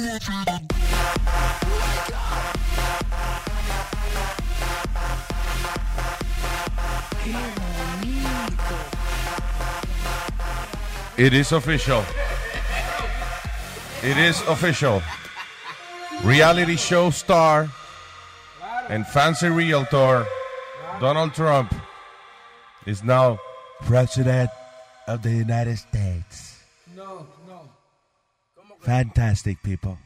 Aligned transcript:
It 0.00 0.06
is 11.34 11.52
official. 11.52 12.02
It 14.02 14.16
is 14.16 14.40
official. 14.48 15.02
Reality 16.24 16.76
show 16.76 17.10
star 17.10 17.68
and 18.88 19.06
fancy 19.06 19.48
realtor 19.48 20.26
Donald 20.98 21.34
Trump 21.34 21.74
is 22.86 23.04
now 23.04 23.38
president 23.82 24.48
of 25.06 25.20
the 25.20 25.30
United 25.30 25.76
States. 25.76 26.49
Fantastic 28.80 29.58
people. 29.60 29.96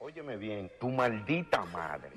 Óyeme 0.00 0.36
bien, 0.36 0.70
tu 0.80 0.90
maldita 0.90 1.64
madre. 1.66 2.10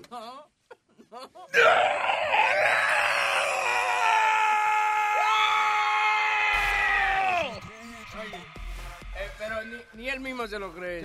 Eh, 9.15 9.29
pero 9.37 9.55
ni, 9.65 10.01
ni 10.01 10.09
él 10.09 10.19
mismo 10.19 10.47
se 10.47 10.59
lo 10.59 10.73
cree. 10.73 11.03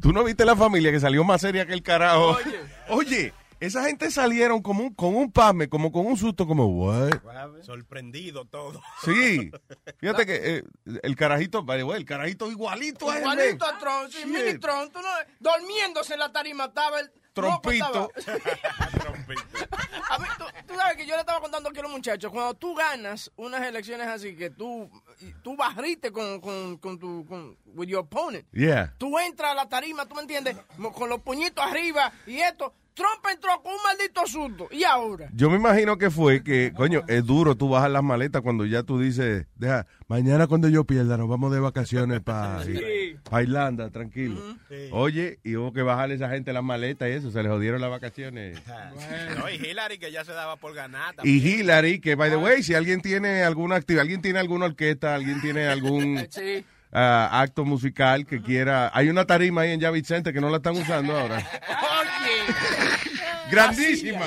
¿Tú 0.00 0.12
no 0.12 0.22
viste 0.24 0.44
la 0.44 0.54
familia 0.56 0.90
que 0.92 1.00
salió 1.00 1.24
más 1.24 1.40
seria 1.40 1.66
que 1.66 1.72
el 1.72 1.82
carajo? 1.82 2.36
Oye. 2.36 2.60
Oye, 2.88 3.32
esa 3.60 3.84
gente 3.84 4.10
salieron 4.10 4.60
como 4.62 4.82
un, 4.84 4.94
con 4.94 5.14
un 5.16 5.30
pasme, 5.32 5.68
como 5.68 5.90
con 5.92 6.06
un 6.06 6.16
susto, 6.16 6.46
como, 6.46 6.66
what? 6.66 7.10
Sorprendido 7.62 8.44
todo. 8.44 8.80
Sí. 9.04 9.50
Fíjate 9.98 10.26
que 10.26 10.56
eh, 10.58 10.64
el 11.02 11.16
carajito, 11.16 11.64
el 11.94 12.04
carajito 12.04 12.50
igualito 12.50 13.10
a 13.10 13.16
él. 13.16 13.22
Igualito 13.22 13.66
a 13.66 13.78
Trump, 13.78 14.10
sí, 14.10 14.26
mini 14.26 14.58
Trump. 14.58 14.92
Tú 14.92 15.00
no, 15.00 15.08
durmiéndose 15.40 16.14
en 16.14 16.20
la 16.20 16.32
tarima 16.32 16.66
estaba 16.66 17.00
el... 17.00 17.10
Trompito. 17.32 18.10
estaba- 18.16 18.36
A 20.08 20.18
mí, 20.18 20.26
tú, 20.38 20.44
tú 20.68 20.74
sabes 20.74 20.96
que 20.96 21.04
yo 21.06 21.14
le 21.14 21.20
estaba 21.20 21.40
contando 21.40 21.68
aquí 21.68 21.80
a 21.80 21.82
los 21.82 21.90
muchachos, 21.90 22.30
cuando 22.32 22.54
tú 22.54 22.74
ganas 22.74 23.30
unas 23.36 23.62
elecciones 23.66 24.06
así, 24.06 24.34
que 24.36 24.50
tú, 24.50 24.88
tú 25.42 25.56
barriste 25.56 26.12
con, 26.12 26.40
con, 26.40 26.78
con 26.78 26.98
tu, 26.98 27.26
con, 27.26 27.56
with 27.74 27.88
your 27.88 28.00
opponent. 28.00 28.46
Yeah. 28.52 28.94
Tú 28.98 29.18
entras 29.18 29.50
a 29.52 29.54
la 29.54 29.68
tarima, 29.68 30.06
tú 30.06 30.14
me 30.14 30.22
entiendes, 30.22 30.56
con 30.94 31.08
los 31.10 31.20
puñitos 31.20 31.62
arriba 31.64 32.12
y 32.26 32.38
esto. 32.38 32.72
Trump 32.96 33.24
entró 33.30 33.50
con 33.62 33.72
un 33.74 33.78
maldito 33.84 34.26
susto. 34.26 34.68
¿Y 34.72 34.82
ahora? 34.84 35.28
Yo 35.34 35.50
me 35.50 35.56
imagino 35.56 35.98
que 35.98 36.10
fue 36.10 36.42
que, 36.42 36.72
coño, 36.74 37.02
es 37.08 37.24
duro 37.26 37.54
tú 37.54 37.68
bajar 37.68 37.90
las 37.90 38.02
maletas 38.02 38.40
cuando 38.40 38.64
ya 38.64 38.82
tú 38.84 38.98
dices, 38.98 39.46
deja, 39.54 39.86
mañana 40.08 40.46
cuando 40.46 40.68
yo 40.70 40.84
pierda 40.84 41.18
nos 41.18 41.28
vamos 41.28 41.52
de 41.52 41.60
vacaciones 41.60 42.20
para 42.22 42.62
Sí. 42.64 42.80
Irlanda, 43.30 43.90
tranquilo. 43.90 44.40
Oye, 44.92 45.38
y 45.44 45.56
hubo 45.56 45.74
que 45.74 45.82
bajarle 45.82 46.14
a 46.14 46.16
esa 46.16 46.30
gente 46.30 46.54
las 46.54 46.64
maletas 46.64 47.10
y 47.10 47.12
eso, 47.12 47.30
se 47.30 47.42
les 47.42 47.52
jodieron 47.52 47.80
las 47.82 47.90
vacaciones. 47.90 48.58
No, 49.38 49.50
y 49.50 49.56
Hillary 49.56 49.98
que 49.98 50.10
ya 50.10 50.24
se 50.24 50.32
daba 50.32 50.56
por 50.56 50.74
ganada. 50.74 51.22
Y 51.22 51.38
Hillary, 51.46 52.00
que 52.00 52.14
by 52.14 52.30
the 52.30 52.36
way, 52.36 52.62
si 52.62 52.74
alguien 52.74 53.02
tiene 53.02 53.42
alguna 53.42 53.76
actividad, 53.76 54.02
alguien 54.02 54.22
tiene 54.22 54.38
alguna 54.38 54.66
orquesta, 54.66 55.14
alguien 55.14 55.40
tiene 55.42 55.66
algún 55.68 56.26
Sí. 56.30 56.64
Ah, 56.92 57.28
acto 57.40 57.64
musical 57.64 58.26
que 58.26 58.40
quiera, 58.42 58.90
hay 58.94 59.08
una 59.08 59.24
tarima 59.24 59.62
ahí 59.62 59.72
en 59.72 59.80
Ya 59.80 59.90
Vicente 59.90 60.32
que 60.32 60.40
no 60.40 60.50
la 60.50 60.56
están 60.58 60.76
usando 60.76 61.16
ahora. 61.18 61.36
Oye. 61.38 62.54
Grandísima. 63.50 64.26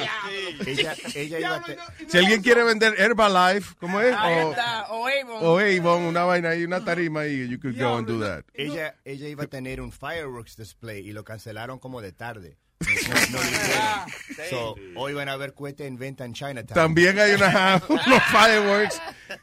Ella, 0.66 0.96
ella 1.14 1.40
iba 1.40 1.56
a 1.56 1.62
te- 1.64 1.78
Si 2.08 2.18
alguien 2.18 2.42
quiere 2.42 2.64
vender 2.64 2.96
Herbalife, 2.98 3.76
¿cómo 3.80 4.00
es? 4.02 4.16
Ahí 4.18 4.44
O- 4.44 4.50
está. 4.52 4.88
O 4.92 5.08
Avon. 5.08 5.38
O 5.42 5.60
Avon, 5.60 6.04
una 6.04 6.24
vaina 6.24 6.50
ahí, 6.50 6.64
una 6.64 6.84
tarima 6.84 7.22
ahí, 7.22 7.48
you 7.48 7.60
could 7.60 7.78
go 7.78 7.98
and 7.98 8.08
do 8.08 8.20
that. 8.22 8.44
ella, 8.54 8.96
ella 9.04 9.28
iba 9.28 9.44
a 9.44 9.48
tener 9.48 9.82
un 9.82 9.92
fireworks 9.92 10.56
display 10.58 11.00
y 11.08 11.12
lo 11.12 11.24
cancelaron 11.24 11.80
como 11.80 12.02
de 12.02 12.12
tarde. 12.14 12.58
No, 12.80 13.40
no. 13.40 14.46
So, 14.50 14.76
hoy 14.96 15.14
van 15.14 15.28
a 15.28 15.36
ver 15.36 15.54
cohetes 15.54 15.86
en 15.86 15.98
venta 15.98 16.24
en 16.24 16.34
Chinatown. 16.34 16.68
También 16.68 17.20
hay 17.20 17.34
una, 17.34 17.82
unos 17.90 18.24
fireworks 18.32 19.02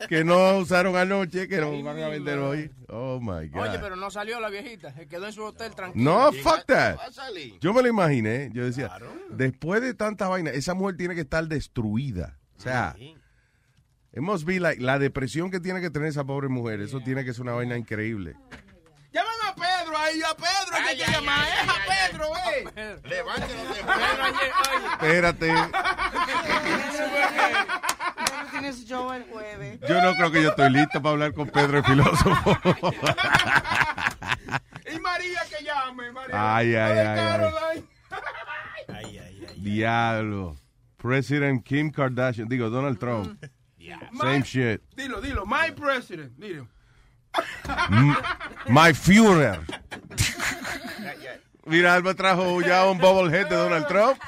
que 0.08 0.24
no 0.24 0.58
usaron 0.58 0.96
anoche, 0.96 1.46
que 1.46 1.58
nos 1.58 1.82
van 1.82 2.02
a 2.02 2.08
vender 2.08 2.38
hoy. 2.38 2.70
Oh 2.88 3.20
my 3.20 3.48
God. 3.48 3.68
Oye, 3.68 3.78
pero 3.78 3.94
no 3.96 4.10
salió 4.10 4.40
la 4.40 4.48
viejita. 4.48 4.92
Se 4.94 5.06
quedó 5.06 5.26
en 5.26 5.32
su 5.32 5.44
hotel 5.44 5.74
tranquilo. 5.74 6.04
No, 6.04 6.32
fuck 6.32 6.64
that. 6.66 6.98
Yo 7.60 7.74
me 7.74 7.82
lo 7.82 7.88
imaginé. 7.88 8.50
Yo 8.54 8.64
decía, 8.64 8.90
después 9.30 9.82
de 9.82 9.92
tanta 9.92 10.28
vaina, 10.28 10.50
esa 10.50 10.72
mujer 10.72 10.96
tiene 10.96 11.14
que 11.14 11.20
estar 11.22 11.46
destruida. 11.46 12.38
O 12.56 12.60
sea, 12.60 12.96
it 12.98 14.22
must 14.22 14.46
be 14.46 14.58
like, 14.58 14.82
la 14.82 14.98
depresión 14.98 15.50
que 15.50 15.60
tiene 15.60 15.82
que 15.82 15.90
tener 15.90 16.08
esa 16.08 16.24
pobre 16.24 16.48
mujer. 16.48 16.80
Eso 16.80 17.00
tiene 17.00 17.22
que 17.22 17.34
ser 17.34 17.42
una 17.42 17.52
vaina 17.52 17.76
increíble. 17.76 18.34
Pedro 19.96 19.98
ahí, 19.98 20.22
a 20.22 20.34
Pedro. 20.34 20.76
que 20.76 20.88
hay 20.88 20.96
que 20.96 21.12
llamar. 21.12 21.48
Es 21.48 21.68
a 21.68 22.10
Pedro, 22.10 22.26
eh. 22.36 22.98
Levántelo 23.04 23.62
de 23.62 23.74
Pedro. 23.74 24.26
Espérate. 24.92 25.54
Tienes 28.50 28.86
show 28.86 29.12
el 29.12 29.24
jueves. 29.24 29.80
Yo 29.88 30.00
no 30.02 30.14
creo 30.14 30.30
que 30.30 30.42
yo 30.42 30.50
estoy 30.50 30.70
listo 30.70 31.02
para 31.02 31.12
hablar 31.12 31.34
con 31.34 31.48
Pedro 31.48 31.78
el 31.78 31.84
filósofo. 31.84 32.58
Y 34.92 34.98
María 35.00 35.40
que 35.50 35.64
llame, 35.64 36.12
María. 36.12 36.56
Ay, 36.56 36.74
ay, 36.74 36.98
ay, 36.98 36.98
ay. 36.98 37.16
Caroline. 37.16 37.86
Ay, 38.88 39.18
ay, 39.18 39.46
ay. 39.48 39.60
Diablo. 39.60 40.56
President 40.96 41.64
Kim 41.64 41.90
Kardashian, 41.90 42.48
digo 42.48 42.70
Donald 42.70 42.98
Trump. 42.98 43.42
Same 44.18 44.42
shit. 44.42 44.82
Dilo, 44.96 45.20
dilo. 45.20 45.44
My 45.46 45.70
president. 45.70 46.32
Dilo. 46.38 46.66
My 48.68 48.94
Führer. 48.94 49.60
Mira, 51.64 51.94
Alba 51.94 52.14
trajo 52.14 52.60
ya 52.60 52.86
un 52.88 52.98
bobblehead 52.98 53.48
de 53.48 53.56
Donald 53.56 53.86
Trump. 53.88 54.20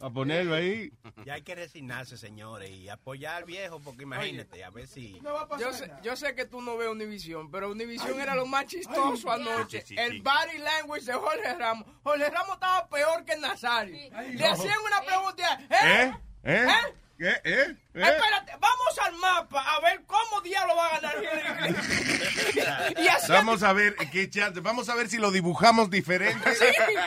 A 0.00 0.10
ponerlo 0.10 0.54
ahí. 0.54 0.92
Ya 1.24 1.34
hay 1.34 1.42
que 1.42 1.54
resignarse, 1.56 2.16
señores, 2.16 2.70
y 2.70 2.88
apoyar 2.88 3.34
al 3.36 3.44
viejo, 3.44 3.80
porque 3.80 4.04
imagínate, 4.04 4.62
a 4.62 4.70
ver 4.70 4.86
si... 4.86 5.20
Yo 5.58 5.72
sé, 5.72 5.90
yo 6.02 6.16
sé 6.16 6.34
que 6.36 6.44
tú 6.44 6.62
no 6.62 6.76
ves 6.76 6.88
Univision, 6.88 7.50
pero 7.50 7.70
Univision 7.70 8.20
era 8.20 8.36
lo 8.36 8.46
más 8.46 8.66
chistoso 8.66 9.30
anoche. 9.30 9.80
Sí, 9.80 9.88
sí, 9.88 9.96
el 9.98 10.12
sí. 10.12 10.20
body 10.20 10.58
language 10.58 11.04
de 11.04 11.12
Jorge 11.14 11.54
Ramos. 11.54 11.86
Jorge 12.04 12.30
Ramos 12.30 12.54
estaba 12.54 12.88
peor 12.88 13.24
que 13.24 13.36
Nazario. 13.38 13.96
Le 14.32 14.46
hacían 14.46 14.78
una 14.86 15.02
pregunta. 15.02 15.60
¿Eh? 15.68 15.76
¿Eh? 15.84 16.14
¿Eh? 16.44 16.66
¿Eh? 16.68 16.94
¿Qué? 17.18 17.28
¿Eh? 17.30 17.40
¿Eh? 17.44 17.76
Espérate, 17.94 18.52
vamos 18.60 18.98
al 19.04 19.14
mapa 19.16 19.60
a 19.76 19.80
ver 19.80 20.02
cómo 20.06 20.40
diablo 20.40 20.76
va 20.76 20.86
a 20.86 21.00
ganar 21.00 21.16
Hillary 21.20 21.72
Clinton. 21.72 21.84
Vamos 23.28 23.62
a 23.62 23.72
ver 23.72 23.94
qué 24.12 24.30
chance. 24.30 24.60
Vamos 24.60 24.88
a 24.88 24.94
ver 24.94 25.08
si 25.08 25.18
lo 25.18 25.30
dibujamos 25.30 25.90
diferente. 25.90 26.50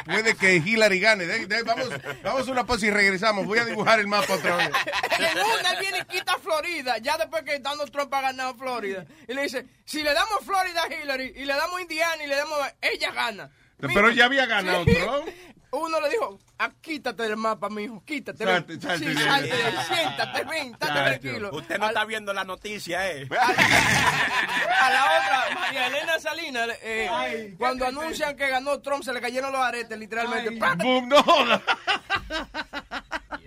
Puede 0.06 0.36
que 0.36 0.56
Hillary 0.58 1.00
gane. 1.00 1.26
De- 1.26 1.46
de- 1.48 1.64
vamos, 1.64 1.90
vamos 2.24 2.48
una 2.48 2.66
pausa 2.66 2.86
y 2.86 2.92
regresamos. 2.92 3.46
Voy 3.46 3.60
a 3.60 3.66
dibujar 3.66 4.00
el 4.00 4.08
mapa 4.08 4.34
otra 4.34 4.58
vez. 4.58 4.70
en 5.18 5.38
una 5.40 5.70
él 5.72 5.78
viene 5.80 6.00
y 6.00 6.06
quita 6.06 6.38
Florida, 6.40 6.98
ya 7.00 7.18
después 7.18 7.44
que 7.44 7.60
Donald 7.60 7.92
Trump 7.92 8.14
ha 8.14 8.22
ganado 8.22 8.56
Florida. 8.56 9.06
Y 9.28 9.34
le 9.34 9.44
dice, 9.44 9.66
si 9.86 10.04
le 10.04 10.14
damos 10.14 10.40
Florida 10.46 10.84
a 10.84 10.94
Hillary 10.94 11.34
y 11.38 11.46
le 11.46 11.54
damos 11.54 11.82
Indiana 11.82 12.24
y 12.24 12.28
le 12.28 12.36
damos, 12.36 12.58
ella 12.82 13.12
gana. 13.12 13.50
Pero 13.82 14.10
ya 14.12 14.26
había 14.26 14.46
ganado 14.46 14.84
Sí. 14.86 14.94
Trump. 14.96 15.28
Uno 15.74 16.02
le 16.02 16.10
dijo, 16.10 16.38
ah, 16.60 16.70
quítate 16.82 17.24
del 17.24 17.38
mapa, 17.38 17.70
mijo, 17.70 18.04
quítate. 18.06 18.44
Salte, 18.44 18.74
ven. 18.74 18.82
salte 18.82 19.06
Sí, 19.14 19.94
siéntate, 19.94 20.44
ven, 20.44 20.74
estate 20.74 20.92
tranquilo. 20.94 21.50
Usted 21.54 21.78
no 21.80 21.86
a, 21.86 21.88
está 21.88 22.04
viendo 22.04 22.34
la 22.34 22.44
noticia, 22.44 23.10
¿eh? 23.10 23.26
a 24.82 24.90
la 24.90 25.06
otra, 25.06 25.60
María 25.62 25.88
Elena 25.88 26.20
Salinas, 26.20 26.68
eh, 26.84 27.56
cuando 27.58 27.86
anuncian 27.88 28.36
que 28.36 28.50
ganó 28.50 28.82
Trump, 28.82 29.02
se 29.04 29.14
le 29.14 29.22
cayeron 29.22 29.54
los 29.54 29.62
aretes, 29.62 29.98
literalmente. 29.98 30.60
Boom, 30.84 31.08
no. 31.08 31.24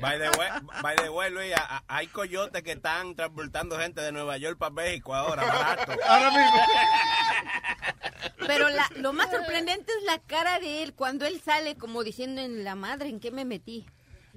By 0.00 0.18
the 0.18 0.28
way, 0.38 0.48
by 0.82 0.96
the 0.96 1.08
way, 1.08 1.30
Luis, 1.30 1.54
a- 1.54 1.76
a- 1.76 1.84
hay 1.88 2.06
coyotes 2.08 2.62
que 2.62 2.72
están 2.72 3.14
transportando 3.14 3.78
gente 3.78 4.00
de 4.02 4.12
Nueva 4.12 4.36
York 4.36 4.58
para 4.58 4.70
México 4.70 5.14
ahora, 5.14 5.44
barato. 5.44 5.92
Ahora 6.06 6.30
mismo. 6.30 6.58
Pero 8.46 8.68
la- 8.68 8.90
lo 8.96 9.12
más 9.12 9.30
sorprendente 9.30 9.92
es 9.98 10.04
la 10.04 10.18
cara 10.18 10.58
de 10.58 10.82
él 10.82 10.94
cuando 10.94 11.24
él 11.26 11.40
sale 11.44 11.76
como 11.76 12.02
diciendo 12.04 12.40
en 12.40 12.64
la 12.64 12.74
madre 12.74 13.08
en 13.08 13.20
qué 13.20 13.30
me 13.30 13.44
metí. 13.44 13.86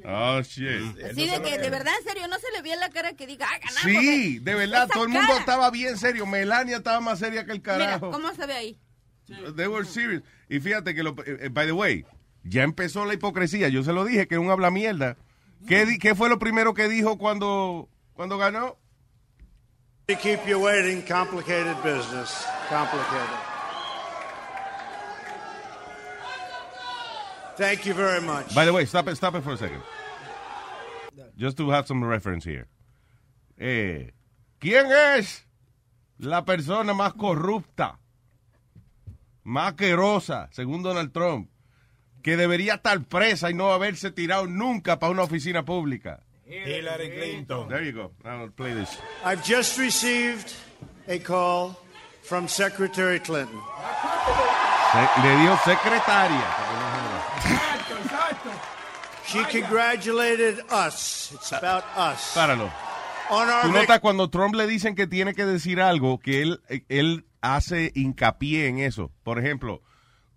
Oh, 0.06 0.42
shit. 0.42 1.04
Así 1.04 1.28
de 1.28 1.42
que 1.42 1.58
de 1.58 1.70
verdad 1.72 1.94
en 2.00 2.08
serio 2.08 2.28
no 2.28 2.38
se 2.38 2.52
le 2.56 2.62
veía 2.62 2.76
la 2.76 2.90
cara 2.90 3.14
que 3.14 3.26
diga, 3.26 3.48
ah, 3.50 3.58
ganamos. 3.58 3.82
Sí, 3.82 4.38
de 4.40 4.54
verdad, 4.56 4.84
Esa 4.84 4.94
todo 4.94 5.04
el 5.06 5.10
mundo 5.10 5.28
cara. 5.28 5.40
estaba 5.40 5.72
bien 5.72 5.98
serio. 5.98 6.26
Melania 6.28 6.78
estaba 6.78 7.00
más 7.00 7.18
seria 7.20 7.46
que 7.46 7.52
el 7.54 7.60
Mira, 7.60 7.78
carajo. 7.78 8.12
¿cómo 8.12 8.32
se 8.36 8.46
ve 8.46 8.54
ahí? 8.54 8.80
They 9.56 9.66
were 9.68 9.86
serious. 9.86 10.22
Y 10.50 10.60
fíjate 10.60 10.94
que, 10.94 11.02
lo, 11.04 11.12
eh, 11.26 11.38
eh, 11.42 11.50
by 11.52 11.66
the 11.66 11.72
way, 11.72 12.06
ya 12.44 12.62
empezó 12.64 13.06
la 13.06 13.16
hipocresía. 13.16 13.70
Yo 13.70 13.84
se 13.84 13.92
lo 13.92 14.06
dije, 14.06 14.28
que 14.28 14.36
es 14.36 14.40
un 14.40 14.52
habla 14.52 14.70
mierda. 14.72 15.18
¿Qué, 15.68 15.86
di- 15.88 15.98
qué 15.98 16.14
fue 16.14 16.30
lo 16.30 16.38
primero 16.38 16.76
que 16.76 16.88
dijo 16.88 17.18
cuando, 17.18 17.90
cuando 18.14 18.38
ganó? 18.38 18.78
To 20.06 20.16
keep 20.20 20.46
you 20.46 20.60
waiting, 20.60 21.02
complicated 21.02 21.76
business. 21.84 22.46
Complicated. 22.70 23.47
Thank 27.58 27.86
you 27.86 27.94
very 27.94 28.22
much. 28.22 28.54
By 28.54 28.66
the 28.66 28.72
way, 28.74 28.86
stop 28.86 29.08
it, 29.08 29.16
stop 29.16 29.36
it 29.36 29.44
for 29.44 29.54
a 29.54 29.58
second. 29.58 29.82
Just 31.38 31.58
to 31.58 31.70
have 31.72 31.88
some 31.88 32.04
reference 32.04 32.44
here. 32.46 32.68
Eh, 33.60 34.12
¿Quién 34.60 34.88
es 34.92 35.44
la 36.20 36.44
persona 36.46 36.94
más 36.94 37.14
corrupta, 37.14 38.00
más 39.44 39.74
querosa, 39.74 40.50
según 40.52 40.84
Donald 40.84 41.12
Trump, 41.12 41.50
que 42.24 42.38
debería 42.38 42.76
estar 42.76 43.04
presa 43.06 43.50
y 43.50 43.54
no 43.54 43.72
haberse 43.72 44.12
tirado 44.12 44.48
nunca 44.48 45.00
para 45.00 45.12
una 45.12 45.24
oficina 45.24 45.64
pública? 45.64 46.22
Hillary 46.46 47.10
Clinton. 47.12 47.68
There 47.68 47.84
you 47.86 47.92
go. 47.92 48.12
I'll 48.24 48.50
play 48.52 48.74
this. 48.74 48.98
I've 49.26 49.44
just 49.44 49.78
received 49.78 50.54
a 51.08 51.20
call 51.20 51.76
from 52.24 52.48
Secretary 52.48 53.20
Clinton. 53.20 53.60
Se- 54.94 55.22
le 55.24 55.38
dio 55.42 55.58
secretaria. 55.58 56.48
She 59.28 59.44
congratulated 59.44 60.60
us. 60.70 61.32
It's 61.34 61.52
about 61.52 61.84
us. 61.98 62.34
Páralo. 62.34 62.72
Tú 63.64 63.72
notas 63.74 64.00
cuando 64.00 64.30
Trump 64.30 64.56
le 64.56 64.68
dicen 64.68 64.96
que 64.96 65.06
tiene 65.06 65.34
que 65.34 65.46
decir 65.46 65.82
algo, 65.82 66.18
que 66.20 66.42
él, 66.42 66.62
él 66.88 67.26
hace 67.42 67.92
hincapié 67.94 68.68
en 68.68 68.80
eso. 68.80 69.12
Por 69.24 69.38
ejemplo, 69.38 69.82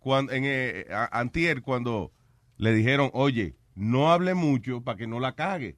cuando, 0.01 0.33
en 0.33 0.43
eh, 0.45 0.87
Antier, 1.13 1.63
cuando 1.63 2.13
le 2.57 2.73
dijeron, 2.73 3.11
oye, 3.13 3.57
no 3.77 4.13
hable 4.13 4.35
mucho 4.35 4.83
para 4.83 4.99
que 4.99 5.07
no 5.07 5.21
la 5.21 5.37
cague. 5.37 5.77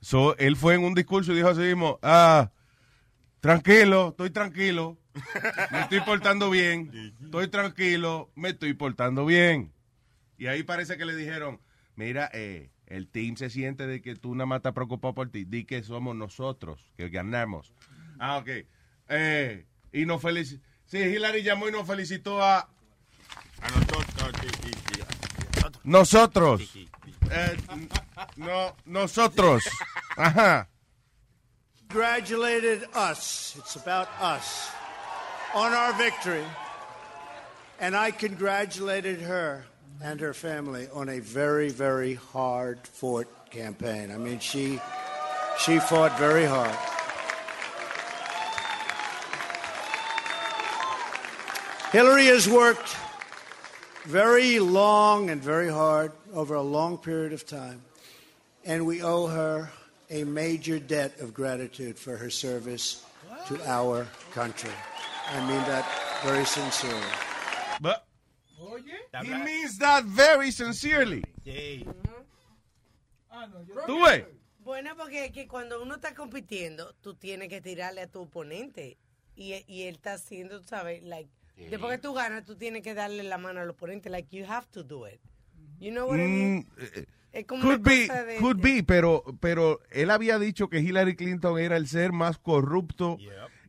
So, 0.00 0.36
él 0.38 0.56
fue 0.56 0.74
en 0.74 0.82
un 0.82 0.94
discurso 0.94 1.32
y 1.32 1.36
dijo 1.36 1.48
así 1.48 1.60
mismo, 1.60 2.00
ah, 2.02 2.50
tranquilo, 3.40 4.08
estoy 4.08 4.30
tranquilo, 4.30 4.98
me 5.70 5.80
estoy 5.80 6.00
portando 6.00 6.50
bien, 6.50 7.14
estoy 7.22 7.48
tranquilo, 7.48 8.30
me 8.34 8.50
estoy 8.50 8.74
portando 8.74 9.24
bien. 9.24 9.72
Y 10.36 10.46
ahí 10.46 10.62
parece 10.62 10.96
que 10.96 11.04
le 11.04 11.16
dijeron, 11.16 11.60
mira, 11.98 12.30
eh, 12.32 12.70
el 12.86 13.08
team 13.08 13.36
se 13.36 13.50
siente 13.50 13.86
de 13.86 14.00
que 14.00 14.14
tú 14.14 14.34
nada 14.34 14.46
más 14.46 14.58
estás 14.58 14.72
preocupado 14.72 15.14
por 15.14 15.30
ti. 15.30 15.44
Di 15.44 15.64
que 15.64 15.82
somos 15.82 16.16
nosotros, 16.16 16.90
que 16.96 17.08
ganamos. 17.10 17.74
Ah, 18.18 18.38
ok. 18.38 18.48
Eh, 19.08 19.66
y 19.92 20.06
nos 20.06 20.22
felicitó. 20.22 20.64
Sí, 20.86 20.98
Hillary 20.98 21.42
llamó 21.42 21.68
y 21.68 21.72
nos 21.72 21.86
felicitó 21.86 22.42
a... 22.42 22.60
A 22.60 23.70
nosotros. 23.70 24.32
Nosotros. 25.82 26.76
Eh, 27.30 27.56
no, 28.36 28.76
nosotros. 28.86 29.64
Ajá. 30.16 30.68
congratulated 31.88 32.84
us. 32.94 33.54
It's 33.58 33.76
about 33.76 34.08
us 34.20 34.70
on 35.54 35.72
our 35.72 35.92
victory. 35.94 36.44
And 37.80 37.96
I 37.96 38.10
congratulated 38.10 39.20
her 39.22 39.64
and 40.02 40.20
her 40.20 40.34
family 40.34 40.88
on 40.92 41.08
a 41.08 41.18
very, 41.20 41.70
very 41.70 42.14
hard 42.14 42.78
fought 42.86 43.26
campaign. 43.50 44.10
I 44.10 44.16
mean, 44.16 44.38
she 44.38 44.80
she 45.58 45.78
fought 45.78 46.16
very 46.18 46.44
hard. 46.44 46.76
Hillary 51.90 52.26
has 52.26 52.48
worked 52.48 52.96
very 54.04 54.58
long 54.58 55.30
and 55.30 55.42
very 55.42 55.70
hard 55.70 56.12
over 56.34 56.54
a 56.54 56.62
long 56.62 56.98
period 56.98 57.32
of 57.32 57.46
time, 57.46 57.82
and 58.64 58.86
we 58.86 59.02
owe 59.02 59.26
her 59.26 59.70
a 60.10 60.24
major 60.24 60.78
debt 60.78 61.18
of 61.20 61.34
gratitude 61.34 61.98
for 61.98 62.16
her 62.16 62.30
service 62.30 63.04
to 63.46 63.60
our 63.66 64.06
country. 64.32 64.70
I 65.30 65.40
mean 65.40 65.60
that 65.66 65.84
very 66.24 66.44
sincerely. 66.44 67.02
But 67.80 68.04
he 69.22 69.28
means 69.44 69.78
that 69.78 70.04
very 70.04 70.50
sincerely. 70.52 71.22
Sí. 71.44 71.84
¿Tú 73.86 74.02
ves? 74.04 74.24
Bueno, 74.60 74.94
porque 74.96 75.26
es 75.26 75.32
que 75.32 75.46
cuando 75.46 75.82
uno 75.82 75.94
está 75.94 76.14
compitiendo, 76.14 76.94
tú 77.00 77.14
tienes 77.14 77.48
que 77.48 77.60
tirarle 77.60 78.02
a 78.02 78.06
tu 78.06 78.20
oponente. 78.22 78.98
Y, 79.34 79.54
y 79.66 79.82
él 79.84 79.94
está 79.94 80.14
haciendo, 80.14 80.60
tú 80.60 80.66
sabes, 80.68 81.02
like, 81.04 81.30
después 81.70 81.92
que 81.92 81.98
tú 81.98 82.12
ganas, 82.12 82.44
tú 82.44 82.56
tienes 82.56 82.82
que 82.82 82.92
darle 82.94 83.22
la 83.22 83.38
mano 83.38 83.60
al 83.60 83.70
oponente. 83.70 84.10
Like, 84.10 84.36
you 84.36 84.44
have 84.46 84.66
to 84.72 84.82
do 84.82 85.06
it. 85.06 85.20
You 85.78 85.92
know 85.92 86.08
what 86.08 86.16
I 86.18 86.22
mean? 86.22 86.56
Mm, 86.58 86.66
eh, 86.78 87.06
Es 87.30 87.44
como 87.46 87.62
Could 87.62 87.82
be, 87.82 88.08
de- 88.08 88.38
could 88.40 88.56
be, 88.60 88.82
pero, 88.82 89.22
pero 89.38 89.80
él 89.90 90.10
había 90.10 90.38
dicho 90.38 90.68
que 90.68 90.80
Hillary 90.80 91.14
Clinton 91.14 91.58
era 91.58 91.76
el 91.76 91.86
ser 91.86 92.10
más 92.10 92.38
corrupto 92.38 93.18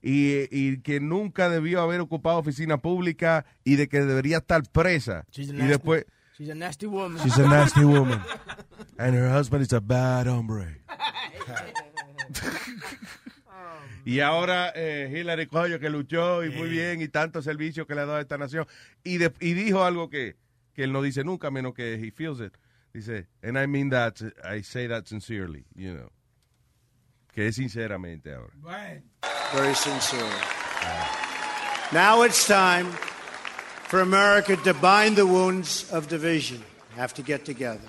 y, 0.01 0.47
y 0.51 0.77
que 0.81 0.99
nunca 0.99 1.49
debió 1.49 1.81
haber 1.81 1.99
ocupado 2.01 2.37
oficina 2.39 2.77
pública 2.77 3.45
y 3.63 3.75
de 3.75 3.87
que 3.89 4.01
debería 4.01 4.37
estar 4.37 4.63
presa. 4.71 5.25
She's 5.31 5.49
a 5.49 5.53
Y 5.53 5.57
nasty- 5.57 5.67
después, 5.69 6.05
She's 6.37 6.49
a 6.49 6.55
nasty 6.55 6.85
woman. 6.85 7.21
she's 7.23 7.37
a 7.37 7.47
nasty 7.47 7.83
woman. 7.83 8.21
And 8.97 9.13
her 9.15 9.29
husband 9.29 9.61
is 9.63 9.73
a 9.73 9.79
bad 9.81 10.27
hombre. 10.27 10.81
Y 14.05 14.21
ahora 14.21 14.71
eh, 14.75 15.11
Hillary 15.13 15.45
coño 15.47 15.77
que 15.79 15.89
luchó 15.89 16.43
y 16.43 16.49
muy 16.49 16.69
bien 16.69 17.01
y 17.01 17.09
tanto 17.09 17.41
servicio 17.41 17.85
que 17.85 17.93
le 17.95 18.01
ha 18.01 18.05
dado 18.05 18.17
a 18.17 18.21
esta 18.21 18.37
nación. 18.37 18.65
Y, 19.03 19.17
de- 19.17 19.33
y 19.39 19.53
dijo 19.53 19.83
algo 19.83 20.09
que, 20.09 20.35
que 20.73 20.83
él 20.85 20.91
no 20.93 21.01
dice 21.01 21.23
nunca, 21.23 21.51
menos 21.51 21.73
que 21.73 21.93
he 21.95 22.11
feels 22.11 22.39
it. 22.39 22.53
Dice, 22.93 23.27
and 23.43 23.57
I 23.57 23.67
mean 23.67 23.89
that, 23.91 24.15
I 24.43 24.63
say 24.63 24.87
that 24.87 25.05
sincerely, 25.05 25.65
you 25.75 25.93
know. 25.93 26.09
Que 27.39 27.47
es 27.47 27.55
sinceramente 27.55 28.33
ahora. 28.33 28.51
Very 29.53 29.73
sincere. 29.73 30.29
Now 31.93 32.23
it's 32.23 32.45
time 32.45 32.87
for 33.87 34.01
America 34.01 34.57
to 34.57 34.73
bind 34.73 35.15
the 35.15 35.25
wounds 35.25 35.89
of 35.89 36.09
division. 36.09 36.61
Have 36.97 37.13
to 37.13 37.21
get 37.21 37.45
together. 37.45 37.87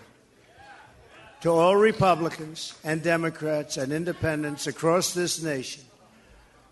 To 1.40 1.50
all 1.50 1.74
Republicans 1.74 2.76
and 2.84 3.02
Democrats 3.02 3.76
and 3.76 3.92
independents 3.92 4.68
across 4.68 5.14
this 5.14 5.42
nation, 5.42 5.82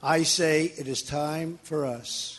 I 0.01 0.23
say 0.23 0.67
it 0.67 0.87
is 0.87 1.03
time 1.03 1.59
for 1.65 1.85
us 1.85 2.39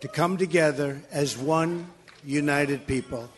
to 0.00 0.08
come 0.08 0.36
together 0.36 1.00
as 1.12 1.38
one 1.38 1.92
united 2.24 2.88
people. 2.88 3.30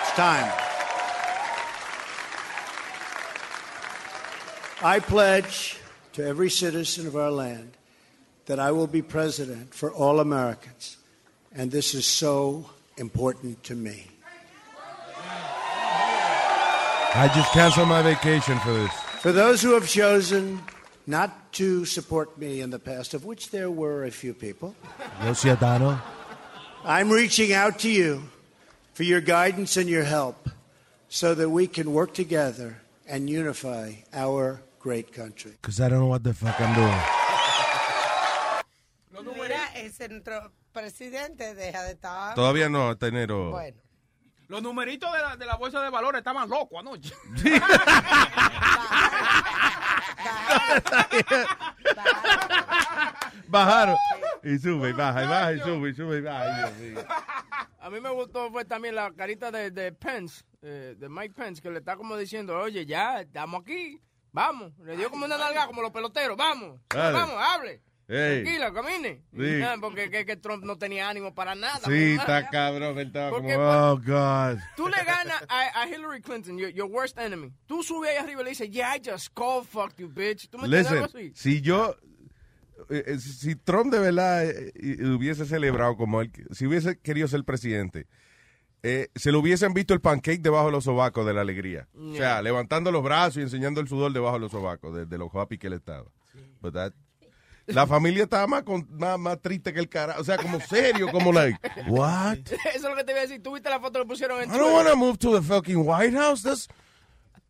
It's 0.00 0.12
time. 0.12 0.65
I 4.82 5.00
pledge 5.00 5.78
to 6.12 6.26
every 6.26 6.50
citizen 6.50 7.06
of 7.06 7.16
our 7.16 7.30
land 7.30 7.70
that 8.44 8.60
I 8.60 8.72
will 8.72 8.86
be 8.86 9.00
president 9.00 9.74
for 9.74 9.90
all 9.90 10.20
Americans, 10.20 10.98
and 11.54 11.70
this 11.70 11.94
is 11.94 12.04
so 12.04 12.68
important 12.98 13.64
to 13.64 13.74
me. 13.74 14.06
I 17.18 17.30
just 17.34 17.50
canceled 17.52 17.88
my 17.88 18.02
vacation 18.02 18.58
for 18.58 18.74
this. 18.74 18.92
For 19.20 19.32
those 19.32 19.62
who 19.62 19.72
have 19.72 19.88
chosen 19.88 20.60
not 21.06 21.52
to 21.54 21.86
support 21.86 22.36
me 22.36 22.60
in 22.60 22.68
the 22.68 22.78
past, 22.78 23.14
of 23.14 23.24
which 23.24 23.50
there 23.50 23.70
were 23.70 24.04
a 24.04 24.10
few 24.10 24.34
people, 24.34 24.76
I'm 26.84 27.08
reaching 27.08 27.54
out 27.54 27.78
to 27.80 27.88
you 27.90 28.24
for 28.92 29.04
your 29.04 29.22
guidance 29.22 29.78
and 29.78 29.88
your 29.88 30.04
help 30.04 30.50
so 31.08 31.34
that 31.34 31.48
we 31.48 31.66
can 31.66 31.94
work 31.94 32.12
together 32.12 32.82
and 33.08 33.30
unify 33.30 33.94
our 34.12 34.60
great 34.86 35.12
country. 35.12 35.50
Because 35.60 35.80
I 35.80 35.88
don't 35.88 35.98
know 35.98 36.06
what 36.06 36.22
the 36.22 36.32
fuck 36.32 36.60
I'm 36.60 36.72
doing. 36.74 36.94
Mira, 39.34 39.58
ese 39.74 40.08
nuestro 40.08 40.52
presidente 40.72 41.54
deja 41.54 41.82
de 41.82 41.92
estar. 41.92 42.34
Todavía 42.36 42.68
no, 42.68 42.90
hasta 42.90 43.08
enero. 43.08 43.50
Bueno. 43.50 43.78
Los 44.48 44.62
numeritos 44.62 45.12
de 45.12 45.18
la, 45.18 45.36
de 45.36 45.44
la 45.44 45.56
bolsa 45.56 45.82
de 45.82 45.90
valores 45.90 46.20
estaban 46.20 46.48
locos 46.48 46.78
anoche. 46.78 47.12
Bajaron. 53.48 53.96
Y 54.44 54.56
sube, 54.58 54.90
y 54.90 54.92
baja, 54.92 55.24
y 55.24 55.26
baja, 55.26 55.52
y 55.52 55.58
sube, 55.60 55.90
y 55.90 55.94
sube, 55.94 56.18
y 56.18 56.20
baja. 56.20 56.70
Dios 56.70 56.78
mío. 56.78 57.04
A 57.80 57.90
mí 57.90 58.00
me 58.00 58.10
gustó 58.10 58.52
fue 58.52 58.64
también 58.64 58.94
la 58.94 59.10
carita 59.12 59.50
de, 59.50 59.72
de 59.72 59.90
Pence, 59.90 60.44
eh, 60.62 60.94
de 60.96 61.08
Mike 61.08 61.34
Pence, 61.34 61.60
que 61.60 61.70
le 61.70 61.78
está 61.78 61.96
como 61.96 62.16
diciendo, 62.16 62.56
oye, 62.56 62.86
ya, 62.86 63.22
estamos 63.22 63.62
aquí, 63.62 64.00
vamos. 64.36 64.72
Le 64.84 64.96
dio 64.96 65.10
como 65.10 65.24
una 65.24 65.38
nalga 65.38 65.66
como 65.66 65.82
los 65.82 65.90
peloteros, 65.90 66.36
vamos, 66.36 66.78
Dale. 66.90 67.12
vamos, 67.12 67.36
hable. 67.38 67.82
Ey. 68.08 68.44
Tranquila, 68.44 68.72
camine. 68.72 69.22
Sí. 69.36 69.80
Porque 69.80 70.08
que, 70.10 70.24
que 70.24 70.36
Trump 70.36 70.62
no 70.62 70.78
tenía 70.78 71.08
ánimo 71.08 71.34
para 71.34 71.56
nada. 71.56 71.80
Sí, 71.84 71.90
mi 71.90 72.12
está 72.12 72.48
cabrón. 72.48 72.96
Estaba 73.00 73.30
como, 73.30 73.42
Porque, 73.42 73.56
oh, 73.56 73.96
God. 73.96 74.60
Tú 74.76 74.86
le 74.88 75.04
ganas 75.04 75.42
a, 75.48 75.82
a 75.82 75.88
Hillary 75.88 76.22
Clinton, 76.22 76.56
your, 76.56 76.70
your 76.70 76.88
worst 76.88 77.18
enemy. 77.18 77.52
Tú 77.66 77.82
subes 77.82 78.10
ahí 78.10 78.16
arriba 78.18 78.42
y 78.42 78.44
le 78.44 78.50
dices, 78.50 78.70
yeah, 78.70 78.94
I 78.94 79.00
just 79.04 79.34
called, 79.34 79.66
fuck 79.66 79.96
you, 79.96 80.08
bitch. 80.08 80.48
¿Tú 80.48 80.58
me 80.58 80.66
entiendes 80.66 80.92
algo 80.92 81.06
Listen, 81.06 81.20
así? 81.20 81.32
si 81.34 81.60
yo, 81.60 81.96
eh, 82.90 83.02
eh, 83.06 83.18
si 83.18 83.56
Trump 83.56 83.92
de 83.92 83.98
verdad 83.98 84.48
eh, 84.48 84.72
eh, 84.76 85.04
hubiese 85.06 85.44
celebrado 85.44 85.96
como 85.96 86.20
él, 86.20 86.30
si 86.52 86.66
hubiese 86.66 87.00
querido 87.00 87.26
ser 87.26 87.42
presidente, 87.42 88.06
eh, 88.82 89.08
se 89.14 89.32
lo 89.32 89.40
hubiesen 89.40 89.74
visto 89.74 89.94
el 89.94 90.00
pancake 90.00 90.40
debajo 90.42 90.66
de 90.66 90.72
los 90.72 90.84
sobacos 90.84 91.26
de 91.26 91.34
la 91.34 91.40
alegría. 91.40 91.88
O 91.98 92.14
sea, 92.14 92.40
levantando 92.42 92.92
los 92.92 93.02
brazos 93.02 93.38
y 93.38 93.40
enseñando 93.42 93.80
el 93.80 93.88
sudor 93.88 94.12
debajo 94.12 94.34
de 94.34 94.40
los 94.40 94.52
sobacos, 94.52 94.94
de, 94.94 95.06
de 95.06 95.18
lo 95.18 95.30
happy 95.32 95.58
que 95.58 95.66
él 95.66 95.72
estaba. 95.74 96.04
La 97.66 97.84
familia 97.84 98.22
estaba 98.22 98.46
más, 98.46 98.62
con- 98.62 98.86
más, 98.96 99.18
más 99.18 99.40
triste 99.42 99.72
que 99.72 99.80
el 99.80 99.88
cara. 99.88 100.16
O 100.20 100.24
sea, 100.24 100.36
como 100.36 100.60
serio, 100.60 101.08
como 101.10 101.32
like, 101.32 101.58
what? 101.88 102.36
Eso 102.38 102.56
es 102.74 102.82
lo 102.82 102.94
que 102.94 103.02
te 103.02 103.12
voy 103.12 103.18
a 103.18 103.22
decir. 103.22 103.42
¿Tú 103.42 103.54
viste 103.54 103.68
la 103.68 103.80
foto 103.80 103.94
que 103.94 103.98
lo 104.00 104.06
pusieron 104.06 104.40
en 104.40 104.50
I 104.54 104.58
don't 104.58 104.72
want 104.72 104.88
to 104.88 104.96
move 104.96 105.18
to 105.18 105.32
the 105.34 105.42
fucking 105.44 105.78
White 105.84 106.16
House. 106.16 106.42
That's, 106.42 106.68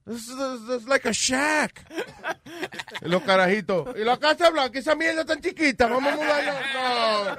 that's, 0.07 0.27
that's- 0.29 0.67
that's 0.69 0.89
like 0.89 1.05
a 1.09 1.13
shack. 1.13 1.85
Los 3.03 3.23
carajitos. 3.23 3.95
Y 3.97 4.05
la 4.05 4.17
casa 4.17 4.51
blanca, 4.51 4.79
esa 4.79 4.95
mierda 4.95 5.25
tan 5.25 5.41
chiquita. 5.41 5.87
Vamos 5.89 6.13
a 6.13 6.17
mudarla. 6.17 7.37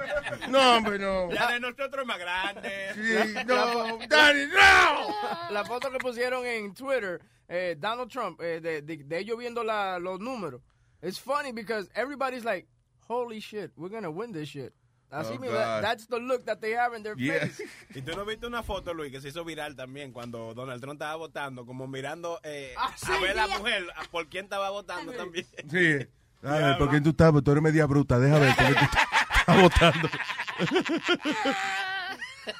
No, 0.48 0.48
no, 0.48 0.76
hombre, 0.76 0.98
no. 0.98 1.28
La 1.32 1.52
de 1.52 1.60
nosotros 1.60 2.02
es 2.02 2.06
más 2.06 2.18
grande. 2.18 2.70
Sí, 2.94 3.34
no, 3.46 3.98
Daddy, 4.08 4.46
no. 4.46 5.50
La 5.50 5.64
foto 5.64 5.90
que 5.90 5.98
pusieron 5.98 6.46
en 6.46 6.72
Twitter, 6.74 7.20
eh, 7.48 7.76
Donald 7.78 8.10
Trump, 8.10 8.40
eh, 8.40 8.60
de, 8.60 8.82
de- 8.82 9.04
de 9.04 9.18
ellos 9.18 9.38
viendo 9.38 9.64
la- 9.64 9.98
los 9.98 10.20
números. 10.20 10.60
It's 11.02 11.18
funny 11.18 11.52
because 11.52 11.88
everybody's 11.94 12.44
like, 12.44 12.66
holy 13.08 13.40
shit, 13.40 13.72
we're 13.76 13.88
gonna 13.90 14.10
win 14.10 14.32
this 14.32 14.48
shit. 14.48 14.72
Así 15.10 15.34
Oh, 15.36 15.40
mismo, 15.40 15.56
God. 15.56 15.64
that- 15.64 15.82
that's 15.82 16.06
the 16.08 16.18
look 16.18 16.44
that 16.44 16.60
they 16.60 16.72
have 16.74 16.94
in 16.94 17.02
their 17.02 17.16
Yeah. 17.16 17.40
face. 17.46 17.64
Y 17.94 18.02
tú 18.02 18.14
no 18.14 18.24
viste 18.26 18.46
una 18.46 18.62
foto, 18.62 18.92
Luis, 18.92 19.10
que 19.10 19.20
se 19.22 19.28
hizo 19.28 19.44
viral 19.44 19.74
también 19.74 20.12
cuando 20.12 20.52
Donald 20.54 20.80
Trump 20.82 20.94
estaba 21.00 21.16
votando, 21.16 21.64
como 21.64 21.86
mirando 21.86 22.38
eh, 22.42 22.74
Ah, 22.76 22.92
sí, 22.96 23.10
a 23.10 23.18
ver 23.20 23.34
la 23.36 23.46
sí. 23.46 23.52
mujer, 23.58 23.86
a 23.96 24.02
por 24.04 24.28
quién 24.28 24.44
estaba 24.44 24.68
votando 24.70 25.12
también. 25.12 25.46
Sí. 25.70 26.06
A 26.46 26.52
ver, 26.58 26.78
¿por 26.78 26.90
qué 26.90 27.00
tú 27.00 27.10
estás? 27.10 27.32
Tú 27.42 27.50
eres 27.50 27.62
media 27.62 27.86
bruta. 27.86 28.18
Deja 28.18 28.38
ver 28.38 28.54
por 28.54 28.66
qué 28.66 28.74
tú 28.74 28.84
estás 28.84 29.62
votando. 29.62 30.08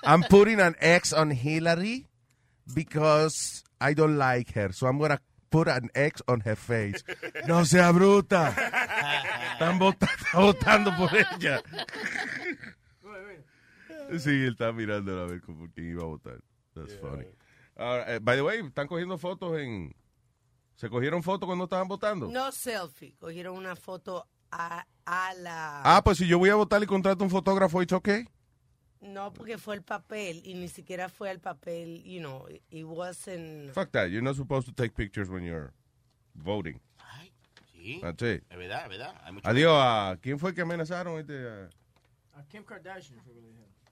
I'm 0.04 0.22
putting 0.24 0.60
an 0.60 0.74
X 0.80 1.12
on 1.12 1.30
Hillary 1.30 2.06
because 2.74 3.62
I 3.80 3.94
don't 3.94 4.16
like 4.18 4.52
her. 4.52 4.72
So 4.72 4.86
I'm 4.86 4.98
going 4.98 5.10
to 5.10 5.20
put 5.50 5.68
an 5.68 5.90
X 5.94 6.22
on 6.26 6.40
her 6.44 6.56
face. 6.56 7.04
No 7.46 7.64
sea 7.64 7.90
bruta. 7.92 8.54
Están 9.52 9.78
vota- 9.78 10.06
está 10.16 10.38
votando 10.38 10.96
por 10.96 11.10
ella. 11.14 11.62
Sí, 14.18 14.30
él 14.30 14.52
está 14.52 14.72
mirando 14.72 15.20
a 15.20 15.26
ver 15.26 15.40
por 15.42 15.70
quién 15.72 15.90
iba 15.90 16.02
a 16.02 16.06
votar. 16.06 16.38
That's 16.74 16.96
funny. 16.98 17.26
Ahora, 17.76 18.14
eh, 18.14 18.18
by 18.20 18.36
the 18.36 18.42
way, 18.42 18.60
están 18.60 18.86
cogiendo 18.86 19.18
fotos 19.18 19.58
en... 19.58 19.94
¿Se 20.76 20.88
cogieron 20.88 21.22
fotos 21.22 21.46
cuando 21.46 21.64
estaban 21.64 21.88
votando? 21.88 22.28
No 22.28 22.50
selfie. 22.52 23.14
Cogieron 23.18 23.56
una 23.56 23.76
foto 23.76 24.26
a, 24.50 24.86
a 25.04 25.34
la... 25.34 25.82
Ah, 25.84 26.02
pues 26.02 26.18
si 26.18 26.26
yo 26.26 26.38
voy 26.38 26.50
a 26.50 26.54
votar 26.54 26.82
y 26.82 26.86
contrato 26.86 27.22
un 27.24 27.30
fotógrafo, 27.30 27.82
¿it's 27.82 27.92
okay? 27.92 28.26
No, 29.00 29.32
porque 29.32 29.58
fue 29.58 29.76
el 29.76 29.82
papel 29.82 30.42
y 30.44 30.54
ni 30.54 30.68
siquiera 30.68 31.08
fue 31.08 31.30
el 31.30 31.38
papel, 31.38 32.02
you 32.02 32.18
know, 32.20 32.46
it 32.70 32.84
wasn't... 32.84 33.70
Fuck 33.72 33.92
that. 33.92 34.08
You're 34.08 34.22
not 34.22 34.34
supposed 34.36 34.66
to 34.66 34.72
take 34.74 34.94
pictures 34.94 35.28
when 35.28 35.44
you're 35.44 35.72
voting. 36.34 36.80
Ay, 36.98 37.32
sí. 37.72 38.00
That's 38.02 38.22
it. 38.22 38.42
Es 38.50 38.58
verdad, 38.58 38.82
es 38.84 38.88
verdad. 38.88 39.14
Hay 39.22 39.34
Adiós 39.44 39.72
a... 39.80 40.18
¿Quién 40.20 40.38
fue 40.38 40.52
que 40.52 40.62
amenazaron? 40.62 41.18
Este, 41.20 41.46
a- 41.46 41.70
A 42.38 42.44
Kim 42.48 42.64
Kardashian 42.64 43.20
fue. 43.20 43.34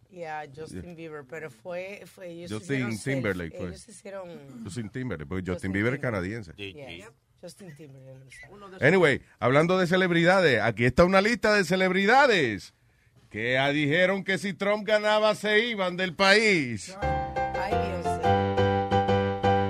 Yeah, 0.09 0.45
Justin 0.55 0.95
Bieber, 0.97 1.25
pero 1.25 1.51
fue... 1.51 2.03
fue 2.07 2.31
ellos 2.31 2.51
Justin 2.53 2.91
hicieron 2.91 2.99
Timberlake 3.03 3.57
fue. 3.57 3.69
Ellos 3.69 3.89
hicieron... 3.89 4.65
Justin 4.65 4.89
Timberlake, 4.91 5.29
porque 5.29 5.43
Justin 5.43 5.55
Justin 5.55 5.73
Bieber 5.73 5.95
es 5.95 6.01
canadiense. 6.01 6.53
Yeah. 6.57 7.11
Justin 7.41 7.75
Timberlake. 7.77 8.37
Anyway, 8.81 9.21
hablando 9.39 9.79
de 9.79 9.87
celebridades, 9.87 10.61
aquí 10.63 10.85
está 10.85 11.05
una 11.05 11.21
lista 11.21 11.55
de 11.55 11.65
celebridades 11.65 12.73
que 13.31 13.59
dijeron 13.73 14.25
que 14.25 14.39
si 14.39 14.53
Trump 14.55 14.87
ganaba 14.87 15.35
se 15.35 15.61
iban 15.67 15.97
del 15.97 16.15
país. 16.15 16.97
Ay, 17.03 17.73
Beyoncé. 17.75 18.21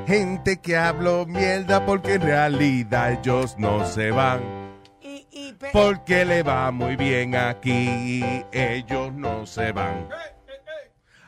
Gente 0.07 0.59
que 0.61 0.77
habló 0.77 1.27
mierda 1.27 1.85
porque 1.85 2.15
en 2.15 2.23
realidad 2.23 3.13
ellos 3.13 3.57
no 3.59 3.85
se 3.87 4.11
van. 4.11 4.41
Y, 5.03 5.27
y, 5.31 5.53
pe- 5.55 5.71
Porque 5.73 6.25
le 6.25 6.43
va 6.43 6.71
muy 6.71 6.97
bien 6.97 7.35
aquí, 7.37 8.23
ellos 8.53 9.13
no 9.13 9.47
se 9.47 9.73
van. 9.73 10.09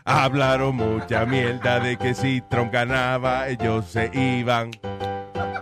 Hablaron 0.04 0.76
mucha 0.76 1.26
mierda 1.26 1.80
de 1.80 1.96
que 1.98 2.14
si 2.14 2.40
Trump 2.48 2.72
ganaba, 2.72 3.48
ellos 3.48 3.86
se 3.86 4.10
iban. 4.14 4.70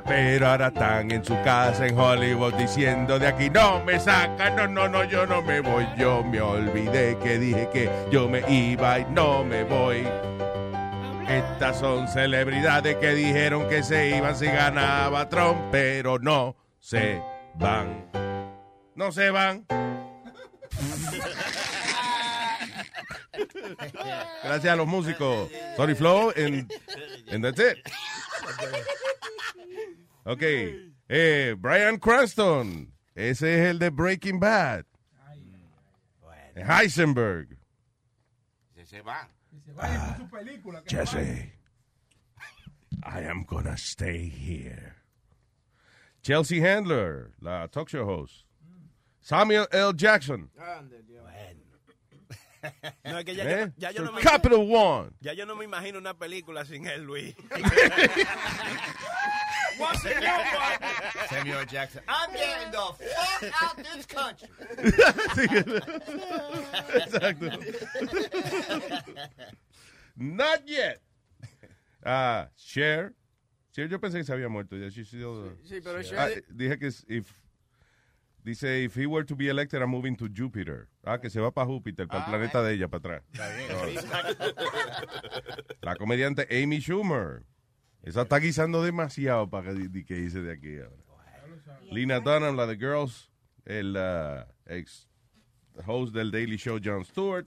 Pero 0.06 0.46
ahora 0.46 0.68
están 0.68 1.10
en 1.10 1.24
su 1.24 1.34
casa 1.42 1.86
en 1.86 1.98
Hollywood 1.98 2.54
diciendo 2.54 3.18
de 3.18 3.26
aquí 3.26 3.50
no 3.50 3.82
me 3.84 3.98
sacan, 3.98 4.54
no, 4.54 4.68
no, 4.68 4.88
no, 4.88 5.02
yo 5.04 5.26
no 5.26 5.42
me 5.42 5.60
voy. 5.60 5.86
Yo 5.98 6.22
me 6.22 6.40
olvidé 6.40 7.18
que 7.18 7.38
dije 7.38 7.68
que 7.72 7.90
yo 8.10 8.28
me 8.28 8.42
iba 8.48 9.00
y 9.00 9.06
no 9.06 9.44
me 9.44 9.64
voy. 9.64 10.06
Estas 11.28 11.80
son 11.80 12.06
celebridades 12.06 12.96
que 12.96 13.14
dijeron 13.14 13.68
que 13.68 13.82
se 13.82 14.16
iban 14.16 14.36
si 14.36 14.46
ganaba 14.46 15.28
Trump, 15.28 15.58
pero 15.72 16.20
no 16.20 16.54
se 16.78 17.20
van. 17.54 18.06
No 18.94 19.10
se 19.10 19.30
van. 19.30 19.66
Gracias 24.42 24.72
a 24.72 24.76
los 24.76 24.86
músicos. 24.86 25.50
Sorry 25.76 25.94
Flow, 25.94 26.30
and, 26.30 26.72
and 27.30 27.44
that's 27.44 27.60
it. 27.60 27.78
Ok. 30.24 30.42
Eh, 31.08 31.54
Brian 31.58 31.98
Cranston. 31.98 32.92
Ese 33.14 33.42
es 33.42 33.70
el 33.70 33.78
de 33.78 33.90
Breaking 33.90 34.40
Bad. 34.40 34.84
Heisenberg. 36.56 37.48
Se, 38.74 38.86
se 38.86 39.02
van. 39.02 39.28
Jesse. 40.86 41.52
I 43.02 43.20
am 43.20 43.44
gonna 43.44 43.76
stay 43.76 44.28
here. 44.28 44.96
Chelsea 46.22 46.60
Handler, 46.60 47.32
la 47.40 47.66
talk 47.66 47.88
show 47.88 48.04
host. 48.04 48.44
Samuel 49.20 49.66
L. 49.72 49.92
Jackson. 49.92 50.50
No, 53.04 53.18
es 53.18 53.24
que 53.24 53.34
ya, 53.34 53.44
¿eh? 53.44 53.66
yo, 53.66 53.72
ya, 53.78 53.90
yo 53.92 54.02
no 54.04 54.12
me, 54.12 54.20
Capital 54.20 54.58
One. 54.70 55.10
ya 55.20 55.32
yo 55.32 55.46
no 55.46 55.54
me 55.56 55.64
imagino 55.64 55.98
una 55.98 56.14
película 56.14 56.64
sin 56.64 56.86
él, 56.86 57.02
Luis. 57.04 57.34
What's 59.78 60.02
the 60.02 60.14
new 60.18 60.26
one? 60.26 60.78
Samuel 61.28 61.64
Jackson. 61.66 62.02
I'm 62.08 62.32
getting 62.32 62.70
the 62.70 62.94
fuck 62.96 63.62
out 63.62 63.76
this 63.76 64.06
country. 64.06 64.48
Exacto. 66.96 67.50
Not 70.16 70.66
yet. 70.66 71.02
Ah, 72.04 72.48
Cher. 72.56 73.12
Cher, 73.74 73.88
yo 73.88 73.98
pensé 74.00 74.16
que 74.18 74.24
se 74.24 74.32
había 74.32 74.48
muerto. 74.48 74.76
ya, 74.76 74.88
she's 74.88 75.08
still- 75.08 75.56
Sí, 75.68 75.80
pero 75.82 75.98
Ah, 75.98 76.02
Cher- 76.02 76.42
dije 76.48 76.78
que 76.78 76.86
if 77.08 77.30
dice 78.46 78.84
if 78.84 78.94
he 78.96 79.06
were 79.06 79.24
to 79.24 79.34
be 79.34 79.48
elected, 79.48 79.82
I'm 79.82 79.90
moving 79.90 80.16
to 80.16 80.28
Jupiter. 80.28 80.88
Ah, 81.04 81.18
que 81.20 81.28
se 81.28 81.40
va 81.40 81.50
para 81.50 81.66
Júpiter, 81.66 82.06
para 82.06 82.20
el 82.24 82.30
planeta 82.30 82.62
de 82.62 82.74
ella, 82.74 82.88
para 82.88 83.18
atrás. 83.18 83.22
La 85.80 85.96
comediante 85.96 86.46
Amy 86.50 86.78
Schumer. 86.80 87.42
Esa 88.02 88.22
está 88.22 88.38
guisando 88.38 88.82
demasiado 88.82 89.50
para 89.50 89.72
que, 89.74 89.88
di- 89.88 90.04
que 90.04 90.14
dice 90.14 90.40
de 90.40 90.52
aquí 90.52 90.76
ahora. 90.78 91.02
Lina 91.90 92.20
Dunham, 92.20 92.56
la 92.56 92.66
de 92.66 92.76
Girls, 92.76 93.30
el 93.64 93.96
ah, 93.96 94.46
ex 94.66 95.08
host 95.86 96.14
del 96.14 96.30
Daily 96.30 96.56
Show, 96.56 96.78
Jon 96.82 97.04
Stewart. 97.04 97.46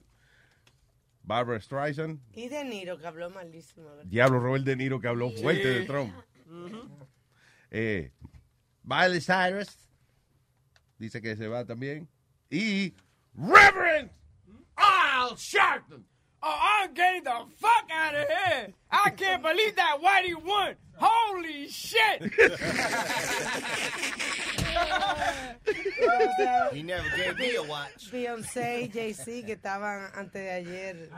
Barbara 1.22 1.60
Streisand. 1.60 2.18
Y 2.34 2.48
De 2.48 2.64
Niro, 2.64 2.98
que 2.98 3.06
habló 3.06 3.30
malísimo. 3.30 3.84
¿verdad? 3.88 4.04
Diablo 4.06 4.40
Robert 4.40 4.64
De 4.64 4.74
Niro 4.76 5.00
que 5.00 5.08
habló 5.08 5.30
fuerte 5.30 5.68
de 5.68 5.84
Trump. 5.86 6.12
Eh, 7.70 8.10
Miley 8.82 9.20
Cyrus 9.20 9.76
dice 11.00 11.20
que 11.20 11.34
se 11.36 11.48
va 11.48 11.64
también. 11.64 12.08
Y 12.50 12.94
Reverend 13.34 14.10
Al 14.76 15.34
Sharpton. 15.36 16.06
Oh, 16.42 16.56
I'm 16.58 16.94
getting 16.94 17.22
the 17.24 17.44
fuck 17.58 17.90
out 17.92 18.14
of 18.14 18.26
here. 18.26 18.72
I 18.90 19.10
can't 19.10 19.42
believe 19.42 19.74
that 19.76 19.98
Whitey 20.00 20.34
won. 20.42 20.74
Holy 20.96 21.68
shit. 21.68 22.22
He 26.72 26.82
never 26.82 27.08
gave 27.16 27.36
me 27.38 27.56
a 27.56 27.62
watch. 27.62 28.10
Beyoncé 28.10 28.82
y 28.82 28.88
Jay-Z 28.90 29.44
que 29.46 29.52
estaban 29.52 30.10
antes 30.14 30.42
de 30.42 30.50
ayer 30.50 31.10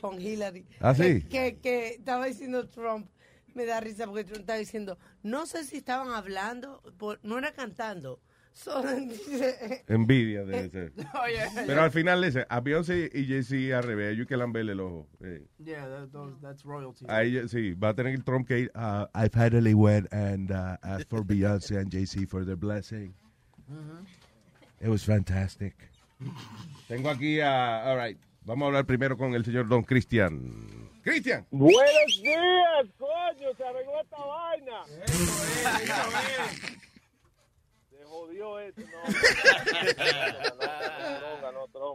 con 0.00 0.20
Hillary. 0.20 0.66
Ah, 0.80 0.94
sí. 0.94 1.22
Que, 1.22 1.28
que, 1.28 1.58
que 1.60 1.88
estaba 1.94 2.26
diciendo 2.26 2.66
Trump, 2.68 3.08
me 3.54 3.64
da 3.66 3.80
risa 3.80 4.06
porque 4.06 4.24
Trump 4.24 4.40
estaba 4.40 4.58
diciendo, 4.58 4.98
no 5.22 5.46
sé 5.46 5.64
si 5.64 5.76
estaban 5.76 6.08
hablando, 6.12 6.82
por- 6.98 7.20
no 7.22 7.38
era 7.38 7.52
cantando. 7.52 8.20
So, 8.58 8.82
dice, 8.96 9.84
Envidia 9.86 10.42
debe 10.44 10.70
ser. 10.70 10.92
Oh, 11.12 11.26
yeah. 11.28 11.50
Pero 11.66 11.82
al 11.82 11.90
final 11.90 12.22
dice, 12.22 12.46
a 12.48 12.60
Beyoncé 12.60 13.10
y 13.12 13.26
Jay-Z 13.28 13.76
al 13.76 13.84
revés, 13.84 14.14
ellos 14.14 14.26
que 14.26 14.34
lamberle 14.34 14.72
el 14.72 14.80
ojo. 14.80 15.06
Eh, 15.22 15.46
Yeah, 15.58 15.86
that, 15.86 16.10
those, 16.10 16.34
that's 16.40 16.64
royalty. 16.64 17.04
a 17.06 17.22
ella, 17.22 17.46
sí, 17.48 17.74
va 17.74 17.90
a 17.90 17.94
tener 17.94 18.14
el 18.14 18.24
Trump 18.24 18.48
que 18.48 18.60
ir, 18.60 18.72
uh, 18.74 19.04
I 19.14 19.28
finally 19.28 19.74
went 19.74 20.10
and 20.10 20.50
uh, 20.50 20.78
asked 20.82 21.10
for 21.10 21.22
Beyoncé 21.22 21.76
and 21.78 21.90
Jay-Z 21.92 22.26
for 22.28 22.46
their 22.46 22.56
blessing. 22.56 23.12
It 24.80 24.88
was 24.88 25.04
fantastic. 25.04 25.74
Tengo 26.88 27.10
aquí 27.10 27.40
a. 27.40 27.84
All 27.90 27.96
right. 27.98 28.16
Vamos 28.46 28.64
a 28.64 28.66
hablar 28.68 28.86
primero 28.86 29.18
con 29.18 29.34
el 29.34 29.44
señor 29.44 29.68
Don 29.68 29.82
Cristian. 29.82 30.88
Cristian. 31.02 31.44
Buenos 31.50 32.22
días, 32.22 32.86
coño, 32.96 33.54
se 33.54 33.64
arregló 33.64 34.00
esta 34.00 34.16
vaina. 34.24 34.84
Se 35.04 36.95
jodió 38.26 38.58
esto, 38.58 38.82
no. 38.82 38.88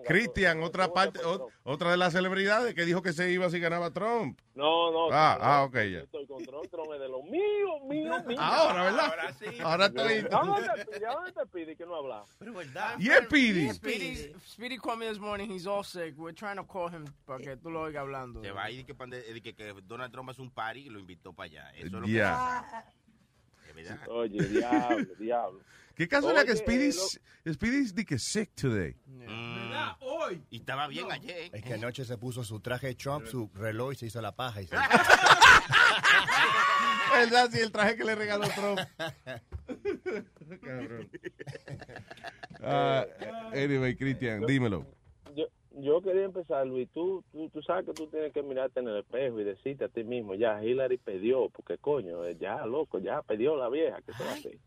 Cristian, 0.06 0.64
otra 0.64 0.92
parte, 0.92 1.20
otra 1.64 1.92
de 1.92 1.98
las 1.98 2.14
celebridades 2.14 2.74
que 2.74 2.86
dijo 2.86 3.02
que 3.02 3.12
se 3.14 3.32
iba 3.32 3.50
si 3.50 3.60
ganaba 3.60 3.92
Trump. 3.92 4.40
No, 4.56 4.92
no. 4.92 5.10
Ah, 5.12 5.38
no, 5.40 5.46
ah, 5.46 5.64
ok, 5.64 5.76
ya. 5.76 5.84
Yo 5.84 6.00
estoy 6.00 6.26
con 6.28 6.44
Trump, 6.44 6.66
Trump 6.70 6.92
es 6.94 7.00
de 7.00 7.10
lo 7.10 7.24
mío, 7.24 7.80
mío, 7.88 8.24
mío. 8.26 8.38
Ahora, 8.40 8.84
¿verdad? 8.84 9.06
Ahora 9.06 9.34
sí. 9.34 9.46
Ahora 9.62 9.86
estoy. 9.88 10.26
¿A 10.32 11.14
dónde 11.14 11.32
te 11.32 11.46
pide? 11.48 11.72
¿A 11.74 11.76
que 11.76 11.86
no 11.86 11.96
habla? 11.96 12.24
Pero 12.40 12.54
verdad. 12.54 12.96
Y 13.00 13.10
es 13.10 13.26
Pidi. 13.28 13.70
Speedy, 13.74 14.34
Speedy 14.48 14.78
called 14.78 15.00
me 15.00 15.08
this 15.08 15.20
morning. 15.20 15.50
He's 15.50 15.68
all 15.68 15.84
sick. 15.84 16.18
We're 16.18 16.36
trying 16.36 16.58
to 16.58 16.66
call 16.66 16.90
him 16.90 17.06
para 17.26 17.44
que 17.44 17.58
tú 17.58 17.70
lo 17.70 17.82
oigas 17.82 18.02
hablando. 18.02 18.42
Se 18.42 18.52
va 18.52 18.64
ahí 18.66 18.84
de 18.84 18.86
que, 18.86 18.94
de 18.94 19.42
que, 19.42 19.54
que 19.54 19.74
Donald 19.84 20.12
Trump 20.12 20.30
hace 20.30 20.42
un 20.42 20.52
party 20.52 20.82
y 20.82 20.90
lo 20.90 21.00
invitó 21.00 21.34
para 21.34 21.46
allá. 21.46 21.72
Eso 21.76 21.88
es 21.88 21.92
lo 21.92 22.02
que 22.02 22.14
verdad. 22.14 22.86
Oye, 24.10 24.48
diablo, 24.48 25.16
diablo. 25.18 25.62
¿Qué 25.96 26.08
casualidad 26.08 26.46
que 26.46 26.56
Speedy, 26.56 26.90
eh, 27.46 27.54
Speedy's 27.54 27.94
di 27.94 28.06
que 28.06 28.18
sick 28.18 28.56
today? 28.56 28.96
Mm. 29.06 29.72
Hoy. 30.00 30.42
Y 30.50 30.58
estaba 30.58 30.88
bien 30.88 31.12
ayer. 31.12 31.50
Es 31.54 31.64
que 31.64 31.74
anoche 31.74 32.06
se 32.06 32.18
puso 32.18 32.44
su 32.44 32.60
traje 32.60 32.96
Trump, 32.96 33.26
su 33.26 33.50
reloj 33.54 33.94
y 33.94 33.96
se 33.96 34.06
hizo 34.08 34.22
la 34.22 34.36
paja. 34.36 34.62
Y 34.62 34.68
se... 34.68 34.76
¿Verdad? 37.14 37.50
Sí, 37.52 37.60
el 37.60 37.72
traje 37.72 37.96
que 37.98 38.04
le 38.04 38.16
regaló 38.16 38.48
Trump. 38.50 38.80
Cabrón. 40.62 41.10
Ah, 42.62 43.06
anyway, 43.54 43.96
Cristian, 43.96 44.46
dímelo. 44.46 44.86
Yo, 45.36 45.46
yo 45.72 46.02
quería 46.02 46.26
empezar, 46.26 46.66
Luis. 46.68 46.90
Tú, 46.94 47.24
tú, 47.32 47.50
tú 47.50 47.62
sabes 47.64 47.86
que 47.86 47.94
tú 47.94 48.08
tienes 48.08 48.32
que 48.34 48.44
mirarte 48.44 48.80
en 48.80 48.88
el 48.88 49.00
espejo 49.00 49.40
y 49.40 49.44
decirte 49.44 49.86
a 49.86 49.90
ti 49.90 50.04
mismo, 50.04 50.36
ya, 50.36 50.64
Hillary 50.64 50.98
perdió, 50.98 51.50
porque 51.50 51.78
coño, 51.78 52.30
ya, 52.32 52.66
loco, 52.66 53.00
ya 53.00 53.22
perdió 53.24 53.56
la 53.56 53.70
vieja, 53.70 54.00
¿qué 54.06 54.14
se 54.14 54.24
va 54.24 54.30
a 54.30 54.34
hacer? 54.34 54.58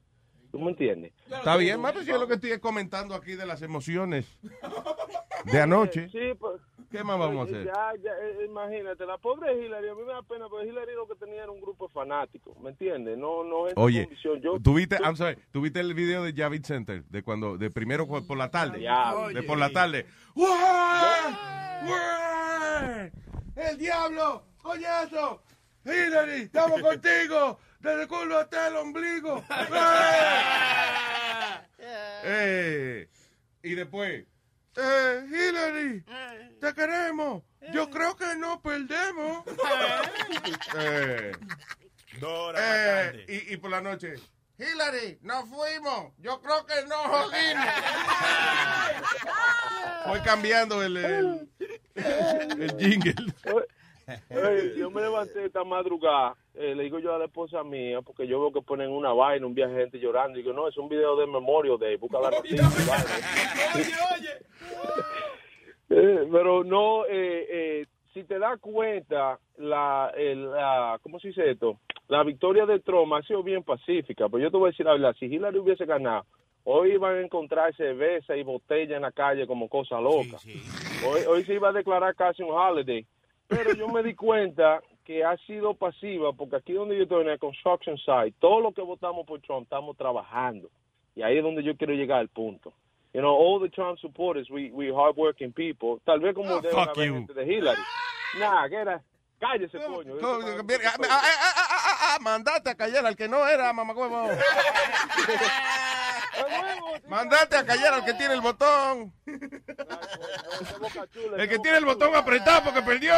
¿Tú 0.55 0.61
me 0.61 0.71
entiendes? 0.71 1.13
Está 1.29 1.57
bien, 1.57 1.81
más 1.81 1.95
pues 1.95 2.07
yo 2.07 2.17
lo 2.17 2.29
que 2.29 2.35
estoy 2.35 2.57
comentando 2.61 3.17
aquí 3.17 3.35
de 3.35 3.45
las 3.45 3.61
emociones 3.63 4.39
de 5.53 5.61
anoche. 5.61 6.09
Sí, 6.11 6.33
pues. 6.39 6.61
¿Qué 6.93 7.03
más 7.03 7.19
vamos 7.19 7.49
a 7.49 7.51
hacer? 7.51 7.67
Ya, 7.67 7.93
ya, 8.01 8.13
eh, 8.23 8.45
imagínate, 8.45 9.05
la 9.05 9.19
pobre 9.19 9.53
Hillary, 9.53 9.89
a 9.89 9.95
mí 9.97 10.03
me 10.07 10.13
da 10.13 10.23
pena, 10.23 10.49
porque 10.49 10.69
Hillary 10.69 10.95
lo 10.95 11.09
que 11.09 11.17
tenía 11.17 11.43
era 11.43 11.51
un 11.51 11.61
grupo 11.61 11.89
de 11.89 11.93
fanáticos, 11.93 12.57
¿me 12.61 12.71
entiendes? 12.71 13.19
No, 13.19 13.43
no 13.43 13.67
es 13.67 13.75
Oye. 13.77 14.09
Yo, 14.23 14.61
¿tuviste, 14.61 14.97
I'm 15.03 15.17
sorry, 15.17 15.37
¿tuviste 15.51 15.81
el 15.81 15.93
video 15.93 16.23
de 16.23 16.33
Javid 16.33 16.65
Center? 16.65 17.03
De 17.07 17.25
cuando, 17.25 17.59
de 17.59 17.69
primero 17.73 18.07
por 18.07 18.37
la 18.37 18.53
tarde. 18.53 18.81
Ya. 18.81 19.13
De 19.35 19.43
por 19.43 19.59
la 19.59 19.71
tarde. 19.71 20.07
¡War! 20.37 21.33
¡El 23.57 23.77
diablo! 23.77 24.45
¡Coñazo! 24.63 25.43
¡Hillary! 25.85 26.43
¡Estamos 26.43 26.81
contigo! 26.81 27.59
¡Desde 27.85 28.03
el 28.03 28.09
culo 28.09 28.39
hasta 28.39 28.69
el 28.69 28.77
ombligo! 28.77 29.45
¡Eh! 32.25 33.07
Y 33.63 33.75
después... 33.75 34.25
¡Eh, 34.75 35.27
Hillary! 35.29 36.03
¡Te 36.63 36.73
queremos! 36.73 37.43
Yo 37.75 37.91
creo 37.91 38.17
que 38.17 38.37
no 38.37 38.63
perdemos. 38.63 39.45
eh, 40.79 41.33
Dora 42.19 43.11
eh, 43.11 43.27
y, 43.29 43.53
y 43.53 43.57
por 43.59 43.71
la 43.71 43.83
noche... 43.83 44.15
Hillary, 44.57 45.19
nos 45.21 45.47
fuimos. 45.51 46.15
Yo 46.17 46.41
creo 46.41 46.65
que 46.65 46.87
no 46.87 46.97
jodimos. 46.97 47.67
Voy 50.07 50.21
cambiando 50.21 50.83
el, 50.83 50.97
el, 50.97 51.51
el 51.97 52.77
jingle. 52.79 53.35
Yo 54.79 54.91
me 54.91 55.01
levanté 55.03 55.45
esta 55.45 55.65
madrugada, 55.65 56.37
eh, 56.55 56.75
le 56.75 56.85
digo 56.85 56.99
yo 56.99 57.15
a 57.15 57.19
la 57.19 57.25
esposa 57.25 57.65
mía, 57.65 58.03
porque 58.03 58.27
yo 58.27 58.41
veo 58.41 58.53
que 58.53 58.61
ponen 58.61 58.91
una 58.91 59.13
vaina, 59.13 59.47
un 59.47 59.55
viaje 59.55 59.73
de 59.73 59.81
gente 59.83 59.99
llorando, 59.99 60.39
y 60.39 60.43
digo, 60.43 60.55
no, 60.55 60.69
es 60.69 60.77
un 60.77 60.89
video 60.89 61.17
de 61.17 61.27
Memorial 61.27 61.79
Day, 61.79 61.97
busca 61.97 62.21
la 62.21 62.31
noticia. 62.31 62.63
vaina. 62.63 63.05
Oye, 63.75 63.95
oye. 64.17 64.31
Eh, 65.91 66.27
pero 66.33 66.65
no, 66.65 67.05
eh, 67.05 67.47
eh, 67.49 67.87
si 68.15 68.25
te 68.25 68.39
das 68.39 68.59
cuenta, 68.59 69.39
la, 69.59 70.13
el, 70.17 70.51
la, 70.51 70.99
¿cómo 71.03 71.21
se 71.21 71.29
dice 71.29 71.51
esto? 71.51 71.79
La 72.09 72.25
victoria 72.25 72.67
de 72.67 72.81
Trump 72.81 73.13
ha 73.13 73.23
sido 73.23 73.43
bien 73.43 73.63
pacífica, 73.63 74.29
pero 74.29 74.43
yo 74.43 74.51
te 74.51 74.57
voy 74.57 74.69
a 74.69 74.71
decir 74.71 74.87
la 74.87 74.93
verdad, 74.93 75.15
si 75.19 75.27
Hillary 75.27 75.59
hubiese 75.59 75.85
ganado, 75.85 76.25
hoy 76.65 76.93
iban 76.93 77.17
a 77.17 77.21
encontrar 77.21 77.75
cerveza 77.77 78.37
y 78.37 78.43
botella 78.43 78.97
en 78.97 79.03
la 79.03 79.13
calle 79.13 79.47
como 79.47 79.69
cosa 79.69 80.01
loca. 80.01 80.39
Hoy, 81.07 81.21
hoy 81.29 81.45
se 81.45 81.55
iba 81.55 81.69
a 81.69 81.73
declarar 81.73 82.15
casi 82.15 82.43
un 82.43 82.51
holiday. 82.51 83.07
Pero 83.49 83.75
yo 83.75 83.89
me 83.89 84.03
di 84.03 84.15
cuenta 84.15 84.81
que 85.05 85.23
ha 85.25 85.37
sido 85.47 85.75
pasiva, 85.75 86.33
porque 86.33 86.57
aquí 86.57 86.73
donde 86.73 86.97
yo 86.97 87.03
estoy 87.03 87.23
en 87.23 87.29
el 87.31 87.39
construction 87.39 87.97
site, 87.99 88.35
todos 88.41 88.63
los 88.63 88.75
que 88.75 88.81
votamos 88.83 89.27
por 89.27 89.41
Trump 89.43 89.65
estamos 89.65 89.97
trabajando. 89.97 90.69
Y 91.15 91.23
ahí 91.23 91.37
es 91.39 91.43
donde 91.45 91.63
yo 91.63 91.77
quiero 91.77 91.93
llegar 91.95 92.21
al 92.21 92.29
punto. 92.29 92.73
You 93.13 93.21
know, 93.21 93.33
all 93.37 93.61
the 93.61 93.69
Trump 93.69 93.99
supporters, 94.01 94.51
we, 94.51 94.71
we 94.73 94.91
hardworking 94.93 95.53
people. 95.53 96.01
Tal 96.05 96.19
vez 96.21 96.35
como 96.35 96.55
Oh, 96.57 96.61
deben 96.61 96.77
fuck 96.77 96.97
haber 96.97 97.07
you. 97.09 97.15
gente 97.15 97.35
de 97.35 97.45
Hillary. 97.45 97.81
Nah, 98.41 98.69
que 98.69 98.75
era, 98.75 99.01
cállese, 99.39 99.79
coño. 99.79 100.15
Ah, 100.21 100.39
ah, 100.43 100.59
ah, 101.07 101.55
ah, 101.57 101.69
ah, 101.69 101.99
ah, 102.17 102.19
Mandate 102.21 102.71
a 102.71 102.75
callar 102.75 103.07
al 103.07 103.15
que 103.15 103.29
no 103.29 103.47
era, 103.47 103.73
mamagüevo. 103.73 104.27
Mandate 107.09 107.57
a 107.57 107.65
callar 107.67 107.95
al 107.95 108.05
que 108.05 108.15
tiene 108.15 108.35
el 108.35 108.41
botón. 108.41 109.13
El 111.37 111.49
que 111.49 111.59
tiene 111.59 111.79
el 111.79 111.85
botón 111.85 112.15
apretado 112.15 112.65
porque 112.65 112.83
perdió. 112.83 113.13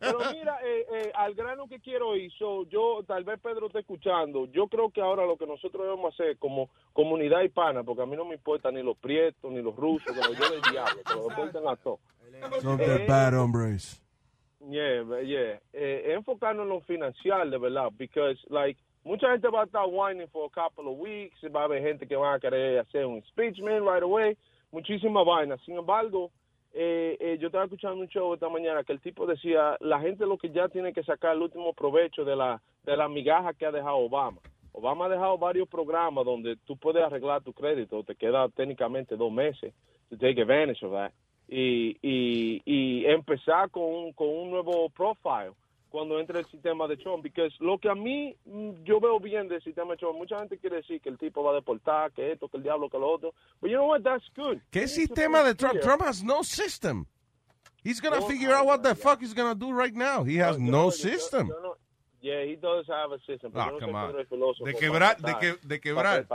Pero 0.00 0.18
mira, 0.32 0.58
eh, 0.64 0.86
eh, 0.92 1.12
al 1.14 1.34
grano 1.34 1.66
que 1.68 1.80
quiero 1.80 2.16
ir, 2.16 2.30
so, 2.38 2.66
yo, 2.68 3.02
tal 3.06 3.24
vez 3.24 3.38
Pedro 3.40 3.66
está 3.66 3.80
escuchando, 3.80 4.46
yo 4.46 4.68
creo 4.68 4.90
que 4.90 5.00
ahora 5.00 5.24
lo 5.26 5.36
que 5.36 5.46
nosotros 5.46 5.82
debemos 5.84 6.14
hacer 6.14 6.38
como 6.38 6.70
comunidad 6.92 7.42
hispana, 7.42 7.82
porque 7.82 8.02
a 8.02 8.06
mí 8.06 8.16
no 8.16 8.24
me 8.24 8.34
importa 8.34 8.70
ni 8.70 8.82
los 8.82 8.96
prietos, 8.98 9.50
ni 9.50 9.62
los 9.62 9.74
rusos, 9.76 10.14
los 10.16 10.38
yo 10.38 10.50
del 10.50 10.62
diablo, 10.62 11.02
que 11.04 11.14
los 11.14 11.28
deporten 11.28 11.68
a 11.68 11.76
todos. 11.76 12.00
Son 12.62 12.80
Eh, 12.80 13.06
bad 13.08 13.38
hombres. 13.38 14.00
Yeah, 14.70 15.02
yeah. 15.22 15.60
Eh, 15.72 16.14
enfocarnos 16.14 16.64
en 16.64 16.68
lo 16.70 16.80
financiero, 16.80 17.48
de 17.48 17.58
verdad, 17.58 17.90
because, 17.98 18.40
like, 18.48 18.80
mucha 19.04 19.30
gente 19.30 19.48
va 19.48 19.62
a 19.62 19.64
estar 19.64 19.86
whining 19.86 20.28
for 20.28 20.46
a 20.46 20.50
couple 20.50 20.90
of 20.90 20.98
weeks, 20.98 21.38
va 21.54 21.60
a 21.60 21.64
haber 21.64 21.82
gente 21.82 22.06
que 22.06 22.16
va 22.16 22.34
a 22.34 22.40
querer 22.40 22.78
hacer 22.78 23.04
un 23.04 23.16
impeachment 23.16 23.84
right 23.84 24.02
away, 24.02 24.36
muchísima 24.72 25.22
vaina. 25.22 25.56
Sin 25.64 25.76
embargo, 25.76 26.30
eh, 26.72 27.16
eh, 27.20 27.38
yo 27.38 27.46
estaba 27.46 27.64
escuchando 27.64 28.00
un 28.00 28.08
show 28.08 28.34
esta 28.34 28.48
mañana 28.48 28.82
que 28.82 28.92
el 28.92 29.00
tipo 29.00 29.26
decía, 29.26 29.76
la 29.80 30.00
gente 30.00 30.26
lo 30.26 30.38
que 30.38 30.50
ya 30.50 30.68
tiene 30.68 30.92
que 30.92 31.04
sacar 31.04 31.36
el 31.36 31.42
último 31.42 31.72
provecho 31.72 32.24
de 32.24 32.34
la, 32.34 32.60
de 32.84 32.96
la 32.96 33.08
migaja 33.08 33.52
que 33.52 33.66
ha 33.66 33.70
dejado 33.70 33.96
Obama. 33.98 34.40
Obama 34.72 35.06
ha 35.06 35.08
dejado 35.10 35.38
varios 35.38 35.68
programas 35.68 36.24
donde 36.24 36.56
tú 36.66 36.76
puedes 36.76 37.04
arreglar 37.04 37.42
tu 37.42 37.52
crédito, 37.52 38.02
te 38.02 38.16
queda 38.16 38.48
técnicamente 38.48 39.16
dos 39.16 39.30
meses 39.30 39.72
to 40.10 40.16
take 40.16 40.40
advantage 40.40 40.84
of 40.84 40.92
that. 40.92 41.12
Y, 41.46 41.96
y, 42.02 42.62
y 42.64 43.04
empezar 43.06 43.70
con 43.70 44.12
con 44.14 44.28
un 44.28 44.50
nuevo 44.50 44.88
profile 44.88 45.52
cuando 45.94 46.18
entre 46.18 46.40
el 46.40 46.46
sistema 46.46 46.88
de 46.88 46.96
Trump, 46.96 47.22
porque 47.22 47.48
lo 47.60 47.78
que 47.78 47.88
a 47.88 47.94
mí 47.94 48.34
mm, 48.46 48.82
yo 48.82 48.98
veo 48.98 49.20
bien 49.20 49.46
del 49.46 49.62
sistema 49.62 49.92
de 49.92 49.98
Trump, 49.98 50.18
mucha 50.18 50.36
gente 50.40 50.58
quiere 50.58 50.78
decir 50.78 51.00
que 51.00 51.08
el 51.08 51.16
tipo 51.16 51.40
va 51.44 51.52
a 51.52 51.54
deportar, 51.54 52.10
que 52.10 52.32
esto, 52.32 52.48
que 52.48 52.56
el 52.56 52.64
diablo, 52.64 52.88
que 52.90 52.98
lo 52.98 53.08
otro, 53.12 53.32
but 53.60 53.70
you 53.70 53.76
know 53.76 53.86
what, 53.88 54.02
that's 54.02 54.24
good. 54.36 54.58
¿Qué 54.72 54.88
sistema 54.88 55.44
de 55.44 55.54
Trump? 55.54 55.78
Trump 55.80 56.02
has 56.02 56.24
no 56.24 56.42
system. 56.42 57.06
He's 57.84 58.00
gonna 58.00 58.18
Oh, 58.18 58.26
figure 58.26 58.52
out 58.52 58.66
what 58.66 58.80
the 58.82 58.96
fuck 58.96 59.20
he's 59.20 59.34
gonna 59.34 59.54
do 59.54 59.70
right 59.72 59.94
now. 59.94 60.24
He 60.24 60.40
has 60.42 60.58
no 60.58 60.86
yo- 60.86 60.90
system. 60.90 61.46
no- 61.46 61.76
yeah, 62.20 62.42
he 62.42 62.56
does 62.56 62.88
have 62.88 63.12
a 63.14 63.18
system. 63.20 63.52
pero 63.52 63.62
Ah, 63.62 63.70
no 63.70 63.78
come 63.78 63.94
on. 63.94 64.16
De 64.64 64.74
quebrar, 64.74 65.16
de, 65.18 65.32
que, 65.38 65.54
de 65.62 65.80
quebrar, 65.80 66.26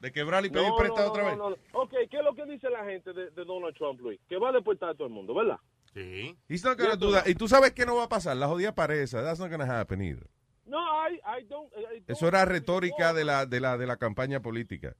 de 0.00 0.10
quebrar 0.10 0.42
y 0.46 0.48
pedir 0.48 0.68
No, 0.68 0.76
prestado 0.76 1.06
no, 1.08 1.12
otra 1.12 1.22
no, 1.22 1.28
vez. 1.28 1.38
no, 1.38 1.50
no. 1.50 1.56
Ok, 1.82 1.90
¿qué 2.10 2.16
es 2.16 2.24
lo 2.24 2.34
que 2.34 2.46
dice 2.46 2.70
la 2.70 2.82
gente 2.86 3.12
de, 3.12 3.28
de 3.30 3.44
Donald 3.44 3.76
Trump, 3.76 4.00
Luis? 4.00 4.18
Que 4.26 4.38
va 4.38 4.48
a 4.48 4.52
deportar 4.52 4.88
a 4.90 4.94
todo 4.94 5.06
el 5.08 5.12
mundo, 5.12 5.34
¿verdad? 5.34 5.58
Sí. 5.96 6.36
He's 6.46 6.62
not 6.62 6.76
gonna 6.76 6.96
do 6.96 7.10
that. 7.12 7.26
Y 7.26 7.34
tú 7.34 7.48
sabes 7.48 7.72
que 7.72 7.86
no 7.86 7.96
va 7.96 8.04
a 8.04 8.08
pasar. 8.08 8.36
La 8.36 8.48
jodida 8.48 8.74
pared 8.74 9.00
esa. 9.00 9.22
That's 9.22 9.40
not 9.40 9.50
gonna 9.50 9.64
happen 9.64 10.02
either. 10.02 10.28
No, 10.66 10.78
I, 10.78 11.14
I 11.24 11.44
don't, 11.48 11.72
I 11.74 12.00
don't 12.00 12.10
Eso 12.10 12.28
era 12.28 12.44
retórica 12.44 13.14
de 13.14 13.24
la, 13.24 13.46
de 13.46 13.60
la, 13.60 13.78
de 13.78 13.86
la 13.86 13.96
campaña 13.96 14.40
política. 14.40 14.94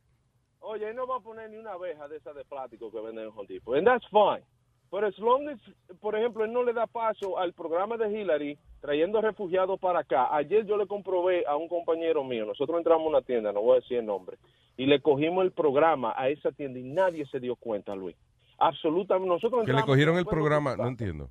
Oye, 0.60 0.88
él 0.88 0.96
no 0.96 1.06
va 1.06 1.16
a 1.16 1.20
poner 1.20 1.50
ni 1.50 1.58
una 1.58 1.72
abeja 1.72 2.08
de 2.08 2.16
esa 2.16 2.32
de 2.32 2.44
plástico 2.46 2.90
que 2.90 3.00
venden 3.00 3.26
en 3.26 3.30
Home 3.30 3.46
Depot. 3.46 3.76
And 3.76 3.86
that's 3.86 4.06
fine. 4.08 4.42
But 4.90 5.04
as 5.04 5.18
long 5.18 5.48
as, 5.48 5.60
por 6.00 6.16
ejemplo, 6.16 6.44
él 6.44 6.52
no 6.52 6.62
le 6.62 6.72
da 6.72 6.86
paso 6.86 7.38
al 7.38 7.52
programa 7.52 7.98
de 7.98 8.08
Hillary 8.08 8.58
trayendo 8.80 9.20
refugiados 9.20 9.78
para 9.80 10.00
acá. 10.00 10.34
Ayer 10.34 10.64
yo 10.64 10.76
le 10.76 10.86
comprobé 10.86 11.44
a 11.46 11.56
un 11.56 11.68
compañero 11.68 12.24
mío, 12.24 12.46
nosotros 12.46 12.78
entramos 12.78 13.06
a 13.06 13.08
una 13.10 13.22
tienda, 13.22 13.52
no 13.52 13.60
voy 13.60 13.72
a 13.76 13.80
decir 13.80 13.98
el 13.98 14.06
nombre, 14.06 14.38
y 14.76 14.86
le 14.86 15.02
cogimos 15.02 15.44
el 15.44 15.52
programa 15.52 16.14
a 16.16 16.28
esa 16.28 16.52
tienda 16.52 16.78
y 16.78 16.84
nadie 16.84 17.26
se 17.26 17.40
dio 17.40 17.56
cuenta, 17.56 17.94
Luis. 17.96 18.16
Absolutamente. 18.58 19.28
Nosotros 19.28 19.64
Que 19.66 19.72
le 19.72 19.82
cogieron 19.82 20.16
el 20.16 20.26
programa. 20.26 20.76
No 20.76 20.88
entiendo. 20.88 21.30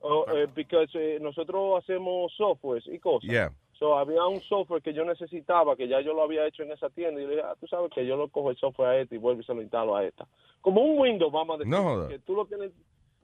Oh, 0.00 0.24
eh, 0.32 0.46
because 0.54 0.90
eh, 0.94 1.18
nosotros 1.20 1.82
hacemos 1.82 2.32
softwares 2.36 2.86
y 2.86 2.98
cosas. 2.98 3.28
Yeah. 3.28 3.52
So, 3.78 3.98
había 3.98 4.24
un 4.24 4.40
software 4.42 4.80
que 4.80 4.94
yo 4.94 5.04
necesitaba, 5.04 5.76
que 5.76 5.88
ya 5.88 6.00
yo 6.00 6.14
lo 6.14 6.22
había 6.22 6.46
hecho 6.46 6.62
en 6.62 6.72
esa 6.72 6.88
tienda, 6.90 7.20
y 7.20 7.24
le 7.24 7.30
dije, 7.30 7.42
ah, 7.44 7.54
tú 7.60 7.66
sabes 7.66 7.90
que 7.92 8.06
yo 8.06 8.16
lo 8.16 8.28
cojo 8.28 8.50
el 8.50 8.56
software 8.56 8.88
a 8.88 8.98
este 9.00 9.16
y 9.16 9.18
vuelvo 9.18 9.40
y 9.42 9.44
se 9.44 9.52
lo 9.52 9.60
instalo 9.60 9.96
a 9.96 10.04
esta. 10.04 10.26
Como 10.60 10.80
un 10.80 10.98
Windows, 10.98 11.32
vamos 11.32 11.56
a 11.56 11.58
decir. 11.58 11.70
No. 11.70 12.08
Que 12.08 12.18
tú 12.20 12.34
lo 12.34 12.46
tienes... 12.46 12.72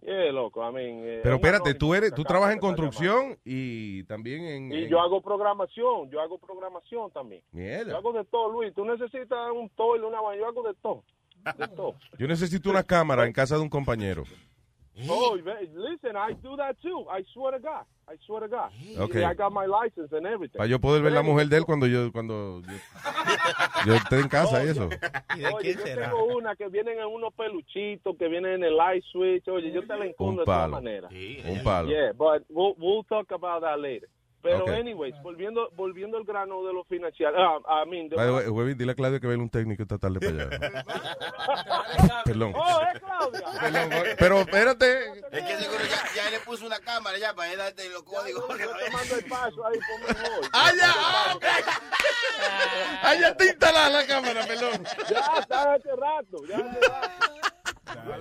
Yeah, 0.02 0.32
loco, 0.32 0.68
I 0.68 0.72
mean, 0.72 0.98
eh, 1.04 1.20
Pero 1.22 1.36
espérate, 1.36 1.74
tú 1.74 1.94
eres, 1.94 2.12
tú 2.12 2.24
trabajas 2.24 2.54
en 2.54 2.60
construcción 2.60 3.38
y 3.44 4.02
también 4.04 4.44
en... 4.44 4.72
Y 4.72 4.82
en- 4.84 4.88
yo 4.88 5.00
hago 5.00 5.20
programación, 5.22 6.10
yo 6.10 6.20
hago 6.20 6.38
programación 6.38 7.12
también. 7.12 7.42
Mierda. 7.52 7.92
Yo 7.92 7.96
hago 7.98 8.12
de 8.12 8.24
todo, 8.24 8.50
Luis. 8.50 8.74
Tú 8.74 8.84
necesitas 8.84 9.52
un 9.54 9.68
toile, 9.70 10.04
una 10.04 10.20
vaina, 10.20 10.42
yo 10.42 10.48
hago 10.48 10.64
de 10.64 10.74
todo. 10.82 11.04
De. 11.44 11.68
Yo 12.18 12.26
necesito 12.26 12.70
una 12.70 12.82
cámara 12.82 13.26
en 13.26 13.32
casa 13.32 13.56
de 13.56 13.62
un 13.62 13.68
compañero. 13.68 14.24
Oh, 15.08 15.36
listen, 15.36 16.16
I 16.16 16.34
do 16.42 16.54
that 16.56 16.76
too. 16.82 17.06
I 17.08 17.24
swear 17.32 17.52
to 17.52 17.58
God. 17.58 17.84
I 18.06 18.16
swear 18.26 18.40
to 18.40 18.48
God. 18.48 18.70
Okay. 18.98 19.24
I 19.24 19.32
got 19.32 19.50
my 19.50 19.64
license 19.64 20.12
and 20.12 20.26
everything. 20.26 20.58
Para 20.58 20.68
yo 20.68 20.78
poder 20.80 21.02
ver 21.02 21.12
la 21.12 21.22
mujer 21.22 21.48
de 21.48 21.56
él 21.56 21.64
cuando 21.64 21.86
yo 21.86 22.12
cuando 22.12 22.60
yo, 22.60 22.72
yo 23.86 23.94
esté 23.94 24.20
en 24.20 24.28
casa 24.28 24.62
y 24.64 24.68
eso. 24.68 24.90
Oye, 25.54 25.74
yo 25.74 25.82
tengo 25.82 26.24
una 26.36 26.54
que 26.56 26.68
vienen 26.68 26.98
en 26.98 27.06
unos 27.06 27.32
peluchitos, 27.32 28.16
que 28.18 28.28
vienen 28.28 28.52
en 28.56 28.64
el 28.64 28.76
light 28.76 29.02
switch. 29.10 29.48
Oye, 29.48 29.72
yo 29.72 29.80
te 29.86 29.96
la 29.96 30.06
encuentro 30.06 30.42
de 30.42 30.44
todas 30.44 30.70
maneras. 30.70 31.10
Un 31.10 31.62
palo. 31.64 31.88
Yeah, 31.88 32.12
but 32.12 32.44
we'll, 32.50 32.74
we'll 32.76 33.04
talk 33.04 33.32
about 33.32 33.62
that 33.62 33.78
later. 33.80 34.08
Pero, 34.42 34.64
Okay. 34.64 34.80
anyways, 34.80 35.14
volviendo, 35.22 35.70
volviendo 35.76 36.18
al 36.18 36.24
grano 36.24 36.64
de 36.66 36.72
lo 36.72 36.82
financiero. 36.84 37.62
Ah, 37.68 37.84
I 37.86 37.88
mean, 37.88 38.08
de- 38.08 38.74
dile 38.74 38.92
a 38.92 38.94
Claudia 38.96 39.20
que 39.20 39.26
vea 39.28 39.38
un 39.38 39.48
técnico 39.48 39.82
esta 39.84 39.98
tarde 39.98 40.18
para 40.18 40.58
allá. 40.58 40.84
Perdón. 42.24 42.52
Oh, 42.56 42.80
es 42.92 43.00
Claudia. 43.00 44.16
Pero 44.18 44.38
espérate. 44.40 45.04
Es 45.30 45.42
que 45.44 45.56
seguro 45.58 45.84
ya, 45.84 46.02
ya 46.24 46.30
le 46.30 46.40
puso 46.40 46.66
una 46.66 46.80
cámara 46.80 47.18
ya 47.18 47.32
para 47.34 47.52
él 47.52 47.58
darte 47.58 47.88
los 47.90 48.02
códigos. 48.02 48.44
Yo 48.48 48.56
te 48.76 48.90
mando 48.90 49.14
el 49.16 49.24
paso 49.26 49.64
ahí, 49.66 49.78
ponme. 49.78 50.18
¡Ah, 50.52 50.70
ya! 50.76 50.92
¡Ah, 53.02 53.14
ya 53.14 53.28
está 53.28 53.44
instalada 53.44 53.90
la 53.90 54.06
cámara, 54.06 54.44
perdón! 54.46 54.84
Ya, 55.08 55.20
está 55.40 55.74
hace 55.74 55.88
rato. 55.96 56.44
Ya 56.48 56.56
hace 56.56 56.80
rato. 56.80 57.32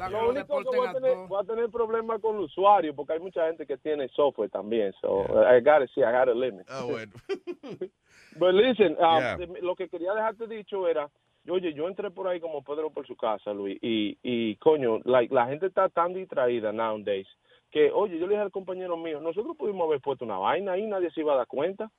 Lo 0.09 0.29
único 0.29 0.57
que 0.59 0.77
voy 0.77 0.87
a, 0.87 0.93
tener, 0.93 1.17
voy 1.27 1.41
a 1.41 1.45
tener 1.45 1.69
problemas 1.69 2.21
con 2.21 2.35
el 2.35 2.41
usuario 2.43 2.93
porque 2.95 3.13
hay 3.13 3.19
mucha 3.19 3.47
gente 3.47 3.65
que 3.65 3.77
tiene 3.77 4.07
software 4.09 4.49
también. 4.49 4.93
So 5.01 5.25
I 5.43 5.59
got 5.61 5.79
to 5.79 5.87
see, 5.93 6.01
I 6.01 6.11
got 6.11 6.29
a 6.29 6.33
limit. 6.33 6.67
Ah, 6.69 6.83
bueno. 6.83 7.11
But 8.35 8.53
listen, 8.53 8.95
um, 8.99 9.19
Yeah. 9.19 9.37
lo 9.61 9.75
que 9.75 9.89
quería 9.89 10.13
dejarte 10.13 10.47
dicho 10.47 10.87
era, 10.87 11.09
oye, 11.49 11.73
yo 11.73 11.87
entré 11.87 12.11
por 12.11 12.27
ahí 12.27 12.39
como 12.39 12.61
Pedro 12.63 12.89
por 12.89 13.05
su 13.05 13.15
casa, 13.15 13.53
Luis, 13.53 13.77
y, 13.81 14.17
y 14.23 14.55
coño, 14.57 14.99
like, 15.03 15.33
la 15.33 15.47
gente 15.47 15.65
está 15.67 15.89
tan 15.89 16.13
distraída 16.13 16.71
nowadays 16.71 17.27
que, 17.71 17.91
oye, 17.91 18.19
yo 18.19 18.27
le 18.27 18.33
dije 18.33 18.41
al 18.43 18.51
compañero 18.51 18.97
mío, 18.97 19.19
nosotros 19.21 19.55
pudimos 19.57 19.87
haber 19.87 20.01
puesto 20.01 20.25
una 20.25 20.37
vaina 20.37 20.73
ahí, 20.73 20.85
nadie 20.87 21.09
se 21.11 21.21
iba 21.21 21.33
a 21.33 21.37
dar 21.37 21.47
cuenta. 21.47 21.89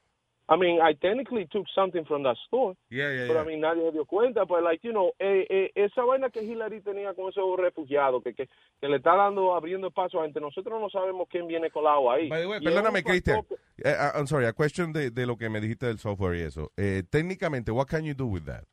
I 0.48 0.56
mean, 0.56 0.80
I 0.82 0.92
technically 0.94 1.46
took 1.46 1.66
something 1.74 2.04
from 2.04 2.24
that 2.24 2.36
store, 2.46 2.74
Yeah, 2.90 3.10
yeah, 3.12 3.26
pero 3.26 3.34
yeah. 3.34 3.42
a 3.42 3.44
mí 3.44 3.56
nadie 3.56 3.84
se 3.84 3.92
dio 3.92 4.04
cuenta, 4.04 4.44
pues, 4.44 4.62
like, 4.62 4.82
you 4.82 4.92
know, 4.92 5.12
eh, 5.18 5.46
eh, 5.48 5.70
esa 5.74 6.04
vaina 6.04 6.30
que 6.30 6.42
Hillary 6.42 6.80
tenía 6.80 7.14
con 7.14 7.28
esos 7.30 7.56
refugiados, 7.58 8.22
que, 8.22 8.34
que, 8.34 8.48
que 8.80 8.88
le 8.88 8.96
está 8.96 9.14
dando, 9.14 9.54
abriendo 9.54 9.90
paso 9.90 10.20
a 10.20 10.24
gente, 10.24 10.40
nosotros 10.40 10.80
no 10.80 10.90
sabemos 10.90 11.28
quién 11.30 11.46
viene 11.46 11.70
colado 11.70 12.10
ahí. 12.10 12.28
By 12.28 12.42
the 12.42 12.48
way, 12.48 12.60
perdóname, 12.60 13.02
Cristian. 13.02 13.36
factor 13.36 13.58
Eh, 13.84 13.94
ah, 13.98 14.12
I'm 14.14 14.26
sorry, 14.26 14.46
a 14.46 14.52
question 14.52 14.92
de, 14.92 15.10
de 15.10 15.26
lo 15.26 15.36
que 15.36 15.48
me 15.48 15.60
dijiste 15.60 15.86
del 15.86 15.98
software 15.98 16.36
y 16.36 16.42
eso. 16.42 16.70
Eh, 16.76 17.02
técnicamente, 17.08 17.72
what 17.72 17.86
can 17.86 18.04
you 18.04 18.14
do 18.14 18.26
with 18.26 18.44
that? 18.44 18.64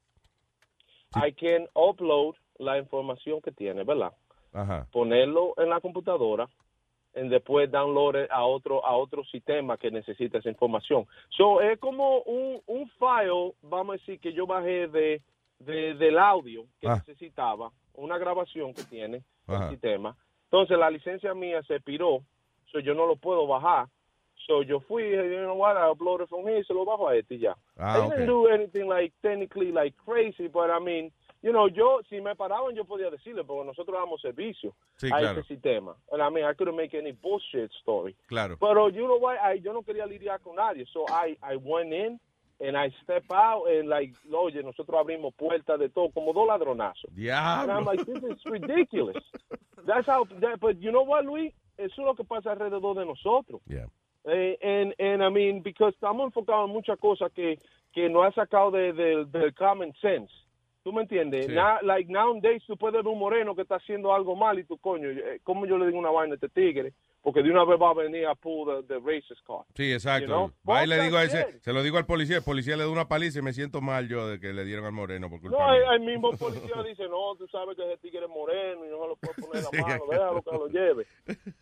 I 1.16 1.32
can 1.32 1.68
upload 1.74 2.36
la 2.60 2.78
información 2.78 3.42
que 3.42 3.52
tiene, 3.52 3.84
¿verdad? 3.84 4.12
Ajá. 4.54 4.88
Ponerlo 4.92 5.54
en 5.58 5.70
la 5.70 5.80
computadora 5.80 6.48
y 7.16 7.28
después 7.28 7.72
download 7.72 8.16
a 8.30 8.44
otro 8.46 8.86
a 8.86 8.96
otro 8.96 9.24
sistema 9.26 9.78
que 9.78 9.90
necesita 9.92 10.38
esa 10.38 10.50
información. 10.50 11.06
So 11.30 11.62
es 11.62 11.80
como 11.80 12.20
un, 12.22 12.62
un 12.68 12.90
file, 13.00 13.54
vamos 13.62 13.96
a 13.96 13.98
decir 14.00 14.20
que 14.20 14.32
yo 14.34 14.46
bajé 14.46 14.88
de, 14.88 15.22
de- 15.60 15.96
del 15.96 16.18
audio 16.20 16.66
que 16.80 16.88
Ah. 16.88 16.96
necesitaba, 17.06 17.72
una 17.96 18.18
grabación 18.18 18.74
que 18.74 18.84
tiene 18.84 19.24
Ajá. 19.48 19.66
el 19.66 19.72
sistema. 19.72 20.16
Entonces 20.46 20.78
la 20.78 20.90
licencia 20.90 21.34
mía 21.34 21.62
se 21.64 21.80
piró, 21.80 22.22
so 22.72 22.80
yo 22.80 22.94
no 22.94 23.06
lo 23.06 23.16
puedo 23.16 23.46
bajar. 23.48 23.88
So 24.48 24.64
yo 24.64 24.80
fui, 24.80 25.04
you 25.12 25.42
know 25.42 25.56
what, 25.56 25.76
I 25.78 25.90
uploaded 25.92 26.28
from 26.28 26.48
here, 26.48 26.64
se 26.64 26.74
lo 26.74 26.86
bajo 26.86 27.08
a 27.10 27.16
este 27.16 27.36
y 27.36 27.40
ya. 27.40 27.56
Ah, 27.78 27.98
I 27.98 28.02
ok. 28.08 28.12
didn't 28.14 28.28
do 28.28 28.48
anything 28.48 28.88
like 28.88 29.14
technically 29.22 29.72
like 29.72 29.96
crazy, 30.06 30.48
but 30.48 30.70
I 30.72 30.80
mean, 30.80 31.12
you 31.42 31.52
know, 31.52 31.68
yo 31.70 32.02
si 32.10 32.20
me 32.22 32.36
paraban 32.36 32.76
yo 32.76 32.84
podía 32.86 33.10
decirle 33.10 33.44
porque 33.44 33.66
nosotros 33.66 33.98
damos 33.98 34.20
servicio 34.22 34.74
Sí, 34.98 35.08
a 35.08 35.20
claro. 35.20 35.40
este 35.42 35.54
sistema. 35.56 35.96
And 36.12 36.22
I 36.22 36.30
mean, 36.30 36.46
I 36.46 36.54
couldn't 36.54 36.76
make 36.76 36.94
any 36.94 37.12
bullshit 37.14 37.72
story. 37.82 38.16
Claro. 38.28 38.58
Pero 38.60 38.90
you 38.90 39.06
know 39.06 39.18
what, 39.20 39.38
I, 39.42 39.60
yo 39.64 39.72
no 39.74 39.82
quería 39.84 40.06
lidiar 40.06 40.42
con 40.42 40.56
nadie, 40.56 40.86
so 40.92 41.06
I 41.10 41.38
I 41.42 41.56
went 41.56 41.94
in 41.94 42.20
and 42.62 42.76
I 42.76 42.90
step 43.04 43.24
out 43.32 43.68
and 43.70 43.88
like, 43.88 44.14
oye, 44.34 44.62
nosotros 44.62 45.00
abrimos 45.00 45.34
puertas 45.38 45.80
de 45.80 45.88
todo 45.90 46.10
como 46.12 46.34
dos 46.34 46.46
ladronazos. 46.48 47.06
And 47.16 47.72
I'm 47.72 47.84
Diablo. 47.84 47.84
like, 47.86 48.06
this 48.06 48.22
is 48.24 48.44
ridiculous. 48.46 49.24
That's 49.88 50.06
how, 50.06 50.26
that, 50.42 50.60
but 50.60 50.78
you 50.82 50.92
know 50.92 51.04
what, 51.04 51.24
Luis? 51.26 51.54
Eso 51.78 52.02
es 52.02 52.06
lo 52.06 52.14
que 52.16 52.26
pasa 52.26 52.52
alrededor 52.52 52.96
de 52.98 53.06
nosotros. 53.06 53.62
Yeah. 53.66 53.86
Eh, 54.26 54.58
and, 54.62 54.94
and 55.00 55.24
I 55.24 55.30
mean, 55.30 55.62
because 55.64 55.94
estamos 55.96 56.26
enfocados 56.26 56.68
en 56.68 56.74
muchas 56.74 57.00
cosas 57.00 57.32
que, 57.34 57.58
que 57.94 58.10
no 58.10 58.24
ha 58.24 58.32
sacado 58.34 58.72
de, 58.72 58.92
de- 58.92 59.24
del 59.26 59.54
common 59.56 59.94
sense. 60.02 60.30
¿Tú 60.84 60.94
me 60.94 61.02
entiendes? 61.02 61.46
Sí. 61.48 61.54
Like 61.84 62.12
nowadays 62.12 62.64
tú 62.66 62.78
puedes 62.78 63.04
ver 63.04 63.08
un 63.12 63.20
moreno 63.20 63.54
que 63.56 63.64
está 63.64 63.76
haciendo 63.76 64.14
algo 64.14 64.36
mal 64.36 64.58
y 64.60 64.64
tú, 64.64 64.78
coño, 64.78 65.10
eh, 65.10 65.40
¿cómo 65.44 65.66
yo 65.66 65.78
le 65.78 65.86
digo 65.88 66.00
una 66.00 66.10
vaina 66.10 66.34
a 66.34 66.36
este 66.36 66.50
tigre? 66.50 66.94
Porque 67.22 67.44
de 67.44 67.52
una 67.52 67.66
vez 67.66 67.78
va 67.80 67.90
a 67.90 67.94
venir 67.94 68.26
a 68.28 68.34
pull 68.34 68.66
the, 68.88 68.94
the 68.94 69.00
racist 69.06 69.46
card. 69.46 69.66
Sí, 69.76 69.92
exacto. 69.92 70.28
You 70.28 70.34
know? 70.34 70.52
Va 70.68 70.86
y 70.86 70.88
le 70.88 71.02
digo 71.02 71.18
a 71.18 71.26
ese, 71.26 71.60
se 71.60 71.74
lo 71.74 71.84
digo 71.84 71.98
al 71.98 72.06
policía, 72.06 72.38
el 72.38 72.44
policía 72.44 72.78
le 72.78 72.84
da 72.84 72.90
una 72.90 73.10
paliza 73.10 73.40
y 73.40 73.42
me 73.42 73.52
siento 73.52 73.82
mal 73.82 74.08
yo 74.08 74.26
de 74.30 74.40
que 74.40 74.54
le 74.54 74.64
dieron 74.64 74.86
al 74.86 74.94
moreno 74.94 75.30
por 75.30 75.42
culpa 75.42 75.58
No, 75.58 75.74
el, 75.74 75.84
el 75.96 76.00
mismo 76.00 76.32
policía 76.40 76.82
dice, 76.88 77.04
no, 77.10 77.36
tú 77.36 77.46
sabes 77.50 77.76
que 77.76 77.84
ese 77.86 77.98
tigre 77.98 78.24
es 78.24 78.30
moreno 78.30 78.86
y 78.86 78.90
no 78.90 79.02
se 79.02 79.08
lo 79.10 79.16
puede 79.18 79.34
poner 79.42 79.64
la 79.64 79.70
Sí. 79.70 79.82
mano, 79.82 80.04
déjalo 80.10 80.42
que 80.42 80.52
lo 80.52 80.68
lleve. 80.70 81.06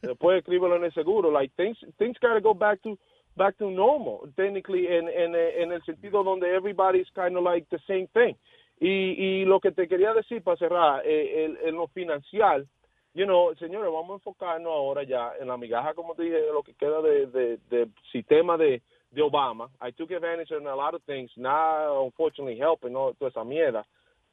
Después 0.04 0.38
escríbelo 0.40 0.76
en 0.76 0.84
el 0.86 0.94
seguro. 0.94 1.32
Like, 1.32 1.54
things, 1.56 1.78
things 1.98 2.18
gotta 2.22 2.40
go 2.40 2.54
back 2.54 2.80
to 2.84 2.98
back 3.36 3.56
to 3.58 3.70
normal, 3.70 4.32
technically, 4.36 4.88
en, 4.88 5.08
en, 5.10 5.36
en 5.36 5.72
el 5.72 5.84
sentido 5.84 6.24
donde 6.24 6.56
everybody's 6.56 7.08
kind 7.14 7.38
of 7.38 7.44
like 7.44 7.68
the 7.70 7.78
same 7.88 8.08
thing. 8.08 8.36
Y, 8.80 8.90
y 8.90 9.46
lo 9.46 9.60
que 9.60 9.72
te 9.72 9.88
quería 9.88 10.14
decir 10.14 10.44
para 10.44 10.58
cerrar, 10.58 11.02
eh, 11.06 11.58
en 11.64 11.76
lo 11.76 11.88
financiar, 11.88 12.64
you 13.14 13.26
know, 13.26 13.56
señores, 13.56 13.92
vamos 13.92 14.12
a 14.12 14.14
enfocarnos 14.16 14.72
ahora 14.72 15.04
ya 15.04 15.32
en 15.40 15.48
la 15.48 15.58
migaja, 15.58 15.96
como 15.96 16.14
te 16.14 16.24
dije, 16.24 16.40
lo 16.54 16.62
que 16.62 16.76
queda 16.76 17.02
de, 17.02 17.26
de, 17.28 17.58
de 17.70 17.88
sistema 18.12 18.58
de, 18.58 18.84
de 19.10 19.22
Obama. 19.24 19.70
I 19.82 19.92
took 19.92 20.12
advantage 20.12 20.52
of 20.52 20.64
a 20.64 20.76
lot 20.76 20.94
of 20.94 21.02
things, 21.04 21.32
not 21.36 22.06
unfortunately 22.06 22.60
helping, 22.60 22.94
no, 22.94 23.14
toda 23.14 23.30
esa 23.32 23.44
mierda. 23.44 23.86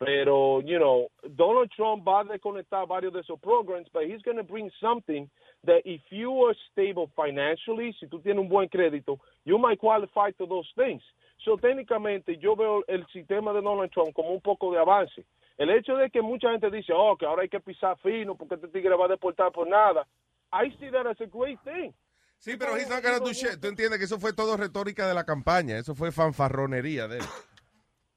Pero, 0.05 0.61
you 0.61 0.79
know, 0.79 1.09
Donald 1.37 1.71
Trump 1.75 2.07
va 2.07 2.21
a 2.21 2.25
desconectar 2.25 2.87
varios 2.87 3.13
de 3.13 3.21
esos 3.21 3.41
programs, 3.41 3.89
but 3.93 4.05
he's 4.05 4.23
going 4.23 4.37
to 4.37 4.45
bring 4.45 4.71
something 4.81 5.29
that 5.65 5.83
if 5.85 6.03
you 6.11 6.31
are 6.45 6.55
stable 6.71 7.11
financially, 7.17 7.95
si 7.99 8.07
tú 8.07 8.21
tienes 8.21 8.41
un 8.41 8.49
buen 8.49 8.69
crédito, 8.69 9.19
you 9.45 9.59
might 9.59 9.79
qualify 9.79 10.31
to 10.33 10.47
those 10.47 10.69
things. 10.77 11.03
So, 11.45 11.57
técnicamente, 11.57 12.39
yo 12.39 12.55
veo 12.55 12.85
el 12.87 13.07
sistema 13.13 13.53
de 13.53 13.63
Donald 13.63 13.91
Trump 13.91 14.15
como 14.15 14.31
un 14.31 14.41
poco 14.41 14.73
de 14.73 14.79
avance. 14.79 15.25
El 15.57 15.71
hecho 15.71 15.97
de 15.97 16.11
que 16.11 16.21
mucha 16.21 16.51
gente 16.51 16.71
dice, 16.71 16.93
oh, 16.95 17.17
que 17.17 17.27
ahora 17.27 17.43
hay 17.43 17.49
que 17.49 17.61
pisar 17.61 17.97
fino 17.99 18.35
porque 18.35 18.57
este 18.57 18.69
tigre 18.69 18.97
va 18.97 19.07
a 19.07 19.09
deportar 19.09 19.53
por 19.53 19.69
nada, 19.69 20.07
I 20.53 20.71
see 20.79 20.91
that 20.91 21.07
as 21.07 21.21
a 21.21 21.27
great 21.27 21.59
thing. 21.65 21.93
Sí, 22.39 22.57
pero 22.57 22.77
he's 22.77 22.89
not 22.89 23.03
gonna 23.03 23.21
do 23.21 23.33
shit. 23.33 23.61
Tú 23.61 23.69
entiendes 23.69 23.99
que 23.99 24.05
eso 24.05 24.19
fue 24.19 24.33
todo 24.33 24.57
retórica 24.57 25.09
de 25.09 25.15
la 25.15 25.25
campaña. 25.25 25.79
Eso 25.79 25.95
fue 25.95 26.13
fanfarronería 26.13 27.09
de 27.09 27.19
él. 27.19 27.25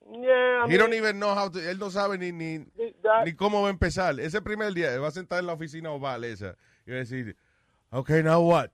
Yeah, 0.10 0.64
I 0.66 0.72
He 0.72 0.78
don't 0.78 0.90
mean, 0.90 1.04
even 1.04 1.20
know 1.20 1.34
how 1.36 1.50
to, 1.50 1.60
él 1.60 1.78
no 1.80 1.90
sabe 1.90 2.18
ni, 2.18 2.32
ni, 2.32 2.60
that- 3.04 3.26
ni 3.26 3.34
cómo 3.34 3.62
va 3.62 3.68
a 3.68 3.72
empezar. 3.72 4.18
Ese 4.20 4.42
primer 4.42 4.74
día, 4.74 4.94
él 4.94 5.02
va 5.02 5.08
a 5.08 5.12
sentar 5.12 5.40
en 5.40 5.48
la 5.48 5.54
oficina 5.54 5.92
oval 5.92 6.24
esa 6.24 6.56
y 6.86 6.92
va 6.92 6.98
a 6.98 7.00
decir, 7.00 7.36
okay, 7.92 8.24
now 8.24 8.42
what? 8.42 8.70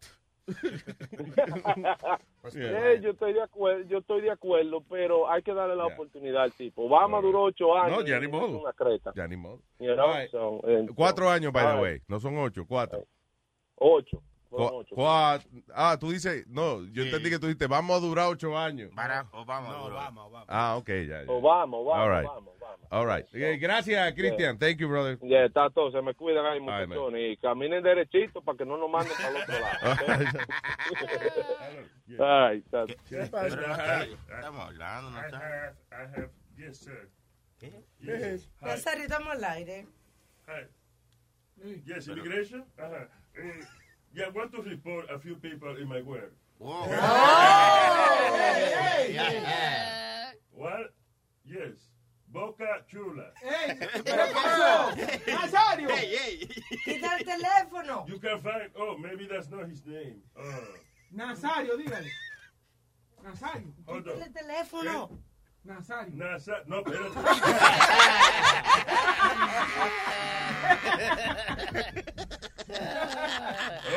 Eh, 2.56 3.00
yo 3.02 3.12
estoy 3.12 3.32
de 3.34 3.42
acuerdo, 3.42 3.88
yo 3.88 4.00
estoy 4.00 4.22
de 4.22 4.30
acuerdo, 4.30 4.84
pero 4.90 5.32
hay 5.32 5.42
que 5.44 5.54
darle 5.54 5.78
la 5.78 5.86
oportunidad 5.86 6.44
al 6.44 6.52
tipo. 6.52 6.84
Obama 6.88 7.22
duró 7.22 7.44
ocho 7.44 7.74
años. 7.76 8.00
No, 8.00 8.06
ya 8.06 8.20
ni 8.20 8.28
modo. 8.28 8.60
Una 8.60 8.74
creta. 8.74 9.14
Ya 9.16 9.26
ni 9.30 9.38
modo. 9.38 9.62
You 9.80 9.94
know, 9.96 10.14
right. 10.14 10.30
so, 10.30 10.60
and- 10.68 10.94
Cuatro 10.94 11.30
años, 11.30 11.54
by 11.54 11.64
the 11.64 11.70
all 11.70 11.82
way. 11.82 12.02
No 12.10 12.20
son 12.20 12.38
ocho, 12.38 12.66
cuatro. 12.68 13.08
Ocho. 13.78 14.22
Ocho. 14.56 14.96
ah, 15.76 15.98
tú 16.00 16.12
dices, 16.12 16.46
no, 16.48 16.86
yo 16.88 17.04
entendí 17.04 17.30
que 17.30 17.40
tú 17.40 17.48
dijiste, 17.48 17.68
vamos 17.68 17.98
a 17.98 18.00
durar 18.00 18.28
ocho 18.28 18.58
años. 18.58 18.94
Barack 18.94 19.34
Obama. 19.34 19.70
No. 19.70 19.86
Obama, 19.86 20.26
Obama. 20.26 20.46
Ah, 20.48 20.76
ok, 20.78 20.88
ya. 20.90 21.24
ya. 21.24 21.32
Obama, 21.32 21.78
Obama, 21.78 22.04
All 22.04 22.10
right. 22.10 22.26
Obama, 22.30 22.52
Obama. 22.52 22.88
All 22.90 23.06
right. 23.08 23.26
Eh, 23.34 23.58
gracias, 23.58 24.14
Cristian. 24.14 24.58
Thank 24.60 24.78
you, 24.78 24.88
brother. 24.88 25.18
Ya 25.24 25.46
está 25.46 25.70
todo, 25.70 25.92
se 25.92 26.02
me 26.02 26.14
cuidan 26.14 26.46
ahí, 26.46 26.60
muchachones. 26.60 27.34
Y 27.34 27.38
caminen 27.38 27.82
derechito 27.84 28.42
para 28.42 28.58
que 28.58 28.66
no 28.66 28.78
nos 28.78 28.90
manden 28.90 29.14
para 29.16 29.30
el 29.30 29.38
otro 29.38 29.60
lado. 29.60 29.98
Ay, 32.20 32.58
está- 32.60 32.86
Estamos 32.86 34.62
hablando, 34.68 35.10
¿no? 35.12 35.22
está? 35.22 35.38
have, 35.38 35.76
I 35.92 36.20
have, 36.20 36.30
yes, 36.58 36.78
sir. 36.80 37.10
Yes. 38.00 38.50
Nazario, 38.62 39.04
estamos 39.04 39.30
al 39.30 39.44
aire. 39.44 39.88
Hi. 40.48 40.68
Yes, 41.86 42.08
immigration? 42.08 42.66
Uh-huh. 42.78 43.08
Uh, 43.38 43.64
yeah, 44.14 44.26
I 44.26 44.30
want 44.30 44.52
to 44.54 44.62
report 44.62 45.10
a 45.10 45.20
few 45.20 45.36
people 45.36 45.76
in 45.78 45.88
my 45.88 46.02
work. 46.02 46.34
What? 50.52 50.94
Yes. 51.46 51.90
Boca 52.30 52.84
Chula. 52.90 53.32
Ey, 53.44 53.76
¿Pero 53.80 54.02
qué 54.04 54.34
pasó? 54.34 54.96
Nazario. 55.28 55.90
Hey, 55.90 56.16
hey. 56.18 56.48
Quita 56.86 57.18
el 57.18 57.26
teléfono. 57.26 58.06
You 58.08 58.18
can 58.20 58.40
find. 58.40 58.70
Oh, 58.78 58.98
maybe 58.98 59.28
that's 59.28 59.50
not 59.52 59.68
his 59.68 59.86
name. 59.86 60.22
Uh, 60.38 60.42
Nazario, 61.16 61.76
dígale. 61.78 62.10
Nazario. 63.24 63.74
hold 63.86 64.04
Quita 64.06 64.16
el 64.16 64.22
on. 64.24 64.34
teléfono. 64.34 65.10
Nazario. 65.66 66.16
Nasa- 66.16 66.64
no, 66.68 66.82
espérate. 66.84 67.14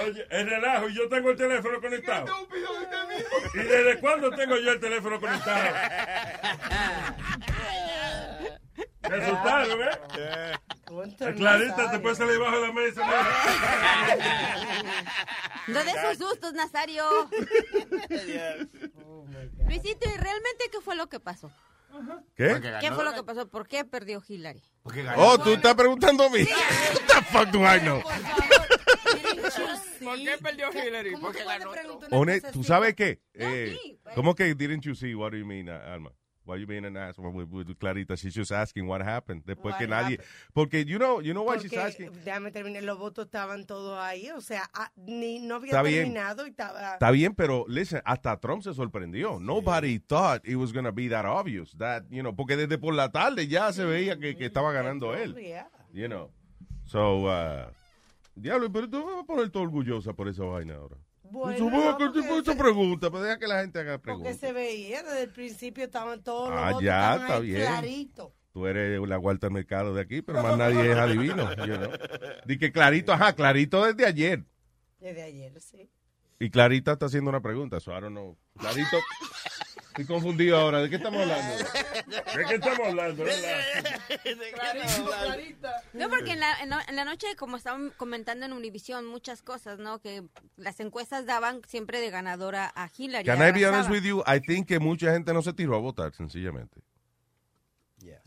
Oye, 0.04 0.26
el 0.30 0.50
relajo, 0.50 0.88
yo 0.88 1.08
tengo 1.08 1.30
el 1.30 1.36
teléfono 1.36 1.80
conectado. 1.80 2.26
¿Y 3.54 3.58
desde 3.58 4.00
cuándo 4.00 4.30
tengo 4.30 4.56
yo 4.56 4.72
el 4.72 4.80
teléfono 4.80 5.20
conectado? 5.20 5.74
Me 9.08 9.16
asustaron, 9.16 9.80
¿eh? 9.82 9.90
Clarita, 11.36 11.90
te 11.90 11.98
puedes 11.98 12.18
salir 12.18 12.38
bajo 12.38 12.58
la 12.58 12.72
mesa. 12.72 13.02
No 15.66 15.84
de 15.84 15.90
esos 15.90 16.18
sustos, 16.18 16.52
Nazario. 16.54 17.04
Luisito, 19.66 20.08
¿y 20.08 20.16
realmente 20.16 20.70
qué 20.70 20.80
fue 20.80 20.96
lo 20.96 21.08
que 21.08 21.20
pasó? 21.20 21.50
¿Qué? 22.34 22.60
¿Qué 22.80 22.92
fue 22.92 23.04
lo 23.04 23.14
que 23.14 23.22
pasó? 23.22 23.48
¿Por 23.48 23.66
qué 23.66 23.84
perdió 23.84 24.22
Hillary? 24.26 24.62
Oh, 25.16 25.38
tú 25.38 25.50
estás 25.50 25.74
preguntando 25.74 26.24
a 26.24 26.30
mí. 26.30 26.40
What 26.40 27.06
the 27.06 27.22
fuck 27.24 27.48
do 27.50 27.60
I 27.60 27.80
know? 27.80 28.02
¿Por 30.04 30.18
qué 30.18 30.38
perdió 30.40 30.70
Hillary? 30.72 31.16
Porque 31.16 31.44
ganó 31.44 31.72
¿Tú 32.52 32.64
sabes 32.64 32.94
qué? 32.94 33.20
Eh, 33.34 33.76
sí, 33.82 33.98
pues. 34.02 34.14
¿Cómo 34.14 34.34
que 34.34 34.54
didn't 34.54 34.82
you 34.82 34.94
see? 34.94 35.14
What 35.14 35.32
do 35.32 35.38
you 35.38 35.46
mean, 35.46 35.68
uh, 35.68 35.72
Alma? 35.72 36.12
Why 36.46 36.56
you 36.58 36.66
being 36.66 36.84
an 36.84 36.96
asshole 36.96 37.32
with, 37.32 37.50
with 37.50 37.76
Clarita? 37.78 38.16
She's 38.16 38.32
just 38.32 38.52
asking 38.52 38.86
what 38.86 39.02
happened. 39.02 39.44
Después 39.44 39.72
What 39.72 39.78
que 39.78 39.88
nadie... 39.88 40.12
happened? 40.12 40.28
Porque, 40.54 40.84
you 40.86 40.96
know, 40.98 41.20
you 41.20 41.34
know 41.34 41.42
why 41.42 41.58
she's 41.58 41.72
Porque, 41.72 41.84
asking? 41.84 42.10
déjame 42.24 42.52
terminar, 42.52 42.84
los 42.84 42.96
votos 42.98 43.26
estaban 43.26 43.66
todos 43.66 43.98
ahí, 43.98 44.30
o 44.30 44.40
sea, 44.40 44.62
ah, 44.72 44.92
ni 44.96 45.40
no 45.40 45.56
había 45.56 45.72
Está 45.72 45.82
bien. 45.82 46.04
terminado 46.04 46.46
y 46.46 46.50
estaba... 46.50 46.92
Está 46.94 47.10
bien, 47.10 47.34
pero 47.34 47.64
listen, 47.66 48.00
hasta 48.04 48.36
Trump 48.38 48.62
se 48.62 48.72
sorprendió. 48.74 49.40
Nobody 49.40 49.98
thought 49.98 50.46
it 50.46 50.54
was 50.54 50.72
going 50.72 50.84
to 50.84 50.92
be 50.92 51.08
that 51.08 51.24
obvious. 51.26 51.72
That, 51.78 52.04
you 52.10 52.22
know, 52.22 52.32
porque 52.32 52.56
desde 52.56 52.78
por 52.78 52.94
la 52.94 53.10
tarde 53.10 53.48
ya 53.48 53.72
se 53.72 53.84
veía 53.84 54.16
que, 54.16 54.36
que 54.36 54.46
estaba 54.46 54.72
ganando 54.72 55.14
él. 55.16 55.34
Yeah. 55.34 55.68
You 55.92 56.06
know. 56.06 56.30
So, 56.84 57.26
uh, 57.26 57.66
diablo, 58.36 58.70
pero 58.70 58.88
tú 58.88 59.04
vas 59.04 59.18
a 59.20 59.24
poner 59.24 59.50
todo 59.50 59.64
orgullosa 59.64 60.12
por 60.12 60.28
esa 60.28 60.44
vaina 60.44 60.76
ahora. 60.76 60.96
Bueno, 61.30 61.58
Supongo 61.58 61.96
que 61.98 62.04
porque 62.06 62.22
se- 62.52 62.56
pregunta, 62.56 63.10
pero 63.10 63.22
deja 63.22 63.38
que 63.38 63.46
la 63.46 63.60
gente 63.60 63.78
haga 63.80 63.92
Porque 63.98 64.02
preguntas. 64.04 64.36
se 64.38 64.52
veía, 64.52 65.02
desde 65.02 65.22
el 65.24 65.30
principio 65.30 65.84
estaban 65.84 66.22
todos 66.22 66.50
los 66.50 66.58
Ah, 66.58 66.78
ya, 66.80 67.16
está 67.16 67.38
bien. 67.40 67.62
clarito. 67.66 68.32
Tú 68.52 68.66
eres 68.66 69.00
la 69.06 69.18
Walter 69.18 69.50
Mercado 69.50 69.92
de 69.92 70.00
aquí, 70.02 70.22
pero 70.22 70.42
más 70.42 70.56
nadie 70.56 70.90
es 70.90 70.96
adivino. 70.96 71.52
You 71.66 71.76
know. 71.76 71.90
Di 72.46 72.58
que 72.58 72.72
Clarito, 72.72 73.12
ajá, 73.12 73.34
Clarito 73.34 73.84
desde 73.84 74.06
ayer. 74.06 74.44
Desde 74.98 75.22
ayer, 75.22 75.60
sí. 75.60 75.90
Y 76.38 76.48
Clarita 76.50 76.92
está 76.92 77.06
haciendo 77.06 77.28
una 77.30 77.40
pregunta, 77.42 77.80
so 77.80 77.90
I 77.96 78.00
don't 78.00 78.12
know. 78.12 78.36
Clarito, 78.58 78.96
estoy 79.96 80.04
confundido 80.06 80.58
ahora. 80.58 80.80
¿De 80.82 80.90
qué 80.90 80.96
estamos 80.96 81.22
hablando? 81.22 81.56
¿De 81.56 82.44
qué 82.48 82.54
estamos 82.54 82.80
hablando? 82.86 83.24
Clarita. 85.24 85.82
No, 85.92 86.08
porque 86.08 86.32
en 86.32 86.40
la, 86.40 86.60
en 86.62 86.70
la- 86.70 86.84
en 86.88 86.96
la 86.96 87.04
noche, 87.04 87.26
como 87.36 87.56
estaban 87.56 87.90
comentando 87.96 88.46
en 88.46 88.52
Univision, 88.52 89.06
muchas 89.06 89.42
cosas, 89.42 89.78
¿no? 89.78 90.00
Que 90.00 90.22
las 90.56 90.78
encuestas 90.80 91.26
daban 91.26 91.62
siempre 91.66 92.00
de 92.00 92.10
ganadora 92.10 92.72
a 92.74 92.90
Hillary. 92.96 93.24
Can 93.24 93.40
I 93.46 93.52
be 93.52 93.66
honest 93.66 93.90
with 93.90 94.02
you? 94.02 94.22
I 94.26 94.40
think 94.40 94.68
que 94.68 94.78
mucha 94.78 95.12
gente 95.12 95.32
no 95.32 95.42
se 95.42 95.52
tiró 95.52 95.74
a 95.76 95.78
votar, 95.80 96.12
sencillamente. 96.14 96.80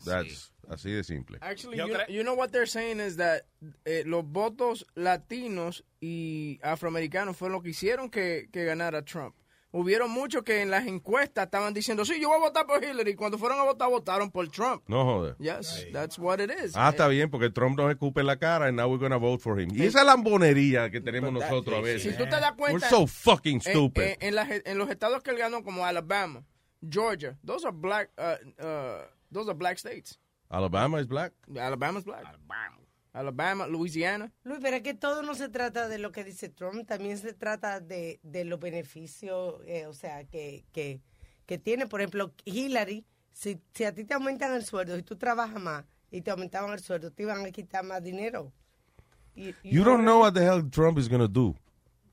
That's 0.04 0.52
así 0.68 0.90
de 0.90 1.04
simple. 1.04 1.38
Actually, 1.40 1.76
Yo 1.78 1.86
you, 1.86 1.94
you 2.08 2.22
know 2.22 2.34
what 2.34 2.50
they're 2.50 2.66
saying 2.66 3.00
is 3.00 3.16
that 3.16 3.42
eh, 3.84 4.02
los 4.06 4.24
votos 4.24 4.86
latinos 4.94 5.84
y 6.00 6.58
afroamericanos 6.62 7.36
fueron 7.36 7.54
lo 7.58 7.62
que 7.62 7.70
hicieron 7.70 8.10
que, 8.10 8.48
que 8.52 8.64
ganara 8.64 9.02
Trump. 9.04 9.34
Hubieron 9.72 10.10
muchos 10.10 10.42
que 10.42 10.62
en 10.62 10.70
las 10.70 10.84
encuestas 10.88 11.44
estaban 11.44 11.72
diciendo, 11.72 12.04
sí, 12.04 12.20
yo 12.20 12.28
voy 12.28 12.38
a 12.38 12.40
votar 12.40 12.66
por 12.66 12.82
Hillary. 12.82 13.14
Cuando 13.14 13.38
fueron 13.38 13.58
a 13.60 13.62
votar, 13.62 13.88
votaron 13.88 14.28
por 14.30 14.48
Trump. 14.48 14.82
No 14.88 15.04
joder. 15.04 15.36
Yes, 15.38 15.86
that's 15.92 16.18
what 16.18 16.40
it 16.40 16.50
is. 16.50 16.72
Ah, 16.74 16.88
está 16.90 17.06
bien, 17.06 17.30
porque 17.30 17.50
Trump 17.50 17.78
nos 17.78 17.88
escupe 17.90 18.20
en 18.20 18.26
la 18.26 18.36
cara 18.36 18.66
and 18.66 18.76
now 18.76 18.88
we're 18.88 18.98
gonna 19.00 19.16
vote 19.16 19.40
for 19.40 19.60
him. 19.60 19.70
Y 19.72 19.84
esa 19.86 20.02
lambonería 20.02 20.90
que 20.90 21.00
tenemos 21.00 21.32
But 21.32 21.42
that- 21.42 21.50
nosotros 21.50 21.78
a 21.78 21.82
veces. 21.82 22.02
Si 22.02 22.18
tú 22.18 22.24
te 22.24 22.30
das 22.40 22.52
cuenta... 22.52 22.72
We're 22.74 22.88
so 22.88 23.06
fucking 23.06 23.56
en- 23.56 23.60
stupid. 23.60 24.02
En, 24.02 24.16
en 24.20 24.34
las- 24.34 24.48
en 24.64 24.76
los 24.76 24.90
estados 24.90 25.22
que 25.22 25.30
él 25.30 25.38
ganó, 25.38 25.62
como 25.62 25.86
Alabama, 25.86 26.42
Georgia, 26.82 27.38
those 27.46 27.64
are 27.64 27.72
black, 27.76 28.10
uh, 28.18 28.36
uh, 28.60 29.04
those 29.32 29.48
are 29.48 29.54
black 29.56 29.78
states. 29.78 30.18
Alabama 30.50 30.98
is 30.98 31.06
black. 31.06 31.32
Alabama's 31.56 32.04
black. 32.04 32.24
Alabama, 32.26 32.76
Louisiana. 33.12 34.32
Luis, 34.44 34.60
pero 34.62 34.76
es 34.76 34.82
que 34.82 34.94
todo 34.94 35.22
no 35.22 35.34
se 35.34 35.48
trata 35.48 35.88
de 35.88 35.98
lo 35.98 36.12
que 36.12 36.24
dice 36.24 36.48
Trump, 36.48 36.86
también 36.86 37.18
se 37.18 37.32
trata 37.32 37.80
de, 37.80 38.20
de 38.22 38.44
los 38.44 38.60
beneficios, 38.60 39.60
eh, 39.66 39.86
o 39.86 39.92
sea, 39.92 40.24
que, 40.24 40.64
que, 40.72 41.00
que 41.46 41.58
tiene, 41.58 41.86
por 41.86 42.00
ejemplo, 42.00 42.32
Hillary, 42.44 43.04
si, 43.32 43.60
si 43.74 43.84
a 43.84 43.94
ti 43.94 44.04
te 44.04 44.14
aumentan 44.14 44.54
el 44.54 44.64
sueldo 44.64 44.96
y 44.96 45.02
tú 45.02 45.16
trabajas 45.16 45.60
más 45.60 45.84
y 46.10 46.20
te 46.22 46.30
aumentaban 46.30 46.72
el 46.72 46.80
sueldo, 46.80 47.10
te 47.10 47.22
iban 47.24 47.44
a 47.44 47.50
quitar 47.50 47.84
más 47.84 48.02
dinero. 48.02 48.52
Y- 49.34 49.54
y 49.62 49.70
You 49.74 49.84
don't 49.84 50.02
know 50.02 50.20
what 50.20 50.34
the 50.34 50.44
hell 50.44 50.62
Trump 50.70 50.98
is 50.98 51.08
gonna 51.08 51.28
do. 51.28 51.54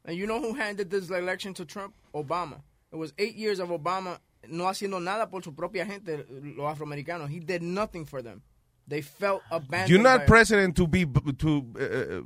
And 0.06 0.16
you 0.18 0.26
know 0.26 0.40
who 0.40 0.54
handed 0.56 0.90
this 0.90 1.10
election 1.10 1.54
to 1.56 1.66
Trump? 1.66 1.94
Obama. 2.14 2.62
It 2.92 2.96
was 2.96 3.14
eight 3.18 3.36
years 3.36 3.60
of 3.60 3.70
Obama 3.70 4.20
no 4.48 4.70
haciendo 4.70 5.00
nada 5.02 5.30
por 5.30 5.44
su 5.44 5.54
propia 5.54 5.86
gente, 5.86 6.26
los 6.56 6.66
afroamericanos. 6.72 7.30
He 7.30 7.40
did 7.40 7.62
nothing 7.62 8.06
for 8.06 8.22
them. 8.24 8.42
They 8.88 9.02
felt 9.02 9.41
abandoned. 9.52 9.89
You're 9.89 10.02
not 10.02 10.19
by- 10.21 10.26
president 10.26 10.76
to 10.78 10.88
be 10.88 11.06
to 11.06 11.65
uh, 11.80 12.21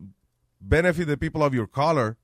benefit 0.60 1.08
the 1.08 1.18
people 1.18 1.44
of 1.44 1.54
your 1.54 1.68
color. 1.68 2.18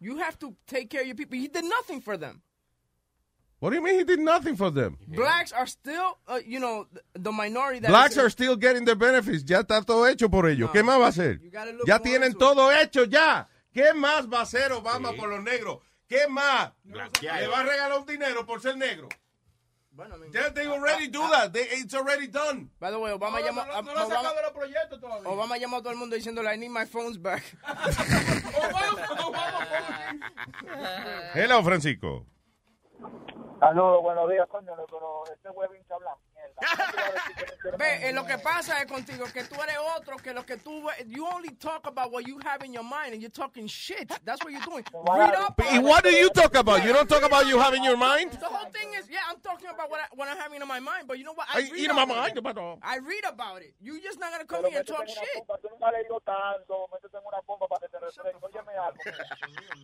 You 0.00 0.18
have 0.18 0.38
to 0.40 0.54
take 0.66 0.90
care 0.90 1.00
of 1.00 1.06
your 1.06 1.16
people. 1.16 1.38
He 1.38 1.48
did 1.48 1.64
nothing 1.64 2.00
for 2.02 2.16
them. 2.18 2.42
What 3.60 3.70
do 3.70 3.76
you 3.76 3.82
mean 3.82 3.94
he 3.98 4.04
did 4.04 4.18
nothing 4.20 4.56
for 4.56 4.70
them? 4.70 4.98
Blacks 5.08 5.50
are 5.50 5.66
still, 5.66 6.18
uh, 6.28 6.40
you 6.44 6.60
know, 6.60 6.86
the, 6.92 7.00
the 7.18 7.32
minority 7.32 7.78
that 7.78 7.88
Blacks 7.88 8.12
is- 8.16 8.18
are 8.18 8.28
still 8.28 8.56
getting 8.56 8.84
their 8.84 8.96
benefits. 8.96 9.42
Ya 9.42 9.62
está 9.62 9.82
todo 9.86 10.04
hecho 10.06 10.28
por 10.28 10.46
ellos. 10.46 10.70
¿Qué 10.70 10.82
más 10.82 10.98
va 11.00 11.06
a 11.06 11.08
hacer? 11.08 11.40
Ya 11.86 11.98
tienen 12.00 12.32
it. 12.32 12.38
todo 12.38 12.70
hecho 12.70 13.04
ya. 13.06 13.46
¿Qué 13.72 13.94
más 13.94 14.30
va 14.30 14.40
a 14.40 14.42
hacer 14.42 14.70
Obama 14.72 15.14
por 15.16 15.30
los 15.30 15.42
negros? 15.42 15.78
¿Qué 16.06 16.28
más? 16.28 16.72
Le 16.84 17.48
va 17.48 17.60
a 17.60 17.62
regalar 17.62 17.98
un 17.98 18.04
dinero 18.06 18.44
por 18.44 18.60
ser 18.60 18.76
negro. 18.76 19.08
Bueno, 19.94 20.16
I 20.16 20.18
mean- 20.18 20.32
They, 20.54 20.66
already 20.66 21.06
do 21.08 21.20
that. 21.30 21.52
They, 21.52 21.62
it's 21.80 21.94
already 21.94 22.26
done. 22.26 22.68
By 22.80 22.90
the 22.90 22.98
way, 22.98 23.12
Obama 23.12 23.38
No, 23.38 23.46
llamó, 23.46 23.64
no, 23.64 23.72
no, 23.74 23.82
no 23.82 23.92
lo 23.92 23.94
Obama- 24.00 24.02
han 24.02 24.08
sacado 24.10 24.34
de 24.34 24.42
los 24.42 24.52
proyectos 24.52 25.00
todavía. 25.00 25.28
Obama 25.30 25.56
llamó 25.56 25.76
a 25.76 25.80
todo 25.82 25.92
el 25.92 25.98
mundo 25.98 26.16
diciéndole, 26.16 26.52
I 26.52 26.58
need 26.58 26.70
my 26.70 26.84
phones 26.84 27.16
back. 27.20 27.44
Hello, 31.34 31.62
Francisco. 31.62 32.26
Saludos, 33.60 34.02
buenos 34.02 34.28
días, 34.30 34.48
coño, 34.48 34.72
pero 34.90 35.24
este 35.32 35.48
huevín 35.50 35.82
se 35.86 35.94
habla 35.94 36.16
mierda. 36.33 36.33
Ve, 37.78 38.08
eh, 38.08 38.12
lo 38.12 38.24
que 38.24 38.38
pasa 38.38 38.80
es 38.80 38.86
contigo 38.86 39.24
que 39.32 39.42
tú 39.44 39.56
eres 39.60 39.76
otro 39.96 40.16
que 40.16 40.32
lo 40.32 40.44
que 40.44 40.56
tú 40.56 40.82
you 41.06 41.26
only 41.26 41.50
talk 41.56 41.86
about 41.86 42.12
what 42.12 42.26
you 42.26 42.38
have 42.44 42.64
in 42.64 42.72
your 42.72 42.84
mind 42.84 43.12
and 43.12 43.20
you're 43.20 43.30
talking 43.30 43.66
shit. 43.66 44.08
That's 44.24 44.42
what 44.44 44.52
you're 44.52 44.64
doing. 44.64 44.84
Read 45.08 45.34
up. 45.34 45.60
And 45.70 45.84
what 45.84 46.04
do 46.04 46.10
you 46.10 46.30
talk 46.30 46.54
about? 46.54 46.84
You 46.84 46.92
don't 46.92 47.08
talk 47.08 47.22
about 47.24 47.46
you 47.46 47.58
have 47.58 47.74
in 47.74 47.82
your 47.82 47.96
mind? 47.96 48.32
The 48.32 48.46
whole 48.46 48.70
thing 48.70 48.90
is, 48.98 49.08
yeah, 49.10 49.20
I'm 49.28 49.40
talking 49.40 49.68
about 49.68 49.90
what, 49.90 50.00
I, 50.00 50.06
what 50.14 50.28
I'm 50.28 50.36
having 50.36 50.60
in 50.60 50.68
my 50.68 50.80
mind, 50.80 51.08
but 51.08 51.18
you 51.18 51.24
know 51.24 51.34
what? 51.34 51.46
I- 51.52 51.68
read 51.72 51.90
in 51.90 51.96
my 51.96 52.04
about 52.04 52.16
mind, 52.16 52.38
about- 52.38 52.78
I 52.82 52.98
read 52.98 53.24
about 53.26 53.62
it. 53.62 53.74
You 53.80 54.00
just 54.00 54.20
not 54.20 54.30
gonna 54.30 54.44
come 54.44 54.64
here 54.66 54.78
and 54.78 54.86
talk 54.86 55.08
shit. 55.08 55.42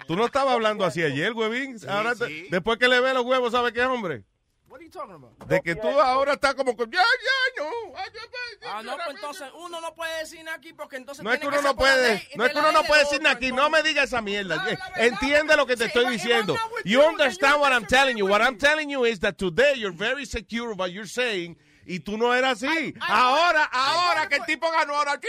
tú 0.07 0.17
no 0.17 0.27
estabas 0.27 0.55
hablando 0.55 0.85
así 0.85 1.03
ayer, 1.03 1.33
huevín. 1.33 1.77
Ahora, 1.89 2.15
después 2.15 2.79
que 2.79 2.89
le 2.89 3.01
ve 3.01 3.15
los 3.15 3.25
huevos, 3.25 3.53
¿sabe 3.53 3.73
qué, 3.73 3.83
hombre? 3.85 4.25
What 4.71 4.79
are 4.81 4.85
you 4.85 4.91
talking 4.91 5.17
about? 5.17 5.37
De 5.49 5.61
que 5.63 5.75
tú 5.75 5.89
ahora 6.01 6.35
estás 6.35 6.55
como 6.55 6.77
con... 6.77 6.89
Ya, 6.93 7.01
ya, 7.01 7.63
no. 7.65 7.97
Ay, 7.97 8.05
ya, 8.15 8.21
ya, 8.63 8.77
Ah, 8.79 8.83
no, 8.85 8.95
pues 8.97 9.17
entonces 9.17 9.49
uno 9.59 9.81
no 9.81 9.93
puede 9.97 10.17
decir 10.21 10.45
nada 10.45 10.57
aquí 10.59 10.73
porque 10.73 10.97
entonces 10.97 11.25
No 11.25 11.33
es 11.33 11.41
que 11.41 11.49
uno 11.49 11.61
no 11.61 11.75
puede, 11.75 12.29
no 12.37 12.45
es 12.47 12.53
que 12.53 12.59
uno 12.59 12.71
no 12.71 12.85
puede 12.85 13.01
de 13.01 13.05
decir 13.07 13.21
nada 13.21 13.35
aquí. 13.35 13.49
No 13.51 13.69
me 13.69 13.79
entonces. 13.79 13.85
diga 13.85 14.03
esa 14.05 14.21
mierda. 14.21 14.55
No, 14.57 14.63
la 14.63 14.69
verdad. 14.71 14.93
Entiende 14.99 15.57
lo 15.57 15.67
que 15.67 15.75
te 15.77 15.85
Sí, 15.85 15.89
estoy 15.89 16.05
I- 16.05 16.11
diciendo. 16.11 16.57
You 16.85 17.03
understand 17.03 17.57
you 17.57 17.61
what 17.63 17.73
I'm 17.73 17.85
telling 17.85 18.17
you. 18.17 18.27
What 18.29 18.43
I'm 18.43 18.59
telling 18.59 18.89
you 18.89 19.05
is 19.07 19.19
that 19.21 19.37
today 19.39 19.75
you're 19.77 19.91
very 19.97 20.25
secure 20.25 20.73
what 20.75 20.93
you're 20.93 21.09
saying 21.09 21.59
y 21.85 21.99
tú 21.99 22.17
no 22.17 22.33
eras 22.33 22.63
así. 22.63 22.95
Ahora, 23.01 23.65
ahora 23.73 24.29
que 24.29 24.37
el 24.37 24.45
tipo 24.45 24.71
ganó 24.71 24.95
ahora, 24.95 25.15
I 25.15 25.19
¿qué? 25.19 25.29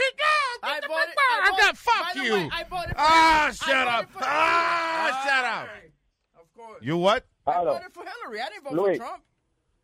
I 0.62 0.80
voted- 0.88 1.76
Fuck 1.78 2.14
you. 2.16 2.34
way, 2.36 2.50
I 2.52 2.66
Ah. 2.96 3.48
I 3.50 3.52
shut 3.54 3.88
up. 3.88 4.10
Ah, 4.22 5.24
shut 5.26 5.46
up. 5.46 6.82
You 6.82 6.98
what? 6.98 7.24
I 7.48 7.64
voted 7.64 7.92
for 7.92 8.04
Hillary. 8.06 8.40
I 8.40 8.50
didn't 8.50 8.64
vote 8.66 8.74
Luis. 8.74 8.98
for 9.00 9.06
Trump. 9.08 9.24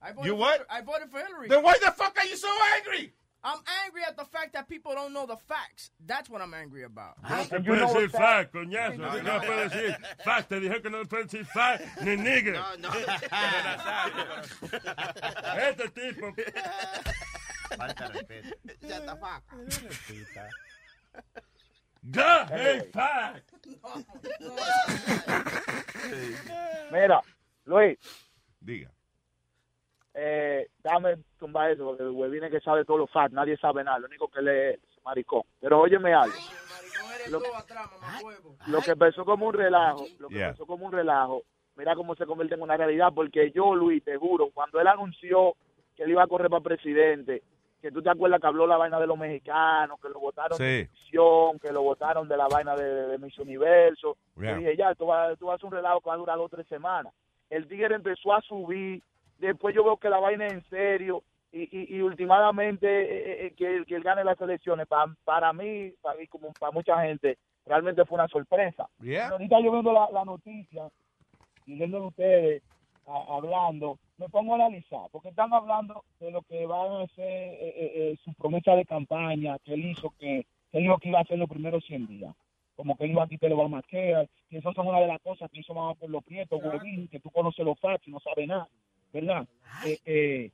I 0.01 0.11
voted 0.11 0.25
You 0.25 0.31
for, 0.33 0.39
what? 0.39 0.65
I 0.69 0.81
voted 0.81 1.09
for 1.09 1.19
Hillary. 1.19 1.47
Then 1.47 1.63
why 1.63 1.73
the 1.83 1.91
fuck 1.91 2.15
are 2.17 2.25
you 2.25 2.35
so 2.37 2.49
angry? 2.75 3.13
I'm 3.43 3.59
angry 3.85 4.01
at 4.05 4.17
the 4.17 4.25
fact 4.25 4.53
that 4.53 4.67
people 4.67 4.93
don't 4.93 5.13
know 5.13 5.25
the 5.25 5.37
facts. 5.37 5.91
That's 6.05 6.29
what 6.29 6.41
I'm 6.41 6.53
angry 6.53 6.83
about. 6.83 7.15
No 7.29 7.43
se 7.43 7.59
puede 7.59 7.79
decir 7.79 8.09
fact, 8.09 8.53
coñazo. 8.53 8.97
No, 8.97 9.21
no 9.21 9.39
puede 9.39 9.69
decir 9.69 9.95
fact. 10.23 10.49
Te 10.49 10.59
dijo 10.59 10.81
que 10.81 10.89
no 10.89 11.05
puede 11.05 11.23
decir 11.23 11.45
fact 11.45 12.01
ni 12.01 12.17
nigger. 12.17 12.53
No, 12.53 12.75
no. 12.77 12.89
Este 15.69 15.87
tipo. 15.89 16.33
Falta 17.77 18.07
respeto. 18.07 18.49
Ya 18.81 18.97
está 18.97 19.15
faca. 19.15 19.55
God 22.09 22.49
hate 22.51 22.91
fact. 22.91 23.53
Mira, 26.91 27.21
Luis, 27.65 27.97
Diga. 28.63 28.89
Eh, 30.19 30.67
dame 30.81 31.17
tumbar 31.37 31.69
eso, 31.71 31.85
porque 31.85 32.01
el 32.03 32.09
huevín 32.09 32.43
es 32.43 32.51
que 32.51 32.59
sabe 32.59 32.83
todos 32.85 32.99
los 33.01 33.11
facts, 33.11 33.33
nadie 33.33 33.55
sabe 33.57 33.83
nada, 33.83 33.99
lo 33.99 34.07
único 34.07 34.27
que 34.27 34.41
lee 34.41 34.73
es 34.73 35.03
maricón. 35.05 35.43
Pero 35.61 35.79
óyeme 35.81 36.13
algo. 36.13 36.35
Lo, 37.29 37.39
lo 38.67 38.81
que 38.81 38.91
empezó 38.91 39.25
como 39.25 39.47
un 39.47 39.53
relajo, 39.53 40.05
lo 40.19 40.27
que 40.29 40.35
Yeah. 40.35 40.47
empezó 40.47 40.65
como 40.65 40.85
un 40.85 40.91
relajo, 40.91 41.43
mira 41.75 41.95
cómo 41.95 42.15
se 42.15 42.25
convierte 42.25 42.55
en 42.55 42.61
una 42.61 42.77
realidad, 42.77 43.09
porque 43.13 43.51
yo, 43.51 43.75
Luis, 43.75 44.03
te 44.03 44.17
juro, 44.17 44.49
cuando 44.53 44.79
él 44.79 44.87
anunció 44.87 45.53
que 45.95 46.03
él 46.03 46.11
iba 46.11 46.23
a 46.23 46.27
correr 46.27 46.49
para 46.49 46.63
presidente, 46.63 47.43
que 47.81 47.91
tú 47.91 48.01
te 48.01 48.09
acuerdas 48.09 48.39
que 48.41 48.47
habló 48.47 48.65
la 48.65 48.77
vaina 48.77 48.99
de 48.99 49.07
los 49.07 49.17
mexicanos, 49.17 49.99
que 50.01 50.09
lo 50.09 50.19
votaron 50.19 50.57
de 50.57 50.87
televisión, 50.87 51.59
que 51.59 51.71
lo 51.71 51.83
votaron 51.83 52.27
de 52.27 52.37
la 52.37 52.47
vaina 52.47 52.75
de, 52.75 53.07
de 53.07 53.17
Miss 53.19 53.37
Universo. 53.37 54.17
Yeah. 54.35 54.55
Dije, 54.55 54.77
ya, 54.77 54.95
tú 54.95 55.05
vas, 55.05 55.37
tú 55.37 55.45
vas 55.45 55.53
a 55.53 55.55
hacer 55.57 55.65
un 55.67 55.73
relajo 55.73 56.01
que 56.01 56.09
va 56.09 56.15
a 56.15 56.17
durar 56.17 56.37
dos 56.37 56.45
o 56.47 56.55
tres 56.55 56.67
semanas. 56.67 57.13
El 57.49 57.67
tigre 57.67 57.93
empezó 57.95 58.33
a 58.33 58.41
subir, 58.41 59.01
después 59.39 59.73
yo 59.75 59.83
veo 59.83 59.97
que 59.97 60.09
la 60.09 60.19
vaina 60.19 60.47
es 60.47 60.53
en 60.53 60.63
serio, 60.69 61.23
y, 61.51 61.61
y, 61.63 61.95
y 61.97 62.01
últimamente 62.01 62.87
eh, 62.87 63.45
eh, 63.47 63.53
que, 63.55 63.77
él- 63.77 63.85
que 63.85 63.95
él 63.95 64.03
gane 64.03 64.23
las 64.23 64.39
elecciones, 64.41 64.85
pa- 64.87 65.13
para 65.23 65.53
mí, 65.53 65.91
para 66.01 66.19
mí, 66.19 66.27
como 66.27 66.51
para 66.59 66.71
mucha 66.71 67.01
gente, 67.03 67.37
realmente 67.65 68.05
fue 68.05 68.15
una 68.15 68.27
sorpresa. 68.27 68.87
Yeah. 69.01 69.23
Pero 69.25 69.35
ahorita 69.35 69.59
yo 69.61 69.71
viendo 69.71 69.93
la, 69.93 70.09
la 70.11 70.25
noticia 70.25 70.89
y 71.65 71.75
viendo 71.75 72.05
ustedes 72.07 72.61
a- 73.07 73.35
hablando, 73.35 73.97
me 74.17 74.27
pongo 74.29 74.53
a 74.53 74.55
analizar, 74.55 75.07
porque 75.11 75.29
están 75.29 75.53
hablando 75.53 76.03
de 76.19 76.31
lo 76.31 76.41
que 76.43 76.65
van 76.65 77.01
a 77.01 77.07
ser 77.07 77.25
eh, 77.25 77.57
eh, 77.61 77.91
eh, 77.95 78.17
su 78.23 78.33
promesa 78.33 78.75
de 78.75 78.85
campaña, 78.85 79.57
que 79.63 79.73
él 79.73 79.85
hizo 79.85 80.09
que, 80.19 80.45
que 80.71 80.77
él 80.77 80.83
dijo 80.83 80.97
que 80.97 81.09
iba 81.09 81.19
a 81.19 81.21
hacer 81.21 81.37
los 81.39 81.49
primeros 81.49 81.83
100 81.85 82.07
días. 82.07 82.35
Como 82.75 82.95
que 82.97 83.05
él 83.05 83.11
iba 83.11 83.23
a 83.23 83.27
quitar 83.27 83.47
el 83.47 83.53
Obamacare, 83.57 84.29
que 84.49 84.57
eso 84.57 84.71
son 84.73 84.87
una 84.87 84.99
de 84.99 85.07
las 85.07 85.19
cosas 85.21 85.49
que 85.49 85.61
hizo 85.61 85.73
mamá 85.73 85.95
por 85.95 86.09
los 86.09 86.23
prietos, 86.23 86.61
que 87.09 87.19
tú 87.19 87.31
conoces 87.31 87.65
los 87.65 87.79
facts 87.79 88.07
y 88.07 88.11
no 88.11 88.19
sabes 88.19 88.47
nada, 88.47 88.67
¿verdad? 89.13 89.47
Eh, 89.85 89.99
eh, 90.05 90.51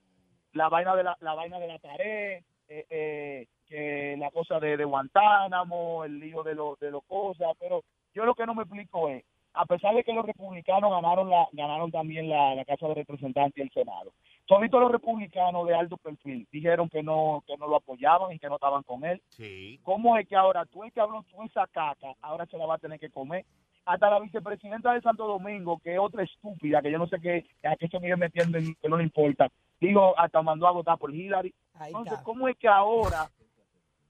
la 0.54 0.70
vaina 0.70 0.96
de 0.96 1.04
la, 1.04 1.18
la 1.22 1.34
vaina 1.34 1.60
de 1.60 1.68
la 1.68 1.80
pared, 1.80 2.44
eh, 2.68 2.86
eh, 2.89 3.48
que 3.68 4.16
la 4.18 4.32
cosa 4.32 4.60
de, 4.60 4.78
de 4.78 4.86
Guantánamo, 4.86 6.04
el 6.04 6.20
lío 6.20 6.44
de 6.44 6.56
los 6.56 6.80
de 6.80 6.92
los 6.92 7.04
cosas, 7.06 7.54
pero 7.60 7.84
yo 8.13 8.26
lo 8.26 8.36
que 8.36 8.46
no 8.46 8.54
me 8.54 8.63
explico 8.63 9.10
es, 9.10 9.24
a 9.54 9.66
pesar 9.66 9.96
de 9.96 10.04
que 10.04 10.13
los 10.13 10.26
republicanos 10.26 10.92
ganaron 10.92 11.30
la 11.30 11.48
ganaron 11.52 11.92
también 11.92 12.30
la, 12.30 12.56
la 12.56 12.66
Casa 12.66 12.88
de 12.88 12.96
Representantes 12.96 13.58
y 13.58 13.62
el 13.62 13.72
Senado, 13.72 14.13
todos 14.46 14.82
los 14.82 14.92
republicanos 14.92 15.68
de 15.68 15.76
alto 15.76 15.98
perfil 15.98 16.48
dijeron 16.52 16.89
que 16.89 17.02
no 17.02 17.44
que 17.48 17.58
no 17.58 17.68
lo 17.68 17.78
apoyaban 17.78 18.32
y 18.34 18.39
que 18.39 18.48
no 18.48 18.56
estaban 18.56 18.84
con 18.84 19.04
él. 19.06 19.22
Sí. 19.30 19.80
¿Cómo 19.84 20.18
es 20.18 20.28
que 20.28 20.36
ahora 20.36 20.66
tú 20.66 20.84
es 20.84 20.94
que 20.94 21.02
habló 21.02 21.24
tú 21.24 21.44
esa 21.44 21.66
caca, 21.68 22.13
ahora 22.22 22.46
se 22.46 22.58
la 22.58 22.66
va 22.66 22.76
a 22.76 22.80
tener 22.80 23.00
que 23.00 23.10
comer? 23.10 23.46
Hasta 23.86 24.10
la 24.10 24.19
vicepresidenta 24.19 24.93
de 24.93 25.02
Santo 25.02 25.28
Domingo, 25.28 25.80
que 25.84 25.93
es 25.93 26.00
otra 26.00 26.24
estúpida, 26.24 26.82
que 26.82 26.91
yo 26.91 26.98
no 26.98 27.08
sé 27.08 27.19
qué, 27.19 27.46
a 27.63 27.76
qué 27.76 27.88
se 27.88 28.00
vive 28.00 28.15
metiendo 28.15 28.58
en 28.58 28.76
que 28.76 28.89
no 28.89 28.98
le 28.98 29.04
importa, 29.04 29.50
digo, 29.80 30.17
hasta 30.17 30.41
mandó 30.41 30.67
a 30.67 30.72
votar 30.72 30.98
por 30.98 31.13
Hillary. 31.13 31.54
Entonces, 31.86 32.19
¿cómo 32.24 32.48
es 32.48 32.58
que 32.58 32.67
ahora 32.67 33.30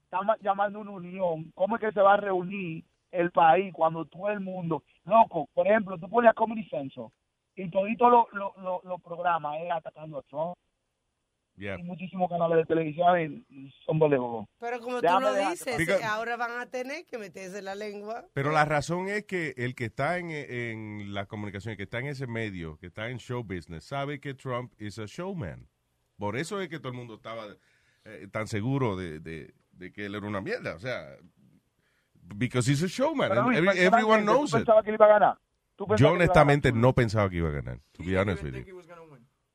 estamos 0.04 0.36
llamando 0.40 0.80
una 0.80 0.92
unión? 0.92 1.50
¿Cómo 1.54 1.76
es 1.76 1.80
que 1.80 1.92
se 1.92 2.00
va 2.00 2.14
a 2.14 2.18
reunir 2.18 2.84
el 3.10 3.30
país 3.30 3.72
cuando 3.72 4.04
todo 4.04 4.28
el 4.30 4.40
mundo, 4.40 4.82
loco, 5.04 5.48
por 5.54 5.66
ejemplo, 5.66 5.98
tú 5.98 6.08
pones 6.08 6.30
a 6.30 6.34
Comedy 6.34 6.64
Central 6.68 7.08
y 7.56 7.70
todito 7.70 8.10
los 8.10 8.32
lo, 8.32 8.52
lo, 8.58 8.80
los 8.84 9.00
programas 9.00 9.60
es 9.60 9.70
atacando 9.70 10.18
a 10.18 10.22
Trump 10.22 10.56
Yeah. 11.56 11.78
y 11.78 11.84
muchísimos 11.84 12.28
canales 12.28 12.56
de 12.58 12.64
televisión 12.64 13.44
y 13.48 13.72
son 13.86 13.98
bolegos. 14.00 14.46
Pero 14.58 14.80
como 14.80 15.00
tú 15.00 15.06
lo 15.20 15.34
dices, 15.34 15.78
Because- 15.78 16.02
ahora 16.04 16.36
van 16.36 16.58
a 16.60 16.66
tener 16.66 17.06
que 17.06 17.16
meterse 17.16 17.62
la 17.62 17.76
lengua. 17.76 18.26
Pero 18.32 18.50
la 18.50 18.64
razón 18.64 19.06
es 19.08 19.24
que 19.24 19.54
el 19.56 19.76
que 19.76 19.84
está 19.84 20.18
en, 20.18 20.30
en 20.32 21.14
la 21.14 21.26
comunicación, 21.26 21.70
el 21.72 21.76
que 21.76 21.84
está 21.84 22.00
en 22.00 22.06
ese 22.06 22.26
medio, 22.26 22.76
que 22.78 22.86
está 22.88 23.08
en 23.08 23.18
show 23.18 23.44
business, 23.44 23.84
sabe 23.84 24.18
que 24.20 24.34
Trump 24.34 24.72
es 24.78 24.98
a 24.98 25.04
showman. 25.06 25.68
Por 26.16 26.36
eso 26.36 26.60
es 26.60 26.68
que 26.68 26.78
todo 26.80 26.88
el 26.90 26.98
mundo 26.98 27.14
estaba 27.14 27.44
eh, 28.04 28.26
tan 28.32 28.48
seguro 28.48 28.96
de, 28.96 29.20
de- 29.20 29.54
de 29.72 29.92
que 29.92 30.06
él 30.06 30.14
era 30.16 30.26
una 30.26 30.40
mierda. 30.40 30.74
O 30.74 30.78
sea, 30.80 31.16
because 32.36 32.68
he's 32.70 32.82
a 32.82 32.88
showman. 32.88 33.28
Pero, 33.28 33.42
and 33.48 33.56
every- 33.56 33.78
everyone 33.78 34.20
¿tú 34.24 34.32
knows 34.32 34.50
it. 34.50 34.56
pensabas 34.58 34.84
que 34.84 34.90
él 34.90 34.94
iba 34.96 35.06
a 35.06 35.08
ganar? 35.08 35.38
¿Tú 35.76 35.86
pensabas 35.86 36.00
Yo 36.00 36.12
honestamente 36.14 36.68
ganar? 36.70 36.82
no 36.82 36.92
pensaba 36.94 37.28
que 37.30 37.36
iba 37.36 37.48
a 37.48 37.52
ganar. 37.52 37.80
To 37.92 38.02
be 38.04 38.16
honest 38.18 38.42
with 38.42 38.54
you. 38.54 38.80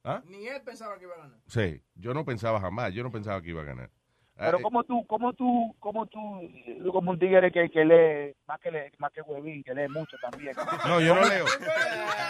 ¿Ah? 0.04 0.22
Ni 0.28 0.48
él 0.48 0.62
pensaba 0.64 0.98
que 0.98 1.06
iba 1.06 1.16
a 1.16 1.20
ganar. 1.20 1.38
Sí, 1.48 1.82
yo 1.96 2.14
no 2.14 2.24
pensaba 2.26 2.60
jamás, 2.60 2.94
yo 2.94 3.04
no 3.04 3.12
pensaba 3.12 3.42
que 3.42 3.50
iba 3.50 3.62
a 3.62 3.66
ganar. 3.66 3.90
Pero 4.38 4.58
Ah, 4.58 4.62
como 4.62 4.84
tú, 4.86 5.06
como 5.06 5.34
tú, 5.34 5.76
como 5.80 6.06
tú, 6.06 6.40
eh, 6.42 6.82
como 6.94 7.12
un 7.12 7.20
tigre 7.20 7.52
que, 7.52 7.70
que 7.70 7.84
lee, 7.84 8.34
más 8.48 8.58
que 8.62 8.72
lee, 8.72 8.92
más 8.98 9.12
que 9.12 9.22
huevín, 9.22 9.62
que 9.64 9.74
lee 9.74 9.90
mucho 9.90 10.16
también. 10.22 10.56
No, 10.88 11.02
yo 11.02 11.14
no 11.14 11.28
leo. 11.28 11.46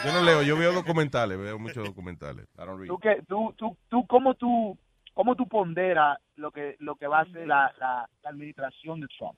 Yo 0.04 0.12
no 0.14 0.24
leo, 0.24 0.42
yo 0.42 0.58
veo 0.58 0.74
documentales, 0.74 1.38
veo 1.38 1.60
muchos 1.60 1.86
documentales. 1.86 2.48
I 2.58 2.66
don't 2.66 2.80
read. 2.80 2.88
Tú 2.88 2.98
que, 2.98 3.22
tú, 3.28 3.54
tú, 3.56 3.78
tú, 3.90 4.08
cómo 4.08 4.34
tú, 4.34 4.76
cómo 5.14 5.36
tú 5.36 5.48
ponderas 5.48 6.18
lo 6.36 6.50
que, 6.52 6.76
lo 6.80 6.96
que 6.96 7.06
va 7.06 7.20
a 7.20 7.26
ser 7.26 7.46
la, 7.46 7.72
la, 7.80 8.10
la 8.24 8.30
administración 8.32 9.02
de 9.02 9.08
Trump. 9.16 9.38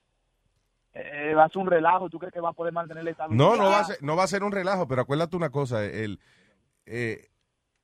Eh, 0.94 1.34
va 1.36 1.46
a 1.46 1.50
ser 1.50 1.58
un 1.62 1.67
relajo, 1.67 2.10
¿tú 2.10 2.20
crees 2.20 2.34
que 2.34 2.39
va 2.41 2.50
a 2.50 2.54
poder 2.54 2.72
mantener 2.72 3.04
la 3.04 3.12
estabilidad? 3.12 3.46
No, 3.46 3.58
no 3.58 3.70
va, 3.70 3.80
a 3.80 3.84
ser, 3.84 4.02
no 4.02 4.15
va 4.15 4.24
a 4.24 4.28
ser 4.28 4.44
un 4.44 4.52
relajo, 4.52 4.88
pero 4.88 5.02
acuérdate 5.02 5.36
una 5.36 5.50
cosa, 5.50 5.84
el, 5.86 6.20
eh, 6.86 7.31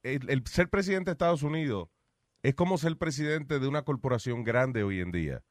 el, 0.03 0.29
el 0.29 0.45
ser 0.47 0.69
presidente 0.69 1.09
de 1.09 1.13
Estados 1.13 1.43
Unidos 1.43 1.89
es 2.43 2.55
como 2.55 2.77
ser 2.77 2.97
presidente 2.97 3.59
de 3.59 3.67
una 3.67 3.83
corporación 3.83 4.43
grande 4.43 4.83
hoy 4.83 5.01
en 5.01 5.11
día. 5.11 5.43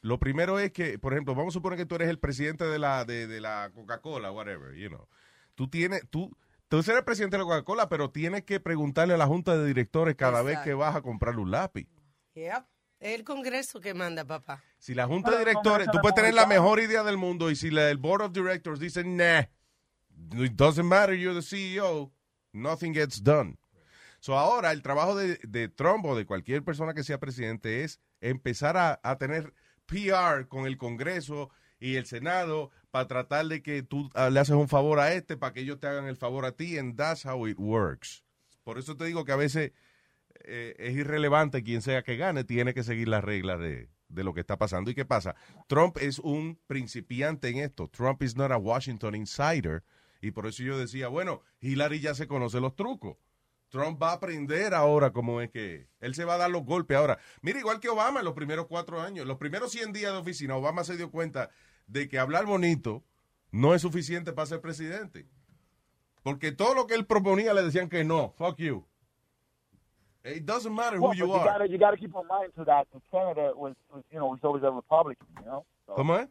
Lo 0.00 0.18
primero 0.18 0.58
es 0.58 0.70
que, 0.72 0.98
por 0.98 1.12
ejemplo, 1.12 1.34
vamos 1.34 1.52
a 1.52 1.58
suponer 1.58 1.78
que 1.78 1.86
tú 1.86 1.96
eres 1.96 2.08
el 2.08 2.18
presidente 2.18 2.64
de 2.64 2.78
la, 2.78 3.04
de, 3.04 3.26
de 3.26 3.40
la 3.40 3.70
Coca-Cola, 3.74 4.30
whatever, 4.30 4.74
you 4.74 4.88
know. 4.88 5.08
Tú 5.54 5.68
tienes, 5.68 6.02
tú, 6.10 6.36
tú 6.68 6.76
eres 6.76 6.88
el 6.88 7.04
presidente 7.04 7.36
de 7.36 7.42
la 7.42 7.48
Coca-Cola, 7.48 7.88
pero 7.88 8.10
tienes 8.10 8.44
que 8.44 8.60
preguntarle 8.60 9.14
a 9.14 9.16
la 9.16 9.26
junta 9.26 9.56
de 9.56 9.66
directores 9.66 10.14
cada 10.14 10.42
vez 10.42 10.58
que 10.60 10.74
vas 10.74 10.94
a 10.94 11.02
comprar 11.02 11.38
un 11.38 11.50
lápiz. 11.50 11.88
Yep. 12.34 12.64
Es 13.00 13.14
el 13.14 13.24
Congreso 13.24 13.80
que 13.80 13.92
manda, 13.92 14.24
papá. 14.24 14.62
Si 14.78 14.94
la 14.94 15.06
junta 15.06 15.32
de 15.32 15.38
directores, 15.40 15.88
tú 15.90 15.98
puedes 16.00 16.14
tener 16.14 16.34
la 16.34 16.46
mejor 16.46 16.80
idea 16.80 17.02
del 17.02 17.18
mundo 17.18 17.50
y 17.50 17.56
si 17.56 17.70
la, 17.70 17.90
el 17.90 17.98
board 17.98 18.22
of 18.22 18.32
directors 18.32 18.80
dice, 18.80 19.04
nah, 19.04 19.42
it 20.42 20.52
doesn't 20.52 20.86
matter, 20.86 21.14
you're 21.14 21.34
the 21.34 21.42
CEO, 21.42 22.12
nothing 22.52 22.94
gets 22.94 23.22
done. 23.22 23.58
So 24.20 24.38
ahora 24.38 24.72
el 24.72 24.82
trabajo 24.82 25.14
de, 25.14 25.38
de 25.42 25.68
Trump 25.68 26.04
o 26.06 26.16
de 26.16 26.26
cualquier 26.26 26.64
persona 26.64 26.94
que 26.94 27.04
sea 27.04 27.20
presidente 27.20 27.84
es 27.84 28.00
empezar 28.20 28.76
a, 28.76 29.00
a 29.02 29.18
tener 29.18 29.52
PR 29.86 30.48
con 30.48 30.66
el 30.66 30.76
Congreso 30.76 31.50
y 31.78 31.96
el 31.96 32.06
Senado 32.06 32.70
para 32.90 33.06
tratar 33.06 33.46
de 33.46 33.62
que 33.62 33.82
tú 33.82 34.10
ah, 34.14 34.30
le 34.30 34.40
haces 34.40 34.56
un 34.56 34.68
favor 34.68 34.98
a 34.98 35.12
este 35.12 35.36
para 35.36 35.52
que 35.52 35.60
ellos 35.60 35.78
te 35.78 35.86
hagan 35.86 36.06
el 36.06 36.16
favor 36.16 36.44
a 36.44 36.52
ti 36.52 36.78
and 36.78 36.96
that's 36.96 37.24
how 37.24 37.46
it 37.46 37.58
works. 37.58 38.24
Por 38.64 38.78
eso 38.78 38.96
te 38.96 39.04
digo 39.04 39.24
que 39.24 39.32
a 39.32 39.36
veces 39.36 39.72
eh, 40.44 40.74
es 40.78 40.94
irrelevante 40.96 41.62
quien 41.62 41.82
sea 41.82 42.02
que 42.02 42.16
gane, 42.16 42.44
tiene 42.44 42.74
que 42.74 42.82
seguir 42.82 43.08
las 43.08 43.22
reglas 43.22 43.60
de, 43.60 43.90
de 44.08 44.24
lo 44.24 44.34
que 44.34 44.40
está 44.40 44.58
pasando. 44.58 44.90
¿Y 44.90 44.94
qué 44.94 45.04
pasa? 45.04 45.34
Trump 45.68 45.98
es 45.98 46.18
un 46.18 46.58
principiante 46.66 47.48
en 47.48 47.58
esto. 47.58 47.88
Trump 47.88 48.22
is 48.22 48.36
not 48.36 48.50
a 48.50 48.56
Washington 48.56 49.14
insider. 49.14 49.84
Y 50.20 50.30
por 50.30 50.46
eso 50.46 50.62
yo 50.62 50.78
decía, 50.78 51.08
bueno, 51.08 51.42
Hillary 51.60 52.00
ya 52.00 52.14
se 52.14 52.26
conoce 52.26 52.60
los 52.60 52.74
trucos. 52.74 53.18
Trump 53.76 54.02
va 54.02 54.10
a 54.10 54.14
aprender 54.14 54.72
ahora 54.72 55.12
cómo 55.12 55.42
es 55.42 55.50
que 55.50 55.86
él 56.00 56.14
se 56.14 56.24
va 56.24 56.34
a 56.34 56.38
dar 56.38 56.50
los 56.50 56.64
golpes 56.64 56.96
ahora. 56.96 57.18
Mira, 57.42 57.58
igual 57.58 57.78
que 57.78 57.90
Obama 57.90 58.20
en 58.20 58.24
los 58.24 58.32
primeros 58.32 58.66
cuatro 58.66 59.02
años, 59.02 59.26
los 59.26 59.36
primeros 59.36 59.70
100 59.70 59.92
días 59.92 60.12
de 60.12 60.18
oficina, 60.18 60.56
Obama 60.56 60.82
se 60.82 60.96
dio 60.96 61.10
cuenta 61.10 61.50
de 61.86 62.08
que 62.08 62.18
hablar 62.18 62.46
bonito 62.46 63.04
no 63.52 63.74
es 63.74 63.82
suficiente 63.82 64.32
para 64.32 64.46
ser 64.46 64.62
presidente. 64.62 65.26
Porque 66.22 66.52
todo 66.52 66.74
lo 66.74 66.86
que 66.86 66.94
él 66.94 67.04
proponía 67.04 67.52
le 67.52 67.62
decían 67.62 67.90
que 67.90 68.02
no, 68.02 68.32
fuck 68.38 68.56
you. 68.56 68.86
It 70.24 70.44
doesn't 70.44 70.74
matter 70.74 70.98
who 70.98 71.14
you 71.14 71.30
are. 71.34 71.44
gotta, 71.44 71.66
you 71.66 71.78
gotta 71.78 71.98
keep 71.98 72.14
in 72.14 72.26
mind 72.26 72.52
to 72.56 72.64
that 72.64 72.88
senator 73.12 73.54
was, 73.54 73.74
was, 73.92 74.02
you 74.10 74.18
know, 74.18 74.28
was 74.28 74.40
always 74.42 74.64
a 74.64 74.70
Republican, 74.70 75.26
you 75.38 75.44
know. 75.44 75.66
So, 75.86 75.94
¿Cómo 75.94 76.16
es? 76.16 76.28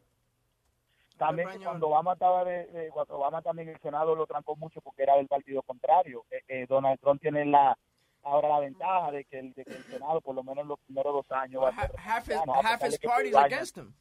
También 1.18 1.50
que 1.50 1.60
cuando 1.64 1.88
Obama 1.88 2.14
estaba 2.14 2.44
de, 2.44 2.68
de- 2.68 2.90
cuando 2.90 3.16
Obama 3.18 3.42
también 3.42 3.70
el 3.70 3.80
Senado 3.80 4.16
lo 4.16 4.26
trancó 4.28 4.56
mucho 4.56 4.82
porque 4.82 5.04
era 5.04 5.16
del 5.16 5.28
partido 5.28 5.62
contrario. 5.64 6.26
Eh, 6.30 6.42
eh, 6.48 6.66
Donald 6.68 7.00
Trump 7.00 7.22
tiene 7.22 7.46
la 7.46 7.78
ahora 8.24 8.50
la 8.50 8.60
ventaja 8.60 9.12
de 9.12 9.24
que, 9.26 9.40
el, 9.40 9.54
de 9.54 9.64
que 9.66 9.74
el 9.76 9.84
Senado 9.84 10.20
por 10.20 10.36
lo 10.36 10.44
menos 10.44 10.66
los 10.66 10.80
primeros 10.80 11.14
dos 11.14 11.32
años 11.32 11.62
va 11.64 11.70
a 11.70 11.76
ser 11.88 11.92
Half 11.98 12.28
his, 12.30 12.36
a 12.36 12.44
half 12.74 12.84
his 12.84 13.00
party's 13.00 13.36
against 13.36 13.78
him. 13.78 13.94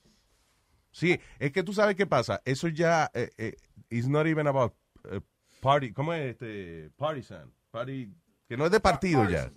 Sí, 0.90 1.20
es 1.38 1.52
que 1.52 1.62
tú 1.62 1.72
sabes 1.72 1.94
qué 1.96 2.06
pasa. 2.06 2.40
Eso 2.44 2.68
ya 2.68 3.10
eh, 3.14 3.30
eh, 3.36 3.54
it's 3.90 4.08
not 4.08 4.26
even 4.26 4.46
about 4.46 4.74
eh, 5.10 5.20
party. 5.60 5.92
¿Cómo 5.92 6.12
es 6.14 6.30
este 6.32 6.90
partisan? 6.96 7.52
Party 7.70 8.12
que 8.48 8.56
no 8.56 8.64
es 8.66 8.70
de 8.70 8.80
partido 8.80 9.28
ya. 9.28 9.50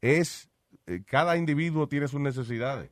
Es 0.00 0.48
eh, 0.86 1.02
cada 1.06 1.36
individuo 1.36 1.88
tiene 1.88 2.06
sus 2.08 2.20
necesidades. 2.20 2.90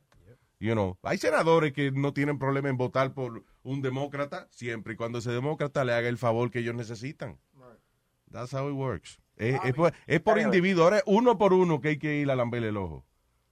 You 0.59 0.73
know, 0.73 0.97
hay 1.03 1.17
senadores 1.17 1.73
que 1.73 1.91
no 1.91 2.13
tienen 2.13 2.39
problema 2.39 2.69
en 2.69 2.77
votar 2.77 3.13
por 3.13 3.43
un 3.63 3.81
demócrata 3.81 4.47
siempre 4.51 4.93
y 4.93 4.95
cuando 4.95 5.19
ese 5.19 5.31
demócrata 5.31 5.83
le 5.83 5.93
haga 5.93 6.09
el 6.09 6.17
favor 6.17 6.51
que 6.51 6.59
ellos 6.59 6.75
necesitan. 6.75 7.39
That's 8.31 8.53
how 8.53 8.67
it 8.69 8.75
works. 8.75 9.19
Es, 9.35 9.59
es 9.63 9.73
por, 9.73 9.93
es 10.05 10.19
por 10.21 10.39
individuo, 10.39 10.83
ahora 10.83 10.97
es 10.97 11.03
uno 11.05 11.37
por 11.37 11.53
uno 11.53 11.79
que 11.81 11.89
hay 11.89 11.97
que 11.97 12.15
ir 12.15 12.29
a 12.29 12.35
lamberle 12.35 12.69
el 12.69 12.77
ojo. 12.77 13.05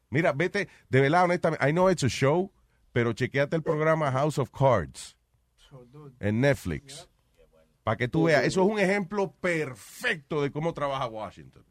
Mira, 0.10 0.34
vete, 0.34 0.68
de 0.90 1.02
verdad, 1.02 1.24
honestamente, 1.24 1.68
I 1.68 1.72
know 1.72 1.90
it's 1.90 2.04
a 2.04 2.10
show, 2.10 2.52
pero 2.92 3.14
chequeate 3.14 3.56
el 3.56 3.64
programa 3.64 4.12
House 4.12 4.38
of 4.38 4.52
Cards 4.52 5.16
en 6.20 6.42
Netflix. 6.42 7.08
Para 7.84 7.98
que 7.98 8.08
tú 8.08 8.26
veas, 8.26 8.44
eso 8.44 8.62
es 8.62 8.68
un 8.70 8.80
ejemplo 8.80 9.32
perfecto 9.40 10.42
de 10.42 10.52
cómo 10.52 10.74
trabaja 10.74 11.08
Washington. 11.08 11.64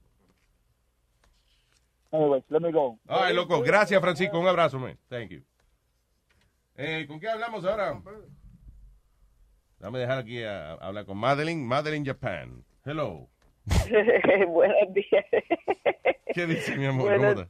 Anyways, 2.12 2.45
let 2.49 2.61
me 2.61 2.72
go. 2.72 2.99
Ay, 3.07 3.32
loco, 3.34 3.61
gracias, 3.61 4.01
Francisco. 4.01 4.41
Un 4.41 4.49
abrazo, 4.49 4.78
man. 4.80 4.99
Thank 5.09 5.30
you. 5.30 5.43
Eh, 6.82 7.04
¿Con 7.06 7.20
qué 7.20 7.28
hablamos 7.28 7.62
ahora? 7.64 8.00
Dame 9.78 9.98
dejar 9.98 10.18
aquí 10.18 10.42
a, 10.42 10.72
a 10.72 10.74
hablar 10.86 11.04
con 11.04 11.18
Madeline. 11.18 11.62
Madeline 11.66 12.06
Japan. 12.06 12.64
Hello. 12.86 13.28
Buenos 14.48 14.94
días. 14.94 15.26
¿Qué 16.34 16.46
dice, 16.46 16.76
mi 16.76 16.86
amor? 16.86 17.18
Buenos- 17.18 17.46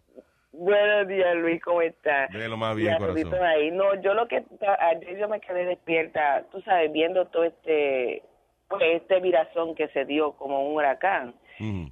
días, 1.08 1.36
Luis, 1.36 1.62
¿cómo 1.62 1.80
estás? 1.80 2.28
Lo 2.34 2.56
más 2.56 2.74
bien, 2.76 2.96
corazón. 2.98 3.34
Ahí. 3.42 3.70
No, 3.70 3.94
yo 4.02 4.14
lo 4.14 4.26
que 4.28 4.44
ayer 4.80 5.16
yo 5.18 5.28
me 5.28 5.40
quedé 5.40 5.64
despierta, 5.64 6.44
tú 6.50 6.60
sabes, 6.62 6.92
viendo 6.92 7.26
todo 7.28 7.44
este 7.44 8.22
pues 8.68 8.82
este 9.00 9.20
virazón 9.20 9.74
que 9.74 9.88
se 9.88 10.04
dio 10.04 10.32
como 10.32 10.68
un 10.68 10.74
huracán. 10.76 11.34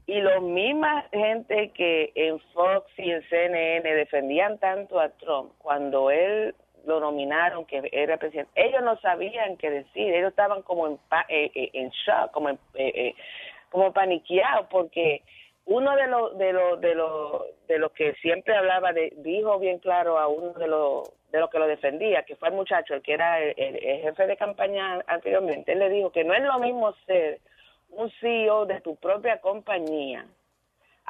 Y 0.06 0.20
los 0.22 0.42
misma 0.42 1.04
gente 1.12 1.70
que 1.74 2.10
en 2.14 2.40
Fox 2.54 2.90
y 2.96 3.10
en 3.10 3.22
CNN 3.28 3.94
defendían 3.94 4.58
tanto 4.58 4.98
a 4.98 5.10
Trump 5.10 5.52
cuando 5.58 6.10
él 6.10 6.54
lo 6.88 7.00
nominaron 7.00 7.64
que 7.66 7.88
era 7.92 8.16
presidente, 8.16 8.50
ellos 8.56 8.82
no 8.82 8.96
sabían 9.00 9.56
qué 9.58 9.70
decir, 9.70 10.12
ellos 10.14 10.30
estaban 10.30 10.62
como 10.62 10.86
en, 10.88 10.98
pa- 11.08 11.26
eh, 11.28 11.50
eh, 11.54 11.70
en 11.74 11.90
shock, 11.90 12.30
como 12.32 12.48
eh, 12.50 12.56
eh, 12.74 13.14
como 13.70 13.92
paniqueados 13.92 14.66
porque 14.70 15.22
uno 15.66 15.94
de 15.94 16.06
los 16.06 16.38
de 16.38 16.52
los 16.54 16.80
de 16.80 16.94
los 16.94 17.42
de 17.68 17.78
los 17.78 17.92
que 17.92 18.14
siempre 18.14 18.56
hablaba 18.56 18.92
de 18.92 19.12
dijo 19.18 19.58
bien 19.58 19.78
claro 19.78 20.18
a 20.18 20.26
uno 20.26 20.54
de 20.54 20.66
los 20.66 21.12
de 21.30 21.40
los 21.40 21.50
que 21.50 21.58
lo 21.58 21.66
defendía 21.66 22.22
que 22.22 22.36
fue 22.36 22.48
el 22.48 22.54
muchacho 22.54 22.94
el 22.94 23.02
que 23.02 23.12
era 23.12 23.38
el, 23.42 23.52
el- 23.58 23.76
el 23.84 24.00
jefe 24.02 24.26
de 24.26 24.36
campaña 24.38 25.04
anteriormente. 25.06 25.72
Él 25.72 25.78
le 25.80 25.90
dijo 25.90 26.10
que 26.10 26.24
no 26.24 26.32
es 26.32 26.42
lo 26.42 26.58
mismo 26.58 26.92
ser 27.06 27.38
un 27.90 28.10
CEO 28.20 28.64
de 28.66 28.80
tu 28.80 28.96
propia 28.96 29.40
compañía 29.42 30.24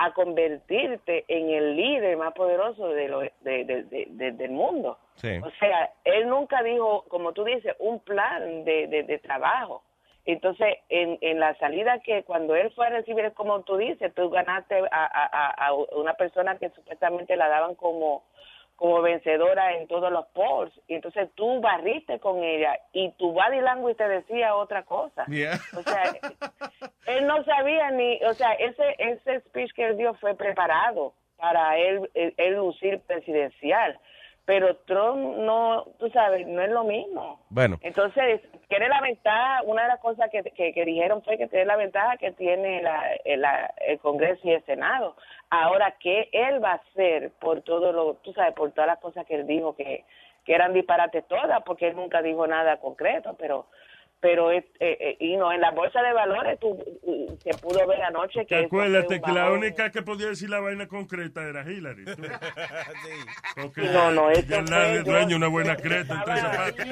a 0.01 0.13
convertirte 0.15 1.25
en 1.27 1.51
el 1.51 1.77
líder 1.77 2.17
más 2.17 2.33
poderoso 2.33 2.89
de 2.89 3.09
lo- 3.09 3.21
de- 3.21 3.33
de- 3.43 3.83
de- 3.83 4.07
de- 4.11 4.33
del 4.33 4.51
mundo 4.53 4.97
Sí. 5.17 5.37
o 5.43 5.51
sea, 5.59 5.93
él 6.05 6.29
nunca 6.29 6.63
dijo, 6.63 7.05
como 7.09 7.33
tú 7.33 7.43
dices, 7.45 7.75
un 7.81 7.99
plan 7.99 8.65
de, 8.65 8.87
trabajo. 9.19 9.83
Entonces, 10.25 10.77
en, 10.89 11.19
en 11.23 11.41
la 11.41 11.55
salida 11.57 11.99
que 12.01 12.23
cuando 12.23 12.55
él 12.55 12.71
fue 12.77 12.87
a 12.87 12.91
recibir, 12.91 13.33
como 13.33 13.63
tú 13.63 13.77
dices, 13.79 14.15
tú 14.15 14.31
ganaste 14.31 14.77
a, 14.93 15.05
a- 15.07 15.67
a 15.67 15.73
una 15.75 16.15
persona 16.15 16.57
que 16.59 16.69
supuestamente 16.71 17.35
la 17.35 17.49
daban 17.49 17.75
como, 17.75 18.23
como 18.79 19.03
vencedora 19.03 19.75
en 19.77 19.89
todos 19.89 20.11
los 20.13 20.25
polls. 20.29 20.73
Y 20.87 20.95
entonces 20.95 21.29
tú 21.35 21.61
barriste 21.61 22.21
con 22.21 22.45
ella 22.45 22.79
y 22.93 23.11
tu 23.19 23.33
body 23.33 23.61
language 23.61 23.97
te 23.97 24.09
decía 24.09 24.55
otra 24.55 24.85
cosa. 24.85 25.27
Yeah. 25.27 25.59
O 25.77 25.83
sea, 25.83 26.05
él 27.07 27.27
no 27.27 27.43
sabía 27.43 27.91
ni, 27.91 28.23
o 28.23 28.33
sea, 28.35 28.53
ese 28.53 28.95
ese 28.99 29.41
speech 29.41 29.73
que 29.75 29.85
él 29.85 29.97
dio 29.97 30.15
fue 30.15 30.37
preparado 30.37 31.13
para 31.37 31.77
él, 31.77 32.09
él, 32.15 32.35
él 32.37 32.55
lucir 32.55 33.01
presidencial. 33.01 33.99
Pero 34.49 34.77
Trump 34.87 35.37
no, 35.41 35.85
tú 35.99 36.09
sabes, 36.09 36.47
no 36.47 36.63
es 36.63 36.71
lo 36.71 36.83
mismo. 36.83 37.39
Bueno, 37.51 37.77
Entonces, 37.83 38.41
tiene 38.69 38.89
la 38.89 39.03
ventaja, 39.03 39.61
una 39.65 39.83
de 39.83 39.89
las 39.89 40.01
cosas 40.01 40.31
que, 40.31 40.43
que, 40.43 40.73
que 40.73 40.85
dijeron 40.87 41.23
fue 41.23 41.37
que 41.37 41.49
tiene 41.49 41.67
la 41.67 41.77
ventaja 41.77 42.17
que 42.17 42.33
tiene 42.33 42.81
la, 42.81 43.13
el, 43.27 43.43
la- 43.43 43.71
el 43.87 43.99
Congreso 43.99 44.41
y 44.45 44.53
el 44.53 44.65
Senado. 44.65 45.17
Ahora, 45.51 45.97
¿qué 46.01 46.31
él 46.33 46.65
va 46.65 46.71
a 46.73 46.75
hacer 46.77 47.31
por 47.39 47.61
todo 47.61 47.93
lo, 47.93 48.15
tú 48.25 48.33
sabes, 48.33 48.55
por 48.55 48.71
todas 48.73 48.89
las 48.89 49.01
cosas 49.01 49.27
que 49.27 49.35
él 49.35 49.47
dijo 49.47 49.77
que, 49.77 50.07
que 50.47 50.55
eran 50.55 50.73
disparates 50.73 51.29
todas, 51.29 51.63
porque 51.65 51.89
él 51.89 51.97
nunca 51.97 52.23
dijo 52.23 52.47
nada 52.47 52.79
concreto, 52.79 53.37
pero 53.39 53.67
pero 54.21 54.51
es, 54.51 54.65
eh, 54.81 54.97
eh, 55.01 55.17
y 55.21 55.37
no 55.37 55.53
en 55.53 55.61
la 55.61 55.71
bolsa 55.71 56.03
de 56.03 56.13
valores 56.13 56.59
tú 56.59 56.77
se 57.43 57.51
pudo 57.59 57.87
ver 57.87 58.03
anoche 58.03 58.45
que 58.47 58.57
Acuérdate 58.57 59.21
que 59.21 59.33
la 59.33 59.53
única 59.53 59.91
que 59.91 60.03
podía 60.03 60.27
decir 60.29 60.51
la 60.51 60.59
vaina 60.61 60.89
concreta 60.89 61.43
era 61.49 61.63
Hillary. 61.63 62.05
tú. 62.05 62.13
Porque 63.63 63.83
No, 63.83 64.11
no, 64.11 64.31
eso 64.31 64.43
ya 64.65 65.03
dueña 65.03 65.37
una 65.37 65.49
buena 65.49 65.77
creta 65.77 66.23
tres 66.25 66.41
zapatos. 66.41 66.85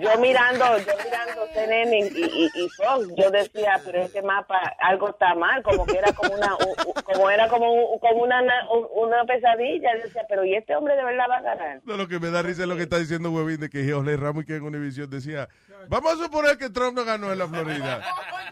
yo 0.00 0.20
mirando 0.20 0.78
yo 0.78 0.92
mirando 1.04 1.46
CNN 1.54 1.98
y, 1.98 2.02
y, 2.04 2.50
y 2.64 2.68
Fox 2.70 3.06
yo 3.16 3.30
decía 3.30 3.80
pero 3.84 4.02
este 4.02 4.22
mapa 4.22 4.58
algo 4.80 5.10
está 5.10 5.34
mal 5.34 5.62
como 5.62 5.86
que 5.86 5.98
era 5.98 6.12
como 6.12 6.34
una 6.34 6.54
u- 6.54 6.90
u- 6.90 7.02
como 7.04 7.30
era 7.30 7.48
como 7.48 7.72
un- 7.72 7.98
como 7.98 8.22
una 8.22 8.42
na- 8.42 8.70
un- 8.72 8.88
una 9.08 9.24
pesadilla 9.24 9.96
yo 9.96 10.02
decía 10.04 10.22
pero 10.28 10.44
y 10.44 10.54
este 10.54 10.74
hombre 10.76 10.96
de 10.96 11.04
verdad 11.04 11.26
va 11.30 11.36
a 11.38 11.42
ganar 11.42 11.80
no, 11.84 11.96
lo 11.96 12.08
que 12.08 12.18
me 12.18 12.30
da 12.30 12.42
risa 12.42 12.62
es 12.62 12.68
lo 12.68 12.76
que 12.76 12.82
está 12.82 12.98
diciendo 12.98 13.30
Huevín 13.30 13.60
de 13.60 13.70
que 13.70 13.88
Jorge 13.90 14.16
Ramos 14.16 14.44
y 14.44 14.46
que 14.46 14.56
en 14.56 14.62
Univision 14.62 15.08
decía, 15.10 15.48
vamos 15.88 16.12
a 16.20 16.24
suponer 16.24 16.56
que 16.58 16.70
Trump 16.70 16.96
no 16.96 17.04
ganó 17.04 17.32
en 17.32 17.38
la 17.38 17.48
Florida. 17.48 18.02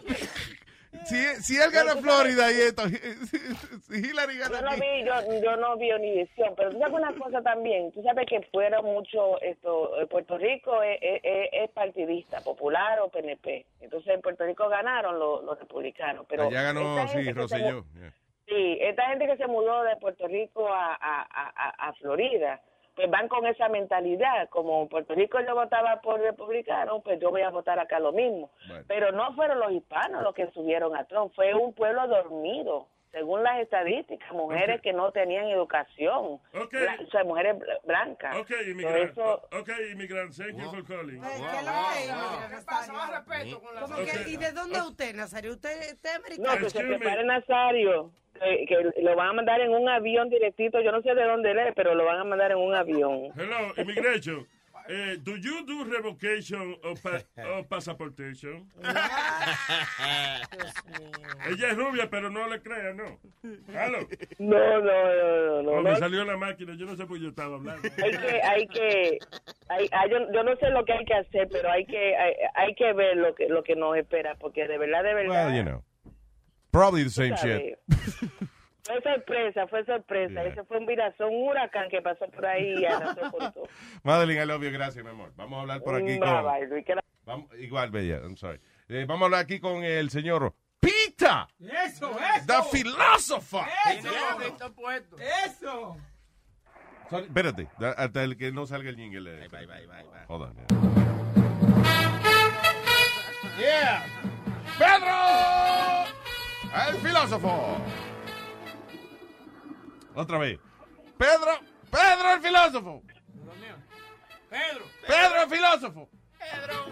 Si, 1.05 1.15
si 1.43 1.55
él 1.59 1.69
gana 1.71 1.95
Florida 1.95 2.51
y 2.51 2.55
esto, 2.61 2.81
si 2.89 3.95
Hillary 3.95 4.37
yo 4.37 4.43
gana 4.49 4.61
no 4.61 4.69
aquí. 4.71 4.81
vi 4.81 5.05
yo, 5.05 5.41
yo 5.41 5.55
no 5.57 5.77
vi 5.77 5.91
Univisión 5.91 6.53
pero 6.57 6.71
tú 6.71 6.79
sabes 6.79 6.93
una 6.95 7.13
cosa 7.15 7.41
también 7.43 7.91
tú 7.91 8.01
sabes 8.03 8.25
que 8.27 8.41
fueron 8.51 8.83
mucho 8.85 9.39
esto 9.41 9.99
eh, 10.01 10.07
Puerto 10.07 10.37
Rico 10.37 10.81
es, 10.83 10.97
es- 11.01 11.21
es- 11.23 11.49
es 11.51 11.69
partidista 11.71 12.41
popular 12.41 12.99
o 13.01 13.09
PNP 13.09 13.65
entonces 13.81 14.13
en 14.15 14.21
Puerto 14.21 14.43
Rico 14.45 14.67
ganaron 14.67 15.17
los, 15.19 15.43
los 15.43 15.59
republicanos 15.59 16.25
pero 16.27 16.47
Allá 16.47 16.63
ganó, 16.63 17.07
sí, 17.07 17.31
Rosselló. 17.33 17.85
Yeah. 17.93 18.13
Sí, 18.47 18.77
esta 18.81 19.07
gente 19.09 19.27
que 19.27 19.37
se 19.37 19.47
mudó 19.47 19.83
de 19.83 19.95
Puerto 19.97 20.27
Rico 20.27 20.67
a, 20.73 20.95
a- 20.95 21.87
a 21.89 21.93
Florida, 21.93 22.59
pues 22.99 23.09
van 23.09 23.29
con 23.29 23.45
esa 23.45 23.69
mentalidad. 23.69 24.49
Como 24.49 24.89
Puerto 24.89 25.15
Rico 25.15 25.39
yo 25.39 25.55
votaba 25.55 26.01
por 26.01 26.19
republicano, 26.19 26.99
pues 26.99 27.17
yo 27.21 27.29
voy 27.29 27.43
a 27.43 27.49
votar 27.49 27.79
acá 27.79 27.97
lo 27.97 28.11
mismo. 28.11 28.49
Pero 28.89 29.13
no 29.13 29.33
fueron 29.35 29.57
los 29.61 29.71
hispanos 29.71 30.21
los 30.21 30.35
que 30.35 30.51
subieron 30.51 30.93
a 30.97 31.05
Trump, 31.05 31.31
fue 31.33 31.53
un 31.53 31.71
pueblo 31.71 32.05
dormido. 32.09 32.87
Según 33.11 33.41
las 33.41 33.59
estadísticas, 33.59 34.31
mujeres 34.33 34.81
que 34.81 34.93
no 34.93 35.11
tenían 35.11 35.45
educación, 35.47 36.39
Ok. 36.53 36.71
bla- 36.73 36.99
o 37.07 37.09
sea, 37.09 37.23
mujeres 37.23 37.55
bl- 37.55 37.79
blancas. 37.83 38.35
Ok, 38.37 38.51
inmigrante. 38.67 39.01
eso- 39.03 39.41
Ok, 39.51 39.69
inmigrante. 39.91 40.35
Thank 40.43 40.59
you 40.61 40.69
for 40.69 40.85
calling. 40.85 41.19
¿Qué 41.19 42.57
pasa? 42.65 42.93
Más 42.93 43.09
respeto 43.25 43.59
con 43.61 43.73
la 43.75 43.81
¿Cómo 43.81 43.95
que- 43.95 44.29
¿Y 44.29 44.37
de 44.37 44.51
dónde 44.51 44.77
es 44.77 44.83
usted, 44.83 45.15
Nazario? 45.15 45.51
¿Usted, 45.53 45.69
usted 45.93 46.09
es 46.09 46.19
No, 46.39 46.49
americano? 46.51 46.57
que 46.59 46.69
se 46.69 46.83
prepare 46.83 47.23
Nazario, 47.25 48.11
que, 48.39 48.65
que 48.67 49.01
lo 49.01 49.15
van 49.15 49.29
a 49.29 49.33
mandar 49.33 49.59
en 49.61 49.71
un 49.71 49.89
avión 49.89 50.29
directito. 50.29 50.79
Yo 50.79 50.91
no 50.91 51.01
sé 51.01 51.15
de 51.15 51.23
dónde 51.25 51.49
él 51.51 51.59
es, 51.59 51.73
pero 51.75 51.95
lo 51.95 52.05
van 52.05 52.19
a 52.19 52.23
mandar 52.23 52.51
en 52.51 52.57
un 52.59 52.75
avión. 52.75 53.31
Hello, 53.35 53.73
immigration. 53.77 54.47
Eh, 54.91 55.17
do 55.21 55.35
you 55.37 55.63
do 55.67 55.83
revocation 55.83 56.75
of, 56.83 56.99
pa 57.03 57.21
of 57.59 57.67
passportation? 57.69 58.65
Ella 61.47 61.69
es 61.69 61.77
rubia, 61.77 62.09
pero 62.09 62.31
no 62.31 62.47
le 62.47 62.59
crean, 62.59 62.97
¿no? 62.97 63.19
Hello. 63.67 63.99
No, 64.39 64.81
no, 64.81 64.81
no, 64.81 65.61
no, 65.61 65.71
no. 65.75 65.81
Me 65.83 65.95
salió 65.97 66.25
la 66.25 66.37
máquina, 66.37 66.73
yo 66.75 66.87
no 66.87 66.95
sé 66.95 67.05
por 67.05 67.17
qué 67.17 67.23
yo 67.23 67.29
estaba 67.29 67.57
hablando. 67.57 67.87
Hay 68.03 68.11
que, 68.11 68.41
hay 68.41 68.67
que, 68.67 69.19
hay- 69.69 69.89
hay- 69.91 70.09
yo, 70.09 70.17
yo 70.33 70.43
no 70.43 70.55
sé 70.55 70.71
lo 70.71 70.83
que 70.85 70.93
hay 70.93 71.05
que 71.05 71.13
hacer, 71.13 71.47
pero 71.51 71.69
hay 71.69 71.85
que, 71.85 72.15
hay, 72.17 72.33
hay 72.55 72.73
que 72.73 72.91
ver 72.93 73.15
lo 73.17 73.35
que, 73.35 73.47
lo 73.47 73.63
que 73.63 73.75
nos 73.75 73.95
espera, 73.95 74.35
porque 74.39 74.67
de 74.67 74.79
verdad, 74.79 75.03
de 75.03 75.13
verdad. 75.13 75.47
Well, 75.49 75.55
you 75.55 75.63
know. 75.63 75.83
Probably 76.71 77.03
the 77.03 77.09
same 77.11 77.35
shit. 77.37 77.77
Fue 78.89 79.01
sorpresa, 79.03 79.67
fue 79.67 79.85
sorpresa. 79.85 80.43
Ese 80.45 80.63
fue 80.63 80.79
un 80.79 80.87
virazón, 80.87 81.27
un 81.31 81.47
huracán 81.49 81.89
que 81.89 82.01
pasó 82.01 82.27
por 82.29 82.43
ahí 82.43 82.73
y 82.79 82.85
arrasó 82.85 83.29
con 83.29 83.53
todo. 83.53 83.67
Madeline, 84.01 84.41
I 84.41 84.45
love 84.47 84.63
you. 84.63 84.71
Gracias, 84.71 85.03
mi 85.05 85.11
amor. 85.11 85.31
Vamos 85.35 85.57
a 85.57 85.61
hablar 85.61 85.81
por 85.83 85.93
aquí 85.93 86.17
Bye, 86.17 86.19
con... 86.19 86.29
bye, 86.43 86.95
la- 86.95 87.03
Vamos- 87.23 87.49
igual, 87.59 87.91
Bella, 87.91 88.17
I'm 88.23 88.35
sorry. 88.35 88.59
Eh, 88.87 89.05
vamos 89.07 89.21
a 89.21 89.25
hablar 89.25 89.41
aquí 89.41 89.59
con 89.59 89.83
el 89.83 90.09
señor 90.09 90.55
Pita. 90.79 91.47
Eso, 91.59 92.17
eso. 92.17 92.47
The 92.47 92.63
philosopher. 92.77 93.61
Eso. 93.91 94.09
Eso. 95.45 95.97
Sorry, 97.11 97.25
espérate, 97.25 97.67
hasta 97.95 98.23
el 98.23 98.37
que 98.37 98.51
no 98.51 98.65
salga 98.65 98.89
el 98.89 98.95
jingle. 98.95 99.47
Bye, 99.49 99.67
bye, 99.67 99.67
bye, 99.67 99.85
bye. 99.85 100.25
Hold 100.27 100.41
on. 100.43 100.55
Yeah. 103.59 104.03
Pedro, 104.79 106.07
el 106.89 106.95
filósofo. 106.97 107.77
Otra 110.19 110.37
vez. 110.37 110.59
Pedro, 111.17 111.57
Pedro 111.89 112.33
el 112.33 112.41
filósofo. 112.41 113.01
Pedro. 114.49 114.83
Pedro 115.07 115.41
el 115.43 115.49
filósofo. 115.49 116.09
Pedro. 116.37 116.91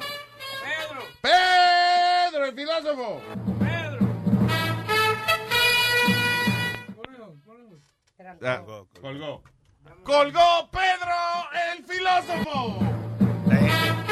Pedro. 0.64 1.02
Pedro 1.22 2.46
el 2.46 2.56
filósofo. 2.56 3.22
Ah, 8.42 8.64
colgó. 9.02 9.44
colgó 10.04 10.72
Pedro 10.72 11.50
el 11.74 11.84
filósofo. 11.84 12.80
La 13.46 13.58
gente, 13.58 14.06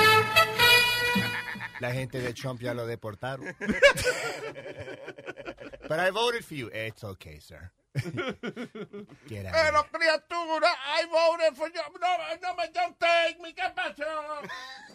la 1.79 1.91
gente 1.93 2.19
de 2.19 2.33
Trump 2.33 2.59
ya 2.59 2.73
lo 2.73 2.85
deportaron. 2.85 3.55
But 5.87 5.99
I 6.01 6.09
voted 6.09 6.43
for 6.43 6.55
you. 6.55 6.69
It's 6.73 7.05
okay, 7.05 7.39
sir. 7.39 7.71
Get 9.27 9.45
out. 9.45 9.53
Pero 9.53 9.85
criatura, 9.91 10.67
I 10.99 11.05
voted 11.07 11.55
for 11.55 11.67
you. 11.69 11.81
No, 11.99 12.17
no 12.41 12.55
me 12.55 12.67
don't 12.73 12.97
take 12.99 13.37
me. 13.41 13.53
¿Qué 13.53 13.63
pasó? 13.75 14.03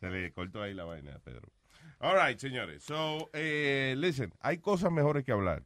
Se 0.00 0.10
le 0.10 0.32
cortó 0.32 0.62
ahí 0.62 0.74
la 0.74 0.84
vaina 0.84 1.14
a 1.14 1.18
Pedro. 1.18 1.48
All 2.00 2.14
right, 2.16 2.38
señores. 2.38 2.82
So, 2.84 3.30
eh, 3.32 3.94
listen, 3.96 4.32
hay 4.40 4.58
cosas 4.58 4.92
mejores 4.92 5.24
que 5.24 5.32
hablar. 5.32 5.62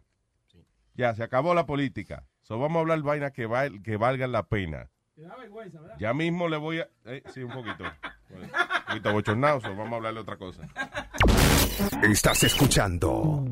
Ya, 0.95 1.15
se 1.15 1.23
acabó 1.23 1.55
la 1.55 1.67
política. 1.67 2.25
So, 2.43 2.59
vamos 2.59 2.79
a 2.79 2.81
hablar 2.81 3.01
vainas 3.03 3.33
que, 3.33 3.47
val- 3.47 3.83
que 3.83 3.97
valgan 3.97 4.33
la 4.33 4.45
pena. 4.45 4.89
Te 5.15 5.23
da 5.23 5.37
vergüenza, 5.37 5.81
¿verdad? 5.81 5.97
Ya 5.99 6.15
mismo 6.15 6.49
le 6.49 6.57
voy 6.57 6.81
a... 6.81 6.89
eh, 7.07 7.23
sí, 7.35 7.43
un 7.43 7.53
poquito. 7.53 7.85
Bueno, 8.29 8.47
un 8.47 8.85
poquito 8.87 9.13
bochornado, 9.13 9.61
so 9.61 9.69
vamos 9.71 9.93
a 9.93 9.97
hablar 9.97 10.15
de 10.15 10.21
otra 10.21 10.37
cosa. 10.37 10.69
Estás 12.03 12.45
escuchando 12.45 13.45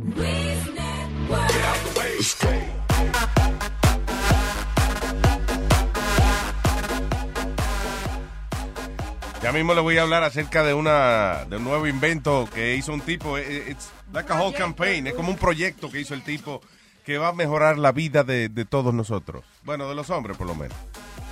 Ya 9.42 9.52
mismo 9.52 9.72
le 9.72 9.80
voy 9.80 9.96
a 9.98 10.02
hablar 10.02 10.24
acerca 10.24 10.64
de 10.64 10.74
una 10.74 11.44
de 11.48 11.56
un 11.56 11.64
nuevo 11.64 11.86
invento 11.86 12.48
que 12.52 12.74
hizo 12.74 12.92
un 12.92 13.00
tipo. 13.00 13.38
Eh, 13.38 13.70
It's 13.70 13.90
like 14.12 14.30
a 14.32 14.36
whole 14.40 14.56
campaign. 14.56 15.06
Es 15.06 15.14
como 15.14 15.30
un 15.30 15.36
proyecto 15.36 15.90
que 15.90 16.00
hizo 16.00 16.14
el 16.14 16.24
tipo 16.24 16.60
que 17.04 17.18
va 17.18 17.28
a 17.28 17.32
mejorar 17.32 17.78
la 17.78 17.92
vida 17.92 18.24
de, 18.24 18.48
de 18.48 18.64
todos 18.64 18.92
nosotros. 18.92 19.44
Bueno, 19.62 19.88
de 19.88 19.94
los 19.94 20.10
hombres 20.10 20.36
por 20.36 20.46
lo 20.46 20.54
menos. 20.56 20.76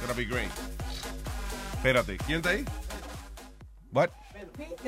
Gonna 0.00 0.14
be 0.14 0.24
great. 0.24 0.50
Espérate, 1.74 2.16
¿quién 2.18 2.36
está 2.38 2.50
ahí? 2.50 2.64
What? 3.92 4.10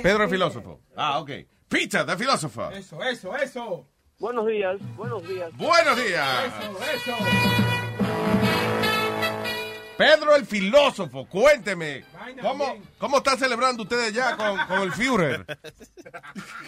Pedro 0.01 0.25
el 0.25 0.31
filósofo. 0.31 0.81
Ah, 0.97 1.19
ok. 1.19 1.31
Peter, 1.69 2.07
the 2.07 2.17
philosopher. 2.17 2.73
Eso, 2.73 3.03
eso, 3.03 3.37
eso. 3.37 3.87
Buenos 4.19 4.47
días, 4.47 4.79
buenos 4.97 5.27
días. 5.29 5.57
Buenos 5.57 5.97
días. 5.97 6.45
Eso, 6.47 6.79
eso. 6.93 7.17
Pedro 9.97 10.35
el 10.37 10.45
filósofo, 10.47 11.27
cuénteme. 11.29 12.05
¿Cómo, 12.41 12.81
cómo 12.99 13.17
está 13.19 13.37
celebrando 13.37 13.83
ustedes 13.83 14.13
ya 14.13 14.37
con, 14.37 14.57
con 14.67 14.83
el 14.83 14.93
Führer? 14.93 15.45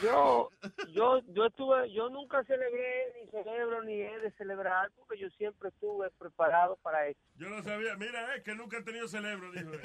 Yo, 0.02 0.50
yo, 0.92 1.20
yo 1.28 1.46
estuve, 1.46 1.92
yo 1.92 2.08
nunca 2.08 2.42
celebré, 2.44 3.12
ni 3.20 3.30
celebro, 3.30 3.82
ni 3.84 3.94
he 4.00 4.18
de 4.18 4.30
celebrar, 4.32 4.90
porque 4.96 5.18
yo 5.20 5.28
siempre 5.30 5.68
estuve 5.68 6.10
preparado 6.18 6.76
para 6.82 7.06
esto. 7.06 7.22
Yo 7.36 7.48
no 7.48 7.62
sabía. 7.62 7.96
Mira, 7.96 8.34
es 8.34 8.42
que 8.42 8.54
nunca 8.54 8.78
he 8.78 8.82
tenido 8.82 9.06
cerebro, 9.06 9.50
dijo. 9.52 9.72
él. 9.72 9.80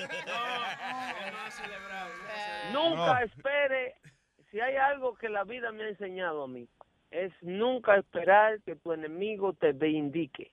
Nunca 2.74 3.14
No. 3.14 3.18
espere, 3.20 3.96
si 4.50 4.60
hay 4.60 4.76
algo 4.76 5.16
que 5.16 5.30
la 5.30 5.44
vida 5.44 5.72
me 5.72 5.84
ha 5.84 5.90
enseñado 5.90 6.44
a 6.44 6.48
mí, 6.48 6.68
es 7.24 7.34
nunca 7.42 7.96
esperar 7.96 8.62
que 8.62 8.76
tu 8.76 8.92
enemigo 8.94 9.54
te 9.54 9.72
vindique. 9.72 10.52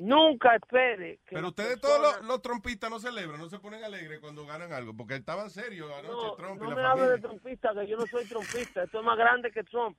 Nunca 0.00 0.54
espere 0.54 1.18
que 1.26 1.34
Pero 1.34 1.48
ustedes 1.48 1.80
persona- 1.80 2.02
todos 2.02 2.18
los, 2.20 2.26
los 2.28 2.42
trompistas 2.42 2.90
no 2.90 2.98
celebran, 3.00 3.40
no 3.40 3.48
se 3.48 3.58
ponen 3.58 3.82
alegres 3.82 4.20
cuando 4.20 4.46
ganan 4.46 4.72
algo, 4.72 4.96
porque 4.96 5.16
estaban 5.16 5.50
serios 5.50 5.90
anoche 5.90 6.08
No, 6.14 6.34
Trump 6.36 6.60
no 6.62 6.70
y 6.72 6.74
me 6.76 6.82
la 6.82 6.94
de 6.94 6.98
familia. 7.00 7.18
trompista, 7.20 7.74
que 7.74 7.86
yo 7.88 7.96
no 7.96 8.06
soy 8.06 8.24
trompista. 8.26 8.84
Esto 8.84 9.00
es 9.00 9.04
más 9.04 9.18
grande 9.18 9.50
que 9.50 9.64
Trump. 9.64 9.96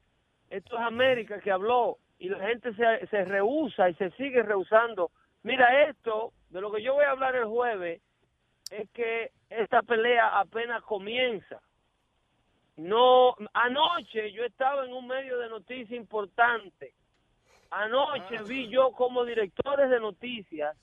Esto 0.49 0.75
es 0.77 0.81
América 0.81 1.39
que 1.41 1.51
habló 1.51 1.97
y 2.19 2.29
la 2.29 2.39
gente 2.47 2.73
se, 2.73 3.07
se 3.07 3.25
rehúsa 3.25 3.89
y 3.89 3.95
se 3.95 4.11
sigue 4.11 4.43
rehusando. 4.43 5.11
Mira, 5.43 5.89
esto, 5.89 6.31
de 6.49 6.61
lo 6.61 6.71
que 6.71 6.81
yo 6.81 6.93
voy 6.93 7.03
a 7.05 7.11
hablar 7.11 7.35
el 7.35 7.45
jueves, 7.45 8.01
es 8.71 8.89
que 8.91 9.31
esta 9.49 9.81
pelea 9.81 10.39
apenas 10.39 10.81
comienza. 10.83 11.61
No, 12.75 13.35
anoche 13.53 14.31
yo 14.31 14.43
estaba 14.45 14.85
en 14.85 14.93
un 14.93 15.07
medio 15.07 15.37
de 15.37 15.49
noticias 15.49 15.91
importante. 15.91 16.93
Anoche 17.69 18.43
vi 18.43 18.69
yo 18.69 18.91
como 18.91 19.25
directores 19.25 19.89
de 19.89 19.99
noticias 19.99 20.75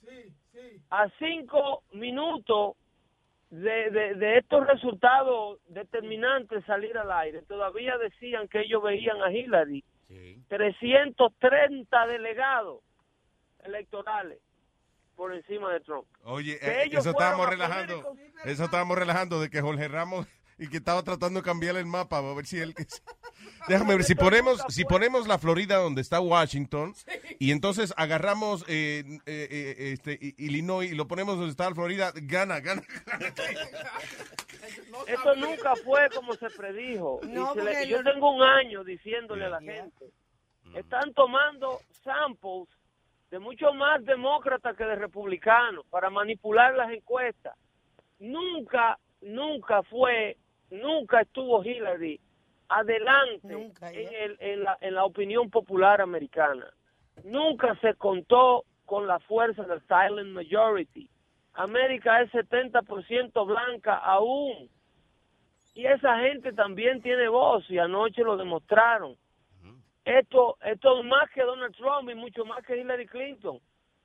a 0.89 1.09
cinco 1.19 1.83
minutos 1.93 2.75
de, 3.49 3.89
de, 3.91 4.15
de 4.15 4.37
estos 4.37 4.65
resultados 4.67 5.59
determinantes 5.67 6.65
salir 6.65 6.97
al 6.97 7.11
aire. 7.11 7.41
Todavía 7.43 7.97
decían 7.97 8.47
que 8.47 8.61
ellos 8.61 8.81
veían 8.83 9.21
a 9.21 9.31
Hillary 9.31 9.83
330 10.47 12.07
delegados 12.07 12.81
electorales 13.63 14.39
por 15.15 15.33
encima 15.33 15.71
de 15.71 15.79
Trump. 15.81 16.07
Oye, 16.23 16.57
eh, 16.61 16.89
eso 16.91 17.11
estábamos 17.11 17.47
relajando, 17.47 18.15
eso 18.43 18.63
estábamos 18.65 18.97
relajando 18.97 19.39
de 19.39 19.49
que 19.49 19.61
Jorge 19.61 19.87
Ramos 19.87 20.27
y 20.61 20.69
que 20.69 20.77
estaba 20.77 21.03
tratando 21.03 21.39
de 21.39 21.43
cambiar 21.43 21.75
el 21.75 21.85
mapa 21.85 22.19
a 22.19 22.33
ver 22.33 22.45
si 22.45 22.59
él 22.59 22.73
que 22.73 22.85
Déjame 23.67 23.95
ver 23.95 24.03
si 24.03 24.15
ponemos 24.15 24.63
si 24.69 24.85
ponemos 24.85 25.27
la 25.27 25.37
Florida 25.37 25.77
donde 25.77 26.01
está 26.01 26.19
Washington 26.19 26.93
y 27.39 27.51
entonces 27.51 27.93
agarramos 27.97 28.63
eh, 28.67 29.03
eh, 29.25 29.47
eh, 29.49 29.91
este 29.93 30.17
Illinois 30.37 30.91
y 30.91 30.95
lo 30.95 31.07
ponemos 31.07 31.35
donde 31.37 31.51
está 31.51 31.69
la 31.69 31.75
Florida, 31.75 32.11
gana, 32.15 32.59
gana. 32.59 32.83
Esto 35.07 35.35
nunca 35.35 35.75
fue 35.83 36.09
como 36.13 36.33
se 36.35 36.49
predijo. 36.49 37.19
Y 37.23 37.27
No, 37.27 37.53
se 37.53 37.63
le- 37.63 37.71
porque 37.71 37.87
yo 37.87 38.03
tengo 38.03 38.31
un 38.35 38.43
año 38.43 38.83
diciéndole 38.83 39.45
a 39.45 39.49
la 39.49 39.59
gente, 39.61 40.11
están 40.75 41.13
tomando 41.13 41.79
samples 42.03 42.67
de 43.29 43.39
mucho 43.39 43.73
más 43.73 44.03
demócratas 44.05 44.75
que 44.75 44.83
de 44.83 44.95
republicanos 44.95 45.85
para 45.89 46.09
manipular 46.09 46.75
las 46.75 46.91
encuestas. 46.91 47.55
Nunca, 48.19 48.99
nunca 49.21 49.81
fue, 49.83 50.37
nunca 50.71 51.21
estuvo 51.21 51.63
Hillary 51.63 52.19
adelante 52.69 53.53
en, 53.91 54.13
el- 54.15 54.37
en 54.39 54.63
la, 54.63 54.77
en 54.81 54.95
la 54.95 55.05
opinión 55.05 55.49
popular 55.49 56.01
americana. 56.01 56.65
Nunca 57.23 57.75
se 57.81 57.93
contó 57.95 58.65
con 58.85 59.07
la 59.07 59.19
fuerza 59.19 59.63
del 59.63 59.81
silent 59.81 60.29
majority. 60.29 61.09
América 61.53 62.21
es 62.21 62.31
70% 62.31 63.45
blanca 63.45 63.95
aún. 63.97 64.69
Y 65.73 65.85
esa 65.85 66.19
gente 66.19 66.51
también 66.53 67.01
tiene 67.01 67.27
voz 67.27 67.69
y 67.69 67.77
anoche 67.77 68.23
lo 68.23 68.37
demostraron. 68.37 69.15
Esto, 70.03 70.57
esto 70.63 70.99
es 70.99 71.05
más 71.05 71.29
que 71.31 71.43
Donald 71.43 71.75
Trump 71.75 72.09
y 72.09 72.15
mucho 72.15 72.43
más 72.45 72.63
que 72.65 72.77
Hillary 72.77 73.05
Clinton. 73.05 73.59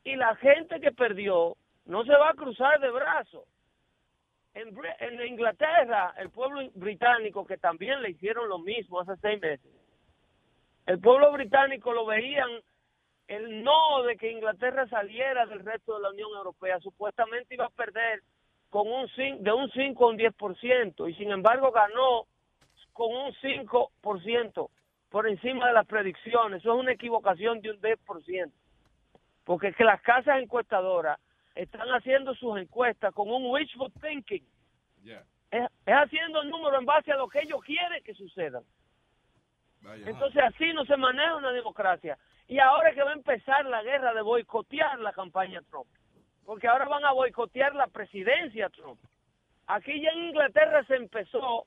Y 0.04 0.14
la 0.16 0.36
gente 0.36 0.78
que 0.80 0.92
perdió 0.92 1.56
no 1.86 2.04
se 2.04 2.12
va 2.12 2.30
a 2.30 2.34
cruzar 2.34 2.78
de 2.80 2.90
brazos. 2.90 3.44
En, 4.56 4.74
en 5.00 5.26
Inglaterra, 5.26 6.14
el 6.16 6.30
pueblo 6.30 6.66
británico, 6.74 7.46
que 7.46 7.58
también 7.58 8.00
le 8.00 8.10
hicieron 8.10 8.48
lo 8.48 8.58
mismo 8.58 9.00
hace 9.00 9.14
seis 9.20 9.38
meses, 9.38 9.70
el 10.86 10.98
pueblo 10.98 11.30
británico 11.32 11.92
lo 11.92 12.06
veían 12.06 12.48
el 13.28 13.62
no 13.62 14.02
de 14.04 14.16
que 14.16 14.30
Inglaterra 14.30 14.88
saliera 14.88 15.44
del 15.44 15.62
resto 15.62 15.96
de 15.96 16.02
la 16.02 16.10
Unión 16.10 16.30
Europea. 16.34 16.80
Supuestamente 16.80 17.54
iba 17.54 17.66
a 17.66 17.70
perder 17.70 18.22
con 18.70 18.88
un 18.88 19.06
de 19.42 19.52
un 19.52 19.70
5 19.70 20.04
a 20.04 20.08
un 20.08 20.18
10%, 20.18 21.10
y 21.10 21.14
sin 21.14 21.30
embargo 21.32 21.70
ganó 21.70 22.26
con 22.94 23.14
un 23.14 23.32
5% 23.34 24.70
por 25.10 25.28
encima 25.28 25.66
de 25.66 25.74
las 25.74 25.86
predicciones. 25.86 26.60
Eso 26.60 26.72
es 26.72 26.80
una 26.80 26.92
equivocación 26.92 27.60
de 27.60 27.72
un 27.72 27.80
10%. 27.80 28.50
Porque 29.44 29.68
es 29.68 29.76
que 29.76 29.84
las 29.84 30.00
casas 30.00 30.40
encuestadoras 30.40 31.18
están 31.56 31.88
haciendo 31.88 32.34
sus 32.34 32.58
encuestas 32.58 33.12
con 33.12 33.28
un 33.30 33.46
wishful 33.50 33.92
thinking. 34.00 34.46
Es, 35.50 35.64
es 35.86 35.94
haciendo 35.94 36.42
el 36.42 36.50
número 36.50 36.78
en 36.78 36.84
base 36.84 37.10
a 37.12 37.16
lo 37.16 37.28
que 37.28 37.40
ellos 37.40 37.62
quieren 37.64 38.02
que 38.04 38.14
suceda. 38.14 38.62
Entonces 40.04 40.42
así 40.42 40.72
no 40.72 40.84
se 40.84 40.96
maneja 40.96 41.36
una 41.36 41.52
democracia. 41.52 42.18
Y 42.48 42.58
ahora 42.58 42.90
es 42.90 42.94
que 42.94 43.02
va 43.02 43.10
a 43.10 43.14
empezar 43.14 43.64
la 43.66 43.82
guerra 43.82 44.12
de 44.14 44.22
boicotear 44.22 44.98
la 45.00 45.12
campaña 45.12 45.62
Trump. 45.70 45.88
Porque 46.44 46.68
ahora 46.68 46.86
van 46.86 47.04
a 47.04 47.12
boicotear 47.12 47.74
la 47.74 47.86
presidencia 47.86 48.68
Trump. 48.70 49.00
Aquí 49.66 50.00
ya 50.00 50.10
en 50.10 50.26
Inglaterra 50.26 50.84
se 50.84 50.96
empezó 50.96 51.66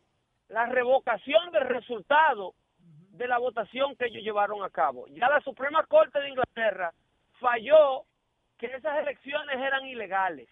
la 0.49 0.65
revocación 0.67 1.51
del 1.51 1.67
resultado 1.67 2.53
de 2.79 3.27
la 3.27 3.37
votación 3.37 3.95
que 3.95 4.05
ellos 4.05 4.23
llevaron 4.23 4.63
a 4.63 4.69
cabo. 4.69 5.05
Ya 5.07 5.27
la 5.29 5.41
Suprema 5.41 5.85
Corte 5.85 6.19
de 6.19 6.29
Inglaterra 6.29 6.93
falló 7.39 8.05
que 8.60 8.68
esas 8.68 8.97
elecciones 8.99 9.57
eran 9.57 9.86
ilegales. 9.86 10.47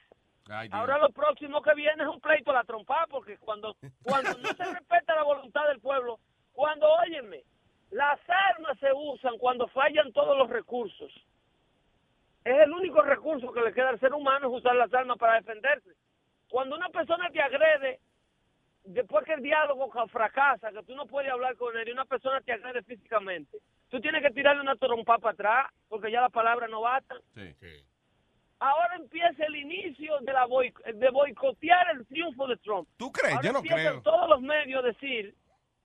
Ahora 0.71 0.97
lo 0.97 1.09
próximo 1.09 1.61
que 1.61 1.73
viene 1.75 2.01
es 2.03 2.09
un 2.09 2.21
pleito 2.21 2.51
a 2.51 2.55
la 2.55 2.63
trompa, 2.63 3.05
porque 3.09 3.37
cuando, 3.37 3.75
cuando 4.01 4.33
no 4.37 4.47
se 4.49 4.63
respeta 4.73 5.13
la 5.15 5.23
voluntad 5.23 5.67
del 5.67 5.79
pueblo, 5.81 6.19
cuando, 6.53 6.89
óyeme, 6.89 7.43
las 7.91 8.19
armas 8.29 8.79
se 8.79 8.91
usan 8.93 9.37
cuando 9.37 9.67
fallan 9.67 10.11
todos 10.13 10.37
los 10.37 10.49
recursos. 10.49 11.11
Es 12.45 12.57
el 12.61 12.71
único 12.71 13.01
recurso 13.01 13.51
que 13.51 13.61
le 13.61 13.73
queda 13.73 13.89
al 13.89 13.99
ser 13.99 14.13
humano 14.13 14.47
es 14.47 14.53
usar 14.61 14.75
las 14.75 14.93
armas 14.93 15.17
para 15.17 15.35
defenderse. 15.35 15.91
Cuando 16.49 16.77
una 16.77 16.87
persona 16.89 17.29
te 17.29 17.41
agrede, 17.41 17.99
después 18.85 19.25
que 19.25 19.33
el 19.33 19.41
diálogo 19.41 19.89
ca- 19.89 20.07
fracasa, 20.07 20.71
que 20.71 20.83
tú 20.83 20.95
no 20.95 21.05
puedes 21.07 21.29
hablar 21.29 21.57
con 21.57 21.75
él 21.77 21.89
y 21.89 21.91
una 21.91 22.05
persona 22.05 22.39
te 22.39 22.53
agrede 22.53 22.83
físicamente, 22.83 23.57
tú 23.89 23.99
tienes 23.99 24.21
que 24.23 24.31
tirarle 24.31 24.61
una 24.61 24.77
trompa 24.77 25.17
para 25.17 25.33
atrás, 25.33 25.73
porque 25.89 26.09
ya 26.09 26.21
las 26.21 26.31
palabras 26.31 26.69
no 26.69 26.79
bastan. 26.81 27.17
Ahora 28.59 28.95
empieza 28.95 29.45
el 29.45 29.55
inicio 29.55 30.17
de, 30.21 30.33
la 30.33 30.47
de 30.93 31.09
boicotear 31.11 31.91
el 31.91 32.07
triunfo 32.07 32.47
de 32.47 32.57
Trump. 32.57 32.87
¿Tú 32.97 33.11
crees? 33.11 33.35
Ahora 33.35 33.47
Yo 33.47 33.53
no 33.53 33.61
creo. 33.61 34.01
todos 34.01 34.29
los 34.29 34.41
medios 34.41 34.83
decir 34.83 35.35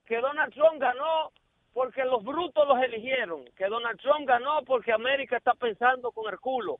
que 0.06 0.18
Donald 0.18 0.52
Trump 0.54 0.80
ganó 0.80 1.32
porque 1.74 2.04
los 2.04 2.22
brutos 2.22 2.66
los 2.66 2.82
eligieron, 2.82 3.44
que 3.56 3.66
Donald 3.66 3.98
Trump 4.00 4.26
ganó 4.26 4.62
porque 4.64 4.92
América 4.92 5.36
está 5.36 5.54
pensando 5.54 6.12
con 6.12 6.30
el 6.32 6.38
culo, 6.38 6.78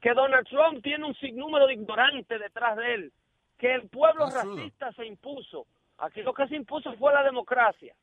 que 0.00 0.12
Donald 0.12 0.46
Trump 0.46 0.82
tiene 0.82 1.04
un 1.06 1.14
sinnúmero 1.14 1.66
de 1.66 1.74
ignorantes 1.74 2.40
detrás 2.40 2.76
de 2.76 2.94
él, 2.94 3.12
que 3.58 3.74
el 3.74 3.88
pueblo 3.88 4.26
racista 4.30 4.92
se 4.92 5.06
impuso. 5.06 5.66
Aquí 5.98 6.22
lo 6.22 6.34
que 6.34 6.46
se 6.48 6.56
impuso 6.56 6.92
fue 6.94 7.12
la 7.12 7.22
democracia. 7.22 7.94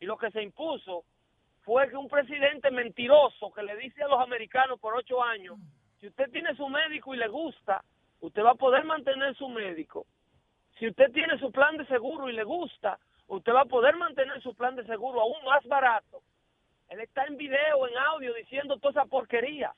Y 0.00 0.06
lo 0.06 0.16
que 0.16 0.30
se 0.30 0.42
impuso 0.42 1.04
fue 1.62 1.88
que 1.88 1.96
un 1.96 2.08
presidente 2.08 2.70
mentiroso 2.70 3.52
que 3.52 3.62
le 3.62 3.76
dice 3.76 4.02
a 4.02 4.08
los 4.08 4.20
americanos 4.20 4.80
por 4.80 4.96
ocho 4.96 5.22
años, 5.22 5.58
si 6.00 6.08
usted 6.08 6.30
tiene 6.30 6.54
su 6.56 6.66
médico 6.68 7.14
y 7.14 7.18
le 7.18 7.28
gusta, 7.28 7.84
usted 8.20 8.42
va 8.42 8.52
a 8.52 8.54
poder 8.54 8.84
mantener 8.84 9.36
su 9.36 9.48
médico. 9.48 10.06
Si 10.78 10.88
usted 10.88 11.12
tiene 11.12 11.38
su 11.38 11.52
plan 11.52 11.76
de 11.76 11.86
seguro 11.86 12.30
y 12.30 12.32
le 12.32 12.42
gusta, 12.42 12.98
usted 13.26 13.52
va 13.52 13.62
a 13.62 13.66
poder 13.66 13.96
mantener 13.96 14.40
su 14.42 14.54
plan 14.54 14.74
de 14.76 14.84
seguro 14.86 15.20
aún 15.20 15.44
más 15.44 15.62
barato. 15.66 16.22
Él 16.88 17.00
está 17.00 17.24
en 17.24 17.36
video, 17.36 17.86
en 17.86 17.96
audio, 17.98 18.32
diciendo 18.32 18.78
toda 18.78 19.02
esa 19.02 19.04
porquería. 19.04 19.72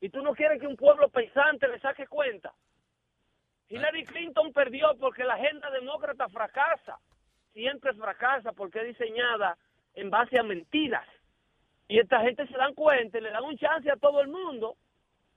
Y 0.00 0.10
tú 0.10 0.22
no 0.22 0.34
quieres 0.34 0.60
que 0.60 0.66
un 0.66 0.76
pueblo 0.76 1.08
pensante 1.08 1.66
le 1.66 1.80
saque 1.80 2.06
cuenta. 2.06 2.52
Hillary 3.68 4.04
Clinton 4.04 4.52
perdió 4.52 4.94
porque 5.00 5.24
la 5.24 5.34
agenda 5.34 5.70
demócrata 5.70 6.28
fracasa. 6.28 6.98
Siempre 7.54 7.94
fracasa 7.94 8.52
porque 8.52 8.80
es 8.80 8.98
diseñada 8.98 9.56
en 9.94 10.10
base 10.10 10.38
a 10.38 10.42
mentiras. 10.42 11.08
Y 11.88 11.98
esta 11.98 12.20
gente 12.20 12.46
se 12.46 12.56
dan 12.56 12.74
cuenta 12.74 13.18
y 13.18 13.22
le 13.22 13.30
dan 13.30 13.44
un 13.44 13.56
chance 13.56 13.90
a 13.90 13.96
todo 13.96 14.20
el 14.20 14.28
mundo. 14.28 14.76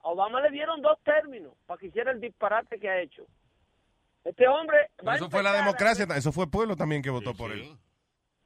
A 0.06 0.10
Obama 0.10 0.39
le 0.41 0.51
dieron 0.51 0.82
dos 0.82 0.97
términos 1.03 1.53
para 1.66 1.80
que 1.80 1.88
hiciera 1.88 2.12
el 2.12 2.22
disparate 2.22 2.80
que 2.80 2.88
ha 2.89 2.99
hecho. 3.01 3.26
Este 4.24 4.47
hombre 4.47 4.89
a 5.06 5.16
eso 5.16 5.30
fue 5.30 5.43
la 5.43 5.51
a- 5.51 5.58
democracia, 5.58 6.06
eso 6.16 6.32
fue 6.32 6.45
el 6.45 6.49
pueblo 6.49 6.76
también 6.76 7.01
que 7.01 7.10
votó 7.10 7.34
por 7.36 7.51
él. 7.51 7.76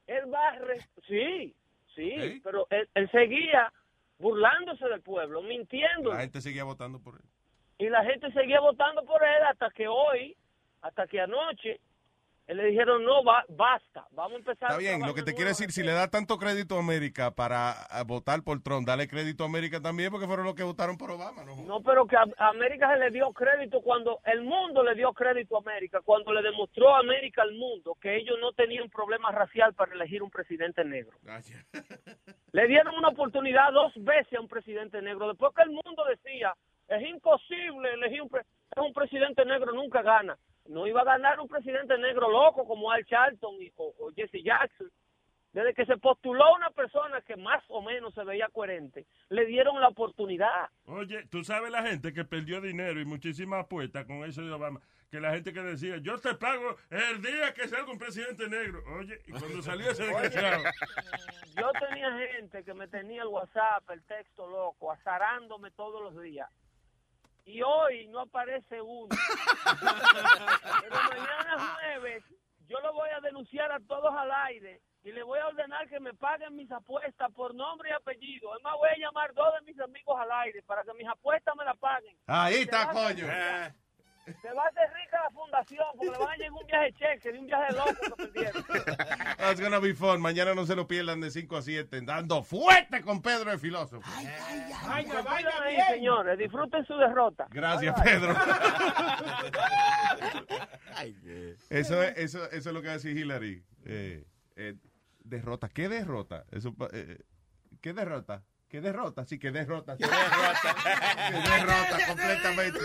él 0.06 0.32
va 0.34 0.48
a 0.48 0.58
re- 0.58 0.88
sí, 1.06 1.54
sí, 1.94 2.40
pero 2.42 2.66
él, 2.70 2.88
él 2.94 3.10
seguía 3.10 3.72
burlándose 4.18 4.86
del 4.88 5.00
pueblo, 5.02 5.40
mintiendo. 5.42 6.12
La 6.12 6.20
gente 6.20 6.40
seguía 6.40 6.64
votando 6.64 6.98
por 7.00 7.14
él. 7.14 7.22
Y 7.78 7.88
la 7.88 8.04
gente 8.04 8.30
seguía 8.32 8.60
votando 8.60 9.04
por 9.04 9.22
él 9.24 9.42
hasta 9.48 9.70
que 9.70 9.86
hoy, 9.88 10.36
hasta 10.82 11.06
que 11.06 11.20
anoche, 11.20 11.80
le 12.54 12.64
dijeron, 12.66 13.04
no, 13.04 13.22
va, 13.24 13.44
basta, 13.48 14.06
vamos 14.12 14.32
a 14.32 14.36
empezar. 14.36 14.70
Está 14.70 14.78
bien, 14.78 15.00
lo 15.00 15.14
que 15.14 15.20
te 15.22 15.32
quiero 15.32 15.50
nuevo". 15.50 15.58
decir, 15.58 15.70
si 15.72 15.82
le 15.82 15.92
da 15.92 16.08
tanto 16.08 16.38
crédito 16.38 16.76
a 16.76 16.80
América 16.80 17.30
para 17.34 17.74
votar 18.06 18.42
por 18.42 18.60
Trump, 18.62 18.86
dale 18.86 19.06
crédito 19.08 19.44
a 19.44 19.46
América 19.46 19.80
también 19.80 20.10
porque 20.10 20.26
fueron 20.26 20.44
los 20.46 20.54
que 20.54 20.62
votaron 20.62 20.96
por 20.96 21.10
Obama, 21.10 21.44
¿no? 21.44 21.56
No, 21.64 21.80
pero 21.82 22.06
que 22.06 22.16
a 22.16 22.26
América 22.38 22.90
se 22.92 22.98
le 22.98 23.10
dio 23.10 23.32
crédito 23.32 23.80
cuando 23.82 24.20
el 24.24 24.42
mundo 24.42 24.82
le 24.82 24.94
dio 24.94 25.12
crédito 25.12 25.56
a 25.56 25.60
América, 25.60 26.00
cuando 26.04 26.32
le 26.32 26.42
demostró 26.42 26.94
a 26.94 27.00
América 27.00 27.42
al 27.42 27.52
mundo 27.52 27.96
que 28.00 28.16
ellos 28.16 28.36
no 28.40 28.52
tenían 28.52 28.88
problema 28.90 29.30
racial 29.30 29.74
para 29.74 29.92
elegir 29.94 30.22
un 30.22 30.30
presidente 30.30 30.84
negro. 30.84 31.16
Le 32.52 32.66
dieron 32.66 32.94
una 32.96 33.08
oportunidad 33.08 33.72
dos 33.72 33.92
veces 33.96 34.32
a 34.36 34.40
un 34.40 34.48
presidente 34.48 35.00
negro. 35.00 35.28
Después 35.28 35.52
que 35.54 35.62
el 35.62 35.70
mundo 35.70 36.04
decía, 36.08 36.52
es 36.88 37.02
imposible 37.08 37.92
elegir 37.94 38.22
un, 38.22 38.28
pre- 38.28 38.44
un 38.76 38.92
presidente 38.92 39.44
negro, 39.44 39.72
nunca 39.72 40.02
gana. 40.02 40.36
No 40.66 40.86
iba 40.86 41.00
a 41.00 41.04
ganar 41.04 41.40
un 41.40 41.48
presidente 41.48 41.96
negro 41.98 42.30
loco 42.30 42.64
como 42.66 42.90
Al 42.90 43.04
Charlton 43.06 43.60
y- 43.60 43.72
o, 43.76 43.94
o 43.98 44.10
Jesse 44.14 44.42
Jackson. 44.44 44.90
Desde 45.52 45.74
que 45.74 45.84
se 45.84 45.96
postuló 45.96 46.54
una 46.54 46.70
persona 46.70 47.20
que 47.22 47.36
más 47.36 47.60
o 47.68 47.82
menos 47.82 48.14
se 48.14 48.22
veía 48.22 48.48
coherente, 48.52 49.04
le 49.30 49.46
dieron 49.46 49.80
la 49.80 49.88
oportunidad. 49.88 50.68
Oye, 50.86 51.26
tú 51.26 51.42
sabes 51.42 51.72
la 51.72 51.82
gente 51.82 52.12
que 52.12 52.24
perdió 52.24 52.60
dinero 52.60 53.00
y 53.00 53.04
muchísimas 53.04 53.64
apuestas 53.64 54.04
con 54.04 54.22
eso 54.24 54.42
de 54.42 54.52
Obama, 54.52 54.80
que 55.10 55.18
la 55.18 55.32
gente 55.32 55.52
que 55.52 55.60
decía, 55.60 55.96
yo 55.96 56.20
te 56.20 56.34
pago 56.36 56.76
el 56.90 57.20
día 57.20 57.52
que 57.52 57.66
salga 57.66 57.90
un 57.90 57.98
presidente 57.98 58.48
negro. 58.48 58.80
Oye, 58.96 59.18
y 59.26 59.32
cuando 59.32 59.60
salió 59.62 59.90
ese 59.90 60.04
desgraciado, 60.04 60.62
Yo 61.56 61.68
tenía 61.88 62.12
gente 62.16 62.62
que 62.62 62.72
me 62.74 62.86
tenía 62.86 63.22
el 63.22 63.28
WhatsApp, 63.28 63.90
el 63.90 64.04
texto 64.04 64.46
loco, 64.48 64.92
azarándome 64.92 65.72
todos 65.72 66.00
los 66.00 66.22
días. 66.22 66.48
Y 67.50 67.62
hoy 67.62 68.06
no 68.08 68.20
aparece 68.20 68.80
uno. 68.80 69.08
Pero 70.82 70.96
mañana 71.08 71.74
jueves 71.74 72.22
yo 72.68 72.78
lo 72.80 72.92
voy 72.92 73.08
a 73.10 73.20
denunciar 73.20 73.72
a 73.72 73.80
todos 73.80 74.14
al 74.16 74.30
aire 74.46 74.80
y 75.02 75.10
le 75.10 75.24
voy 75.24 75.40
a 75.40 75.48
ordenar 75.48 75.88
que 75.88 75.98
me 75.98 76.14
paguen 76.14 76.54
mis 76.54 76.70
apuestas 76.70 77.32
por 77.32 77.52
nombre 77.54 77.90
y 77.90 77.92
apellido. 77.92 78.56
Es 78.56 78.62
más, 78.62 78.74
voy 78.76 78.90
a 78.90 78.98
llamar 78.98 79.34
dos 79.34 79.52
de 79.58 79.72
mis 79.72 79.80
amigos 79.80 80.16
al 80.20 80.30
aire 80.30 80.62
para 80.62 80.84
que 80.84 80.94
mis 80.94 81.08
apuestas 81.08 81.54
me 81.56 81.64
la 81.64 81.74
paguen. 81.74 82.16
Ahí 82.26 82.62
está, 82.62 82.90
coño. 82.92 83.26
Se 84.40 84.52
va 84.52 84.64
a 84.64 84.68
hacer 84.68 84.92
rica 84.94 85.18
la 85.24 85.30
fundación 85.30 85.86
porque 85.96 86.10
le 86.10 86.18
van 86.18 86.28
a 86.28 86.36
llegar 86.36 86.52
un 86.52 86.66
viaje 86.66 86.92
cheque 86.92 87.32
de 87.32 87.38
un 87.38 87.46
viaje 87.46 87.72
loco 87.74 87.94
que 87.94 88.26
perdieron. 88.26 88.64
That's 89.38 89.60
gonna 89.60 89.78
be 89.78 89.94
fun. 89.94 90.20
Mañana 90.20 90.54
no 90.54 90.66
se 90.66 90.76
lo 90.76 90.86
pierdan 90.86 91.20
de 91.20 91.30
5 91.30 91.56
a 91.56 91.62
7, 91.62 92.00
dando 92.02 92.42
fuerte 92.42 93.00
con 93.02 93.22
Pedro 93.22 93.52
el 93.52 93.58
filósofo. 93.58 94.08
Vaya, 94.86 95.22
vaya 95.22 95.62
ahí, 95.62 95.76
señores. 95.94 96.38
Disfruten 96.38 96.84
su 96.86 96.94
derrota. 96.96 97.46
Gracias, 97.50 98.00
Pedro. 98.02 98.34
Eso 101.70 102.02
es, 102.02 102.18
eso, 102.18 102.44
eso 102.50 102.68
es 102.68 102.74
lo 102.74 102.82
que 102.82 102.88
va 102.88 102.94
a 102.94 102.96
decir 102.96 103.16
Hillary. 103.16 103.64
Eh, 103.84 104.26
eh, 104.56 104.74
derrota. 105.24 105.68
¿Qué 105.68 105.88
derrota? 105.88 106.44
Eso, 106.50 106.74
eh, 106.92 107.18
¿Qué 107.80 107.94
derrota? 107.94 108.42
¿Qué 108.68 108.80
derrota? 108.80 109.24
Sí, 109.24 109.38
que 109.38 109.50
derrota. 109.50 109.96
¿Qué 109.96 110.06
derrota? 110.06 110.76
¿Qué 111.30 111.50
derrota 111.50 112.06
completamente? 112.06 112.78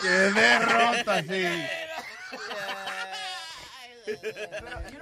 ¡Qué 0.00 0.08
derrota, 0.08 1.22
sí! 1.22 1.46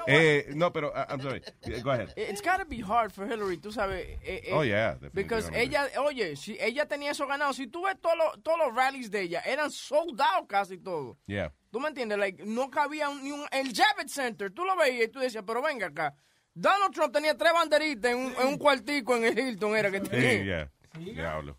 Eh, 0.07 0.47
no, 0.55 0.73
pero, 0.73 0.89
uh, 0.93 1.05
I'm 1.11 1.21
sorry. 1.21 1.43
Go 1.83 1.91
ahead. 1.91 2.09
It's 2.17 2.41
gotta 2.41 2.65
be 2.65 2.81
hard 2.81 3.13
for 3.13 3.27
Hillary, 3.27 3.59
tú 3.59 3.71
sabes. 3.71 4.01
eh, 4.23 4.43
eh, 4.47 4.51
Oh, 4.53 4.63
yeah, 4.65 4.97
Because 5.13 5.51
ella, 5.55 5.89
oye, 5.99 6.37
si 6.37 6.57
ella 6.61 6.87
tenía 6.87 7.11
eso 7.11 7.27
ganado, 7.27 7.53
si 7.53 7.67
tú 7.67 7.85
ves 7.85 7.97
todos 8.01 8.17
los, 8.17 8.43
todos 8.43 8.59
los 8.59 8.75
rallies 8.75 9.11
de 9.11 9.23
ella, 9.23 9.41
eran 9.45 9.71
sold 9.71 10.21
out 10.21 10.49
casi 10.49 10.79
todos. 10.79 11.17
Yeah. 11.27 11.53
¿Tú 11.71 11.81
me 11.81 11.89
entiendes? 11.89 12.19
Like, 12.19 12.45
no 12.45 12.71
cabía 12.71 13.09
un- 13.11 13.23
ni 13.23 13.31
un... 13.33 13.47
El 13.51 13.73
Javits 13.75 14.13
Center, 14.15 14.51
tú 14.51 14.65
lo 14.65 14.77
veías 14.77 15.05
y 15.07 15.09
tú 15.09 15.19
decías, 15.21 15.45
pero 15.47 15.61
venga 15.61 15.89
acá. 15.89 16.15
Donald 16.55 16.95
Trump 16.95 17.13
tenía 17.13 17.37
tres 17.37 17.53
banderitas 17.53 18.13
en 18.13 18.17
un, 18.19 18.35
en 18.39 18.47
un 18.47 18.57
cuartico 18.59 19.17
en 19.17 19.25
el 19.25 19.39
Hilton, 19.39 19.77
era 19.77 19.91
que 19.91 20.01
Sí, 20.01 20.09
tenía. 20.09 20.45
ya. 20.45 20.71
Diablo. 21.01 21.59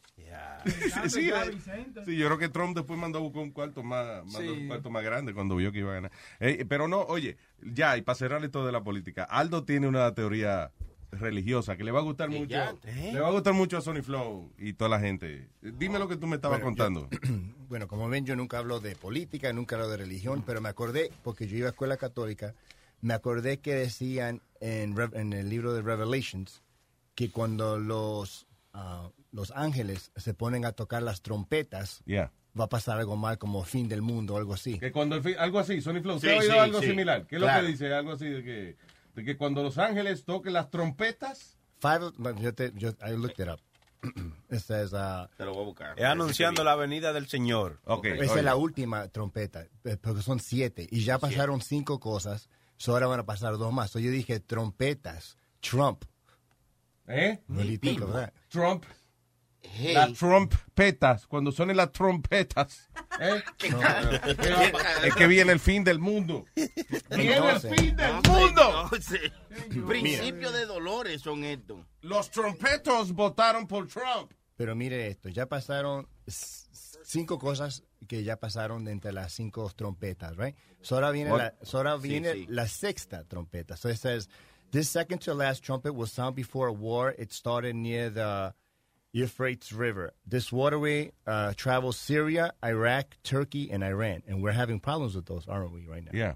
sí, 1.09 1.29
eh, 1.29 1.57
sí, 2.05 2.15
yo 2.17 2.25
creo 2.27 2.37
que 2.37 2.49
Trump 2.49 2.75
después 2.75 2.99
mandó 2.99 3.19
a 3.19 3.21
buscar 3.21 3.43
un 3.43 3.51
cuarto 3.51 3.83
más, 3.83 4.25
mandó 4.25 4.39
Sí. 4.53 4.61
un 4.61 4.67
cuarto 4.67 4.89
más 4.89 5.03
grande 5.03 5.33
cuando 5.33 5.55
vio 5.55 5.71
que 5.71 5.79
iba 5.79 5.91
a 5.91 5.95
ganar. 5.95 6.11
Eh, 6.39 6.65
pero 6.67 6.87
no, 6.87 7.01
oye, 7.01 7.37
ya, 7.61 7.97
y 7.97 8.01
para 8.01 8.15
cerrar 8.15 8.43
esto 8.43 8.65
de 8.65 8.71
la 8.71 8.83
política, 8.83 9.23
Aldo 9.25 9.63
tiene 9.63 9.87
una 9.87 10.13
teoría 10.15 10.71
religiosa 11.11 11.77
que 11.77 11.83
le 11.83 11.91
va 11.91 11.99
a 11.99 12.03
gustar 12.03 12.29
mucho. 12.29 12.49
ya, 12.49 12.73
Le 12.83 13.19
va 13.19 13.27
a 13.27 13.31
gustar 13.31 13.53
mucho 13.53 13.77
a 13.77 13.81
Sony 13.81 14.01
Flow 14.01 14.51
y 14.57 14.73
toda 14.73 14.89
la 14.89 14.99
gente. 14.99 15.47
Dime 15.61 15.97
lo 15.99 16.07
que 16.07 16.17
tú 16.17 16.27
me 16.27 16.35
estabas 16.35 16.59
Bueno, 16.61 16.75
contando. 16.75 17.09
Bueno, 17.67 17.87
como 17.87 18.07
ven, 18.09 18.25
yo 18.27 18.35
nunca 18.35 18.59
hablo 18.59 18.79
de 18.79 18.95
política, 18.95 19.51
nunca 19.51 19.75
hablo 19.75 19.89
de 19.89 19.97
religión, 19.97 20.43
pero 20.45 20.61
me 20.61 20.69
acordé, 20.69 21.11
porque 21.23 21.47
yo 21.47 21.57
iba 21.57 21.67
a 21.67 21.71
escuela 21.71 21.97
católica, 21.97 22.53
me 23.01 23.15
acordé 23.15 23.57
que 23.57 23.73
decían 23.73 24.41
en 24.61 25.33
el 25.33 25.49
libro 25.49 25.73
de 25.73 25.81
Revelations 25.81 26.61
que 27.15 27.31
cuando 27.31 27.79
los, 27.79 28.45
ah, 28.73 29.09
los 29.35 29.51
ángeles 29.51 30.11
se 30.15 30.33
ponen 30.33 30.65
a 30.65 30.71
tocar 30.71 31.03
las 31.03 31.21
trompetas, 31.21 32.01
Yeah. 32.05 32.31
va 32.59 32.65
a 32.65 32.69
pasar 32.69 32.97
algo 32.97 33.17
mal 33.17 33.37
como 33.37 33.63
fin 33.63 33.87
del 33.89 34.01
mundo 34.01 34.35
o 34.35 34.37
algo 34.37 34.53
así. 34.53 34.79
Que 34.79 34.91
cuando 34.91 35.15
el 35.17 35.21
fi- 35.23 35.35
algo 35.37 35.59
así, 35.59 35.81
Sony 35.81 36.01
Flow, 36.01 36.15
¿usted 36.15 36.29
Sí, 36.29 36.33
ha 36.35 36.39
oído 36.39 36.53
sí, 36.53 36.59
algo 36.59 36.79
sí. 36.81 36.87
similar? 36.87 37.27
¿Qué 37.27 37.35
es 37.35 37.41
Claro. 37.41 37.61
lo 37.61 37.65
que 37.67 37.71
dice? 37.73 37.93
Algo 37.93 38.11
así 38.13 38.25
de 38.29 38.43
que, 38.43 38.77
de 39.15 39.23
que 39.25 39.37
cuando 39.37 39.61
los 39.61 39.77
ángeles 39.77 40.23
toquen 40.25 40.53
las 40.53 40.69
trompetas. 40.69 41.57
Five, 41.79 42.11
yo 42.41 42.53
te, 42.55 42.71
yo, 42.75 42.89
I 43.05 43.11
looked 43.17 43.43
it 43.43 43.49
up. 43.51 43.59
Esta 44.49 44.81
es, 44.81 44.93
ah, 44.93 45.29
Te 45.35 45.43
lo 45.45 45.53
voy 45.53 45.63
a 45.63 45.65
buscar. 45.65 45.99
Es 45.99 46.05
anunciando 46.05 46.63
la 46.63 46.75
venida 46.75 47.11
del 47.11 47.27
Señor. 47.27 47.81
Esa 48.03 48.37
es 48.37 48.43
la 48.43 48.55
última 48.55 49.07
trompeta, 49.09 49.65
eh, 49.83 49.97
porque 49.99 50.21
son 50.21 50.39
siete. 50.39 50.87
Y 50.91 51.03
ya 51.03 51.19
pasaron 51.19 51.59
cinco 51.61 51.99
cosas, 51.99 52.49
so 52.77 52.93
ahora 52.93 53.07
van 53.07 53.19
a 53.21 53.25
pasar 53.25 53.57
dos 53.57 53.73
más. 53.73 53.91
So 53.91 53.99
yo 53.99 54.11
dije 54.11 54.39
trompetas, 54.39 55.37
Trump. 55.59 56.05
¿Eh? 57.07 57.39
Trump. 58.49 58.83
Las 59.93 60.13
trompetas, 60.13 61.27
cuando 61.27 61.51
suenen 61.51 61.77
las 61.77 61.91
trompetas. 61.91 62.89
¿eh? 63.19 63.41
No, 63.71 63.79
no. 63.79 65.05
es 65.05 65.15
que 65.15 65.27
viene 65.27 65.51
el 65.51 65.59
fin 65.59 65.83
del 65.83 65.99
mundo. 65.99 66.45
Viene 67.09 67.37
el 67.37 67.59
fin 67.59 67.95
del 67.95 68.21
No, 68.23 68.31
mundo. 68.39 68.89
Principio 69.87 70.51
de 70.51 70.65
dolores 70.65 71.21
son 71.21 71.43
estos. 71.43 71.79
Los 72.01 72.29
trompetos 72.31 73.11
votaron 73.13 73.67
por 73.67 73.87
Trump. 73.87 74.31
Pero 74.55 74.75
mire 74.75 75.07
esto, 75.07 75.29
ya 75.29 75.47
pasaron 75.47 76.07
cinco 76.27 77.37
cosas 77.37 77.83
que 78.07 78.23
ya 78.23 78.37
pasaron 78.37 78.85
de 78.85 78.91
entre 78.93 79.11
las 79.11 79.33
cinco 79.33 79.69
trompetas, 79.75 80.37
right? 80.37 80.55
So 80.81 80.95
ahora 80.95 81.11
viene, 81.11 81.31
What? 81.31 81.39
la, 81.39 81.53
so 81.61 81.77
ahora 81.77 81.97
viene 81.97 82.33
sí. 82.33 82.45
la 82.49 82.67
sexta 82.67 83.23
trompeta. 83.25 83.75
So 83.75 83.89
esta 83.89 84.13
es 84.13 84.29
This 84.71 84.89
second 84.89 85.19
to 85.21 85.33
last 85.33 85.63
trumpet 85.63 85.93
will 85.93 86.07
sound 86.07 86.35
before 86.35 86.67
a 86.67 86.73
war. 86.73 87.13
It 87.17 87.31
started 87.31 87.75
near 87.75 88.09
the 88.09 88.53
Euphrates 89.15 89.71
River. 89.71 90.13
This 90.27 90.51
waterway 90.51 91.13
uh, 91.25 91.53
travels 91.55 91.95
Syria, 91.95 92.51
Iraq, 92.61 93.15
Turkey, 93.23 93.71
and 93.71 93.81
Iran. 93.81 94.23
And 94.27 94.43
we're 94.43 94.51
having 94.51 94.81
problems 94.81 95.15
with 95.15 95.25
those, 95.25 95.47
aren't 95.47 95.71
we, 95.71 95.87
right 95.87 96.03
now? 96.03 96.11
Yeah. 96.13 96.33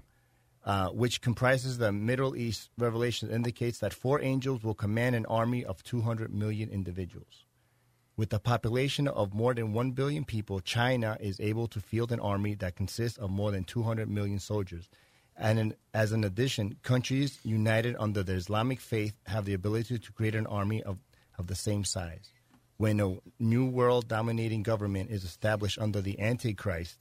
Uh, 0.64 0.88
which 0.88 1.20
comprises 1.20 1.76
the 1.76 1.92
Middle 1.92 2.34
East. 2.34 2.70
Revelation 2.78 3.30
indicates 3.30 3.80
that 3.80 3.92
four 3.92 4.22
angels 4.22 4.64
will 4.64 4.72
command 4.72 5.14
an 5.14 5.26
army 5.26 5.62
of 5.62 5.82
200 5.82 6.32
million 6.32 6.70
individuals. 6.70 7.44
With 8.16 8.32
a 8.32 8.38
population 8.38 9.08
of 9.08 9.34
more 9.34 9.52
than 9.52 9.74
1 9.74 9.90
billion 9.90 10.24
people, 10.24 10.60
China 10.60 11.18
is 11.20 11.38
able 11.38 11.68
to 11.68 11.80
field 11.80 12.12
an 12.12 12.20
army 12.20 12.54
that 12.54 12.76
consists 12.76 13.18
of 13.18 13.28
more 13.30 13.50
than 13.50 13.64
200 13.64 14.08
million 14.08 14.38
soldiers. 14.38 14.88
And 15.36 15.58
in, 15.58 15.74
as 15.92 16.12
an 16.12 16.24
addition, 16.24 16.76
countries 16.82 17.40
united 17.44 17.94
under 17.98 18.22
the 18.22 18.32
Islamic 18.32 18.80
faith 18.80 19.12
have 19.26 19.44
the 19.44 19.52
ability 19.52 19.98
to 19.98 20.12
create 20.12 20.34
an 20.34 20.46
army 20.46 20.82
of, 20.82 20.96
of 21.38 21.46
the 21.46 21.54
same 21.54 21.84
size. 21.84 22.30
When 22.80 22.98
a 22.98 23.18
new 23.38 23.66
world 23.66 24.08
dominating 24.08 24.62
government 24.62 25.10
is 25.10 25.22
established 25.22 25.78
under 25.78 26.00
the 26.00 26.18
Antichrist, 26.18 26.96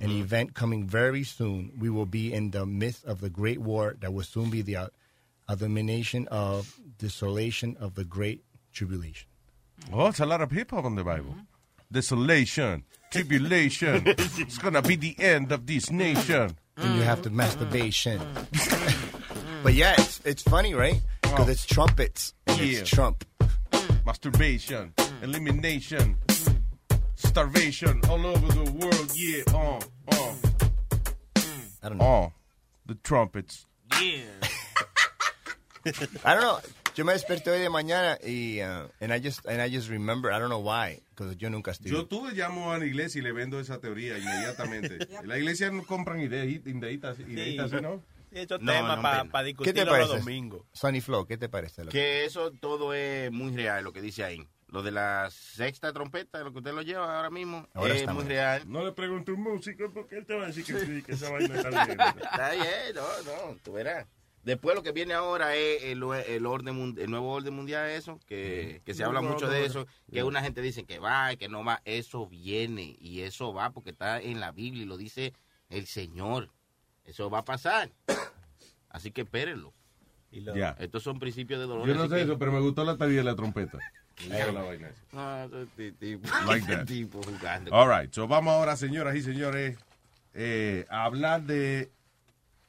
an 0.00 0.10
mm-hmm. 0.10 0.20
event 0.20 0.54
coming 0.54 0.86
very 0.86 1.24
soon, 1.24 1.72
we 1.76 1.90
will 1.90 2.06
be 2.06 2.32
in 2.32 2.52
the 2.52 2.64
midst 2.64 3.04
of 3.04 3.20
the 3.20 3.28
great 3.28 3.58
war 3.58 3.96
that 3.98 4.14
will 4.14 4.22
soon 4.22 4.48
be 4.48 4.62
the 4.62 4.76
uh, 4.76 4.86
abomination 5.48 6.28
of 6.28 6.72
desolation 6.98 7.76
of 7.80 7.96
the 7.96 8.04
great 8.04 8.44
tribulation. 8.72 9.26
Oh, 9.92 10.06
it's 10.06 10.20
a 10.20 10.24
lot 10.24 10.40
of 10.40 10.50
people 10.50 10.78
hop 10.78 10.86
in 10.86 10.94
the 10.94 11.02
Bible. 11.02 11.30
Mm-hmm. 11.30 11.90
Desolation, 11.90 12.84
tribulation. 13.10 14.04
it's 14.06 14.58
gonna 14.58 14.82
be 14.82 14.94
the 14.94 15.16
end 15.18 15.50
of 15.50 15.66
this 15.66 15.90
nation. 15.90 16.56
And 16.76 16.94
you 16.94 17.02
have 17.02 17.22
to 17.22 17.28
mm-hmm. 17.28 17.38
masturbation. 17.38 18.20
but 19.64 19.74
yeah, 19.74 19.94
it's, 19.98 20.20
it's 20.24 20.42
funny, 20.44 20.74
right? 20.74 21.02
Because 21.22 21.48
it's 21.48 21.66
trumpets. 21.66 22.34
Yeah. 22.46 22.54
It's 22.60 22.88
Trump. 22.88 23.24
Masturbation, 24.06 24.94
elimination, 25.22 26.16
starvation 27.16 28.00
all 28.08 28.24
over 28.26 28.46
the 28.48 28.70
world. 28.72 29.10
Yeah, 29.14 29.42
uh, 29.54 29.78
uh. 30.12 30.34
I 31.82 31.88
don't 31.88 31.98
know. 31.98 32.04
Oh, 32.04 32.32
the 32.86 32.94
trumpets. 32.96 33.66
Yeah. 34.00 34.24
I 36.24 36.34
don't 36.34 36.42
know. 36.42 36.58
Yo 36.94 37.04
me 37.04 37.12
desperté 37.12 37.52
hoy 37.52 37.60
de 37.60 37.70
mañana 37.70 38.18
y 38.26 38.60
uh, 38.60 38.88
and 39.00 39.12
I 39.12 39.20
just 39.20 39.46
and 39.46 39.62
I 39.62 39.68
just 39.70 39.88
remember 39.88 40.32
I 40.32 40.40
don't 40.40 40.48
know 40.50 40.58
why 40.58 40.98
because 41.10 41.36
yo 41.36 41.48
nunca 41.48 41.70
estoy. 41.70 41.90
Yo 41.92 42.06
tú 42.06 42.26
le 42.26 42.34
llamo 42.34 42.72
a 42.72 42.78
la 42.78 42.86
iglesia 42.86 43.20
y 43.20 43.22
le 43.22 43.30
vendo 43.32 43.60
esa 43.60 43.78
teoría 43.80 44.18
inmediatamente. 44.18 45.06
La 45.24 45.38
iglesia 45.38 45.70
no 45.70 45.84
compran 45.86 46.18
ideas, 46.20 46.46
ideitas, 46.48 47.20
ideitas, 47.20 47.70
Sí. 47.70 47.76
¿no? 47.80 48.02
Sí, 48.32 48.40
esos 48.40 48.60
No, 48.60 48.72
temas 48.72 48.96
no, 48.96 49.02
para 49.02 49.24
pa 49.26 49.38
¿Qué 49.38 49.44
te 49.44 49.46
discutirlo 49.46 49.96
los 49.96 50.08
domingos. 50.08 50.62
Sonny 50.72 51.00
Flow, 51.00 51.24
¿qué 51.24 51.38
te 51.38 51.48
parece? 51.48 51.82
loco? 51.82 51.92
Que 51.92 52.24
eso 52.24 52.50
todo 52.50 52.92
es 52.92 53.30
muy 53.30 53.54
real, 53.54 53.84
lo 53.84 53.92
que 53.92 54.02
dice 54.02 54.24
ahí. 54.24 54.44
Lo 54.70 54.82
de 54.82 54.90
la 54.90 55.28
sexta 55.30 55.92
trompeta, 55.94 56.40
lo 56.44 56.52
que 56.52 56.58
usted 56.58 56.72
lo 56.74 56.82
lleva 56.82 57.16
ahora 57.16 57.30
mismo, 57.30 57.66
Ahora 57.72 57.94
es 57.94 58.06
muy 58.12 58.24
real. 58.24 58.62
No 58.66 58.84
le 58.84 58.92
pregunte 58.92 59.30
a 59.30 59.34
un 59.34 59.42
músico 59.42 59.90
porque 59.94 60.18
él 60.18 60.26
te 60.26 60.34
va 60.34 60.44
a 60.44 60.46
decir 60.48 60.64
que 60.64 60.78
sí, 60.78 61.02
que 61.02 61.12
esa 61.12 61.30
vaina 61.30 61.54
está 61.56 61.70
bien. 61.86 61.98
Está 62.22 62.50
bien, 62.52 62.94
no, 62.94 63.02
no, 63.24 63.56
tú 63.62 63.72
verás. 63.72 64.06
Después 64.44 64.76
lo 64.76 64.82
que 64.82 64.92
viene 64.92 65.14
ahora 65.14 65.54
es 65.56 65.82
el, 65.84 66.02
el 66.02 66.46
orden 66.46 66.94
el 66.98 67.10
nuevo 67.10 67.32
orden 67.32 67.54
mundial, 67.54 67.88
eso, 67.90 68.20
que, 68.26 68.82
que 68.84 68.94
se 68.94 69.04
habla 69.04 69.20
mucho 69.20 69.48
de 69.48 69.64
eso, 69.64 69.86
que 70.12 70.22
una 70.22 70.42
gente 70.42 70.60
dice 70.62 70.84
que 70.84 70.98
va 70.98 71.32
y 71.32 71.36
que 71.38 71.48
no 71.48 71.64
va, 71.64 71.80
eso 71.84 72.26
viene 72.26 72.96
y 73.00 73.22
eso 73.22 73.52
va 73.52 73.70
porque 73.70 73.90
está 73.90 74.20
en 74.20 74.38
la 74.40 74.52
Biblia 74.52 74.82
y 74.82 74.86
lo 74.86 74.96
dice 74.96 75.32
el 75.70 75.86
Señor. 75.86 76.50
Eso 77.04 77.30
va 77.30 77.38
a 77.38 77.44
pasar. 77.44 77.90
Así 78.90 79.10
que 79.10 79.22
espérenlo. 79.22 79.72
Y 80.30 80.40
lo- 80.40 80.54
Ya. 80.54 80.76
Estos 80.78 81.02
son 81.02 81.18
principios 81.18 81.58
de 81.58 81.66
dolor. 81.66 81.86
Yo 81.86 81.94
no 81.94 82.06
sé 82.08 82.16
que- 82.16 82.22
eso, 82.22 82.38
pero 82.38 82.52
me 82.52 82.60
gustó 82.60 82.84
la 82.84 82.96
teoría 82.96 83.18
de 83.18 83.24
la 83.24 83.34
trompeta. 83.34 83.78
Tipo, 85.98 86.28
Like 86.46 86.66
that. 86.66 86.86
tipo 86.86 87.22
jugando. 87.22 87.72
All 87.72 87.88
right, 87.88 88.12
so 88.12 88.26
vamos 88.26 88.52
ahora, 88.52 88.76
señoras 88.76 89.14
y 89.16 89.22
señores, 89.22 89.76
eh, 90.34 90.84
a 90.90 91.04
hablar 91.04 91.42
de 91.42 91.90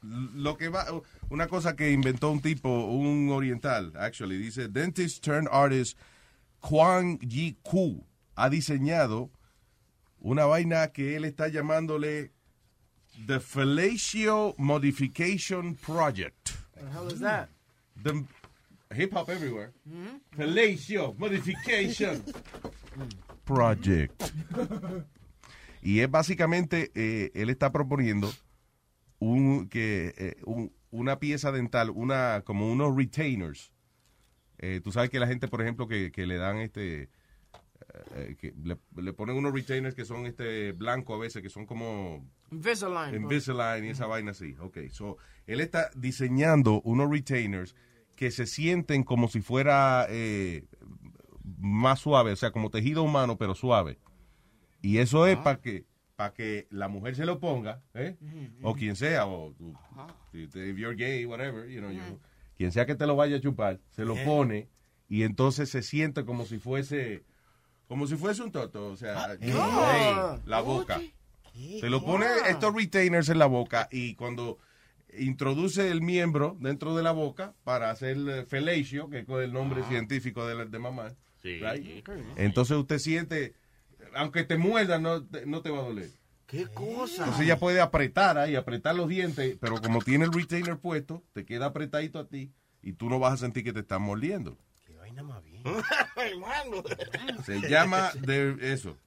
lo 0.01 0.55
que 0.57 0.69
va, 0.69 0.85
una 1.29 1.47
cosa 1.47 1.75
que 1.75 1.91
inventó 1.91 2.31
un 2.31 2.39
tipo, 2.41 2.69
un 2.69 3.29
oriental, 3.31 3.91
actually, 3.97 4.37
dice, 4.37 4.67
dentist 4.67 5.23
turned 5.23 5.47
artist 5.51 5.97
Kwang 6.61 7.19
Yi 7.19 7.57
Ku 7.63 8.05
ha 8.35 8.49
diseñado 8.49 9.29
una 10.21 10.45
vaina 10.45 10.87
que 10.93 11.15
él 11.15 11.25
está 11.25 11.47
llamándole 11.49 12.31
The 13.27 13.39
Fellatio 13.39 14.55
Modification 14.57 15.75
Project. 15.75 16.51
What 16.75 16.85
the 16.85 16.91
hell 16.91 17.07
is 17.11 17.19
that? 17.19 17.49
The 18.01 18.23
hip 18.95 19.13
hop 19.15 19.29
everywhere. 19.29 19.71
Fellatio 20.31 21.13
Modification 21.17 22.23
Project. 23.45 24.21
Y 25.81 25.99
es 26.01 26.09
básicamente, 26.11 26.91
eh, 26.95 27.31
él 27.33 27.49
está 27.49 27.71
proponiendo 27.71 28.31
un, 29.19 29.69
que, 29.69 30.13
eh, 30.17 30.35
un- 30.45 30.73
una 30.91 31.19
pieza 31.19 31.51
dental, 31.51 31.89
una 31.91 32.41
como 32.45 32.71
unos 32.71 32.95
retainers. 32.95 33.71
Eh, 34.57 34.81
tú 34.83 34.91
sabes 34.91 35.09
que 35.09 35.19
la 35.19 35.27
gente, 35.27 35.47
por 35.47 35.61
ejemplo, 35.61 35.87
que, 35.87 36.11
que 36.11 36.25
le 36.25 36.35
dan 36.37 36.57
este, 36.57 37.03
eh, 37.03 37.09
eh, 38.15 38.35
que 38.37 38.53
le, 38.63 38.77
le 39.01 39.13
ponen 39.13 39.37
unos 39.37 39.53
retainers 39.53 39.95
que 39.95 40.03
son 40.03 40.25
este 40.25 40.73
blanco 40.73 41.13
a 41.15 41.19
veces, 41.19 41.41
que 41.41 41.49
son 41.49 41.65
como 41.65 42.27
Invisalign. 42.51 43.11
bro. 43.11 43.21
Invisalign 43.21 43.85
y 43.85 43.89
esa 43.89 44.05
vaina 44.07 44.31
así. 44.31 44.55
Ok, 44.59 44.79
so, 44.91 45.17
él 45.47 45.61
está 45.61 45.89
diseñando 45.95 46.81
unos 46.81 47.09
retainers 47.09 47.73
que 48.19 48.31
se 48.31 48.45
sienten 48.45 49.03
como 49.03 49.29
si 49.29 49.39
fuera 49.39 50.05
eh, 50.09 50.65
más 51.57 51.99
suave, 51.99 52.33
o 52.33 52.35
sea, 52.35 52.51
como 52.51 52.69
tejido 52.69 53.01
humano, 53.01 53.37
pero 53.37 53.55
suave. 53.55 53.97
Y 54.81 54.97
eso 54.97 55.25
es 55.25 55.37
para 55.37 55.61
que 55.61 55.85
para 56.17 56.33
que 56.33 56.67
la 56.69 56.89
mujer 56.89 57.15
se 57.15 57.25
lo 57.25 57.39
ponga, 57.39 57.81
¿eh? 57.93 58.17
o 58.61 58.75
quien 58.75 58.97
sea, 58.97 59.25
o 59.25 59.53
tú- 59.53 59.73
te- 60.51 60.67
if 60.69 60.75
you're 60.77 60.93
gay, 60.97 61.25
whatever, 61.25 61.69
you 61.69 61.79
know, 61.79 61.91
you- 61.91 62.19
quien 62.57 62.73
sea 62.73 62.85
que 62.85 62.95
te 62.95 63.07
lo 63.07 63.15
vaya 63.15 63.37
a 63.37 63.39
chupar, 63.39 63.79
se 63.91 64.03
lo 64.03 64.15
Yeah. 64.15 64.25
pone 64.25 64.67
y 65.07 65.23
entonces 65.23 65.69
se 65.69 65.81
siente 65.81 66.25
como 66.25 66.45
si 66.45 66.59
fuese 66.59 67.23
como 67.87 68.05
si 68.05 68.17
fuese 68.17 68.43
un 68.43 68.51
toto, 68.51 68.87
o 68.87 68.97
sea, 68.97 69.27
Ah. 69.29 69.37
hey, 69.39 70.41
la 70.45 70.59
boca. 70.59 70.99
Se 71.79 71.89
lo 71.89 72.03
pone 72.03 72.25
estos 72.49 72.75
retainers 72.75 73.29
en 73.29 73.39
la 73.39 73.45
boca 73.47 73.87
y 73.89 74.15
cuando 74.15 74.57
introduce 75.17 75.89
el 75.89 76.01
miembro 76.01 76.57
dentro 76.59 76.95
de 76.95 77.03
la 77.03 77.11
boca 77.11 77.53
para 77.63 77.89
hacer 77.91 78.17
eh, 78.27 78.45
fellatio, 78.45 79.09
que 79.09 79.19
es 79.19 79.29
el 79.29 79.53
nombre 79.53 79.83
científico 79.83 80.45
de, 80.47 80.55
la- 80.55 80.65
de 80.65 80.79
mamá, 80.79 81.13
Sí. 81.41 81.59
right? 81.59 82.05
entonces 82.35 82.75
usted 82.77 82.99
siente, 82.99 83.53
aunque 84.13 84.43
te 84.43 84.57
muerda, 84.57 84.99
no, 84.99 85.23
te- 85.25 85.45
no 85.45 85.61
te 85.61 85.69
va 85.69 85.79
a 85.79 85.83
doler. 85.83 86.09
¿Qué 86.45 86.65
cosa? 86.67 87.23
Entonces 87.23 87.45
ella 87.45 87.59
puede 87.59 87.79
apretar 87.79 88.37
ahí, 88.37 88.55
apretar 88.55 88.95
los 88.95 89.07
dientes, 89.07 89.57
pero 89.61 89.79
como 89.81 90.01
tiene 90.01 90.25
el 90.25 90.33
retainer 90.33 90.77
puesto, 90.77 91.23
te 91.33 91.45
queda 91.45 91.67
apretadito 91.67 92.17
a 92.19 92.27
ti 92.27 92.51
y 92.81 92.93
tú 92.93 93.07
no 93.09 93.19
vas 93.19 93.33
a 93.33 93.37
sentir 93.37 93.63
que 93.63 93.71
te 93.73 93.81
están 93.81 94.01
mordiendo. 94.01 94.57
Qué 94.85 94.95
vaina 94.95 95.21
más 95.23 95.43
bien. 95.43 95.61
Hermano. 96.15 96.83
Se 97.45 97.59
llama 97.69 98.11
de 98.21 98.55
eso, 98.73 98.97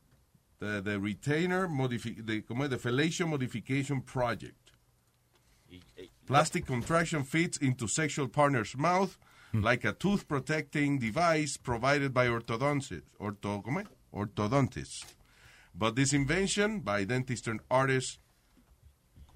the, 0.58 0.82
the 0.82 0.98
Retainer 0.98 1.68
Modifi 1.68 2.22
the, 2.22 2.44
¿cómo 2.44 2.64
es? 2.64 2.70
The 2.70 2.78
Fellatio 2.78 3.26
Modification 3.26 4.02
Project. 4.02 4.56
Plastic 6.26 6.66
contraction 6.66 7.24
fits 7.24 7.58
into 7.58 7.86
sexual 7.88 8.28
partner's 8.28 8.76
mouth 8.76 9.18
like 9.52 9.84
a 9.84 9.92
tooth 9.92 10.26
protecting 10.28 10.98
device 10.98 11.56
provided 11.56 12.14
by 12.14 12.26
orthodontists. 12.26 13.02
Ortho. 13.20 13.86
Orthodontists. 14.14 15.04
But 15.74 15.96
this 15.96 16.12
invention 16.12 16.80
by 16.80 17.04
dentist 17.04 17.48
and 17.48 17.60
artist 17.70 18.18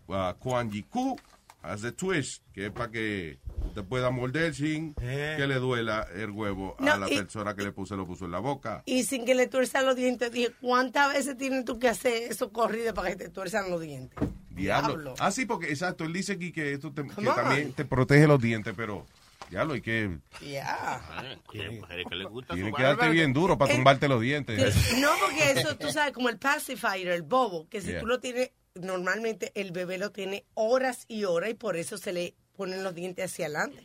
uh, 0.08 0.32
Kwan 0.34 0.70
Yi 0.70 0.84
Ku 0.90 1.16
has 1.62 1.84
a 1.84 1.90
twist, 1.90 2.42
que 2.54 2.70
para 2.70 2.88
que 2.88 3.36
te 3.74 3.82
pueda 3.82 4.10
morder 4.10 4.54
sin 4.54 4.94
que 4.94 5.44
le 5.46 5.54
duela 5.56 6.06
el 6.14 6.30
huevo 6.30 6.76
a 6.78 6.96
la 6.98 7.10
y- 7.10 7.16
persona 7.16 7.54
que 7.54 7.62
le 7.62 7.72
puso, 7.72 7.96
lo 7.96 8.06
puso 8.06 8.24
en 8.24 8.30
la 8.30 8.38
boca. 8.38 8.82
Y 8.86 9.04
sin 9.04 9.24
que 9.24 9.34
le 9.34 9.46
tuerzan 9.46 9.84
los 9.86 9.96
dientes, 9.96 10.32
dije, 10.32 10.52
¿cuántas 10.60 11.12
veces 11.12 11.36
tienes 11.36 11.64
tú 11.64 11.78
que 11.78 11.88
hacer 11.88 12.30
eso 12.30 12.52
corrido 12.52 12.94
para 12.94 13.10
que 13.10 13.16
te 13.16 13.28
tuerzan 13.28 13.70
los 13.70 13.80
dientes? 13.80 14.18
Diablo. 14.50 14.88
Diablo. 14.94 15.14
Ah, 15.18 15.30
sí, 15.30 15.44
porque 15.44 15.68
exacto, 15.68 16.04
él 16.04 16.12
dice 16.12 16.32
aquí 16.32 16.52
que 16.52 16.72
esto 16.72 16.92
te- 16.92 17.06
que 17.06 17.24
también 17.24 17.72
te 17.74 17.84
protege 17.84 18.26
los 18.26 18.40
dientes, 18.40 18.72
pero 18.74 19.04
diablo, 19.50 19.74
hay 19.74 19.82
que, 19.82 20.18
Ya. 20.40 21.00
Hay 21.18 21.78
mujeres 21.78 22.06
que 22.08 22.14
les 22.16 22.26
gusta 22.28 22.54
tiene 22.54 22.72
que 22.72 22.82
darte 22.82 23.08
bien 23.10 23.32
duro 23.34 23.58
para 23.58 23.72
Eh, 23.72 23.76
tumbarte 23.76 24.08
los 24.08 24.20
dientes. 24.22 24.74
No, 24.98 25.10
porque 25.20 25.50
eso, 25.60 25.76
tú 25.76 25.90
sabes, 25.90 26.12
como 26.14 26.30
el 26.30 26.38
pacifier, 26.38 27.08
el 27.08 27.22
bobo, 27.22 27.68
que 27.68 27.82
si 27.82 27.88
Yeah. 27.90 28.00
tú 28.00 28.06
lo 28.06 28.18
tienes, 28.20 28.50
normalmente 28.74 29.52
el 29.54 29.72
bebé 29.72 29.98
lo 29.98 30.10
tiene 30.12 30.44
horas 30.54 31.04
y 31.08 31.24
horas 31.24 31.50
y 31.50 31.54
por 31.54 31.76
eso 31.76 31.98
se 31.98 32.12
le 32.12 32.34
ponen 32.56 32.82
los 32.82 32.94
dientes 32.94 33.24
hacia 33.32 33.46
adelante. 33.46 33.84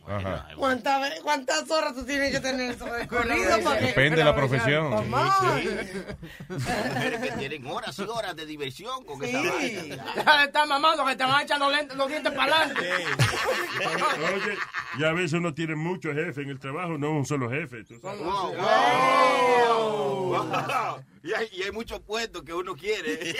¿Cuántas, 0.56 1.00
ve- 1.00 1.20
¿Cuántas 1.22 1.70
horas 1.70 1.94
tú 1.94 2.04
tienes 2.04 2.32
que 2.32 2.40
tener 2.40 2.72
eso 2.72 2.84
de 2.86 3.06
corrido? 3.06 3.58
Depende 3.80 4.16
de 4.16 4.24
la 4.24 4.34
profesión. 4.34 4.90
Mamá. 4.90 5.60
Mujeres 6.48 7.20
que 7.20 7.30
tienen 7.38 7.66
horas 7.66 7.98
y 7.98 8.02
horas 8.02 8.34
de 8.34 8.46
diversión 8.46 9.04
con 9.04 9.22
esa 9.22 9.42
vaina. 9.42 10.04
De 10.38 10.44
estar 10.44 10.66
mamando 10.66 11.04
que 11.06 11.16
te 11.16 11.24
van 11.24 11.34
a 11.34 11.42
echar 11.42 11.58
los, 11.58 11.72
lentes- 11.72 11.96
los 11.96 12.08
dientes 12.08 12.32
para 12.32 12.56
adelante. 12.62 12.88
Oye, 14.34 14.56
y 14.98 15.04
a 15.04 15.12
veces 15.12 15.34
uno 15.34 15.54
tiene 15.54 15.74
muchos 15.76 16.14
jefes 16.14 16.38
en 16.38 16.48
el 16.50 16.58
trabajo, 16.58 16.96
no 16.98 17.10
un 17.12 17.26
solo 17.26 17.50
jefe. 17.50 17.84
tú 17.84 17.98
sabes. 18.00 18.20
Wow, 18.20 18.54
wow. 18.54 20.32
Wow. 20.48 21.04
Y, 21.24 21.32
hay, 21.34 21.46
y 21.52 21.62
hay 21.62 21.70
muchos 21.70 22.00
puestos 22.00 22.42
que 22.42 22.52
uno 22.52 22.74
quiere. 22.74 23.16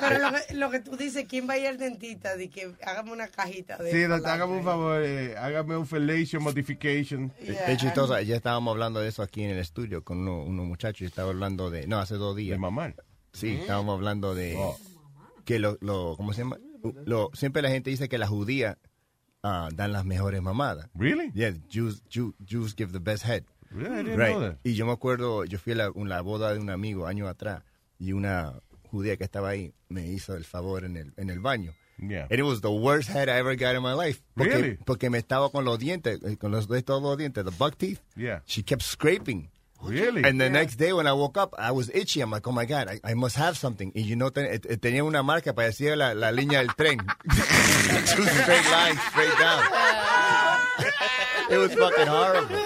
Pero 0.00 0.18
lo 0.18 0.30
que, 0.36 0.54
lo 0.54 0.70
que 0.70 0.80
tú 0.80 0.96
dices, 0.96 1.24
¿quién 1.28 1.48
va 1.48 1.54
a 1.54 1.58
ir 1.58 1.68
al 1.68 1.78
dentista? 1.78 2.36
De 2.36 2.50
que 2.50 2.74
hágame 2.84 3.12
una 3.12 3.28
cajita 3.28 3.76
de... 3.78 3.90
Sí, 3.92 4.02
doctor, 4.02 4.30
hágame 4.30 4.56
un 4.58 4.64
favor, 4.64 5.02
eh, 5.04 5.36
hágame 5.36 5.76
un 5.76 5.86
fellatio 5.86 6.40
modification. 6.40 7.32
Es 7.38 7.78
chistoso, 7.78 8.20
ya 8.20 8.36
estábamos 8.36 8.72
hablando 8.72 9.00
de 9.00 9.08
eso 9.08 9.22
aquí 9.22 9.42
en 9.44 9.50
el 9.50 9.58
estudio 9.58 10.02
con 10.04 10.18
uno- 10.18 10.42
unos 10.42 10.66
muchachos 10.66 11.02
y 11.02 11.04
estaba 11.04 11.30
hablando 11.30 11.70
de, 11.70 11.86
no, 11.86 11.98
hace 11.98 12.14
dos 12.16 12.36
días. 12.36 12.56
De 12.56 12.58
mamar. 12.58 12.94
Sí, 13.32 13.48
¿Eh? 13.50 13.60
estábamos 13.60 13.94
hablando 13.94 14.34
de 14.34 14.58
que 15.44 15.58
lo, 15.58 15.78
lo, 15.80 16.14
¿cómo 16.16 16.32
se 16.32 16.42
llama? 16.42 16.58
Lo, 17.04 17.30
siempre 17.34 17.62
la 17.62 17.70
gente 17.70 17.90
dice 17.90 18.08
que 18.08 18.18
las 18.18 18.28
judías 18.30 18.76
ah, 19.42 19.68
dan 19.74 19.92
las 19.92 20.04
mejores 20.04 20.42
mamadas. 20.42 20.88
Really? 20.94 21.30
Yeah, 21.34 21.52
Jews, 21.68 22.02
Jew- 22.08 22.34
Jews 22.44 22.74
give 22.76 22.92
the 22.92 22.98
best 22.98 23.24
head. 23.24 23.44
I 23.72 24.02
didn't 24.02 24.18
Right. 24.18 24.30
know 24.32 24.40
that. 24.40 24.58
Y 24.64 24.74
yo 24.74 24.86
me 24.86 24.92
acuerdo, 24.92 25.44
yo 25.44 25.58
fui 25.58 25.72
a 25.72 25.76
la, 25.76 25.92
la 25.94 26.20
boda 26.22 26.52
de 26.52 26.58
un 26.60 26.70
amigo 26.70 27.06
años 27.06 27.28
atrás 27.28 27.62
y 27.98 28.12
una 28.12 28.52
judía 28.90 29.16
que 29.16 29.24
estaba 29.24 29.48
ahí 29.50 29.72
me 29.88 30.06
hizo 30.06 30.34
el 30.36 30.44
favor 30.44 30.84
en 30.84 30.96
el, 30.96 31.12
en 31.16 31.30
el 31.30 31.40
baño. 31.40 31.74
Yeah. 31.98 32.24
And 32.30 32.38
it 32.38 32.42
was 32.42 32.60
the 32.60 32.70
worst 32.70 33.08
head 33.08 33.28
I 33.30 33.38
ever 33.38 33.56
got 33.56 33.74
in 33.74 33.82
my 33.82 33.94
life. 33.94 34.20
Porque, 34.34 34.52
Really? 34.54 34.76
porque 34.84 35.08
me 35.10 35.16
estaba 35.18 35.50
con 35.50 35.64
los 35.64 35.78
dientes, 35.78 36.20
eh, 36.24 36.36
con 36.36 36.50
los 36.52 36.68
de 36.68 36.82
todos 36.82 37.02
los 37.02 37.16
dientes, 37.16 37.42
the 37.44 37.50
buck 37.50 37.76
teeth. 37.78 38.00
Yeah. 38.16 38.42
She 38.46 38.62
kept 38.62 38.82
scraping. 38.82 39.50
Really? 39.82 40.22
And 40.24 40.38
the 40.40 40.48
next 40.50 40.76
day 40.78 40.92
when 40.92 41.06
I 41.06 41.12
woke 41.12 41.36
up, 41.38 41.54
I 41.58 41.70
was 41.70 41.90
itchy. 41.94 42.20
I'm 42.22 42.30
like, 42.30 42.46
oh 42.48 42.52
my 42.52 42.64
God, 42.66 42.88
I, 42.88 43.00
I 43.04 43.14
must 43.14 43.36
have 43.36 43.56
something. 43.58 43.92
Y 43.94 44.02
you 44.04 44.16
know, 44.16 44.30
ten- 44.30 44.46
eh, 44.46 44.58
eh, 44.68 44.76
tenía 44.78 45.04
una 45.04 45.22
marca, 45.22 45.54
parecía 45.54 45.96
la, 45.96 46.14
la 46.14 46.32
línea 46.32 46.60
del 46.60 46.74
tren. 46.74 46.98
Two 47.28 48.24
straight 48.24 48.64
lines, 48.70 48.98
straight 49.10 49.38
down. 49.38 49.62
It 51.50 51.58
was 51.58 51.72
fucking 51.74 52.06
horrible. 52.08 52.56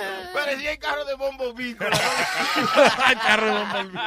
Parecía 0.51 0.73
el 0.73 0.79
carro 0.79 1.05
de 1.05 1.15
Bombo 1.15 1.53
Bico. 1.55 1.85
El 3.11 3.19
carro 3.19 3.47
de 3.47 3.65
Bombo 3.73 4.01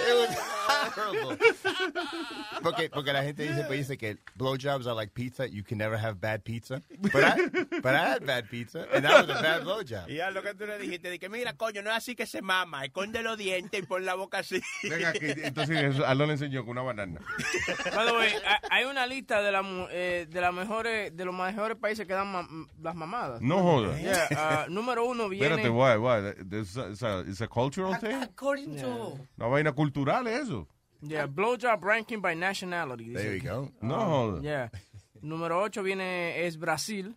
It 0.00 0.14
was 0.14 0.36
horrible. 0.96 1.36
Porque, 2.62 2.88
porque 2.90 3.12
la 3.12 3.22
gente 3.22 3.42
dice, 3.42 3.64
pues, 3.66 3.78
dice 3.80 3.96
que 3.98 4.16
blowjobs 4.36 4.86
are 4.86 4.94
like 4.94 5.12
pizza. 5.12 5.46
You 5.46 5.62
can 5.64 5.78
never 5.78 5.96
have 5.98 6.20
bad 6.20 6.42
pizza. 6.44 6.82
But 7.00 7.24
I, 7.24 7.36
but 7.82 7.94
I 7.94 8.10
had 8.14 8.24
bad 8.26 8.48
pizza, 8.48 8.86
and 8.92 9.04
that 9.04 9.26
was 9.26 9.36
a 9.36 9.42
bad 9.42 9.62
blowjob. 9.64 10.08
Y 10.08 10.16
ya 10.16 10.30
lo 10.30 10.42
que 10.42 10.54
tú 10.54 10.66
le 10.66 10.78
dijiste, 10.78 11.18
que 11.18 11.28
mira, 11.28 11.52
coño, 11.54 11.82
no 11.82 11.90
es 11.90 11.96
así 11.96 12.14
que 12.14 12.26
se 12.26 12.42
mama, 12.42 12.84
esconde 12.84 13.22
los 13.22 13.36
dientes 13.36 13.80
y 13.82 13.86
pon 13.86 14.04
la 14.04 14.14
boca 14.14 14.38
así. 14.38 14.60
Venga, 14.84 15.10
aquí, 15.10 15.26
entonces 15.42 15.98
Aldo 16.00 16.26
le 16.26 16.32
enseñó 16.34 16.62
con 16.62 16.70
una 16.70 16.82
banana. 16.82 17.20
By 17.94 18.06
the 18.06 18.12
way, 18.12 18.32
ha- 18.46 18.60
hay 18.70 18.84
una 18.84 19.06
lista 19.06 19.42
de, 19.42 19.52
la, 19.52 19.62
eh, 19.90 20.26
de, 20.28 20.40
las 20.40 20.52
mejores, 20.54 21.16
de 21.16 21.24
los 21.24 21.34
mejores 21.34 21.76
países 21.76 22.06
que 22.06 22.12
dan 22.14 22.30
ma- 22.30 22.48
las 22.80 22.94
mamadas. 22.94 23.40
No 23.40 23.57
joda. 23.62 23.98
Yeah, 24.00 24.28
ah, 24.36 24.66
número 24.68 25.04
uno 25.06 25.28
viene... 25.28 25.46
Espérate, 25.46 25.70
why, 25.70 25.96
why? 25.96 26.34
It's 26.52 26.76
a, 26.76 26.90
it's 26.90 27.02
a, 27.02 27.24
it's 27.26 27.40
a 27.40 27.46
cultural 27.48 27.94
thing? 27.96 28.22
According 28.22 28.76
to... 28.76 29.18
Una 29.38 29.48
vaina 29.48 29.72
cultural 29.72 30.26
es 30.26 30.42
eso. 30.48 30.66
Yeah, 31.02 31.26
blowjob 31.26 31.82
ranking 31.84 32.20
by 32.20 32.34
nationality. 32.34 33.12
There 33.14 33.34
you 33.34 33.40
go. 33.40 33.70
No 33.80 33.94
Ah, 33.94 34.04
joda. 34.06 34.42
Yeah. 34.42 34.68
Número 35.22 35.62
8 35.64 35.82
viene 35.82 36.44
es 36.46 36.56
Brasil. 36.56 37.14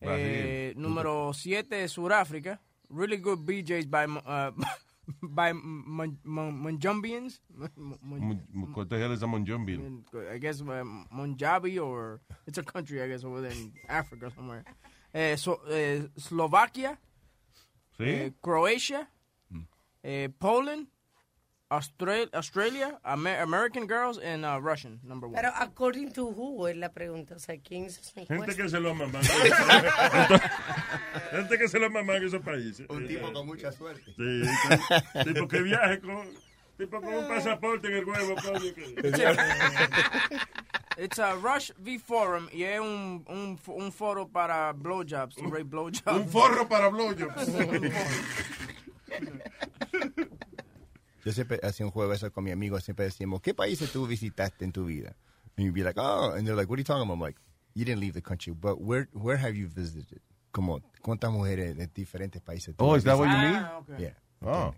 Brasil. 0.00 0.26
Eh, 0.26 0.74
número 0.76 1.32
7 1.32 1.82
es 1.84 1.92
Sudáfrica. 1.92 2.58
Really 2.90 3.16
good 3.16 3.38
BJs 3.46 3.88
by 3.90 4.04
uh, 4.04 4.50
by 5.22 5.52
Mon- 5.54 6.18
Mon- 6.24 6.52
Monjumbians. 6.62 7.40
What 8.74 8.88
the 8.90 8.98
hell 8.98 9.12
is 9.12 9.22
a 9.22 9.26
monjumbil? 9.26 10.02
I 10.30 10.38
guess 10.38 10.60
uh, 10.60 10.64
Monjabi 11.14 11.82
or 11.82 12.20
it's 12.46 12.58
a 12.58 12.62
country 12.62 13.02
I 13.02 13.08
guess 13.08 13.24
over 13.24 13.40
there 13.40 13.50
in 13.50 13.72
Africa 13.88 14.30
somewhere. 14.34 14.64
Eh, 15.14 15.36
so, 15.36 15.60
eh, 15.68 16.08
Slovakia, 16.16 16.98
¿Sí? 17.98 18.04
eh, 18.04 18.32
Croatia, 18.40 19.10
eh, 20.02 20.30
Poland, 20.38 20.88
Austra- 21.68 22.28
Australia, 22.34 22.98
Amer- 23.02 23.40
American 23.40 23.86
girls 23.88 24.18
and 24.18 24.44
uh, 24.44 24.58
Russian 24.60 25.00
number 25.02 25.26
one. 25.28 25.34
Pero 25.36 25.50
according 25.54 26.12
to 26.12 26.26
who 26.26 26.68
es 26.68 26.76
la 26.76 26.90
pregunta. 26.92 27.34
O 27.34 27.38
sea, 27.38 27.56
¿quién 27.58 27.86
hizo 27.86 28.00
esa 28.00 28.26
Gente 28.26 28.54
que 28.54 28.68
se 28.68 28.78
lo 28.78 28.94
maman. 28.94 29.22
Gente 31.30 31.58
que 31.58 31.68
se 31.68 31.78
lo 31.78 31.90
maman 31.90 32.16
en 32.16 32.24
esos 32.26 32.42
países. 32.42 32.86
Un 32.90 33.06
tipo 33.06 33.32
con 33.32 33.46
mucha 33.46 33.72
suerte. 33.72 34.04
Sí, 34.16 34.42
sí. 34.44 35.24
tipo 35.32 35.48
que 35.48 35.62
viaje 35.62 36.00
con, 36.00 36.28
tipo 36.76 37.00
con 37.00 37.14
un 37.14 37.26
pasaporte 37.28 37.86
en 37.88 37.94
el 37.94 38.04
huevo, 38.04 38.34
coño. 38.34 38.72
It's 41.02 41.18
a 41.18 41.34
Rush 41.34 41.72
V 41.82 41.98
Forum 41.98 42.46
y 42.52 42.62
es 42.62 42.78
un, 42.78 43.24
un, 43.28 43.58
un 43.66 43.90
foro 43.90 44.28
para 44.28 44.72
blowjobs, 44.72 45.34
to 45.34 45.48
rate 45.48 45.64
blowjobs. 45.64 46.06
Un 46.06 46.28
forro 46.28 46.68
para 46.68 46.90
blowjobs. 46.90 47.48
Yo 51.24 51.32
siempre 51.32 51.58
hacía 51.64 51.86
un 51.86 51.90
juego 51.90 52.12
eso 52.12 52.30
con 52.30 52.44
mi 52.44 52.52
amigo, 52.52 52.78
siempre 52.78 53.06
decíamos, 53.06 53.40
¿qué 53.42 53.52
países 53.52 53.90
tú 53.90 54.06
visitaste 54.06 54.64
en 54.64 54.70
tu 54.70 54.84
vida? 54.84 55.16
And 55.56 55.66
you'd 55.66 55.74
be 55.74 55.82
like, 55.82 55.98
oh, 55.98 56.34
and 56.36 56.46
they're 56.46 56.54
like, 56.54 56.70
what 56.70 56.76
are 56.76 56.80
you 56.80 56.84
talking 56.84 57.02
about? 57.02 57.14
I'm 57.14 57.20
like, 57.20 57.36
you 57.74 57.84
didn't 57.84 58.00
leave 58.00 58.14
the 58.14 58.22
country, 58.22 58.52
but 58.52 58.80
where 58.80 59.08
where 59.12 59.36
have 59.36 59.56
you 59.56 59.66
visited? 59.66 60.20
Como, 60.52 60.82
¿cuántas 61.02 61.32
mujeres 61.32 61.76
de 61.76 61.88
diferentes 61.88 62.40
países? 62.40 62.76
tú 62.76 62.84
Oh, 62.84 62.94
is 62.94 63.02
that 63.02 63.18
what 63.18 63.26
you 63.26 63.38
mean? 63.38 63.56
Ah, 63.56 63.78
okay. 63.80 64.04
Yeah. 64.04 64.14
Oh. 64.40 64.72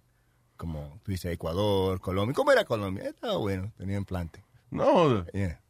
Como, 0.57 1.01
tú 1.05 1.13
dices 1.13 1.31
Ecuador, 1.35 2.01
Colombia. 2.01 2.35
¿Cómo 2.35 2.51
era 2.51 2.65
Colombia? 2.65 3.11
Estaba 3.11 3.37
bueno, 3.37 3.73
tenía 3.77 3.99
implante. 3.99 4.43
No. 4.71 5.27
Yeah. 5.35 5.61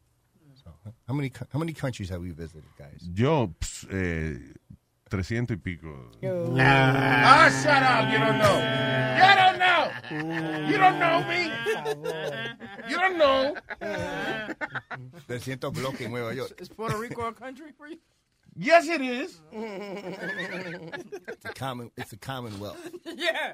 So, 0.85 0.93
how 1.07 1.15
many 1.15 1.31
how 1.51 1.57
many 1.57 1.73
countries 1.73 2.09
have 2.09 2.21
we 2.21 2.29
visited, 2.29 2.63
guys? 2.77 3.01
Yo, 3.15 3.47
ps, 3.59 3.85
eh, 3.89 4.37
300 5.09 5.57
y 5.57 5.61
pico. 5.63 6.11
Ah, 6.59 7.49
shut 7.49 7.81
up. 7.81 8.05
You 8.11 8.19
don't 8.19 8.37
know. 8.37 8.57
You 9.17 9.33
don't 9.41 9.57
know. 9.57 10.69
You 10.69 10.77
don't 10.77 10.99
know 10.99 11.23
me. 11.27 11.49
You 12.87 12.97
don't 12.97 13.17
know. 13.17 13.55
300 15.27 15.71
bloques 15.73 16.01
en 16.01 16.11
Nueva 16.11 16.35
York. 16.35 16.61
Is 16.61 16.69
Puerto 16.69 16.97
Rico 16.99 17.23
a 17.23 17.33
country 17.33 17.71
for 17.75 17.87
you? 17.87 17.97
Yes, 18.55 18.87
it 18.87 19.01
is. 19.01 19.41
It's 19.51 21.45
a, 21.45 21.53
common, 21.53 21.89
it's 21.97 22.13
a 22.13 22.17
commonwealth. 22.17 22.77
yeah. 23.15 23.53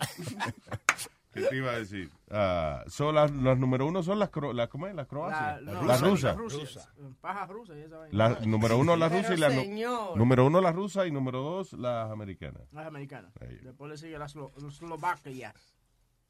¿Qué 1.34 1.42
te 1.44 1.56
iba 1.56 1.72
a 1.72 1.80
decir? 1.80 2.12
Ah, 2.30 2.84
son 2.88 3.16
las, 3.16 3.32
las 3.32 3.58
número 3.58 3.86
uno 3.88 4.04
son 4.04 4.20
las, 4.20 4.30
cro- 4.32 4.54
las 4.54 4.68
¿cómo 4.68 4.88
es? 4.88 4.94
Las 4.96 5.08
croacias. 5.08 5.62
no, 5.62 5.84
las 5.84 6.02
rusas. 6.02 6.24
Las 6.24 6.38
rusas. 6.38 6.90
Paja 7.22 7.46
rusa 7.48 7.76
y 7.78 7.82
esa 7.84 7.98
vaina. 8.00 8.18
La, 8.30 8.40
número 8.46 8.78
uno 8.78 8.96
las 8.98 9.12
rusas 9.12 9.38
y 9.38 9.40
la 9.40 9.50
señor. 9.50 10.18
número 10.18 10.46
uno 10.46 10.60
las 10.60 10.76
rusas 10.76 11.08
y 11.08 11.12
número 11.12 11.42
dos 11.42 11.74
las 11.74 12.12
americanas. 12.12 12.64
Las 12.74 12.86
americanas. 12.86 13.32
Ahí. 13.40 13.58
Después 13.64 13.90
le 13.92 13.98
sigue 13.98 14.20
la 14.20 14.26
Eslo- 14.28 14.52
Eslovaquia. 14.68 15.54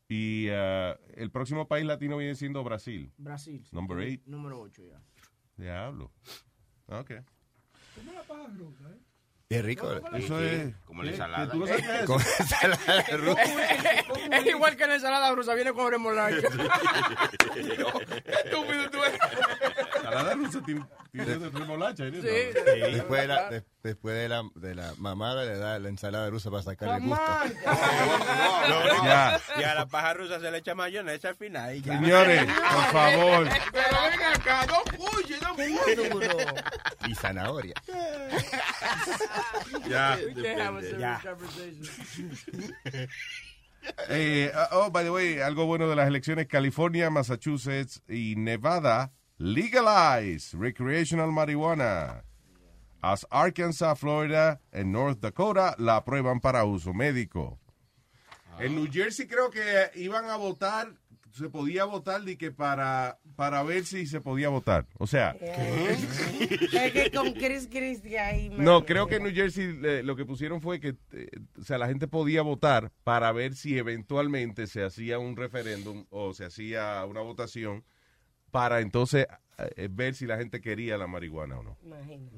Y 0.08 0.50
ah, 0.50 0.98
el 1.16 1.32
próximo 1.32 1.68
país 1.68 1.86
latino 1.86 2.18
viene 2.18 2.36
siendo 2.36 2.64
Brasil. 2.64 3.12
Brasil. 3.18 3.64
sí. 3.66 3.76
Number 3.76 4.00
eight. 4.02 4.24
Número 4.28 4.60
8 4.60 4.84
ya. 4.86 5.02
Diablo. 5.58 6.12
Ok. 6.88 7.12
Es 9.52 9.66
rico. 9.66 9.92
Eso 10.14 10.40
es. 10.40 10.74
Como 10.86 11.04
la 11.04 11.12
ensalada. 11.12 11.46
¿Que 11.46 11.52
tú 11.52 11.60
no 11.60 11.68
sabes 11.68 11.86
qué 11.86 12.00
es 12.00 12.06
Con 12.06 12.22
eso? 12.22 12.30
ensalada 12.40 13.04
rusa. 13.18 13.44
es 14.32 14.46
igual 14.46 14.78
que 14.78 14.88
la 14.88 14.96
ensalada 14.96 15.32
rusa, 15.36 15.54
viene 15.56 15.74
con 15.74 15.92
remolacha. 15.92 16.38
Estúpido 18.46 18.90
tú 18.92 19.04
eres. 19.04 19.20
Ensalada 19.98 20.34
rusa 20.36 20.62
tiene, 20.66 20.86
remolacha. 21.14 22.06
Sí. 22.10 22.22
Después 22.22 23.22
de 23.22 23.28
la, 23.28 23.50
de- 23.50 23.64
después 23.84 24.16
de 24.16 24.30
la, 24.30 24.44
de 24.56 24.76
la 24.76 24.94
mamada 24.98 25.44
le 25.46 25.58
da 25.58 25.78
la 25.80 25.90
ensalada 25.90 26.30
rusa 26.30 26.50
para 26.50 26.64
sacarle 26.64 26.96
el 26.96 27.02
gusto. 27.10 27.22
Ya. 29.04 29.40
Y 29.60 29.64
a 29.64 29.76
la 29.76 29.86
paja 29.88 30.14
rusa 30.14 30.40
se 30.40 30.50
le 30.52 30.60
echa 30.60 30.76
mayonesa 30.76 31.30
al 31.30 31.36
final. 31.36 31.76
y 31.76 31.82
ya. 31.82 32.00
Señores, 32.00 32.46
por 32.46 32.86
favor. 32.92 33.48
Pero 33.72 33.98
ven 34.10 34.24
acá, 34.36 34.66
no 34.68 34.84
puye, 34.98 35.38
no 35.42 35.56
duro. 36.10 36.38
Y 37.08 37.16
zanahoria. 37.16 37.74
Ya. 39.90 40.18
We 40.36 40.42
can't 40.44 40.60
have 40.62 40.78
a 40.78 40.82
serious 40.82 41.00
Ya. 41.00 41.22
conversation. 41.24 42.76
Eh, 44.10 44.52
oh, 44.74 44.92
by 44.92 45.04
the 45.04 45.10
way, 45.10 45.40
algo 45.40 45.66
bueno 45.66 45.88
de 45.90 45.96
las 45.96 46.08
elecciones, 46.08 46.46
California, 46.48 47.10
Massachusetts 47.10 48.04
y 48.08 48.36
Nevada 48.38 49.12
legalize 49.42 50.56
recreational 50.56 51.32
marijuana. 51.32 52.24
As 53.02 53.26
Arkansas, 53.32 53.98
Florida 54.00 54.62
y 54.72 54.84
North 54.84 55.20
Dakota 55.20 55.76
la 55.80 55.96
aprueban 55.98 56.40
para 56.40 56.64
uso 56.66 56.94
médico. 56.94 57.60
En 58.60 58.76
New 58.76 58.88
Jersey 58.92 59.26
creo 59.28 59.50
que 59.50 59.90
iban 59.96 60.26
a 60.26 60.36
votar 60.36 60.94
se 61.34 61.48
podía 61.50 61.86
votar 61.86 62.22
de 62.24 62.38
que 62.38 62.52
para, 62.52 63.18
para 63.38 63.64
ver 63.64 63.86
si 63.86 64.06
se 64.06 64.20
podía 64.20 64.50
votar. 64.50 64.86
O 65.00 65.08
sea, 65.08 65.32
Es 65.40 66.92
que 66.92 67.10
con 67.16 67.32
Chris 67.32 67.70
Christie 67.72 68.20
ahí. 68.20 68.50
me- 68.50 68.58
no, 68.64 68.86
creo 68.86 69.08
que 69.08 69.16
en 69.16 69.24
New 69.24 69.34
Jersey 69.34 69.80
eh, 69.82 70.02
lo 70.04 70.18
que 70.18 70.26
pusieron 70.26 70.62
fue 70.62 70.82
que, 70.82 70.98
eh, 71.14 71.30
o 71.58 71.64
sea, 71.64 71.78
la 71.78 71.88
gente 71.88 72.10
podía 72.10 72.42
votar 72.42 72.92
para 73.06 73.32
ver 73.32 73.56
si 73.56 73.78
eventualmente 73.78 74.68
se 74.68 74.84
hacía 74.84 75.20
un 75.20 75.38
referéndum 75.38 76.06
o 76.10 76.34
se 76.34 76.44
hacía 76.44 77.04
una 77.06 77.22
votación 77.22 77.86
para 78.52 78.82
entonces 78.82 79.26
eh, 79.78 79.88
ver 79.92 80.14
si 80.16 80.26
la 80.26 80.38
gente 80.38 80.62
quería 80.62 80.98
la 80.98 81.08
marihuana 81.08 81.60
o 81.60 81.64
no. 81.64 81.78
Imagínate. 81.84 82.36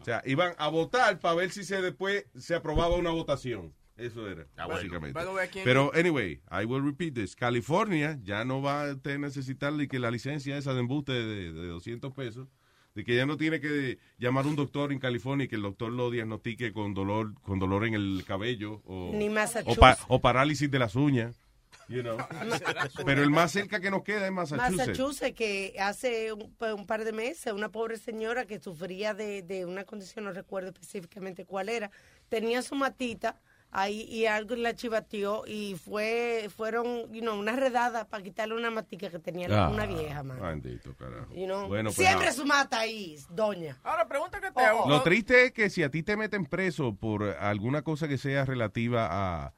O 0.00 0.04
sea, 0.04 0.22
iban 0.24 0.54
a 0.58 0.68
votar 0.68 1.18
para 1.20 1.34
ver 1.34 1.50
si 1.50 1.64
se 1.64 1.80
después 1.82 2.26
se 2.36 2.54
aprobaba 2.54 2.96
una 2.96 3.10
votación. 3.10 3.74
Eso 3.96 4.28
era, 4.28 4.46
Ah, 4.58 4.66
básicamente. 4.66 5.18
Pero, 5.64 5.90
anyway, 5.94 6.42
I 6.50 6.66
will 6.66 6.84
repeat 6.84 7.14
this. 7.14 7.34
California 7.34 8.18
ya 8.22 8.44
no 8.44 8.60
va 8.60 8.90
a 8.90 8.94
necesitar 9.18 9.72
de 9.72 9.88
que 9.88 9.98
la 9.98 10.10
licencia 10.10 10.58
esa 10.58 10.74
de 10.74 10.80
embuste 10.80 11.12
de, 11.12 11.52
de 11.54 11.66
200 11.68 12.12
pesos, 12.12 12.46
de 12.94 13.04
que 13.04 13.16
ya 13.16 13.24
no 13.24 13.38
tiene 13.38 13.58
que 13.58 13.98
llamar 14.18 14.44
a 14.44 14.48
un 14.48 14.56
doctor 14.56 14.92
en 14.92 14.98
California 14.98 15.44
y 15.44 15.48
que 15.48 15.56
el 15.56 15.62
doctor 15.62 15.92
lo 15.92 16.10
diagnostique 16.10 16.74
con 16.74 16.92
dolor 16.92 17.32
con 17.40 17.58
dolor 17.58 17.86
en 17.86 17.94
el 17.94 18.22
cabello 18.26 18.82
o, 18.84 19.12
Ni 19.14 19.28
o, 19.64 19.74
pa- 19.76 19.96
o 20.08 20.20
parálisis 20.20 20.70
de 20.70 20.78
las 20.78 20.94
uñas. 20.94 21.40
You 21.88 22.02
know. 22.02 22.16
Pero 23.04 23.22
el 23.22 23.30
más 23.30 23.52
cerca 23.52 23.80
que 23.80 23.90
nos 23.90 24.02
queda 24.02 24.26
es 24.26 24.32
Massachusetts. 24.32 24.76
Massachusetts, 24.88 25.34
que 25.36 25.76
hace 25.78 26.32
un, 26.32 26.54
un 26.60 26.86
par 26.86 27.04
de 27.04 27.12
meses, 27.12 27.52
una 27.52 27.70
pobre 27.70 27.96
señora 27.98 28.44
que 28.46 28.58
sufría 28.58 29.14
de, 29.14 29.42
de 29.42 29.64
una 29.64 29.84
condición, 29.84 30.24
no 30.24 30.32
recuerdo 30.32 30.70
específicamente 30.70 31.44
cuál 31.44 31.68
era, 31.68 31.90
tenía 32.28 32.62
su 32.62 32.74
matita 32.74 33.40
ahí 33.72 34.02
y 34.02 34.26
algo 34.26 34.54
la 34.56 34.74
chivateó 34.74 35.42
y 35.46 35.74
fue 35.74 36.48
fueron 36.56 37.12
you 37.12 37.20
know, 37.20 37.38
una 37.38 37.54
redada 37.56 38.08
para 38.08 38.22
quitarle 38.22 38.54
una 38.54 38.70
matica 38.70 39.10
que 39.10 39.18
tenía 39.18 39.48
Ah, 39.50 39.68
una 39.68 39.86
vieja, 39.86 40.22
man. 40.22 40.40
Bendito, 40.40 40.94
carajo. 40.96 41.32
You 41.34 41.44
know, 41.46 41.68
Bueno, 41.68 41.90
pues, 41.90 41.96
Siempre 41.96 42.28
ah. 42.28 42.32
su 42.32 42.44
mata 42.46 42.78
ahí, 42.80 43.16
doña. 43.30 43.76
Ahora, 43.82 44.06
pregunta 44.08 44.40
que 44.40 44.50
te 44.50 44.60
Oh, 44.60 44.66
hago. 44.66 44.88
Lo 44.88 45.02
triste 45.02 45.46
es 45.46 45.52
que 45.52 45.68
si 45.68 45.82
a 45.82 45.90
ti 45.90 46.02
te 46.02 46.16
meten 46.16 46.46
preso 46.46 46.94
por 46.94 47.22
alguna 47.24 47.82
cosa 47.82 48.08
que 48.08 48.18
sea 48.18 48.44
relativa 48.44 49.08
a, 49.10 49.52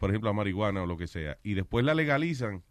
por 0.00 0.08
ejemplo, 0.10 0.30
a 0.30 0.32
marihuana 0.32 0.82
o 0.82 0.86
lo 0.86 0.96
que 0.96 1.06
sea, 1.06 1.36
y 1.42 1.52
después 1.52 1.84
la 1.84 1.92
legalizan, 1.94 2.64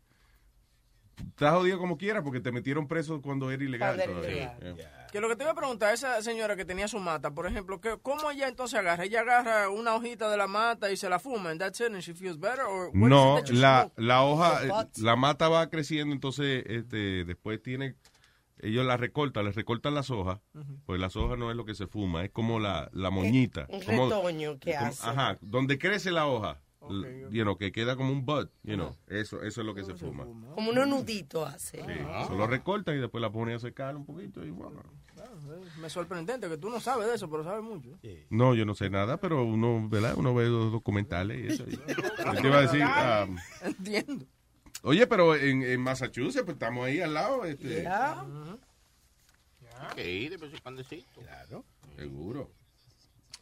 estás 1.17 1.53
jodido 1.53 1.77
como 1.77 1.97
quieras 1.97 2.23
porque 2.23 2.39
te 2.39 2.51
metieron 2.51 2.87
preso 2.87 3.21
cuando 3.21 3.51
era 3.51 3.63
ilegal. 3.63 4.01
Todavía. 4.03 4.57
Yeah. 4.59 5.07
Que 5.11 5.19
lo 5.21 5.27
que 5.29 5.35
te 5.35 5.43
iba 5.43 5.51
a 5.51 5.55
preguntar, 5.55 5.93
esa 5.93 6.21
señora 6.23 6.55
que 6.55 6.65
tenía 6.65 6.87
su 6.87 6.97
mata, 6.99 7.31
por 7.31 7.45
ejemplo, 7.45 7.79
que, 7.81 7.97
¿cómo 8.01 8.31
ella 8.31 8.47
entonces 8.47 8.79
agarra? 8.79 9.03
¿Ella 9.03 9.21
agarra 9.21 9.69
una 9.69 9.95
hojita 9.95 10.29
de 10.29 10.37
la 10.37 10.47
mata 10.47 10.91
y 10.91 10.97
se 10.97 11.07
la 11.09 11.19
fuma 11.19 11.51
and 11.51 11.59
that's 11.59 11.79
it 11.81 11.87
and 11.87 11.99
she 11.99 12.13
feels 12.13 12.39
better? 12.39 12.61
Or 12.65 12.89
No, 12.95 13.39
la, 13.51 13.91
la 13.95 14.23
hoja, 14.23 14.61
The 14.61 14.67
eh, 14.67 15.03
la 15.03 15.15
mata 15.15 15.49
va 15.49 15.69
creciendo, 15.69 16.13
entonces 16.15 16.63
este, 16.67 17.25
después 17.25 17.61
tiene, 17.61 17.95
ellos 18.59 18.85
la 18.85 18.97
recortan, 18.97 19.45
les 19.45 19.55
recortan 19.55 19.93
las 19.95 20.09
hojas, 20.09 20.39
pues 20.85 20.99
las 20.99 21.15
hojas 21.15 21.37
no 21.37 21.51
es 21.51 21.57
lo 21.57 21.65
que 21.65 21.75
se 21.75 21.85
fuma, 21.87 22.23
es 22.23 22.29
como 22.31 22.59
la, 22.59 22.89
la 22.93 23.09
moñita. 23.09 23.65
Un 23.69 23.81
como- 23.81 24.05
retoño 24.09 24.57
que 24.59 24.73
como- 24.75 24.87
hace. 24.87 25.07
Ajá, 25.09 25.37
donde 25.41 25.77
crece 25.79 26.11
la 26.11 26.27
hoja, 26.27 26.59
you 27.31 27.43
know, 27.43 27.57
que 27.57 27.71
queda 27.71 27.95
como 27.95 28.11
un 28.11 28.25
bud, 28.25 28.47
you 28.63 28.75
know, 28.75 28.95
eso, 29.07 29.41
eso 29.43 29.61
es 29.61 29.67
lo 29.67 29.75
que 29.75 29.83
se 29.83 29.93
fuma. 29.95 30.25
Como 30.25 30.71
unos 30.71 30.87
nuditos 30.87 31.47
hace. 31.47 31.77
Sí, 31.81 31.87
Solo 32.27 32.47
recortan 32.47 32.97
y 32.97 32.99
después 32.99 33.21
la 33.21 33.31
ponen 33.31 33.55
a 33.55 33.59
secar 33.59 33.95
un 33.95 34.05
poquito 34.05 34.43
y 34.45 34.49
bueno. 34.51 34.81
Me 35.79 35.87
es 35.87 35.93
sorprendente 35.93 36.47
que 36.47 36.57
tú 36.57 36.69
no 36.69 36.79
sabes 36.79 37.07
de 37.07 37.15
eso, 37.15 37.29
pero 37.29 37.43
sabes 37.43 37.63
mucho. 37.63 37.89
No, 38.29 38.55
yo 38.55 38.65
no 38.65 38.73
sé 38.73 38.89
nada, 38.89 39.17
pero 39.17 39.43
uno, 39.43 39.87
¿verdad? 39.89 40.13
Uno 40.17 40.33
ve 40.33 40.45
los 40.47 40.71
documentales 40.71 41.39
y 41.39 41.47
eso. 41.53 41.65
y- 41.69 41.77
te 42.41 42.47
iba 42.47 42.57
a 42.57 42.61
decir, 42.61 42.81
ah, 42.83 43.27
Entiendo. 43.61 44.25
oye, 44.83 45.05
pero 45.07 45.35
en, 45.35 45.61
en 45.63 45.81
Massachusetts, 45.81 46.43
pues 46.45 46.55
estamos 46.55 46.85
ahí 46.85 47.01
al 47.01 47.13
lado. 47.13 47.43
Este, 47.45 47.85
Hay 47.87 49.95
que 49.95 50.11
ir 50.13 50.31
de 50.31 50.37
vez 50.37 50.53
en 50.53 50.59
cuandecito. 50.59 51.21
Claro. 51.21 51.65
Seguro. 51.97 52.51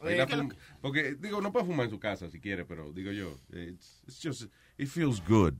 Oye, 0.00 0.12
Ahí 0.12 0.18
la 0.18 0.26
¿qué 0.26 0.32
es 0.34 0.38
lo 0.38 0.44
fum- 0.44 0.56
Porque, 0.80 1.14
digo, 1.18 1.40
no 1.40 1.52
puede 1.52 1.66
fumar 1.66 1.84
en 1.84 1.90
su 1.90 1.98
casa 1.98 2.30
si 2.30 2.40
quiere, 2.40 2.64
pero 2.64 2.92
digo 2.92 3.10
yo, 3.12 3.36
it's, 3.52 4.02
it's 4.06 4.20
just, 4.22 4.42
it 4.76 4.88
feels 4.88 5.20
good. 5.26 5.54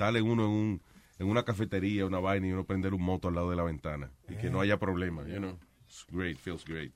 En 0.00 0.22
uno 0.24 0.44
en, 0.44 0.50
un, 0.50 0.82
en 1.18 1.26
una 1.28 1.42
cafetería, 1.44 2.06
una 2.06 2.20
vaina 2.20 2.46
y 2.46 2.52
uno 2.52 2.64
prender 2.64 2.94
un 2.94 3.02
moto 3.02 3.28
al 3.28 3.34
lado 3.34 3.50
de 3.50 3.56
la 3.56 3.64
ventana 3.64 4.10
y 4.28 4.36
que 4.36 4.48
no 4.50 4.60
haya 4.60 4.78
problema, 4.78 5.26
you 5.26 5.38
know. 5.38 5.58
It's 5.86 6.04
great, 6.10 6.38
feels 6.38 6.64
great. 6.64 6.92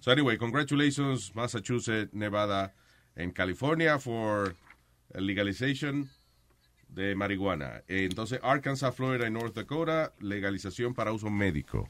So 0.00 0.10
anyway, 0.10 0.36
congratulations 0.36 1.34
Massachusetts, 1.34 2.12
Nevada, 2.12 2.72
and 3.16 3.32
California 3.34 3.98
for 3.98 4.54
legalization 5.14 6.10
de 6.88 7.14
marihuana. 7.14 7.82
Eh, 7.88 8.04
Entonces, 8.10 8.40
Arkansas, 8.42 8.94
Florida 8.94 9.26
y 9.26 9.30
North 9.30 9.54
Dakota, 9.54 10.12
legalización 10.20 10.94
para 10.94 11.12
uso 11.12 11.30
médico. 11.30 11.88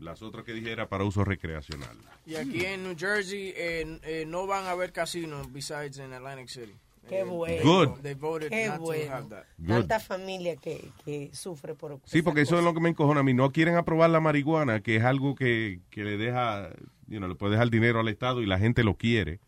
Las 0.00 0.22
otras 0.22 0.44
que 0.44 0.52
dije 0.52 0.70
era 0.70 0.88
para 0.88 1.04
uso 1.04 1.24
recreacional. 1.24 1.96
Y 2.26 2.36
aquí 2.36 2.64
en 2.64 2.84
New 2.84 2.94
Jersey 2.96 3.52
eh, 3.56 3.98
eh, 4.02 4.24
no 4.26 4.46
van 4.46 4.64
a 4.66 4.70
haber 4.70 4.92
casinos 4.92 5.52
besides 5.52 5.98
en 5.98 6.12
Atlantic 6.12 6.48
City. 6.48 6.74
Qué 7.08 7.20
Eh, 7.20 7.24
bueno. 7.24 7.62
Good. 7.64 8.00
They 8.02 8.14
voted 8.14 8.50
Qué 8.50 8.66
not 8.66 8.76
to 8.76 8.82
bueno. 8.82 9.12
have 9.14 9.28
that. 9.30 9.44
Good. 9.56 9.68
Tanta 9.68 9.98
familia 10.00 10.56
que, 10.56 10.90
que 11.04 11.30
sufre 11.32 11.74
por 11.74 11.98
Sí, 12.04 12.22
porque 12.22 12.42
eso 12.42 12.58
es 12.58 12.64
lo 12.64 12.74
que 12.74 12.80
me 12.80 12.90
encojona 12.90 13.20
a 13.20 13.22
mí. 13.22 13.32
No 13.34 13.50
quieren 13.50 13.76
aprobar 13.76 14.10
la 14.10 14.20
marihuana, 14.20 14.80
que 14.82 14.96
es 14.96 15.04
algo 15.04 15.34
que, 15.34 15.80
que 15.90 16.04
le 16.04 16.16
deja, 16.18 16.68
you 17.06 17.16
know, 17.18 17.28
le 17.28 17.34
puede 17.34 17.52
dejar 17.52 17.70
dinero 17.70 17.98
al 18.00 18.08
Estado 18.08 18.42
y 18.42 18.46
la 18.46 18.58
gente 18.58 18.84
lo 18.84 18.96
quiere. 18.96 19.40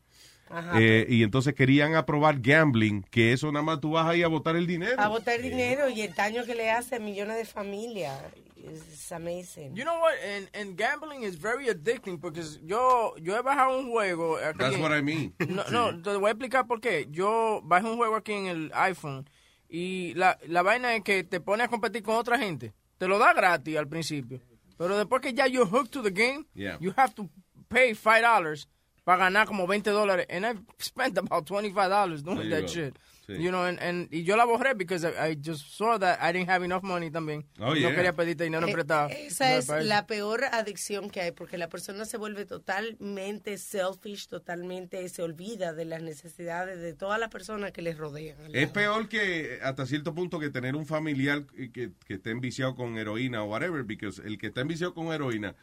Ajá. 0.48 0.80
Eh, 0.80 1.06
y 1.08 1.22
entonces 1.22 1.54
querían 1.54 1.94
aprobar 1.94 2.40
gambling, 2.40 3.02
que 3.04 3.32
eso 3.32 3.52
nada 3.52 3.62
más 3.64 3.80
tú 3.80 3.92
vas 3.92 4.06
ahí 4.08 4.22
a 4.24 4.28
votar 4.28 4.56
el 4.56 4.66
dinero. 4.66 4.94
a 4.98 5.06
botar 5.08 5.40
dinero 5.40 5.88
y 5.90 6.00
el 6.00 6.12
daño 6.14 6.44
que 6.44 6.54
le 6.56 6.70
hace 6.72 6.96
a 6.96 6.98
millones 6.98 7.36
de 7.36 7.44
familias. 7.44 8.20
Es 8.68 9.12
amazing. 9.12 9.74
You 9.76 9.84
know 9.84 9.98
what? 10.00 10.14
And, 10.24 10.48
and 10.54 10.76
gambling 10.76 11.22
is 11.22 11.36
very 11.36 11.68
addicting 11.68 12.20
because 12.20 12.58
yo, 12.62 13.14
yo 13.20 13.36
he 13.36 13.42
bajado 13.42 13.78
un 13.78 13.90
juego. 13.90 14.36
aquí 14.38 14.58
That's 14.58 14.78
what 14.78 14.92
I 14.92 15.00
mean. 15.02 15.34
No, 15.48 15.62
Sí. 15.64 15.72
no, 15.72 16.02
te 16.02 16.16
voy 16.16 16.28
a 16.28 16.32
explicar 16.32 16.66
por 16.66 16.80
qué. 16.80 17.06
Yo 17.10 17.60
bajé 17.64 17.86
un 17.88 17.96
juego 17.96 18.16
aquí 18.16 18.32
en 18.32 18.46
el 18.46 18.70
iPhone 18.74 19.28
y 19.68 20.14
la, 20.14 20.38
la 20.48 20.62
vaina 20.62 20.94
es 20.94 21.02
que 21.04 21.22
te 21.24 21.40
pone 21.40 21.62
a 21.64 21.68
competir 21.68 22.02
con 22.02 22.16
otra 22.16 22.38
gente. 22.38 22.72
Te 22.98 23.06
lo 23.08 23.18
da 23.18 23.32
gratis 23.32 23.76
al 23.76 23.86
principio. 23.88 24.40
Pero 24.76 24.96
después 24.96 25.20
que 25.22 25.32
ya 25.34 25.46
you're 25.46 25.68
hooked 25.70 25.90
to 25.92 26.02
the 26.02 26.10
game, 26.10 26.46
Yeah. 26.54 26.76
you 26.80 26.92
have 26.96 27.14
to 27.14 27.28
pay 27.68 27.92
$5 27.94 28.66
para 29.04 29.18
ganar 29.24 29.46
como 29.46 29.66
20 29.66 29.90
dólares. 29.90 30.26
And 30.30 30.44
I've 30.46 30.60
spent 30.78 31.16
about 31.18 31.46
$25 31.46 32.22
doing 32.22 32.50
that 32.50 32.62
go. 32.62 32.66
shit. 32.66 32.98
Sí. 33.36 33.42
You 33.42 33.50
know, 33.50 33.62
and, 33.64 33.78
and- 33.80 34.08
y 34.12 34.24
yo 34.24 34.36
la 34.36 34.44
borré 34.44 34.74
because 34.74 35.06
I, 35.06 35.32
I 35.32 35.36
just 35.42 35.66
saw 35.76 35.98
that 35.98 36.18
I 36.20 36.32
didn't 36.32 36.48
have 36.50 36.64
enough 36.64 36.82
money 36.82 37.10
también. 37.10 37.44
Oh, 37.58 37.74
no 37.74 37.90
quería 37.94 38.14
pedirte 38.14 38.44
dinero 38.44 38.66
Eh, 38.66 38.72
prestado. 38.72 39.08
Esa 39.10 39.48
No, 39.50 39.56
es 39.78 39.86
la 39.86 40.06
peor 40.06 40.44
adicción 40.44 41.10
que 41.10 41.20
hay 41.20 41.30
porque 41.32 41.58
la 41.58 41.68
persona 41.68 42.04
se 42.04 42.16
vuelve 42.16 42.44
totalmente 42.46 43.56
selfish, 43.58 44.26
totalmente 44.28 45.08
se 45.08 45.22
olvida 45.22 45.72
de 45.72 45.84
las 45.84 46.02
necesidades 46.02 46.80
de 46.80 46.94
todas 46.94 47.20
las 47.20 47.28
personas 47.30 47.72
que 47.72 47.82
les 47.82 47.96
rodean. 47.98 48.36
Es 48.52 48.68
peor 48.70 49.08
que 49.08 49.58
hasta 49.62 49.86
cierto 49.86 50.14
punto 50.14 50.38
que 50.40 50.50
tener 50.50 50.74
un 50.76 50.86
familiar 50.86 51.44
que, 51.46 51.70
que 51.72 52.14
esté 52.14 52.30
enviciado 52.30 52.74
con 52.74 52.98
heroína 52.98 53.42
o 53.42 53.46
whatever, 53.46 53.84
because 53.84 54.20
el 54.24 54.38
que 54.38 54.48
está 54.48 54.60
enviciado 54.62 54.94
con 54.94 55.12
heroína 55.12 55.54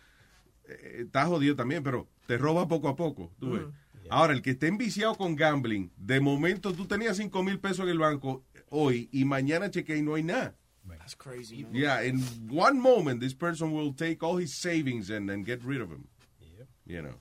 eh, 0.67 1.03
está 1.05 1.25
jodido 1.25 1.55
también, 1.55 1.83
pero 1.83 2.07
te 2.27 2.37
roba 2.37 2.67
poco 2.67 2.87
a 2.89 2.95
poco. 2.95 3.31
tú 3.39 3.51
ves. 3.51 3.63
Ahora, 4.09 4.33
el 4.33 4.41
que 4.41 4.51
esté 4.51 4.67
enviciado 4.67 5.15
con 5.15 5.35
gambling, 5.35 5.91
de 5.97 6.19
momento 6.19 6.73
tú 6.73 6.85
tenías 6.85 7.17
5 7.17 7.43
mil 7.43 7.59
pesos 7.59 7.81
en 7.81 7.89
el 7.89 7.99
banco 7.99 8.43
hoy 8.69 9.09
y 9.11 9.25
mañana 9.25 9.69
chequeé 9.69 9.97
y 9.97 10.01
no 10.01 10.15
hay 10.15 10.23
nada. 10.23 10.55
That's 11.07 11.15
crazy. 11.15 11.63
man. 11.63 11.73
Yeah, 11.73 12.01
in 12.01 12.21
one 12.49 12.79
moment, 12.79 13.21
this 13.21 13.33
person 13.33 13.71
will 13.71 13.93
take 13.93 14.23
all 14.23 14.37
his 14.37 14.53
savings 14.53 15.09
and, 15.09 15.29
and 15.29 15.45
get 15.45 15.63
rid 15.63 15.81
of 15.81 15.89
them. 15.89 16.07
You 16.85 17.01
know. 17.01 17.15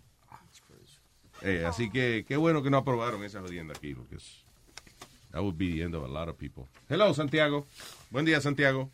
Eh, 1.43 1.65
así 1.67 1.91
que 1.91 2.25
qué 2.27 2.37
bueno 2.37 2.63
que 2.63 2.71
no 2.71 2.79
aprobaron 2.79 3.23
esa 3.23 3.41
jodienda 3.41 3.75
aquí, 3.75 3.95
porque 3.95 4.17
that 5.33 5.43
would 5.43 5.57
be 5.59 5.71
the 5.71 5.83
end 5.83 5.95
of 5.95 6.03
a 6.03 6.09
lot 6.09 6.29
of 6.29 6.37
people. 6.39 6.67
Hello, 6.89 7.13
Santiago. 7.13 7.67
Buen 8.11 8.25
día, 8.25 8.41
Santiago. 8.41 8.91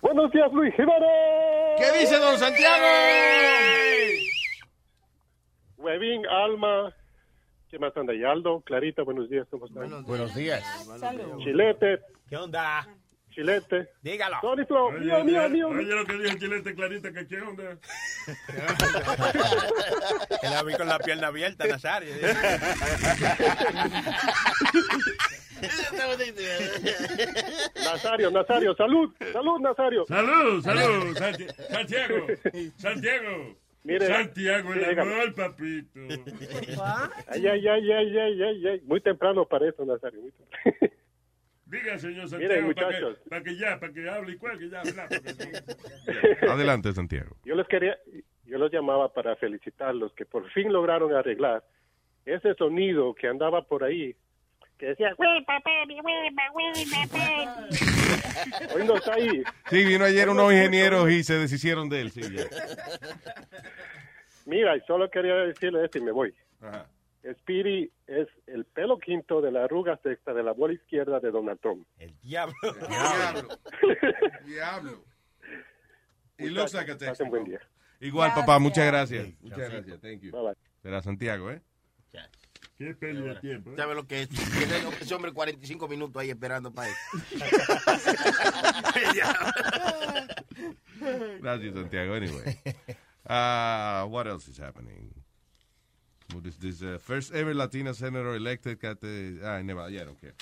Buenos 0.00 0.30
días, 0.32 0.50
Luis 0.52 0.74
Jiménez. 0.74 1.08
¿Qué 1.78 1.98
dice 2.00 2.18
don 2.18 2.38
Santiago? 2.38 2.86
Huevín, 5.76 6.26
Alma, 6.26 6.94
¿qué 7.70 7.78
más 7.78 7.96
anda? 7.96 8.14
Yaldo, 8.14 8.60
Clarita, 8.60 9.02
buenos 9.02 9.28
días, 9.28 9.46
¿cómo 9.50 9.66
están? 9.66 10.04
Buenos 10.04 10.34
días. 10.34 10.62
Chilete, 11.38 12.00
¿Qué 12.28 12.36
onda? 12.36 12.86
Chilete. 13.30 13.90
Dígalo. 14.00 14.38
Tony 14.40 14.64
Flow, 14.64 14.92
mío, 14.92 15.22
mío, 15.22 15.48
mío. 15.50 15.68
oye 15.68 15.94
lo 15.94 16.06
que 16.06 16.14
dijo 16.14 16.38
Chilete 16.38 16.74
Clarita, 16.74 17.12
que 17.12 17.26
qué 17.26 17.40
onda. 17.42 17.76
Que 20.40 20.48
la 20.48 20.62
vi 20.62 20.72
con 20.74 20.88
la 20.88 20.98
pierna 20.98 21.26
abierta, 21.26 21.66
Nazario. 21.66 22.14
Nazario, 27.84 28.30
Nazario, 28.30 28.74
salud, 28.74 29.12
salud, 29.32 29.60
Nazario. 29.60 30.04
Salud, 30.06 30.62
salud, 30.62 31.16
Santi- 31.16 31.46
Santiago, 31.70 32.26
Santiago. 32.76 33.56
Mire, 33.86 34.06
Santiago, 34.06 34.72
el 34.74 34.84
sí, 34.84 34.98
amor, 35.00 35.34
papito. 35.34 36.00
Ay, 37.28 37.46
ay, 37.46 37.68
ay, 37.68 37.92
ay, 37.92 38.18
ay, 38.18 38.42
ay, 38.42 38.66
ay. 38.66 38.80
Muy 38.84 39.00
temprano 39.00 39.46
para 39.46 39.68
eso, 39.68 39.84
Nazario. 39.84 40.20
muy 40.22 40.32
temprano. 40.32 40.76
Diga, 41.66 41.98
señor 41.98 42.28
Santiago, 42.28 42.52
para 42.54 42.60
que, 42.60 42.66
muchachos. 42.66 43.18
para 43.28 43.42
que 43.42 43.56
ya, 43.56 43.80
para 43.80 43.92
que 43.92 44.08
hable 44.08 44.32
y 44.32 44.36
cuelgue 44.36 44.68
ya. 44.70 44.82
Porque- 44.82 46.46
Adelante, 46.48 46.92
Santiago. 46.92 47.36
Yo 47.44 47.54
les 47.56 47.66
quería, 47.66 47.98
yo 48.44 48.58
los 48.58 48.70
llamaba 48.70 49.12
para 49.12 49.34
felicitarlos 49.36 50.12
que 50.14 50.24
por 50.26 50.48
fin 50.50 50.72
lograron 50.72 51.12
arreglar 51.14 51.64
ese 52.24 52.54
sonido 52.54 53.14
que 53.14 53.26
andaba 53.28 53.62
por 53.62 53.82
ahí, 53.84 54.14
que 54.78 54.86
decía, 54.86 55.12
"Güey, 55.16 55.44
papá, 55.44 55.70
mi 55.86 56.00
güey, 56.00 56.30
güey, 56.52 56.86
papá". 57.08 57.66
Hoy 58.74 58.86
no 58.86 58.96
está 58.96 59.14
ahí. 59.14 59.42
Sí, 59.70 59.84
vino 59.84 60.04
ayer 60.04 60.28
unos 60.28 60.52
ingenieros 60.52 61.10
y 61.10 61.24
se 61.24 61.34
deshicieron 61.34 61.88
de 61.88 62.00
él. 62.02 62.10
Sí, 62.10 62.22
ya. 62.22 62.44
Mira, 64.44 64.76
y 64.76 64.80
solo 64.82 65.10
quería 65.10 65.34
decirle 65.34 65.84
esto 65.84 65.98
y 65.98 66.02
me 66.02 66.12
voy. 66.12 66.34
Ajá. 66.60 66.86
Speedy 67.40 67.90
es 68.06 68.28
el 68.46 68.64
pelo 68.66 68.98
quinto 68.98 69.40
de 69.40 69.50
la 69.50 69.64
arruga 69.64 69.98
sexta 70.02 70.32
de 70.32 70.44
la 70.44 70.52
bola 70.52 70.74
izquierda 70.74 71.18
de 71.18 71.30
Donald 71.30 71.58
Trump. 71.60 71.86
El 71.98 72.14
diablo. 72.20 72.54
Diablo. 72.88 73.48
Diablo. 74.44 75.04
He 76.38 76.50
looks 76.50 76.74
like 76.74 76.90
a 76.92 76.96
Pasen 76.96 77.30
buen 77.30 77.44
día. 77.44 77.60
Igual, 78.00 78.32
papá, 78.34 78.58
muchas 78.58 78.86
gracias. 78.86 79.28
Muchas 79.40 79.70
gracias. 79.70 80.00
Thank 80.00 80.20
you. 80.20 80.30
Bye, 80.30 80.42
bye. 80.42 80.54
Será 80.82 81.02
Santiago, 81.02 81.50
¿eh? 81.50 81.60
Qué 82.78 82.94
pérdida 82.94 83.34
de 83.34 83.40
tiempo. 83.40 83.70
¿eh? 83.70 83.74
¿Sabe 83.76 83.94
lo 83.94 84.06
que 84.06 84.22
es? 84.22 84.28
Tiene 84.28 84.76
ese 85.00 85.14
hombre 85.14 85.32
45 85.32 85.88
minutos 85.88 86.20
ahí 86.20 86.30
esperando 86.30 86.72
para 86.72 86.90
eso. 86.90 86.98
Gracias, 91.40 91.74
Santiago. 91.74 92.14
Anyway. 92.14 92.58
Uh, 93.28 94.06
what 94.08 94.26
else 94.26 94.48
is 94.48 94.58
happening? 94.58 95.12
What 96.32 96.46
is 96.46 96.56
this? 96.58 96.82
Uh, 96.82 96.98
first 97.00 97.32
ever 97.34 97.54
Latina 97.54 97.94
senator 97.94 98.36
elected 98.36 98.82
at 98.84 99.00
the... 99.00 99.38
Ah, 99.42 99.62
never, 99.62 99.88
yeah, 99.88 100.02
I 100.02 100.04
don't 100.04 100.20
care. 100.20 100.34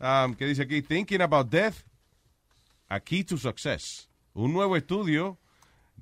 Um, 0.00 0.34
¿Qué 0.34 0.46
dice 0.46 0.62
aquí? 0.62 0.82
Thinking 0.82 1.20
about 1.20 1.50
death, 1.50 1.84
a 2.90 3.00
key 3.00 3.22
to 3.24 3.36
success. 3.36 4.08
Un 4.34 4.52
nuevo 4.52 4.76
estudio 4.76 5.38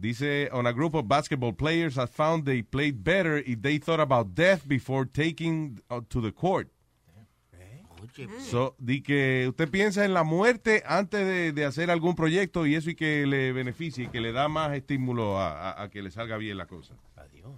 dice, 0.01 0.49
on 0.53 0.67
a 0.67 0.73
group 0.73 0.95
of 0.95 1.07
basketball 1.07 1.53
players 1.53 1.97
has 1.97 2.11
found 2.11 2.45
they 2.45 2.63
played 2.63 3.05
better 3.05 3.39
if 3.39 3.61
they 3.63 3.79
thought 3.79 4.01
about 4.01 4.35
death 4.35 4.67
before 4.67 5.05
taking 5.05 5.81
uh, 5.91 6.01
to 6.09 6.21
the 6.21 6.33
court. 6.33 6.69
So, 8.51 8.75
di 8.79 9.03
que 9.03 9.47
usted 9.49 9.71
piensa 9.71 10.05
en 10.05 10.15
la 10.15 10.25
muerte 10.25 10.83
antes 10.87 11.21
de, 11.25 11.53
de 11.53 11.65
hacer 11.65 11.91
algún 11.91 12.15
proyecto 12.17 12.67
y 12.67 12.75
eso 12.75 12.91
y 12.91 12.95
que 12.95 13.27
le 13.27 13.53
beneficie 13.53 14.05
y 14.05 14.09
que 14.09 14.21
le 14.21 14.33
da 14.33 14.49
más 14.49 14.73
estímulo 14.75 15.39
a, 15.39 15.71
a- 15.71 15.83
a 15.85 15.91
que 15.91 16.03
le 16.03 16.11
salga 16.11 16.37
bien 16.39 16.57
la 16.57 16.67
cosa. 16.67 16.95
Adiós. 17.17 17.53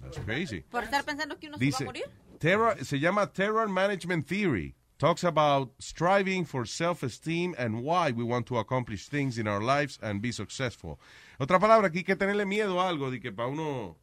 That's 0.00 0.18
crazy. 0.18 0.60
Por 0.70 0.82
estar 0.84 1.04
pensando 1.04 1.38
que 1.38 1.46
uno 1.48 1.56
se 1.58 1.64
va 1.64 1.66
a 1.66 1.70
Dice, 1.70 1.84
morir. 1.84 2.04
terror, 2.38 2.84
se 2.84 2.98
llama 2.98 3.28
Terror 3.32 3.68
Management 3.68 4.26
Theory. 4.26 4.74
Talks 4.98 5.24
about 5.24 5.72
striving 5.78 6.44
for 6.44 6.66
self-esteem 6.66 7.54
and 7.58 7.82
why 7.82 8.10
we 8.12 8.22
want 8.24 8.46
to 8.46 8.58
accomplish 8.58 9.08
things 9.08 9.38
in 9.38 9.48
our 9.48 9.60
lives 9.62 9.98
and 10.02 10.20
be 10.20 10.32
successful. 10.32 10.98
Otra 11.38 11.58
palabra, 11.58 11.88
aquí 11.88 11.98
hay 11.98 12.04
que 12.04 12.16
tenerle 12.16 12.46
miedo 12.46 12.80
a 12.80 12.88
algo, 12.88 13.10
de 13.10 13.20
que 13.20 13.32
para 13.32 13.48
uno, 13.48 13.98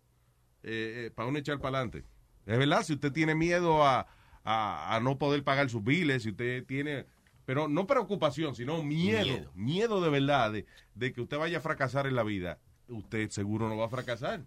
eh, 0.63 1.05
eh, 1.07 1.11
para 1.13 1.27
uno 1.29 1.38
echar 1.39 1.59
para 1.59 1.77
adelante. 1.77 2.05
Es 2.45 2.57
verdad, 2.57 2.84
si 2.84 2.93
usted 2.93 3.11
tiene 3.11 3.36
miedo 3.36 3.84
a, 3.86 4.07
a, 4.43 4.95
a 4.95 4.99
no 4.99 5.17
poder 5.17 5.43
pagar 5.43 5.69
sus 5.69 5.84
biles, 5.84 6.23
si 6.23 6.29
usted 6.29 6.65
tiene, 6.65 7.05
pero 7.45 7.67
no 7.67 7.88
preocupación, 7.88 8.55
sino 8.55 8.84
miedo, 8.84 9.25
miedo, 9.25 9.51
Miedo. 9.55 10.01
de 10.01 10.09
verdad, 10.09 10.51
de, 10.51 10.65
de 10.95 11.13
que 11.13 11.21
usted 11.21 11.38
vaya 11.38 11.59
a 11.59 11.61
fracasar 11.61 12.07
en 12.07 12.15
la 12.15 12.23
vida, 12.23 12.59
usted 12.88 13.29
seguro 13.29 13.69
no 13.69 13.77
va 13.77 13.86
a 13.86 13.89
fracasar. 13.89 14.41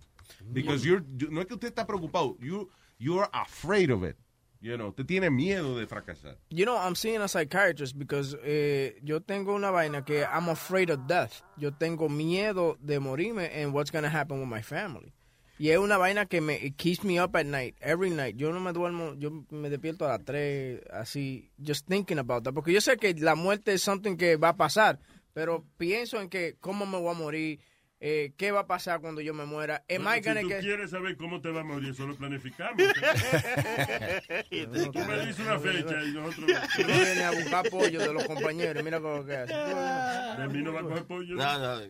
Because 0.51 0.85
you're, 0.87 1.05
you- 1.16 1.30
no 1.30 1.41
es 1.41 1.47
que 1.47 1.55
usted 1.55 1.68
está 1.68 1.87
preocupado, 1.87 2.37
you, 2.41 2.68
you're 2.99 3.28
afraid 3.32 3.91
of 3.91 4.05
it. 4.05 4.16
You 4.65 4.79
know, 4.79 4.89
usted 4.89 5.05
tiene 5.05 5.29
miedo 5.29 5.79
de 5.79 5.87
fracasar. 5.87 6.39
You 6.49 6.65
know, 6.65 6.79
I'm 6.79 6.95
seeing 6.95 7.21
a 7.21 7.29
psychiatrist 7.29 7.99
because 7.99 8.35
eh, 8.43 8.95
yo 9.05 9.21
tengo 9.21 9.55
una 9.55 9.71
vaina 9.71 10.03
que 10.03 10.25
I'm 10.25 10.49
afraid 10.49 10.89
of 10.89 11.07
death. 11.07 11.43
Yo 11.59 11.73
tengo 11.73 12.09
miedo 12.09 12.79
de 12.81 12.99
morirme 12.99 13.51
and 13.55 13.75
what's 13.75 13.91
going 13.91 14.05
to 14.05 14.09
happen 14.09 14.41
with 14.41 14.49
my 14.49 14.62
family. 14.62 15.12
Y 15.59 15.69
es 15.69 15.77
una 15.77 15.99
vaina 15.99 16.25
que 16.25 16.41
me 16.41 16.71
keeps 16.79 17.05
me 17.05 17.21
up 17.21 17.37
at 17.37 17.45
night, 17.45 17.77
every 17.83 18.09
night. 18.09 18.37
Yo 18.37 18.53
no 18.53 18.59
me 18.59 18.73
duermo, 18.73 19.15
yo 19.19 19.45
me 19.51 19.69
despierto 19.69 20.07
a 20.07 20.17
las 20.17 20.25
3, 20.25 20.81
así, 20.91 21.51
just 21.62 21.87
thinking 21.87 22.19
about 22.19 22.43
that. 22.45 22.55
Porque 22.55 22.73
yo 22.73 22.81
sé 22.81 22.97
que 22.97 23.12
la 23.12 23.35
muerte 23.35 23.75
es 23.75 23.83
something 23.83 24.17
que 24.17 24.37
va 24.37 24.49
a 24.49 24.57
pasar, 24.57 24.99
pero 25.35 25.67
pienso 25.77 26.23
en 26.23 26.31
que 26.31 26.57
cómo 26.59 26.87
me 26.87 26.99
voy 26.99 27.11
a 27.11 27.19
morir, 27.19 27.61
eh, 28.07 28.35
qué 28.37 28.51
va 28.53 28.61
a 28.61 28.67
pasar 28.67 29.01
cuando 29.01 29.23
yo 29.23 29.33
me 29.33 29.47
muera. 29.47 29.77
Am 29.89 30.03
Bueno, 30.05 30.15
I 30.15 30.21
gonna 30.21 30.41
si 30.41 30.47
tú 30.47 30.53
get- 30.53 30.61
quieres 30.61 30.91
saber 30.91 31.17
cómo 31.17 31.41
te 31.41 31.49
va 31.51 31.63
a 31.63 31.65
morir, 31.65 31.89
eso 31.93 32.07
lo 32.07 32.15
planificamos. 32.15 32.77
tú 34.93 34.99
me 34.99 35.27
dices 35.27 35.39
una 35.41 35.59
fecha 35.59 36.03
y 36.05 36.13
nosotros... 36.13 36.51
Tú 36.77 36.85
vienes 36.87 37.21
a 37.23 37.31
buscar 37.31 37.71
pollo 37.71 38.01
de 38.01 38.13
los 38.13 38.25
compañeros, 38.25 38.85
mira 38.85 38.99
lo 38.99 39.25
que 39.25 39.37
hace. 39.37 39.55
De 39.55 40.49
mí 40.49 40.63
no 40.63 40.73
va 40.75 40.81
a 40.81 40.83
coger 40.83 41.05
pollo. 41.05 41.35
No, 41.35 41.59
no. 41.59 41.81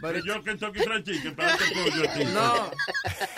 Pero 0.00 0.18
yo 0.24 0.42
que 0.42 0.50
Kentucky 0.50 0.80
Fried 0.80 1.04
Chicken 1.04 1.34
para 1.34 1.56
pollo 1.56 2.08
a 2.08 2.14
ti. 2.14 2.24
No, 2.32 2.70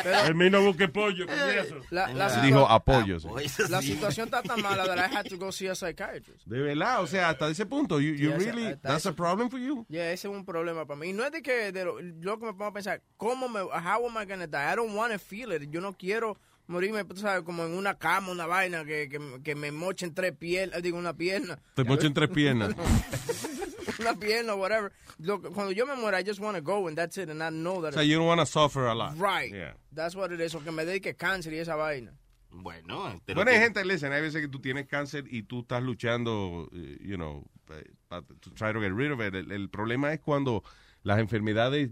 pero- 0.03 0.25
De 0.25 0.35
mí 0.35 0.51
no 0.51 0.63
busque 0.63 0.89
pollo, 0.89 1.27
con 1.27 1.35
eso. 1.39 1.77
La, 1.91 2.09
la 2.13 2.41
Dijo 2.43 2.69
apoyo. 2.69 3.19
sí. 3.21 3.29
La 3.69 3.83
situación 3.83 4.27
está 4.27 4.43
tan 4.43 4.61
mala 4.63 4.85
that 4.87 4.99
I 4.99 5.13
had 5.13 5.27
to 5.29 5.37
go 5.37 5.51
see 5.51 5.67
a 5.69 5.75
psychiatrist. 5.75 6.47
De 6.47 6.61
verdad, 6.61 7.03
o 7.03 7.07
sea, 7.07 7.31
hasta 7.31 7.49
ese 7.49 7.67
punto, 7.67 8.01
you, 8.01 8.15
you 8.15 8.31
Yes, 8.31 8.39
really, 8.45 8.75
that's 8.83 9.07
a 9.07 9.13
problem 9.13 9.51
for 9.51 9.59
you. 9.59 9.85
Yeah, 9.89 10.13
ese 10.13 10.29
es 10.29 10.35
un 10.37 10.45
problema 10.45 10.87
para 10.87 10.99
mí. 11.01 11.09
Y 11.09 11.13
no 11.13 11.25
es 11.25 11.33
de 11.33 11.43
que 11.43 11.73
de 11.73 11.85
lo, 11.85 12.01
lo 12.01 12.39
que 12.39 12.47
me 12.47 12.53
pongo 12.53 12.67
a 12.67 12.73
pensar, 12.73 13.03
¿cómo 13.17 13.49
me, 13.49 13.61
how 13.61 14.07
am 14.07 14.23
I 14.23 14.27
gonna 14.27 14.47
die? 14.47 14.73
I 14.73 14.77
don't 14.77 14.95
want 14.95 15.13
to 15.13 15.19
feel 15.19 15.53
it. 15.53 15.71
Yo 15.71 15.81
no 15.81 15.93
quiero 15.93 16.37
morirme, 16.67 17.05
tú 17.05 17.17
sabes, 17.17 17.43
como 17.43 17.65
en 17.65 17.73
una 17.73 17.99
cama, 17.99 18.31
una 18.31 18.47
vaina, 18.47 18.85
que, 18.85 19.09
que, 19.09 19.21
que 19.43 19.55
me 19.55 19.71
mochen 19.71 20.15
tres 20.15 20.33
piernas, 20.37 20.83
digo, 20.83 20.99
una 20.99 21.15
pierna. 21.15 21.59
Te 21.75 21.85
mochen 21.85 22.13
tres 22.13 22.29
piernas. 22.31 22.75
una 24.01 24.15
pierna, 24.15 24.55
whatever. 24.55 24.93
Lo 25.19 25.41
cuando 25.41 25.73
yo 25.73 25.87
me 25.87 25.95
muera, 25.95 26.21
I 26.21 26.25
just 26.25 26.41
want 26.41 26.57
to 26.57 26.63
go 26.63 26.89
and 26.89 26.97
that's 26.97 27.17
it, 27.17 27.31
and 27.31 27.43
I 27.43 27.51
know 27.51 27.81
that. 27.83 27.95
O 27.95 27.99
sea, 27.99 28.03
you 28.03 28.19
don't 28.19 28.27
want 28.27 28.41
to 28.41 28.47
suffer 28.47 28.87
a 28.87 28.95
lot. 28.95 29.19
Right. 29.19 29.53
Yeah. 29.53 29.73
That's 29.93 30.15
what 30.15 30.33
it 30.33 30.41
is. 30.41 30.55
O 30.55 30.61
que 30.61 30.71
me 30.73 30.85
dedique 30.85 31.17
cáncer 31.17 31.53
y 31.53 31.59
esa 31.59 31.77
vaina. 31.77 32.13
Bueno, 32.59 33.21
Bueno, 33.27 33.51
hay 33.51 33.59
gente, 33.59 33.85
listen, 33.85 34.13
hay 34.13 34.23
veces 34.23 34.41
que 34.41 34.49
tú 34.49 34.61
tienes 34.61 34.87
cáncer 34.87 35.25
y 35.29 35.43
tú 35.43 35.61
estás 35.61 35.83
luchando, 35.83 36.71
eh, 36.73 36.97
you 37.03 37.17
know, 37.17 37.45
eh, 37.71 37.85
to 38.23 38.51
try 38.55 38.73
to 38.73 38.81
get 38.81 38.93
rid 38.93 39.11
of 39.11 39.21
it. 39.21 39.35
El, 39.35 39.51
el 39.53 39.69
problema 39.69 40.13
es 40.13 40.21
cuando 40.21 40.63
las 41.03 41.19
enfermedades, 41.19 41.91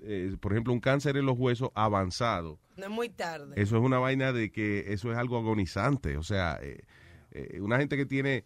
eh, 0.00 0.36
por 0.40 0.52
ejemplo, 0.52 0.72
un 0.72 0.80
cáncer 0.80 1.16
en 1.16 1.26
los 1.26 1.38
huesos 1.38 1.70
avanzado, 1.74 2.58
No 2.76 2.84
es 2.86 2.90
muy 2.90 3.08
tarde. 3.08 3.54
eso 3.60 3.76
es 3.76 3.82
una 3.82 3.98
vaina 3.98 4.32
de 4.32 4.50
que 4.50 4.92
eso 4.92 5.10
es 5.12 5.18
algo 5.18 5.38
agonizante. 5.38 6.16
O 6.16 6.22
sea, 6.22 6.58
eh, 6.62 6.80
eh, 7.30 7.60
una 7.60 7.78
gente 7.78 7.96
que 7.96 8.06
tiene 8.06 8.44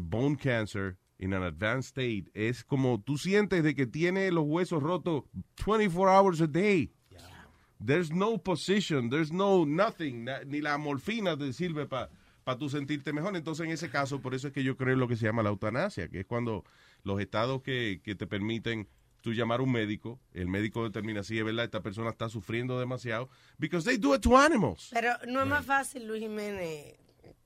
bone 0.00 0.36
cancer 0.36 0.96
in 1.18 1.34
an 1.34 1.42
advanced 1.42 1.88
state 1.98 2.30
es 2.34 2.62
como 2.62 3.00
tú 3.00 3.16
sientes 3.18 3.64
de 3.64 3.74
que 3.74 3.86
tiene 3.86 4.30
los 4.30 4.44
huesos 4.46 4.82
rotos 4.82 5.24
24 5.66 6.10
hours 6.10 6.40
a 6.40 6.46
day. 6.46 6.92
There's 7.84 8.10
no 8.10 8.38
position, 8.38 9.08
there's 9.08 9.30
no 9.32 9.64
nothing, 9.64 10.26
ni 10.46 10.60
la 10.60 10.76
morfina 10.78 11.36
te 11.38 11.52
sirve 11.52 11.86
para 11.86 12.10
tú 12.56 12.70
sentirte 12.70 13.12
mejor. 13.12 13.36
Entonces, 13.36 13.66
en 13.66 13.72
ese 13.72 13.90
caso, 13.90 14.20
por 14.22 14.34
eso 14.34 14.46
es 14.48 14.54
que 14.54 14.62
yo 14.62 14.76
creo 14.76 14.94
en 14.94 15.00
lo 15.00 15.08
que 15.08 15.16
se 15.16 15.26
llama 15.26 15.42
la 15.42 15.50
eutanasia, 15.50 16.08
que 16.08 16.20
es 16.20 16.26
cuando 16.26 16.64
los 17.02 17.20
estados 17.20 17.60
que, 17.62 18.00
que 18.02 18.14
te 18.14 18.26
permiten 18.26 18.88
tú 19.20 19.32
llamar 19.34 19.58
a 19.60 19.64
un 19.64 19.72
médico, 19.72 20.20
el 20.32 20.46
médico 20.46 20.84
determina 20.84 21.24
si 21.24 21.36
es 21.38 21.44
verdad, 21.44 21.64
esta 21.64 21.82
persona 21.82 22.08
está 22.10 22.28
sufriendo 22.28 22.78
demasiado, 22.78 23.28
because 23.58 23.84
they 23.84 23.98
do 23.98 24.14
it 24.14 24.22
to 24.22 24.38
animals. 24.38 24.90
Pero 24.92 25.10
no 25.26 25.40
es 25.42 25.46
más 25.48 25.66
fácil, 25.66 26.06
Luis 26.06 26.22
Jiménez, 26.22 26.94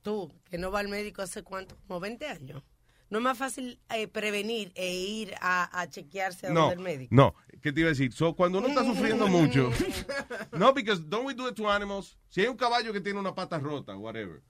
tú, 0.03 0.31
que 0.49 0.57
no 0.59 0.71
va 0.71 0.79
al 0.79 0.87
médico 0.87 1.23
hace 1.23 1.41
cuánto, 1.43 1.75
como 1.87 1.99
20 1.99 2.27
años. 2.27 2.63
No 3.09 3.19
es 3.19 3.23
más 3.23 3.37
fácil 3.37 3.79
eh, 3.89 4.07
prevenir 4.07 4.71
e 4.75 4.91
ir 4.95 5.33
a, 5.39 5.81
a 5.81 5.87
chequearse 5.87 6.47
a 6.47 6.49
No, 6.51 6.61
donde 6.61 6.75
el 6.75 6.79
médico. 6.81 7.13
no, 7.13 7.35
¿qué 7.61 7.71
te 7.71 7.81
iba 7.81 7.87
a 7.87 7.91
decir? 7.91 8.11
So, 8.11 8.35
cuando 8.35 8.57
uno 8.59 8.67
está 8.69 8.83
sufriendo 8.83 9.27
mucho, 9.27 9.71
no, 10.51 10.73
because 10.73 10.99
don't 11.07 11.25
we 11.25 11.33
do 11.35 11.47
it 11.47 11.55
to 11.55 11.69
animals? 11.69 12.17
Si 12.29 12.41
hay 12.41 12.47
un 12.47 12.57
caballo 12.57 12.91
que 12.93 13.01
tiene 13.01 13.19
una 13.19 13.35
pata 13.35 13.59
rota, 13.59 13.95
whatever, 13.97 14.41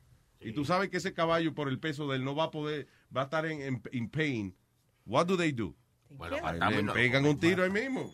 y 0.46 0.52
tú 0.54 0.66
sabes 0.66 0.90
que 0.90 0.98
ese 0.98 1.14
caballo 1.14 1.54
por 1.54 1.68
el 1.70 1.80
peso 1.80 2.08
de 2.08 2.18
él 2.18 2.24
no 2.24 2.36
va 2.36 2.46
a 2.46 2.52
poder, 2.52 2.88
va 3.16 3.22
a 3.22 3.24
estar 3.26 3.46
en, 3.46 3.62
en, 3.62 3.82
in 3.92 4.10
pain, 4.10 4.56
what 5.06 5.26
do 5.28 5.36
they 5.38 5.52
do? 5.52 5.76
Bueno, 6.10 6.36
le 6.36 6.94
pegan 6.94 7.26
un 7.26 7.40
tiro 7.40 7.64
ahí 7.64 7.72
mismo. 7.72 8.14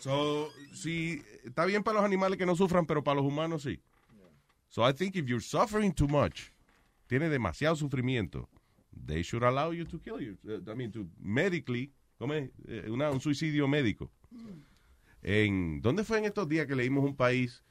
So, 0.00 0.50
si 0.72 1.22
está 1.44 1.66
bien 1.66 1.82
para 1.82 1.96
los 1.98 2.04
animales 2.04 2.38
que 2.38 2.46
no 2.46 2.56
sufran, 2.56 2.86
pero 2.86 3.02
para 3.04 3.16
los 3.16 3.26
humanos 3.26 3.62
sí. 3.62 3.80
So 4.70 4.82
I 4.88 4.92
think 4.92 5.16
if 5.16 5.26
you're 5.26 5.42
suffering 5.42 5.92
too 5.92 6.08
much, 6.08 6.52
tiene 7.06 7.28
demasiado 7.28 7.74
sufrimiento, 7.76 8.48
they 9.06 9.22
should 9.22 9.42
allow 9.44 9.72
you 9.72 9.84
to 9.86 9.98
kill 10.00 10.20
you. 10.20 10.38
I 10.70 10.74
mean, 10.74 10.90
to 10.92 11.06
medically, 11.18 11.92
¿cómo 12.18 12.34
es? 12.34 12.50
Eh, 12.66 12.88
una- 12.90 13.10
un 13.10 13.20
suicidio 13.20 13.66
médico. 13.68 14.10
En, 15.22 15.80
¿Dónde 15.82 16.04
fue 16.04 16.18
en 16.18 16.26
estos 16.26 16.48
días 16.48 16.66
que 16.66 16.74
leímos 16.76 17.04
un 17.04 17.16
país 17.16 17.62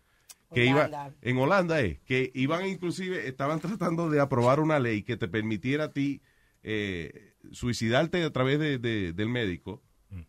que 0.54 0.68
Holanda. 0.72 1.08
iba, 1.08 1.16
en 1.22 1.38
Holanda 1.38 1.80
es, 1.82 2.00
que 2.02 2.32
iban 2.34 2.66
inclusive, 2.66 3.28
estaban 3.28 3.60
tratando 3.62 4.10
de 4.10 4.20
aprobar 4.20 4.60
una 4.60 4.80
ley 4.80 5.04
que 5.04 5.18
te 5.18 5.28
permitiera 5.28 5.86
a 5.86 5.92
ti 5.94 6.22
eh, 6.64 7.34
suicidarte 7.52 8.24
a 8.24 8.32
través 8.32 8.60
de, 8.60 8.78
de- 8.78 9.14
del 9.14 9.30
médico 9.30 9.82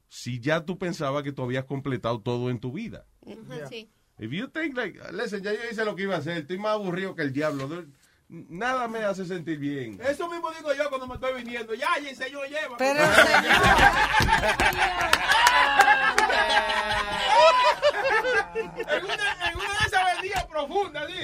si 0.09 0.41
ya 0.41 0.65
tú 0.65 0.77
pensabas 0.77 1.23
que 1.23 1.31
tú 1.33 1.43
habías 1.45 1.65
completado 1.65 2.21
todo 2.21 2.51
en 2.51 2.59
tu 2.59 2.73
vida. 2.73 3.07
Sí. 3.71 3.89
If 4.19 4.33
you 4.33 4.49
think 4.49 4.77
like, 4.77 4.99
listen, 5.13 5.41
ya 5.43 5.53
yo 5.53 5.61
hice 5.71 5.85
lo 5.85 5.95
que 5.95 6.03
iba 6.03 6.17
a 6.17 6.19
hacer, 6.19 6.37
estoy 6.39 6.59
más 6.59 6.73
aburrido 6.73 7.15
que 7.15 7.23
el 7.23 7.33
diablo. 7.33 7.85
nada 8.29 8.89
me 8.89 8.99
hace 9.05 9.25
sentir 9.25 9.59
bien. 9.61 10.01
Eso 10.03 10.29
mismo 10.29 10.51
digo 10.51 10.75
yo 10.75 10.89
cuando 10.89 11.07
me 11.07 11.15
estoy 11.15 11.43
viniendo. 11.45 11.75
Ya, 11.75 11.87
y 12.03 12.09
el 12.09 12.17
señor 12.17 12.49
lleva. 12.49 12.77
Pero, 12.77 12.99
en, 18.55 19.05
una, 19.05 19.49
en 19.51 19.57
una 19.57 19.69
de 19.69 19.87
esas 19.87 20.15
vendidas 20.15 20.47
profundas, 20.47 21.07
¿sí? 21.09 21.15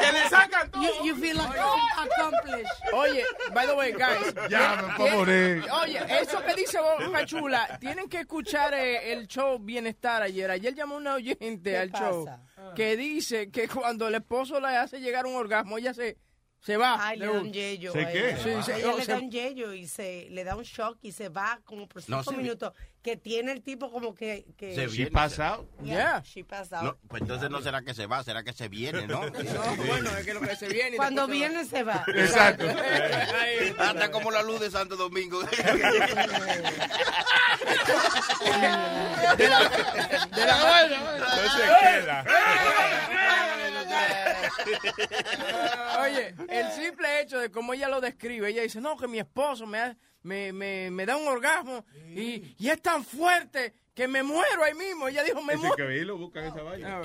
Que 0.00 0.12
le 0.12 0.28
sacan 0.28 0.70
todo. 0.70 0.82
You, 0.82 1.04
you 1.06 1.16
feel 1.16 1.36
like 1.36 1.58
accomplished. 1.58 2.66
Oye, 2.92 3.24
by 3.52 3.66
the 3.66 3.74
way, 3.74 3.92
guys. 3.92 4.34
Ya, 4.50 4.82
me 4.82 4.94
puedo 4.96 5.16
morir. 5.16 5.64
Oye, 5.82 6.00
eso 6.20 6.40
que 6.42 6.54
dice 6.54 6.78
Boca 6.80 7.24
Chula, 7.26 7.78
tienen 7.80 8.08
que 8.08 8.20
escuchar 8.20 8.74
eh, 8.74 9.12
el 9.12 9.26
show 9.28 9.58
Bienestar 9.58 10.22
ayer. 10.22 10.50
Ayer 10.50 10.74
llamó 10.74 10.96
una 10.96 11.14
oyente 11.14 11.70
¿Qué 11.70 11.76
al 11.78 11.92
show 11.92 12.24
pasa? 12.24 12.74
que 12.74 12.96
dice 12.96 13.50
que 13.50 13.68
cuando 13.68 14.08
el 14.08 14.14
esposo 14.16 14.60
le 14.60 14.68
hace 14.76 15.00
llegar 15.00 15.26
un 15.26 15.34
orgasmo, 15.36 15.78
ella 15.78 15.94
se, 15.94 16.18
se 16.60 16.76
va. 16.76 16.96
Ay, 17.00 17.18
le 17.18 17.26
da 17.26 17.32
un- 17.32 17.52
yello. 17.52 17.92
¿Se 17.92 18.06
qué? 18.12 18.36
Sí, 18.36 18.62
se- 18.64 18.78
ella 18.78 18.92
oh, 18.92 18.98
le 18.98 19.04
se- 19.04 19.12
da 19.12 19.18
un 19.18 19.30
yello 19.30 19.72
y 19.72 19.86
se 19.86 20.26
le 20.30 20.44
da 20.44 20.56
un 20.56 20.64
shock 20.64 20.98
y 21.02 21.12
se 21.12 21.28
va 21.28 21.60
como 21.64 21.88
por 21.88 22.02
No, 22.08 22.18
cinco 22.22 22.30
se 22.32 22.36
vi- 22.36 22.42
minutos. 22.42 22.72
Que 23.02 23.16
tiene 23.16 23.52
el 23.52 23.62
tipo 23.62 23.90
como 23.92 24.12
que. 24.14 24.44
que 24.56 24.74
Se 24.74 24.86
She 24.88 24.96
viene, 24.96 25.10
pass 25.12 25.38
out? 25.38 25.66
Yeah. 25.82 26.20
She 26.24 26.42
passed 26.42 26.72
out. 26.74 26.82
No, 26.82 26.98
pues 27.08 27.22
entonces 27.22 27.48
no 27.48 27.60
será 27.62 27.80
que 27.82 27.94
se 27.94 28.06
va, 28.06 28.24
será 28.24 28.42
que 28.42 28.52
se 28.52 28.68
viene, 28.68 29.06
¿no? 29.06 29.20
No, 29.30 29.76
bueno, 29.86 30.10
es 30.16 30.26
que 30.26 30.34
lo 30.34 30.40
que 30.40 30.56
se 30.56 30.68
viene. 30.68 30.96
Cuando 30.96 31.26
se 31.26 31.32
viene 31.32 31.64
se 31.64 31.84
va. 31.84 32.04
Exacto. 32.14 32.66
Anda 33.78 34.10
como 34.10 34.30
la 34.32 34.42
luz 34.42 34.60
de 34.60 34.70
Santo 34.70 34.96
Domingo. 34.96 35.40
De 39.38 39.48
la, 39.48 39.68
de 39.68 40.46
la 40.46 42.24
Oye, 46.02 46.34
el 46.48 46.70
simple 46.72 47.20
hecho 47.20 47.38
de 47.38 47.50
cómo 47.50 47.74
ella 47.74 47.88
lo 47.88 48.00
describe, 48.00 48.48
ella 48.48 48.62
dice, 48.62 48.80
no, 48.80 48.96
que 48.96 49.08
mi 49.08 49.18
esposo 49.18 49.66
me, 49.66 49.78
ha- 49.80 49.96
me, 50.22 50.52
me, 50.52 50.90
me 50.90 51.06
da 51.06 51.16
un 51.16 51.26
orgasmo 51.28 51.84
y, 52.14 52.54
y 52.58 52.68
es 52.68 52.80
tan 52.82 53.04
fuerte 53.04 53.74
que 53.94 54.06
me 54.06 54.22
muero 54.22 54.62
ahí 54.62 54.74
mismo. 54.74 55.08
Ella 55.08 55.24
dijo, 55.24 55.42
me 55.42 55.56
muero. 55.56 55.74
que 55.74 56.04
lo 56.04 56.16
buscan 56.18 56.44
esa 56.44 56.62
vaina. 56.62 57.02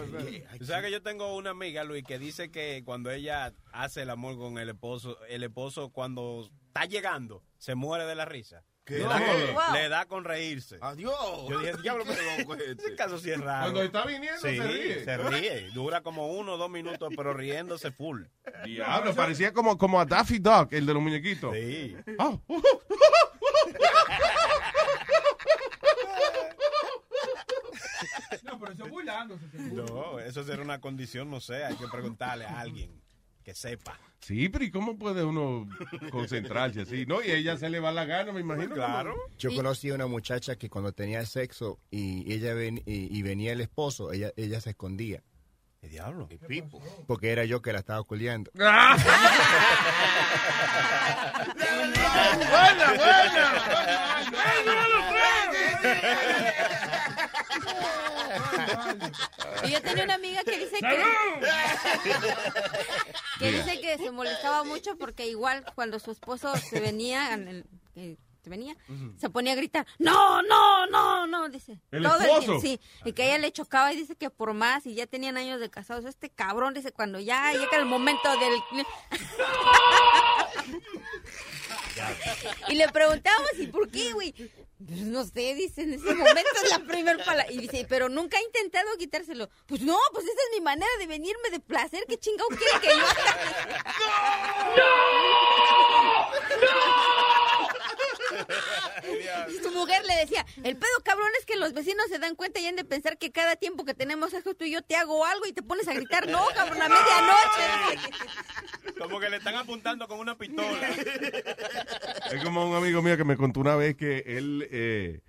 Tú 0.60 0.65
sabes 0.65 0.85
que 0.85 0.91
yo 0.91 1.02
tengo 1.02 1.35
una 1.35 1.49
amiga, 1.49 1.84
Luis, 1.84 2.03
que 2.03 2.19
dice 2.19 2.52
que 2.52 2.84
cuando 2.85 3.10
ella 3.10 3.52
hace 3.72 4.03
el 4.03 4.11
amor 4.11 4.38
con 4.38 4.60
el 4.60 4.69
esposo, 4.69 5.18
el 5.27 5.44
esposo 5.44 5.90
cuando 5.90 6.48
está 6.68 6.85
llegando, 6.85 7.44
se 7.57 7.73
muere 7.73 8.06
de 8.06 8.14
la 8.15 8.26
risa. 8.26 8.64
Le, 8.88 9.00
No. 9.00 9.08
da 9.10 9.20
con, 9.20 9.54
Wow. 9.54 9.74
le 9.74 9.90
da 9.90 10.06
con 10.06 10.24
reírse. 10.26 10.78
Adiós. 10.82 11.16
Yo 11.50 11.60
dije, 11.60 11.74
diablo, 11.82 12.04
pero 12.06 12.22
ese 12.64 12.96
caso 12.98 13.18
sí 13.18 13.32
es 13.32 13.40
raro. 13.40 13.64
Cuando 13.72 13.84
está 13.84 14.06
viniendo, 14.06 14.42
Sí, 14.42 14.58
se 14.58 14.68
ríe. 14.68 15.04
se 15.06 15.18
ríe. 15.18 15.70
Dura 15.74 16.02
como 16.02 16.28
uno 16.34 16.54
o 16.54 16.58
dos 16.58 16.70
minutos, 16.70 17.10
pero 17.16 17.34
riéndose 17.34 17.92
full. 17.92 18.24
Diablo, 18.66 19.16
parecía 19.16 19.54
como, 19.54 19.78
como 19.78 20.02
a 20.02 20.06
Daffy 20.06 20.40
Duck, 20.40 20.74
el 20.74 20.86
de 20.86 20.94
los 20.94 21.02
muñequitos. 21.02 21.54
Sí. 21.56 21.96
Ah. 22.20 22.38
No, 28.44 28.60
pero 28.60 28.74
eso 28.74 28.86
es 28.86 28.90
burlándose. 28.92 29.46
No, 29.54 30.20
eso 30.20 30.44
será 30.44 30.62
una 30.62 30.82
condición, 30.82 31.30
no 31.30 31.40
sé. 31.40 31.64
Hay 31.64 31.76
que 31.76 31.88
preguntarle 31.88 32.46
a 32.46 32.60
alguien 32.60 32.92
que 33.44 33.53
sepa. 33.53 33.99
Sí, 34.20 34.48
pero 34.49 34.64
¿y 34.64 34.72
cómo 34.72 34.98
puede 34.98 35.24
uno 35.24 35.68
concentrarse 36.11 36.82
así? 36.82 37.06
No, 37.06 37.22
y 37.22 37.32
a 37.32 37.36
ella 37.36 37.57
se 37.57 37.70
le 37.70 37.80
va 37.82 37.91
la 37.91 38.06
gana, 38.06 38.32
me 38.32 38.40
imagino. 38.40 38.74
Claro. 38.76 39.15
Yo 39.38 39.53
conocí 39.53 39.90
a 39.90 39.95
una 39.95 40.07
muchacha 40.07 40.56
que 40.56 40.70
cuando 40.70 40.94
tenía 40.94 41.26
sexo 41.26 41.80
y 41.91 42.32
ella 42.34 42.53
ven- 42.53 42.82
y, 42.86 43.15
y 43.18 43.22
venía 43.22 43.52
el 43.52 43.60
esposo, 43.61 44.11
ella, 44.14 44.32
ella 44.38 44.61
se 44.61 44.70
escondía. 44.72 45.22
¿Qué 45.82 45.90
diablo? 45.90 46.28
El 46.32 46.40
pipo. 46.40 46.82
Porque 47.06 47.32
era 47.32 47.44
yo 47.44 47.61
que 47.61 47.74
la 47.74 47.80
estaba 47.80 48.02
culiando. 48.03 48.49
¡Buena, 48.53 48.84
Y 59.66 59.72
yo 59.72 59.82
tenía 59.82 60.04
una 60.04 60.16
amiga 60.16 60.44
que 60.44 60.58
dice 60.60 60.78
que, 60.80 61.04
que 63.40 63.52
dice 63.52 63.82
que 63.82 63.98
se 63.98 64.12
molestaba 64.12 64.64
mucho 64.64 64.98
porque 64.98 65.28
igual 65.28 65.64
cuando 65.76 66.00
su 66.00 66.12
esposo 66.12 66.56
se 66.58 66.80
venía, 66.80 67.34
el- 67.34 67.66
se 68.44 68.50
venía, 68.50 68.76
se 69.18 69.30
ponía 69.30 69.54
a 69.54 69.56
gritar, 69.56 69.88
no, 70.00 70.42
no, 70.42 70.86
no, 70.88 71.26
no, 71.28 71.48
dice. 71.48 71.80
¿El 71.92 72.04
Todo 72.04 72.20
esposo? 72.20 72.40
tiempo, 72.42 72.60
sí, 72.62 72.78
y 73.06 73.14
que 73.14 73.24
a 73.24 73.28
ella 73.28 73.38
le 73.38 73.54
chocaba 73.54 73.94
y 73.94 73.96
dice 73.96 74.18
que 74.18 74.30
por 74.30 74.54
más, 74.54 74.86
y 74.86 74.96
ya 74.96 75.08
tenían 75.08 75.38
años 75.38 75.62
de 75.62 75.70
casados, 75.70 76.04
este 76.04 76.30
cabrón, 76.30 76.74
dice, 76.74 76.92
cuando 76.92 77.22
ya 77.22 77.54
llega 77.54 77.78
el 77.78 77.86
momento 77.86 78.30
del... 78.40 78.62
y 82.70 82.76
le 82.76 82.88
preguntábamos, 82.90 83.52
¿y 83.58 83.68
por 83.68 83.90
qué, 83.90 84.14
güey? 84.14 84.34
Pues 84.34 85.00
no 85.02 85.24
sé, 85.24 85.56
dice, 85.56 85.84
en 85.84 85.94
ese 85.94 86.14
momento 86.14 86.50
la 86.70 86.80
primer 86.80 87.18
palabra. 87.18 87.52
Y 87.52 87.58
dice, 87.58 87.86
pero 87.88 88.10
nunca 88.10 88.38
ha 88.38 88.42
intentado 88.42 88.88
quitárselo. 88.98 89.50
Pues 89.66 89.82
no, 89.82 89.98
pues 90.12 90.26
esa 90.26 90.34
es 90.34 90.60
mi 90.60 90.62
manera 90.62 90.92
de 91.00 91.08
venirme 91.08 91.50
de 91.52 91.60
placer. 91.60 92.04
¿Qué 92.08 92.18
chingado 92.18 92.50
quiere 92.50 92.80
que 92.82 92.90
yo 92.90 92.94
Y 99.50 99.64
su 99.64 99.72
mujer 99.72 100.04
le 100.06 100.16
decía, 100.16 100.46
el 100.64 100.78
pedo 100.78 100.92
cabrón 101.04 101.30
es 101.40 101.46
que 101.46 101.56
los 101.56 101.74
vecinos 101.74 102.08
se 102.10 102.20
dan 102.20 102.36
cuenta 102.36 102.60
y 102.60 102.66
han 102.68 102.76
de 102.76 102.86
pensar 102.86 103.18
que 103.18 103.32
cada 103.32 103.56
tiempo 103.56 103.86
que 103.86 103.94
tenemos 103.94 104.32
sexo 104.32 104.54
tú 104.54 104.66
y 104.66 104.72
yo 104.72 104.82
te 104.82 104.96
hago 104.96 105.26
algo 105.26 105.46
y 105.46 105.54
te 105.54 105.62
pones 105.64 105.88
a 105.88 105.94
gritar, 105.94 106.28
no, 106.28 106.46
cabrón, 106.56 106.82
a 106.82 106.90
medianoche. 106.90 108.14
Como 108.98 109.20
que 109.20 109.30
le 109.30 109.38
están 109.38 109.56
apuntando 109.56 110.08
con 110.08 110.20
una 110.20 110.38
pistola. 110.38 110.90
Es 112.32 112.44
como 112.44 112.70
un 112.70 112.76
amigo 112.76 113.02
mío 113.02 113.18
que 113.18 113.24
me 113.24 113.38
contó 113.38 113.60
una 113.60 113.76
vez 113.76 113.96
que 113.96 114.24
él, 114.26 114.68
eh, 114.72 115.22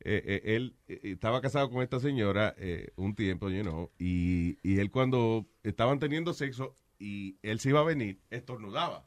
eh, 0.00 0.22
eh, 0.24 0.42
él 0.56 0.76
eh, 0.88 1.00
estaba 1.04 1.40
casado 1.40 1.70
con 1.70 1.82
esta 1.82 2.00
señora 2.00 2.54
eh, 2.58 2.92
un 2.96 3.14
tiempo, 3.14 3.50
you 3.50 3.62
know, 3.62 3.90
y, 3.98 4.58
y 4.62 4.78
él 4.78 4.90
cuando 4.90 5.46
estaban 5.62 5.98
teniendo 5.98 6.32
sexo 6.34 6.74
y 6.98 7.38
él 7.42 7.60
se 7.60 7.70
iba 7.70 7.80
a 7.80 7.84
venir, 7.84 8.20
estornudaba. 8.30 9.06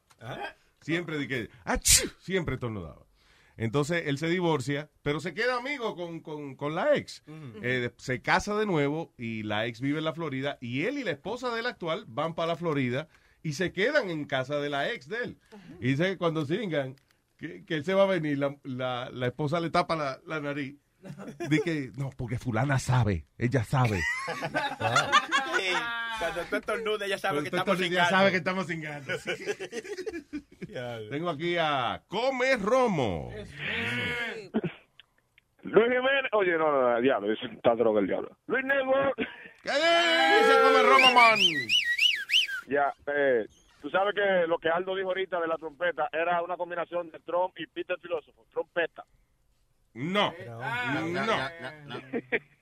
Siempre 0.82 1.18
de 1.18 1.28
que, 1.28 1.50
¡achú! 1.64 2.10
siempre 2.20 2.56
estornudaba. 2.56 3.06
Entonces 3.58 4.04
él 4.08 4.18
se 4.18 4.28
divorcia, 4.28 4.90
pero 5.04 5.20
se 5.20 5.34
queda 5.34 5.58
amigo 5.58 5.96
con, 5.96 6.20
con- 6.22 6.56
con 6.56 6.74
la 6.76 6.96
ex. 6.96 7.24
Eh, 7.62 7.92
se 7.98 8.22
casa 8.22 8.56
de 8.56 8.66
nuevo 8.66 9.14
y 9.18 9.44
la 9.44 9.66
ex 9.66 9.82
vive 9.82 10.00
en 10.00 10.06
la 10.06 10.14
Florida 10.14 10.58
y 10.62 10.84
él 10.86 10.98
y 10.98 11.04
la 11.04 11.12
esposa 11.12 11.54
del 11.54 11.66
actual 11.68 12.06
van 12.08 12.34
para 12.36 12.48
la 12.50 12.56
Florida 12.56 13.08
y 13.44 13.54
se 13.54 13.72
quedan 13.72 14.10
en 14.10 14.26
casa 14.26 14.60
de 14.60 14.70
la 14.70 14.92
ex 14.92 15.08
de 15.08 15.18
él. 15.24 15.38
Y 15.80 15.90
dice 15.90 16.04
que 16.12 16.18
cuando 16.18 16.46
singan, 16.46 16.96
que, 17.38 17.66
que 17.66 17.76
él 17.76 17.84
se 17.86 17.94
va 17.94 18.04
a 18.04 18.08
venir, 18.08 18.38
la, 18.38 18.56
la- 18.64 19.10
la 19.12 19.28
esposa 19.28 19.60
le 19.60 19.70
tapa 19.70 19.96
la, 19.96 20.20
la 20.26 20.40
nariz. 20.40 20.76
Dice 21.50 21.62
que, 21.64 21.92
no, 21.98 22.12
porque 22.16 22.38
fulana 22.38 22.78
sabe, 22.78 23.26
ella 23.40 23.64
sabe. 23.64 24.00
Sí, 25.58 25.68
Cuando 26.20 26.42
tú 26.50 26.56
estornudas, 26.58 27.10
ya 27.10 27.18
sabes 27.18 27.42
que 27.42 27.50
estamos 27.50 27.78
sin 27.80 27.92
ya 27.92 28.08
sabe 28.10 28.30
que 28.32 28.38
estamos 28.38 28.68
sin 28.68 28.82
ganas. 28.82 29.24
Tengo 31.10 31.30
aquí 31.30 31.58
a 31.60 32.02
Come 32.08 32.58
Romo. 32.58 33.32
Luis 35.64 35.86
Jiménez, 35.86 36.32
oye, 36.34 36.58
no, 36.58 36.72
no, 36.72 36.92
no, 36.92 37.02
diablo, 37.02 37.32
está 37.34 37.76
droga 37.76 38.00
el 38.00 38.08
diablo. 38.08 38.36
Luis 38.48 38.66
Network. 38.66 39.16
¿Qué 39.16 39.72
dice 39.72 40.60
Come 40.64 40.82
Romo, 40.84 41.14
man? 41.14 41.40
Ya, 42.68 42.94
eh, 43.08 43.46
tú 43.82 43.90
sabes 43.90 44.16
que 44.16 44.48
lo 44.48 44.58
que 44.58 44.70
Aldo 44.70 44.96
dijo 44.96 45.10
ahorita 45.10 45.40
de 45.40 45.48
la 45.48 45.58
trompeta 45.58 46.10
era 46.12 46.42
una 46.42 46.58
combinación 46.58 47.12
de 47.12 47.20
Trump 47.20 47.54
y 47.58 47.68
Peter 47.68 47.98
Filósofo, 48.00 48.46
trompeta. 48.52 49.04
No, 49.94 50.34
no. 50.34 51.36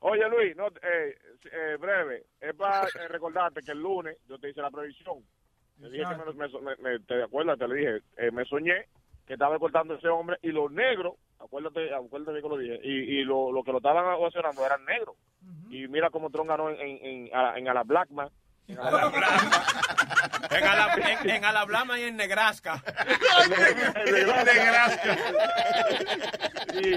Oye, 0.00 0.28
Luis, 0.28 0.56
no, 0.56 0.68
eh, 0.68 1.18
eh, 1.50 1.76
breve, 1.78 2.26
es 2.40 2.54
para 2.54 2.86
eh, 2.86 3.08
recordarte 3.08 3.62
que 3.62 3.72
el 3.72 3.82
lunes 3.82 4.16
yo 4.28 4.38
te 4.38 4.50
hice 4.50 4.62
la 4.62 4.70
previsión. 4.70 5.24
Te 5.80 5.90
dije 5.90 6.04
que 6.08 6.14
me, 6.16 6.48
me- 6.48 6.60
me- 6.60 6.76
me- 6.90 7.00
te 7.00 7.22
acuerdas, 7.22 7.58
te 7.58 7.68
le 7.68 7.74
dije, 7.76 8.00
eh, 8.16 8.30
me 8.30 8.44
soñé 8.44 8.86
que 9.26 9.34
estaba 9.34 9.58
cortando 9.58 9.94
ese 9.94 10.08
hombre 10.08 10.38
y 10.42 10.48
los 10.48 10.70
negros, 10.72 11.14
acuérdate, 11.38 11.92
acuérdate 11.94 12.40
que 12.42 12.48
lo 12.48 12.56
dije, 12.56 12.80
y, 12.82 13.20
y 13.20 13.24
lo, 13.24 13.52
lo 13.52 13.62
que 13.62 13.72
lo 13.72 13.78
estaban 13.78 14.06
ovacionando 14.14 14.64
eran 14.64 14.84
negros. 14.84 15.16
Y 15.70 15.86
mira 15.88 16.10
cómo 16.10 16.30
Tron 16.30 16.46
ganó 16.46 16.70
en, 16.70 16.80
en, 16.80 16.98
en, 17.28 17.34
a, 17.36 17.42
la- 17.42 17.58
en 17.58 17.68
a 17.68 17.74
la 17.74 17.82
Blackman. 17.84 18.28
En 18.68 18.78
a 18.78 18.90
la 18.90 19.06
En, 20.50 20.64
Ala- 20.64 20.94
en, 20.94 21.98
y 21.98 22.02
en 22.04 22.16
Nebraska. 22.16 22.82
Nebraska. 24.06 25.16
Y 26.74 26.94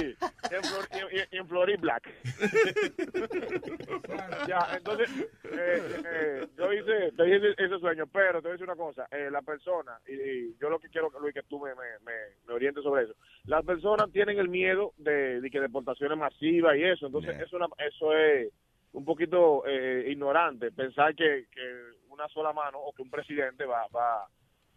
en, 0.54 0.64
Flor, 0.64 0.88
y- 0.92 1.18
y- 1.18 1.28
y 1.32 1.38
en 1.38 1.48
Florida 1.48 1.78
Black. 1.82 2.10
ya, 4.48 4.68
entonces, 4.76 5.10
eh, 5.44 6.02
eh, 6.06 6.48
yo 6.58 6.74
hice, 6.74 7.12
te 7.16 7.24
dije 7.24 7.54
ese 7.58 7.80
sueño, 7.80 8.06
pero 8.08 8.42
te 8.42 8.48
voy 8.48 8.52
a 8.52 8.54
decir 8.54 8.68
una 8.68 8.76
cosa, 8.76 9.08
eh, 9.12 9.30
la 9.32 9.42
persona, 9.42 9.98
y, 10.08 10.14
y 10.14 10.58
yo 10.60 10.70
lo 10.70 10.80
que 10.80 10.90
quiero, 10.90 11.10
Luis, 11.20 11.34
que 11.34 11.44
tú 11.44 11.60
me, 11.60 11.70
me, 11.76 12.00
me, 12.06 12.12
me 12.48 12.54
orientes 12.54 12.84
sobre 12.84 13.04
eso, 13.04 13.14
las 13.46 13.64
personas 13.66 14.12
tienen 14.12 14.40
el 14.40 14.50
miedo 14.50 14.94
de, 14.98 15.40
de 15.42 15.50
que 15.50 15.60
deportaciones 15.60 16.18
masivas 16.18 16.76
y 16.78 16.84
eso, 16.84 17.06
entonces 17.08 17.32
Yeah. 17.36 17.46
eso, 17.46 17.56
una- 17.58 17.68
eso 17.78 18.14
es 18.16 18.50
un 18.94 19.06
poquito 19.06 19.64
eh, 19.66 20.06
ignorante 20.10 20.72
pensar 20.72 21.16
que, 21.16 21.46
que 21.52 21.62
una 22.10 22.28
sola 22.30 22.52
mano 22.54 22.80
o 22.80 22.92
que 22.94 23.02
un 23.02 23.10
presidente 23.10 23.66
va, 23.66 23.88
va 23.96 24.28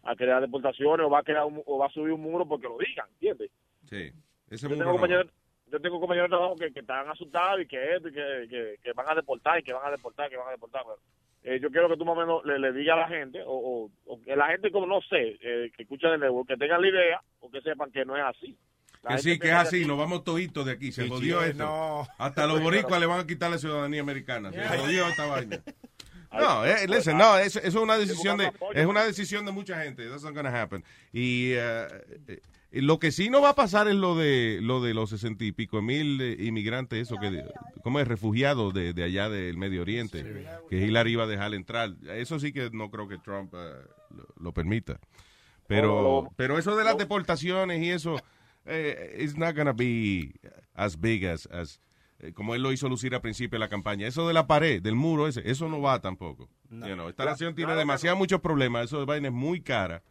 a 0.03 0.15
crear 0.15 0.41
deportaciones 0.41 1.05
o 1.05 1.09
va 1.09 1.19
a 1.19 1.23
crear 1.23 1.45
un- 1.45 1.63
o 1.65 1.77
va 1.77 1.87
a 1.87 1.89
subir 1.89 2.13
un 2.13 2.21
muro 2.21 2.47
porque 2.47 2.67
lo 2.67 2.77
digan, 2.77 3.07
¿entiendes? 3.11 3.51
Sí. 3.89 4.11
Ese 4.49 4.63
Yo 4.69 4.69
muro 4.69 4.77
tengo 4.77 4.83
no. 4.85 4.91
compañeros, 4.93 5.27
yo 5.67 5.79
tengo 5.81 5.99
compañeros 5.99 6.29
de 6.29 6.35
trabajo 6.37 6.55
que, 6.55 6.71
que 6.71 6.79
están 6.79 7.09
asustados 7.09 7.61
y 7.61 7.65
que 7.67 7.97
que, 8.03 8.77
que, 8.81 8.93
van 8.93 9.09
a 9.09 9.15
deportar 9.15 9.59
y 9.59 9.63
que 9.63 9.73
van 9.73 9.85
a 9.87 9.91
deportar, 9.91 10.29
que 10.29 10.37
van 10.37 10.47
a 10.47 10.51
deportar. 10.51 10.83
pero, 10.85 10.99
eh, 11.43 11.59
yo 11.59 11.69
quiero 11.69 11.89
que 11.89 11.97
tú 11.97 12.05
más 12.05 12.15
o 12.15 12.19
menos 12.19 12.45
le, 12.45 12.57
le 12.59 12.71
digas 12.71 12.97
a 12.97 13.01
la 13.01 13.07
gente, 13.07 13.41
o, 13.43 13.51
o, 13.53 13.89
o 14.05 14.21
que 14.21 14.35
la 14.35 14.47
gente 14.47 14.71
como 14.71 14.85
no 14.87 15.01
sé, 15.01 15.37
eh, 15.41 15.71
que 15.75 15.83
escucha 15.83 16.13
el 16.13 16.19
network, 16.19 16.47
que 16.47 16.57
tengan 16.57 16.81
la 16.81 16.87
idea 16.89 17.21
o 17.39 17.49
que 17.51 17.61
sepan 17.61 17.91
que 17.91 18.05
no 18.05 18.15
es 18.15 18.23
así. 18.23 18.57
Que 19.07 19.17
sí, 19.19 19.39
que 19.39 19.47
es 19.49 19.53
así, 19.53 19.85
nos 19.85 19.97
vamos 19.97 20.23
toditos 20.23 20.65
de 20.65 20.71
aquí. 20.73 20.91
Se 20.91 21.03
Sí, 21.03 21.09
jodió 21.09 21.41
sí, 21.43 21.49
esto. 21.51 21.63
no. 21.65 22.07
Hasta 22.17 22.47
los 22.47 22.61
boricuas 22.61 22.99
le 22.99 23.05
van 23.05 23.19
a 23.19 23.27
quitar 23.27 23.51
la 23.51 23.57
ciudadanía 23.57 24.01
americana. 24.01 24.51
Se 24.51 24.57
Yeah. 24.57 24.77
jodió 24.79 25.07
esta 25.07 25.25
vaina. 25.27 25.61
No, 26.31 26.65
eh, 26.65 26.85
listen, 26.87 27.17
no, 27.17 27.37
eso, 27.37 27.59
eso 27.59 27.67
es 27.67 27.75
una 27.75 27.97
decisión 27.97 28.37
de 28.37 28.51
es 28.73 28.85
una 28.85 29.05
decisión 29.05 29.45
de 29.45 29.51
mucha 29.53 29.81
gente. 29.81 30.07
That's 30.09 30.23
not 30.23 30.35
gonna 30.35 30.61
happen. 30.61 30.83
Y 31.13 31.51
eh, 31.53 31.87
lo 32.71 32.99
que 32.99 33.13
sí 33.13 33.29
no 33.29 33.41
va 33.41 33.49
a 33.49 33.55
pasar 33.55 33.87
es 33.87 33.95
lo 33.95 34.17
de 34.17 34.59
lo 34.61 34.81
de 34.81 34.93
los 34.93 35.11
sesenta 35.11 35.45
y 35.45 35.53
pico 35.53 35.81
mil 35.81 36.21
inmigrantes, 36.41 37.03
eso 37.07 37.15
que 37.21 37.41
como 37.83 38.01
es 38.01 38.07
refugiados 38.07 38.73
de, 38.73 38.91
de 38.93 39.03
allá 39.03 39.29
del 39.29 39.55
Medio 39.57 39.81
Oriente, 39.83 40.45
que 40.69 40.77
Hillary 40.77 41.13
iba 41.13 41.23
a 41.23 41.27
dejar 41.27 41.53
entrar. 41.53 41.93
Eso 42.09 42.37
sí 42.39 42.51
que 42.51 42.69
no 42.73 42.89
creo 42.91 43.07
que 43.07 43.17
Trump 43.17 43.53
eh, 43.55 43.71
lo, 44.09 44.27
lo 44.37 44.51
permita. 44.53 44.99
Pero 45.67 46.23
no, 46.25 46.33
pero 46.35 46.57
eso 46.59 46.75
de 46.75 46.83
las 46.83 46.97
deportaciones 46.97 47.81
y 47.81 47.91
eso 47.91 48.21
eh, 48.65 49.17
it's 49.19 49.37
not 49.37 49.55
gonna 49.55 49.73
be 49.73 50.33
as 50.73 50.99
big 50.99 51.23
as, 51.25 51.47
as 51.51 51.79
eh, 52.19 52.31
como 52.33 52.55
él 52.55 52.61
lo 52.63 52.71
hizo 52.71 52.87
lucir 52.89 53.13
al 53.13 53.21
principio 53.21 53.57
de 53.57 53.59
la 53.65 53.69
campaña. 53.69 54.07
Eso 54.07 54.27
de 54.27 54.33
la 54.33 54.47
pared, 54.47 54.81
del 54.81 54.95
muro 54.95 55.27
ese, 55.27 55.41
eso 55.49 55.67
no 55.69 55.81
va 55.81 55.99
tampoco. 56.01 56.49
You 56.71 56.93
know, 56.95 57.09
esta 57.09 57.25
nación 57.25 57.55
tiene 57.55 57.75
demasiados 57.75 58.17
muchos 58.17 58.41
problemas. 58.41 58.85
Eso 58.85 58.99
de 58.99 59.05
vaina 59.05 59.27
es 59.27 59.33
muy 59.33 59.61
cara. 59.61 60.01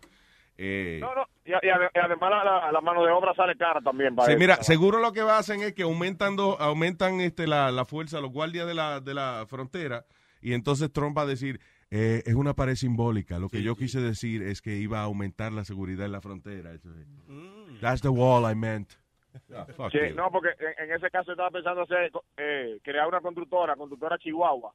Eh, 0.56 0.98
No, 1.00 1.14
no, 1.14 1.26
y, 1.44 1.50
y 1.50 1.68
ade- 1.70 1.90
y 1.94 1.98
además 1.98 2.30
la, 2.30 2.44
la- 2.44 2.72
la 2.72 2.80
mano 2.80 3.04
de 3.04 3.10
obra 3.10 3.34
sale 3.34 3.56
cara 3.56 3.80
también. 3.80 4.14
para 4.14 4.30
Sí, 4.32 4.38
mira, 4.38 4.62
seguro 4.62 5.00
lo 5.00 5.12
que 5.12 5.22
va 5.22 5.36
a 5.36 5.38
hacer 5.40 5.60
es 5.60 5.72
que 5.74 5.82
aumentando, 5.82 6.56
aumentan 6.60 7.20
este, 7.20 7.46
la, 7.48 7.72
la 7.72 7.84
fuerza, 7.84 8.20
los 8.20 8.30
guardias 8.30 8.66
de 8.66 8.74
la, 8.74 9.00
de 9.00 9.14
la 9.14 9.44
frontera, 9.48 10.04
y 10.40 10.52
entonces 10.52 10.92
Trump 10.92 11.16
va 11.18 11.22
a 11.22 11.26
decir, 11.26 11.60
eh, 11.96 12.24
es 12.26 12.34
una 12.34 12.54
pared 12.54 12.74
simbólica. 12.74 13.38
Lo 13.38 13.48
que 13.48 13.62
yo 13.62 13.76
quise 13.76 14.00
decir 14.00 14.42
es 14.42 14.60
que 14.60 14.78
iba 14.78 14.98
a 14.98 15.04
aumentar 15.04 15.52
la 15.52 15.64
seguridad 15.64 16.06
en 16.06 16.10
la 16.10 16.20
frontera. 16.20 16.74
Eso 16.74 16.90
es. 16.90 17.06
That's 17.80 18.02
the 18.02 18.08
wall 18.08 18.50
I 18.50 18.56
meant. 18.56 18.94
Ah, 19.54 19.66
Sí, 19.92 19.98
no, 20.14 20.30
porque 20.30 20.50
en, 20.58 20.84
en 20.90 20.96
ese 20.96 21.10
caso 21.10 21.32
estaba 21.32 21.50
pensando 21.50 21.82
hacer, 21.82 22.10
eh, 22.36 22.78
crear 22.82 23.06
una 23.08 23.20
constructora, 23.20 23.76
constructora 23.76 24.18
Chihuahua. 24.18 24.72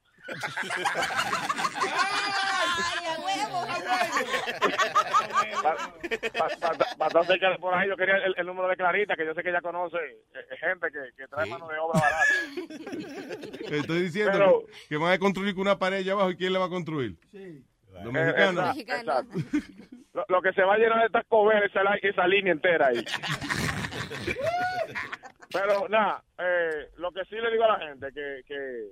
Bastante 6.98 7.26
cerca 7.32 7.50
de 7.50 7.58
por 7.58 7.74
ahí, 7.74 7.88
yo 7.88 7.96
quería 7.96 8.16
el, 8.18 8.34
el 8.36 8.46
número 8.46 8.68
de 8.68 8.76
Clarita, 8.76 9.16
que 9.16 9.26
yo 9.26 9.34
sé 9.34 9.42
que 9.42 9.50
ella 9.50 9.60
conoce 9.60 9.96
eh, 9.96 10.56
gente 10.58 10.88
que, 10.90 11.12
que 11.16 11.28
trae 11.28 11.48
mano 11.48 11.68
de 11.68 11.78
obra 11.78 12.00
barata. 12.00 13.76
Estoy 13.76 14.02
diciendo 14.02 14.32
Pero- 14.32 14.60
que, 14.66 14.88
que 14.88 14.96
van 14.96 15.12
a 15.12 15.18
construir 15.18 15.54
con 15.54 15.62
una 15.62 15.78
pared 15.78 15.98
allá 15.98 16.12
abajo 16.12 16.30
y 16.30 16.36
quién 16.36 16.52
la 16.52 16.58
va 16.58 16.66
a 16.66 16.70
construir. 16.70 17.16
Los 18.02 18.12
mexicanos. 18.12 18.76
Eh, 18.76 18.80
exacto, 18.80 19.38
exacto. 19.38 19.38
Lo, 20.14 20.24
lo 20.28 20.42
que 20.42 20.52
se 20.52 20.62
va 20.62 20.74
a 20.74 20.78
llenar 20.78 21.00
de 21.00 21.06
estas 21.06 21.24
coberas 21.26 21.70
esa, 21.70 21.80
esa 22.02 22.26
línea 22.26 22.52
entera 22.52 22.88
ahí. 22.88 23.04
Pero 25.52 25.88
nada, 25.88 26.22
eh, 26.38 26.88
lo 26.98 27.10
que 27.10 27.24
sí 27.24 27.36
le 27.36 27.50
digo 27.50 27.64
a 27.64 27.78
la 27.78 27.86
gente 27.86 28.08
que 28.12 28.42
que 28.46 28.90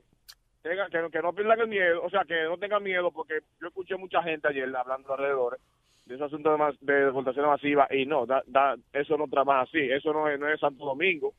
tengan 0.62 0.90
que, 0.90 0.99
no- 0.99 1.11
que 1.11 1.23
no 1.23 1.32
pierdan 1.32 1.61
el 1.61 1.69
miedo, 1.69 2.03
o 2.03 2.11
sea, 2.11 2.24
que 2.24 2.43
no 2.45 2.59
tengan 2.59 2.82
miedo 2.82 3.11
porque 3.12 3.39
yo 3.61 3.69
escuché 3.69 3.97
mucha 3.97 4.23
gente 4.23 4.49
ayer 4.49 4.74
hablando 4.74 5.12
alrededor 5.12 5.59
de 6.05 6.15
ese 6.16 6.24
asunto 6.24 6.51
de, 6.51 6.57
mas- 6.57 6.77
de 6.81 7.07
deportaciones 7.07 7.49
masivas 7.51 7.89
y 7.93 8.07
no, 8.07 8.27
da, 8.27 8.43
da- 8.47 8.77
eso 8.93 9.16
no 9.16 9.28
trabaja 9.28 9.62
así, 9.62 9.78
eso 9.78 10.12
no 10.12 10.28
es, 10.28 10.39
no 10.39 10.49
es 10.49 10.59
Santo 10.59 10.85
Domingo 10.85 11.32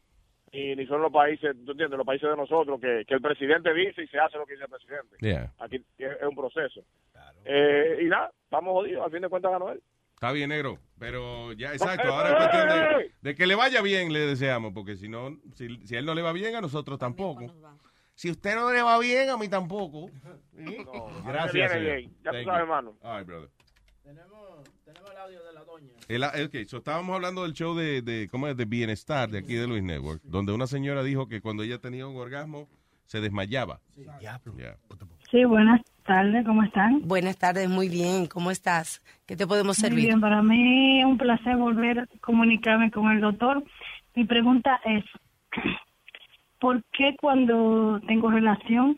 y 0.51 0.75
ni 0.75 0.85
son 0.87 1.01
los 1.01 1.11
países, 1.11 1.53
¿tú 1.65 1.71
entiendes? 1.71 1.97
Los 1.97 2.07
países 2.07 2.29
de 2.29 2.35
nosotros 2.37 2.79
que, 2.79 3.03
que 3.05 3.13
el 3.13 3.21
presidente 3.21 3.73
dice 3.73 4.03
y 4.03 4.07
se 4.07 4.17
hace 4.19 4.37
lo 4.37 4.45
que 4.45 4.53
dice 4.53 4.65
el 4.65 4.71
presidente. 4.71 5.15
Yeah. 5.19 5.51
Aquí 5.59 5.75
es 5.97 6.11
es 6.11 6.23
un 6.23 6.35
proceso. 6.35 6.81
Eh, 7.45 7.99
y 8.01 8.05
nada, 8.05 8.31
estamos 8.43 8.71
jodidos, 8.73 9.05
al 9.05 9.11
fin 9.11 9.21
de 9.21 9.29
cuentas 9.29 9.51
ganó 9.51 9.71
él. 9.71 9.81
Está 10.19 10.33
bien, 10.33 10.49
negro. 10.49 10.77
Pero 10.99 11.53
ya, 11.53 11.71
exacto. 11.73 12.13
Ahora 12.13 12.31
es 12.31 12.35
cuestión 12.35 12.67
de, 12.67 13.11
de 13.21 13.35
que 13.35 13.47
le 13.47 13.55
vaya 13.55 13.81
bien, 13.81 14.11
le 14.11 14.19
deseamos. 14.19 14.73
Porque 14.73 14.97
si 14.97 15.07
no, 15.07 15.39
si, 15.53 15.77
si 15.85 15.95
a 15.95 15.99
él 15.99 16.05
no 16.05 16.13
le 16.13 16.21
va 16.21 16.33
bien, 16.33 16.55
a 16.55 16.61
nosotros 16.61 16.99
tampoco. 16.99 17.55
Si 18.15 18.29
usted 18.29 18.53
no 18.53 18.69
le 18.73 18.81
va 18.81 18.99
bien, 18.99 19.29
a 19.29 19.37
mí 19.37 19.47
tampoco. 19.47 20.11
Gracias, 21.25 21.79
viene. 21.79 22.09
Ya 22.21 22.31
tú 22.31 22.43
sabes, 22.43 22.47
hermano. 22.47 22.97
All 23.01 23.19
right, 23.19 23.27
brother. 23.27 23.49
El, 26.09 26.23
ok, 26.25 26.67
so 26.67 26.77
estábamos 26.77 27.15
hablando 27.15 27.43
del 27.43 27.53
show 27.53 27.73
de, 27.73 28.01
de, 28.01 28.27
¿cómo 28.29 28.49
es? 28.49 28.57
de 28.57 28.65
bienestar 28.65 29.29
de 29.29 29.37
aquí 29.37 29.53
de 29.53 29.67
Luis 29.67 29.83
Network, 29.83 30.21
donde 30.23 30.51
una 30.51 30.67
señora 30.67 31.01
dijo 31.01 31.29
que 31.29 31.39
cuando 31.39 31.63
ella 31.63 31.77
tenía 31.77 32.07
un 32.07 32.17
orgasmo 32.17 32.67
se 33.05 33.21
desmayaba. 33.21 33.79
Yeah. 34.19 34.41
Sí, 35.31 35.45
buenas 35.45 35.79
tardes, 36.09 36.43
¿cómo 36.43 36.63
están? 36.63 37.01
Buenas 37.07 37.37
tardes, 37.37 37.69
muy 37.69 37.87
bien. 37.87 38.25
¿Cómo 38.25 38.49
estás? 38.49 38.99
¿Qué 39.27 39.35
te 39.35 39.45
podemos 39.45 39.77
Muy 39.77 39.89
servir? 39.89 40.05
bien, 40.07 40.19
para 40.19 40.41
mí 40.41 40.99
es 41.01 41.05
un 41.05 41.19
placer 41.19 41.55
volver 41.55 41.99
a 41.99 42.07
comunicarme 42.19 42.89
con 42.89 43.11
el 43.11 43.21
doctor. 43.21 43.63
Mi 44.15 44.25
pregunta 44.25 44.81
es, 44.85 45.03
¿por 46.59 46.83
qué 46.93 47.15
cuando 47.21 48.01
tengo 48.07 48.31
relación 48.31 48.97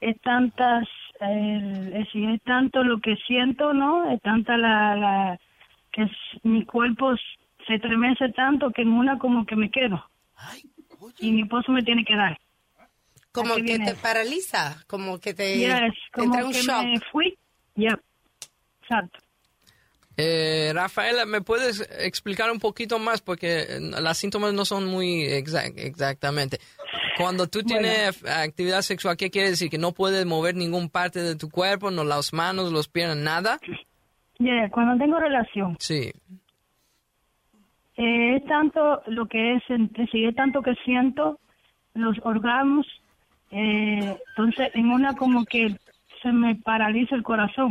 es 0.00 0.16
tantas, 0.20 0.86
eh, 1.20 1.90
es, 2.06 2.08
es 2.14 2.42
tanto 2.44 2.84
lo 2.84 3.00
que 3.00 3.16
siento, 3.26 3.74
¿no? 3.74 4.08
Es 4.12 4.20
tanta 4.22 4.56
la, 4.56 4.94
la 4.94 5.38
que 5.90 6.02
es- 6.04 6.44
mi 6.44 6.64
cuerpo 6.64 7.16
se 7.66 7.74
estremece 7.74 8.28
tanto 8.28 8.70
que 8.70 8.82
en 8.82 8.92
una 8.92 9.18
como 9.18 9.44
que 9.44 9.56
me 9.56 9.70
quedo. 9.70 10.04
Y 11.18 11.32
mi 11.32 11.42
esposo 11.42 11.72
me 11.72 11.82
tiene 11.82 12.04
que 12.04 12.14
dar. 12.14 12.38
Como 13.32 13.54
¿A 13.54 13.56
qué 13.56 13.64
que 13.64 13.78
te 13.78 13.94
paraliza, 13.94 14.82
como 14.86 15.18
que 15.20 15.34
te 15.34 15.58
Yes, 15.58 15.80
como 16.12 16.26
entra 16.34 16.46
un 16.46 16.52
que 16.52 16.60
shock. 16.62 16.82
me 16.84 17.00
fui. 17.12 17.38
Ya, 17.76 17.98
exacto. 18.82 19.18
Eh, 20.16 20.72
Rafaela, 20.74 21.26
¿me 21.26 21.42
puedes 21.42 21.80
explicar 22.00 22.50
un 22.50 22.58
poquito 22.58 22.98
más? 22.98 23.20
Porque 23.20 23.60
eh, 23.60 23.80
las 23.80 24.18
síntomas 24.18 24.52
no 24.52 24.64
son 24.64 24.86
muy 24.86 25.22
exac- 25.24 25.74
exactamente. 25.76 26.58
Cuando 27.16 27.46
tú 27.48 27.62
tienes 27.62 28.24
actividad 28.26 28.82
sexual, 28.82 29.16
¿qué 29.16 29.30
quiere 29.30 29.50
decir? 29.50 29.70
¿Que 29.70 29.78
no 29.78 29.92
puedes 29.92 30.24
mover 30.26 30.54
ningún 30.56 30.88
parte 30.88 31.20
de 31.20 31.36
tu 31.36 31.50
cuerpo, 31.50 31.90
no 31.92 32.02
las 32.04 32.32
manos, 32.32 32.72
los 32.72 32.88
pies, 32.88 33.14
nada? 33.16 33.60
Ya, 34.40 34.68
cuando 34.70 34.96
tengo 35.04 35.18
relación, 35.20 35.76
Sí. 35.80 36.12
eh, 37.96 38.36
es 38.36 38.44
tanto 38.46 39.02
lo 39.06 39.26
que 39.26 39.54
es, 39.56 39.62
es 39.68 40.34
tanto 40.36 40.62
que 40.62 40.74
siento 40.84 41.40
los 41.94 42.16
orgasmos, 42.22 42.86
eh, 43.50 44.16
entonces 44.30 44.70
en 44.74 44.90
una 44.90 45.14
como 45.14 45.44
que 45.44 45.76
se 46.22 46.32
me 46.32 46.56
paraliza 46.56 47.14
el 47.14 47.22
corazón. 47.22 47.70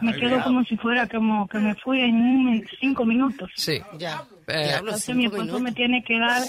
Me 0.00 0.14
quedo 0.16 0.42
como 0.42 0.64
si 0.64 0.76
fuera 0.76 1.06
como 1.06 1.46
que 1.48 1.58
me 1.58 1.74
fui 1.76 2.00
en 2.00 2.14
un- 2.16 2.64
cinco 2.80 3.04
minutos. 3.04 3.50
Sí. 3.56 3.80
Ya. 3.98 4.24
Eh, 4.46 4.74
Entonces 4.78 5.14
mi 5.14 5.26
esposo 5.26 5.58
me 5.60 5.72
tiene 5.72 6.02
que 6.04 6.18
dar 6.18 6.42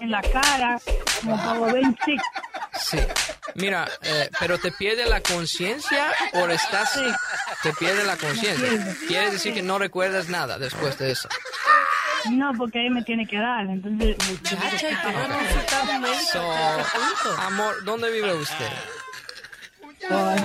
en 0.00 0.10
la 0.10 0.20
cara 0.22 0.80
como 1.20 1.36
para 1.36 1.58
volver 1.58 1.84
en 1.84 1.96
sí. 2.04 2.16
Sí. 2.78 2.98
Mira, 3.54 3.88
eh, 4.02 4.28
pero 4.38 4.58
te 4.58 4.70
pierde 4.72 5.06
la 5.08 5.20
conciencia 5.20 6.12
o 6.34 6.46
estás... 6.48 7.00
Te 7.62 7.72
pierde 7.72 8.04
la 8.04 8.16
conciencia. 8.16 8.96
Quiere 9.08 9.30
decir 9.30 9.54
que 9.54 9.62
no 9.62 9.78
recuerdas 9.78 10.28
nada 10.28 10.58
después 10.58 10.98
de 10.98 11.12
eso. 11.12 11.28
No, 12.30 12.52
porque 12.56 12.84
él 12.86 12.92
me 12.92 13.02
tiene 13.02 13.26
que 13.26 13.38
dar. 13.38 13.66
Entonces, 13.66 14.16
Muchacha, 14.28 14.90
¿y 14.90 14.94
tú 14.94 15.08
no 15.98 16.14
So, 16.32 16.52
amor, 17.40 17.84
¿dónde 17.84 18.10
vive 18.10 18.34
usted? 18.34 18.68
Oh. 20.10 20.36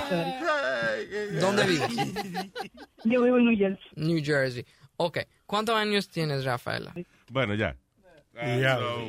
¿Dónde 1.40 1.64
vive? 1.64 1.86
Yo 3.04 3.22
vivo 3.22 3.38
en 3.38 3.44
New 3.46 3.56
Jersey. 3.58 3.90
New 3.96 4.24
Jersey. 4.24 4.64
Ok. 5.04 5.18
¿Cuántos 5.46 5.74
años 5.76 6.08
tienes, 6.08 6.44
Rafaela? 6.44 6.92
Bueno, 7.28 7.54
ya. 7.54 7.76
So- 8.34 8.40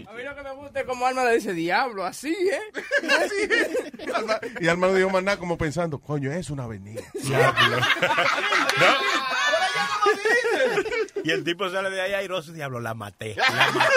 A 0.09 0.13
mí 0.13 0.23
lo 0.23 0.35
que 0.35 0.41
me 0.43 0.51
gusta 0.53 0.79
es 0.81 0.85
como 0.85 1.05
Alma 1.07 1.23
le 1.23 1.35
dice, 1.35 1.53
diablo, 1.53 2.05
así, 2.05 2.35
¿eh? 2.35 2.61
Alma- 4.13 4.39
y 4.59 4.67
Alma 4.67 4.87
no 4.87 4.93
dijo 4.95 5.09
más 5.09 5.23
nada 5.23 5.37
como 5.37 5.57
pensando, 5.57 5.99
coño, 5.99 6.31
es 6.31 6.49
una 6.49 6.63
avenida. 6.65 7.01
Y 11.23 11.31
el 11.31 11.43
tipo 11.43 11.69
sale 11.69 11.89
de 11.89 12.01
ahí 12.01 12.13
airoso, 12.13 12.51
diablo, 12.51 12.79
la 12.81 12.93
maté. 12.93 13.35
La 13.35 13.71
maté. 13.71 13.93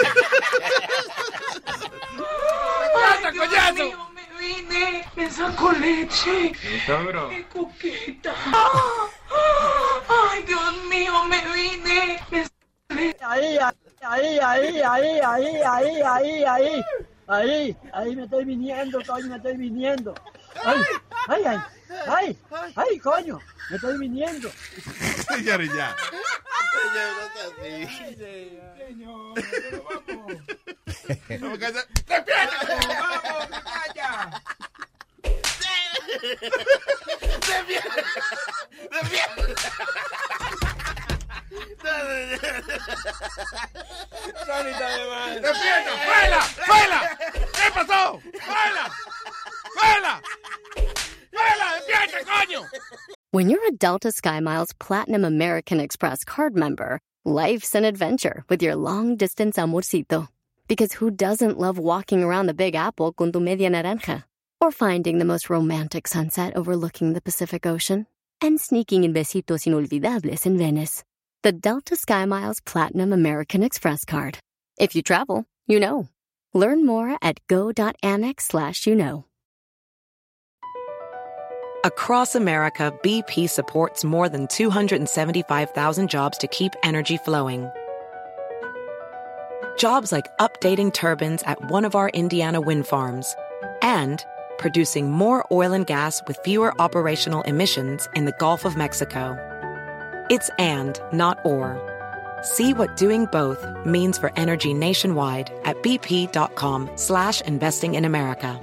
¡Pasa, 2.93 3.31
coñazo! 3.37 4.09
Me 4.13 4.27
vine, 4.39 5.05
me 5.15 5.29
saco 5.29 5.71
leche. 5.73 6.53
¡Qué 7.29 7.45
coqueta! 7.51 8.33
¡Ay, 10.09 10.43
Dios 10.43 10.83
mío, 10.89 11.23
me 11.25 11.41
vine! 11.53 12.19
Ahí, 13.21 13.57
ahí, 13.57 14.39
ahí, 14.39 14.39
ahí, 14.39 14.79
ahí, 14.79 15.19
ahí, 15.21 16.01
ahí, 16.01 16.43
ahí. 16.43 16.85
Ahí, 17.29 17.77
ahí 17.91 18.15
me 18.15 18.23
estoy 18.23 18.45
viniendo, 18.45 18.99
coño, 19.05 19.27
me 19.27 19.35
estoy 19.35 19.57
viniendo. 19.57 20.15
Ay, 20.63 20.81
ay, 21.27 21.43
ay, 21.45 21.59
ay, 22.07 22.37
ay, 22.75 22.99
coño, 22.99 23.39
me 23.69 23.75
estoy 23.75 23.97
viniendo. 23.97 24.49
Señores, 25.27 25.69
ya. 25.75 25.95
Señor, 28.77 29.33
no 29.71 29.83
vamos. 29.83 30.41
¡Despierta! 32.07 32.57
¡Vamos, 33.23 33.47
calla! 33.63 34.41
Se- 36.07 36.37
¡Despierta! 37.47 38.03
Vamos, 38.91 39.11
calla. 39.11 39.25
¡Despierta! 45.41 45.91
¡Fuela! 46.05 46.41
¡Fuela! 46.41 47.17
¿Qué 47.53 47.71
pasó? 47.73 48.19
¡Fuela! 48.41 48.91
¡Fuela! 49.75 50.21
¡Fuela! 51.31 51.67
¡Despierta, 51.77 52.19
coño! 52.25 52.65
When 53.31 53.49
you're 53.49 53.65
a 53.67 53.71
Delta 53.71 54.09
SkyMiles 54.11 54.77
Platinum 54.79 55.25
American 55.25 55.79
Express 55.79 56.23
card 56.23 56.55
member, 56.55 56.99
life's 57.25 57.75
an 57.75 57.85
adventure 57.85 58.43
with 58.49 58.61
your 58.63 58.75
long 58.75 59.15
distance 59.15 59.57
amorcito. 59.57 60.27
Because 60.67 60.93
who 60.93 61.11
doesn't 61.11 61.59
love 61.59 61.77
walking 61.77 62.23
around 62.23 62.47
the 62.47 62.53
Big 62.53 62.75
Apple 62.75 63.13
con 63.13 63.31
tu 63.31 63.39
media 63.39 63.69
naranja? 63.69 64.23
Or 64.59 64.71
finding 64.71 65.19
the 65.19 65.25
most 65.25 65.51
romantic 65.51 66.07
sunset 66.07 66.55
overlooking 66.55 67.13
the 67.13 67.21
Pacific 67.21 67.65
Ocean? 67.67 68.07
And 68.41 68.59
sneaking 68.59 69.03
in 69.03 69.13
besitos 69.13 69.67
inolvidables 69.67 70.45
in 70.45 70.57
Venice. 70.57 71.03
The 71.43 71.51
Delta 71.51 71.95
SkyMiles 71.95 72.65
Platinum 72.65 73.13
American 73.13 73.61
Express 73.61 74.03
card. 74.03 74.39
If 74.79 74.95
you 74.95 75.03
travel, 75.03 75.45
you 75.67 75.79
know. 75.79 76.09
Learn 76.53 76.85
more 76.85 77.17
at 77.21 77.39
go.amex 77.47 78.41
slash 78.41 78.87
you 78.87 78.95
know. 78.95 79.25
Across 81.83 82.33
America, 82.33 82.91
BP 83.03 83.49
supports 83.49 84.03
more 84.03 84.27
than 84.27 84.47
275,000 84.47 86.09
jobs 86.09 86.37
to 86.39 86.47
keep 86.47 86.73
energy 86.81 87.17
flowing. 87.17 87.69
Jobs 89.77 90.11
like 90.11 90.25
updating 90.39 90.91
turbines 90.91 91.43
at 91.43 91.69
one 91.69 91.85
of 91.85 91.95
our 91.95 92.09
Indiana 92.09 92.59
wind 92.59 92.87
farms 92.87 93.35
and 93.83 94.25
producing 94.57 95.11
more 95.11 95.45
oil 95.51 95.73
and 95.73 95.87
gas 95.87 96.21
with 96.27 96.37
fewer 96.43 96.73
operational 96.81 97.41
emissions 97.43 98.07
in 98.15 98.25
the 98.25 98.35
Gulf 98.39 98.65
of 98.65 98.77
Mexico. 98.77 99.35
It's 100.29 100.49
and, 100.59 100.99
not 101.11 101.39
or. 101.45 101.81
See 102.41 102.73
what 102.73 102.97
doing 102.97 103.25
both 103.31 103.65
means 103.85 104.17
for 104.17 104.31
energy 104.35 104.73
nationwide 104.73 105.51
at 105.63 105.81
bp.com 105.81 106.91
slash 106.95 107.41
investing 107.41 107.95
in 107.95 108.05
America. 108.05 108.59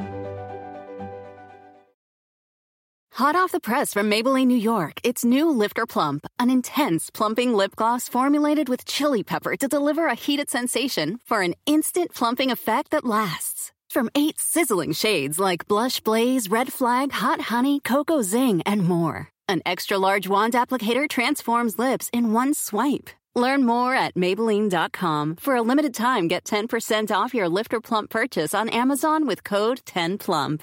Hot 3.15 3.37
off 3.37 3.53
the 3.53 3.61
press 3.61 3.93
from 3.93 4.11
Maybelline, 4.11 4.49
New 4.49 4.59
York, 4.59 4.95
it's 5.05 5.25
new 5.25 5.49
Lifter 5.49 5.87
Plump, 5.87 6.27
an 6.41 6.51
intense 6.51 7.11
plumping 7.11 7.55
lip 7.55 7.77
gloss 7.77 8.09
formulated 8.09 8.69
with 8.69 8.87
chili 8.87 9.23
pepper 9.23 9.57
to 9.57 9.69
deliver 9.69 10.09
a 10.09 10.17
heated 10.17 10.51
sensation 10.51 11.21
for 11.25 11.43
an 11.43 11.55
instant 11.65 12.13
plumping 12.13 12.51
effect 12.51 12.91
that 12.91 13.05
lasts. 13.05 13.73
From 13.95 14.11
eight 14.17 14.41
sizzling 14.41 14.91
shades 14.91 15.39
like 15.39 15.69
Blush 15.69 16.01
Blaze, 16.01 16.49
Red 16.49 16.73
Flag, 16.73 17.13
Hot 17.13 17.41
Honey, 17.41 17.79
Cocoa 17.79 18.23
Zing, 18.23 18.61
and 18.67 18.83
more. 18.83 19.29
An 19.49 19.63
extra 19.65 19.99
large 19.99 20.27
wand 20.27 20.55
applicator 20.55 21.09
transforms 21.09 21.79
lips 21.79 22.11
in 22.13 22.33
one 22.33 22.55
swipe. 22.55 23.11
Learn 23.37 23.65
more 23.65 23.95
at 23.95 24.17
Maybelline.com. 24.17 25.37
For 25.37 25.55
a 25.55 25.63
limited 25.63 25.95
time, 25.95 26.27
get 26.27 26.43
10% 26.43 27.13
off 27.13 27.35
your 27.35 27.49
Lifter 27.49 27.81
Plump 27.81 28.11
purchase 28.11 28.53
on 28.53 28.69
Amazon 28.69 29.29
with 29.29 29.45
code 29.45 29.83
10PLUMP. 29.87 30.63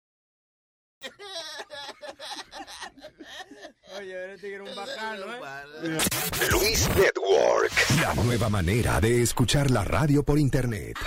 Oye, 3.97 4.13
eres 4.13 4.41
tigre 4.41 4.61
un 4.61 4.75
bacano, 4.75 5.25
¿eh? 5.33 5.99
Luis 6.51 6.87
Network. 6.95 7.71
La 8.01 8.13
nueva 8.15 8.49
manera 8.49 9.01
de 9.01 9.21
escuchar 9.21 9.69
la 9.69 9.83
radio 9.83 10.23
por 10.23 10.39
internet. 10.39 10.97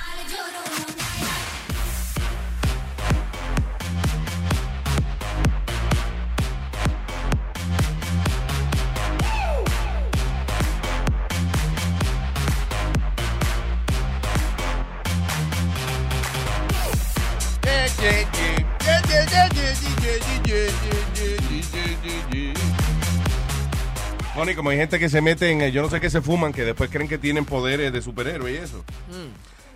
Bueno, 24.35 24.51
y 24.51 24.55
como 24.57 24.71
hay 24.71 24.77
gente 24.79 24.99
que 24.99 25.09
se 25.09 25.21
mete 25.21 25.51
en, 25.51 25.61
eh, 25.63 25.71
yo 25.71 25.81
no 25.83 25.89
sé 25.89 26.01
qué 26.01 26.11
se 26.11 26.21
fuman, 26.21 26.53
que 26.53 26.65
después 26.65 26.91
creen 26.91 27.09
que 27.09 27.19
tienen 27.19 27.45
poderes 27.45 27.93
de 27.93 28.03
superhéroe 28.03 28.53
y 28.53 28.57
eso. 28.57 28.85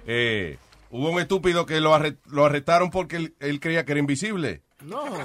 Eh, 0.06 0.58
hubo 0.90 1.10
un 1.10 1.20
estúpido 1.20 1.64
que 1.64 1.80
lo, 1.80 1.94
arre- 1.94 2.16
lo 2.26 2.44
arrestaron 2.44 2.90
porque 2.90 3.16
él, 3.16 3.34
él 3.38 3.60
creía 3.60 3.84
que 3.84 3.92
era 3.92 4.00
invisible. 4.00 4.62
No. 4.82 5.04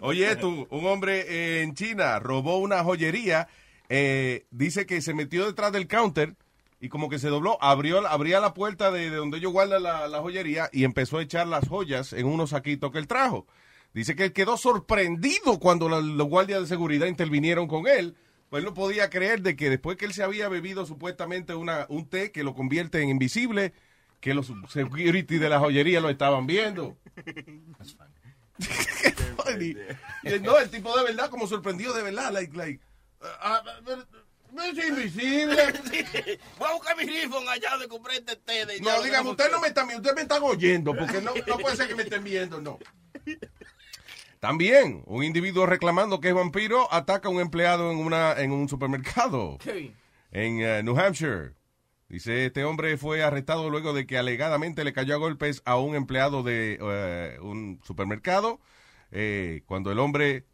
Oye, 0.00 0.34
tú, 0.36 0.66
un 0.70 0.86
hombre 0.86 1.20
eh, 1.28 1.62
en 1.62 1.74
China 1.74 2.18
robó 2.18 2.58
una 2.58 2.82
joyería, 2.82 3.46
eh, 3.88 4.44
dice 4.50 4.86
que 4.86 5.00
se 5.02 5.14
metió 5.14 5.46
detrás 5.46 5.70
del 5.72 5.86
counter 5.86 6.34
y 6.84 6.90
como 6.90 7.08
que 7.08 7.18
se 7.18 7.28
dobló, 7.28 7.56
abrió, 7.62 8.06
abría 8.06 8.40
la 8.40 8.52
puerta 8.52 8.90
de, 8.90 9.08
de 9.08 9.16
donde 9.16 9.38
ellos 9.38 9.52
guardan 9.52 9.82
la, 9.82 10.06
la 10.06 10.20
joyería 10.20 10.68
y 10.70 10.84
empezó 10.84 11.16
a 11.16 11.22
echar 11.22 11.46
las 11.46 11.66
joyas 11.66 12.12
en 12.12 12.26
unos 12.26 12.50
saquitos 12.50 12.92
que 12.92 12.98
él 12.98 13.06
trajo. 13.06 13.46
Dice 13.94 14.14
que 14.14 14.24
él 14.24 14.32
quedó 14.34 14.58
sorprendido 14.58 15.58
cuando 15.60 15.88
la- 15.88 16.00
los 16.02 16.28
guardias 16.28 16.60
de 16.60 16.66
seguridad 16.66 17.06
intervinieron 17.06 17.68
con 17.68 17.86
él. 17.86 18.16
Pues 18.50 18.60
él 18.62 18.66
no 18.68 18.74
podía 18.74 19.08
creer 19.08 19.40
de 19.40 19.56
que 19.56 19.70
después 19.70 19.96
que 19.96 20.04
él 20.04 20.12
se 20.12 20.22
había 20.22 20.48
bebido 20.50 20.84
supuestamente 20.84 21.54
una, 21.54 21.86
un 21.88 22.06
té 22.06 22.30
que 22.32 22.44
lo 22.44 22.54
convierte 22.54 23.00
en 23.00 23.08
invisible, 23.08 23.72
que 24.20 24.34
los 24.34 24.52
security 24.68 25.38
de 25.38 25.48
la 25.48 25.60
joyería 25.60 26.00
lo 26.02 26.10
estaban 26.10 26.46
viendo. 26.46 26.98
Y- 29.58 29.76
y 30.36 30.40
no, 30.40 30.58
el 30.58 30.68
tipo 30.70 30.96
de 30.98 31.04
verdad, 31.04 31.30
como 31.30 31.46
sorprendido 31.46 31.92
de 31.94 32.02
verdad, 32.02 32.30
like, 32.32 32.56
like, 32.56 32.80
ah, 33.22 33.62
ah, 33.64 34.04
no 34.54 34.62
es 34.62 34.88
invisible. 34.88 35.56
Voy 36.58 36.68
a 36.68 36.72
buscar 36.74 36.96
mi 36.96 37.04
rifle 37.04 37.48
allá 37.48 37.76
de 37.78 37.88
comprar 37.88 38.16
este 38.16 38.36
té. 38.36 38.64
De 38.66 38.80
No, 38.80 39.02
dígame, 39.02 39.30
usted 39.30 39.50
no 39.50 39.60
me 39.60 39.68
están 39.68 39.86
viendo, 39.88 40.00
ustedes 40.00 40.16
me 40.16 40.22
están 40.22 40.42
oyendo, 40.42 40.94
porque 40.94 41.20
no, 41.20 41.32
no 41.46 41.58
puede 41.58 41.76
ser 41.76 41.88
que 41.88 41.94
me 41.94 42.02
estén 42.04 42.24
viendo, 42.24 42.60
no. 42.60 42.78
También, 44.40 45.02
un 45.06 45.24
individuo 45.24 45.64
reclamando 45.64 46.20
que 46.20 46.28
es 46.28 46.34
vampiro 46.34 46.92
ataca 46.92 47.28
a 47.28 47.30
un 47.30 47.40
empleado 47.40 47.90
en, 47.90 47.98
una, 47.98 48.34
en 48.34 48.52
un 48.52 48.68
supermercado 48.68 49.58
en 50.34 50.60
eh, 50.60 50.82
New 50.82 50.98
Hampshire. 50.98 51.54
Dice, 52.08 52.44
este 52.44 52.64
hombre 52.64 52.98
fue 52.98 53.22
arrestado 53.22 53.70
luego 53.70 53.94
de 53.94 54.06
que 54.06 54.18
alegadamente 54.18 54.84
le 54.84 54.92
cayó 54.92 55.14
a 55.14 55.18
golpes 55.18 55.62
a 55.64 55.78
un 55.78 55.94
empleado 55.94 56.42
de 56.42 56.78
eh, 56.80 57.38
un 57.40 57.80
supermercado. 57.84 58.60
Eh, 59.10 59.62
cuando 59.66 59.90
el 59.90 59.98
hombre 59.98 60.44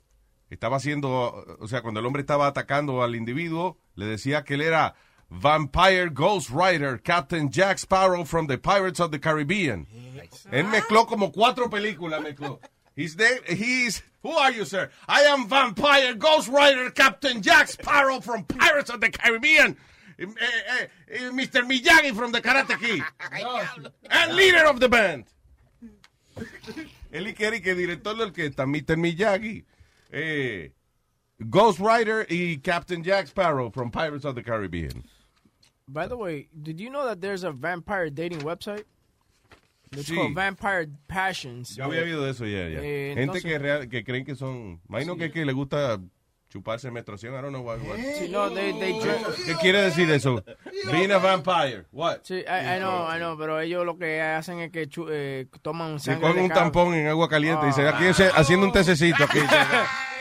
estaba 0.50 0.76
haciendo, 0.76 1.46
o 1.58 1.68
sea, 1.68 1.82
cuando 1.82 2.00
el 2.00 2.06
hombre 2.06 2.20
estaba 2.20 2.46
atacando 2.46 3.02
al 3.02 3.14
individuo, 3.14 3.78
le 3.94 4.06
decía 4.06 4.44
que 4.44 4.54
él 4.54 4.62
era 4.62 4.94
Vampire 5.30 6.10
Ghost 6.10 6.50
Rider, 6.50 7.00
Captain 7.02 7.50
Jack 7.50 7.78
Sparrow 7.78 8.24
from 8.24 8.48
the 8.48 8.58
Pirates 8.58 9.00
of 9.00 9.12
the 9.12 9.20
Caribbean. 9.20 9.86
Él 10.50 10.66
mezcló 10.66 11.06
como 11.06 11.30
cuatro 11.30 11.70
películas, 11.70 12.20
mezcló. 12.20 12.60
He's 12.96 13.16
there, 13.16 13.40
he's, 13.46 14.02
who 14.22 14.32
are 14.32 14.50
you, 14.50 14.64
sir? 14.64 14.90
I 15.08 15.22
am 15.22 15.46
Vampire 15.48 16.14
Ghost 16.14 16.48
Rider, 16.48 16.90
Captain 16.90 17.40
Jack 17.40 17.68
Sparrow 17.68 18.20
from 18.20 18.44
Pirates 18.44 18.90
of 18.90 19.00
the 19.00 19.10
Caribbean. 19.10 19.76
Eh, 20.18 20.26
eh, 20.26 20.86
eh, 21.08 21.18
Mr. 21.30 21.62
Miyagi 21.62 22.14
from 22.14 22.32
the 22.32 22.42
Karate 22.42 22.78
Kid. 22.78 23.02
And 24.10 24.34
leader 24.34 24.66
of 24.66 24.80
the 24.80 24.88
band. 24.88 25.24
Él 27.12 27.34
quiere 27.34 27.62
que 27.62 27.74
director 27.74 28.16
del 28.16 28.32
que 28.32 28.46
está 28.46 28.66
Mr. 28.66 28.96
Miyagi, 28.96 29.64
eh, 30.12 30.68
Ghost 31.48 31.78
Rider 31.80 32.26
y 32.28 32.58
Captain 32.62 33.02
Jack 33.02 33.28
Sparrow 33.28 33.70
from 33.70 33.90
Pirates 33.90 34.24
of 34.24 34.34
the 34.34 34.42
Caribbean. 34.42 35.04
By 35.88 36.06
the 36.06 36.16
way, 36.16 36.48
did 36.62 36.78
you 36.80 36.90
know 36.90 37.04
that 37.06 37.20
there's 37.20 37.42
a 37.44 37.50
vampire 37.52 38.10
dating 38.10 38.40
website? 38.40 38.84
It's 39.92 40.08
Sí. 40.08 40.14
called 40.14 40.34
Vampire 40.36 40.86
Passions. 41.08 41.76
Yo 41.76 41.84
había 41.84 42.02
oído 42.04 42.28
eso 42.28 42.44
ya, 42.44 42.68
ya. 42.68 42.78
Eh, 42.80 43.14
Gente 43.16 43.22
entonces- 43.22 43.42
que, 43.42 43.58
real- 43.58 43.88
que 43.88 44.04
creen 44.04 44.24
que 44.24 44.36
son... 44.36 44.80
Imagino 44.88 45.16
que, 45.16 45.32
que 45.32 45.44
le 45.44 45.52
gusta 45.52 46.00
chuparse 46.50 46.90
menstruación. 46.90 47.32
I 47.34 47.40
don't 47.40 47.50
know 47.54 47.62
what. 47.62 47.78
what- 47.78 47.96
Sí, 48.18 48.28
no, 48.28 48.50
they, 48.50 48.72
they 48.78 48.98
¿Qué 49.46 49.54
quiere 49.60 49.80
decir 49.82 50.10
eso? 50.10 50.42
Being 50.90 51.12
a 51.12 51.18
vampire. 51.18 51.84
What? 51.92 52.18
Sí, 52.24 52.34
I, 52.40 52.76
I 52.76 52.78
know, 52.78 53.06
I 53.08 53.18
know, 53.18 53.38
pero 53.38 53.60
ellos 53.60 53.86
lo 53.86 53.96
que 53.96 54.20
hacen 54.20 54.58
es 54.60 54.70
que 54.72 54.88
chu- 54.88 55.08
eh, 55.10 55.46
toman 55.62 55.98
Se 56.00 56.06
sangre 56.12 56.20
cogen 56.22 56.36
de 56.36 56.42
un 56.42 56.48
tampón 56.50 56.94
en 56.94 57.06
agua 57.08 57.28
caliente 57.28 57.64
y 57.64 57.68
dicen, 57.68 57.86
Ah. 57.86 57.92
aquí 57.94 58.06
estoy 58.06 58.26
haciendo 58.34 58.66
un 58.66 58.72
tececito. 58.72 59.24
Aquí. 59.24 59.38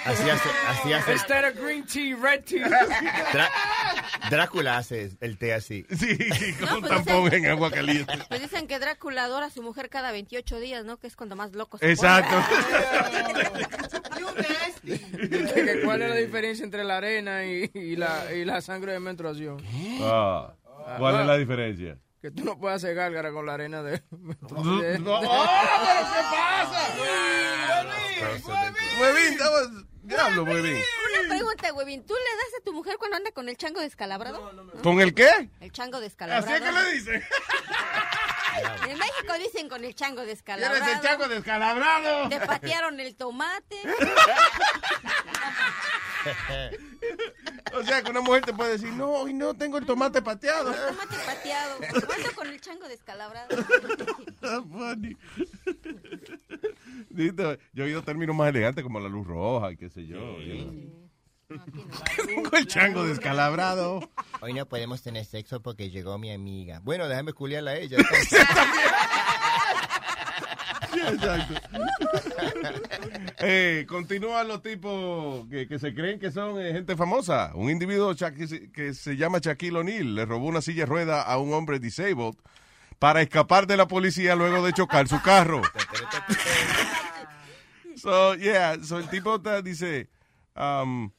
Así 0.05 0.29
hace, 0.29 0.49
así 0.69 0.93
hace. 0.93 1.11
Instead 1.11 1.49
of 1.51 1.61
green 1.61 1.85
tea, 1.85 2.15
red 2.15 2.41
tea. 2.45 2.69
Drá- 3.33 3.49
Drácula 4.29 4.77
hace 4.77 5.11
el 5.19 5.37
té 5.37 5.53
así. 5.53 5.85
Sí, 5.91 6.17
con 6.57 6.69
un 6.69 6.83
un 6.85 6.89
tampón 6.89 7.33
en 7.33 7.47
agua 7.47 7.69
caliente. 7.69 8.13
Pues 8.29 8.41
dicen 8.41 8.65
que 8.65 8.79
Drácula 8.79 9.25
adora 9.25 9.47
a 9.47 9.49
su 9.49 9.61
mujer 9.61 9.89
cada 9.89 10.13
28 10.13 10.57
días, 10.61 10.85
¿no? 10.85 10.95
Que 10.97 11.07
es 11.07 11.17
cuando 11.17 11.35
más 11.35 11.51
loco 11.51 11.77
se 11.79 11.91
Exacto. 11.91 12.33
Que 15.73 15.81
¿Cuál 15.83 16.01
es 16.01 16.09
la 16.09 16.15
diferencia 16.15 16.63
entre 16.65 16.83
la 16.83 16.97
arena 16.97 17.45
y, 17.45 17.69
y 17.73 17.95
la, 17.95 18.33
y 18.33 18.45
la 18.45 18.61
sangre 18.61 18.93
de 18.93 18.99
menstruación? 18.99 19.63
Ah, 20.01 20.53
¿Cuál 20.97 21.21
es 21.21 21.27
la 21.27 21.37
diferencia? 21.37 21.97
Que 22.21 22.31
tú 22.31 22.43
no 22.43 22.59
puedes 22.59 22.77
hacer 22.83 22.95
gárgara 22.95 23.31
con 23.31 23.45
la 23.45 23.53
arena 23.53 23.81
de... 23.81 24.01
No, 24.11 24.79
de- 24.81 24.99
no. 24.99 25.21
de- 25.21 25.27
Huevín, 28.99 29.33
estamos- 29.33 29.85
diablo, 30.03 30.43
Huevín. 30.43 30.75
Una 31.21 31.29
pregunta, 31.35 31.73
Huevín. 31.73 32.05
¿Tú 32.05 32.13
le 32.13 32.19
das 32.37 32.59
a 32.59 32.63
tu 32.63 32.73
mujer 32.73 32.97
cuando 32.97 33.17
anda 33.17 33.31
con 33.31 33.47
el 33.49 33.55
chango 33.57 33.79
descalabrado? 33.81 34.51
¿Con 34.83 34.99
el 34.99 35.13
qué? 35.13 35.49
El 35.61 35.71
chango 35.71 35.99
descalabrado. 35.99 36.45
Así 36.45 36.55
es 36.55 36.69
que 36.69 36.71
le 37.11 37.23
En 38.89 38.97
México 38.97 39.33
dicen 39.39 39.69
con 39.69 39.83
el 39.83 39.95
chango 39.95 40.21
descalabrado. 40.21 40.83
¿Quieres 40.83 40.95
el 40.95 41.01
chango 41.03 41.27
descalabrado? 41.27 42.29
Te 42.29 42.39
patearon 42.39 42.99
el 42.99 43.15
tomate. 43.15 43.77
O 47.73 47.83
sea, 47.83 48.01
que 48.01 48.11
una 48.11 48.21
mujer 48.21 48.43
te 48.43 48.53
puede 48.53 48.73
decir, 48.73 48.91
no, 48.93 49.09
hoy 49.09 49.33
no 49.33 49.53
tengo 49.53 49.77
el 49.77 49.85
tomate 49.85 50.21
pateado. 50.21 50.73
Tomate 50.73 51.15
pateado. 51.25 51.75
Ando 52.15 52.35
con 52.35 52.47
el 52.47 52.59
chango 52.59 52.87
descalabrado. 52.87 53.47
Funny. 54.71 55.15
Yo 57.11 57.83
he 57.83 57.83
oído 57.83 58.03
términos 58.03 58.35
más 58.35 58.49
elegantes 58.49 58.83
como 58.83 58.99
la 58.99 59.07
luz 59.07 59.25
roja 59.25 59.71
y 59.71 59.77
qué 59.77 59.89
sé 59.89 60.05
yo. 60.05 60.39
you 60.41 60.65
know. 60.65 61.08
Tengo 62.27 62.51
el 62.57 62.67
chango 62.67 63.05
descalabrado. 63.05 64.07
Hoy 64.41 64.53
no 64.53 64.67
podemos 64.67 65.01
tener 65.01 65.25
sexo 65.25 65.61
porque 65.61 65.89
llegó 65.89 66.17
mi 66.19 66.31
amiga. 66.31 66.79
Bueno, 66.83 67.07
déjame 67.07 67.33
culiarla 67.33 67.71
a 67.71 67.77
ella. 67.77 67.97
Exacto. 70.91 71.53
Eh, 73.39 73.85
continúan 73.87 74.47
los 74.47 74.61
tipos 74.61 75.47
que, 75.49 75.67
que 75.67 75.79
se 75.79 75.93
creen 75.93 76.19
que 76.19 76.31
son 76.31 76.59
eh, 76.61 76.71
gente 76.71 76.95
famosa. 76.95 77.51
Un 77.55 77.69
individuo 77.69 78.13
que 78.15 78.93
se, 78.93 79.17
llama 79.17 79.39
Shaquille 79.39 79.77
O'Neal 79.77 80.15
le 80.15 80.25
robó 80.25 80.47
una 80.47 80.61
silla 80.61 80.81
de 80.83 80.87
rueda 80.87 81.21
a 81.21 81.37
un 81.37 81.53
hombre 81.53 81.79
disabled 81.79 82.35
para 82.99 83.21
escapar 83.21 83.65
de 83.65 83.77
la 83.77 83.87
policía 83.87 84.35
luego 84.35 84.63
de 84.63 84.73
chocar 84.73 85.07
su 85.07 85.21
carro. 85.21 85.61
so, 87.95 88.35
yeah, 88.35 88.77
so 88.83 88.99
el 88.99 89.09
tipo 89.09 89.35
está- 89.35 89.61
dice, 89.61 90.09
um, 90.55 91.09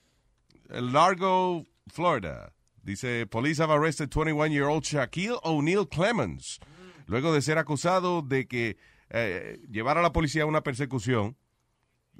Largo, 0.72 1.64
Florida. 1.88 2.52
Dice, 2.82 3.26
police 3.26 3.60
have 3.62 3.70
arrested 3.72 4.10
21-year-old 4.10 4.84
Shaquille 4.84 5.38
O'Neal 5.42 5.86
Clemens 5.88 6.58
luego 7.06 7.32
de 7.32 7.42
ser 7.42 7.58
acusado 7.58 8.22
de 8.22 8.46
que 8.46 8.76
eh, 9.10 9.58
llevar 9.70 9.98
a 9.98 10.02
la 10.02 10.12
policía 10.12 10.44
a 10.44 10.46
una 10.46 10.62
persecución 10.62 11.36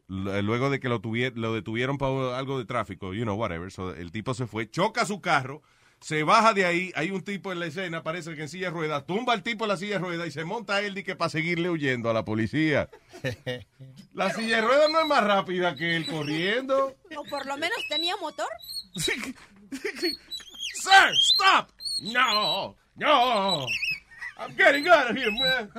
l- 0.09 0.43
luego 0.43 0.69
de 0.69 0.81
que 0.81 0.89
lo, 0.89 1.01
lo 1.35 1.55
detuvieron 1.55 1.97
para 1.97 2.37
algo 2.37 2.59
de 2.59 2.65
tráfico, 2.65 3.15
you 3.15 3.23
know, 3.23 3.37
whatever. 3.37 3.71
So, 3.71 3.95
el 3.95 4.11
tipo 4.11 4.35
se 4.35 4.47
fue, 4.47 4.69
choca 4.69 5.07
su 5.07 5.21
carro, 5.21 5.63
se 6.01 6.23
baja 6.23 6.55
de 6.55 6.65
ahí, 6.65 6.93
hay 6.95 7.11
un 7.11 7.23
tipo 7.23 7.53
en 7.53 7.61
la 7.61 7.67
escena, 7.67 8.03
parece 8.03 8.35
que 8.35 8.43
en 8.43 8.49
silla 8.49 8.69
de 8.69 8.73
ruedas, 8.73 9.07
tumba 9.07 9.35
al 9.35 9.43
tipo 9.43 9.65
en 9.65 9.69
la 9.69 9.77
silla 9.77 9.95
de 9.95 9.99
ruedas 9.99 10.29
y 10.29 10.31
se 10.31 10.45
monta 10.45 10.81
él 10.81 10.97
y 10.97 11.05
que 11.05 11.15
para 11.15 11.29
seguirle 11.29 11.69
huyendo 11.69 12.09
a 12.09 12.15
la 12.15 12.25
policía. 12.25 12.89
La 14.15 14.33
silla 14.33 14.57
de 14.57 14.63
ruedas 14.63 14.91
no 14.91 15.01
es 15.01 15.07
más 15.07 15.23
rápida 15.23 15.77
que 15.77 15.97
él 15.97 16.07
corriendo. 16.07 16.97
O 17.17 17.25
por 17.25 17.47
lo 17.47 17.57
menos 17.57 17.79
tenía 17.89 18.17
motor. 18.17 18.49
Sir, 18.97 19.31
stop! 21.21 21.71
No, 22.03 22.77
no. 22.97 23.67
I'm 24.39 24.57
getting 24.57 24.89
out 24.89 25.11
of 25.11 25.17
here, 25.17 25.31
man. 25.31 25.71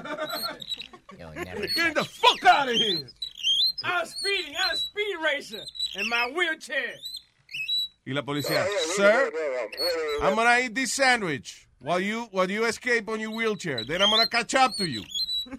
Get 1.76 1.96
the 1.96 2.04
fuck 2.06 2.46
out 2.46 2.70
of 2.70 2.76
here. 2.76 3.10
I'm 3.84 4.06
speeding, 4.06 4.56
I'm 4.56 4.76
a 4.76 4.78
speed 4.78 5.16
racer 5.24 5.64
in 5.96 6.08
my 6.08 6.32
wheelchair. 6.36 6.94
Y 8.06 8.14
la 8.14 8.24
policía, 8.24 8.66
sir, 8.96 9.32
I'm 10.24 10.34
gonna 10.36 10.60
eat 10.60 10.74
this 10.74 10.94
sandwich 10.94 11.68
while 11.80 12.00
you 12.00 12.28
while 12.32 12.50
you 12.50 12.66
escape 12.66 13.08
on 13.10 13.20
your 13.20 13.30
wheelchair. 13.32 13.84
Then 13.86 14.02
I'm 14.02 14.10
gonna 14.10 14.28
catch 14.28 14.56
up 14.56 14.76
to 14.78 14.86
you. 14.88 15.04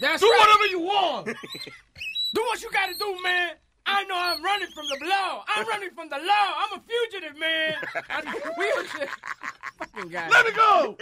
That's 0.00 0.20
Do 0.22 0.26
right. 0.30 0.38
whatever 0.40 0.66
you 0.70 0.80
want. 0.80 1.26
Do 2.34 2.40
what 2.48 2.62
you 2.62 2.70
gotta 2.70 2.94
do, 2.98 3.22
man. 3.22 3.50
I 3.84 4.04
know 4.04 4.14
I'm 4.16 4.42
running 4.42 4.68
from 4.74 4.86
the 4.88 5.04
law. 5.06 5.44
I'm 5.48 5.66
running 5.68 5.90
from 5.90 6.08
the 6.08 6.16
law. 6.16 6.54
I'm 6.56 6.78
a 6.78 6.82
fugitive, 6.82 7.36
man. 7.38 7.74
I'm 8.08 8.26
a 8.26 8.30
wheelchair. 8.56 9.08
Fucking 9.78 10.08
guy. 10.10 10.28
Let 10.30 10.46
me 10.46 10.52
go. 10.52 10.96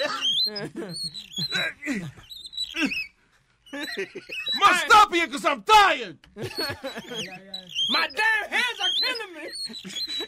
Must 4.59 4.87
stop 4.87 5.13
here 5.15 5.27
because 5.27 5.45
I'm 5.45 5.63
tired. 5.63 6.19
My 6.37 8.09
damn 8.17 8.51
hands 8.51 8.81
are 8.83 8.91
killing 8.99 9.35
me. 9.45 10.27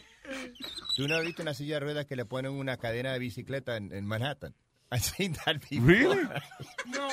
¿Tú 0.95 1.07
no 1.07 1.15
has 1.15 1.23
visto 1.25 1.41
una 1.41 1.53
silla 1.53 1.75
de 1.75 1.79
ruedas 1.81 2.05
que 2.05 2.15
le 2.15 2.25
ponen 2.25 2.51
una 2.51 2.77
cadena 2.77 3.13
de 3.13 3.19
bicicleta 3.19 3.77
en, 3.77 3.93
en 3.93 4.05
Manhattan? 4.05 4.53
I've 4.91 5.01
seen 5.01 5.33
that 5.45 5.55
before. 5.69 5.81
Really? 5.91 6.21
No. 6.85 7.07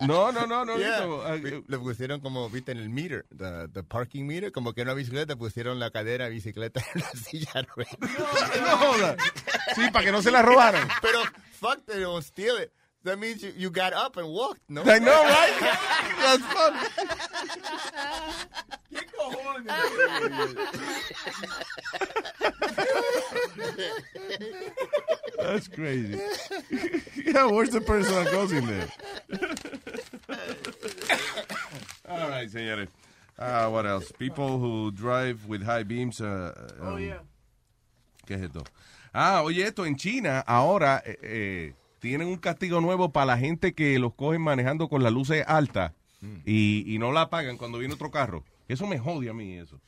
No, 0.00 0.32
no, 0.32 0.46
no, 0.46 0.64
no. 0.64 0.76
Yeah. 0.76 1.00
no. 1.06 1.22
Ah, 1.22 1.36
Le- 1.36 1.62
Le 1.66 1.78
pusieron 1.78 2.20
como, 2.20 2.50
viste, 2.50 2.72
en 2.72 2.78
el 2.78 2.88
meter, 2.90 3.24
the, 3.36 3.68
the 3.72 3.82
parking 3.84 4.24
meter, 4.26 4.50
como 4.50 4.72
que 4.72 4.80
en 4.82 4.88
una 4.88 4.94
bicicleta 4.94 5.36
pusieron 5.36 5.78
la 5.78 5.90
cadena 5.90 6.24
de 6.24 6.30
bicicleta 6.30 6.82
en 6.94 7.00
la 7.02 7.10
silla 7.14 7.50
de 7.54 7.62
ruedas. 7.62 7.98
No 8.60 8.76
joda. 8.78 9.16
Sí, 9.76 9.82
para 9.92 10.04
que 10.04 10.12
no 10.12 10.20
se 10.22 10.30
la 10.32 10.42
robaran. 10.42 10.88
Pero, 11.02 11.20
fuck, 11.60 11.84
they 11.86 12.00
don't 12.00 12.24
steal 12.24 12.60
it. 12.62 12.70
That 13.08 13.18
means 13.18 13.42
you, 13.42 13.54
you 13.56 13.70
got 13.70 13.94
up 13.94 14.18
and 14.18 14.28
walked, 14.28 14.60
¿no? 14.68 14.82
I 14.84 14.98
know, 14.98 15.22
right? 15.24 15.78
That's 16.20 16.44
funny. 16.44 16.78
¿Qué 18.92 19.00
cojones? 19.16 19.66
That's 25.38 25.68
crazy. 25.68 26.20
yeah, 27.24 27.46
where's 27.46 27.70
the 27.70 27.80
person 27.80 28.14
that 28.14 28.30
goes 28.30 28.52
in 28.52 28.66
there? 28.66 28.88
All 32.08 32.28
right, 32.28 32.50
señores. 32.50 32.88
Uh, 33.38 33.68
what 33.70 33.86
else? 33.86 34.12
People 34.18 34.58
who 34.58 34.90
drive 34.90 35.46
with 35.46 35.62
high 35.62 35.82
beams. 35.82 36.20
Uh, 36.20 36.52
Oh, 36.82 36.94
um, 36.96 37.00
yeah. 37.00 37.18
¿Qué 38.26 38.34
es 38.36 38.42
esto? 38.42 38.64
Ah, 39.14 39.42
oye, 39.44 39.62
esto 39.64 39.84
en 39.86 39.96
China 39.96 40.44
ahora 40.46 41.02
eh, 41.06 41.16
eh, 41.22 41.72
tienen 41.98 42.28
un 42.28 42.36
castigo 42.36 42.80
nuevo 42.80 43.12
para 43.12 43.26
la 43.26 43.38
gente 43.38 43.74
que 43.74 43.98
los 43.98 44.14
cogen 44.14 44.42
manejando 44.42 44.88
con 44.88 45.02
las 45.02 45.12
luces 45.12 45.44
altas 45.46 45.92
y, 46.44 46.84
y 46.86 46.98
no 46.98 47.12
la 47.12 47.22
apagan 47.22 47.56
cuando 47.56 47.78
viene 47.78 47.94
otro 47.94 48.10
carro. 48.10 48.44
Eso 48.68 48.86
me 48.86 48.98
jode 48.98 49.30
a 49.30 49.34
mí, 49.34 49.54
eso. 49.54 49.80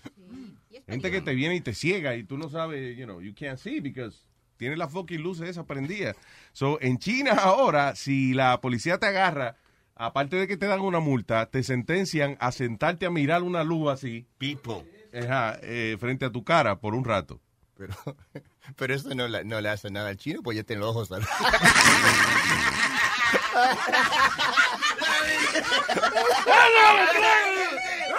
Gente 0.87 1.11
que 1.11 1.21
te 1.21 1.35
viene 1.35 1.57
y 1.57 1.61
te 1.61 1.75
ciega 1.75 2.17
y 2.17 2.25
tú 2.25 2.39
no 2.39 2.49
sabes, 2.49 2.97
you 2.97 3.05
know, 3.05 3.21
you 3.21 3.35
can't 3.35 3.59
see 3.59 3.81
because 3.81 4.25
tiene 4.57 4.77
las 4.77 4.93
fucking 4.93 5.23
luces 5.23 5.49
esas 5.49 5.65
prendidas. 5.65 6.17
So, 6.53 6.79
en 6.83 6.99
China 6.99 7.33
ahora, 7.33 7.95
si 7.97 8.35
la 8.35 8.61
policía 8.61 8.99
te 8.99 9.07
agarra, 9.07 9.57
aparte 9.95 10.37
de 10.37 10.47
que 10.47 10.57
te 10.57 10.67
dan 10.67 10.81
una 10.81 11.01
multa, 11.01 11.47
te 11.47 11.63
sentencian 11.63 12.37
a 12.41 12.53
sentarte 12.53 13.07
a 13.07 13.11
mirar 13.11 13.43
una 13.43 13.65
luz 13.65 13.91
así. 13.91 14.27
People. 14.39 14.85
Ajá, 15.13 15.59
eh, 15.63 15.97
frente 15.99 16.27
a 16.27 16.31
tu 16.31 16.45
cara 16.45 16.79
por 16.79 16.95
un 16.95 17.05
rato. 17.05 17.41
Pero, 17.77 17.95
pero 18.77 18.95
eso 18.95 19.15
no, 19.15 19.29
la- 19.29 19.45
no 19.45 19.61
le 19.61 19.69
hace 19.69 19.91
nada 19.91 20.09
al 20.11 20.17
chino, 20.17 20.43
pues 20.43 20.57
ya 20.57 20.63
tiene 20.63 20.81
los 20.81 20.91
ojos 20.91 21.09
cerrados. 21.09 21.29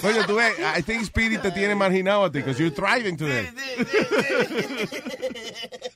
Coño, 0.00 0.26
tú 0.26 0.34
ves, 0.36 0.54
I 0.76 0.82
think 0.82 1.04
Speedy 1.04 1.38
te 1.38 1.50
tiene 1.50 1.74
marginado 1.74 2.24
a 2.24 2.30
ti 2.30 2.38
because 2.40 2.58
you're 2.58 2.74
driving 2.74 3.16
today. 3.16 3.48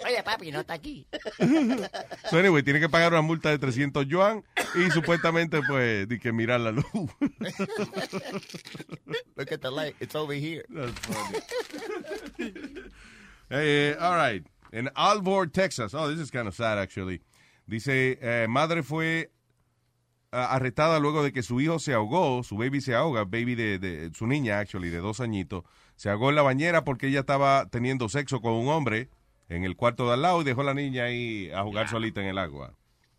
Oye, 0.06 0.22
papi, 0.22 0.50
no 0.50 0.60
está 0.60 0.74
aquí. 0.74 1.06
So 2.30 2.38
anyway, 2.38 2.62
tiene 2.62 2.80
que 2.80 2.88
pagar 2.88 3.12
una 3.12 3.22
multa 3.22 3.50
de 3.50 3.58
300 3.58 4.06
yuan 4.06 4.44
y 4.74 4.90
supuestamente, 4.90 5.60
pues, 5.66 6.08
di 6.08 6.18
que 6.18 6.32
mirar 6.32 6.60
la 6.60 6.70
luz. 6.72 6.84
Look 9.36 9.52
at 9.52 9.60
the 9.60 9.70
light, 9.70 9.94
it's 10.00 10.14
over 10.14 10.34
here. 10.34 10.64
That's 10.70 10.92
funny. 11.00 11.42
Eh, 13.50 13.96
all 13.98 14.14
right. 14.14 14.44
En 14.72 14.90
Alvord, 14.94 15.50
Texas. 15.50 15.94
Oh, 15.94 16.08
this 16.10 16.18
is 16.20 16.30
kind 16.30 16.46
of 16.46 16.54
sad, 16.54 16.78
actually. 16.78 17.22
Dice, 17.66 18.18
eh, 18.20 18.46
madre 18.48 18.82
fue 18.82 19.30
ah, 20.32 20.54
arrestada 20.54 20.98
luego 21.00 21.22
de 21.22 21.32
que 21.32 21.42
su 21.42 21.60
hijo 21.60 21.78
se 21.78 21.94
ahogó, 21.94 22.42
su 22.42 22.56
baby 22.56 22.80
se 22.80 22.94
ahoga, 22.94 23.24
baby 23.24 23.54
de, 23.54 23.78
de- 23.78 24.10
su 24.14 24.26
niña, 24.26 24.58
actually, 24.58 24.88
de 24.90 24.98
dos 24.98 25.20
añitos, 25.20 25.64
se 25.96 26.08
ahogó 26.10 26.30
en 26.30 26.36
la 26.36 26.42
bañera 26.42 26.84
porque 26.84 27.08
ella 27.08 27.20
estaba 27.20 27.68
teniendo 27.70 28.08
sexo 28.08 28.40
con 28.40 28.52
un 28.52 28.68
hombre 28.68 29.10
en 29.48 29.64
el 29.64 29.76
cuarto 29.76 30.06
de 30.06 30.14
al 30.14 30.22
lado 30.22 30.40
y 30.40 30.44
dejó 30.44 30.60
a 30.60 30.64
la 30.64 30.74
niña 30.74 31.04
ahí 31.04 31.50
a 31.52 31.62
jugar 31.62 31.88
solita 31.88 32.20
en 32.20 32.28
el 32.28 32.38
agua. 32.38 32.74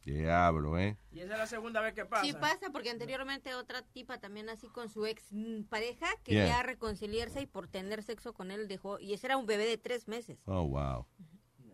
Diablo, 0.06 0.80
¿eh? 0.80 0.98
Y 1.12 1.20
esa 1.20 1.34
es 1.34 1.40
la 1.40 1.46
segunda 1.48 1.82
vez 1.82 1.94
que 1.94 2.06
pasa. 2.06 2.24
Sí 2.24 2.34
pasa, 2.34 2.72
porque 2.72 2.90
anteriormente 2.90 3.54
otra 3.54 3.84
tipa 3.84 4.18
también 4.20 4.50
así 4.50 4.68
con 4.68 4.90
su 4.90 5.06
ex 5.06 5.24
mm, 5.32 5.64
pareja 5.64 6.08
Yeah. 6.26 6.46
quería 6.46 6.64
reconciliarse 6.64 7.42
y 7.42 7.46
por 7.46 7.68
tener 7.68 8.02
sexo 8.02 8.34
con 8.34 8.50
él 8.50 8.68
dejó, 8.68 9.00
y 9.00 9.14
ese 9.14 9.28
era 9.28 9.38
un 9.38 9.46
bebé 9.46 9.66
de 9.68 9.78
tres 9.78 10.08
meses. 10.08 10.40
Oh, 10.46 10.64
wow. 10.68 11.06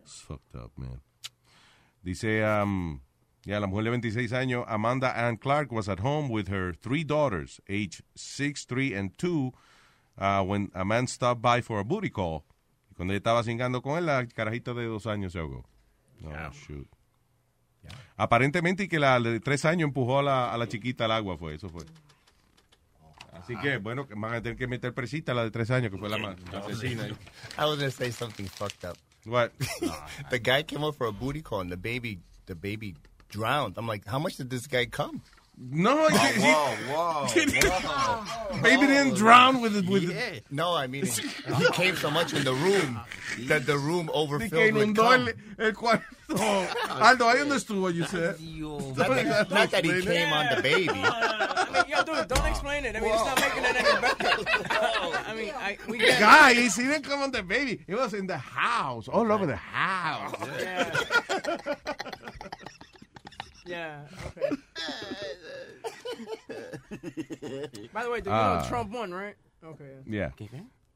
It's 0.06 0.20
fucked 0.20 0.54
up, 0.54 0.70
man. 0.76 1.00
Dice, 2.04 2.44
um, 2.44 3.00
ya 3.44 3.58
la 3.58 3.66
mujer 3.66 3.82
de 3.82 3.90
26 3.90 4.32
años, 4.32 4.64
Amanda 4.68 5.12
Ann 5.16 5.36
Clark, 5.36 5.72
was 5.72 5.88
at 5.88 5.98
home 5.98 6.28
with 6.28 6.46
her 6.46 6.72
three 6.72 7.02
daughters, 7.02 7.60
age 7.68 8.04
6, 8.14 8.66
3, 8.66 8.94
and 8.94 9.18
2, 9.18 9.52
uh, 10.18 10.44
when 10.44 10.70
a 10.74 10.84
man 10.84 11.08
stopped 11.08 11.42
by 11.42 11.60
for 11.60 11.80
a 11.80 11.84
booty 11.84 12.08
call. 12.08 12.44
Y 12.88 12.94
cuando 12.94 13.14
ella 13.14 13.18
estaba 13.18 13.42
cingando 13.42 13.82
con 13.82 13.98
él, 13.98 14.06
la 14.06 14.24
carajita 14.26 14.74
de 14.74 14.84
dos 14.84 15.08
años 15.08 15.32
se 15.32 15.40
ahogó. 15.40 15.64
Oh, 16.24 16.52
shoot. 16.52 16.88
Aparentemente, 18.16 18.84
y 18.84 18.88
que 18.88 19.00
la 19.00 19.18
de 19.18 19.40
tres 19.40 19.64
años 19.64 19.88
empujó 19.88 20.20
a 20.20 20.22
la, 20.22 20.52
a 20.54 20.56
la 20.56 20.68
chiquita 20.68 21.06
al 21.06 21.12
agua, 21.12 21.36
fue, 21.36 21.56
eso 21.56 21.68
fue. 21.68 21.84
Así 23.32 23.56
que, 23.56 23.78
bueno, 23.78 24.06
que 24.06 24.14
van 24.14 24.34
a 24.34 24.40
tener 24.40 24.56
que 24.56 24.68
meter 24.68 24.94
presita 24.94 25.32
a 25.32 25.34
la 25.34 25.42
de 25.42 25.50
tres 25.50 25.70
años, 25.72 25.90
que 25.90 25.98
fue 25.98 26.08
la 26.08 26.18
más 26.18 26.36
asesina. 26.54 27.06
I 27.58 27.64
was 27.64 27.76
gonna 27.76 27.90
say 27.90 28.12
something 28.12 28.46
fucked 28.46 28.88
up. 28.88 28.96
What? 29.26 29.52
the 30.30 30.38
guy 30.38 30.62
came 30.62 30.84
up 30.84 30.94
for 30.94 31.06
a 31.06 31.12
booty 31.12 31.42
call 31.42 31.60
and 31.60 31.70
the 31.70 31.76
baby, 31.76 32.20
the 32.46 32.54
baby 32.54 32.94
drowned. 33.28 33.74
I'm 33.76 33.86
like, 33.86 34.06
how 34.06 34.18
much 34.18 34.36
did 34.36 34.50
this 34.50 34.66
guy 34.66 34.86
come? 34.86 35.22
No, 35.58 36.08
he, 36.08 36.18
he- 36.18 36.40
whoa, 36.42 36.76
whoa, 36.92 38.62
Baby 38.62 38.86
didn't 38.86 39.14
drown 39.14 39.62
with 39.62 39.74
it. 39.74 39.86
With 39.88 40.02
yeah. 40.02 40.40
No, 40.50 40.74
I 40.74 40.86
mean, 40.86 41.06
he 41.06 41.70
came 41.72 41.96
so 41.96 42.10
much 42.10 42.34
in 42.34 42.44
the 42.44 42.52
room 42.52 43.00
that 43.48 43.64
the 43.64 43.78
room 43.78 44.06
que 44.06 44.14
overfilled 44.14 44.74
with 44.74 44.88
inundó 44.88 45.10
cum. 45.10 45.28
el, 45.58 45.66
el 45.66 45.72
cuarto. 45.72 46.04
Aldo, 47.00 47.28
ahí 47.28 47.38
donde 47.38 47.56
estuvo, 47.56 47.88
you 47.94 48.04
said. 48.04 48.38
Not 48.40 49.08
that, 49.08 49.50
not 49.50 49.70
that 49.70 49.84
he 49.84 50.02
came 50.02 50.32
on 50.32 50.54
the 50.56 50.62
baby. 50.62 50.88
I 50.90 51.70
mean, 51.72 51.84
yo, 51.88 52.02
dude, 52.04 52.28
don't 52.28 52.46
explain 52.46 52.84
it. 52.84 52.96
I 52.96 53.00
mean, 53.00 53.12
it's 53.14 53.24
not 53.24 53.40
making 53.40 53.64
it 53.64 53.76
any 53.76 54.00
better. 54.00 54.44
I 55.26 55.34
mean, 55.34 55.52
I, 55.56 55.78
we 55.88 55.98
get 55.98 56.18
Guys, 56.20 56.76
he 56.76 56.82
didn't 56.82 57.04
come 57.04 57.20
on 57.22 57.30
the 57.30 57.42
baby. 57.42 57.80
It 57.86 57.94
was 57.94 58.12
in 58.12 58.26
the 58.26 58.36
house, 58.38 59.08
all 59.08 59.30
over 59.32 59.46
the 59.46 59.56
house. 59.56 60.34
Yeah, 60.60 60.90
okay. 63.66 63.98
By 67.92 68.02
the 68.04 68.10
way, 68.10 68.18
you 68.24 68.30
Ah. 68.30 68.64
Trump 68.68 68.92
won, 68.92 69.12
right? 69.12 69.36
Okay. 69.64 69.96
Yeah. 70.06 70.30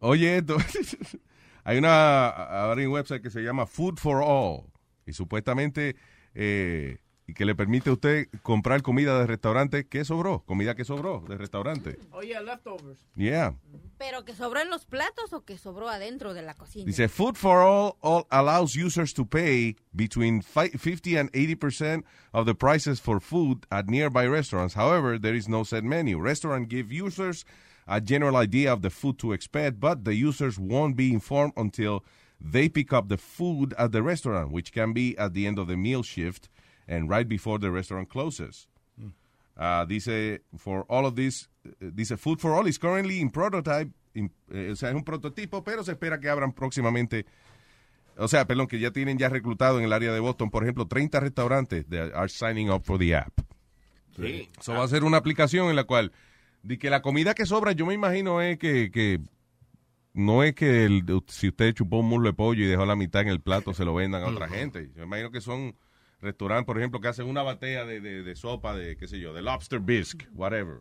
Oye, 0.02 0.36
esto. 0.38 0.56
Hay 1.64 1.76
una 1.76 2.28
ahora 2.30 2.80
hay 2.80 2.86
un 2.86 2.92
website 2.92 3.20
que 3.22 3.30
se 3.30 3.42
llama 3.42 3.66
Food 3.66 3.98
for 3.98 4.22
All 4.22 4.64
y 5.06 5.12
supuestamente 5.12 5.94
eh, 6.34 6.97
y 7.31 7.32
que 7.32 7.44
le 7.44 7.55
permite 7.55 7.90
a 7.90 7.93
usted 7.93 8.28
comprar 8.43 8.82
comida 8.82 9.19
de 9.20 9.27
restaurante 9.27 9.86
que 9.86 10.05
sobró, 10.05 10.43
comida 10.44 10.74
que 10.74 10.85
sobró 10.85 11.23
de 11.28 11.36
restaurante. 11.36 11.97
Oh, 12.11 12.23
yeah, 12.23 12.40
leftovers. 12.40 12.98
Yeah. 13.15 13.55
Pero 13.98 14.24
que 14.24 14.35
sobró 14.35 14.61
en 14.61 14.69
los 14.69 14.85
platos 14.85 15.32
o 15.32 15.44
que 15.44 15.57
sobró 15.57 15.89
adentro 15.89 16.35
de 16.35 16.43
la 16.43 16.55
cocina. 16.55 16.86
Dice 16.86 17.09
Food 17.09 17.36
for 17.36 17.61
All, 17.61 17.97
all 18.01 18.27
allows 18.31 18.74
users 18.74 19.15
to 19.15 19.24
pay 19.24 19.77
between 19.94 20.43
50 20.43 21.16
and 21.16 21.31
80% 21.32 22.02
of 22.32 22.47
the 22.47 22.55
prices 22.55 23.01
for 23.01 23.20
food 23.20 23.65
at 23.70 23.86
nearby 23.86 24.27
restaurants. 24.27 24.74
However, 24.74 25.16
there 25.16 25.36
is 25.36 25.48
no 25.48 25.62
set 25.62 25.85
menu. 25.85 26.19
Restaurants 26.19 26.69
give 26.69 26.90
users 26.90 27.44
a 27.86 28.01
general 28.01 28.36
idea 28.36 28.73
of 28.73 28.82
the 28.82 28.90
food 28.90 29.19
to 29.20 29.32
expect, 29.32 29.78
but 29.78 30.05
the 30.05 30.15
users 30.15 30.59
won't 30.59 30.97
be 30.97 31.12
informed 31.12 31.52
until 31.57 32.05
they 32.40 32.69
pick 32.69 32.93
up 32.93 33.09
the 33.09 33.19
food 33.19 33.73
at 33.78 33.93
the 33.93 34.02
restaurant, 34.02 34.51
which 34.51 34.73
can 34.73 34.93
be 34.93 35.16
at 35.16 35.32
the 35.32 35.47
end 35.47 35.61
of 35.61 35.69
the 35.69 35.77
meal 35.77 36.02
shift 36.02 36.48
and 36.90 37.08
right 37.08 37.26
before 37.28 37.58
the 37.58 37.70
restaurant 37.70 38.08
closes. 38.08 38.68
Ah, 39.62 39.84
dice, 39.86 40.42
for 40.56 40.84
all 40.88 41.04
of 41.06 41.14
this, 41.16 41.50
dice, 41.80 42.16
Food 42.16 42.38
for 42.40 42.52
All 42.54 42.66
is 42.66 42.78
currently 42.78 43.20
in 43.20 43.30
prototype, 43.30 43.90
in- 44.14 44.32
eh, 44.50 44.70
o 44.72 44.76
sea, 44.76 44.88
es 44.88 44.94
un 44.94 45.04
prototipo, 45.04 45.62
pero 45.62 45.84
se 45.84 45.92
espera 45.92 46.18
que 46.18 46.30
abran 46.30 46.52
próximamente, 46.52 47.26
o 48.16 48.26
sea, 48.26 48.46
perdón, 48.46 48.68
que 48.68 48.78
ya 48.78 48.90
tienen 48.90 49.18
ya 49.18 49.28
reclutado 49.28 49.78
en 49.78 49.84
el 49.84 49.92
área 49.92 50.12
de 50.12 50.20
Boston, 50.20 50.50
por 50.50 50.62
ejemplo, 50.62 50.86
30 50.86 51.20
restaurantes 51.20 51.84
that 51.90 52.10
are 52.14 52.28
signing 52.30 52.70
up 52.70 52.84
for 52.84 52.98
the 52.98 53.14
app. 53.14 53.38
Sí. 54.16 54.48
Eso 54.58 54.72
va 54.72 54.84
a 54.84 54.88
ser 54.88 55.04
una 55.04 55.18
aplicación 55.18 55.68
en 55.68 55.76
la 55.76 55.84
cual, 55.84 56.10
de 56.62 56.78
que 56.78 56.88
la 56.88 57.02
comida 57.02 57.34
que 57.34 57.44
sobra, 57.44 57.72
yo 57.72 57.84
me 57.84 57.92
imagino 57.94 58.40
es 58.40 58.58
que, 58.58 58.90
que 58.90 59.20
no 60.14 60.42
es 60.42 60.54
que 60.54 60.86
el- 60.86 61.04
si 61.26 61.48
usted 61.48 61.74
chupó 61.74 61.98
un 61.98 62.08
muslo 62.08 62.28
de 62.28 62.32
pollo 62.34 62.64
y 62.64 62.66
dejó 62.68 62.86
la 62.86 62.96
mitad 62.96 63.20
en 63.22 63.28
el 63.28 63.40
plato, 63.40 63.74
se 63.74 63.84
lo 63.84 63.92
vendan 63.94 64.22
a 64.22 64.28
otra 64.28 64.48
gente. 64.48 64.86
Yo 64.94 65.00
me 65.00 65.04
imagino 65.04 65.30
que 65.30 65.40
son 65.42 65.74
restaurantes, 66.20 66.66
por 66.66 66.78
ejemplo, 66.78 67.01
que 67.01 67.09
hacen 67.09 67.26
una 67.26 67.42
batea 67.42 67.84
de, 67.84 68.01
de- 68.01 68.22
de 68.22 68.36
sopa 68.36 68.74
de, 68.74 68.97
qué 68.97 69.06
sé 69.06 69.18
yo, 69.20 69.32
de 69.32 69.42
lobster 69.42 69.80
bisque, 69.80 70.26
whatever. 70.34 70.80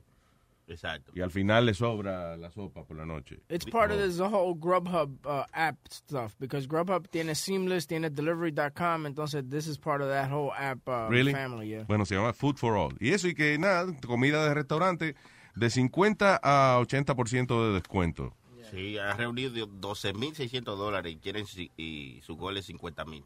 Exacto. 0.68 1.12
Y 1.16 1.22
al 1.22 1.32
final 1.32 1.66
le 1.66 1.74
sobra 1.74 2.38
la 2.38 2.52
sopa 2.52 2.84
por 2.86 2.96
la 2.96 3.04
noche. 3.06 3.40
It's 3.50 3.66
part 3.66 3.92
of 3.92 3.98
this 3.98 4.20
whole 4.20 4.54
Grubhub 4.54 5.18
uh, 5.26 5.44
app 5.52 5.78
stuff 5.90 6.36
because 6.40 6.68
Grubhub 6.68 7.08
tiene 7.10 7.34
Seamless, 7.34 7.88
tiene 7.88 8.12
Delivery.com, 8.12 9.08
entonces 9.08 9.44
this 9.50 9.66
is 9.66 9.80
part 9.80 10.02
of 10.04 10.10
that 10.10 10.30
whole 10.32 10.52
app 10.56 10.88
uh, 10.88 11.08
Really? 11.10 11.32
family. 11.34 11.70
Yeah. 11.70 11.86
Bueno, 11.88 12.06
se 12.06 12.14
llama 12.16 12.34
Food 12.34 12.58
for 12.58 12.76
All. 12.78 12.96
Y 13.00 13.14
eso 13.14 13.28
y 13.28 13.34
que 13.34 13.58
nada, 13.58 13.88
comida 14.06 14.48
de 14.48 14.54
restaurante 14.54 15.16
de 15.56 15.70
50 15.72 16.40
a 16.44 16.80
80% 16.82 17.68
de 17.68 17.74
descuento. 17.74 18.36
Sí, 18.70 19.00
ha 19.00 19.14
reunido 19.14 19.66
12.600 19.66 20.62
dólares 20.78 21.14
y 21.14 21.18
quieren 21.18 21.46
y 21.78 22.20
su 22.22 22.36
gol 22.36 22.58
es 22.58 22.70
50.000. 22.70 23.24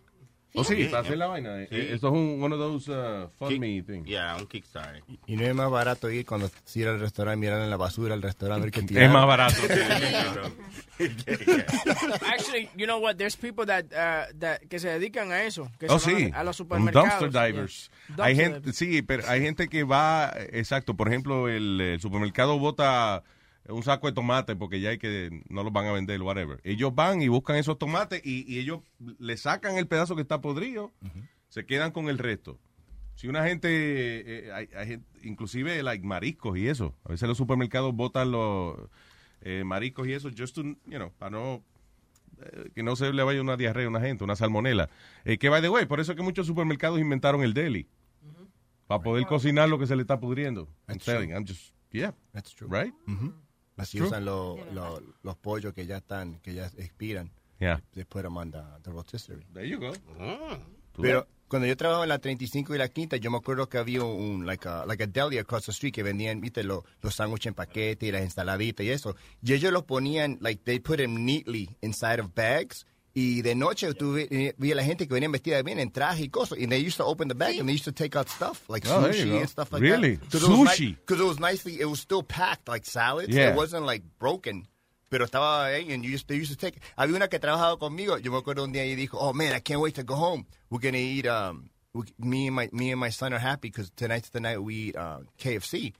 Oh, 0.55 0.63
sí, 0.63 0.85
para 0.85 0.99
hacer 1.01 1.17
la 1.17 1.25
vaina. 1.27 1.57
Sí. 1.67 1.75
Eh, 1.75 1.89
Esto 1.95 2.07
es 2.09 2.13
un, 2.13 2.41
one 2.43 2.53
of 2.53 2.59
those 2.61 2.91
uh, 2.91 3.27
fund 3.39 3.57
me 3.59 3.81
things. 3.81 4.05
Yeah, 4.07 4.35
un 4.37 4.45
Kickstarter. 4.45 5.01
Y 5.25 5.35
no 5.35 5.43
es 5.45 5.55
más 5.55 5.71
barato 5.71 6.11
ir 6.11 6.25
cuando 6.27 6.49
se 6.63 6.79
ir 6.81 6.87
al 6.87 6.99
restaurante, 6.99 7.37
mirar 7.37 7.61
en 7.61 7.69
la 7.71 7.77
basura 7.77 8.13
al 8.13 8.21
restaurante, 8.21 8.61
ver 8.65 8.71
qué 8.71 8.81
Es 8.81 8.85
tirar. 8.85 9.09
más 9.09 9.25
barato. 9.25 9.55
Actually, 12.31 12.69
you 12.75 12.85
know 12.85 12.99
what? 12.99 13.17
There's 13.17 13.35
people 13.35 13.65
that, 13.65 13.85
uh, 13.91 14.31
that 14.39 14.61
que 14.69 14.79
se 14.79 14.89
dedican 14.89 15.31
a 15.31 15.43
eso. 15.43 15.69
Que 15.79 15.87
Oh, 15.89 15.99
sí. 15.99 16.31
a 16.33 16.43
los 16.43 16.55
supermercados. 16.55 17.19
dumpster 17.19 17.31
divers. 17.31 17.89
Yeah. 18.15 18.25
Hay 18.25 18.35
Dumpster 18.35 18.53
gente, 18.63 18.73
sí, 18.73 19.01
pero 19.01 19.23
hay 19.27 19.41
gente 19.41 19.67
que 19.67 19.83
va, 19.83 20.33
exacto, 20.51 20.93
por 20.95 21.07
ejemplo, 21.07 21.49
el, 21.49 21.79
el 21.81 21.99
supermercado 22.01 22.59
bota 22.59 23.23
un 23.69 23.83
saco 23.83 24.07
de 24.07 24.13
tomate 24.13 24.55
porque 24.55 24.79
ya 24.81 24.89
hay 24.89 24.97
que, 24.97 25.41
no 25.49 25.63
los 25.63 25.71
van 25.71 25.85
a 25.85 25.91
vender, 25.91 26.21
whatever. 26.21 26.59
Ellos 26.63 26.93
van 26.93 27.21
y 27.21 27.27
buscan 27.29 27.55
esos 27.55 27.77
tomates 27.77 28.21
y, 28.25 28.43
y 28.51 28.59
ellos 28.59 28.81
le 29.19 29.37
sacan 29.37 29.77
el 29.77 29.87
pedazo 29.87 30.15
que 30.15 30.21
está 30.21 30.41
podrido, 30.41 30.91
se 31.49 31.65
quedan 31.65 31.91
con 31.91 32.09
el 32.09 32.17
resto. 32.17 32.59
Si 33.15 33.27
una 33.27 33.45
gente, 33.45 33.67
eh, 34.47 34.51
hay, 34.53 34.69
hay 34.75 34.87
gente- 34.87 35.07
inclusive 35.23 35.81
like 35.83 36.03
mariscos 36.05 36.57
y 36.57 36.67
eso, 36.67 36.95
a 37.05 37.09
veces 37.09 37.27
los 37.27 37.37
supermercados 37.37 37.93
botan 37.93 38.31
los 38.31 38.75
eh, 39.41 39.63
mariscos 39.63 40.07
y 40.07 40.13
eso, 40.13 40.29
just 40.35 40.55
to, 40.55 40.63
you 40.63 40.77
know, 40.97 41.11
para 41.19 41.29
no 41.29 41.63
eh, 42.41 42.71
que 42.73 42.81
no 42.81 42.95
se 42.95 43.13
le 43.13 43.21
vaya 43.23 43.39
una 43.41 43.55
diarrea 43.55 43.85
a 43.85 43.89
una 43.89 44.01
gente, 44.01 44.23
una 44.23 44.35
salmonela. 44.35 44.89
Eh, 45.25 45.37
que 45.37 45.49
by 45.49 45.61
the 45.61 45.69
way, 45.69 45.85
por 45.85 45.99
eso 45.99 46.11
es 46.13 46.15
que 46.17 46.23
muchos 46.23 46.47
supermercados 46.47 46.99
inventaron 46.99 47.43
el 47.43 47.53
deli. 47.53 47.87
Para 48.87 49.01
poder 49.01 49.25
cocinar 49.27 49.69
lo 49.69 49.79
que 49.79 49.87
se 49.87 49.95
le 49.95 50.01
está 50.01 50.19
pudriendo. 50.19 50.67
I'm 50.89 50.97
telling. 50.99 51.31
I'm 51.31 51.45
just, 51.47 51.73
yeah. 51.91 52.13
That's 52.33 52.53
true. 52.53 52.67
Right? 52.69 52.93
Ujú. 53.07 53.33
Así 53.77 53.97
True. 53.97 54.07
usan 54.09 54.25
lo- 54.25 54.57
lo- 54.73 55.01
los 55.23 55.35
pollos 55.37 55.73
que 55.73 55.85
ya 55.85 55.97
están, 55.97 56.39
que 56.39 56.53
ya 56.53 56.67
expiran. 56.77 57.31
Yeah. 57.59 57.81
They 57.93 58.03
put 58.05 58.23
them 58.23 58.37
on 58.37 58.51
the, 58.51 58.61
the 58.83 58.91
rotisserie. 58.91 59.45
There 59.53 59.67
you 59.67 59.79
go. 59.79 59.93
Pero 61.01 61.27
cuando 61.47 61.67
yo 61.67 61.75
trabajaba 61.77 62.03
en 62.05 62.09
la 62.09 62.19
35 62.19 62.75
y 62.75 62.77
la 62.77 62.87
quinta, 62.89 63.17
yo 63.17 63.31
me 63.31 63.37
acuerdo 63.37 63.67
que 63.69 63.77
había 63.77 64.03
un, 64.03 64.45
like 64.45 64.67
a, 64.67 64.85
like 64.85 65.03
a 65.03 65.07
deli 65.07 65.37
across 65.37 65.65
the 65.65 65.71
street 65.71 65.93
que 65.93 66.03
vendían, 66.03 66.41
viste, 66.41 66.63
lo- 66.63 66.83
los 67.01 67.15
sándwiches 67.15 67.47
en 67.47 67.53
paquete 67.53 68.07
y 68.07 68.11
las 68.11 68.21
ensaladitas 68.21 68.85
y 68.85 68.89
eso. 68.89 69.15
Y 69.41 69.53
ellos 69.53 69.71
los 69.71 69.83
ponían, 69.83 70.37
like, 70.41 70.61
they 70.63 70.79
put 70.79 70.97
them 70.97 71.25
neatly 71.25 71.69
inside 71.81 72.19
of 72.19 72.33
bags. 72.35 72.85
Y 73.15 73.43
de 73.43 73.53
noche 73.53 73.93
tú 73.93 74.13
vi, 74.15 74.27
eh, 74.31 74.55
vi 74.57 74.71
a 74.71 74.75
la 74.75 74.83
gente 74.83 75.07
que 75.07 75.13
venía 75.13 75.29
vestida 75.29 75.61
bien 75.61 75.77
en 75.79 75.91
traje 75.91 76.23
y 76.23 76.29
cosas. 76.29 76.57
And 76.57 76.69
they 76.71 76.79
used 76.83 76.97
to 76.97 77.05
open 77.05 77.27
the 77.27 77.35
bag 77.35 77.59
and 77.59 77.67
they 77.69 77.73
used 77.75 77.85
to 77.85 77.91
take 77.91 78.15
out 78.17 78.27
stuff, 78.27 78.67
like 78.67 78.87
Oh, 78.87 79.03
sushi 79.03 79.37
and 79.39 79.47
stuff 79.47 79.71
like 79.71 79.83
Really? 79.83 80.15
that. 80.15 80.31
Because 80.31 80.43
Sushi? 80.43 80.95
Because 80.97 81.21
it, 81.21 81.27
was 81.27 81.39
nicely, 81.39 81.79
it 81.79 81.85
was 81.85 81.99
still 81.99 82.23
packed 82.23 82.67
like 82.67 82.85
salads. 82.85 83.29
Yeah. 83.29 83.51
It 83.51 83.55
wasn't 83.55 83.85
like 83.85 84.01
broken. 84.17 84.67
Pero 85.11 85.25
estaba 85.25 85.67
ahí 85.67 85.93
and 85.93 86.03
you 86.03 86.09
used, 86.09 86.27
they 86.27 86.37
used 86.37 86.49
to 86.51 86.57
take 86.57 86.81
Había 86.97 87.15
una 87.15 87.27
que 87.27 87.37
trabajaba 87.37 87.77
conmigo. 87.77 88.17
Yo 88.17 88.31
me 88.31 88.39
acuerdo 88.39 88.63
un 88.63 88.73
día 88.73 88.83
y 88.83 88.95
dijo, 88.95 89.19
oh 89.19 89.31
man, 89.31 89.53
I 89.53 89.59
can't 89.59 89.79
wait 89.79 89.93
to 89.95 90.03
go 90.03 90.15
home. 90.15 90.47
We're 90.71 90.79
going 90.79 90.95
to 90.95 90.99
eat, 90.99 91.27
um, 91.27 91.69
we, 91.93 92.05
me 92.17 92.47
and 92.47 92.55
my 92.55 92.67
me 92.71 92.89
and 92.89 92.99
my 92.99 93.11
son 93.11 93.31
are 93.31 93.37
happy 93.37 93.69
because 93.69 93.91
tonight's 93.95 94.29
the 94.29 94.39
night 94.39 94.59
we 94.63 94.73
eat 94.89 94.95
uh, 94.95 95.19
KFC. 95.37 95.93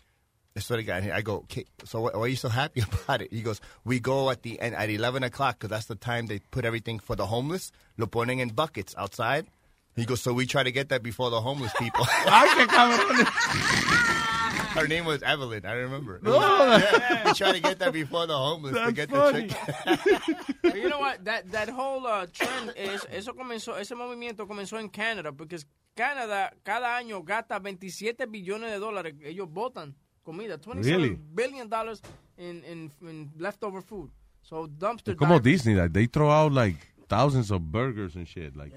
I 0.56 0.60
swear 0.60 0.78
to 0.78 0.84
God. 0.84 1.10
I 1.10 1.22
go, 1.22 1.38
okay, 1.50 1.66
so 1.84 2.02
why 2.02 2.12
why 2.14 2.22
are 2.22 2.28
you 2.28 2.36
so 2.36 2.50
happy 2.50 2.82
about 3.04 3.22
it? 3.24 3.34
He 3.34 3.42
goes, 3.42 3.60
we 3.84 4.00
go 4.00 4.30
at 4.30 4.44
the 4.44 4.60
end 4.60 4.76
at 4.76 4.90
11 4.90 5.24
o'clock 5.24 5.58
because 5.58 5.70
that's 5.72 5.88
the 5.88 5.96
time 5.96 6.28
they 6.28 6.40
put 6.52 6.64
everything 6.64 7.00
for 7.00 7.16
the 7.16 7.26
homeless. 7.26 7.72
Lo 7.98 8.06
ponen 8.06 8.40
in 8.40 8.50
buckets 8.50 8.94
outside. 8.98 9.48
He 9.96 10.06
goes, 10.06 10.22
so 10.22 10.32
we 10.34 10.46
try 10.46 10.64
to 10.64 10.72
get 10.72 10.90
that 10.90 11.02
before 11.02 11.30
the 11.32 11.42
homeless 11.42 11.72
people. 11.80 12.06
Ay, 12.10 12.48
qué 12.56 12.68
cabrón. 12.68 13.26
Her 14.74 14.88
name 14.88 15.06
was 15.06 15.22
Evelyn. 15.22 15.66
I 15.68 15.74
remember. 15.74 16.20
No. 16.24 16.40
Yeah, 16.40 17.26
we 17.26 17.34
try 17.34 17.52
to 17.52 17.60
get 17.60 17.78
that 17.78 17.94
before 17.94 18.26
the 18.26 18.36
homeless 18.38 18.74
to 18.74 18.92
get 18.92 19.10
funny. 19.10 19.48
the 19.48 20.18
chicken. 20.64 20.82
You 20.82 20.90
know 20.90 20.98
what? 21.00 21.24
That 21.26 21.52
that 21.52 21.70
whole 21.70 22.06
uh, 22.08 22.26
trend 22.34 22.74
es 22.76 23.06
eso 23.12 23.34
comenzó 23.34 23.78
ese 23.78 23.94
movimiento 23.94 24.48
comenzó 24.48 24.80
en 24.80 24.90
Canadá 24.90 25.32
porque 25.32 25.60
Canadá 25.96 26.54
cada 26.64 26.98
año 26.98 27.22
gasta 27.24 27.60
27 27.60 28.26
billones 28.26 28.72
de 28.72 28.80
dólares. 28.80 29.14
Ellos 29.24 29.48
botan 29.48 29.94
comida, 30.24 30.58
27 30.58 30.98
Really? 30.98 31.20
billion 31.34 31.70
dollars 31.70 32.02
in, 32.38 32.64
in 32.66 32.92
in 33.08 33.32
leftover 33.38 33.82
food. 33.82 34.10
So 34.42 34.68
dumpster 34.68 35.12
Es 35.14 35.18
como. 35.18 35.40
Disney, 35.40 35.76
like, 35.76 35.94
they 35.94 36.08
throw 36.08 36.32
out 36.32 36.52
like 36.52 36.78
thousands 37.08 37.52
of 37.52 37.62
burgers 37.72 38.16
and 38.16 38.26
shit. 38.26 38.56
Like, 38.56 38.76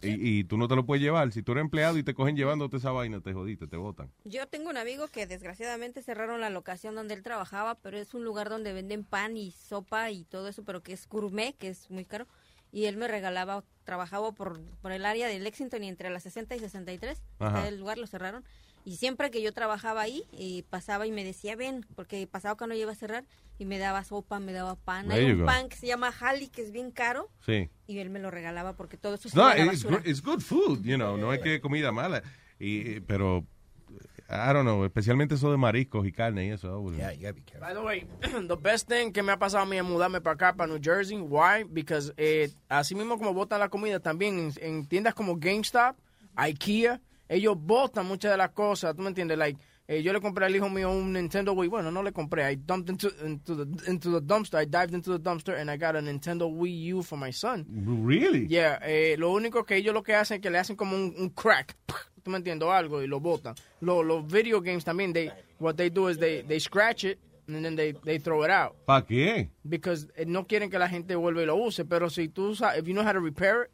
y, 0.00 0.38
y 0.38 0.44
tú 0.44 0.56
no 0.56 0.68
te 0.68 0.76
lo 0.76 0.86
puedes 0.86 1.02
llevar. 1.02 1.32
Si 1.32 1.42
tú 1.42 1.52
eres 1.52 1.62
empleado 1.62 1.98
y 1.98 2.04
te 2.04 2.14
cogen 2.14 2.36
llevándote 2.36 2.76
esa 2.76 2.92
vaina, 2.92 3.20
te 3.20 3.32
jodiste, 3.32 3.66
te 3.66 3.76
botan. 3.76 4.12
Yo 4.24 4.46
tengo 4.46 4.70
un 4.70 4.76
amigo 4.76 5.08
que 5.08 5.26
desgraciadamente 5.26 6.02
cerraron 6.02 6.40
la 6.40 6.50
locación 6.50 6.94
donde 6.94 7.14
él 7.14 7.22
trabajaba, 7.24 7.74
pero 7.74 7.98
es 7.98 8.14
un 8.14 8.24
lugar 8.24 8.48
donde 8.48 8.72
venden 8.72 9.02
pan 9.02 9.36
y 9.36 9.50
sopa 9.50 10.10
y 10.12 10.24
todo 10.24 10.46
eso, 10.48 10.62
pero 10.64 10.82
que 10.82 10.92
es 10.92 11.08
gourmet, 11.08 11.52
que 11.56 11.68
es 11.68 11.90
muy 11.90 12.04
caro. 12.04 12.26
Y 12.70 12.84
él 12.84 12.96
me 12.96 13.08
regalaba, 13.08 13.64
trabajaba 13.84 14.30
por, 14.32 14.60
por 14.80 14.92
el 14.92 15.04
área 15.04 15.26
de 15.26 15.40
Lexington 15.40 15.82
y 15.82 15.88
entre 15.88 16.10
las 16.10 16.22
60 16.22 16.54
y 16.54 16.60
63. 16.60 17.20
Ajá. 17.40 17.66
El 17.66 17.80
lugar 17.80 17.98
lo 17.98 18.06
cerraron. 18.06 18.44
Y 18.88 18.96
siempre 18.96 19.30
que 19.30 19.42
yo 19.42 19.52
trabajaba 19.52 20.00
ahí, 20.00 20.22
y 20.32 20.62
pasaba 20.62 21.06
y 21.06 21.12
me 21.12 21.22
decía, 21.22 21.56
ven, 21.56 21.84
porque 21.94 22.26
pasaba 22.26 22.54
cuando 22.56 22.74
yo 22.74 22.80
iba 22.82 22.92
a 22.92 22.94
cerrar, 22.94 23.24
y 23.58 23.66
me 23.66 23.78
daba 23.78 24.02
sopa, 24.02 24.40
me 24.40 24.52
daba 24.54 24.76
pan. 24.76 25.08
There 25.08 25.20
Hay 25.26 25.32
un 25.32 25.40
go. 25.40 25.44
pan 25.44 25.68
que 25.68 25.76
se 25.76 25.86
llama 25.86 26.10
Halley, 26.18 26.48
que 26.48 26.62
es 26.62 26.72
bien 26.72 26.90
caro, 26.90 27.28
Sí. 27.44 27.68
y 27.86 27.98
él 27.98 28.08
me 28.08 28.18
lo 28.18 28.30
regalaba 28.30 28.76
porque 28.76 28.96
todo 28.96 29.16
eso 29.16 29.28
se 29.28 29.36
No, 29.36 29.50
it's, 29.54 29.84
gr- 29.84 30.00
it's 30.06 30.22
good 30.22 30.40
food, 30.40 30.82
you 30.84 30.96
know. 30.96 31.18
No 31.18 31.34
es 31.34 31.40
que 31.42 31.60
comida 31.60 31.92
mala. 31.92 32.22
Y, 32.58 33.00
pero, 33.00 33.44
I 34.30 34.52
don't 34.54 34.62
know, 34.62 34.82
especialmente 34.86 35.34
eso 35.34 35.50
de 35.50 35.58
mariscos 35.58 36.06
y 36.06 36.12
carne 36.12 36.46
y 36.46 36.50
eso. 36.52 36.82
Yeah, 36.92 37.12
you 37.12 37.20
gotta 37.26 37.32
be 37.34 37.42
careful. 37.42 37.60
By 37.60 37.74
the 37.74 37.80
way, 37.80 38.06
the 38.48 38.56
best 38.56 38.88
thing 38.88 39.12
que 39.12 39.22
me 39.22 39.32
ha 39.32 39.38
pasado 39.38 39.64
a 39.64 39.66
mí 39.66 39.76
es 39.76 39.84
mudarme 39.84 40.22
para 40.22 40.32
acá, 40.34 40.54
para 40.56 40.72
New 40.72 40.80
Jersey. 40.82 41.18
Why? 41.18 41.64
Because 41.68 42.14
eh, 42.16 42.50
así 42.70 42.94
mismo 42.94 43.18
como 43.18 43.34
botan 43.34 43.60
la 43.60 43.68
comida, 43.68 44.00
también 44.00 44.38
en, 44.38 44.52
en 44.62 44.86
tiendas 44.86 45.12
como 45.14 45.36
GameStop, 45.36 45.94
IKEA, 46.36 47.02
ellos 47.28 47.56
botan 47.58 48.06
muchas 48.06 48.32
de 48.32 48.36
las 48.38 48.50
cosas. 48.50 48.94
¿Tú 48.96 49.02
me 49.02 49.08
entiendes? 49.08 49.36
Like, 49.38 49.58
eh, 49.86 50.02
yo 50.02 50.12
le 50.12 50.20
compré 50.20 50.44
al 50.46 50.54
hijo 50.54 50.68
mío 50.68 50.90
un 50.90 51.12
Nintendo 51.12 51.52
Wii. 51.54 51.68
Bueno, 51.68 51.90
no 51.90 52.02
le 52.02 52.12
compré. 52.12 52.50
I 52.52 52.56
dumped 52.56 52.90
into, 52.90 53.08
into, 53.24 53.54
the, 53.64 53.90
into 53.90 54.10
the 54.10 54.20
dumpster. 54.20 54.58
I 54.60 54.66
dived 54.66 54.92
into 54.94 55.10
the 55.16 55.18
dumpster 55.18 55.58
and 55.58 55.70
I 55.70 55.76
got 55.78 55.96
a 55.96 56.00
Nintendo 56.00 56.46
Wii 56.50 56.94
U 56.94 57.02
for 57.02 57.16
my 57.18 57.30
son. 57.32 57.64
Really? 58.04 58.46
Yeah, 58.48 58.78
eh, 58.82 59.16
lo 59.18 59.30
único 59.32 59.64
que 59.64 59.76
ellos 59.76 59.94
lo 59.94 60.02
que 60.02 60.14
hacen 60.14 60.36
es 60.36 60.40
que 60.42 60.50
le 60.50 60.58
hacen 60.58 60.76
como 60.76 60.94
un, 60.96 61.14
un 61.18 61.30
crack, 61.30 61.74
tú 62.22 62.30
me 62.30 62.36
entiendes, 62.36 62.68
algo, 62.68 63.02
y 63.02 63.06
lo 63.06 63.18
botan. 63.20 63.54
Lo- 63.80 64.02
Los 64.02 64.26
video 64.26 64.60
games 64.60 64.84
también, 64.84 65.12
they, 65.14 65.30
what 65.58 65.76
they 65.76 65.88
do 65.90 66.08
is 66.10 66.18
they, 66.18 66.42
they 66.42 66.60
scratch 66.60 67.04
it 67.04 67.18
and 67.48 67.64
then 67.64 67.74
they, 67.76 67.92
they 68.04 68.18
throw 68.18 68.44
it 68.44 68.50
out. 68.50 68.74
¿Para 68.84 69.06
qué? 69.06 69.48
Because 69.64 70.06
eh, 70.16 70.26
no 70.26 70.46
quieren 70.46 70.68
que 70.70 70.78
la 70.78 70.88
gente 70.90 71.14
vuelva 71.16 71.40
y 71.42 71.46
lo 71.46 71.56
use, 71.56 71.86
pero 71.86 72.10
si 72.10 72.28
tú 72.28 72.54
sabes, 72.54 72.80
if 72.80 72.86
you 72.86 72.92
know 72.92 73.02
how 73.02 73.12
to 73.14 73.20
repair 73.20 73.62
it, 73.62 73.70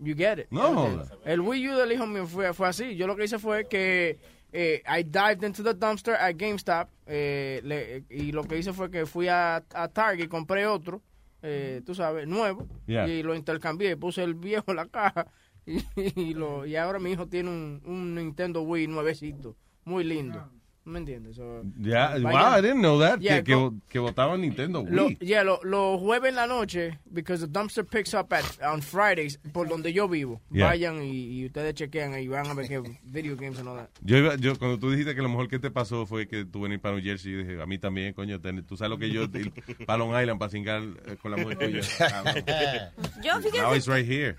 you 0.00 0.14
get 0.16 0.38
it. 0.38 0.46
No. 0.50 1.02
El 1.24 1.40
Wii 1.40 1.68
U 1.70 1.76
del 1.76 1.92
hijo 1.92 2.06
mío 2.06 2.26
fue, 2.26 2.52
fue 2.54 2.68
así. 2.68 2.96
Yo 2.96 3.06
lo 3.06 3.14
que 3.16 3.24
hice 3.24 3.38
fue 3.38 3.66
que 3.68 4.18
eh, 4.52 4.82
I 4.86 5.02
dived 5.04 5.44
into 5.44 5.62
the 5.62 5.74
dumpster 5.74 6.14
at 6.14 6.34
GameStop 6.36 6.88
eh, 7.06 7.60
le- 7.62 8.04
y 8.10 8.32
lo 8.32 8.42
que 8.44 8.58
hice 8.58 8.72
fue 8.72 8.90
que 8.90 9.06
fui 9.06 9.28
a, 9.28 9.56
a 9.74 9.88
Target 9.88 10.24
y 10.24 10.28
compré 10.28 10.66
otro, 10.66 11.02
eh, 11.42 11.82
tú 11.86 11.94
sabes, 11.94 12.26
nuevo, 12.26 12.66
Yeah. 12.86 13.06
y 13.06 13.22
lo 13.22 13.34
intercambié, 13.34 13.96
puse 13.96 14.22
el 14.24 14.34
viejo 14.34 14.64
en 14.72 14.76
la 14.76 14.86
caja 14.86 15.26
y, 15.66 15.80
y 15.96 16.34
lo, 16.34 16.66
y 16.66 16.74
ahora 16.76 16.98
mi 16.98 17.12
hijo 17.12 17.28
tiene 17.28 17.50
un, 17.50 17.80
un 17.84 18.14
Nintendo 18.16 18.62
Wii 18.62 18.88
nuevecito, 18.88 19.56
muy 19.84 20.02
lindo. 20.04 20.50
¿Me 20.84 20.98
entiendes? 20.98 21.36
So, 21.36 21.62
Ya, 21.78 22.16
vayan- 22.18 22.22
wow, 22.32 22.58
I 22.58 22.62
didn't 22.62 22.80
know 22.80 22.98
that. 23.00 23.20
Yeah, 23.20 23.36
que, 23.36 23.44
que, 23.44 23.54
go- 23.54 23.74
que 23.88 23.98
votaban 23.98 24.40
Nintendo 24.40 24.82
lo, 24.88 25.06
Wii. 25.08 25.18
yeah, 25.20 25.44
lo, 25.44 25.60
los 25.62 26.00
jueves 26.00 26.30
en 26.30 26.36
la 26.36 26.46
noche, 26.46 26.98
because 27.12 27.42
the 27.42 27.46
dumpster 27.52 27.84
picks 27.84 28.14
up 28.14 28.32
at, 28.32 28.44
on 28.62 28.80
Fridays, 28.80 29.38
por 29.52 29.68
donde 29.68 29.92
yo 29.92 30.08
vivo. 30.08 30.40
Yeah. 30.50 30.66
Vayan 30.68 31.02
y, 31.02 31.40
y 31.40 31.46
ustedes 31.46 31.74
chequean 31.74 32.18
y 32.18 32.26
van 32.28 32.46
a 32.46 32.54
ver 32.54 32.66
que 32.66 32.80
video 33.04 33.36
games 33.36 33.58
and 33.58 33.68
all 33.68 33.76
that. 33.76 33.88
Yo, 34.02 34.16
iba- 34.16 34.36
yo 34.36 34.58
cuando 34.58 34.78
tú 34.78 34.90
dijiste 34.90 35.14
que 35.14 35.20
lo 35.22 35.28
mejor 35.28 35.48
que 35.48 35.58
te 35.58 35.70
pasó 35.70 36.06
fue 36.06 36.26
que 36.26 36.44
tú 36.46 36.62
venir 36.62 36.80
para 36.80 36.94
New 36.96 37.04
Jersey, 37.04 37.32
yo 37.32 37.38
dije, 37.38 37.60
a 37.62 37.66
mí 37.66 37.78
también, 37.78 38.14
coño, 38.14 38.40
ten- 38.40 38.64
tú 38.64 38.76
sabes 38.76 38.90
lo 38.90 38.98
que 38.98 39.10
yo, 39.10 39.28
para 39.86 39.98
Long 39.98 40.18
Island 40.18 40.38
para 40.38 40.50
cingar 40.50 40.82
eh, 40.82 41.16
con 41.20 41.30
la 41.30 41.36
mujer 41.36 41.58
tuya. 41.58 41.80
Yo, 43.22 43.34
Now 43.34 43.40
fíjate, 43.42 43.76
it's 43.76 43.86
right 43.86 44.06
here. 44.06 44.36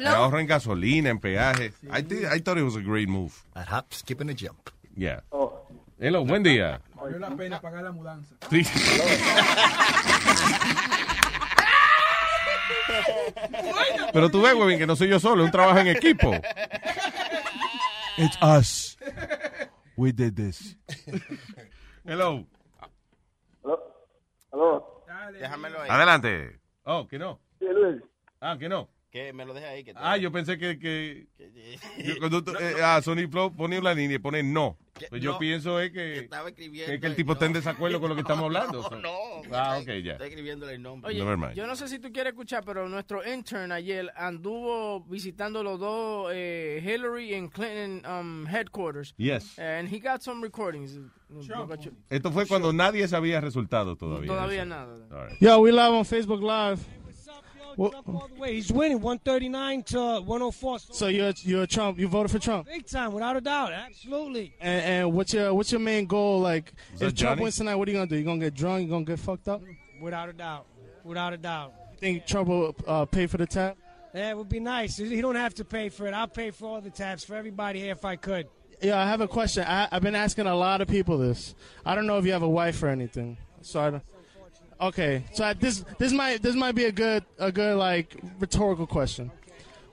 Me 0.00 0.06
ahorro 0.06 0.38
en 0.40 0.46
gasolina, 0.46 1.10
en 1.10 1.18
peaje. 1.18 1.72
I, 1.92 2.02
thi- 2.02 2.24
I 2.26 2.40
thought 2.40 2.56
it 2.58 2.64
was 2.64 2.76
a 2.76 2.80
great 2.80 3.08
move. 3.08 3.32
That 3.54 3.68
hop, 3.68 3.92
skip 3.92 4.20
and 4.20 4.30
a 4.30 4.34
jump. 4.34 4.70
Yeah. 4.96 5.22
Hello, 5.98 6.24
buen 6.24 6.42
día. 6.42 6.80
Valió 6.94 7.18
la 7.18 7.36
pena 7.36 7.60
pagar 7.60 7.84
la 7.84 7.92
mudanza. 7.92 8.34
Sí. 8.48 8.62
Pero 14.12 14.30
tú 14.30 14.40
ves, 14.40 14.54
güey, 14.54 14.78
que 14.78 14.86
no 14.86 14.96
soy 14.96 15.08
yo 15.08 15.20
solo, 15.20 15.42
es 15.42 15.46
un 15.46 15.52
trabajo 15.52 15.78
en 15.78 15.88
equipo. 15.88 16.32
It's 18.16 18.38
us. 18.40 18.96
We 19.98 20.12
did 20.12 20.34
this. 20.34 20.78
Hello. 22.04 22.46
Aló. 24.50 25.04
Déjamelo 25.38 25.82
ahí. 25.82 25.90
Adelante. 25.90 26.58
Oh, 26.84 27.06
que 27.06 27.18
no. 27.18 27.38
Sí, 27.58 27.66
Luis. 27.70 28.02
Ah, 28.40 28.56
que 28.58 28.70
no. 28.70 28.88
Que 29.16 29.32
me 29.32 29.46
lo 29.46 29.54
deje 29.54 29.66
ahí. 29.66 29.82
Que 29.82 29.94
te- 29.94 29.98
Ah, 30.02 30.18
yo 30.18 30.30
pensé 30.30 30.58
que... 30.58 30.78
que 30.78 31.26
yo 32.04 32.14
cuando 32.20 32.44
tú- 32.44 32.52
eh, 32.60 32.74
ah, 32.82 33.00
Sony 33.02 33.26
Flow 33.30 33.50
pone 33.56 33.80
la 33.80 33.94
línea 33.94 34.16
y 34.16 34.18
pone 34.18 34.42
no. 34.42 34.76
Pues 35.10 35.22
yo 35.22 35.32
no, 35.32 35.38
pienso 35.38 35.78
es 35.80 35.90
que, 35.90 36.18
estaba 36.20 36.48
escribiendo 36.48 36.90
que, 36.92 37.00
que 37.00 37.06
el 37.06 37.16
tipo 37.16 37.28
no. 37.28 37.32
está 37.34 37.44
en 37.46 37.52
desacuerdo 37.54 37.98
con 38.00 38.08
lo 38.10 38.14
que 38.14 38.20
estamos 38.22 38.44
hablando. 38.44 38.82
No, 39.02 39.42
Ah, 39.52 39.78
ok, 39.80 39.86
ya. 40.04 40.12
Está 40.12 40.26
escribiéndole 40.26 40.74
el 40.74 40.82
nombre. 40.82 41.08
Oye, 41.10 41.18
Never 41.18 41.38
mind. 41.38 41.54
yo 41.54 41.66
no 41.66 41.76
sé 41.76 41.88
si 41.88 41.98
tú 41.98 42.12
quieres 42.12 42.32
escuchar, 42.34 42.62
pero 42.64 42.88
nuestro 42.90 43.22
intern 43.26 43.72
ayer 43.72 44.10
anduvo 44.16 45.00
visitando 45.04 45.62
los 45.62 45.80
dos 45.80 46.30
eh, 46.34 46.82
Hillary 46.84 47.34
and 47.34 47.50
Clinton 47.50 48.02
um, 48.10 48.46
headquarters. 48.46 49.14
Yes. 49.16 49.58
And 49.58 49.88
he 49.90 49.98
got 49.98 50.20
some 50.20 50.42
recordings. 50.42 50.98
Esto 52.10 52.30
fue 52.32 52.46
cuando 52.46 52.70
nadie 52.72 53.08
sabía 53.08 53.40
resultado 53.40 53.96
todavía. 53.96 54.28
Todavía 54.28 54.64
nada. 54.66 54.94
Right. 55.10 55.38
Yo, 55.40 55.58
we 55.60 55.72
live 55.72 55.92
on 55.94 56.04
Facebook 56.04 56.42
Live. 56.42 56.80
Well, 57.76 57.92
All 58.06 58.28
the 58.34 58.40
way. 58.40 58.54
He's 58.54 58.72
winning 58.72 59.00
139 59.00 59.82
to 59.84 59.98
104. 60.20 60.78
so 60.78 61.08
you're 61.08 61.32
you're 61.42 61.66
Trump. 61.66 61.98
You 61.98 62.08
voted 62.08 62.30
for 62.30 62.38
Trump. 62.38 62.66
Big 62.66 62.86
time, 62.86 63.12
without 63.12 63.36
a 63.36 63.40
doubt. 63.40 63.72
Absolutely. 63.72 64.54
And, 64.60 64.84
and 64.84 65.12
what's 65.12 65.34
your 65.34 65.52
what's 65.54 65.70
your 65.70 65.80
main 65.80 66.06
goal? 66.06 66.40
Like, 66.40 66.72
Is 66.94 67.02
if 67.02 67.14
Trump 67.14 67.16
Johnny? 67.16 67.42
wins 67.42 67.56
tonight, 67.56 67.74
what 67.74 67.86
are 67.88 67.90
you 67.90 67.96
gonna 67.98 68.08
do? 68.08 68.16
You 68.16 68.24
gonna 68.24 68.40
get 68.40 68.54
drunk? 68.54 68.84
You 68.84 68.88
gonna 68.88 69.04
get 69.04 69.18
fucked 69.18 69.48
up? 69.48 69.62
Without 70.00 70.28
a 70.28 70.32
doubt. 70.32 70.66
Without 71.04 71.32
a 71.32 71.36
doubt. 71.36 71.72
You 71.92 71.98
think 71.98 72.26
Trump 72.26 72.48
will 72.48 72.74
uh, 72.86 73.04
pay 73.04 73.26
for 73.26 73.36
the 73.36 73.46
tab? 73.46 73.76
Yeah, 74.14 74.30
it 74.30 74.36
would 74.38 74.48
be 74.48 74.60
nice. 74.60 74.96
He 74.96 75.20
don't 75.20 75.34
have 75.36 75.54
to 75.54 75.64
pay 75.64 75.90
for 75.90 76.06
it. 76.06 76.14
I'll 76.14 76.26
pay 76.28 76.50
for 76.50 76.66
all 76.66 76.80
the 76.80 76.90
tabs 76.90 77.24
for 77.24 77.34
everybody 77.36 77.80
here 77.80 77.92
if 77.92 78.04
I 78.04 78.16
could. 78.16 78.48
Yeah, 78.80 78.98
I 79.02 79.06
have 79.06 79.20
a 79.20 79.28
question. 79.28 79.64
I, 79.66 79.88
I've 79.92 80.02
been 80.02 80.14
asking 80.14 80.46
a 80.46 80.54
lot 80.54 80.80
of 80.80 80.88
people 80.88 81.18
this. 81.18 81.54
I 81.84 81.94
don't 81.94 82.06
know 82.06 82.16
if 82.18 82.24
you 82.24 82.32
have 82.32 82.42
a 82.42 82.48
wife 82.48 82.82
or 82.82 82.88
anything. 82.88 83.36
So 83.60 83.80
I 83.80 83.90
don't. 83.90 84.02
Okay, 84.80 85.24
so 85.32 85.44
I, 85.44 85.54
this 85.54 85.84
this 85.98 86.12
might 86.12 86.42
this 86.42 86.54
might 86.54 86.74
be 86.74 86.84
a 86.84 86.92
good 86.92 87.24
a 87.38 87.50
good 87.50 87.76
like 87.78 88.16
rhetorical 88.38 88.86
question. 88.86 89.30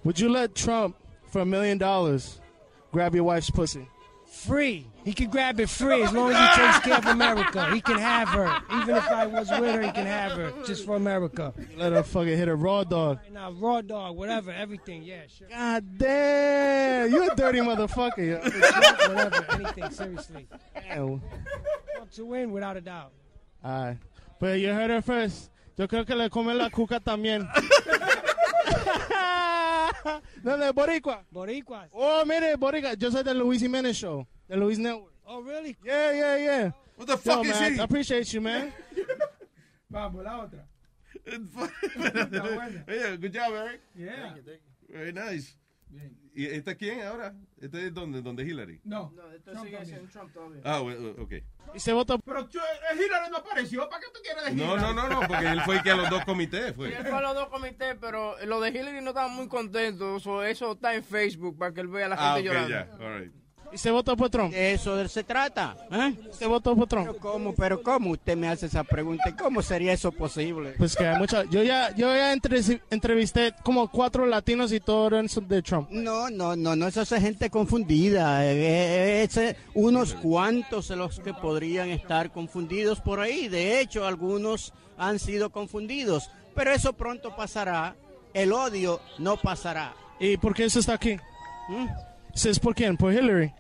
Would 0.04 0.20
you 0.20 0.30
let 0.30 0.56
Trump 0.56 0.98
for 1.30 1.42
a 1.42 1.46
million 1.46 1.78
dollars 1.78 2.42
grab 2.92 3.16
your 3.16 3.24
wife's 3.24 3.50
pussy? 3.50 3.88
Free. 4.28 4.88
He 5.06 5.14
can 5.14 5.30
grab 5.30 5.60
it 5.60 5.70
free 5.70 6.02
as 6.02 6.12
long 6.12 6.32
as 6.32 6.38
he 6.38 6.62
takes 6.62 6.80
care 6.80 6.98
of 6.98 7.06
America. 7.06 7.74
He 7.74 7.80
can 7.82 7.98
have 8.00 8.28
her. 8.30 8.62
Even 8.82 8.96
if 8.96 9.08
I 9.08 9.26
was 9.26 9.50
with 9.50 9.76
her, 9.76 9.82
he 9.82 9.92
can 9.92 10.06
have 10.06 10.32
her 10.34 10.52
just 10.66 10.86
for 10.86 10.96
America. 10.96 11.54
Let 11.78 11.94
her 11.94 12.04
fucking 12.04 12.36
hit 12.36 12.48
a 12.48 12.56
raw 12.56 12.84
dog. 12.84 13.20
Right 13.20 13.32
now, 13.32 13.52
raw 13.52 13.82
dog, 13.82 14.18
whatever, 14.18 14.52
everything. 14.52 15.04
Yeah, 15.04 15.22
sure. 15.28 15.48
God 15.50 15.98
damn, 15.98 17.12
you 17.12 17.30
a 17.30 17.36
dirty 17.36 17.60
motherfucker. 17.60 18.44
whatever, 19.14 19.46
anything. 19.52 19.92
Seriously. 19.92 20.48
Damn. 20.74 21.22
Trump 21.96 22.12
to 22.12 22.26
win 22.26 22.52
without 22.52 22.76
a 22.76 22.82
doubt. 22.82 23.12
Alright. 23.64 23.98
But 24.02 24.13
you 24.52 24.74
heard 24.74 24.90
her 24.90 25.02
first. 25.02 25.50
Yo 25.78 25.88
creo 25.88 26.06
que 26.06 26.16
le 26.16 26.30
come 26.30 26.54
la 26.54 26.70
cuca 26.70 27.00
también. 27.00 27.48
¿Dónde? 30.44 30.72
Boricua. 30.74 31.24
Boricuas. 31.32 31.90
Oh, 31.94 32.24
mire, 32.26 32.56
Boricua. 32.58 32.94
Yo 32.96 33.10
soy 33.10 33.24
del 33.24 33.40
Luis 33.40 33.62
Jimenez 33.62 33.96
Show. 33.96 34.28
The 34.48 34.58
Luis 34.58 34.78
Network. 34.78 35.14
Oh, 35.26 35.42
really? 35.42 35.76
Yeah, 35.84 36.12
yeah, 36.12 36.38
yeah. 36.38 36.72
What 36.96 37.08
the 37.08 37.14
Yo, 37.14 37.18
fuck 37.18 37.46
is 37.46 37.60
man, 37.60 37.74
he? 37.74 37.80
I 37.80 37.84
appreciate 37.84 38.34
you, 38.34 38.42
man. 38.42 38.74
Vamos, 39.90 40.24
la 40.24 40.42
otra. 40.46 40.66
Yeah, 42.88 43.16
good 43.16 43.34
job, 43.34 43.54
Eric. 43.54 43.82
Yeah. 43.96 44.34
Very 44.90 45.14
nice. 45.14 45.56
¿Y 46.36 46.46
este 46.48 46.76
quién 46.76 47.02
ahora? 47.04 47.36
¿Este 47.62 47.88
es 47.88 47.94
donde, 47.94 48.22
donde 48.22 48.44
Hillary? 48.44 48.82
No. 48.84 49.12
No, 49.16 49.32
esto 49.32 49.52
sigue 49.64 49.86
siendo 49.86 50.10
Trump 50.12 50.34
todavía. 50.34 50.62
Ah, 50.66 50.80
bueno, 50.80 51.12
ok. 51.22 51.32
Y 51.76 51.80
se 51.80 51.94
votó. 51.94 52.18
Pero 52.20 52.40
eh, 52.42 52.48
Hillary 52.96 53.30
no 53.32 53.38
apareció. 53.38 53.88
¿Para 53.88 54.02
qué 54.02 54.08
tú 54.14 54.20
quieres 54.24 54.44
de 54.46 54.52
No, 54.54 54.76
Hillary? 54.76 54.82
no, 54.82 54.94
no, 54.94 55.10
no, 55.22 55.28
porque 55.28 55.46
él 55.48 55.62
fue 55.62 55.76
el 55.76 55.84
que 55.84 55.92
a 55.92 55.96
los 55.96 56.10
dos 56.10 56.26
comités 56.26 56.68
Sí, 56.70 56.74
fue. 56.74 56.88
él 56.96 57.04
fue 57.06 57.18
a 57.18 57.22
los 57.22 57.36
dos 57.36 57.50
comités, 57.50 57.96
pero 58.02 58.36
los 58.46 58.62
de 58.64 58.70
Hillary 58.70 59.02
no 59.02 59.10
estaban 59.12 59.32
muy 59.36 59.48
contentos. 59.48 60.22
eso 60.26 60.72
está 60.72 60.96
en 60.96 61.04
Facebook 61.04 61.58
para 61.58 61.72
que 61.74 61.82
él 61.82 61.88
vea 61.88 62.08
a 62.08 62.10
la 62.10 62.18
gente 62.18 62.30
Ah, 62.30 62.36
ok, 62.38 62.44
llorando. 62.44 62.70
ya. 62.70 62.90
All 63.00 63.20
right. 63.22 63.34
¿Y 63.74 63.78
se 63.78 63.90
votó 63.92 64.16
por 64.16 64.30
Trump? 64.30 64.52
De 64.54 64.74
eso 64.74 65.08
se 65.08 65.24
trata. 65.24 65.76
¿eh? 65.92 66.14
¿Se 66.32 66.46
votó 66.46 66.76
por 66.76 66.88
Trump? 66.88 67.08
Pero 67.08 67.18
¿cómo? 67.20 67.54
Pero 67.56 67.82
¿cómo 67.82 68.12
usted 68.12 68.38
me 68.38 68.48
hace 68.48 68.68
esa 68.68 68.84
pregunta? 68.84 69.30
¿Y 69.30 69.34
¿Cómo 69.34 69.62
sería 69.62 69.94
eso 69.94 70.12
posible? 70.12 70.74
Pues 70.78 70.96
que 70.96 71.08
hay 71.08 71.18
mucha. 71.18 71.44
Yo 71.46 71.64
ya, 71.64 71.94
yo 71.96 72.16
ya 72.16 72.34
entre- 72.34 72.62
entrevisté 72.92 73.54
como 73.64 73.90
cuatro 73.90 74.26
latinos 74.26 74.72
y 74.72 74.80
todos 74.80 75.12
eran 75.12 75.28
de 75.48 75.62
Trump. 75.62 75.90
No, 75.90 76.30
no, 76.30 76.56
no, 76.56 76.76
no, 76.76 76.88
eso 76.88 77.02
es 77.02 77.10
gente 77.10 77.50
confundida. 77.50 78.46
eh, 78.46 78.54
eh, 78.56 79.24
es 79.24 79.56
unos 79.74 80.14
cuantos 80.14 80.88
de 80.90 80.96
los 80.96 81.20
que 81.20 81.34
podrían 81.34 81.90
estar 81.90 82.32
confundidos 82.32 83.00
por 83.02 83.20
ahí. 83.20 83.48
De 83.48 83.80
hecho, 83.82 84.06
algunos 84.06 84.72
han 84.98 85.18
sido 85.20 85.50
confundidos. 85.52 86.30
Pero 86.56 86.72
eso 86.72 86.94
pronto 86.94 87.36
pasará. 87.36 87.96
El 88.34 88.52
odio 88.54 89.00
no 89.18 89.38
pasará. 89.38 89.94
¿Y 90.20 90.38
por 90.38 90.54
qué 90.54 90.66
eso 90.66 90.80
está 90.80 90.94
aquí? 90.94 91.18
¿Mm? 91.70 91.88
¿Eso 92.34 92.50
es 92.50 92.60
por 92.60 92.74
quién? 92.74 92.98
¿Por 92.98 93.14
Hillary? 93.14 93.52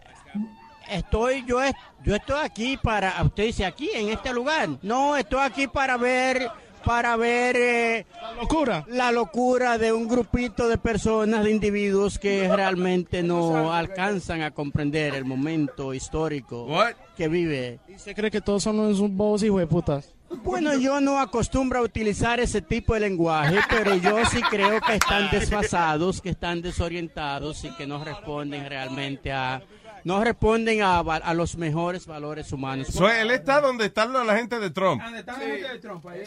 Estoy, 0.89 1.43
yo, 1.45 1.59
yo 2.03 2.15
estoy 2.15 2.39
aquí 2.43 2.77
para, 2.77 3.21
usted 3.23 3.45
dice 3.45 3.65
aquí, 3.65 3.89
en 3.93 4.09
este 4.09 4.33
lugar. 4.33 4.69
No, 4.81 5.15
estoy 5.15 5.39
aquí 5.41 5.67
para 5.67 5.97
ver, 5.97 6.49
para 6.83 7.15
ver 7.15 7.55
eh, 7.57 8.05
la 8.21 8.33
locura, 8.33 8.85
la 8.87 9.11
locura 9.11 9.77
de 9.77 9.93
un 9.93 10.07
grupito 10.07 10.67
de 10.67 10.77
personas, 10.77 11.43
de 11.43 11.51
individuos 11.51 12.19
que 12.19 12.53
realmente 12.53 13.23
no 13.23 13.73
alcanzan 13.73 14.41
a 14.41 14.51
comprender 14.51 15.15
el 15.15 15.25
momento 15.25 15.93
histórico 15.93 16.67
que 17.15 17.27
vive. 17.27 17.79
¿Y 17.87 17.99
se 17.99 18.13
cree 18.13 18.31
que 18.31 18.41
todos 18.41 18.63
son 18.63 18.79
unos 18.79 18.99
bobos 18.99 19.43
hijos 19.43 19.59
de 19.59 19.67
putas? 19.67 20.13
Bueno, 20.41 20.75
yo 20.77 20.99
no 20.99 21.19
acostumbro 21.19 21.79
a 21.79 21.81
utilizar 21.83 22.39
ese 22.39 22.61
tipo 22.61 22.93
de 22.95 23.01
lenguaje, 23.01 23.59
pero 23.69 23.95
yo 23.95 24.25
sí 24.25 24.41
creo 24.49 24.81
que 24.81 24.95
están 24.95 25.29
desfasados, 25.29 26.21
que 26.21 26.29
están 26.29 26.61
desorientados 26.61 27.63
y 27.63 27.69
que 27.75 27.85
no 27.85 28.03
responden 28.03 28.67
realmente 28.67 29.31
a, 29.31 29.61
no 30.03 30.23
responden 30.23 30.81
a, 30.81 30.99
a 30.99 31.33
los 31.33 31.55
mejores 31.57 32.05
valores 32.05 32.51
humanos. 32.51 32.87
So, 32.87 33.09
él 33.09 33.31
está 33.31 33.61
donde 33.61 33.85
está 33.85 34.05
la 34.05 34.35
gente 34.35 34.59
de 34.59 34.69
Trump. 34.69 35.01
¿Dónde 35.01 35.19
está 35.19 35.33
la 35.33 35.39
gente 35.39 35.67
de 35.69 35.79
Trump? 35.79 36.05
Ahí. 36.07 36.23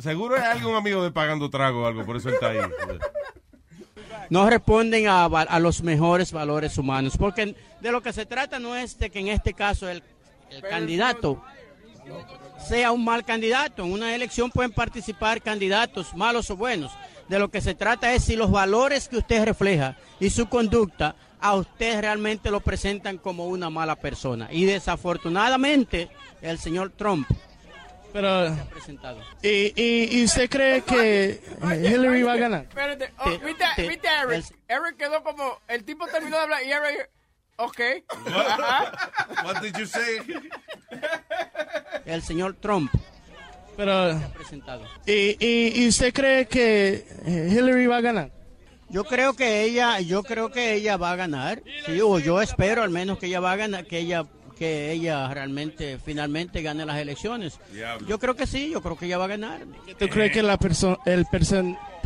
Seguro 0.00 0.36
es 0.36 0.42
algún 0.42 0.74
amigo 0.74 1.02
de 1.02 1.10
pagando 1.10 1.50
trago 1.50 1.82
o 1.82 1.86
algo, 1.86 2.04
por 2.04 2.16
eso 2.16 2.28
él 2.28 2.34
está 2.34 2.50
ahí. 2.50 2.58
no 4.30 4.48
responden 4.48 5.08
a, 5.08 5.24
a 5.24 5.58
los 5.58 5.82
mejores 5.82 6.32
valores 6.32 6.76
humanos, 6.78 7.16
porque 7.16 7.54
de 7.80 7.92
lo 7.92 8.02
que 8.02 8.12
se 8.12 8.26
trata 8.26 8.58
no 8.58 8.76
es 8.76 8.98
de 8.98 9.10
que 9.10 9.20
en 9.20 9.28
este 9.28 9.54
caso 9.54 9.88
el, 9.88 10.02
el 10.50 10.62
candidato 10.62 11.42
sea 12.66 12.92
un 12.92 13.04
mal 13.04 13.24
candidato. 13.24 13.84
En 13.84 13.92
una 13.92 14.14
elección 14.14 14.50
pueden 14.50 14.72
participar 14.72 15.42
candidatos 15.42 16.14
malos 16.14 16.50
o 16.50 16.56
buenos. 16.56 16.92
De 17.28 17.38
lo 17.38 17.50
que 17.50 17.60
se 17.60 17.74
trata 17.74 18.14
es 18.14 18.24
si 18.24 18.36
los 18.36 18.50
valores 18.50 19.08
que 19.08 19.18
usted 19.18 19.44
refleja 19.44 19.96
y 20.18 20.30
su 20.30 20.48
conducta 20.48 21.14
a 21.40 21.54
usted 21.54 22.00
realmente 22.00 22.50
lo 22.50 22.60
presentan 22.60 23.18
como 23.18 23.46
una 23.46 23.70
mala 23.70 23.96
persona. 23.96 24.48
Y 24.50 24.64
desafortunadamente 24.64 26.08
el 26.42 26.58
señor 26.58 26.90
Trump 26.96 27.28
Pero, 28.12 28.54
se 28.54 28.60
ha 28.60 28.64
presentado. 28.66 29.20
¿y, 29.42 29.72
y, 29.80 30.08
y 30.20 30.24
usted 30.24 30.48
cree 30.48 30.82
que 30.82 31.40
Hillary 31.62 32.22
va 32.22 32.32
a 32.32 32.36
ganar? 32.36 32.62
Espérate, 32.62 33.12
oh, 33.18 33.30
Te- 33.30 33.38
¿viste, 33.44 33.64
te- 33.76 33.88
viste 33.88 34.08
a 34.08 34.22
Eric? 34.22 34.44
Eric 34.68 34.96
quedó 34.96 35.22
como, 35.22 35.58
el 35.68 35.84
tipo 35.84 36.06
terminó 36.06 36.36
de 36.36 36.42
hablar 36.42 36.62
y 36.64 36.70
Eric, 36.72 37.10
ok. 37.56 37.80
Ajá. 38.26 38.92
What 39.44 39.60
did 39.62 39.76
you 39.76 39.86
say? 39.86 40.18
El 42.06 42.22
señor 42.22 42.54
Trump 42.54 42.90
Pero, 43.76 44.18
se 44.18 44.24
ha 44.24 44.28
presentado. 44.32 44.84
¿y, 45.06 45.36
y, 45.44 45.82
y 45.84 45.88
usted 45.88 46.12
cree 46.14 46.46
que 46.46 47.06
Hillary 47.26 47.86
va 47.86 47.98
a 47.98 48.00
ganar? 48.00 48.30
Yo 48.90 49.04
creo 49.04 49.34
que 49.34 49.62
ella, 49.64 50.00
yo 50.00 50.22
creo 50.22 50.50
que 50.50 50.74
ella 50.74 50.96
va 50.96 51.12
a 51.12 51.16
ganar. 51.16 51.62
Sí, 51.86 52.00
o 52.00 52.18
yo 52.18 52.40
espero 52.40 52.82
al 52.82 52.90
menos 52.90 53.18
que 53.18 53.26
ella 53.26 53.40
va 53.40 53.52
a 53.52 53.56
ganar, 53.56 53.84
que 53.86 53.98
ella, 53.98 54.24
que 54.58 54.92
ella 54.92 55.28
realmente, 55.32 55.98
finalmente 56.04 56.62
gane 56.62 56.86
las 56.86 56.96
elecciones. 56.98 57.58
Yo 58.06 58.18
creo 58.18 58.34
que 58.34 58.46
sí, 58.46 58.70
yo 58.70 58.80
creo 58.80 58.96
que 58.96 59.06
ella 59.06 59.18
va 59.18 59.24
a 59.26 59.28
ganar. 59.28 59.60
¿Tú 59.98 60.08
crees 60.08 60.32
que 60.32 60.42
la 60.42 60.58
perso- 60.58 60.98
el, 61.04 61.26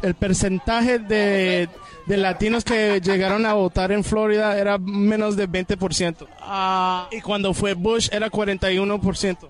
el 0.02 0.14
porcentaje 0.14 0.98
de, 0.98 1.68
de 2.06 2.16
latinos 2.16 2.64
que 2.64 3.00
llegaron 3.00 3.46
a 3.46 3.54
votar 3.54 3.92
en 3.92 4.02
Florida 4.02 4.59
era 4.59 4.76
menos 4.78 5.36
del 5.36 5.48
20%? 5.50 6.26
Ah, 6.40 7.06
Y 7.12 7.20
cuando 7.20 7.54
fue 7.54 7.74
Bush 7.74 8.09
era 8.10 8.28
41%. 8.28 9.48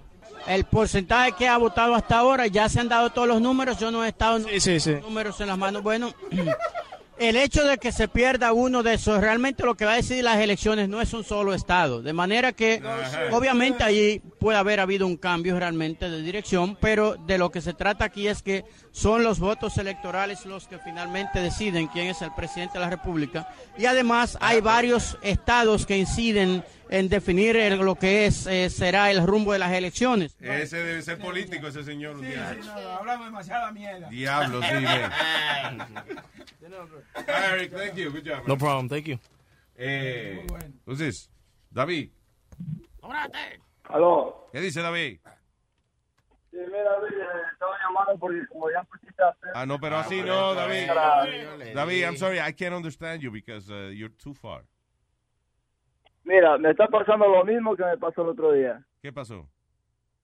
el 0.49 0.65
porcentaje 0.65 1.33
que 1.33 1.49
ha 1.49 1.57
votado 1.57 1.95
hasta 1.95 2.19
ahora, 2.19 2.47
ya 2.47 2.69
se 2.69 2.79
han 2.81 2.89
dado 2.91 3.09
todos 3.11 3.27
los 3.27 3.41
números, 3.41 3.79
yo 3.79 3.91
no 3.91 4.05
he 4.05 4.09
estado 4.09 4.39
sí, 4.61 4.79
sí. 4.81 4.97
números 5.01 5.41
en 5.41 5.47
las 5.47 5.57
manos. 5.57 5.83
Bueno, 5.83 6.13
el 7.19 7.37
hecho 7.37 7.65
de 7.65 7.79
que 7.79 7.93
se 7.93 8.09
pierda 8.09 8.53
uno 8.53 8.83
de 8.83 8.95
esos, 8.95 9.21
realmente 9.21 9.65
lo 9.65 9.75
que 9.75 9.85
va 9.85 9.93
a 9.93 9.97
decidir 9.97 10.25
las 10.25 10.39
elecciones 10.39 10.89
no 10.89 11.01
es 11.01 11.13
un 11.13 11.25
solo 11.25 11.55
estado. 11.55 12.03
De 12.03 12.13
manera 12.13 12.53
que, 12.53 12.83
obviamente, 13.31 13.85
allí 13.85 14.21
puede 14.39 14.59
haber 14.59 14.81
habido 14.81 15.07
un 15.07 15.17
cambio 15.17 15.59
realmente 15.59 16.11
de 16.11 16.23
dirección, 16.23 16.77
pero 16.81 17.17
de 17.17 17.39
lo 17.39 17.51
que 17.51 17.61
se 17.61 17.75
trata 17.75 18.05
aquí 18.05 18.29
es 18.29 18.43
que 18.43 18.65
son 18.93 19.25
los 19.25 19.41
votos 19.41 19.79
electorales 19.79 20.45
los 20.47 20.69
que 20.69 20.79
finalmente 20.79 21.41
deciden 21.41 21.89
quién 21.89 22.09
es 22.09 22.21
el 22.23 22.33
presidente 22.35 22.75
de 22.75 22.81
la 22.85 22.91
República. 22.91 23.49
Y 23.79 23.87
además 23.87 24.37
hay 24.41 24.61
varios 24.61 25.19
estados 25.23 25.87
que 25.87 25.97
inciden 25.97 26.63
en 26.91 27.09
definir 27.09 27.57
el- 27.57 27.79
lo 27.79 27.95
que 27.95 28.27
es 28.27 28.47
eh, 28.47 28.69
será 28.69 29.11
el 29.11 29.27
rumbo 29.27 29.55
de 29.55 29.59
las 29.59 29.73
elecciones. 29.73 30.37
Ese 30.41 30.77
debe 30.85 31.01
ser 31.03 31.19
político, 31.19 31.67
ese 31.69 31.83
señor. 31.85 32.17
un 32.17 32.23
día. 32.23 32.53
Sí, 32.55 32.61
no, 32.67 32.73
hablamos 32.73 33.25
demasiada 33.27 33.73
mierda. 33.73 34.09
Diablo, 34.11 34.61
sí. 34.61 34.69
Eric, 37.27 37.73
thank 37.77 37.95
you. 37.97 38.11
Good 38.11 38.25
job. 38.29 38.47
No 38.47 38.57
problem, 38.57 38.89
thank 38.89 39.07
you. 39.07 39.19
Eh, 39.77 40.47
who's 40.87 40.99
this? 40.99 41.31
David. 41.71 42.11
Aló. 43.85 44.49
¿Qué 44.53 44.61
dice 44.61 44.81
David? 44.83 45.19
Sí, 46.53 46.59
mira, 46.67 46.85
David, 46.85 47.17
eh, 47.19 47.25
estaba 47.53 47.73
llamando 47.83 48.19
porque 48.21 48.47
como 48.49 48.71
ya 48.71 48.83
pusiste 48.85 49.23
a 49.23 49.29
hacer... 49.31 49.51
Ah, 49.55 49.65
no, 49.67 49.81
pero 49.81 49.97
así 49.97 50.21
no, 50.23 50.55
David. 50.55 50.87
Para- 50.87 51.27
David, 51.75 52.03
I'm 52.05 52.17
sorry, 52.19 52.39
I 52.39 52.53
can't 52.53 52.75
understand 52.75 53.23
you 53.23 53.31
because 53.33 53.71
uh, 53.73 53.91
you're 53.91 54.15
too 54.23 54.35
far. 54.35 54.63
Mira, 56.25 56.59
me 56.59 56.71
está 56.71 56.87
pasando 56.89 57.27
lo 57.27 57.43
mismo 57.45 57.75
que 57.75 57.85
me 57.85 57.97
pasó 57.97 58.21
el 58.23 58.29
otro 58.29 58.53
día. 58.53 58.85
¿Qué 59.01 59.11
pasó? 59.13 59.49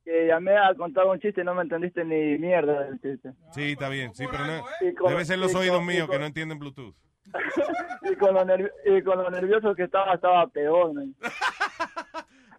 Que 0.05 0.27
llamé 0.27 0.57
a 0.57 0.75
contar 0.75 1.07
un 1.07 1.19
chiste 1.19 1.41
y 1.41 1.45
no 1.45 1.55
me 1.55 1.63
entendiste 1.63 2.05
ni 2.05 2.39
mierda 2.39 2.85
del 2.85 3.01
chiste. 3.01 3.33
Sí, 3.53 3.73
está 3.73 3.89
bien, 3.89 4.15
sí, 4.15 4.27
pero 4.31 4.45
no, 4.47 4.65
Y 4.83 4.95
con- 4.95 5.09
debe 5.11 5.25
ser 5.25 5.39
los 5.39 5.55
oídos 5.55 5.83
míos 5.83 6.07
con- 6.07 6.13
que 6.15 6.19
no 6.21 6.27
entienden 6.27 6.59
Bluetooth. 6.59 6.95
y, 8.11 8.15
con 8.17 8.35
lo 8.35 8.45
nervi- 8.45 8.71
y 8.85 9.03
con 9.03 9.19
lo 9.23 9.31
nervioso 9.31 9.75
que 9.75 9.85
estaba, 9.85 10.15
estaba 10.15 10.47
peor. 10.49 10.93
man. 10.93 11.15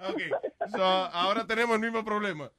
Okay, 0.02 0.30
so 0.72 0.82
ahora 0.82 1.46
tenemos 1.46 1.76
el 1.76 1.82
mismo 1.82 2.06
problema. 2.06 2.50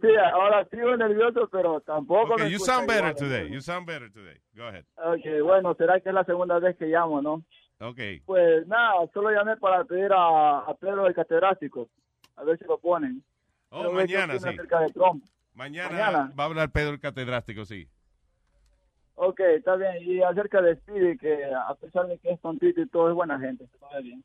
Sí, 0.00 0.08
ahora 0.32 0.64
sigo 0.70 0.96
nervioso, 0.96 1.48
pero 1.50 1.80
tampoco 1.82 2.34
Okay, 2.34 2.46
me 2.46 2.50
you 2.50 2.58
sound 2.58 2.86
better 2.88 3.10
igual, 3.10 3.14
today. 3.16 3.50
You 3.50 3.60
sound 3.60 3.86
better 3.86 4.10
today. 4.10 4.40
Go 4.54 4.64
ahead. 4.66 4.84
Ok, 4.96 5.42
bueno, 5.44 5.74
será 5.74 6.00
que 6.00 6.08
es 6.08 6.14
la 6.14 6.24
segunda 6.24 6.58
vez 6.58 6.76
que 6.76 6.86
llamo, 6.86 7.20
¿no? 7.20 7.44
Okay. 7.80 8.20
Pues 8.20 8.66
nada, 8.66 8.94
solo 9.12 9.30
llamé 9.30 9.56
para 9.58 9.84
pedir 9.84 10.10
a, 10.12 10.60
a 10.60 10.74
Pedro 10.74 11.06
el 11.06 11.14
catedrático, 11.14 11.88
a 12.36 12.44
ver 12.44 12.58
si 12.58 12.64
lo 12.64 12.78
ponen. 12.78 13.22
Oh, 13.70 13.90
mañana, 13.92 14.38
sí. 14.38 14.48
acerca 14.48 14.80
de 14.80 14.88
Trump. 14.92 15.24
Mañana, 15.52 15.90
Mañana. 15.90 16.32
va 16.38 16.44
a 16.44 16.46
hablar 16.46 16.70
Pedro 16.70 16.92
el 16.94 17.00
catedrático, 17.00 17.64
sí. 17.64 17.88
Ok, 19.16 19.40
está 19.40 19.76
bien. 19.76 19.96
Y 20.00 20.22
acerca 20.22 20.60
de 20.62 20.76
Speedy, 20.76 21.16
que 21.18 21.44
a 21.44 21.74
pesar 21.74 22.06
de 22.06 22.18
que 22.18 22.30
es 22.32 22.40
tontito 22.40 22.80
y 22.80 22.88
todo, 22.88 23.08
es 23.08 23.14
buena 23.14 23.38
gente. 23.38 23.68
Todo 23.78 24.02
bien. 24.02 24.24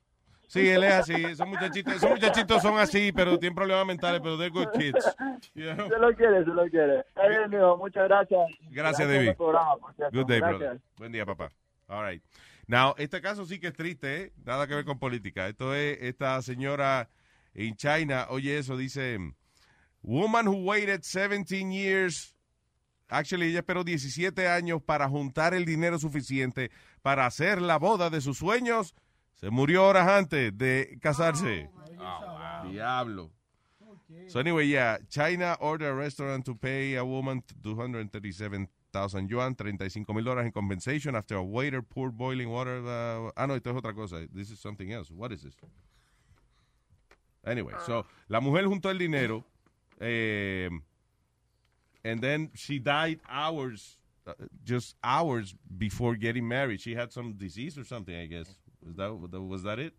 Sí, 0.49 0.67
él 0.67 0.84
es 0.84 0.93
así. 0.93 1.13
Esos 1.13 1.47
muchachitos, 1.47 1.93
esos 1.93 2.09
muchachitos 2.09 2.59
son 2.63 2.80
así, 2.80 3.11
pero 3.11 3.38
tienen 3.38 3.53
problemas 3.53 3.85
mentales, 3.85 4.19
pero 4.19 4.35
they're 4.35 4.49
good 4.49 4.71
kids. 4.73 5.05
You 5.53 5.76
know? 5.76 5.88
Se 5.88 5.99
lo 5.99 6.11
quiere, 6.15 6.43
se 6.43 6.49
lo 6.49 6.67
quiere. 6.67 6.99
Está 7.01 7.27
bien, 7.27 7.49
mijo. 7.51 7.77
Muchas 7.77 8.07
gracias. 8.07 8.41
Gracias, 8.71 9.07
David. 9.07 9.35
programa. 9.35 9.76
Good 10.11 10.26
day, 10.26 10.39
Gracias. 10.39 10.59
brother. 10.59 10.81
Buen 10.97 11.11
día, 11.11 11.23
papá. 11.23 11.51
All 11.88 12.03
right. 12.03 12.23
Now, 12.65 12.95
este 12.97 13.21
caso 13.21 13.45
sí 13.45 13.59
que 13.59 13.67
es 13.67 13.73
triste, 13.73 14.23
¿eh? 14.23 14.34
Nada 14.43 14.65
que 14.65 14.73
ver 14.73 14.85
con 14.85 14.97
política. 14.97 15.47
Esto 15.47 15.76
es 15.76 15.99
esta 16.01 16.41
señora 16.41 17.09
en 17.53 17.76
China. 17.76 18.26
Oye, 18.30 18.57
eso 18.57 18.76
dice: 18.76 19.19
Woman 20.01 20.47
who 20.47 20.55
waited 20.63 21.01
17 21.03 21.71
years. 21.71 22.35
Actually, 23.07 23.49
ella 23.49 23.59
esperó 23.59 23.84
17 23.84 24.47
años 24.47 24.81
para 24.84 25.07
juntar 25.07 25.53
el 25.53 25.65
dinero 25.65 25.99
suficiente 25.99 26.71
para 27.03 27.27
hacer 27.27 27.61
la 27.61 27.77
boda 27.77 28.09
de 28.09 28.19
sus 28.21 28.39
sueños. 28.39 28.95
Se 29.40 29.49
murió 29.49 29.86
horas 29.88 30.07
antes 30.07 30.57
de 30.57 30.98
casarse. 31.02 31.70
Diablo. 32.70 33.32
So 34.28 34.40
anyway, 34.40 34.66
yeah, 34.68 34.98
China 35.10 35.56
ordered 35.61 35.90
a 35.90 35.94
restaurant 35.94 36.45
to 36.45 36.56
pay 36.56 36.95
a 36.95 37.06
woman 37.06 37.44
237,000 37.64 39.30
yuan, 39.30 39.56
35 39.56 40.06
mil 40.14 40.26
dólares 40.26 40.45
en 40.45 40.52
compensation 40.52 41.16
after 41.16 41.36
a 41.36 41.44
waiter 41.44 41.82
poured 41.82 42.18
boiling 42.18 42.49
water. 42.49 42.84
uh, 42.86 43.32
ah, 43.38 43.45
no, 43.45 43.56
esto 43.56 43.70
es 43.70 43.76
otra 43.78 43.94
cosa. 43.94 44.28
This 44.34 44.52
is 44.52 44.60
something 44.60 44.91
else. 44.91 45.10
What 45.10 45.32
is 45.32 45.44
this? 45.44 45.56
Anyway, 47.45 47.74
so 47.86 48.06
la 48.28 48.41
mujer 48.41 48.66
juntó 48.66 48.90
el 48.90 48.98
dinero, 48.98 49.45
eh, 50.02 50.70
and 52.03 52.22
then 52.22 52.49
she 52.56 52.78
died 52.80 53.20
hours, 53.30 53.98
uh, 54.28 54.34
just 54.66 54.95
hours 55.03 55.56
before 55.78 56.16
getting 56.16 56.48
married. 56.48 56.82
She 56.82 56.94
had 56.95 57.14
some 57.14 57.34
disease 57.34 57.78
or 57.78 57.86
something, 57.86 58.16
I 58.16 58.26
guess. 58.26 58.57
Was 58.81 58.95
that, 58.95 59.11
was 59.41 59.64
that 59.64 59.80
it? 59.80 59.93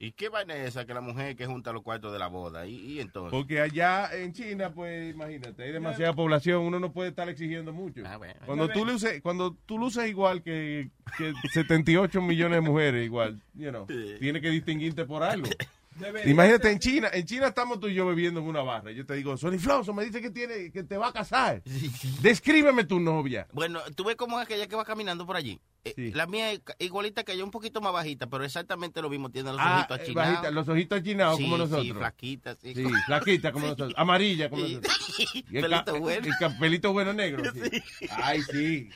¿Y 0.00 0.12
qué 0.12 0.28
vaina 0.28 0.54
es 0.54 0.68
esa 0.68 0.86
que 0.86 0.94
la 0.94 1.00
mujer 1.00 1.34
que 1.34 1.46
junta 1.46 1.72
los 1.72 1.82
cuartos 1.82 2.12
de 2.12 2.20
la 2.20 2.28
boda? 2.28 2.66
¿Y, 2.66 2.76
y 2.76 3.00
entonces? 3.00 3.32
Porque 3.32 3.60
allá 3.60 4.08
en 4.14 4.32
China, 4.32 4.72
pues 4.72 5.12
imagínate, 5.12 5.64
hay 5.64 5.72
demasiada 5.72 6.12
población, 6.12 6.62
uno 6.62 6.78
no 6.78 6.92
puede 6.92 7.08
estar 7.08 7.28
exigiendo 7.28 7.72
mucho. 7.72 8.02
Cuando 8.46 8.68
tú 8.68 8.84
luces, 8.84 9.20
cuando 9.22 9.54
tú 9.66 9.76
luces 9.76 10.08
igual 10.08 10.42
que, 10.42 10.90
que 11.16 11.32
78 11.52 12.22
millones 12.22 12.58
de 12.58 12.60
mujeres, 12.60 13.04
igual, 13.04 13.42
you 13.54 13.70
know, 13.70 13.86
tiene 13.86 14.40
que 14.40 14.50
distinguirte 14.50 15.04
por 15.04 15.24
algo. 15.24 15.48
Imagínate 16.26 16.70
en 16.70 16.78
China, 16.78 17.08
en 17.12 17.24
China 17.26 17.48
estamos 17.48 17.80
tú 17.80 17.88
y 17.88 17.94
yo 17.94 18.06
bebiendo 18.06 18.40
en 18.40 18.46
una 18.46 18.62
barra. 18.62 18.90
Yo 18.92 19.04
te 19.06 19.14
digo, 19.14 19.36
Sonny 19.36 19.58
Flowson 19.58 19.94
me 19.96 20.04
dice 20.04 20.20
que 20.20 20.30
tiene, 20.30 20.70
que 20.70 20.82
te 20.84 20.96
va 20.96 21.08
a 21.08 21.12
casar. 21.12 21.62
Descríbeme 22.22 22.84
tu 22.84 23.00
novia. 23.00 23.46
Bueno, 23.52 23.80
tú 23.94 24.04
ves 24.04 24.16
cómo 24.16 24.38
es 24.40 24.44
aquella 24.46 24.66
que 24.66 24.76
va 24.76 24.84
caminando 24.84 25.26
por 25.26 25.36
allí. 25.36 25.60
Eh, 25.84 26.10
La 26.14 26.26
mía 26.26 26.52
es 26.52 26.60
igualita 26.80 27.22
que 27.24 27.36
yo, 27.36 27.44
un 27.44 27.50
poquito 27.50 27.80
más 27.80 27.92
bajita, 27.92 28.26
pero 28.28 28.44
exactamente 28.44 29.00
lo 29.00 29.08
mismo. 29.10 29.30
Tiene 29.30 29.50
los 29.52 29.60
Ah, 29.60 29.78
ojitos 29.80 29.98
eh, 29.98 30.02
achinados. 30.02 30.32
bajita, 30.32 30.50
los 30.50 30.68
ojitos 30.68 30.98
achinados 31.00 31.36
Sí, 31.36 31.42
como 31.44 31.56
sí, 31.56 31.62
nosotros. 31.62 31.96
flaquita, 31.98 32.54
sí. 32.56 32.74
Sí, 32.74 32.84
flaquita 33.06 33.52
como 33.52 33.66
nosotros. 33.68 33.92
Amarilla 33.96 34.50
como 34.50 34.66
Sí. 34.66 34.74
nosotros. 34.76 34.98
Y 35.50 35.56
el 35.56 35.62
Pelito 35.62 35.84
ca- 35.84 35.92
bueno. 35.98 36.26
El 36.40 36.56
pelito 36.58 36.92
bueno 36.92 37.12
negro. 37.12 37.42
sí. 37.52 37.82
Ay, 38.10 38.42
sí. 38.42 38.88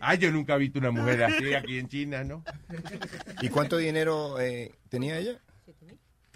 Ay, 0.00 0.18
yo 0.18 0.30
nunca 0.30 0.54
he 0.54 0.58
visto 0.58 0.78
una 0.78 0.90
mujer 0.90 1.22
así 1.24 1.52
aquí 1.54 1.78
en 1.78 1.88
China, 1.88 2.22
¿no? 2.24 2.42
¿Y 3.42 3.48
cuánto 3.48 3.76
dinero 3.76 4.38
eh, 4.40 4.72
tenía 4.88 5.18
ella? 5.18 5.40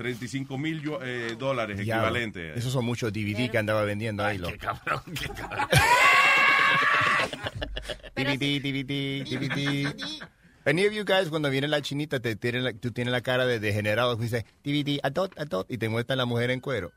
35 0.00 0.56
mil 0.56 0.82
eh, 1.02 1.36
dólares 1.38 1.84
Ya, 1.84 1.96
equivalente. 1.96 2.54
Esos 2.58 2.72
son 2.72 2.86
muchos 2.86 3.12
DVD 3.12 3.50
que 3.50 3.58
andaba 3.58 3.82
vendiendo 3.84 4.24
ahí. 4.24 4.38
loco. 4.38 4.54
cabrón, 4.58 5.02
qué 5.14 5.28
cabrón. 5.28 5.68
DVD, 8.16 8.60
DVD, 8.60 9.24
DVD. 9.24 9.94
Any 10.64 10.86
of 10.86 10.92
you 10.92 11.04
guys, 11.04 11.28
cuando 11.28 11.50
viene 11.50 11.68
la 11.68 11.82
chinita, 11.82 12.20
te 12.20 12.34
tiene 12.36 12.60
la- 12.60 12.72
tú 12.72 12.92
tienes 12.92 13.12
la 13.12 13.20
cara 13.20 13.44
de 13.46 13.60
degenerado, 13.60 14.16
que 14.16 14.24
dice 14.24 14.46
DVD, 14.64 15.00
adult, 15.02 15.38
adult, 15.38 15.70
y 15.70 15.78
te 15.78 15.88
muestra 15.88 16.16
la 16.16 16.24
mujer 16.24 16.50
en 16.50 16.60
cuero. 16.60 16.92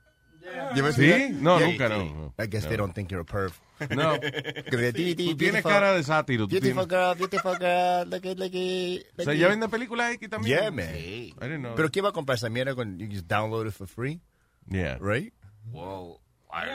Ever 0.75 0.93
¿Sí? 0.93 1.29
No, 1.39 1.57
Yeah. 1.59 1.67
nunca, 1.67 1.89
no. 1.89 2.33
I 2.37 2.47
guess 2.47 2.63
they 2.67 2.77
No. 2.77 2.83
don't 2.85 2.93
think 2.95 3.09
you're 3.11 3.21
a 3.21 3.25
perv. 3.25 3.53
No. 3.95 4.13
Tú 4.69 4.77
tienes 4.77 5.37
beautiful- 5.37 5.71
cara 5.71 5.93
de 5.93 6.03
sátiro. 6.03 6.47
Beautiful 6.47 6.87
tienes- 6.87 6.89
girl, 6.89 7.15
beautiful 7.17 7.53
girl, 7.57 8.09
look 8.09 8.25
at, 8.25 8.37
look 8.37 8.53
at, 8.53 9.19
O 9.19 9.23
sea. 9.23 9.33
¿ya 9.33 9.47
venden 9.47 9.69
películas 9.69 10.13
aquí 10.15 10.27
también? 10.27 10.57
Yeah, 10.59 10.71
man. 10.71 10.95
I 10.95 11.33
didn't 11.41 11.59
know. 11.61 11.75
Pero 11.75 11.89
¿quién 11.91 12.05
va 12.05 12.09
a 12.09 12.13
comprar 12.13 12.35
esa 12.37 12.49
mierda 12.49 12.75
con 12.75 12.97
you 12.99 13.07
just 13.09 13.27
download 13.27 13.67
it 13.67 13.73
for 13.73 13.87
free? 13.87 14.21
Yeah. 14.69 14.97
Right? 14.99 15.33
Wow. 15.71 16.19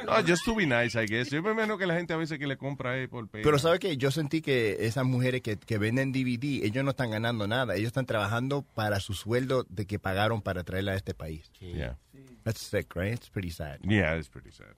No, 0.04 0.12
just 0.26 0.44
to 0.44 0.54
be 0.54 0.66
nice, 0.66 1.00
I 1.00 1.06
guess. 1.06 1.30
Yo 1.30 1.42
me 1.42 1.52
imagino 1.52 1.78
que 1.78 1.86
la 1.86 1.94
gente 1.94 2.12
a 2.12 2.16
veces 2.16 2.38
que 2.38 2.46
le 2.46 2.56
compra 2.56 2.92
ahí 2.92 3.06
por 3.06 3.28
pay. 3.28 3.42
Pero 3.42 3.58
¿sabe 3.58 3.78
qué? 3.78 3.96
Yo 3.96 4.10
sentí 4.10 4.40
que 4.42 4.76
esas 4.80 5.04
mujeres 5.04 5.42
que, 5.42 5.56
que 5.56 5.78
venden 5.78 6.12
DVD, 6.12 6.64
ellos 6.64 6.84
no 6.84 6.90
están 6.90 7.10
ganando 7.10 7.46
nada. 7.46 7.76
Ellos 7.76 7.88
están 7.88 8.06
trabajando 8.06 8.62
para 8.62 9.00
su 9.00 9.14
sueldo 9.14 9.64
de 9.68 9.86
que 9.86 9.98
pagaron 9.98 10.42
para 10.42 10.64
traerla 10.64 10.92
a 10.92 10.96
este 10.96 11.14
país. 11.14 11.50
Yeah. 11.60 11.98
That's 12.44 12.60
sick, 12.60 12.94
right? 12.96 13.14
It's 13.14 13.30
pretty 13.30 13.50
sad. 13.50 13.78
Yeah, 13.82 14.16
it's 14.16 14.28
pretty 14.28 14.50
sad. 14.50 14.74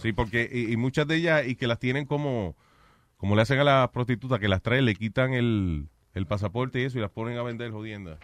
Sí, 0.00 0.12
porque 0.12 0.48
y, 0.50 0.72
y 0.72 0.76
muchas 0.76 1.06
de 1.06 1.16
ellas 1.16 1.46
y 1.46 1.54
que 1.54 1.66
las 1.66 1.78
tienen 1.78 2.06
como 2.06 2.56
como 3.18 3.36
le 3.36 3.42
hacen 3.42 3.58
a 3.58 3.64
las 3.64 3.90
prostitutas 3.90 4.38
que 4.38 4.48
las 4.48 4.62
traen, 4.62 4.84
le 4.84 4.94
quitan 4.94 5.34
el, 5.34 5.88
el 6.14 6.26
pasaporte 6.26 6.80
y 6.80 6.84
eso 6.84 6.98
y 6.98 7.00
las 7.00 7.10
ponen 7.10 7.36
a 7.36 7.42
vender 7.42 7.70
jodienda. 7.70 8.18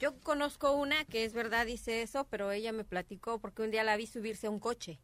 Yo 0.00 0.18
conozco 0.20 0.72
una 0.72 1.04
que 1.04 1.24
es 1.24 1.32
verdad, 1.32 1.66
dice 1.66 2.02
eso, 2.02 2.26
pero 2.28 2.50
ella 2.50 2.72
me 2.72 2.84
platicó 2.84 3.38
porque 3.40 3.62
un 3.62 3.70
día 3.70 3.84
la 3.84 3.96
vi 3.96 4.06
subirse 4.06 4.48
a 4.48 4.50
un 4.50 4.58
coche. 4.58 4.98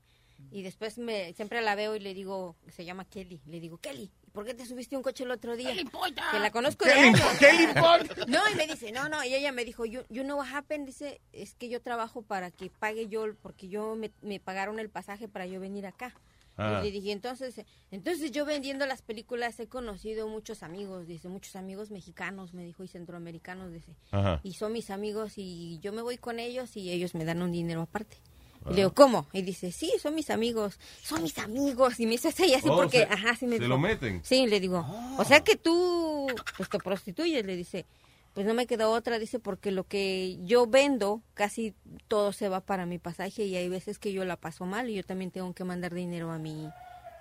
Y 0.50 0.62
después 0.62 0.98
me 0.98 1.32
siempre 1.34 1.60
la 1.62 1.74
veo 1.74 1.94
y 1.96 2.00
le 2.00 2.14
digo, 2.14 2.56
se 2.68 2.84
llama 2.84 3.04
Kelly, 3.04 3.40
le 3.46 3.60
digo, 3.60 3.78
Kelly, 3.78 4.10
¿por 4.32 4.44
qué 4.44 4.54
te 4.54 4.66
subiste 4.66 4.94
a 4.94 4.98
un 4.98 5.02
coche 5.02 5.24
el 5.24 5.30
otro 5.30 5.56
día? 5.56 5.72
Que 5.74 6.38
la 6.38 6.50
conozco 6.50 6.84
¿Qué 6.84 6.94
de 6.94 7.00
años. 7.00 7.20
qué 7.38 7.52
le 7.52 7.62
importa? 7.64 8.26
No, 8.26 8.40
y 8.50 8.54
me 8.56 8.66
dice, 8.66 8.92
no, 8.92 9.08
no, 9.08 9.22
y 9.24 9.34
ella 9.34 9.52
me 9.52 9.64
dijo, 9.64 9.84
you, 9.84 10.02
you 10.08 10.22
know 10.22 10.38
what 10.38 10.48
happened, 10.52 10.86
dice, 10.86 11.20
es 11.32 11.54
que 11.54 11.68
yo 11.68 11.80
trabajo 11.80 12.22
para 12.22 12.50
que 12.50 12.70
pague 12.70 13.08
yo, 13.08 13.26
porque 13.42 13.68
yo 13.68 13.94
me, 13.94 14.10
me 14.22 14.40
pagaron 14.40 14.78
el 14.78 14.90
pasaje 14.90 15.28
para 15.28 15.46
yo 15.46 15.60
venir 15.60 15.86
acá. 15.86 16.14
Ah. 16.56 16.80
Y 16.80 16.84
le 16.84 16.90
dije, 16.90 17.12
entonces, 17.12 17.64
entonces 17.90 18.32
yo 18.32 18.44
vendiendo 18.44 18.84
las 18.86 19.02
películas 19.02 19.58
he 19.60 19.68
conocido 19.68 20.28
muchos 20.28 20.62
amigos, 20.62 21.06
dice, 21.06 21.28
muchos 21.28 21.56
amigos 21.56 21.90
mexicanos, 21.90 22.52
me 22.52 22.64
dijo, 22.64 22.84
y 22.84 22.88
centroamericanos, 22.88 23.72
dice. 23.72 23.96
Ajá. 24.10 24.40
Y 24.42 24.54
son 24.54 24.72
mis 24.72 24.90
amigos 24.90 25.34
y 25.36 25.78
yo 25.80 25.92
me 25.92 26.02
voy 26.02 26.18
con 26.18 26.38
ellos 26.38 26.76
y 26.76 26.90
ellos 26.90 27.14
me 27.14 27.24
dan 27.24 27.40
un 27.40 27.52
dinero 27.52 27.82
aparte. 27.82 28.18
Y 28.62 28.68
Ah. 28.68 28.70
le 28.70 28.76
digo, 28.76 28.94
¿cómo? 28.94 29.26
Y 29.32 29.42
dice, 29.42 29.72
sí, 29.72 29.92
son 30.00 30.14
mis 30.14 30.28
amigos, 30.30 30.78
son 31.02 31.22
mis 31.22 31.38
amigos. 31.38 31.98
Y 31.98 32.04
me 32.06 32.12
dice 32.12 32.28
así, 32.28 32.52
así 32.54 32.68
Oh, 32.68 32.76
porque, 32.76 32.98
se- 32.98 33.12
ajá, 33.12 33.34
sí 33.36 33.46
me 33.46 33.52
se 33.56 33.60
dijo. 33.60 33.68
lo 33.68 33.78
meten. 33.78 34.16
Ah. 34.18 34.24
Sí, 34.24 34.46
le 34.46 34.60
digo, 34.60 34.86
o 35.18 35.24
sea 35.24 35.40
que 35.42 35.56
tú, 35.56 36.26
pues 36.56 36.68
te 36.68 36.78
prostituyes, 36.78 37.44
le 37.44 37.56
dice. 37.56 37.86
Pues 38.34 38.46
no 38.46 38.54
me 38.54 38.68
quedó 38.68 38.92
otra, 38.92 39.18
dice, 39.18 39.40
porque 39.40 39.72
lo 39.72 39.82
que 39.88 40.38
yo 40.44 40.68
vendo, 40.68 41.20
casi 41.34 41.74
todo 42.06 42.32
se 42.32 42.48
va 42.48 42.60
para 42.60 42.86
mi 42.86 42.98
pasaje 42.98 43.42
y 43.44 43.56
hay 43.56 43.68
veces 43.68 43.98
que 43.98 44.12
yo 44.12 44.24
la 44.24 44.36
paso 44.36 44.66
mal 44.66 44.88
y 44.88 44.94
yo 44.94 45.02
también 45.02 45.32
tengo 45.32 45.52
que 45.52 45.64
mandar 45.64 45.92
dinero 45.92 46.30
a 46.30 46.38
mi, 46.38 46.68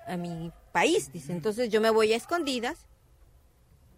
a 0.08 0.18
mi 0.18 0.52
país, 0.72 1.12
dice. 1.12 1.32
Entonces 1.32 1.70
yo 1.70 1.82
me 1.82 1.90
voy 1.90 2.14
a 2.14 2.16
escondidas. 2.16 2.86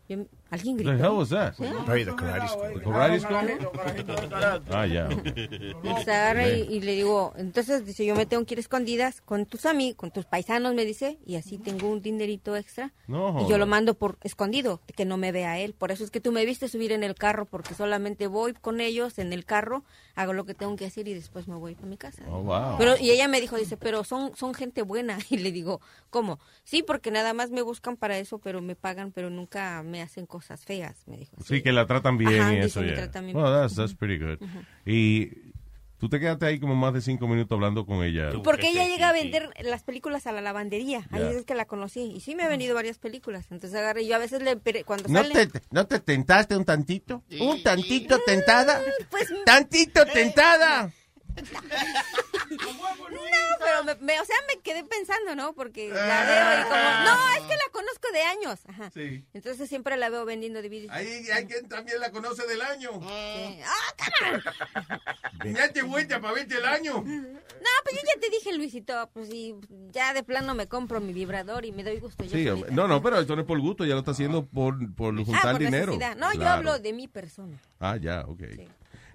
Yo- 0.07 0.25
¿Alguien 0.51 0.75
The 0.77 0.83
gritó? 0.83 1.03
hell 1.03 1.17
was 1.17 1.29
that? 1.29 1.53
The 1.55 1.65
karate 2.13 2.47
school. 2.49 2.73
The 2.73 2.81
karate 2.83 3.19
school? 3.21 4.61
Ah, 4.69 4.85
ya. 4.85 5.07
Y 5.09 6.03
se 6.03 6.11
agarra 6.11 6.49
y, 6.49 6.61
y 6.69 6.81
le 6.81 6.91
digo, 6.95 7.33
entonces 7.37 7.85
dice, 7.85 8.05
yo 8.05 8.15
me 8.15 8.25
tengo 8.25 8.45
que 8.45 8.55
ir 8.55 8.59
escondidas 8.59 9.21
con 9.21 9.45
tus 9.45 9.65
amigos, 9.65 9.95
con 9.95 10.11
tus 10.11 10.25
paisanos, 10.25 10.73
me 10.73 10.83
dice, 10.83 11.17
y 11.25 11.37
así 11.37 11.57
tengo 11.57 11.87
un 11.89 12.01
dinerito 12.01 12.57
extra. 12.57 12.91
No, 13.07 13.41
y 13.45 13.49
yo 13.49 13.57
lo 13.57 13.65
mando 13.65 13.93
por 13.93 14.17
escondido, 14.23 14.81
que 14.97 15.05
no 15.05 15.15
me 15.15 15.31
vea 15.31 15.57
él. 15.57 15.73
Por 15.73 15.91
eso 15.91 16.03
es 16.03 16.11
que 16.11 16.19
tú 16.19 16.33
me 16.33 16.45
viste 16.45 16.67
subir 16.67 16.91
en 16.91 17.03
el 17.03 17.15
carro, 17.15 17.45
porque 17.45 17.73
solamente 17.73 18.27
voy 18.27 18.53
con 18.53 18.81
ellos 18.81 19.19
en 19.19 19.31
el 19.31 19.45
carro, 19.45 19.85
hago 20.15 20.33
lo 20.33 20.43
que 20.45 20.53
tengo 20.53 20.75
que 20.75 20.85
hacer 20.85 21.07
y 21.07 21.13
después 21.13 21.47
me 21.47 21.55
voy 21.55 21.75
para 21.75 21.87
mi 21.87 21.95
casa. 21.95 22.23
Oh, 22.29 22.41
wow. 22.41 22.75
Pero, 22.77 22.97
y 22.97 23.11
ella 23.11 23.29
me 23.29 23.39
dijo, 23.39 23.55
dice, 23.55 23.77
pero 23.77 24.03
son, 24.03 24.35
son 24.35 24.53
gente 24.53 24.81
buena. 24.81 25.17
Y 25.31 25.37
le 25.37 25.53
digo, 25.53 25.79
¿cómo? 26.09 26.39
Sí, 26.65 26.83
porque 26.83 27.09
nada 27.09 27.31
más 27.33 27.51
me 27.51 27.61
buscan 27.61 27.95
para 27.95 28.17
eso, 28.17 28.37
pero 28.39 28.61
me 28.61 28.75
pagan, 28.75 29.13
pero 29.13 29.29
nunca 29.29 29.81
me 29.81 30.01
hacen 30.01 30.25
cosas 30.25 30.40
feas, 30.47 31.07
me 31.07 31.17
dijo. 31.17 31.35
Sí, 31.45 31.61
que 31.61 31.71
la 31.71 31.85
tratan 31.87 32.17
bien 32.17 32.41
Ajá, 32.41 32.53
y 32.53 32.57
eso 32.59 32.83
ya. 32.83 32.95
tratan 32.95 33.25
bien. 33.25 33.37
Well, 33.37 33.51
that's, 33.53 33.75
that's 33.75 33.93
pretty 33.95 34.17
good. 34.23 34.37
Y 34.85 35.51
tú 35.97 36.09
te 36.09 36.19
quedaste 36.19 36.45
ahí 36.47 36.59
como 36.59 36.75
más 36.75 36.93
de 36.93 37.01
cinco 37.01 37.27
minutos 37.27 37.55
hablando 37.55 37.85
con 37.85 38.03
ella. 38.03 38.29
Porque 38.43 38.69
ella 38.69 38.85
llega 38.87 39.09
a 39.09 39.13
vender 39.13 39.49
las 39.63 39.83
películas 39.83 40.25
a 40.27 40.31
la 40.31 40.41
lavandería. 40.41 41.05
Ahí 41.11 41.21
Ya. 41.21 41.29
es 41.31 41.45
que 41.45 41.53
la 41.55 41.65
conocí. 41.65 42.01
Y 42.15 42.19
sí 42.21 42.33
me 42.35 42.43
ha 42.43 42.47
vendido 42.49 42.73
varias 42.73 42.97
películas. 42.97 43.45
Entonces 43.51 43.77
agarré. 43.77 44.05
Yo 44.07 44.15
a 44.15 44.19
veces 44.19 44.41
le. 44.41 44.57
Cuando 44.83 45.07
¿No 45.09 45.21
sale. 45.21 45.47
te, 45.47 45.61
¿No 45.69 45.85
te 45.87 45.99
tentaste 45.99 46.57
un 46.57 46.65
tantito? 46.65 47.23
¿Un 47.39 47.61
tantito 47.61 48.19
tentada? 48.25 48.81
Pues. 49.11 49.31
¡Tantito 49.45 50.05
tentada! 50.07 50.91
No, 52.51 53.57
pero 53.59 53.83
me, 53.85 53.95
me- 53.95 54.19
o 54.19 54.25
sea, 54.25 54.35
me 54.53 54.61
quedé 54.61 54.83
pensando, 54.83 55.35
¿no? 55.35 55.53
Porque 55.53 55.89
la 55.89 56.25
veo 56.25 56.59
y 56.59 56.63
como. 56.63 56.75
No, 56.75 57.29
es 57.35 57.41
que 57.43 57.55
la 57.55 57.71
conozco 57.71 58.07
de 58.13 58.21
años. 58.23 58.59
Ajá. 58.67 58.91
Sí. 58.93 59.23
Entonces 59.33 59.69
siempre 59.69 59.95
la 59.97 60.09
veo 60.09 60.25
vendiendo 60.25 60.61
DVDs. 60.61 60.89
Hay, 60.89 61.07
hay 61.33 61.45
quien 61.45 61.67
también 61.69 61.99
la 61.99 62.11
conoce 62.11 62.45
del 62.47 62.61
año. 62.61 62.91
Sí. 63.01 63.59
¡Ah! 63.65 64.39
Date 65.45 65.81
vuelta 65.83 66.19
para 66.19 66.33
verte 66.33 66.57
el 66.57 66.65
año. 66.65 67.01
No, 67.01 67.69
pues 67.83 67.95
yo 67.95 68.01
ya 68.13 68.19
te 68.19 68.29
dije, 68.29 68.53
Luisito. 68.53 69.09
Pues 69.13 69.29
sí, 69.29 69.55
ya 69.91 70.13
de 70.13 70.23
plano 70.23 70.53
me 70.55 70.67
compro 70.67 70.99
mi 70.99 71.13
vibrador 71.13 71.65
y 71.65 71.71
me 71.71 71.83
doy 71.83 71.99
gusto. 71.99 72.23
Sí, 72.29 72.45
no, 72.71 72.87
no, 72.87 73.01
pero 73.01 73.19
esto 73.19 73.35
no 73.35 73.41
es 73.41 73.47
por 73.47 73.59
gusto, 73.59 73.85
ya 73.85 73.93
lo 73.93 73.99
está 73.99 74.11
haciendo 74.11 74.45
por, 74.45 74.75
por 74.95 75.13
Ah, 75.17 75.23
juntar 75.25 75.51
por 75.53 75.59
dinero. 75.59 75.85
necesidad. 75.93 76.15
No, 76.17 76.33
yo 76.33 76.47
hablo 76.47 76.79
de 76.79 76.93
mi 76.93 77.07
persona. 77.07 77.57
Ah, 77.79 77.97
ya, 77.97 78.25
ok. 78.27 78.41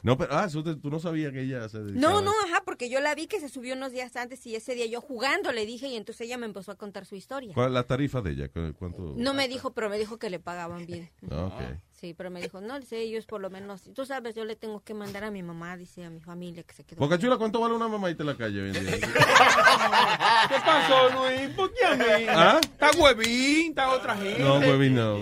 No, 0.06 0.16
pero, 0.16 0.34
ah, 0.36 0.46
tú 0.48 0.88
no 0.88 1.00
sabías 1.00 1.32
que 1.32 1.40
ella 1.42 1.68
se 1.68 1.80
dedicaba 1.82 2.00
No, 2.14 2.22
no, 2.22 2.30
ajá, 2.44 2.62
porque 2.64 2.88
yo 2.88 3.00
la 3.00 3.12
vi 3.16 3.26
que 3.26 3.40
se 3.40 3.48
subió 3.48 3.74
unos 3.74 3.90
días 3.90 4.14
antes 4.14 4.46
y 4.46 4.54
ese 4.54 4.76
día 4.76 4.86
yo 4.86 5.00
jugando 5.00 5.50
le 5.50 5.66
dije 5.66 5.88
y 5.88 5.96
entonces 5.96 6.26
ella 6.26 6.38
me 6.38 6.46
empezó 6.46 6.70
a 6.70 6.76
contar 6.76 7.04
su 7.06 7.16
historia. 7.16 7.52
¿Cuál 7.54 7.66
es 7.68 7.72
la 7.72 7.82
tarifa 7.82 8.22
de 8.22 8.30
ella? 8.30 8.48
¿Cu- 8.48 8.72
¿Cuánto? 8.78 9.14
No 9.16 9.34
me 9.34 9.48
dijo, 9.48 9.72
pero 9.72 9.90
me 9.90 9.98
dijo 9.98 10.16
que 10.18 10.30
le 10.30 10.38
pagaban 10.38 10.86
bien. 10.86 11.10
Ah, 11.30 11.46
ok. 11.46 11.78
Sí, 11.98 12.12
pero 12.12 12.30
me 12.30 12.42
dijo, 12.42 12.60
no, 12.60 12.78
dice, 12.78 13.00
ellos 13.00 13.24
por 13.24 13.40
lo 13.40 13.48
menos, 13.48 13.84
tú 13.94 14.04
sabes, 14.04 14.34
yo 14.34 14.44
le 14.44 14.54
tengo 14.54 14.80
que 14.84 14.92
mandar 14.92 15.24
a 15.24 15.30
mi 15.30 15.42
mamá, 15.42 15.78
dice, 15.78 16.04
a 16.04 16.10
mi 16.10 16.20
familia 16.20 16.62
que 16.62 16.74
se 16.74 16.84
quede. 16.84 16.98
Boca 17.00 17.18
Chula, 17.18 17.38
¿cuánto 17.38 17.58
vale 17.58 17.74
una 17.74 17.88
mamadita 17.88 18.22
en 18.22 18.26
la 18.26 18.36
calle 18.36 18.60
hoy 18.62 18.76
en 18.76 18.84
día? 18.84 18.96
¿Qué 20.48 20.56
pasó, 20.64 21.08
Luis? 21.10 21.48
¿Por 21.56 21.72
qué 21.72 21.84
a 21.86 21.94
mí? 21.96 22.04
¿Ah? 22.28 22.60
Está 22.62 22.90
huevín, 22.98 23.70
está 23.70 23.90
otra 23.92 24.14
gente. 24.14 24.42
No, 24.42 24.58
huevín, 24.58 24.94
no. 24.94 25.20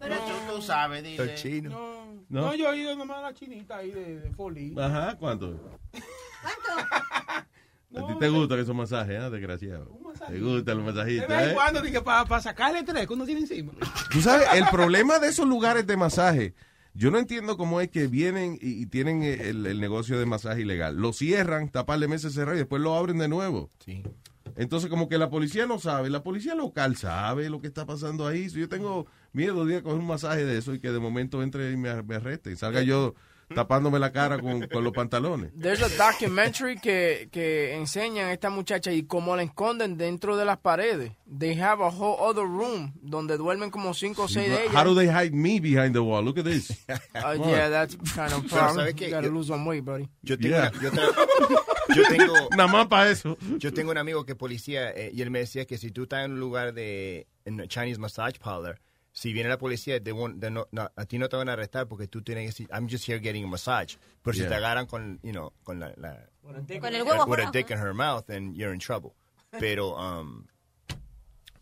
Pero 0.00 0.16
tú, 0.16 0.54
tú 0.56 0.62
sabes, 0.62 1.04
dile. 1.04 1.34
chino. 1.36 1.70
No, 2.28 2.40
No. 2.42 2.54
yo 2.54 2.72
he 2.72 2.78
ido 2.78 2.96
nomás 2.96 3.18
a 3.18 3.22
la 3.22 3.34
chinita 3.34 3.76
ahí 3.76 3.92
de, 3.92 4.18
de 4.18 4.30
Folí. 4.32 4.74
Ajá, 4.78 5.16
¿cuánto? 5.16 5.60
A 7.96 8.06
ti 8.06 8.12
te 8.20 8.28
gustan 8.28 8.60
esos 8.60 8.74
masajes, 8.74 9.20
¿eh? 9.20 9.30
Desgraciado. 9.30 9.98
Te 10.28 10.38
gustan 10.40 10.76
los 10.78 10.86
De 10.86 10.92
masajitos, 10.92 11.28
vez 11.28 11.42
en 11.42 11.50
¿eh? 11.50 11.54
cuando, 11.54 11.82
dije, 11.82 12.00
para 12.00 12.40
sacarle 12.40 12.80
estrés 12.80 13.06
que 13.06 13.12
uno 13.12 13.24
tiene 13.24 13.40
encima. 13.40 13.72
Tú 14.10 14.20
sabes, 14.20 14.46
el 14.54 14.66
problema 14.70 15.18
de 15.18 15.28
esos 15.28 15.46
lugares 15.48 15.86
de 15.86 15.96
masaje, 15.96 16.54
yo 16.94 17.10
no 17.10 17.18
entiendo 17.18 17.56
cómo 17.56 17.80
es 17.80 17.88
que 17.88 18.06
vienen 18.06 18.58
y, 18.60 18.82
y 18.82 18.86
tienen 18.86 19.22
el, 19.22 19.66
el 19.66 19.80
negocio 19.80 20.18
de 20.20 20.26
masaje 20.26 20.60
ilegal. 20.60 20.96
Lo 20.96 21.12
cierran, 21.12 21.68
taparle 21.68 22.06
meses 22.06 22.32
cerrar 22.32 22.54
y 22.54 22.58
después 22.58 22.80
lo 22.80 22.94
abren 22.94 23.18
de 23.18 23.28
nuevo. 23.28 23.70
Sí. 23.84 24.04
Entonces, 24.56 24.90
como 24.90 25.08
que 25.08 25.18
la 25.18 25.30
policía 25.30 25.66
no 25.66 25.78
sabe, 25.78 26.10
la 26.10 26.22
policía 26.22 26.54
local 26.54 26.96
sabe 26.96 27.50
lo 27.50 27.60
que 27.60 27.66
está 27.66 27.86
pasando 27.86 28.26
ahí. 28.26 28.50
Si 28.50 28.60
yo 28.60 28.68
tengo 28.68 29.06
miedo 29.32 29.64
de 29.64 29.74
ir 29.74 29.78
a 29.80 29.82
coger 29.82 29.98
un 29.98 30.06
masaje 30.06 30.44
de 30.44 30.58
eso 30.58 30.74
y 30.74 30.80
que 30.80 30.92
de 30.92 30.98
momento 30.98 31.42
entre 31.42 31.72
y 31.72 31.76
me, 31.76 32.02
me 32.02 32.16
arreste 32.16 32.52
y 32.52 32.56
salga 32.56 32.82
yo 32.82 33.14
tapándome 33.54 33.98
la 33.98 34.12
cara 34.12 34.38
con, 34.38 34.66
con 34.68 34.84
los 34.84 34.92
pantalones. 34.92 35.50
There's 35.60 35.82
a 35.82 35.88
documentary 35.88 36.76
que, 36.78 37.28
que 37.32 37.74
enseñan 37.74 38.26
a 38.28 38.32
esta 38.32 38.50
muchacha 38.50 38.92
y 38.92 39.02
cómo 39.04 39.34
la 39.36 39.42
esconden 39.42 39.96
dentro 39.96 40.36
de 40.36 40.44
las 40.44 40.58
paredes. 40.58 41.12
They 41.26 41.58
have 41.60 41.82
a 41.82 41.88
whole 41.88 42.16
other 42.20 42.44
room 42.44 42.92
donde 43.02 43.36
duermen 43.36 43.70
como 43.70 43.92
cinco 43.94 44.24
o 44.24 44.28
seis 44.28 44.48
de 44.50 44.64
ellas. 44.64 44.74
How 44.74 44.84
do 44.84 44.94
they 44.94 45.08
hide 45.08 45.32
me 45.34 45.60
behind 45.60 45.92
the 45.94 46.00
wall? 46.00 46.24
Look 46.24 46.38
at 46.38 46.44
this. 46.44 46.70
Uh, 47.14 47.34
yeah, 47.46 47.68
that's 47.68 47.96
kind 48.14 48.32
of 48.32 48.46
problem. 48.48 48.76
¿sabe 48.76 48.94
You 48.98 49.10
gotta 49.10 49.26
Yo- 49.26 49.32
lose 49.32 49.48
some 49.48 49.64
weight, 49.66 49.84
buddy. 49.84 50.08
Yo 50.22 50.36
tengo, 50.38 50.56
Yeah. 50.56 50.70
una- 50.80 50.90
yo, 50.90 50.90
yo 51.94 52.02
tengo 52.08 52.34
Nada 52.56 52.68
más 52.68 52.86
para 52.86 53.10
eso. 53.10 53.36
Yo 53.58 53.72
tengo 53.74 53.90
un 53.90 53.98
amigo 53.98 54.24
que 54.24 54.32
es 54.32 54.38
policía 54.38 54.90
eh, 54.90 55.10
y 55.12 55.20
él 55.22 55.30
me 55.30 55.40
decía 55.40 55.66
que 55.66 55.76
si 55.76 55.90
tú 55.90 56.04
estás 56.04 56.24
en 56.24 56.32
un 56.32 56.40
lugar 56.40 56.72
de 56.72 57.26
en 57.44 57.60
a 57.60 57.66
Chinese 57.66 57.98
massage 57.98 58.38
parlor, 58.38 58.80
si 59.12 59.32
viene 59.32 59.48
la 59.48 59.58
policía, 59.58 60.02
they 60.02 60.12
won't- 60.12 60.40
they 60.40 60.50
no- 60.50 60.68
no, 60.70 60.90
a 60.94 61.04
ti 61.06 61.18
no 61.18 61.28
te 61.28 61.36
van 61.36 61.48
a 61.48 61.54
arrestar 61.54 61.88
porque 61.88 62.06
tú 62.08 62.22
tienes 62.22 62.42
que 62.42 62.46
decir, 62.48 62.68
I'm 62.72 62.88
just 62.88 63.08
here 63.08 63.18
getting 63.20 63.44
a 63.44 63.48
massage. 63.48 63.96
Pero 64.22 64.34
si 64.34 64.40
Yeah. 64.40 64.48
te 64.50 64.54
agarran 64.56 64.86
con, 64.86 65.18
you 65.22 65.32
know, 65.32 65.52
con 65.64 65.80
la, 65.80 65.92
la 65.96 66.26
Con 66.42 66.94
el 66.94 67.02
huevo 67.02 67.26
with 67.26 67.40
a 67.40 67.50
dick 67.50 67.70
in 67.70 67.78
her 67.78 67.92
mouth, 67.94 68.24
then 68.26 68.54
you're 68.54 68.72
in 68.72 68.78
trouble. 68.80 69.12
Pero 69.58 69.96
um, 69.96 70.46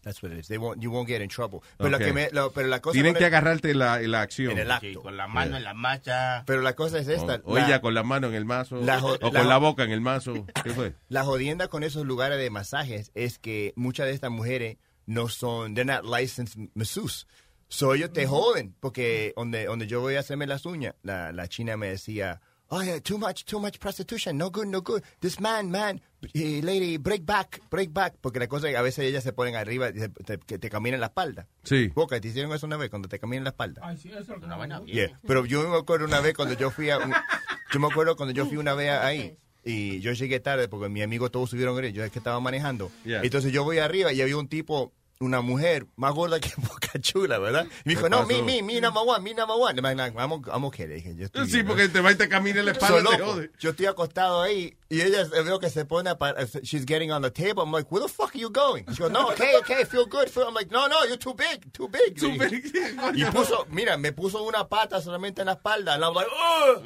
that's 0.03 0.23
what 0.23 0.33
it 0.33 0.39
is. 0.39 0.49
They 0.49 0.59
won't, 0.59 0.81
you 0.83 0.91
won't 0.91 1.09
get 1.09 1.21
in 1.21 1.29
trouble. 1.29 1.61
Pero, 1.77 1.89
Ok. 1.89 1.93
lo 1.93 1.99
que 2.07 2.13
me, 2.13 2.29
lo- 2.33 2.51
pero 2.53 2.69
la 2.69 2.81
cosa 2.81 2.93
Tienen 2.93 3.15
que 3.15 3.21
el- 3.21 3.25
agarrarte 3.27 3.75
la, 3.75 3.99
la 4.01 4.21
acción. 4.23 4.53
en 4.53 4.59
el 4.59 4.71
acto. 4.71 4.87
Sí, 4.87 4.95
con 4.95 5.17
la 5.17 5.27
mano 5.27 5.57
en 5.57 5.65
la 5.65 5.75
macha. 5.75 6.45
Pero 6.47 6.61
la 6.63 6.75
cosa 6.75 6.99
es 6.99 7.09
esta. 7.09 7.41
O, 7.45 7.53
o 7.53 7.55
la- 7.57 7.67
ella 7.67 7.81
con 7.81 7.95
la 7.95 8.03
mano 8.03 8.29
en 8.29 8.35
el 8.35 8.45
mazo. 8.45 8.77
La 8.77 8.99
o 9.05 9.19
con 9.19 9.33
la 9.33 9.43
la, 9.45 9.59
boca 9.59 9.85
en 9.85 9.91
el 9.91 10.01
mazo. 10.01 10.47
¿Qué 10.63 10.71
fue? 10.71 10.95
La 11.09 11.25
jodienda 11.25 11.69
con 11.69 11.83
esos 11.83 12.07
lugares 12.07 12.39
de 12.39 12.51
masajes 12.51 13.11
es 13.15 13.39
que 13.39 13.73
muchas 13.77 14.07
de 14.07 14.13
estas 14.13 14.31
mujeres 14.31 14.77
no 15.09 15.29
son, 15.29 15.75
they're 15.75 15.85
not 15.85 16.05
licensed 16.05 16.57
masseuse. 16.75 17.27
So 17.69 17.93
ellos 17.95 18.13
te 18.13 18.27
joden, 18.27 18.75
porque 18.81 19.33
donde, 19.37 19.65
donde 19.67 19.87
yo 19.87 20.01
voy 20.01 20.15
a 20.15 20.21
hacerme 20.21 20.47
las 20.47 20.65
uñas, 20.65 20.95
la, 21.03 21.33
la 21.33 21.49
china 21.49 21.77
me 21.77 21.89
decía, 21.89 22.41
oh 22.69 22.83
yeah, 22.83 23.01
too 23.01 23.19
much, 23.19 23.45
too 23.45 23.59
much 23.61 23.79
prostitution, 23.79 24.37
no 24.39 24.51
good, 24.51 24.67
no 24.67 24.81
good. 24.81 25.03
This 25.21 25.39
man, 25.41 25.71
man, 25.71 26.01
eh, 26.35 26.61
lady, 26.63 26.97
break 26.99 27.25
back, 27.27 27.61
break 27.71 27.93
back. 27.93 28.15
Porque 28.21 28.39
la 28.39 28.47
cosa 28.49 28.69
es 28.69 28.73
que 28.73 28.77
a 28.79 28.83
veces 28.83 29.05
ellas 29.07 29.23
se 29.23 29.33
ponen 29.35 29.55
arriba 29.57 29.89
y 29.91 29.93
te, 30.25 30.39
que 30.39 30.59
te 30.59 30.71
caminan 30.71 31.01
la 31.01 31.07
espalda. 31.07 31.47
Sí. 31.63 31.89
Boca, 31.89 32.19
¿te 32.21 32.29
hicieron 32.29 32.53
eso 32.55 32.65
una 32.67 32.77
vez 32.79 32.89
cuando 32.91 33.09
te 33.09 33.19
caminan 33.19 33.45
la 33.45 33.51
espalda? 33.51 33.83
Ay, 33.85 33.97
sí, 33.99 34.09
eso 34.11 34.35
es 34.35 34.43
Una 34.43 34.57
vaina. 34.57 34.83
Yeah, 34.87 35.19
Pero 35.27 35.45
yo 35.45 35.69
me 35.69 35.77
acuerdo 35.77 36.07
una 36.07 36.21
vez 36.21 36.35
cuando 36.35 36.55
yo 36.55 36.71
fui 36.71 36.89
a... 36.91 36.99
un- 36.99 37.13
yo 37.73 37.81
me 37.81 37.87
acuerdo 37.89 38.17
cuando 38.17 38.33
yo 38.35 38.47
fui 38.47 38.57
una 38.57 38.73
vez 38.75 38.91
ahí 38.93 39.37
y 39.63 40.01
yo 40.01 40.13
llegué 40.13 40.41
tarde 40.41 40.69
porque 40.69 40.89
mi 40.89 41.03
amigo 41.03 41.31
todos 41.31 41.51
subieron 41.51 41.77
gris, 41.77 41.93
yo 41.93 42.03
es 42.03 42.11
que 42.11 42.19
estaba 42.19 42.41
manejando. 42.41 42.91
Yeah. 43.05 43.21
Entonces 43.23 43.53
yo 43.53 43.63
voy 43.65 43.77
arriba 43.79 44.11
y 44.13 44.23
había 44.23 44.39
un 44.39 44.49
tipo, 44.49 44.95
una 45.21 45.41
mujer 45.41 45.87
más 45.97 46.15
gorda 46.15 46.39
que 46.41 46.53
Boca 46.57 46.93
Chula, 47.01 47.39
¿verdad? 47.39 47.67
Y 47.85 47.89
me 47.89 47.95
dijo, 47.95 48.05
¿Qué 48.05 48.11
no, 48.11 48.25
me, 48.27 48.43
me, 48.43 48.63
me 48.63 48.81
number 48.81 49.03
one, 49.05 49.21
me 49.21 49.35
number 49.35 49.57
one. 49.59 49.79
I'm, 49.81 49.97
like, 49.97 50.17
I'm, 50.17 50.33
I'm 50.53 50.65
okay, 50.67 50.87
le 50.87 50.95
dije. 50.97 51.15
Yo 51.17 51.25
estoy 51.27 51.49
Sí, 51.49 51.63
porque 51.65 51.89
te 51.89 52.01
va 52.01 52.13
y 52.13 52.15
te 52.15 52.29
camina 52.29 52.63
la 52.63 52.73
So, 52.75 52.81
espalda 52.81 53.11
te 53.11 53.19
loco, 53.19 53.33
jode. 53.33 53.51
yo 53.59 53.71
estoy 53.71 53.87
acostado 53.87 54.43
ahí 54.43 54.77
y 54.91 55.03
ella 55.03 55.21
eh, 55.21 55.43
veo 55.43 55.59
que 55.59 55.69
se 55.69 55.85
pone 55.85 56.15
para, 56.17 56.47
she's 56.63 56.87
getting 56.87 57.11
on 57.13 57.21
the 57.21 57.31
table. 57.31 57.63
I'm 57.63 57.71
like, 57.73 57.91
where 57.93 58.01
the 58.01 58.09
fuck 58.09 58.35
are 58.35 58.39
you 58.39 58.49
going? 58.49 58.85
She 58.93 58.99
goes, 59.03 59.11
no, 59.13 59.29
okay, 59.33 59.55
okay, 59.59 59.85
feel 59.85 60.07
good. 60.07 60.31
Feel, 60.31 60.45
I'm 60.49 60.55
like, 60.55 60.71
no, 60.71 60.87
no, 60.87 61.05
you're 61.05 61.19
too 61.19 61.35
big, 61.35 61.71
too 61.75 61.89
big. 61.89 62.19
Too 62.19 62.31
dije. 62.31 62.51
big. 62.51 63.17
Y 63.17 63.25
puso, 63.31 63.67
mira, 63.71 63.99
me 63.99 64.13
puso 64.13 64.43
una 64.43 64.67
pata 64.67 65.01
solamente 65.03 65.43
en 65.43 65.47
la 65.47 65.53
espalda. 65.55 65.95
And 65.95 66.05
I'm 66.05 66.15
like, 66.15 66.27
oh, 66.33 66.83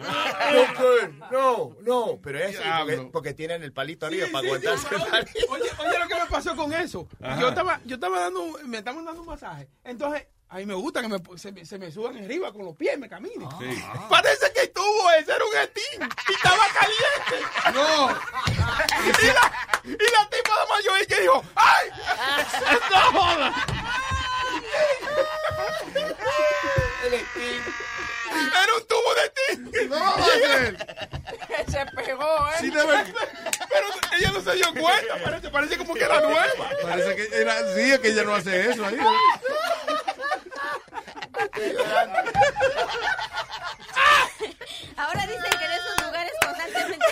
no 0.53 0.66
good, 0.77 1.15
no, 1.31 1.77
no. 1.83 2.19
Pero 2.23 2.39
es 2.41 2.57
porque, 2.59 3.09
porque 3.12 3.35
tienen 3.35 3.62
el 3.62 3.73
palito 3.73 4.07
arriba 4.07 4.27
para 4.33 4.43
Sí, 4.43 4.47
aguantarse 4.49 4.89
sí, 4.89 4.95
el 4.97 5.11
palito. 5.11 5.53
oye, 5.53 5.70
oye 5.79 5.99
lo 6.01 6.09
que 6.09 6.15
me 6.15 6.27
pasó 6.29 6.57
con 6.57 6.73
eso. 6.73 7.07
Ajá. 7.23 7.41
Yo 7.41 7.49
estaba, 7.51 7.81
yo 7.85 7.95
estaba 7.95 8.19
dando, 8.20 8.59
me 8.65 8.79
estaban 8.79 9.05
dando 9.05 9.20
un 9.20 9.29
masaje. 9.29 9.69
Entonces, 9.85 10.27
a 10.53 10.57
mí 10.57 10.66
me 10.66 10.74
gusta 10.74 11.01
que 11.01 11.09
me, 11.09 11.19
se, 11.37 11.51
me, 11.51 11.65
se 11.65 11.79
me 11.79 11.91
suban 11.91 12.15
arriba 12.15 12.53
con 12.53 12.66
los 12.66 12.77
pies, 12.77 12.99
me 12.99 13.09
caminen. 13.09 13.49
Sí. 13.59 13.83
Parece 14.11 14.53
que 14.53 14.66
tuvo 14.66 15.11
ese, 15.12 15.33
era 15.33 15.43
un 15.47 15.57
estín. 15.57 16.09
Y 16.29 16.33
estaba 16.35 16.66
caliente. 16.74 17.39
No. 17.73 18.11
Y 19.01 19.27
la, 19.29 19.51
y 19.83 20.12
la 20.12 20.29
tipa 20.29 20.61
de 20.61 20.66
mayor 20.69 21.07
que 21.07 21.20
dijo, 21.23 21.43
¡ay! 21.57 21.89
¡No 22.91 23.01
jodas! 23.19 23.55
Era 27.05 28.74
un 28.77 28.87
tubo 28.87 29.15
de 29.15 29.24
estín. 29.24 29.89
No, 29.91 30.15
Ángel. 30.15 30.79
Se 31.69 31.87
pegó, 32.05 32.49
¿eh? 32.49 32.53
Sí, 32.61 32.70
de 32.70 32.85
ver- 32.87 33.15
Pero 33.69 33.87
ella 34.19 34.31
no 34.33 34.41
se 34.41 34.53
dio 34.55 34.73
cuenta. 34.74 35.16
Parece, 35.23 35.49
parece 35.51 35.77
como 35.79 35.95
que 35.95 36.05
era 36.05 36.20
nueva. 36.20 36.47
Parece 36.83 37.16
que 37.16 37.29
era, 37.41 37.74
sí, 37.74 37.93
es 37.93 37.99
que 38.01 38.09
ella 38.09 38.24
no 38.24 38.35
hace 38.35 38.70
eso 38.70 38.85
ahí. 38.87 38.97
Ahora 44.97 45.27
dicen 45.27 45.51
que 45.59 45.65
en 45.65 45.73
esos 45.73 46.03
lugares 46.07 46.33
constantemente 46.45 47.07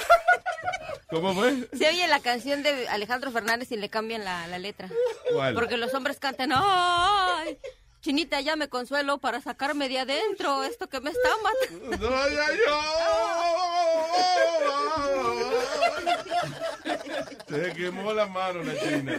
¿Cómo 1.10 1.34
fue? 1.34 1.68
se 1.76 1.88
oye 1.88 2.06
la 2.08 2.20
canción 2.20 2.62
de 2.62 2.88
Alejandro 2.88 3.30
Fernández 3.32 3.72
y 3.72 3.76
le 3.76 3.88
cambian 3.88 4.24
la, 4.24 4.46
la 4.46 4.58
letra. 4.58 4.88
¿Cuál? 5.32 5.54
Porque 5.54 5.76
los 5.76 5.92
hombres 5.94 6.18
cantan, 6.20 6.50
¡ay! 6.54 7.58
Chinita, 8.00 8.40
ya 8.40 8.56
me 8.56 8.68
consuelo 8.68 9.18
para 9.18 9.40
sacarme 9.42 9.88
de 9.88 9.98
adentro 9.98 10.62
esto 10.62 10.88
que 10.88 11.00
me 11.00 11.10
está 11.10 11.28
matando. 11.42 11.96
No, 11.98 12.28
ya 12.28 12.46
yo. 12.56 12.80
Se 17.48 17.72
quemó 17.74 18.12
la 18.12 18.26
mano 18.26 18.62
la 18.62 18.78
china. 18.78 19.18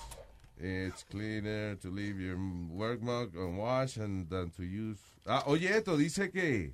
It's 0.61 1.05
cleaner 1.05 1.77
to 1.77 1.89
leave 1.89 2.19
your 2.19 2.37
work 2.69 3.01
mug 3.01 3.33
unwashed 3.35 3.97
and 3.97 4.27
than 4.29 4.51
to 4.51 4.63
use. 4.63 4.99
Ah, 5.25 5.43
oye, 5.45 5.69
esto 5.77 5.95
dice 5.97 6.31
que 6.31 6.73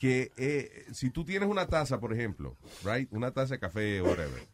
que 0.00 0.30
eh, 0.36 0.86
si 0.92 1.10
tú 1.10 1.24
tienes 1.24 1.48
una 1.48 1.66
taza, 1.66 1.98
por 2.00 2.12
ejemplo, 2.12 2.56
right, 2.84 3.08
una 3.12 3.30
taza 3.32 3.54
de 3.54 3.60
café, 3.60 4.00
whatever, 4.02 4.46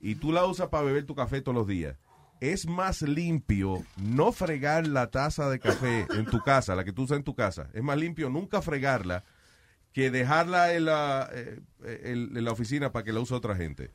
y 0.00 0.14
tú 0.14 0.30
la 0.32 0.44
usas 0.46 0.68
para 0.68 0.84
beber 0.84 1.04
tu 1.06 1.14
café 1.14 1.40
todos 1.40 1.54
los 1.56 1.66
días, 1.66 1.96
es 2.40 2.66
más 2.66 3.02
limpio 3.02 3.82
no 3.96 4.32
fregar 4.32 4.86
la 4.86 5.10
taza 5.10 5.48
de 5.50 5.58
café 5.58 6.06
en 6.14 6.24
tu 6.26 6.40
casa, 6.40 6.74
la 6.74 6.84
que 6.84 6.92
tú 6.92 7.02
usas 7.02 7.16
en 7.18 7.24
tu 7.24 7.34
casa. 7.34 7.68
Es 7.74 7.82
más 7.82 7.98
limpio 7.98 8.28
nunca 8.30 8.60
fregarla 8.62 9.24
que 9.92 10.10
dejarla 10.10 10.74
en 10.74 10.84
la, 10.86 11.28
eh, 11.32 11.60
en- 11.84 12.36
en 12.36 12.44
la 12.44 12.52
oficina 12.52 12.92
para 12.92 13.04
que 13.04 13.12
la 13.12 13.20
use 13.20 13.34
otra 13.34 13.56
gente. 13.56 13.90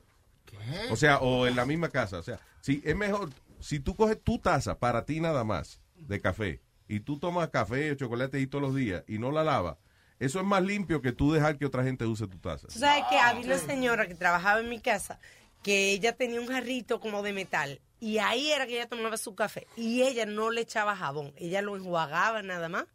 O 0.91 0.95
sea, 0.95 1.19
o 1.19 1.45
en 1.48 1.56
la 1.56 1.65
misma 1.65 1.90
casa. 1.90 2.18
O 2.19 2.23
sea, 2.23 2.40
si 2.61 2.82
es 2.84 2.95
mejor, 2.95 3.30
si 3.65 3.79
tú 3.79 3.95
coges 3.95 4.21
tu 4.21 4.37
taza 4.37 4.77
para 4.77 5.05
ti 5.05 5.19
nada 5.19 5.43
más 5.43 5.81
de 5.95 6.21
café 6.21 6.61
y 6.87 6.99
tú 6.99 7.17
tomas 7.17 7.49
café 7.49 7.91
o 7.91 7.95
chocolate 7.95 8.39
y 8.39 8.45
todos 8.45 8.61
los 8.61 8.75
días 8.75 9.03
y 9.07 9.17
no 9.17 9.31
la 9.31 9.43
lavas, 9.43 9.77
eso 10.19 10.39
es 10.39 10.45
más 10.45 10.61
limpio 10.61 11.01
que 11.01 11.11
tú 11.11 11.33
dejar 11.33 11.57
que 11.57 11.65
otra 11.65 11.83
gente 11.83 12.05
use 12.05 12.27
tu 12.27 12.37
taza. 12.37 12.67
Tú 12.67 12.77
sabes 12.77 13.05
que 13.09 13.17
había 13.17 13.43
una 13.43 13.57
señora 13.57 14.07
que 14.07 14.13
trabajaba 14.13 14.59
en 14.59 14.69
mi 14.69 14.79
casa 14.79 15.19
que 15.63 15.93
ella 15.93 16.15
tenía 16.15 16.39
un 16.39 16.45
jarrito 16.45 16.99
como 16.99 17.23
de 17.23 17.33
metal 17.33 17.81
y 17.99 18.19
ahí 18.19 18.51
era 18.51 18.67
que 18.67 18.75
ella 18.75 18.87
tomaba 18.87 19.17
su 19.17 19.33
café 19.33 19.65
y 19.75 20.03
ella 20.03 20.27
no 20.27 20.51
le 20.51 20.61
echaba 20.61 20.95
jabón, 20.95 21.33
ella 21.35 21.63
lo 21.63 21.75
enjuagaba 21.75 22.43
nada 22.43 22.69
más 22.69 22.85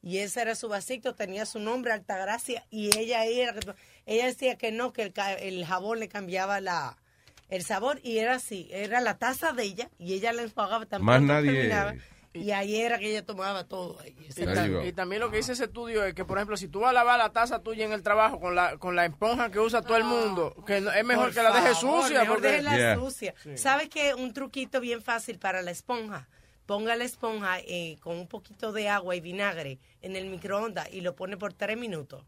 y 0.00 0.18
ese 0.18 0.42
era 0.42 0.54
su 0.54 0.68
vasito, 0.68 1.16
tenía 1.16 1.44
su 1.44 1.58
nombre 1.58 1.90
Altagracia 1.90 2.64
y 2.70 2.96
ella 2.96 3.22
ahí 3.22 3.40
era 3.40 3.56
ella 4.06 4.26
decía 4.26 4.56
que 4.56 4.70
no, 4.70 4.92
que 4.92 5.02
el, 5.02 5.12
el 5.40 5.66
jabón 5.66 5.98
le 5.98 6.06
cambiaba 6.06 6.60
la 6.60 6.99
el 7.50 7.64
sabor 7.64 8.00
y 8.02 8.18
era 8.18 8.34
así, 8.34 8.68
era 8.70 9.00
la 9.00 9.18
taza 9.18 9.52
de 9.52 9.64
ella 9.64 9.90
y 9.98 10.14
ella 10.14 10.32
la 10.32 10.42
enjuagaba 10.42 10.86
tan 10.86 11.02
Más 11.02 11.20
nadie- 11.20 11.52
terminaba, 11.52 11.94
y 12.32 12.52
ahí 12.52 12.76
era 12.80 12.98
que 13.00 13.10
ella 13.10 13.26
tomaba 13.26 13.64
todo 13.64 13.98
ahí. 14.00 14.14
Y, 14.20 14.28
tam- 14.32 14.94
también 14.94 15.20
lo 15.20 15.30
que 15.32 15.38
dice 15.38 15.50
ese 15.52 15.64
estudio 15.64 16.04
es 16.04 16.14
que, 16.14 16.24
por 16.24 16.38
ejemplo, 16.38 16.56
si 16.56 16.68
tú 16.68 16.78
vas 16.80 16.90
a 16.90 16.92
lavar 16.92 17.18
la 17.18 17.30
taza 17.32 17.58
tuya 17.60 17.84
en 17.84 17.92
el 17.92 18.04
trabajo 18.04 18.38
con 18.38 18.54
la, 18.54 18.76
con 18.78 18.94
la 18.94 19.04
esponja 19.04 19.50
que 19.50 19.58
usa 19.58 19.82
todo 19.82 19.96
el 19.96 20.04
mundo, 20.04 20.54
que 20.64 20.80
no- 20.80 20.92
es 20.92 21.04
mejor 21.04 21.26
Por 21.26 21.34
que 21.34 21.42
la 21.42 21.50
dejes 21.50 21.78
sucia. 21.78 22.20
Mejor 22.20 22.36
porque- 22.36 22.48
déjela 22.52 22.76
Yeah. 22.76 22.94
sucia. 22.96 23.34
Sí. 23.42 23.56
¿Sabes 23.58 23.88
qué? 23.88 24.14
Un 24.14 24.32
truquito 24.32 24.80
bien 24.80 25.02
fácil 25.02 25.38
para 25.40 25.60
la 25.62 25.72
esponja. 25.72 26.28
ponga 26.66 26.94
la 26.94 27.02
esponja 27.02 27.58
eh, 27.66 27.96
con 28.00 28.16
un 28.16 28.28
poquito 28.28 28.70
de 28.70 28.88
agua 28.88 29.16
y 29.16 29.20
vinagre 29.20 29.80
en 30.02 30.16
el 30.16 30.26
microondas 30.26 30.88
y 30.92 31.00
lo 31.02 31.14
pone 31.14 31.36
por 31.36 31.52
tres 31.52 31.76
minutos 31.76 32.24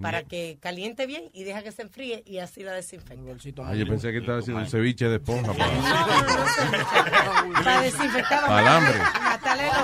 para 0.00 0.22
que 0.24 0.56
caliente 0.60 1.06
bien 1.06 1.24
y 1.34 1.44
deja 1.44 1.62
que 1.62 1.72
se 1.72 1.82
enfríe 1.82 2.22
y 2.26 2.38
así 2.38 2.62
la 2.62 2.72
desinfecta. 2.72 3.22
Ah, 3.66 3.74
yo 3.74 3.86
pensé 3.86 4.10
que 4.12 4.18
estaba 4.18 4.38
haciendo 4.38 4.62
un 4.62 4.68
ceviche 4.68 5.06
de 5.08 5.16
esponja. 5.16 5.52
Para, 5.52 5.70
Para 7.62 7.80
desinfectar. 7.82 8.46
para 8.46 8.60
el 8.62 8.68
hambre. 8.68 8.98
Matarle 9.22 9.66
los- 9.66 9.76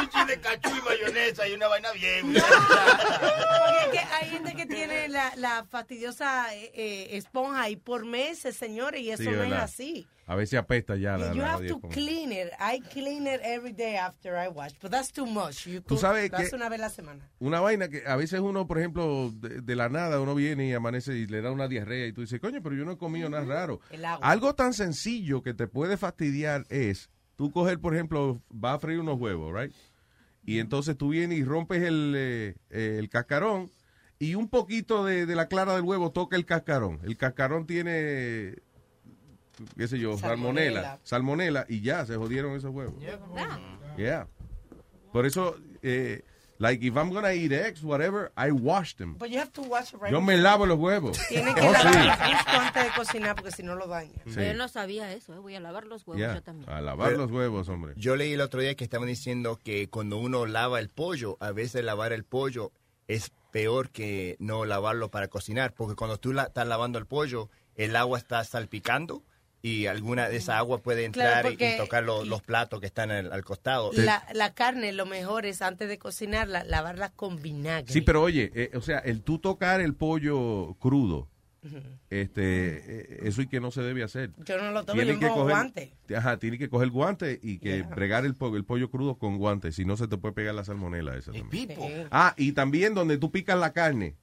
un 0.00 0.08
chile 0.10 0.26
de 0.36 0.40
cachú 0.40 0.70
y 0.76 0.80
mayonesa 0.82 1.48
y 1.48 1.52
una 1.52 1.68
vaina 1.68 1.92
bien. 1.92 2.32
Porque 2.32 3.78
es 3.84 3.88
que 3.92 3.98
hay 4.14 4.30
gente 4.30 4.54
que 4.54 4.66
tiene 4.66 5.08
la, 5.08 5.32
la 5.36 5.64
fastidiosa 5.68 6.54
eh, 6.54 6.70
eh, 6.74 7.08
esponja 7.16 7.62
ahí 7.62 7.76
por 7.76 8.04
meses, 8.04 8.56
señores, 8.56 9.00
y 9.02 9.10
eso 9.10 9.22
Sí, 9.22 9.28
no 9.28 9.34
es 9.42 9.50
verdad. 9.50 9.62
así. 9.64 10.06
A 10.26 10.36
veces 10.36 10.58
apesta 10.60 10.94
ya 10.96 11.16
la, 11.18 11.32
you 11.32 11.40
la 11.42 11.54
have 11.54 11.66
to 11.66 11.74
esponja. 11.74 11.94
clean 11.94 12.32
it. 12.32 12.48
I 12.60 12.80
clean 12.92 13.26
it 13.26 13.40
every 13.42 13.72
day 13.72 13.96
after 13.96 14.36
I 14.36 14.48
wash, 14.48 14.72
but 14.80 14.90
that's 14.92 15.10
too 15.12 15.26
much. 15.26 15.49
You 15.50 15.80
Tú 15.82 15.96
sabes 15.96 16.30
que- 16.30 16.54
una 16.54 16.68
vez 16.68 16.78
a 16.80 16.82
la 16.82 16.90
semana. 16.90 17.28
Una 17.38 17.60
vaina 17.60 17.88
que 17.88 18.02
a 18.06 18.16
veces 18.16 18.40
uno, 18.40 18.66
por 18.66 18.78
ejemplo, 18.78 19.30
de, 19.34 19.60
de 19.60 19.76
la 19.76 19.88
nada, 19.88 20.20
uno 20.20 20.34
viene 20.34 20.66
y 20.68 20.72
amanece 20.72 21.16
y 21.16 21.26
le 21.26 21.40
da 21.42 21.50
una 21.50 21.68
diarrea 21.68 22.06
y 22.06 22.12
tú 22.12 22.20
dices, 22.22 22.40
coño, 22.40 22.62
pero 22.62 22.74
yo 22.74 22.84
no 22.84 22.92
he 22.92 22.98
comido 22.98 23.28
nada 23.30 23.44
raro. 23.44 23.80
El 23.90 24.04
agua. 24.04 24.26
Algo 24.26 24.54
tan 24.54 24.72
sencillo 24.74 25.42
que 25.42 25.54
te 25.54 25.66
puede 25.66 25.96
fastidiar 25.96 26.64
es, 26.68 27.10
tú 27.36 27.50
coger, 27.50 27.78
por 27.80 27.94
ejemplo, 27.94 28.40
vas 28.48 28.76
a 28.76 28.78
freír 28.80 29.00
unos 29.00 29.18
huevos, 29.18 29.52
right? 29.54 29.72
Y 30.44 30.58
entonces 30.58 30.96
tú 30.96 31.10
vienes 31.10 31.38
y 31.38 31.44
rompes 31.44 31.82
el, 31.82 32.14
eh, 32.16 32.54
eh, 32.70 32.96
el 32.98 33.08
cascarón 33.10 33.70
y 34.18 34.34
un 34.34 34.48
poquito 34.48 35.04
de, 35.04 35.26
de 35.26 35.34
la 35.36 35.46
clara 35.48 35.74
del 35.74 35.82
huevo 35.82 36.12
toca 36.12 36.36
el 36.36 36.44
cascarón. 36.46 36.98
El 37.04 37.16
cascarón 37.16 37.66
tiene, 37.66 38.56
qué 39.76 39.86
sé 39.86 39.98
yo, 39.98 40.16
salmonela, 40.18 40.98
salmonela 41.02 41.66
y 41.68 41.82
ya, 41.82 42.04
se 42.06 42.16
jodieron 42.16 42.56
esos 42.56 42.70
huevos. 42.74 42.94
Yeah. 43.96 44.28
Por 45.12 45.26
eso, 45.26 45.56
eh, 45.82 46.22
like, 46.58 46.84
if 46.86 46.94
I'm 46.96 47.10
gonna 47.12 47.32
eat 47.34 47.52
eggs, 47.52 47.82
whatever, 47.82 48.30
I 48.36 48.50
wash 48.50 48.94
them. 48.96 49.16
But 49.18 49.28
you 49.30 49.38
have 49.38 49.50
to 49.52 49.62
wash 49.62 49.92
right 49.94 50.12
Yo 50.12 50.20
me 50.20 50.36
lavo 50.36 50.66
los 50.66 50.78
huevos. 50.78 51.18
Tienes 51.28 51.54
que 51.54 51.60
Oh, 51.62 51.74
sí. 51.74 51.84
lavar 51.84 52.34
justo 52.36 52.50
antes 52.60 52.84
de 52.84 52.90
cocinar 52.96 53.34
porque 53.36 53.50
si 53.52 53.62
no 53.62 53.74
lo 53.74 53.86
daña. 53.86 54.12
Sí. 54.26 54.34
Yo 54.44 54.54
no 54.54 54.68
sabía 54.68 55.12
eso, 55.12 55.34
¿eh? 55.34 55.38
voy 55.38 55.54
a 55.56 55.60
lavar 55.60 55.86
los 55.86 56.06
huevos 56.06 56.18
Yeah, 56.20 56.34
yo 56.34 56.42
también. 56.42 56.68
A 56.70 56.80
lavar 56.80 57.12
los 57.12 57.30
huevos, 57.30 57.68
hombre. 57.68 57.94
Yo 57.96 58.14
leí 58.16 58.32
el 58.34 58.40
otro 58.40 58.60
día 58.60 58.74
que 58.74 58.84
estaban 58.84 59.08
diciendo 59.08 59.58
que 59.62 59.88
cuando 59.88 60.18
uno 60.18 60.46
lava 60.46 60.78
el 60.80 60.88
pollo, 60.90 61.36
a 61.40 61.50
veces 61.52 61.82
lavar 61.84 62.12
el 62.12 62.24
pollo 62.24 62.72
es 63.08 63.32
peor 63.50 63.90
que 63.90 64.36
no 64.38 64.64
lavarlo 64.64 65.10
para 65.10 65.26
cocinar, 65.26 65.72
porque 65.72 65.96
cuando 65.96 66.18
tú 66.18 66.32
la- 66.32 66.44
estás 66.44 66.68
lavando 66.68 66.98
el 67.00 67.06
pollo, 67.06 67.50
el 67.74 67.96
agua 67.96 68.18
está 68.18 68.44
salpicando 68.44 69.24
y 69.62 69.86
alguna 69.86 70.28
de 70.28 70.36
esa 70.36 70.56
agua 70.58 70.78
puede 70.82 71.10
Claro, 71.10 71.50
entrar 71.50 71.74
y- 71.74 71.76
tocar 71.76 72.02
lo- 72.02 72.24
los 72.24 72.42
platos 72.42 72.80
que 72.80 72.86
están 72.86 73.10
al, 73.10 73.30
al 73.32 73.44
costado. 73.44 73.90
La, 73.92 74.26
la 74.34 74.54
carne, 74.54 74.92
lo 74.92 75.04
mejor 75.06 75.44
es 75.46 75.60
antes 75.62 75.88
de 75.88 75.98
cocinarla, 75.98 76.64
lavarla 76.64 77.10
con 77.10 77.42
vinagre. 77.42 77.92
Sí, 77.92 78.00
pero 78.00 78.22
oye, 78.22 78.50
eh, 78.54 78.70
o 78.74 78.80
sea, 78.80 78.98
el 79.00 79.22
tú 79.22 79.38
tocar 79.38 79.80
el 79.82 79.94
pollo 79.94 80.74
crudo, 80.78 81.28
este, 82.08 82.42
eh, 83.14 83.18
eso 83.24 83.42
y 83.42 83.46
que 83.48 83.60
no 83.60 83.70
se 83.70 83.82
debe 83.82 84.02
hacer. 84.02 84.30
Yo 84.46 84.56
no 84.56 84.70
lo 84.72 84.80
toco, 84.84 84.96
Tiene 84.96 85.12
yo 85.12 85.20
que 85.20 85.26
coger- 85.28 85.50
guante. 85.50 85.92
Ajá, 86.16 86.38
tiene 86.38 86.56
que 86.58 86.68
coger 86.70 86.88
guante 86.88 87.38
y 87.42 87.58
que 87.58 87.76
Yeah. 87.78 87.88
bregar 87.94 88.24
el, 88.24 88.34
el 88.54 88.64
pollo 88.64 88.90
crudo 88.90 89.16
con 89.18 89.36
guante, 89.36 89.70
si 89.72 89.84
no 89.84 89.96
se 89.98 90.08
te 90.08 90.16
puede 90.16 90.34
pegar 90.34 90.54
la 90.54 90.64
salmonela 90.64 91.16
esa 91.16 91.32
también. 91.32 92.08
Ah, 92.10 92.34
y 92.38 92.52
también 92.52 92.94
donde 92.94 93.18
tú 93.18 93.30
picas 93.30 93.58
la 93.58 93.72
carne, 93.74 94.16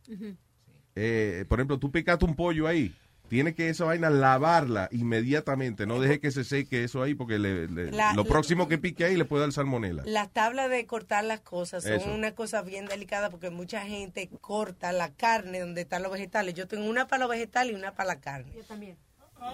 eh, 0.96 1.46
por 1.48 1.60
ejemplo, 1.60 1.78
tú 1.78 1.92
picaste 1.92 2.26
un 2.26 2.36
pollo 2.36 2.68
ahí, 2.68 2.94
tienes 3.28 3.56
que 3.56 3.70
esa 3.70 3.86
vaina 3.86 4.10
lavarla 4.10 4.90
inmediatamente, 4.91 5.86
no 5.86 5.99
deje 5.99 6.20
que 6.20 6.32
se 6.32 6.44
seque 6.44 6.84
eso 6.84 7.02
ahí 7.04 7.14
porque 7.16 7.38
le- 7.40 7.68
le- 7.68 7.91
La- 7.91 8.14
lo 8.14 8.24
la- 8.24 8.30
próximo 8.30 8.68
que 8.68 8.78
pique 8.78 9.06
ahí 9.06 9.16
le 9.18 9.26
puede 9.26 9.41
dar 9.41 9.52
salmonela. 9.52 10.04
Las 10.06 10.32
tablas 10.32 10.70
de 10.70 10.86
cortar 10.86 11.24
las 11.24 11.41
cosas 11.41 11.84
son 11.84 11.94
Eso. 11.94 12.14
una 12.14 12.34
cosa 12.34 12.62
bien 12.62 12.86
delicada 12.86 13.30
porque 13.30 13.49
mucha 13.49 13.82
gente 13.86 14.30
corta 14.41 14.91
la 14.91 15.14
carne 15.14 15.60
donde 15.60 15.82
están 15.82 16.04
los 16.04 16.12
vegetales. 16.12 16.54
Yo 16.54 16.68
tengo 16.68 16.86
una 16.90 17.08
para 17.08 17.22
los 17.22 17.30
vegetales 17.30 17.74
y 17.74 17.76
una 17.76 17.94
para 17.94 18.08
la 18.08 18.20
carne. 18.20 18.52
Yo 18.56 18.64
también. 18.64 18.98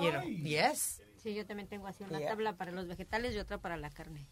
You 0.01 0.11
know, 0.11 0.21
yes. 0.23 1.01
Sí, 1.21 1.33
yo 1.33 1.45
también 1.45 1.67
tengo 1.69 1.87
así 1.87 2.03
una 2.03 2.19
Yeah. 2.19 2.29
tabla 2.29 2.53
para 2.57 2.71
los 2.71 2.87
vegetales 2.87 3.33
y 3.33 3.37
otra 3.39 3.57
para 3.57 3.77
la 3.77 3.89
carne. 3.89 4.25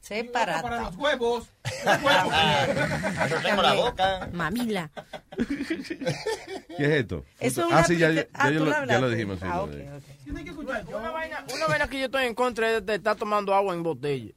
Separada. 0.00 0.62
Para 0.62 0.80
los 0.82 0.96
huevos. 0.96 1.48
Yo 3.30 3.40
tengo 3.42 3.62
la 3.62 3.74
boca. 3.74 4.28
Mamila. 4.32 4.90
¿Qué 5.36 6.84
es 6.84 6.90
esto? 6.90 7.24
Eso 7.38 7.66
es 7.66 7.72
ah, 7.72 7.84
sí, 7.84 7.96
ya, 7.98 8.26
ah, 8.34 8.50
lo, 8.50 8.86
ya 8.86 9.08
dijimos. 9.08 9.38
sí, 9.38 9.46
Ah. 9.46 9.64
Una 10.96 11.10
vaina, 11.10 11.44
una 11.54 11.66
vaina 11.66 11.88
que 11.88 11.98
yo 11.98 12.04
estoy 12.06 12.24
en 12.26 12.34
contra 12.34 12.70
es 12.76 12.86
de 12.86 12.94
estar 12.94 13.16
tomando 13.16 13.54
agua 13.54 13.74
en 13.74 13.82
botella. 13.82 14.32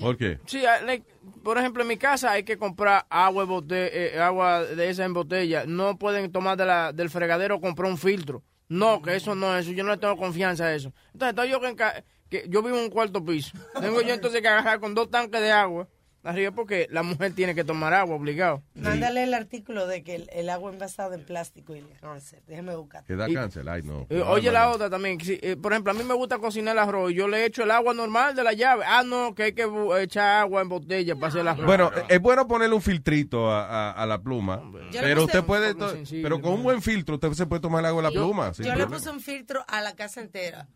¿Por 0.00 0.16
qué? 0.16 0.38
Sí, 0.46 0.64
ah, 0.66 0.80
like, 0.82 1.06
por 1.42 1.58
ejemplo, 1.58 1.82
en 1.82 1.88
mi 1.88 1.96
casa 1.96 2.32
hay 2.32 2.42
que 2.42 2.58
comprar 2.58 3.06
agua, 3.08 3.44
en 3.44 3.48
bote- 3.48 3.90
eh, 3.92 4.20
agua 4.20 4.64
de 4.64 4.90
esa 4.90 5.04
en 5.04 5.14
botella. 5.14 5.64
No 5.66 5.96
pueden 5.96 6.30
tomar 6.32 6.56
de 6.56 6.66
la, 6.66 6.92
del 6.92 7.08
fregadero 7.08 7.56
o 7.56 7.60
comprar 7.60 7.90
un 7.90 7.96
filtro. 7.98 8.42
No, 8.68 9.00
que 9.00 9.14
eso 9.14 9.34
no 9.36 9.56
es 9.56 9.64
eso. 9.64 9.74
Yo 9.74 9.84
no 9.84 9.92
le 9.92 9.98
tengo 9.98 10.16
confianza 10.16 10.64
a 10.66 10.74
eso. 10.74 10.92
Entonces, 11.12 11.30
estoy 11.30 11.50
yo 11.50 11.60
que, 11.60 12.04
que 12.30 12.44
yo 12.48 12.62
vivo 12.62 12.76
en 12.78 12.84
un 12.84 12.90
cuarto 12.90 13.24
piso. 13.24 13.56
Tengo 13.80 14.00
yo 14.02 14.14
entonces 14.14 14.40
que 14.42 14.48
agarrar 14.48 14.80
con 14.80 14.94
dos 14.94 15.10
tanques 15.10 15.40
de 15.40 15.52
agua 15.52 15.88
arriba 16.24 16.50
porque 16.50 16.88
la 16.90 17.04
mujer 17.04 17.32
tiene 17.34 17.54
que 17.54 17.62
tomar 17.62 17.94
agua, 17.94 18.16
obligado. 18.16 18.60
Mándale 18.74 19.22
el 19.22 19.32
artículo 19.32 19.86
de 19.86 20.02
que 20.02 20.16
el, 20.16 20.28
el 20.32 20.50
agua 20.50 20.72
envasada 20.72 21.14
en 21.14 21.24
plástico 21.24 21.76
y 21.76 21.82
le 21.82 21.90
cáncer. 22.00 22.42
Déjame 22.48 22.74
buscar. 22.74 23.04
Que 23.04 23.14
da 23.14 23.28
cáncer, 23.32 23.68
ay 23.68 23.82
no. 23.84 24.08
Eh, 24.10 24.16
No, 24.18 24.30
oye, 24.30 24.48
no, 24.48 24.52
la 24.54 24.64
no. 24.64 24.72
otra 24.72 24.90
también. 24.90 25.18
eh, 25.24 25.54
por 25.54 25.70
ejemplo, 25.72 25.92
a 25.92 25.94
mí 25.94 26.02
me 26.02 26.14
gusta 26.14 26.38
cocinar 26.38 26.72
el 26.74 26.80
arroz. 26.80 27.12
Yo 27.12 27.28
le 27.28 27.44
echo 27.44 27.62
el 27.62 27.70
agua 27.70 27.94
normal 27.94 28.34
de 28.34 28.42
la 28.42 28.54
llave. 28.54 28.82
Ah, 28.88 29.04
no, 29.06 29.36
que 29.36 29.44
hay 29.44 29.52
que 29.52 29.68
echar 30.00 30.40
agua 30.40 30.62
en 30.62 30.68
botella 30.68 31.14
para 31.14 31.28
hacer 31.28 31.42
el 31.42 31.46
arroz. 31.48 31.64
Bueno, 31.64 31.92
es 32.08 32.20
bueno 32.20 32.48
ponerle 32.48 32.74
un 32.74 32.82
filtrito 32.82 33.48
a, 33.52 33.90
a- 33.90 33.92
a 33.92 34.04
la 34.06 34.20
pluma, 34.20 34.60
Yo 34.90 35.00
pero 35.00 35.26
usted 35.26 35.44
puede, 35.44 35.76
pero 36.10 36.40
con 36.40 36.54
un 36.54 36.64
buen 36.64 36.82
filtro 36.82 37.14
usted 37.14 37.30
se 37.34 37.46
puede 37.46 37.62
tomar 37.62 37.82
el 37.82 37.86
agua 37.86 38.02
de 38.02 38.08
la 38.08 38.12
Yo- 38.14 38.24
pluma. 38.26 38.50
Yo 38.50 38.74
le 38.74 38.86
puse 38.88 39.10
un 39.10 39.20
filtro 39.20 39.64
a 39.68 39.80
la 39.80 39.94
casa 39.94 40.20
entera. 40.22 40.66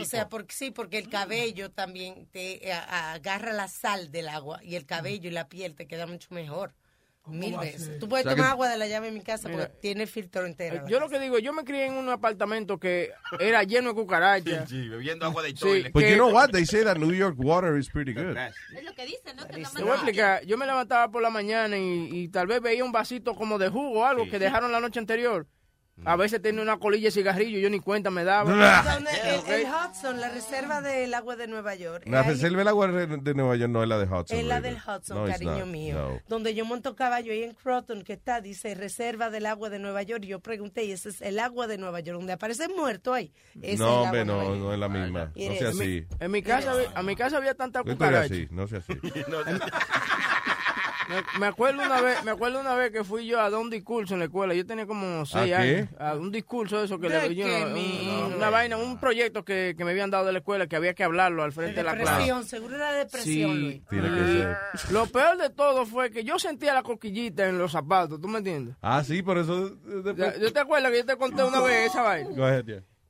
O 0.00 0.04
sea, 0.04 0.28
porque 0.28 0.54
sí, 0.54 0.70
porque 0.70 0.98
el 0.98 1.08
cabello 1.10 1.70
también 1.70 2.26
te 2.32 2.66
eh, 2.68 2.72
agarra 2.72 3.52
la 3.52 3.68
sal 3.68 4.10
del 4.10 4.28
agua 4.28 4.60
y 4.62 4.74
el 4.76 4.86
cabello 4.86 5.28
y 5.28 5.32
la 5.32 5.48
piel 5.48 5.74
te 5.74 5.86
queda 5.86 6.06
mucho 6.06 6.28
mejor. 6.30 6.74
Mil 7.28 7.58
veces. 7.58 7.98
Tú 7.98 8.08
puedes 8.08 8.24
O 8.24 8.28
sea 8.28 8.36
tomar 8.36 8.50
que- 8.50 8.52
agua 8.52 8.68
de 8.68 8.76
la 8.78 8.86
llave 8.86 9.08
en 9.08 9.14
mi 9.14 9.20
casa 9.20 9.48
Mira, 9.48 9.64
porque 9.66 9.78
tiene 9.80 10.06
filtro 10.06 10.46
entero. 10.46 10.76
Eh, 10.76 10.82
Yo 10.88 11.00
lo 11.00 11.08
que 11.08 11.18
digo, 11.18 11.40
yo 11.40 11.52
me 11.52 11.64
crié 11.64 11.86
en 11.86 11.94
un 11.94 12.08
apartamento 12.08 12.78
que 12.78 13.10
era 13.40 13.64
lleno 13.64 13.88
de 13.88 13.94
cucarachas. 13.96 14.68
Sí, 14.70 14.88
bebiendo 14.88 15.26
agua 15.26 15.42
de 15.42 15.48
Sí, 15.48 15.54
toilet. 15.56 15.92
But 15.92 16.04
que- 16.04 16.10
you 16.10 16.16
know 16.16 16.30
what? 16.32 16.50
They 16.50 16.64
say 16.64 16.84
that 16.84 16.98
New 16.98 17.12
York 17.12 17.34
water 17.36 17.76
is 17.78 17.90
pretty 17.90 18.14
good. 18.14 18.36
Es 18.76 18.84
lo 18.84 18.94
que 18.94 19.04
dicen, 19.06 19.34
¿no? 19.34 19.44
Te 19.44 19.56
voy 19.82 19.90
a 19.90 19.94
explicar. 19.94 20.44
Yo 20.46 20.56
me 20.56 20.66
levantaba 20.66 21.10
por 21.10 21.20
la 21.20 21.30
mañana 21.30 21.76
y, 21.76 22.08
y 22.12 22.28
tal 22.28 22.46
vez 22.46 22.60
veía 22.60 22.84
un 22.84 22.92
vasito 22.92 23.34
como 23.34 23.58
de 23.58 23.70
jugo 23.70 24.02
o 24.02 24.04
algo 24.06 24.22
Sí, 24.24 24.30
que 24.30 24.36
sí. 24.38 24.44
dejaron 24.44 24.70
la 24.70 24.78
noche 24.80 25.00
anterior. 25.00 25.48
A 26.04 26.14
veces 26.14 26.42
tenía 26.42 26.60
una 26.62 26.78
colilla 26.78 27.06
de 27.06 27.10
cigarrillo 27.10 27.58
y 27.58 27.62
yo 27.62 27.70
ni 27.70 27.80
cuenta 27.80 28.10
me 28.10 28.22
daba. 28.22 28.50
Donde 28.84 29.10
el, 29.24 29.60
el 29.60 29.66
Hudson, 29.66 30.20
la 30.20 30.28
reserva 30.28 30.82
del 30.82 31.12
agua 31.14 31.36
de 31.36 31.46
Nueva 31.48 31.74
York. 31.74 32.04
La 32.06 32.20
ahí- 32.20 32.28
reserva 32.28 32.58
del 32.58 32.68
agua 32.68 32.86
de 32.88 33.34
Nueva 33.34 33.56
York 33.56 33.70
no 33.72 33.82
es 33.82 33.88
la 33.88 33.98
de 33.98 34.04
Hudson. 34.04 34.38
Es 34.38 34.44
la 34.44 34.60
del 34.60 34.76
Hudson, 34.76 35.16
No, 35.16 35.26
cariño 35.26 35.58
not. 35.60 35.66
mío. 35.68 35.94
No. 35.96 36.20
Donde 36.28 36.54
yo 36.54 36.64
monto 36.66 36.94
caballo 36.94 37.32
ahí 37.32 37.44
en 37.44 37.54
Croton, 37.54 38.02
que 38.02 38.12
está, 38.12 38.40
dice 38.42 38.74
reserva 38.74 39.30
del 39.30 39.46
agua 39.46 39.70
de 39.70 39.78
Nueva 39.78 40.02
York. 40.02 40.22
Y 40.24 40.28
yo 40.28 40.40
pregunté, 40.40 40.84
y 40.84 40.92
ese 40.92 41.08
es 41.08 41.22
el 41.22 41.38
agua 41.38 41.66
de 41.66 41.78
Nueva 41.78 42.00
York, 42.00 42.18
donde 42.18 42.34
aparece 42.34 42.68
muerto 42.68 43.14
ahí. 43.14 43.32
Ese 43.62 43.78
No, 43.82 44.02
hombre, 44.02 44.24
no, 44.24 44.54
no 44.54 44.72
es 44.74 44.78
la 44.78 44.88
misma. 44.90 45.32
No 45.34 45.54
sea 45.54 45.70
En 45.70 45.78
mi- 45.78 45.82
así. 45.84 46.06
En 46.20 46.30
mi 46.30 46.42
casa, 46.42 46.72
había- 46.72 46.90
a 46.94 47.02
mi 47.02 47.16
casa 47.16 47.36
había 47.38 47.54
tanta 47.54 47.82
cucaracha. 47.82 48.34
así, 48.34 48.46
no 48.50 48.68
sea 48.68 48.78
así. 48.80 48.92
Me, 51.08 51.40
me 51.40 51.46
acuerdo 51.46 51.82
una 51.84 52.00
vez, 52.00 52.24
me 52.24 52.30
acuerdo 52.32 52.60
una 52.60 52.74
vez 52.74 52.90
que 52.90 53.04
fui 53.04 53.26
yo 53.26 53.40
a 53.40 53.48
dar 53.50 53.60
un 53.60 53.70
discurso 53.70 54.14
en 54.14 54.20
la 54.20 54.26
escuela. 54.26 54.54
Yo 54.54 54.66
tenía 54.66 54.86
como 54.86 55.24
seis 55.24 55.46
qué? 55.46 55.54
años. 55.54 55.88
A 55.98 56.14
un 56.14 56.32
discurso 56.32 56.78
de 56.78 56.86
eso 56.86 56.98
que 56.98 57.08
¿De 57.08 57.28
le 57.28 57.34
yo, 57.34 57.46
un- 57.46 58.34
una 58.34 58.50
vaina, 58.50 58.76
un 58.76 58.98
proyecto 58.98 59.44
que, 59.44 59.74
que 59.78 59.84
me 59.84 59.92
habían 59.92 60.10
dado 60.10 60.26
de 60.26 60.32
la 60.32 60.38
escuela 60.38 60.66
que 60.66 60.76
había 60.76 60.94
que 60.94 61.04
hablarlo 61.04 61.42
al 61.44 61.52
frente 61.52 61.76
de, 61.76 61.82
la 61.84 61.94
clase. 61.94 62.10
Depresión, 62.10 62.44
seguro 62.44 62.74
era 62.76 62.92
depresión, 62.92 63.52
Sí. 63.54 63.58
Luis. 63.60 63.82
Tiene 63.88 64.08
que 64.08 64.24
ser. 64.24 64.56
Lo 64.92 65.06
peor 65.06 65.36
de 65.38 65.50
todo 65.50 65.86
fue 65.86 66.10
que 66.10 66.24
yo 66.24 66.38
sentía 66.38 66.74
la 66.74 66.82
coquillita 66.82 67.48
en 67.48 67.58
los 67.58 67.72
zapatos, 67.72 68.20
¿tú 68.20 68.28
me 68.28 68.38
entiendes? 68.38 68.74
Ah, 68.82 69.02
sí, 69.04 69.22
por 69.22 69.38
eso. 69.38 69.76
Ya- 70.16 70.36
¿Yo 70.38 70.52
te 70.52 70.60
acuerdas 70.60 70.90
que 70.90 70.98
yo 70.98 71.06
te 71.06 71.16
conté 71.16 71.44
una 71.44 71.60
vez 71.60 71.86
esa 71.90 72.02
vaina? 72.02 72.30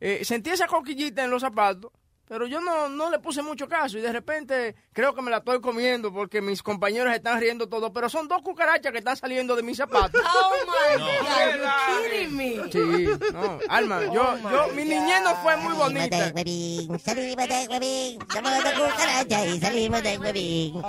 Eh, 0.01 0.24
sentí 0.24 0.51
esa 0.51 0.66
coquillita 0.66 1.24
en 1.24 1.31
los 1.31 1.40
zapatos, 1.40 1.90
pero 2.28 2.46
yo 2.46 2.60
no, 2.60 2.88
no 2.88 3.10
le 3.10 3.18
puse 3.18 3.42
mucho 3.42 3.68
caso 3.68 3.98
y 3.98 4.00
de 4.00 4.12
repente 4.12 4.74
creo 4.92 5.14
que 5.14 5.22
me 5.22 5.30
la 5.30 5.38
estoy 5.38 5.60
comiendo 5.60 6.12
porque 6.12 6.40
mis 6.40 6.62
compañeros 6.62 7.14
están 7.14 7.40
riendo 7.40 7.68
todo, 7.68 7.92
pero 7.92 8.08
son 8.08 8.26
dos 8.28 8.42
cucarachas 8.42 8.90
que 8.92 8.98
están 8.98 9.16
saliendo 9.16 9.54
de 9.56 9.62
mis 9.62 9.76
zapatos. 9.76 10.20
Oh 10.38 10.54
my 10.66 10.98
No. 10.98 11.06
God, 11.06 11.56
you're 11.56 12.08
kidding 12.10 12.36
me. 12.36 12.70
Sí, 12.72 13.08
no, 13.32 13.58
Alma, 13.68 14.04
yo, 14.12 14.22
Oh, 14.22 14.36
my 14.36 14.50
yo, 14.52 14.68
mi 14.74 14.84
niñez 14.84 15.22
no 15.22 15.34
fue 15.36 15.56
muy 15.56 15.74
bonita. 15.74 16.16
Salimos 16.18 16.28
de 16.28 16.32
huevín, 16.34 16.98
salimos 17.00 17.48
de 17.48 17.68
huevín, 17.68 18.18
somos 18.32 18.64
de 18.64 18.72
cucaracha 18.72 19.46
y 19.46 19.60
salimos 19.60 20.02
de 20.02 20.18
huevín. 20.18 20.82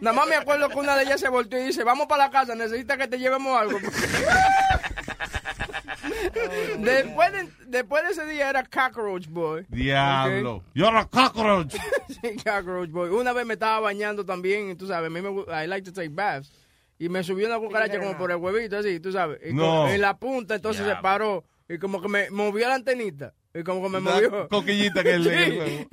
Nada 0.00 0.16
más 0.16 0.28
me 0.28 0.36
acuerdo 0.36 0.68
que 0.68 0.78
una 0.78 0.96
de 0.96 1.04
ellas 1.04 1.20
se 1.20 1.28
volteó 1.28 1.58
y 1.58 1.64
dice, 1.66 1.84
vamos 1.84 2.06
para 2.06 2.24
la 2.26 2.30
casa, 2.30 2.54
necesita 2.54 2.96
que 2.96 3.08
te 3.08 3.18
llevemos 3.18 3.58
algo. 3.60 3.78
Después 6.78 7.32
de, 7.32 7.48
después 7.66 8.02
de 8.04 8.10
ese 8.10 8.26
día 8.26 8.50
era 8.50 8.62
Cockroach 8.64 9.26
Boy. 9.28 9.66
Diablo. 9.68 10.56
Ok. 10.56 10.64
You're 10.74 10.98
a 10.98 11.04
cockroach. 11.06 11.74
Sí, 12.08 12.36
Cockroach 12.42 12.90
Boy. 12.90 13.10
Una 13.10 13.32
vez 13.32 13.44
me 13.46 13.54
estaba 13.54 13.80
bañando 13.80 14.24
también, 14.24 14.70
y 14.70 14.74
tú 14.74 14.86
sabes, 14.86 15.08
a 15.08 15.10
mí 15.10 15.20
me 15.20 15.30
I 15.64 15.66
like 15.66 15.82
to 15.90 15.92
take 15.92 16.08
baths. 16.10 16.50
Y 16.98 17.08
me 17.10 17.22
subió 17.22 17.46
una 17.46 17.58
cucaracha 17.58 17.98
como 17.98 18.16
por 18.16 18.30
el 18.30 18.38
huevito, 18.38 18.78
así, 18.78 19.00
tú 19.00 19.12
sabes. 19.12 19.38
Y 19.44 19.52
No. 19.52 19.86
en 19.88 20.00
la 20.00 20.16
punta, 20.16 20.54
entonces 20.54 20.86
se 20.86 20.96
paró. 20.96 21.44
Y 21.68 21.78
como 21.78 22.00
que 22.00 22.08
me 22.08 22.30
movió 22.30 22.68
la 22.68 22.76
antenita. 22.76 23.34
Y 23.52 23.62
como 23.64 23.82
que 23.82 23.88
me 23.88 23.98
Una 23.98 24.10
movió. 24.12 24.48
coquillita 24.48 25.02
que 25.02 25.14
Sí. 25.18 25.22
le- 25.24 25.88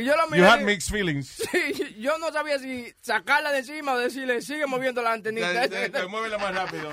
Y 0.00 0.04
yo 0.04 0.14
la 0.16 0.24
You 0.24 0.30
miré. 0.32 0.46
had 0.46 0.60
mixed 0.62 0.90
feelings. 0.90 1.28
Sí, 1.52 1.94
yo 2.00 2.18
no 2.18 2.30
sabía 2.32 2.58
si 2.58 2.92
sacarla 3.00 3.52
de 3.52 3.58
encima 3.60 3.92
o 3.94 3.98
decirle, 3.98 4.42
sigue 4.42 4.66
moviendo 4.66 5.00
la 5.00 5.12
antenita. 5.12 5.68
Te- 5.68 5.68
te- 5.68 5.88
te 5.90 6.06
muévela 6.06 6.36
más 6.38 6.54
rápido. 6.54 6.90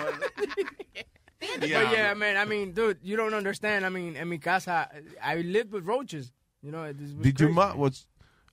But 1.39 1.67
yeah, 1.69 2.13
man, 2.15 2.35
I 2.37 2.45
mean, 2.45 2.73
dude, 2.73 2.99
you 3.01 3.15
don't 3.15 3.33
understand. 3.33 3.85
I 3.85 3.89
mean, 3.89 4.15
en 4.17 4.27
mi 4.27 4.39
casa, 4.39 4.89
I 5.21 5.35
lived 5.41 5.71
with 5.73 5.85
roaches. 5.85 6.33
You 6.61 6.71
know, 6.71 6.83
it 6.83 6.97
was 6.99 7.13
Did 7.15 7.39
your 7.39 7.49
crazy. 7.49 7.53
ma 7.53 7.73
was 7.75 8.07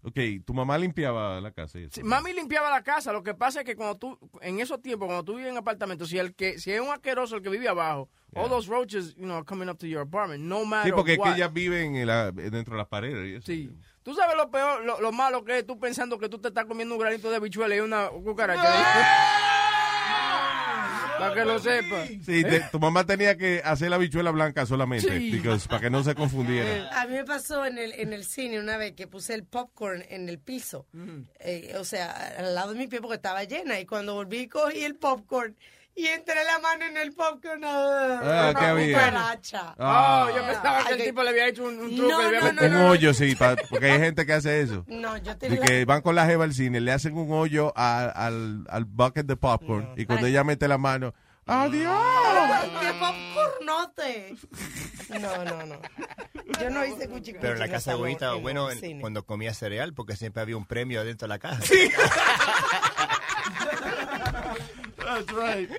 Okay, 0.08 0.38
tu 0.38 0.54
mamá 0.54 0.78
limpiaba 0.78 1.40
la 1.40 1.50
casa. 1.50 1.80
y 1.80 1.84
eso. 1.84 1.94
Sí, 1.96 2.04
Mami 2.04 2.32
limpiaba 2.32 2.70
la 2.70 2.82
casa. 2.84 3.12
Lo 3.12 3.24
que 3.24 3.34
pasa 3.34 3.60
es 3.62 3.66
que 3.66 3.74
cuando 3.74 3.96
tú, 3.98 4.16
en 4.40 4.60
esos 4.60 4.80
tiempos, 4.80 5.06
cuando 5.06 5.24
tú 5.24 5.34
vives 5.34 5.50
en 5.50 5.56
apartamento, 5.56 6.06
si 6.06 6.16
el 6.16 6.32
que, 6.36 6.60
si 6.60 6.70
es 6.70 6.80
un 6.80 6.90
asqueroso 6.90 7.34
el 7.34 7.42
que 7.42 7.48
vive 7.48 7.66
abajo, 7.68 8.08
all 8.36 8.48
those 8.48 8.68
roaches, 8.70 9.16
you 9.16 9.24
know, 9.24 9.38
are 9.38 9.44
coming 9.44 9.68
up 9.68 9.78
to 9.78 9.86
your 9.88 10.02
apartment, 10.02 10.44
no 10.44 10.64
matter 10.64 10.92
Sí, 10.92 10.94
porque 10.94 11.14
es 11.14 11.18
what. 11.18 11.30
que 11.30 11.34
ellas 11.40 11.52
viven 11.52 11.96
en 11.96 12.06
la- 12.06 12.30
dentro 12.30 12.74
de 12.74 12.78
las 12.78 12.86
paredes. 12.86 13.26
y 13.26 13.34
eso. 13.34 13.46
Sí. 13.46 13.68
Tú 14.04 14.14
sabes 14.14 14.36
lo 14.36 14.48
peor, 14.48 14.84
lo, 14.84 15.00
lo 15.00 15.10
malo 15.10 15.42
que 15.44 15.58
es 15.58 15.66
tú 15.66 15.76
pensando 15.80 16.20
que 16.20 16.28
tú 16.28 16.38
te 16.38 16.48
estás 16.48 16.66
comiendo 16.66 16.94
un 16.94 17.00
granito 17.00 17.28
de 17.28 17.40
bichuela 17.40 17.74
y 17.74 17.80
una 17.80 18.08
cucaracha. 18.08 18.62
Para 21.18 21.34
que 21.34 21.44
lo 21.44 21.58
sepas. 21.58 22.08
Sí, 22.24 22.42
te- 22.44 22.60
tu 22.72 22.78
mamá 22.78 23.04
tenía 23.04 23.36
que 23.36 23.60
hacer 23.64 23.90
la 23.90 23.98
bichuela 23.98 24.30
blanca 24.30 24.66
solamente, 24.66 25.08
Sí. 25.18 25.30
because- 25.32 25.66
para 25.68 25.80
que 25.80 25.90
no 25.90 26.02
se 26.04 26.14
confundiera. 26.14 26.90
A 27.00 27.06
mí 27.06 27.14
me 27.14 27.24
pasó 27.24 27.64
en 27.66 27.78
el, 27.78 27.92
en 27.92 28.12
el 28.12 28.24
cine 28.24 28.60
una 28.60 28.76
vez 28.76 28.92
que 28.92 29.06
puse 29.06 29.34
el 29.34 29.44
popcorn 29.44 30.04
en 30.08 30.28
el 30.28 30.38
piso. 30.38 30.86
Eh, 31.40 31.74
o 31.78 31.84
sea, 31.84 32.10
al 32.38 32.54
lado 32.54 32.72
de 32.72 32.78
mi 32.78 32.86
pie 32.86 33.00
porque 33.00 33.16
estaba 33.16 33.44
llena. 33.44 33.78
Y 33.80 33.86
cuando 33.86 34.14
volví, 34.14 34.48
cogí 34.48 34.84
el 34.84 34.96
popcorn 34.96 35.56
y 35.96 36.06
entré 36.08 36.44
la 36.44 36.58
mano 36.58 36.84
en 36.84 36.96
el 36.98 37.12
popcorn. 37.12 37.62
Ah, 37.64 38.50
una 38.50 38.54
¿qué 38.60 38.64
había? 38.66 38.98
cucaracha. 38.98 39.74
Ah. 39.78 40.26
Oh, 40.28 40.36
yo 40.36 40.46
pensaba 40.46 40.84
que 40.84 40.92
el 40.94 41.04
tipo 41.04 41.22
le 41.22 41.30
había 41.30 41.48
hecho 41.48 41.64
un, 41.64 41.78
un 41.80 41.96
truco. 41.96 42.12
No, 42.12 42.20
le 42.20 42.26
había 42.38 42.52
no, 42.52 42.62
metido- 42.62 42.78
un 42.80 42.86
hoyo, 42.86 43.14
sí, 43.14 43.34
pa- 43.34 43.56
porque 43.70 43.90
hay 43.92 43.98
gente 43.98 44.26
que 44.26 44.32
hace 44.34 44.60
eso. 44.60 44.84
No, 44.88 45.16
yo 45.16 45.32
De 45.32 45.36
tenía 45.36 45.60
que 45.62 45.84
van 45.86 46.02
con 46.02 46.14
la 46.14 46.26
jeva 46.26 46.44
al 46.44 46.52
cine, 46.54 46.80
le 46.80 46.92
hacen 46.92 47.16
un 47.16 47.32
hoyo 47.32 47.72
a- 47.76 48.04
al, 48.04 48.66
al 48.68 48.84
bucket 48.84 49.26
de 49.26 49.36
popcorn 49.36 49.94
y 49.96 50.04
cuando 50.06 50.26
ella 50.26 50.44
mete 50.44 50.68
la 50.68 50.76
mano, 50.78 51.14
¡adiós! 51.46 51.96
¡Qué 52.80 52.92
popcornote! 53.00 54.36
No, 55.20 55.44
no, 55.44 55.66
no. 55.66 55.80
Yo 56.60 56.70
no 56.70 56.84
hice 56.84 57.08
cuchi 57.08 57.32
Pero 57.34 57.54
en 57.54 57.58
la 57.60 57.68
casa 57.68 57.92
de 57.92 57.96
Bonita, 57.98 58.34
bueno, 58.34 58.70
en- 58.70 59.00
cuando 59.00 59.24
comía 59.24 59.54
cereal, 59.54 59.94
porque 59.94 60.16
siempre 60.16 60.42
había 60.42 60.56
un 60.56 60.66
premio 60.66 61.00
adentro 61.00 61.26
de 61.26 61.28
la 61.28 61.38
caja. 61.38 61.60
That's 65.06 65.32
right. 65.32 65.70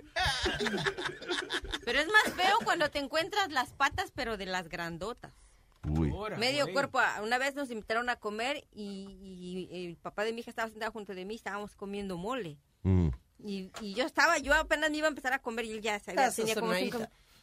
Pero 1.83 1.99
es 1.99 2.07
más 2.07 2.33
feo 2.33 2.57
cuando 2.63 2.89
te 2.89 2.99
encuentras 2.99 3.51
las 3.51 3.73
patas, 3.73 4.11
pero 4.15 4.37
de 4.37 4.45
las 4.45 4.69
grandotas. 4.69 5.33
Uy. 5.83 6.13
Medio 6.37 6.71
cuerpo. 6.71 6.99
Ah, 6.99 7.19
Una 7.21 7.37
vez 7.37 7.55
nos 7.55 7.69
invitaron 7.69 8.09
a 8.09 8.15
comer 8.15 8.65
y, 8.73 9.67
y 9.71 9.85
el 9.87 9.97
papá 9.97 10.23
de 10.23 10.31
mi 10.31 10.39
hija 10.41 10.49
estaba 10.49 10.69
sentado 10.69 10.91
junto 10.91 11.13
de 11.13 11.25
mí, 11.25 11.35
estábamos 11.35 11.75
comiendo 11.75 12.17
mole. 12.17 12.57
Mm. 12.83 13.09
Y, 13.39 13.71
y 13.81 13.93
yo 13.93 14.05
estaba, 14.05 14.37
yo 14.37 14.53
apenas 14.53 14.89
me 14.91 14.97
iba 14.97 15.07
a 15.07 15.09
empezar 15.09 15.33
a 15.33 15.39
comer 15.39 15.65
y 15.65 15.73
él 15.73 15.81
ya 15.81 15.99
sabía, 15.99 16.27
Estás 16.27 16.35
tenía 16.37 16.55
como 16.55 16.73
cinco. 16.73 16.99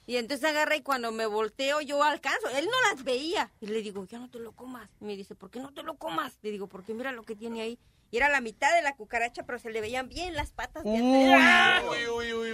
Y 0.07 0.17
entonces 0.17 0.49
agarra 0.49 0.77
y 0.77 0.83
cuando 0.83 1.13
me 1.13 1.25
volteo 1.27 1.81
yo 1.81 2.03
alcanzo, 2.03 2.49
él 2.51 2.67
no 2.67 2.91
las 2.91 3.05
veía. 3.05 3.51
Y 3.61 3.67
le 3.67 3.81
digo, 3.83 4.05
ya 4.05 4.19
no 4.19 4.31
te 4.31 4.39
lo 4.39 4.53
comas. 4.53 4.91
Y 5.01 5.05
me 5.05 5.17
dice, 5.17 5.35
¿por 5.35 5.51
qué 5.51 5.61
no 5.61 5.73
te 5.73 5.83
lo 5.83 5.97
comas? 5.97 6.39
Le 6.43 6.51
digo, 6.51 6.67
porque 6.67 6.93
mira 6.93 7.13
lo 7.13 7.23
que 7.23 7.37
tiene 7.37 7.63
ahí. 7.63 7.79
Y 8.11 8.17
era 8.19 8.29
la 8.29 8.41
mitad 8.41 8.73
de 8.75 8.83
la 8.83 8.95
cucaracha, 8.95 9.43
pero 9.45 9.59
se 9.59 9.71
le 9.71 9.81
veían 9.81 10.09
bien 10.09 10.35
las 10.35 10.53
patas. 10.53 10.85
de 10.85 10.91
Uy, 10.91 11.33
atrás. 11.33 11.83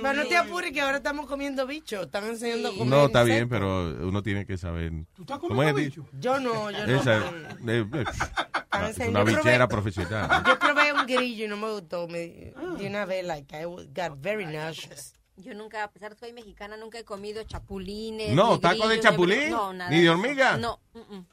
Pero 0.03 0.13
no 0.15 0.27
te 0.27 0.37
apures 0.37 0.73
que 0.73 0.81
ahora 0.81 0.97
estamos 0.99 1.27
comiendo 1.27 1.67
bicho. 1.67 2.03
Están 2.03 2.25
enseñando 2.25 2.69
a 2.69 2.73
comer. 2.73 2.87
No, 2.89 3.07
está 3.07 3.23
bien, 3.25 3.49
pero 3.49 3.91
uno 4.09 4.23
tiene 4.23 4.47
que 4.47 4.57
saber. 4.57 4.93
estás 5.19 5.39
¿Cómo 5.39 5.63
es? 5.63 5.73
comiendo 5.73 5.75
bicho? 5.75 6.07
Yo 6.19 6.41
no, 6.41 6.71
yo 6.71 6.87
no. 6.87 7.01
Esa, 7.01 7.19
eh, 7.19 7.87
eh, 7.93 8.05
es 8.89 8.99
una 8.99 9.21
Yo 9.21 9.27
probé- 9.27 9.37
bichera 9.37 9.69
profesional. 9.69 10.43
Yo 10.47 10.59
probé 10.59 10.93
un 10.93 11.07
grillo 11.07 11.45
y 11.45 11.49
no 11.49 11.57
me 11.59 11.71
gustó. 11.73 12.09
Me, 12.09 12.53
de 12.79 12.87
una 12.87 13.05
vez, 13.05 13.25
like, 13.27 13.55
I 13.55 13.65
got 13.65 14.19
very 14.21 14.47
nauseous. 14.47 15.13
Yo 15.37 15.55
nunca, 15.55 15.85
a 15.85 15.91
pesar 15.91 16.11
de 16.11 16.17
que 16.17 16.21
soy 16.21 16.33
mexicana, 16.33 16.77
nunca 16.77 16.99
he 16.99 17.05
comido 17.05 17.43
chapulines. 17.45 18.35
No, 18.35 18.55
ni 18.55 18.61
taco 18.61 18.89
de 18.89 19.01
chapulín, 19.01 19.45
ni- 19.45 19.51
No, 19.51 19.73
nada 19.73 19.91
ni 19.91 20.01
de 20.03 20.11
hormiga. 20.11 20.57
No, 20.57 20.81
mm, 20.95 20.99
mm. 21.17 21.27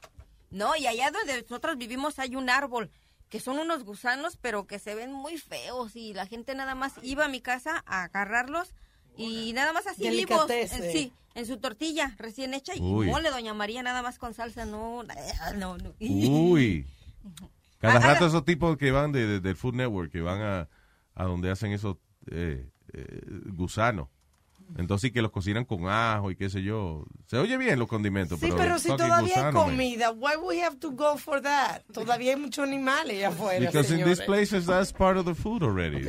no, 0.50 0.76
y 0.76 0.86
allá 0.86 1.10
donde 1.10 1.42
nosotros 1.42 1.76
vivimos 1.76 2.18
hay 2.18 2.34
un 2.36 2.48
árbol 2.50 2.90
que 3.28 3.40
son 3.40 3.58
unos 3.58 3.84
gusanos, 3.84 4.36
pero 4.40 4.66
que 4.66 4.78
se 4.78 4.94
ven 4.94 5.12
muy 5.12 5.36
feos 5.38 5.96
y 5.96 6.14
la 6.14 6.26
gente 6.26 6.54
nada 6.54 6.74
más 6.74 6.94
iba 7.02 7.24
a 7.26 7.28
mi 7.28 7.40
casa 7.40 7.82
a 7.86 8.04
agarrarlos 8.04 8.74
y 9.16 9.52
nada 9.52 9.72
más 9.72 9.86
así 9.86 10.08
vivos, 10.08 10.48
en, 10.50 10.68
sí, 10.92 11.12
en 11.34 11.46
su 11.46 11.58
tortilla 11.58 12.14
recién 12.18 12.54
hecha 12.54 12.74
y 12.74 12.80
Uy. 12.80 13.06
mole 13.06 13.30
Doña 13.30 13.52
María 13.54 13.82
nada 13.82 14.00
más 14.02 14.18
con 14.18 14.32
salsa, 14.34 14.64
no, 14.64 15.02
no, 15.56 15.76
no. 15.78 15.94
Uy. 16.00 16.86
Cada 17.80 17.96
Ah, 17.96 18.00
rato 18.00 18.24
ah, 18.24 18.28
esos 18.28 18.44
tipos 18.44 18.76
que 18.76 18.90
van 18.90 19.12
de, 19.12 19.26
de- 19.26 19.40
del 19.40 19.54
Food 19.56 19.74
Network, 19.74 20.10
que 20.10 20.20
van 20.20 20.40
a, 20.42 20.68
a 21.14 21.24
donde 21.24 21.48
hacen 21.50 21.72
esos 21.72 21.96
eh, 22.30 22.68
eh, 22.92 23.20
gusanos. 23.52 24.08
Entonces 24.76 25.08
sí 25.08 25.12
que 25.12 25.22
los 25.22 25.30
cocinan 25.30 25.64
con 25.64 25.88
ajo 25.88 26.30
y 26.30 26.36
qué 26.36 26.50
sé 26.50 26.62
yo. 26.62 27.04
Se 27.26 27.38
oye 27.38 27.56
bien 27.56 27.78
los 27.78 27.88
condimentos, 27.88 28.38
Sí, 28.38 28.46
pero, 28.46 28.56
pero 28.58 28.78
si 28.78 28.88
todavía 28.88 29.16
hay 29.18 29.22
gusano, 29.42 29.52
man. 29.52 29.70
comida, 29.70 30.10
why 30.12 30.36
we 30.42 30.60
have 30.62 30.76
to 30.78 30.90
go 30.90 31.16
for 31.16 31.40
that? 31.40 31.82
Todavía 31.92 32.34
hay 32.34 32.40
muchos 32.40 32.66
animales 32.68 33.24
afuera, 33.24 33.60
Because 33.66 33.90
in 33.92 34.00
señores. 34.00 34.18
these 34.18 34.26
places 34.26 34.66
that's 34.66 34.92
part 34.92 35.16
of 35.16 35.24
the 35.24 35.34
food 35.34 35.62
already. 35.62 36.06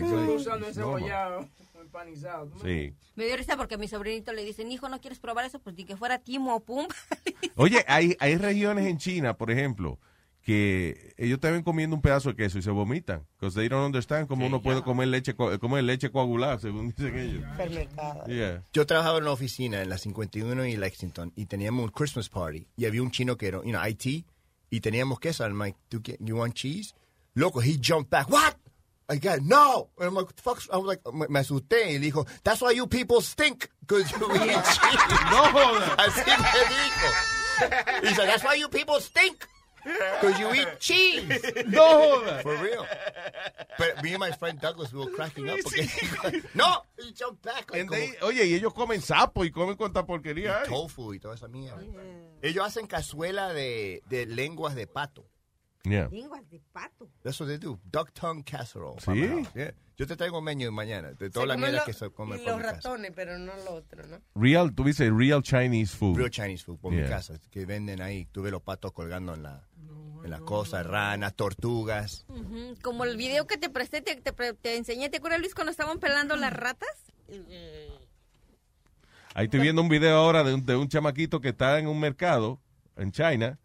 Empanizado. 1.81 2.51
Sí. 2.61 2.93
Me 3.15 3.25
dio 3.25 3.35
risa 3.37 3.57
porque 3.57 3.75
a 3.75 3.77
mi 3.77 3.87
sobrinito 3.87 4.31
le 4.33 4.43
dicen, 4.45 4.71
hijo, 4.71 4.89
¿no 4.89 4.99
quieres 4.99 5.19
probar 5.19 5.45
eso? 5.45 5.59
Pues 5.59 5.75
di 5.75 5.85
que 5.85 5.97
fuera 5.97 6.19
Timo 6.19 6.55
o 6.55 6.59
Pum. 6.59 6.87
Oye, 7.55 7.83
hay, 7.87 8.15
hay 8.19 8.37
regiones 8.37 8.85
en 8.85 8.97
China, 8.97 9.35
por 9.35 9.49
ejemplo, 9.51 9.97
que 10.49 11.13
ellos 11.17 11.39
te 11.39 11.51
ven 11.51 11.61
comiendo 11.61 11.95
un 11.95 12.01
pedazo 12.01 12.29
de 12.29 12.35
queso 12.35 12.57
y 12.57 12.63
se 12.63 12.71
vomitan. 12.71 13.23
Because 13.39 13.55
they 13.55 13.69
don't 13.69 13.85
understand 13.85 14.27
cómo 14.27 14.47
uno 14.47 14.61
puede 14.63 14.81
comer 14.81 15.07
leche, 15.07 15.35
co- 15.35 15.59
comer 15.59 15.83
leche 15.83 16.09
coagulada, 16.11 16.57
según 16.57 16.89
dicen 16.89 17.15
ellos. 17.19 17.43
Yeah. 18.27 18.63
Yo 18.73 18.87
trabajaba 18.87 19.17
en 19.19 19.25
una 19.25 19.31
oficina 19.33 19.81
en 19.83 19.89
la 19.89 19.99
51 19.99 20.65
y 20.65 20.75
Lexington 20.75 21.31
y 21.35 21.45
teníamos 21.45 21.83
un 21.85 21.91
Christmas 21.91 22.29
party 22.29 22.67
y 22.75 22.85
había 22.85 23.03
un 23.03 23.11
chino 23.11 23.37
que 23.37 23.47
era, 23.47 23.59
you 23.59 23.69
know, 23.71 23.85
IT 23.85 24.25
y 24.71 24.79
teníamos 24.81 25.19
queso. 25.19 25.43
I'm 25.45 25.59
like, 25.59 25.77
"Do 25.91 25.99
you, 26.03 26.15
you 26.19 26.35
want 26.37 26.55
cheese? 26.55 26.95
Loco, 27.35 27.59
he 27.61 27.77
jumped 27.79 28.09
back. 28.09 28.27
What? 28.31 28.55
I 29.07 29.19
got 29.19 29.41
no. 29.41 29.89
And 29.99 30.07
I'm 30.07 30.15
like, 30.15 30.25
"What 30.25 30.35
the 30.35 30.41
fuck? 30.41 30.61
I 30.73 30.77
was 30.77 30.87
like, 30.87 31.01
me, 31.13 31.27
me 31.29 31.39
asusté 31.39 31.91
y 31.91 31.99
le 31.99 32.05
dijo, 32.11 32.25
that's 32.43 32.59
why 32.61 32.71
you 32.71 32.87
people 32.87 33.21
stink 33.21 33.69
because 33.81 34.11
you 34.11 34.25
eat 34.33 34.63
cheese. 34.65 35.03
No. 35.31 35.43
Así 35.97 36.25
me 36.25 36.61
dijo. 36.69 38.01
He 38.09 38.15
said, 38.15 38.27
that's 38.27 38.43
why 38.43 38.55
you 38.55 38.67
people 38.67 38.99
stink. 38.99 39.47
Because 39.83 40.39
you 40.39 40.53
eat 40.53 40.79
cheese. 40.79 41.41
No 41.67 42.21
jodas. 42.21 42.41
For 42.43 42.55
real. 42.57 42.85
But 43.77 44.03
me 44.03 44.11
and 44.11 44.19
my 44.19 44.31
friend 44.31 44.59
Douglas, 44.59 44.91
we 44.93 44.99
were 45.05 45.11
cracking 45.11 45.49
up. 45.49 45.59
Porque, 45.59 46.43
no, 46.55 46.83
he 46.97 47.11
jumped 47.13 47.41
back. 47.43 47.71
like 47.71 47.89
they- 47.89 48.13
oye, 48.21 48.45
y 48.45 48.53
ellos 48.55 48.73
comen 48.73 49.01
sapo 49.01 49.43
y 49.45 49.51
comen 49.51 49.75
cuanta 49.75 50.05
porquería 50.05 50.61
hay. 50.61 50.67
tofu 50.69 51.13
y 51.13 51.19
toda 51.19 51.35
esa 51.35 51.47
mierda. 51.47 51.81
Ellos 52.41 52.65
hacen 52.65 52.87
cazuela 52.87 53.53
de, 53.53 54.01
de 54.09 54.25
lenguas 54.25 54.75
de 54.75 54.87
pato. 54.87 55.25
Yeah. 55.83 56.09
Lenguas 56.11 56.47
de 56.49 56.59
pato. 56.73 57.07
That's 57.23 57.39
what 57.39 57.47
they 57.47 57.57
do. 57.57 57.79
Duck 57.89 58.11
tongue 58.13 58.43
casserole. 58.43 58.99
¿Sí? 58.99 59.13
Yeah. 59.55 59.73
Yo 59.97 60.07
te 60.07 60.15
traigo 60.15 60.39
un 60.39 60.43
menú 60.45 60.71
mañana 60.71 61.11
de 61.13 61.29
toda 61.29 61.43
Se 61.43 61.47
la 61.47 61.53
comen 61.55 61.69
mierda 61.71 61.79
lo- 61.79 61.85
que 61.85 61.93
se 61.93 62.09
come 62.11 62.37
por 62.37 62.45
los 62.47 62.57
mi 62.57 62.61
casa. 62.63 62.75
ratones, 62.75 63.11
pero 63.15 63.37
no 63.37 63.53
lo 63.65 63.71
otro, 63.75 64.07
¿no? 64.07 64.21
Real, 64.35 64.73
tú 64.73 64.83
dices 64.83 65.11
real 65.13 65.41
Chinese 65.43 65.95
food. 65.95 66.17
Real 66.17 66.29
Chinese 66.29 66.63
food 66.65 66.79
por 66.79 66.93
Yeah. 66.93 67.03
mi 67.03 67.09
casa. 67.09 67.39
Que 67.49 67.65
venden 67.65 68.01
ahí. 68.01 68.25
Tuve 68.25 68.51
los 68.51 68.61
patos 68.61 68.91
colgando 68.93 69.33
en 69.33 69.43
la 69.43 69.65
en 70.21 70.31
las 70.31 70.41
cosas, 70.41 70.85
ranas, 70.85 71.33
tortugas. 71.33 72.25
Ujú, 72.27 72.75
Como 72.83 73.05
el 73.05 73.15
video 73.15 73.47
que 73.47 73.57
te 73.57 73.69
presté, 73.69 74.01
te, 74.01 74.17
te 74.17 74.33
pre- 74.33 74.53
te 74.53 74.75
enseñé, 74.75 75.07
¿te 75.09 75.17
acuerdas 75.17 75.39
Luis 75.39 75.55
cuando 75.55 75.71
estaban 75.71 75.97
pelando 75.99 76.35
las 76.35 76.51
ratas? 76.51 76.89
Ahí 79.33 79.45
estoy 79.45 79.61
viendo 79.61 79.81
un 79.81 79.87
video 79.89 80.17
ahora 80.17 80.43
de 80.43 80.53
un, 80.55 80.65
de 80.65 80.75
un 80.75 80.89
chamaquito 80.89 81.39
que 81.39 81.49
está 81.49 81.79
en 81.79 81.87
un 81.87 81.99
mercado 81.99 82.59
en 82.97 83.11
China 83.13 83.57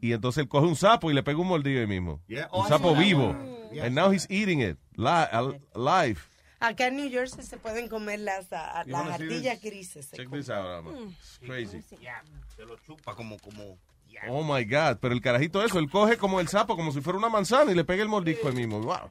y 0.00 0.12
entonces 0.12 0.42
él 0.42 0.48
coge 0.48 0.66
un 0.66 0.76
sapo 0.76 1.10
y 1.10 1.14
le 1.14 1.22
pega 1.22 1.38
un 1.38 1.46
mordido 1.48 1.80
ahí 1.80 1.86
mismo. 1.86 2.20
Yeah. 2.28 2.48
Un 2.52 2.64
Oh, 2.64 2.68
sapo 2.68 2.94
vivo. 2.94 3.34
Yeah. 3.72 3.84
And 3.86 3.94
now 3.94 4.10
he's 4.12 4.26
eating 4.30 4.60
it 4.62 4.78
li- 4.96 5.60
live. 5.74 6.20
Acá 6.60 6.88
en 6.88 6.96
New 6.96 7.10
Jersey 7.10 7.44
se 7.44 7.56
pueden 7.56 7.88
comer 7.88 8.18
las, 8.20 8.52
a- 8.52 8.82
las 8.86 9.06
ardillas 9.08 9.60
grises. 9.62 10.06
se 10.06 10.16
Check 10.16 10.30
this 10.30 10.48
out, 10.50 10.66
Alma. 10.66 10.90
It's 11.10 11.38
crazy. 11.44 11.82
Se 12.56 12.64
lo 12.64 12.76
chupa 12.78 13.14
como, 13.14 13.38
como. 13.38 13.78
Oh 14.28 14.42
my 14.42 14.64
God. 14.64 14.96
Pero 15.00 15.14
el 15.14 15.20
carajito 15.20 15.62
eso, 15.62 15.78
él 15.78 15.88
coge 15.88 16.16
como 16.16 16.40
el 16.40 16.48
sapo, 16.48 16.74
como 16.76 16.90
si 16.92 17.00
fuera 17.00 17.18
una 17.18 17.28
manzana 17.28 17.70
y 17.70 17.74
le 17.76 17.84
pega 17.84 18.02
el 18.02 18.08
mordisco 18.08 18.48
ahí 18.48 18.54
mismo. 18.54 18.80
Wow. 18.80 19.10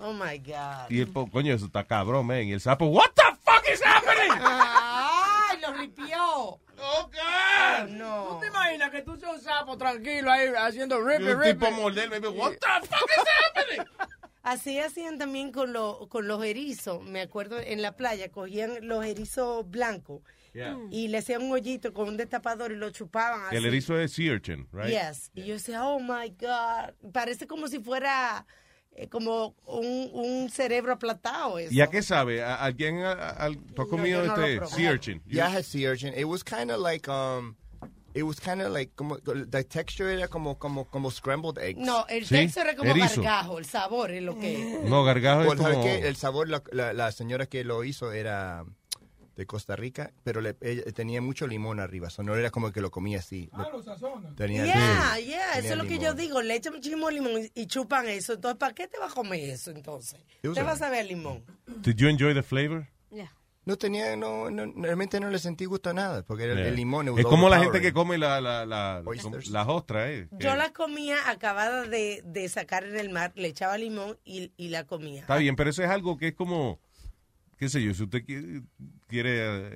Oh 0.00 0.12
my 0.12 0.38
God. 0.38 0.90
Y 0.90 1.00
el 1.00 1.08
po- 1.08 1.30
coño, 1.30 1.54
eso 1.54 1.66
está 1.66 1.84
cabrón, 1.84 2.26
man. 2.26 2.42
Y 2.44 2.52
el 2.52 2.60
sapo, 2.60 2.86
what 2.86 3.10
the 3.14 3.22
fuck 3.44 3.64
is 3.72 3.80
happening? 3.84 4.30
Ay, 4.42 5.58
los 5.60 5.74
tripió. 5.76 6.16
¡Oh, 6.18 6.60
God! 6.76 7.88
no. 7.90 8.28
¿Tú 8.34 8.40
te 8.40 8.46
imaginas 8.48 8.90
que 8.90 9.02
tú 9.02 9.16
seas 9.16 9.32
un 9.34 9.40
sapo 9.40 9.76
tranquilo 9.78 10.30
ahí 10.30 10.48
haciendo 10.56 10.98
Y 11.00 11.04
rippy, 11.18 11.30
un 11.32 11.40
rippy? 11.40 11.58
tipo 11.58 11.70
morder, 11.72 12.10
dice, 12.10 12.28
what 12.28 12.52
the 12.52 12.86
fuck 12.86 13.10
is 13.16 13.24
happening? 13.54 13.86
Así 14.42 14.78
hacían 14.78 15.16
también 15.16 15.52
con, 15.52 15.72
lo- 15.72 16.06
con 16.10 16.28
los 16.28 16.44
erizos. 16.44 17.02
Me 17.02 17.22
acuerdo 17.22 17.58
en 17.58 17.80
la 17.80 17.96
playa, 17.96 18.30
cogían 18.30 18.86
los 18.86 19.04
erizos 19.04 19.68
blancos 19.70 20.20
Yeah. 20.52 20.76
y 20.92 21.08
le 21.08 21.18
hacían 21.18 21.42
un 21.42 21.50
hoyito 21.50 21.92
con 21.92 22.06
un 22.06 22.16
destapador 22.16 22.70
y 22.70 22.76
lo 22.76 22.88
chupaban 22.90 23.46
así. 23.46 23.56
El 23.56 23.64
erizo 23.64 23.98
es 23.98 24.12
sea 24.12 24.32
urchin, 24.34 24.68
right? 24.72 24.86
Yes. 24.88 25.32
Y 25.34 25.46
yo 25.46 25.54
decía, 25.54 25.84
oh 25.84 25.98
my 25.98 26.28
God. 26.38 26.94
Parece 27.12 27.48
como 27.48 27.66
si 27.66 27.80
fuera 27.80 28.46
como 29.10 29.54
un, 29.66 30.10
un 30.12 30.50
cerebro 30.50 30.92
aplatado. 30.92 31.58
Eso. 31.58 31.72
¿Y 31.74 31.80
a 31.80 31.88
qué 31.88 32.02
sabe? 32.02 32.42
¿A, 32.42 32.56
alguien 32.56 32.98
a- 33.02 33.12
a- 33.12 33.30
al- 33.30 33.58
tú 33.74 33.82
has 33.82 33.88
comido 33.88 34.24
no 34.24 34.34
este 34.44 34.66
sea 34.76 34.92
urchin? 34.92 35.22
Yeah, 35.26 35.48
I 35.50 35.56
had 35.56 35.62
sea 35.64 35.90
urchin. 35.90 36.12
It 36.16 36.24
was 36.26 36.42
kind 36.44 36.70
of 36.70 36.80
like 36.80 37.08
um, 37.10 37.56
it 38.14 38.22
was 38.22 38.38
kind 38.38 38.62
of 38.62 38.72
like 38.72 38.92
como 38.94 39.18
the 39.18 39.64
texture 39.64 40.08
era 40.12 40.28
como 40.28 40.56
como 40.58 40.84
como 40.84 41.10
scrambled 41.10 41.58
eggs. 41.58 41.78
No, 41.80 42.06
el 42.08 42.24
Sí, 42.24 42.36
texto 42.36 42.60
era 42.60 42.76
como 42.76 42.90
erizo. 42.90 43.20
gargajo, 43.22 43.58
el 43.58 43.64
sabor 43.64 44.12
es 44.12 44.22
lo 44.22 44.38
que. 44.38 44.80
No, 44.84 45.02
gargajo 45.04 45.40
es 45.42 45.46
Pues, 45.48 45.58
¿sabe 45.60 45.74
como... 45.74 45.84
qué? 45.84 46.06
El 46.06 46.16
sabor, 46.16 46.48
la, 46.48 46.62
la, 46.70 46.92
la 46.92 47.10
señora 47.12 47.46
que 47.46 47.64
lo 47.64 47.82
hizo 47.82 48.12
era 48.12 48.64
de 49.36 49.46
Costa 49.46 49.76
Rica, 49.76 50.12
pero 50.22 50.40
le, 50.40 50.56
ella 50.60 50.84
tenía 50.92 51.20
mucho 51.20 51.46
limón 51.46 51.80
arriba. 51.80 52.10
So 52.10 52.22
no 52.22 52.36
era 52.36 52.50
como 52.50 52.70
que 52.72 52.80
lo 52.80 52.90
comía 52.90 53.18
así. 53.18 53.48
Ah, 53.52 53.68
lo 53.72 53.82
sazonan. 53.82 54.34
Tenía 54.36 54.64
Yeah, 54.64 55.14
sí, 55.16 55.24
yeah, 55.26 55.40
eso 55.52 55.54
tenía 55.56 55.70
es 55.72 55.76
lo 55.78 55.82
que 55.84 55.88
limón. 55.90 56.04
yo 56.04 56.14
digo. 56.14 56.42
Le 56.42 56.54
echan 56.54 56.74
muchísimo 56.74 57.10
limón 57.10 57.50
y, 57.54 57.66
chupan 57.66 58.08
eso. 58.08 58.34
Entonces, 58.34 58.58
¿para 58.58 58.74
qué 58.74 58.86
te 58.88 58.98
vas 58.98 59.12
a 59.12 59.14
comer 59.14 59.50
eso 59.50 59.70
entonces? 59.70 60.20
Te 60.40 60.62
vas 60.62 60.80
a 60.82 60.90
ver 60.90 61.06
limón. 61.06 61.44
Did 61.82 61.96
you 61.96 62.08
enjoy 62.08 62.34
the 62.34 62.42
flavor? 62.42 62.86
No 63.66 63.78
tenía, 63.78 64.14
no, 64.14 64.50
no, 64.50 64.70
realmente 64.76 65.18
no 65.20 65.30
le 65.30 65.38
sentí 65.38 65.64
gusto 65.64 65.88
a 65.88 65.94
nada, 65.94 66.22
porque 66.22 66.44
el, 66.44 66.58
Yeah. 66.58 66.68
el 66.68 66.76
limón... 66.76 67.18
Es 67.18 67.24
como 67.24 67.48
la 67.48 67.60
gente 67.60 67.80
que 67.80 67.94
come 67.94 68.18
la, 68.18 68.38
la, 68.38 68.66
la, 68.66 69.02
las 69.02 69.66
ostras, 69.68 70.10
¿eh? 70.10 70.28
Yo 70.32 70.38
Que- 70.50 70.56
la 70.58 70.70
comía 70.74 71.30
acabada 71.30 71.84
de, 71.84 72.20
de 72.26 72.46
sacar 72.50 72.84
en 72.84 72.96
el 72.98 73.08
mar, 73.08 73.32
le 73.36 73.48
echaba 73.48 73.78
limón 73.78 74.18
y, 74.22 74.52
y 74.58 74.68
la 74.68 74.84
comía. 74.84 75.22
Está 75.22 75.36
bien, 75.38 75.56
pero 75.56 75.70
eso 75.70 75.82
es 75.82 75.88
algo 75.88 76.18
que 76.18 76.28
es 76.28 76.34
como, 76.34 76.78
qué 77.58 77.68
sé 77.68 77.82
yo, 77.82 77.94
si 77.94 78.02
usted 78.02 78.24
quiere, 78.24 78.62
quiere 79.06 79.30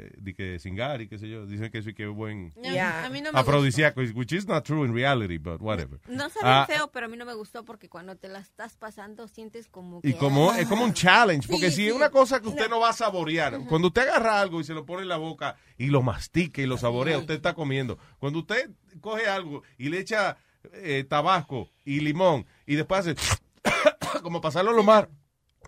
eh, 0.06 0.12
di 0.18 0.34
que 0.34 0.59
cingar 0.59 1.00
y 1.00 1.09
qué 1.09 1.18
sé 1.18 1.28
yo, 1.28 1.46
dicen 1.46 1.70
que 1.70 1.78
eso 1.78 1.90
que 1.94 2.05
es 2.05 2.14
buen 2.14 2.52
a 2.80 3.09
mí 3.10 3.20
no 3.20 3.32
me 3.32 3.38
afrodisíaco, 3.38 4.00
which 4.14 4.32
is 4.32 4.46
not 4.46 4.64
true 4.64 4.84
in 4.84 4.92
reality, 4.94 5.38
but 5.38 5.60
whatever. 5.60 5.98
No 6.09 6.28
sabe 6.28 6.44
Ah, 6.44 6.64
feo, 6.66 6.90
pero 6.90 7.06
a 7.06 7.09
mí 7.09 7.16
no 7.16 7.24
me 7.24 7.34
gustó 7.34 7.64
porque 7.64 7.88
cuando 7.88 8.16
te 8.16 8.28
la 8.28 8.40
estás 8.40 8.76
pasando 8.76 9.28
sientes 9.28 9.68
como 9.68 10.00
que... 10.00 10.09
Y 10.09 10.14
como 10.14 10.52
es 10.55 10.66
como 10.68 10.84
un 10.84 10.92
challenge, 10.92 11.46
porque 11.48 11.70
Sí, 11.70 11.76
si 11.76 11.82
sí. 11.82 11.88
es 11.88 11.94
una 11.94 12.10
cosa 12.10 12.40
que 12.40 12.48
usted 12.48 12.68
no. 12.68 12.80
va 12.80 12.90
a 12.90 12.92
saborear, 12.92 13.59
cuando 13.68 13.88
usted 13.88 14.02
agarra 14.09 14.40
algo 14.40 14.60
y 14.60 14.64
se 14.64 14.74
lo 14.74 14.84
pone 14.86 15.02
en 15.02 15.09
la 15.09 15.16
boca 15.16 15.56
y 15.76 15.86
lo 15.86 16.02
mastica 16.02 16.62
y 16.62 16.66
lo 16.66 16.78
saborea, 16.78 17.18
usted 17.18 17.34
está 17.34 17.55
comiendo. 17.55 17.98
Cuando 18.18 18.40
usted 18.40 18.70
coge 19.00 19.26
algo 19.26 19.62
y 19.76 19.88
le 19.88 20.00
echa 20.00 20.36
eh, 20.72 21.05
tabasco 21.09 21.70
y 21.84 22.00
limón 22.00 22.46
y 22.66 22.74
después 22.74 23.06
hace 23.06 23.14
como 24.22 24.40
pasarlo 24.40 24.72
lo 24.72 24.82
más 24.82 25.06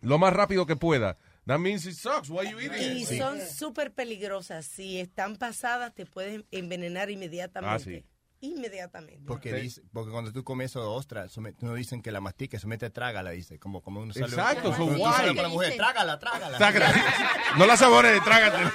lo 0.02 0.18
más 0.18 0.32
rápido 0.32 0.64
que 0.66 0.76
pueda, 0.76 1.18
that 1.46 1.58
means 1.58 1.86
it 1.86 1.94
sucks. 1.96 2.28
Why 2.28 2.48
you 2.50 2.58
eating 2.60 2.96
Y 2.96 3.02
it? 3.02 3.18
son 3.18 3.40
súper 3.40 3.92
peligrosas. 3.92 4.66
Si 4.66 5.00
están 5.00 5.36
pasadas, 5.36 5.94
te 5.94 6.06
pueden 6.06 6.46
envenenar 6.50 7.10
inmediatamente. 7.10 7.74
Ah, 7.74 7.78
sí. 7.78 8.04
Inmediatamente. 8.42 9.22
Porque, 9.26 9.52
dice, 9.52 9.82
porque 9.92 10.10
cuando 10.10 10.32
tú 10.32 10.42
comes 10.44 10.70
eso 10.70 10.80
de 10.80 10.86
ostra, 10.88 11.26
no 11.60 11.74
dicen 11.74 12.00
que 12.00 12.10
la 12.10 12.22
mastique, 12.22 12.58
solamente 12.58 12.88
trágala, 12.88 13.30
dice. 13.32 13.58
Como, 13.58 13.82
como 13.82 14.00
uno 14.00 14.14
sale. 14.14 14.26
Exacto, 14.26 14.70
so 14.72 14.76
cuando 14.78 14.94
tú 14.96 15.02
why? 15.04 15.12
sales 15.12 15.34
con 15.34 15.42
la 15.42 15.48
mujer, 15.50 15.76
trágala, 15.76 16.18
trágala. 16.18 16.56
Trágala. 16.58 16.94
No 17.58 17.66
la 17.66 17.76
sabores, 17.76 18.22
trágate. 18.24 18.58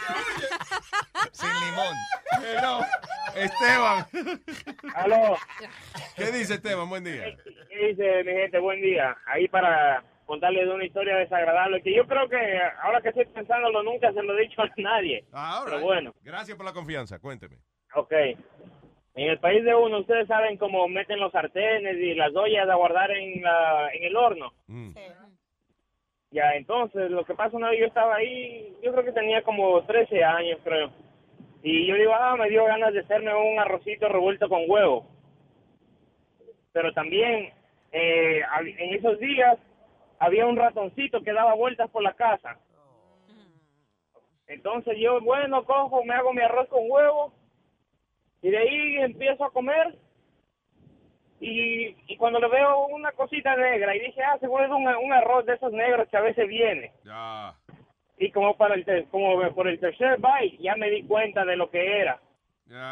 Sin 1.32 1.50
limón. 1.50 1.96
no. 2.62 2.86
Esteban. 3.36 4.08
Aló. 4.96 5.38
¿Qué 6.16 6.32
dice 6.32 6.54
Esteban? 6.56 6.88
Buen 6.88 7.04
día. 7.04 7.24
¿Qué 7.70 7.88
dice 7.88 8.24
mi 8.24 8.32
gente? 8.32 8.60
Buen 8.60 8.82
día. 8.82 9.18
Ahí 9.26 9.48
para 9.48 10.04
contarles 10.26 10.68
una 10.68 10.86
historia 10.86 11.18
desagradable 11.18 11.82
que 11.82 11.94
yo 11.94 12.06
creo 12.08 12.28
que 12.28 12.38
ahora 12.84 13.02
que 13.02 13.10
estoy 13.10 13.26
pensándolo 13.26 13.84
nunca 13.84 14.12
se 14.12 14.24
lo 14.24 14.38
he 14.38 14.42
dicho 14.42 14.62
a 14.62 14.70
nadie. 14.78 15.24
Ah, 15.32 15.60
all 15.60 15.66
Pero 15.66 15.78
right. 15.78 15.86
bueno, 15.86 16.14
Gracias 16.24 16.58
por 16.58 16.66
la 16.66 16.74
confianza. 16.74 17.20
Cuénteme. 17.20 17.58
ok. 17.94 18.12
En 19.18 19.30
el 19.30 19.40
país 19.40 19.64
de 19.64 19.74
uno, 19.74 20.00
ustedes 20.00 20.28
saben 20.28 20.58
cómo 20.58 20.88
meten 20.90 21.20
los 21.22 21.32
sartenes 21.32 21.96
y 21.96 22.16
las 22.16 22.36
ollas 22.36 22.68
a 22.68 22.76
guardar 22.76 23.12
en, 23.12 23.42
la, 23.42 23.90
en 23.94 24.04
el 24.04 24.16
horno. 24.18 24.52
Mm. 24.68 24.92
Ya, 26.32 26.54
entonces, 26.56 27.10
lo 27.12 27.24
que 27.24 27.34
pasa 27.34 27.56
una 27.56 27.70
vez 27.70 27.80
yo 27.80 27.86
estaba 27.86 28.16
ahí, 28.16 28.76
yo 28.84 28.92
creo 28.92 29.06
que 29.06 29.14
tenía 29.14 29.42
como 29.44 29.82
13 29.86 30.22
años, 30.22 30.60
creo. 30.66 30.92
Y 31.64 31.88
yo 31.88 31.96
digo, 31.96 32.14
ah, 32.14 32.36
me 32.36 32.50
dio 32.50 32.66
ganas 32.66 32.92
de 32.94 33.00
hacerme 33.00 33.34
un 33.34 33.58
arrocito 33.58 34.10
revuelto 34.10 34.50
con 34.50 34.64
huevo. 34.68 35.08
Pero 36.74 36.92
también, 36.92 37.54
eh, 37.94 38.42
en 38.78 38.96
esos 38.96 39.18
días, 39.20 39.58
había 40.26 40.46
un 40.46 40.56
ratoncito 40.58 41.22
que 41.22 41.34
daba 41.34 41.54
vueltas 41.56 41.90
por 41.90 42.04
la 42.04 42.14
casa. 42.14 42.58
Entonces 44.48 44.98
yo, 45.00 45.20
bueno, 45.22 45.64
cojo, 45.66 46.04
me 46.04 46.14
hago 46.14 46.32
mi 46.34 46.42
arroz 46.42 46.68
con 46.70 46.82
huevo 46.90 47.34
y 48.42 48.50
de 48.50 48.58
ahí 48.58 48.96
empiezo 48.98 49.44
a 49.46 49.52
comer 49.52 49.98
y, 51.40 51.96
y 52.08 52.18
cuando 52.18 52.40
le 52.40 52.48
veo 52.48 52.86
una 52.88 53.12
cosita 53.12 53.56
negra 53.56 53.96
y 53.96 54.00
dije, 54.00 54.22
ah, 54.24 54.38
seguro 54.40 54.64
es 54.66 54.70
un, 54.72 54.88
un 54.88 55.14
arroz 55.14 55.46
de 55.46 55.54
esos 55.56 55.72
negros 55.74 56.08
que 56.10 56.18
a 56.18 56.22
veces 56.22 56.48
viene. 56.48 56.92
Y 58.18 58.32
como 58.32 58.56
para 58.56 58.76
el 58.76 58.86
ter- 58.86 59.06
como 59.10 59.52
por 59.54 59.68
el 59.68 59.80
tercer 59.80 60.18
bite 60.18 60.58
ya 60.64 60.76
me 60.76 60.90
di 60.90 61.04
cuenta 61.04 61.44
de 61.44 61.56
lo 61.58 61.70
que 61.70 62.00
era. 62.02 62.20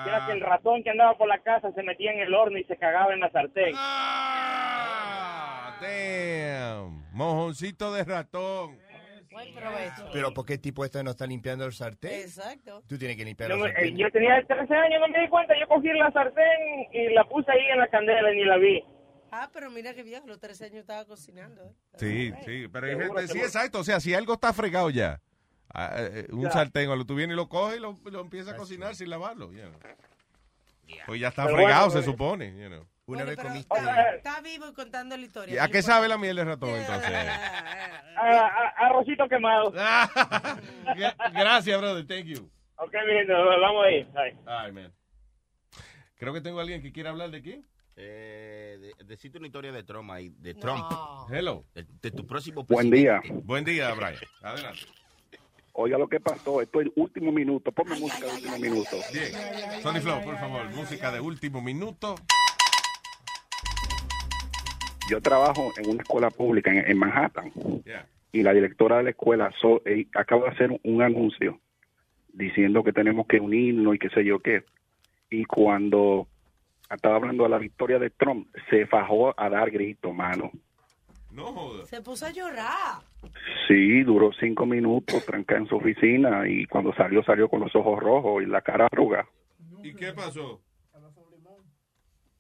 Era 0.07 0.26
que 0.27 0.34
el 0.34 0.41
ratón 0.41 0.84
que 0.84 0.89
andaba 0.89 1.18
por 1.18 1.27
la 1.27 1.39
casa 1.39 1.72
se 1.72 1.81
metía 1.84 2.11
en 2.11 2.19
el 2.19 2.34
horno 2.34 2.57
y 2.57 2.64
se 2.65 2.77
cagaba 2.77 3.14
en 3.14 3.19
la 3.22 3.31
sartén. 3.31 3.73
Ah, 3.77 5.76
damn. 5.81 7.03
Mojoncito 7.14 7.94
de 7.94 8.03
ratón. 8.03 8.77
Buen 9.31 9.53
provecho. 9.56 10.10
Pero 10.14 10.31
¿por 10.34 10.45
qué 10.45 10.53
el 10.53 10.60
tipo 10.61 10.85
este 10.85 11.03
no 11.03 11.11
está 11.11 11.26
limpiando 11.26 11.65
el 11.65 11.73
sartén? 11.73 12.22
Exacto. 12.22 12.84
Tú 12.88 12.98
tienes 12.99 13.18
que 13.18 13.26
limpiar 13.26 13.49
Yo, 13.49 13.56
el 13.56 13.61
me- 13.61 13.68
sartén. 13.72 13.94
eh, 13.95 13.98
yo 13.98 14.11
tenía 14.11 14.44
13 14.45 14.76
años, 14.76 14.99
no 14.99 15.07
me 15.07 15.19
di 15.22 15.27
cuenta. 15.30 15.53
Yo 15.60 15.68
cogí 15.68 15.88
la 15.94 16.11
sartén 16.11 16.88
y 16.91 17.14
la 17.14 17.23
puse 17.27 17.52
ahí 17.52 17.65
en 17.72 17.80
la 17.80 17.88
candela 17.88 18.31
y 18.31 18.35
ni 18.38 18.45
la 18.45 18.57
vi. 18.57 18.84
Ah, 19.31 19.49
pero 19.52 19.72
mira 19.72 19.95
que 19.95 20.03
viejo, 20.03 20.27
los 20.27 20.40
tres 20.40 20.61
años 20.61 20.76
estaba 20.76 21.06
cocinando. 21.06 21.64
¿eh? 21.64 21.73
Sí, 21.95 22.34
sí, 22.45 22.68
pero 22.72 22.85
hay 22.85 22.95
gente, 22.95 23.27
sí, 23.27 23.40
exacto. 23.40 23.80
O 23.80 23.84
sea, 23.84 23.99
si 23.99 24.14
algo 24.14 24.34
está 24.35 24.53
fregado 24.53 24.91
ya, 24.91 25.19
ah, 25.73 25.95
eh, 25.98 26.27
un 26.31 26.44
Ya. 26.44 26.52
sartén, 26.52 26.88
o 26.90 26.95
lo 26.95 27.03
tú 27.06 27.15
vienes 27.15 27.34
y 27.34 27.38
lo 27.38 27.49
coges 27.49 27.77
y 27.77 27.81
lo, 27.81 27.98
lo 28.11 28.22
empiezas 28.22 28.53
a 28.53 28.57
cocinar 28.57 28.94
sin 28.95 29.10
lavarlo. 29.10 29.52
you 29.52 29.61
know. 29.61 29.80
Pues 31.07 31.19
ya 31.19 31.30
está 31.30 31.45
Pero 31.45 31.56
fregado, 31.57 31.88
bueno, 31.88 32.02
se 32.03 32.07
eh, 32.07 32.11
supone. 32.11 32.48
you 32.61 32.68
know. 32.68 32.85
Una 33.06 33.24
vez 33.26 33.36
Pero 33.36 33.50
comiste... 33.50 33.76
está 34.16 34.40
vivo 34.42 34.70
y 34.70 34.74
contando 34.74 35.18
la 35.18 35.24
historia. 35.24 35.56
¿Y 35.56 35.58
¿A 35.58 35.68
qué 35.68 35.82
sabe 35.82 36.08
la 36.08 36.18
miel 36.18 36.38
de 36.38 36.46
ratón 36.46 36.70
entonces? 36.70 37.12
Ah, 38.16 38.50
ah, 38.50 38.74
arrocito 38.78 39.28
quemado. 39.28 39.72
Gracias, 41.34 41.80
brother. 41.80 42.08
Thank 42.08 42.26
you. 42.26 42.50
ok, 42.78 42.92
gente, 42.92 43.34
vamos 43.34 43.86
ahí. 43.86 44.08
Ay, 44.46 44.72
man. 44.72 44.94
Creo 46.16 46.34
que 46.34 46.40
tengo 46.42 46.60
a 46.60 46.62
alguien 46.62 46.82
que 46.82 46.94
quiere 46.94 47.10
hablar 47.10 47.32
de 47.32 47.42
quién. 47.42 47.68
Eh, 47.96 48.78
de- 48.98 49.04
decirte 49.04 49.38
una 49.38 49.48
historia 49.48 49.72
de 49.72 49.84
Trump 49.84 50.10
ahí, 50.10 50.30
de 50.40 50.54
Trump. 50.54 50.86
Hello. 51.30 51.66
De, 51.76 51.86
de 52.02 52.12
tu 52.12 52.26
próximo 52.26 52.64
Buen 52.64 52.90
día. 52.90 53.22
Buen 53.44 53.66
día, 53.66 53.94
Brian. 53.94 54.16
Adelante. 54.42 54.86
Oiga 55.74 55.98
lo 55.98 56.08
que 56.08 56.20
pasó, 56.20 56.62
esto 56.62 56.82
es 56.82 56.88
último 56.96 57.32
minuto. 57.32 57.72
Ponme 57.72 58.00
música 58.00 58.28
de 58.28 58.34
último 58.34 58.58
minuto. 58.60 58.98
Bien. 59.12 59.82
Sonny 59.82 60.00
Flow, 60.00 60.24
por 60.24 60.38
favor, 60.38 60.70
música 60.70 61.12
de 61.12 61.20
último 61.20 61.62
minuto. 61.62 62.16
Yo 65.10 65.22
trabajo 65.22 65.72
en 65.78 65.90
una 65.90 66.02
escuela 66.02 66.30
pública 66.30 66.72
en, 66.72 66.90
en 66.90 66.98
Manhattan 66.98 67.52
Yeah. 67.86 68.08
y 68.32 68.42
la 68.44 68.54
directora 68.54 68.98
de 68.98 69.04
la 69.04 69.10
escuela 69.12 69.52
so- 69.60 69.82
eh, 69.86 70.08
acaba 70.16 70.44
de 70.46 70.50
hacer 70.52 70.80
un 70.84 71.02
anuncio 71.02 71.60
diciendo 72.32 72.84
que 72.84 72.94
tenemos 72.94 73.28
que 73.28 73.40
unirnos 73.40 73.96
y 73.96 74.00
qué 74.00 74.10
sé 74.10 74.24
yo 74.24 74.40
qué. 74.40 74.64
Y 75.30 75.46
cuando 75.46 76.28
estaba 76.90 77.16
hablando 77.18 77.44
de 77.44 77.50
la 77.50 77.58
victoria 77.58 78.00
de 78.00 78.10
Trump, 78.12 78.48
se 78.70 78.86
fajó 78.88 79.34
a 79.40 79.50
dar 79.50 79.70
grito, 79.72 80.14
mano. 80.14 80.52
No 81.32 81.46
jodas. 81.48 81.90
Se 81.90 82.02
puso 82.02 82.26
a 82.28 82.32
llorar. 82.32 83.02
Sí, 83.68 84.04
duró 84.04 84.32
cinco 84.40 84.66
minutos 84.66 85.26
trancada 85.26 85.62
en 85.62 85.68
su 85.68 85.76
oficina 85.76 86.48
y 86.48 86.66
cuando 86.66 86.94
salió, 86.94 87.24
salió 87.24 87.50
con 87.50 87.60
los 87.62 87.76
ojos 87.76 88.00
rojos 88.00 88.44
y 88.44 88.46
la 88.46 88.62
cara 88.62 88.88
arrugada. 88.92 89.26
¿Y 89.84 89.94
qué 89.96 90.14
pasó? 90.14 90.62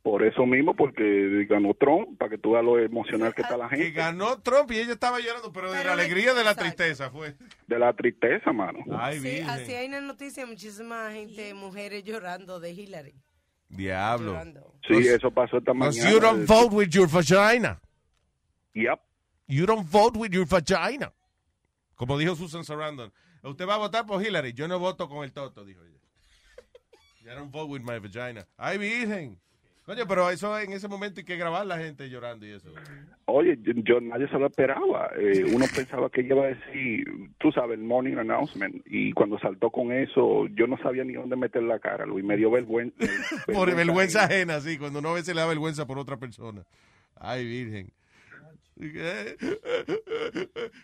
Por 0.03 0.21
eso 0.23 0.45
mismo, 0.45 0.75
porque 0.75 1.45
ganó 1.49 1.73
Trump, 1.75 2.17
para 2.19 2.29
que 2.31 2.37
tú 2.37 2.51
veas 2.51 2.65
lo 2.65 2.77
emocional 2.77 3.33
que 3.33 3.41
está 3.41 3.55
la 3.55 3.69
Que 3.69 3.77
gente. 3.77 3.91
ganó 3.91 4.37
Trump 4.41 4.69
y 4.73 4.79
ella 4.79 4.91
estaba 4.91 5.21
llorando, 5.21 5.53
pero 5.53 5.71
de 5.71 5.81
la 5.81 5.93
alegría 5.93 6.33
o 6.33 6.35
de 6.35 6.43
la 6.43 6.53
tristeza 6.55 7.09
fue. 7.09 7.35
De 7.67 7.79
la 7.79 7.93
tristeza, 7.93 8.51
mano. 8.51 8.79
Ay, 8.99 9.19
Sí, 9.21 9.39
así 9.47 9.73
hay 9.73 9.87
una 9.87 10.01
noticia, 10.01 10.45
muchísima 10.45 11.09
gente, 11.11 11.53
mujeres 11.53 12.03
llorando 12.03 12.59
de 12.59 12.71
Hillary. 12.73 13.15
Diablo. 13.69 14.37
Sí, 14.87 14.95
eso 15.07 15.31
pasó 15.31 15.57
esta 15.57 15.71
Because 15.71 15.97
mañana. 15.97 16.11
you 16.13 16.19
don't 16.19 16.45
vote 16.45 16.75
with 16.75 16.89
your 16.89 17.07
vagina. 17.07 17.79
Yep. 18.73 18.99
You 19.47 19.65
don't 19.65 19.89
vote 19.89 20.17
with 20.19 20.31
your 20.31 20.45
vagina. 20.45 21.13
Como 21.95 22.17
dijo 22.17 22.35
Susan 22.35 22.65
Sarandon. 22.65 23.11
Usted 23.41 23.65
va 23.65 23.75
a 23.75 23.77
votar 23.77 24.05
por 24.05 24.21
Hillary. 24.21 24.51
Yo 24.53 24.67
no 24.67 24.79
voto 24.79 25.07
con 25.07 25.23
el 25.23 25.31
toto, 25.31 25.63
dijo 25.63 25.81
ella. 25.83 25.99
I 27.21 27.35
don't 27.35 27.51
vote 27.53 27.71
with 27.71 27.81
my 27.83 27.99
vagina. 27.99 28.45
Ay, 28.57 28.77
virgen. 28.77 29.39
Coño, 29.85 30.07
pero 30.07 30.29
eso 30.29 30.57
en 30.57 30.71
ese 30.71 30.87
momento 30.87 31.19
hay 31.19 31.25
que 31.25 31.35
grabar 31.35 31.65
la 31.65 31.77
gente 31.77 32.09
llorando 32.09 32.45
y 32.45 32.51
eso. 32.51 32.73
Oye, 33.25 33.57
yo, 33.61 33.73
yo- 33.75 33.99
nadie 33.99 34.29
se 34.29 34.39
lo 34.39 34.47
esperaba. 34.47 35.09
Eh, 35.17 35.43
uno 35.53 35.65
pensaba 35.75 36.09
que 36.09 36.21
ella 36.21 36.35
iba 36.35 36.45
a 36.45 36.47
decir, 36.47 37.05
tú 37.37 37.51
sabes, 37.51 37.77
el 37.77 37.83
morning 37.83 38.15
announcement. 38.17 38.81
Y 38.85 39.11
cuando 39.11 39.37
saltó 39.39 39.69
con 39.71 39.91
eso, 39.91 40.47
yo 40.55 40.67
no 40.67 40.77
sabía 40.77 41.03
ni 41.03 41.13
dónde 41.13 41.35
meter 41.35 41.63
la 41.63 41.79
cara, 41.79 42.05
Luis. 42.05 42.23
Me 42.23 42.37
dio 42.37 42.49
vergüenza. 42.49 42.95
Por 43.53 43.75
vergüenza 43.75 44.23
ajena, 44.23 44.61
sí, 44.61 44.77
cuando 44.77 44.99
uno 44.99 45.09
a 45.09 45.13
veces 45.15 45.35
le 45.35 45.41
da 45.41 45.47
vergüenza 45.47 45.85
por 45.85 45.99
otra 45.99 46.15
persona. 46.15 46.63
Ay, 47.15 47.45
virgen. 47.45 47.91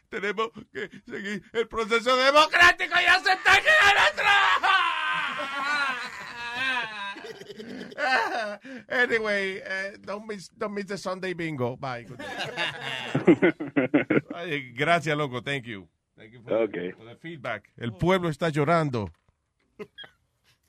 Tenemos 0.09 0.49
que 0.73 0.89
seguir 1.09 1.41
el 1.53 1.67
proceso 1.67 2.15
democrático 2.17 2.93
y 3.01 3.05
aceptar 3.05 3.61
que 3.61 3.69
Trump. 4.15 4.65
anyway, 8.89 9.57
eh, 9.63 9.97
don't, 10.01 10.25
miss, 10.27 10.49
don't 10.57 10.73
miss 10.73 10.85
the 10.85 10.97
Sunday 10.97 11.33
bingo. 11.33 11.75
Bye. 11.77 12.03
Good 12.03 12.19
night. 12.19 13.55
Ay, 14.35 14.71
gracias, 14.73 15.15
loco. 15.17 15.41
Thank 15.41 15.65
you. 15.65 15.87
Thank 16.17 16.33
you 16.33 16.41
for, 16.41 16.53
Okay. 16.63 16.91
for 16.91 17.05
the 17.05 17.15
feedback. 17.15 17.69
El 17.77 17.93
pueblo 17.93 18.29
está 18.29 18.49
llorando. 18.49 19.09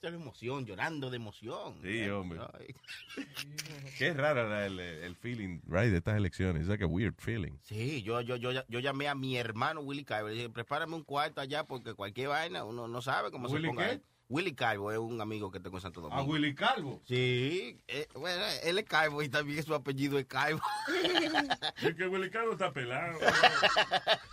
Esa 0.02 0.09
es 0.09 0.15
emoción, 0.15 0.65
llorando 0.65 1.11
de 1.11 1.16
emoción. 1.16 1.74
Sí, 1.82 2.09
hombre. 2.09 2.40
Ay. 2.55 2.74
Qué 3.98 4.15
rara 4.15 4.65
el, 4.65 4.81
el 4.81 5.15
feeling, 5.16 5.61
right, 5.66 5.90
de 5.90 5.98
estas 5.98 6.16
elecciones. 6.16 6.62
It's 6.62 6.69
like 6.70 6.82
a 6.82 6.86
weird 6.86 7.16
feeling. 7.20 7.59
Sí, 7.65 8.02
yo, 8.02 8.20
yo, 8.23 8.36
yo, 8.36 8.51
yo 8.66 8.78
llamé 8.81 9.09
a 9.09 9.15
mi 9.15 9.36
hermano 9.36 9.81
Willy 9.82 10.05
Carbo. 10.05 10.28
Le 10.28 10.35
dije, 10.35 10.48
prepárame 10.48 10.94
un 10.94 11.05
cuarto 11.05 11.40
allá 11.43 11.65
porque 11.65 11.93
cualquier 11.94 12.28
vaina 12.28 12.65
uno 12.65 12.89
no 12.89 13.02
sabe 13.02 13.31
cómo 13.31 13.48
¿Willy 13.48 13.62
se 13.65 13.69
ponga. 13.69 13.90
qué? 13.90 14.01
Willy 14.31 14.55
Carbo 14.55 14.93
es 14.93 14.98
un 14.98 15.20
amigo 15.20 15.51
que 15.51 15.61
tengo 15.61 15.77
en 15.77 15.81
Santo 15.82 16.01
Domingo. 16.01 16.23
¿A 16.23 16.24
Willy 16.24 16.55
Calvo? 16.55 17.02
Sí, 17.05 17.78
eh, 17.89 18.07
bueno, 18.15 18.43
él 18.62 18.78
es 18.78 18.85
Carbo 18.85 19.23
y 19.23 19.28
también 19.28 19.62
su 19.62 19.74
apellido 19.74 20.19
es 20.19 20.27
Carbo. 20.27 20.61
Es 21.82 21.94
que 21.97 22.07
Willy 22.07 22.31
Carlos 22.31 22.52
está 22.55 22.73
pelado. 22.73 23.19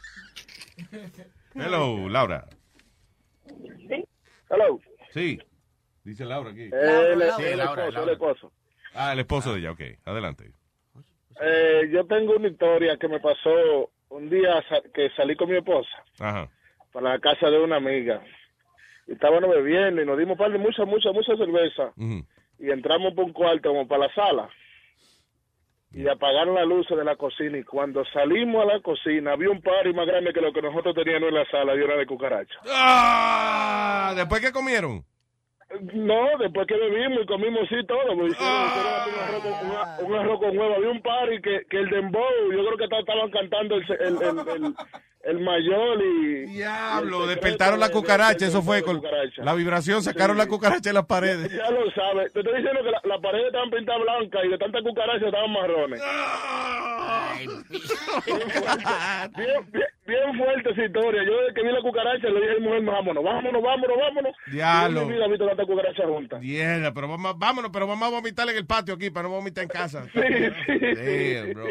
Hello, 1.56 2.08
Laura. 2.10 2.48
Hello. 4.50 4.80
Sí, 5.14 5.40
dice 6.04 6.26
Laura 6.26 6.52
aquí. 6.52 6.64
Eh, 6.64 6.70
el, 6.72 7.22
Sí, 7.38 7.44
el 7.44 7.58
Laura, 7.58 7.88
esposo, 7.88 7.92
Laura. 7.92 8.04
el 8.04 8.10
esposo. 8.10 8.52
Ah, 8.94 9.14
el 9.14 9.20
esposo 9.20 9.54
de 9.54 9.60
ella, 9.60 9.72
ok. 9.72 9.82
Adelante. 10.06 10.52
Eh, 11.42 11.90
yo 11.92 12.06
tengo 12.06 12.36
una 12.36 12.48
historia 12.48 12.98
que 12.98 13.08
me 13.08 13.20
pasó 13.20 13.92
un 14.10 14.30
día 14.30 14.64
sa- 14.70 14.82
que 14.94 15.10
salí 15.16 15.36
con 15.36 15.50
mi 15.50 15.58
esposa 15.58 15.90
Ajá. 16.20 16.50
para 16.92 17.14
la 17.14 17.20
casa 17.20 17.50
de 17.50 17.60
una 17.60 17.78
amiga. 17.78 18.24
Y 19.08 19.14
estábamos 19.14 19.50
bebiendo 19.50 20.02
y 20.02 20.06
nos 20.06 20.18
dimos 20.18 20.38
par 20.38 20.52
de 20.52 20.58
mucha, 20.58 20.86
mucha, 20.86 21.12
mucha 21.12 21.36
cerveza. 21.38 21.94
Y 22.60 22.70
entramos 22.70 23.14
por 23.14 23.26
un 23.26 23.34
cuarto 23.34 23.70
como 23.70 23.88
para 23.88 24.08
la 24.08 24.14
sala. 24.14 24.50
Y 25.94 26.08
apagaron 26.08 26.56
las 26.56 26.68
luces 26.68 26.98
de 26.98 27.06
la 27.06 27.16
cocina. 27.16 27.58
Y 27.58 27.64
cuando 27.64 28.04
salimos 28.06 28.64
a 28.64 28.74
la 28.74 28.82
cocina, 28.82 29.32
había 29.32 29.50
un 29.50 29.62
party 29.62 29.94
más 29.94 30.06
grande 30.06 30.34
que 30.34 30.42
lo 30.42 30.52
que 30.52 30.62
nosotros 30.62 30.94
teníamos 30.94 31.30
en 31.30 31.36
la 31.36 31.46
sala 31.50 31.76
y 31.76 31.80
era 31.80 31.96
de 31.96 32.06
cucaracha. 32.06 32.56
Ah, 32.68 34.14
¿Después 34.16 34.42
qué 34.42 34.52
comieron? 34.52 35.04
No, 35.94 36.38
después 36.40 36.66
que 36.66 36.76
bebimos 36.76 37.24
y 37.24 37.26
comimos 37.26 37.68
sí 37.68 37.76
todo, 37.88 38.16
pues, 38.18 38.32
hicieron 38.32 38.56
así 38.64 39.10
un, 39.10 39.20
arroz 39.20 39.42
con, 39.44 39.70
una- 39.70 39.98
un 40.00 40.16
arroz 40.16 40.40
con 40.40 40.58
huevo. 40.58 40.76
Había 40.76 40.90
un 40.90 41.02
party 41.02 41.42
que, 41.42 41.66
que 41.70 41.78
el 41.80 41.90
dembow, 41.90 42.22
yo 42.52 42.66
creo 42.66 42.78
que 42.78 42.88
ta- 42.88 43.00
estaban 43.00 43.30
cantando 43.32 43.76
el, 43.76 43.84
el, 43.92 44.16
el, 44.22 44.64
el, 44.66 44.76
el 45.24 45.40
mayor 45.42 46.02
y... 46.02 46.46
Diablo, 46.54 47.20
y 47.20 47.24
el 47.24 47.30
despertaron 47.30 47.80
la 47.82 47.90
cucaracha, 47.90 48.46
eso 48.48 48.62
fue 48.62 48.82
con 48.82 48.98
cucaracha. 48.98 49.44
la 49.44 49.54
vibración, 49.56 50.02
sacaron 50.02 50.38
Sí. 50.38 50.42
la 50.44 50.48
cucaracha 50.48 50.90
de 50.90 50.94
las 50.94 51.06
paredes. 51.06 51.52
Ya 51.52 51.70
lo 51.70 51.92
sabes. 51.92 52.32
Te 52.32 52.40
estoy 52.40 52.56
diciendo 52.56 52.82
que 52.84 52.92
la- 52.92 53.02
las 53.04 53.20
paredes 53.22 53.48
estaban 53.48 53.70
pintadas 53.70 54.02
blancas 54.04 54.46
y 54.46 54.48
de 54.48 54.58
tanta 54.58 54.82
cucaracha 54.82 55.26
estaban 55.26 55.52
marrones. 55.52 56.02
Fuerte, 58.24 59.34
bien, 59.36 59.72
bien- 59.72 59.88
bien 60.08 60.38
fuerte 60.38 60.72
esa 60.72 60.86
historia. 60.86 61.24
Yo 61.24 61.38
desde 61.42 61.54
que 61.54 61.64
vi 61.64 61.72
la 61.72 61.82
cucaracha 61.82 62.28
le 62.30 62.40
dije 62.42 62.52
a 62.52 62.56
mi 62.56 62.62
mujer, 62.62 62.84
vámonos, 62.84 63.24
vámonos, 63.24 63.62
vámonos, 63.62 63.98
vámonos. 63.98 64.36
Diablo. 64.52 65.02
Yo 65.10 65.24
he 65.26 65.30
visto 65.30 65.48
tanta 65.48 65.66
cucaracha 65.66 66.04
pero 66.94 67.08
vamos, 67.08 67.38
vámonos, 67.38 67.72
pero 67.72 67.86
vamos 67.88 68.08
a 68.08 68.12
vomitar 68.12 68.48
en 68.50 68.58
el 68.58 68.66
patio 68.66 68.96
aquí 68.96 69.10
para 69.10 69.28
no 69.28 69.36
vomitar 69.36 69.64
en 69.64 69.70
casa. 69.70 70.06
Damn, 70.14 71.54
bro. 71.54 71.66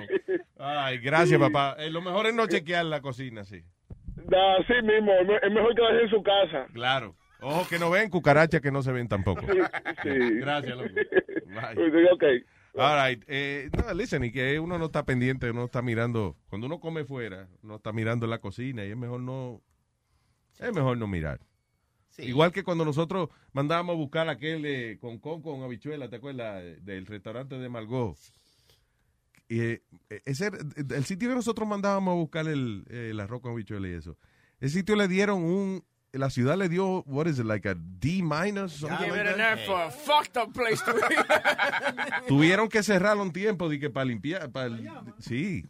Ay, 0.59 0.99
gracias, 0.99 1.39
papá. 1.41 1.77
Eh, 1.79 1.91
lo 1.91 2.01
mejor 2.03 2.27
es 2.27 2.35
no 2.35 2.47
chequear 2.47 2.85
la 2.85 3.01
cocina, 3.01 3.45
sí. 3.45 3.63
Da, 4.29 4.57
Así 4.57 4.73
mismo, 4.83 5.13
es 5.13 5.27
me- 5.27 5.37
es 5.37 5.53
mejor 5.53 5.75
quedarse 5.75 6.03
en 6.05 6.11
su 6.11 6.23
casa. 6.23 6.67
Claro. 6.73 7.15
Ojo 7.41 7.67
que 7.69 7.79
no 7.79 7.91
ven, 7.91 8.09
cucarachas 8.09 8.61
que 8.61 8.71
no 8.71 8.83
se 8.83 8.91
ven 8.93 9.09
tampoco. 9.09 9.43
Sí. 10.03 10.09
Gracias, 10.41 10.77
loco. 10.77 10.89
Bye. 10.95 12.11
Ok. 12.13 12.25
All 12.77 13.09
right. 13.09 13.25
Eh, 13.27 13.71
no, 13.77 13.95
listen, 13.95 14.25
y 14.25 14.33
que 14.33 14.61
uno 14.61 14.79
no 14.79 14.87
está 14.87 15.05
pendiente, 15.05 15.53
no 15.53 15.65
está 15.65 15.83
mirando. 15.83 16.37
Cuando 16.49 16.67
uno 16.67 16.79
come 16.79 17.05
fuera, 17.05 17.49
no 17.63 17.77
está 17.77 17.93
mirando 17.93 18.27
la 18.27 18.39
cocina 18.41 18.85
y 18.85 18.91
es 18.91 18.97
mejor 18.97 19.21
no. 19.21 19.63
Es 20.59 20.73
mejor 20.75 20.99
no 20.99 21.07
mirar. 21.07 21.41
Igual 22.19 22.51
que 22.53 22.65
cuando 22.65 22.85
nosotros 22.85 23.29
mandábamos 23.53 23.95
a 23.95 23.97
buscar 23.99 24.29
aquel 24.29 24.65
eh, 24.65 24.99
con 24.99 25.19
con 25.19 25.43
con 25.43 25.63
habichuela, 25.63 26.09
¿te 26.09 26.17
acuerdas? 26.17 26.63
Del 26.83 27.07
restaurante 27.07 27.59
de 27.59 27.69
Margot. 27.69 28.17
Eh, 29.49 29.83
ese, 30.25 30.51
el 30.77 31.05
sitio 31.05 31.29
que 31.29 31.35
nosotros 31.35 31.69
mandábamos 31.69 32.13
a 32.13 32.17
buscar 32.17 32.49
el, 32.49 32.85
el 32.89 33.21
arroz 33.21 33.43
con 33.43 33.53
habichuela 33.53 33.89
y 33.89 33.93
eso. 33.93 34.17
Ese 34.61 34.79
sitio 34.79 34.97
le 34.97 35.09
dieron 35.09 35.43
un. 35.43 35.85
La 36.17 36.31
ciudad 36.31 36.57
le 36.57 36.69
dio, 36.69 37.03
what 37.07 37.27
is 37.27 37.39
it, 37.39 37.47
like 37.47 37.69
a 37.69 37.75
D 37.75 38.23
minus? 38.23 38.73
something 38.73 38.99
Give 38.99 39.11
like 39.11 39.21
it 39.21 39.33
an 39.33 39.39
that? 39.39 39.59
F 39.59 39.67
for 39.67 39.83
a 39.83 39.91
fucked 39.91 40.37
up 40.37 40.53
place 40.53 40.83
to 40.85 40.93
be. 40.95 41.01
Tuvieron 42.29 42.69
que 42.69 42.83
cerrarlo 42.83 43.23
un 43.23 43.33
tiempo 43.33 43.71
y 43.73 43.79
que 43.79 43.91
para 43.91 44.07
limpiar, 44.07 44.51
para 44.51 44.71
sí, 45.19 45.65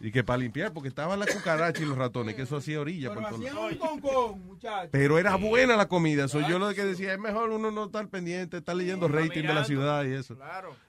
y 0.00 0.10
que 0.10 0.24
para 0.24 0.38
limpiar 0.38 0.72
porque 0.72 0.88
estaban 0.88 1.18
las 1.18 1.34
cucarachas 1.34 1.82
y 1.82 1.86
los 1.86 1.96
ratones, 1.96 2.34
que 2.34 2.42
eso 2.42 2.56
hacía 2.56 2.80
orilla. 2.80 3.12
por 3.14 3.28
todos 3.28 3.40
lados. 3.40 3.72
un 3.72 4.00
concón. 4.00 4.58
Pero 4.90 5.18
era 5.18 5.36
buena 5.36 5.76
la 5.76 5.88
comida, 5.88 6.28
soy 6.28 6.44
yo 6.48 6.58
lo 6.58 6.72
que 6.74 6.84
decía, 6.84 7.12
es 7.12 7.18
mejor 7.18 7.50
uno 7.50 7.70
no 7.70 7.86
estar 7.86 8.08
pendiente, 8.08 8.58
estar 8.58 8.76
leyendo 8.76 9.08
rating 9.08 9.42
de 9.42 9.54
la 9.54 9.64
ciudad 9.64 10.04
y 10.04 10.12
eso. 10.12 10.36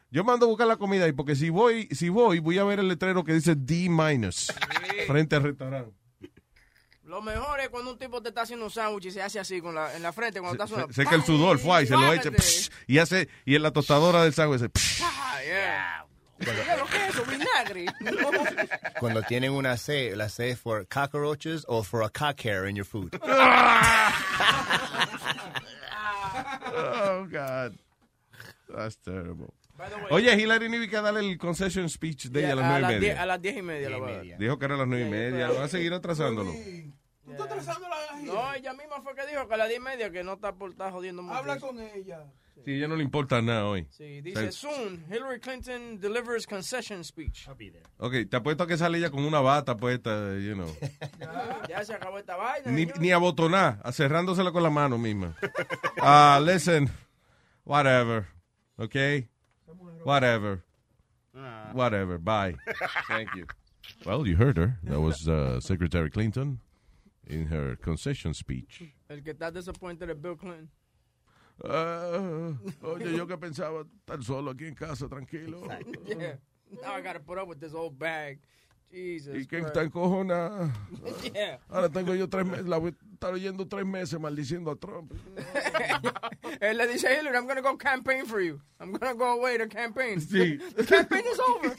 Yo 0.09 0.23
mando 0.23 0.45
a 0.45 0.49
buscar 0.49 0.68
la 0.68 0.77
comida 0.77 1.07
y 1.07 1.11
porque 1.11 1.35
si 1.35 1.49
voy, 1.49 1.88
si 1.91 2.09
voy, 2.09 2.39
voy 2.39 2.57
a 2.57 2.64
ver 2.64 2.80
el 2.80 2.88
letrero 2.88 3.23
que 3.23 3.34
dice 3.34 3.55
D 3.55 3.88
minus 3.89 4.53
frente 5.05 5.35
al 5.35 5.43
restaurante. 5.43 5.91
Lo 7.07 7.21
mejor 7.21 7.59
es 7.61 7.69
cuando 7.69 7.91
un 7.91 7.97
tipo 7.97 8.21
te 8.21 8.29
está 8.29 8.41
haciendo 8.41 8.65
un 8.65 8.71
sándwich 8.71 9.05
y 9.05 9.11
se 9.11 9.21
hace 9.21 9.39
así 9.39 9.61
con 9.61 9.73
la, 9.73 9.95
en 9.95 10.03
la 10.03 10.11
frente 10.11 10.41
cuando 10.41 10.55
está 10.55 10.67
Se- 10.67 10.73
sonando. 10.73 10.93
Seca 10.93 11.15
el 11.15 11.23
sudor, 11.23 11.57
fue 11.57 11.84
y 11.84 11.88
se 11.88 11.93
lo 11.93 12.13
echa 12.13 12.29
psh, 12.31 12.69
y 12.85 12.97
hace 12.97 13.29
y 13.45 13.55
en 13.55 13.63
la 13.63 13.71
tostadora 13.71 14.23
del 14.23 14.34
sándwich. 14.34 14.69
Ah, 15.01 15.39
yeah. 15.45 16.05
Diablo, 16.39 16.85
¿Qué 16.91 16.97
es 17.07 17.15
eso? 17.15 17.23
Vinagre. 17.25 17.85
Cuando 18.99 19.23
tienen 19.23 19.53
una 19.53 19.77
C, 19.77 20.15
la 20.15 20.27
C 20.29 20.51
es 20.51 20.59
for 20.59 20.85
cockroaches 20.88 21.63
or 21.67 21.84
for 21.84 22.03
a 22.03 22.09
cock 22.09 22.39
hair 22.43 22.67
in 22.67 22.75
your 22.75 22.85
food. 22.85 23.17
Oh, 26.69 27.25
God. 27.31 27.73
That's 28.69 28.97
terrible. 28.97 29.53
Oye, 30.09 30.35
Hillary 30.35 30.65
iba 30.67 30.99
a 30.99 31.01
darle 31.01 31.19
el 31.21 31.38
concession 31.38 31.89
speech 31.89 32.25
de 32.29 32.39
ella 32.41 32.53
a 32.53 32.55
las 32.55 32.65
nueve 32.81 32.95
y 32.97 32.99
media. 32.99 33.21
a 33.21 33.25
las 33.25 33.41
diez 33.41 33.57
y 33.57 33.61
media 33.61 33.89
la 33.89 33.99
dar. 33.99 34.38
Dijo 34.38 34.57
que 34.59 34.65
era 34.65 34.75
a 34.75 34.77
las 34.79 34.88
nueve 34.88 35.05
y 35.07 35.09
media. 35.09 35.49
Va 35.49 35.65
a 35.65 35.67
seguir 35.67 35.93
atrasándolo. 35.93 36.51
No, 37.28 38.54
ella 38.54 38.74
misma 38.74 39.02
fue 39.02 39.14
que 39.14 39.28
dijo 39.28 39.48
que 39.48 39.54
a 39.54 39.58
las 39.58 39.68
diez 39.68 39.80
y 39.80 39.84
media 39.84 40.10
que 40.10 40.24
no 40.24 40.34
está 40.34 40.54
por 40.54 40.72
estar 40.72 40.91
jodiendo 40.91 41.22
mucho. 41.22 41.36
Habla 41.36 41.60
con 41.60 41.80
ella. 41.80 42.26
Sí, 42.66 42.74
ella 42.74 42.88
no 42.88 42.95
le 42.95 43.04
importa 43.04 43.41
nada 43.41 43.66
hoy. 43.66 43.88
Sí, 43.91 44.22
dice, 44.22 44.52
soon, 44.52 45.06
Hillary 45.12 45.40
Clinton 45.40 45.99
delivers 45.99 46.48
concession 46.48 47.04
speech. 47.04 47.48
ok, 47.98 48.14
te 48.30 48.38
apuesto 48.38 48.64
a 48.64 48.68
que 48.68 48.78
sale 48.78 48.98
ella 48.98 49.12
con 49.12 49.24
una 49.24 49.40
bata 49.41 49.78
puesta, 49.78 50.38
you 50.40 50.54
know. 50.56 50.76
Ya 51.70 51.84
se 51.84 51.94
acabó 51.94 52.18
esta 52.18 52.36
vaina. 52.36 52.72
Ni, 52.72 52.84
señor. 52.84 52.99
ni 52.99 53.12
abotonar, 53.12 53.80
cerrándosela 53.91 54.52
con 54.52 54.64
la 54.64 54.70
mano 54.70 54.98
misma. 54.98 55.36
Ah, 56.02 56.40
listen, 56.44 56.90
whatever, 57.64 58.28
okay? 58.78 59.28
Whatever. 60.04 60.64
Whatever, 61.74 62.18
bye. 62.18 62.56
Thank 63.08 63.36
you. 63.36 63.45
Well, 64.06 64.26
you 64.26 64.36
heard 64.36 64.58
her. 64.58 64.80
That 64.84 64.99
was 64.99 65.28
uh, 65.28 65.60
Secretary 65.60 66.10
Clinton 66.10 66.60
in 67.30 67.48
her 67.48 67.76
concession 67.78 68.34
speech. 68.34 68.84
El 69.10 69.22
que 69.24 69.32
está 69.32 69.52
disappointed 69.52 70.10
es 70.10 70.22
Bill 70.22 70.38
Clinton. 70.38 70.70
Ah, 71.64 72.54
oye, 72.84 73.16
yo 73.16 73.26
que 73.26 73.38
pensaba 73.38 73.82
estar 73.82 74.24
solo 74.24 74.52
aquí 74.52 74.66
en 74.66 74.76
casa, 74.76 75.08
tranquilo. 75.08 75.68
yeah. 76.06 76.36
Now 76.82 76.94
I 76.94 77.02
gotta 77.02 77.20
put 77.20 77.38
up 77.38 77.48
with 77.48 77.60
this 77.60 77.74
old 77.74 77.98
bag. 77.98 78.40
Jesus 78.91 79.36
Y 79.36 79.45
que 79.45 79.60
está 79.60 79.84
encojonada. 79.84 80.72
Yeah. 81.34 81.60
Ahora 81.70 81.90
tengo 81.90 82.14
yo 82.16 82.28
tres 82.30 82.45
meses, 82.45 82.68
la 82.68 82.78
estar 83.18 83.34
oyendo 83.34 83.68
tres 83.68 83.85
meses 83.85 84.19
maldiciendo 84.19 84.72
a 84.72 84.76
Trump. 84.76 85.11
Él 86.61 86.77
le 86.77 86.88
dice 86.88 87.07
a 87.07 87.19
Hillary, 87.19 87.35
I'm 87.35 87.45
going 87.45 87.57
to 87.57 87.61
go 87.61 87.77
campaign 87.77 88.26
for 88.26 88.39
you. 88.41 88.60
I'm 88.80 88.91
going 88.91 89.11
to 89.11 89.15
go 89.18 89.26
away 89.31 89.57
to 89.57 89.68
campaign. 89.68 90.19
Sí. 90.22 90.57
The 90.76 90.85
campaign 90.85 91.23
is 91.31 91.39
over. 91.49 91.76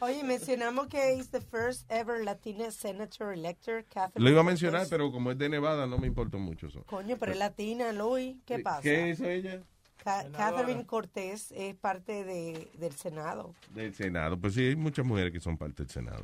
Oye, 0.00 0.22
mencionamos 0.24 0.88
que 0.88 1.12
es 1.18 1.28
the 1.30 1.40
first 1.40 1.84
ever 1.90 2.24
Latina 2.24 2.70
senator 2.70 3.32
elector, 3.32 3.84
Catherine 3.84 4.24
Lo 4.24 4.30
iba 4.30 4.40
a 4.40 4.44
Cortez. 4.44 4.62
mencionar, 4.62 4.86
pero 4.90 5.12
como 5.12 5.30
es 5.30 5.38
de 5.38 5.48
Nevada, 5.48 5.86
no 5.86 5.98
me 5.98 6.06
importa 6.06 6.38
mucho 6.38 6.66
eso. 6.66 6.82
Coño, 6.84 7.16
pero 7.18 7.32
es 7.32 7.38
latina, 7.38 7.92
Luis. 7.92 8.36
¿Qué 8.46 8.58
pasa? 8.58 8.82
¿Qué 8.82 9.10
hizo 9.10 9.24
ella? 9.28 9.62
Ca- 10.02 10.26
Catherine 10.32 10.84
Cortés 10.86 11.52
es 11.52 11.76
parte 11.76 12.24
de, 12.24 12.68
del 12.78 12.92
Senado. 12.96 13.54
Del 13.74 13.94
Senado. 13.94 14.36
Pues 14.40 14.54
sí, 14.54 14.66
hay 14.66 14.76
muchas 14.76 15.04
mujeres 15.06 15.32
que 15.32 15.40
son 15.40 15.56
parte 15.56 15.84
del 15.84 15.90
Senado. 15.90 16.22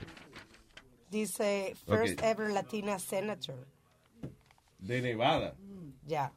Dice 1.11 1.75
first 1.87 2.19
Ok. 2.19 2.25
ever 2.25 2.51
Latina 2.51 2.99
senator. 2.99 3.67
De 4.79 5.03
Nevada. 5.03 5.55
Ya. 6.07 6.33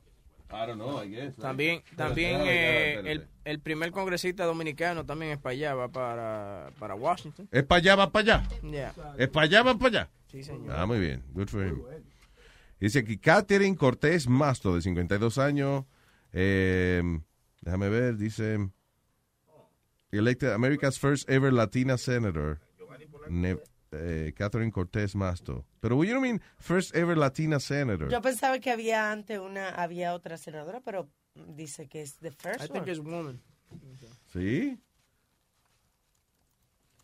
I 0.53 0.65
don't 0.67 0.75
know, 0.75 1.01
I 1.01 1.07
guess. 1.09 1.35
También, 1.37 1.81
también 1.95 2.41
eh, 2.43 2.99
el, 3.05 3.27
el 3.45 3.59
primer 3.61 3.91
congresista 3.91 4.43
dominicano 4.43 5.05
también 5.05 5.31
es 5.31 5.37
para 5.37 5.53
allá, 5.53 5.75
va 5.75 5.87
para, 5.87 6.71
para 6.77 6.95
Washington. 6.95 7.47
¿Es 7.51 7.63
para 7.63 7.79
allá, 7.79 7.95
va 7.95 8.11
para 8.11 8.35
allá? 8.39 8.49
Yeah. 8.69 8.93
¿Es 9.17 9.29
para 9.29 9.45
allá, 9.45 9.63
va 9.63 9.75
para 9.77 9.87
allá? 10.01 10.09
Sí, 10.27 10.43
señor. 10.43 10.75
Ah, 10.75 10.85
muy 10.85 10.99
bien. 10.99 11.23
Good 11.33 11.47
for 11.47 11.65
him. 11.65 11.81
Dice 12.81 12.99
aquí, 12.99 13.17
Catherine 13.17 13.77
Cortés 13.77 14.27
Masto, 14.27 14.75
de 14.75 14.81
52 14.81 15.37
años. 15.37 15.85
eh, 16.33 17.01
déjame 17.61 17.87
ver, 17.89 18.17
dice... 18.17 18.57
Elected 20.11 20.51
America's 20.51 20.99
first 20.99 21.29
ever 21.29 21.53
Latina 21.53 21.97
senator. 21.97 22.59
Ne- 23.29 23.57
eh, 23.91 24.33
Catherine 24.35 24.71
Cortés 24.71 25.15
Masto. 25.15 25.65
Pero, 25.79 25.97
what 25.97 26.05
do 26.05 26.13
you 26.13 26.21
mean 26.21 26.41
first 26.57 26.95
ever 26.95 27.17
Latina 27.17 27.59
senator? 27.59 28.09
Yo 28.09 28.21
pensaba 28.21 28.59
que 28.59 28.71
había 28.71 29.11
antes 29.11 29.39
una, 29.39 29.69
había 29.69 30.13
otra 30.13 30.37
senadora, 30.37 30.81
pero 30.81 31.09
dice 31.35 31.87
que 31.87 32.01
es 32.01 32.15
the 32.17 32.31
first 32.31 32.63
I 32.63 32.67
think 32.67 32.83
one. 32.83 32.91
it's 32.91 32.99
woman. 32.99 33.41
Sí. 34.33 34.79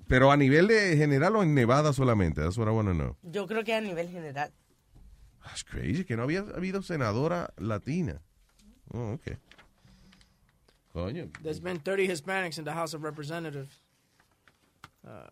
Pero 0.07 0.31
a 0.31 0.37
nivel 0.37 0.67
de 0.67 0.95
general 0.95 1.35
o 1.35 1.43
en 1.43 1.53
Nevada 1.53 1.91
solamente. 1.91 2.41
That's 2.41 2.57
what 2.57 2.67
I 2.67 2.71
want 2.71 2.87
to 2.87 2.93
know. 2.93 3.17
Yo 3.23 3.45
creo 3.45 3.63
que 3.63 3.73
a 3.73 3.81
nivel 3.81 4.09
general. 4.09 4.51
That's 5.43 5.63
crazy, 5.63 6.03
que 6.05 6.15
no 6.15 6.23
había 6.23 6.39
habido 6.55 6.81
senadora 6.81 7.53
latina. 7.57 8.21
Oh, 8.93 9.13
ok. 9.13 9.37
Coño. 10.93 11.29
There's 11.43 11.61
been 11.61 11.79
30 11.79 12.03
Hispanics 12.11 12.57
in 12.57 12.63
the 12.63 12.73
House 12.73 12.93
of 12.93 13.03
Representatives. 13.03 13.81
Uh, 15.05 15.27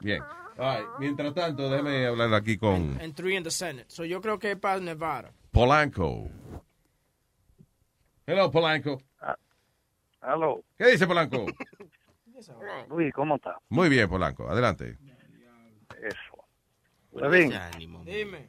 Bien. 0.00 0.22
All 0.58 0.76
right. 0.78 0.86
Mientras 0.98 1.32
tanto, 1.34 1.70
déjame 1.70 2.06
hablar 2.06 2.32
aquí 2.34 2.56
con 2.58 2.98
and 3.00 3.14
three 3.14 3.36
in 3.36 3.42
the 3.42 3.50
Senate. 3.50 3.86
So 3.88 4.04
yo 4.04 4.20
creo 4.20 4.38
que 4.38 4.52
es 4.52 4.58
para 4.58 4.80
Nevada. 4.80 5.32
Polanco. 5.52 6.28
Hello, 8.26 8.50
Polanco. 8.50 9.00
Aló. 10.20 10.62
¿Qué 10.76 10.86
dice 10.88 11.06
Polanco? 11.06 11.46
Luis, 12.88 13.12
¿cómo 13.14 13.36
está? 13.36 13.56
Muy 13.68 13.88
bien, 13.88 14.08
Polanco. 14.08 14.48
Adelante. 14.48 14.98
Eso. 16.02 16.44
Levin, 17.12 17.52
Dime. 18.04 18.48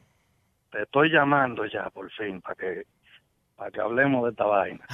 te 0.72 0.84
estoy 0.84 1.10
llamando 1.12 1.66
ya 1.66 1.90
por 1.90 2.12
fin 2.12 2.40
para 2.42 2.56
que 2.56 2.84
para 3.56 3.72
que 3.72 3.82
hablemos 3.82 4.24
de 4.26 4.30
esta 4.32 4.46
vaina. 4.46 4.86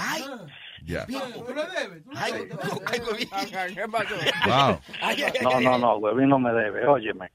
Ya. 0.88 1.06
¿Tú 1.06 1.54
le 1.54 1.66
debes? 1.66 2.04
¿Qué 3.76 3.88
pasó? 3.92 4.16
Wow. 4.48 4.80
No, 5.44 5.60
no, 5.60 5.78
no, 5.78 5.98
Huevín 5.98 6.30
no 6.30 6.40
me 6.40 6.54
debe. 6.54 6.88
Óyeme, 6.88 7.30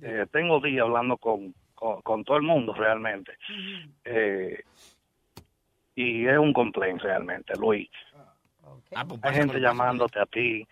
eh, 0.00 0.26
tengo 0.32 0.58
días 0.60 0.84
hablando 0.84 1.18
con, 1.18 1.54
con, 1.74 2.00
con 2.00 2.24
todo 2.24 2.38
el 2.38 2.42
mundo 2.44 2.72
realmente. 2.72 3.36
Eh, 4.04 4.62
y 5.96 6.26
es 6.26 6.38
un 6.38 6.52
complaint 6.54 7.02
realmente, 7.02 7.54
Luis. 7.56 7.90
Hay 9.22 9.34
gente 9.34 9.60
llamándote 9.60 10.20
a 10.20 10.26
ti 10.26 10.66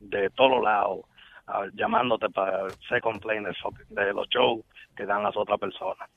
de 0.00 0.28
todos 0.30 0.62
lados, 0.62 1.00
ah, 1.46 1.66
llamándote 1.74 2.28
para 2.30 2.66
hacer 2.66 3.00
complaints 3.00 3.56
de 3.90 4.12
los 4.12 4.28
shows 4.28 4.64
que 4.96 5.06
dan 5.06 5.22
las 5.22 5.36
otras 5.36 5.58
personas. 5.58 6.08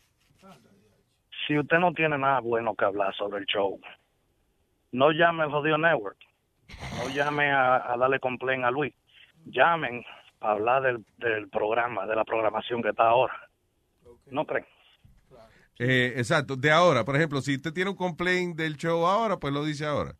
Si 1.45 1.57
usted 1.57 1.77
no 1.77 1.93
tiene 1.93 2.17
nada 2.17 2.39
bueno 2.39 2.73
que 2.73 2.85
hablar 2.85 3.13
sobre 3.15 3.39
el 3.39 3.45
show, 3.45 3.79
no 4.93 5.11
llame 5.11 5.43
al 5.43 5.51
Jodido 5.51 5.77
Network. 5.77 6.17
No 6.97 7.09
llame 7.13 7.51
a, 7.51 7.91
a 7.93 7.97
darle 7.97 8.19
complaint 8.19 8.63
a 8.63 8.71
Luis. 8.71 8.93
Llamen 9.45 10.03
para 10.39 10.53
hablar 10.53 10.81
del, 10.83 11.05
del 11.17 11.49
programa, 11.49 12.05
de 12.05 12.15
la 12.15 12.23
programación 12.23 12.81
que 12.81 12.89
está 12.89 13.07
ahora. 13.09 13.33
¿No 14.27 14.45
creen? 14.45 14.65
Eh, 15.79 16.13
exacto. 16.15 16.55
De 16.55 16.71
ahora, 16.71 17.03
por 17.03 17.15
ejemplo, 17.15 17.41
si 17.41 17.55
usted 17.55 17.73
tiene 17.73 17.89
un 17.89 17.95
complaint 17.97 18.55
del 18.55 18.77
show 18.77 19.05
ahora, 19.05 19.37
pues 19.37 19.53
lo 19.53 19.65
dice 19.65 19.85
ahora. 19.85 20.13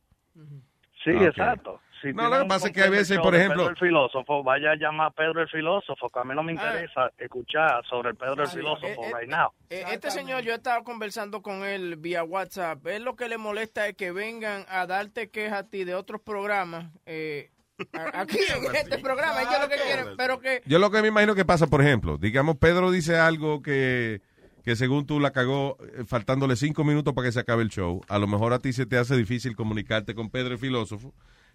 Sí, 1.03 1.11
Ok. 1.15 1.21
exacto. 1.21 1.79
Si 2.03 2.13
No, 2.13 2.30
lo 2.30 2.41
que 2.41 2.45
pasa 2.47 2.67
es 2.67 2.73
que 2.73 2.81
del 2.81 2.91
veces, 2.91 3.17
por 3.19 3.34
ejemplo- 3.34 3.63
Pedro 3.63 3.69
el 3.71 3.77
filósofo, 3.77 4.43
vaya 4.43 4.71
a 4.71 4.75
llamar 4.75 5.07
a 5.07 5.11
Pedro 5.11 5.41
el 5.41 5.47
filósofo, 5.49 6.09
que 6.09 6.19
a 6.19 6.23
mí 6.23 6.35
no 6.35 6.41
Ah. 6.41 6.43
me 6.43 6.51
interesa 6.51 7.09
escuchar 7.17 7.84
sobre 7.89 8.09
el 8.11 8.15
Pedro 8.17 8.43
el 8.43 8.49
filósofo 8.49 8.85
eh, 8.88 8.97
eh, 9.09 9.11
right 9.19 9.30
now. 9.30 9.49
Eh, 9.69 9.84
Este 9.91 10.11
señor, 10.11 10.43
yo 10.43 10.51
he 10.51 10.55
estado 10.55 10.84
conversando 10.84 11.41
con 11.41 11.63
él 11.63 11.95
vía 11.95 12.23
WhatsApp. 12.23 12.85
Él 12.88 13.03
lo 13.03 13.15
que 13.15 13.27
le 13.30 13.38
molesta 13.38 13.88
es 13.88 13.95
que 13.95 14.11
vengan 14.11 14.65
a 14.67 14.85
darte 14.85 15.30
quejas 15.31 15.59
a 15.61 15.69
ti 15.69 15.84
de 15.85 15.95
otros 15.95 16.21
programas. 16.21 16.91
eh, 17.05 17.49
a- 17.93 18.21
aquí 18.21 18.38
en 18.55 18.63
este 18.75 18.99
programa, 18.99 19.41
ellos 19.41 19.59
lo 19.61 19.69
que 19.69 19.75
quieren, 19.77 20.07
pero 20.17 20.39
que 20.39 20.61
Yo 20.65 20.77
lo 20.80 20.91
que 20.91 21.01
me 21.01 21.07
imagino 21.07 21.34
que 21.35 21.45
pasa, 21.45 21.67
por 21.67 21.81
ejemplo, 21.81 22.17
digamos, 22.17 22.57
Pedro 22.57 22.91
dice 22.91 23.17
algo 23.17 23.61
que, 23.61 24.21
que 24.63 24.75
según 24.75 25.05
tú 25.07 25.19
la 25.19 25.31
cagó, 25.31 25.77
eh, 25.81 26.03
faltándole 26.05 26.55
cinco 26.55 26.84
minutos 26.84 27.13
para 27.13 27.27
que 27.27 27.31
se 27.31 27.39
acabe 27.39 27.63
el 27.63 27.69
show. 27.69 28.01
A 28.09 28.19
lo 28.19 28.27
mejor 28.27 28.53
a 28.53 28.59
ti 28.59 28.73
se 28.73 28.85
te 28.85 28.97
hace 28.97 29.15
difícil 29.15 29.55
comunicarte 29.55 30.13
con 30.15 30.30
Pedro 30.30 30.53
el 30.53 30.59
filósofo. 30.59 31.13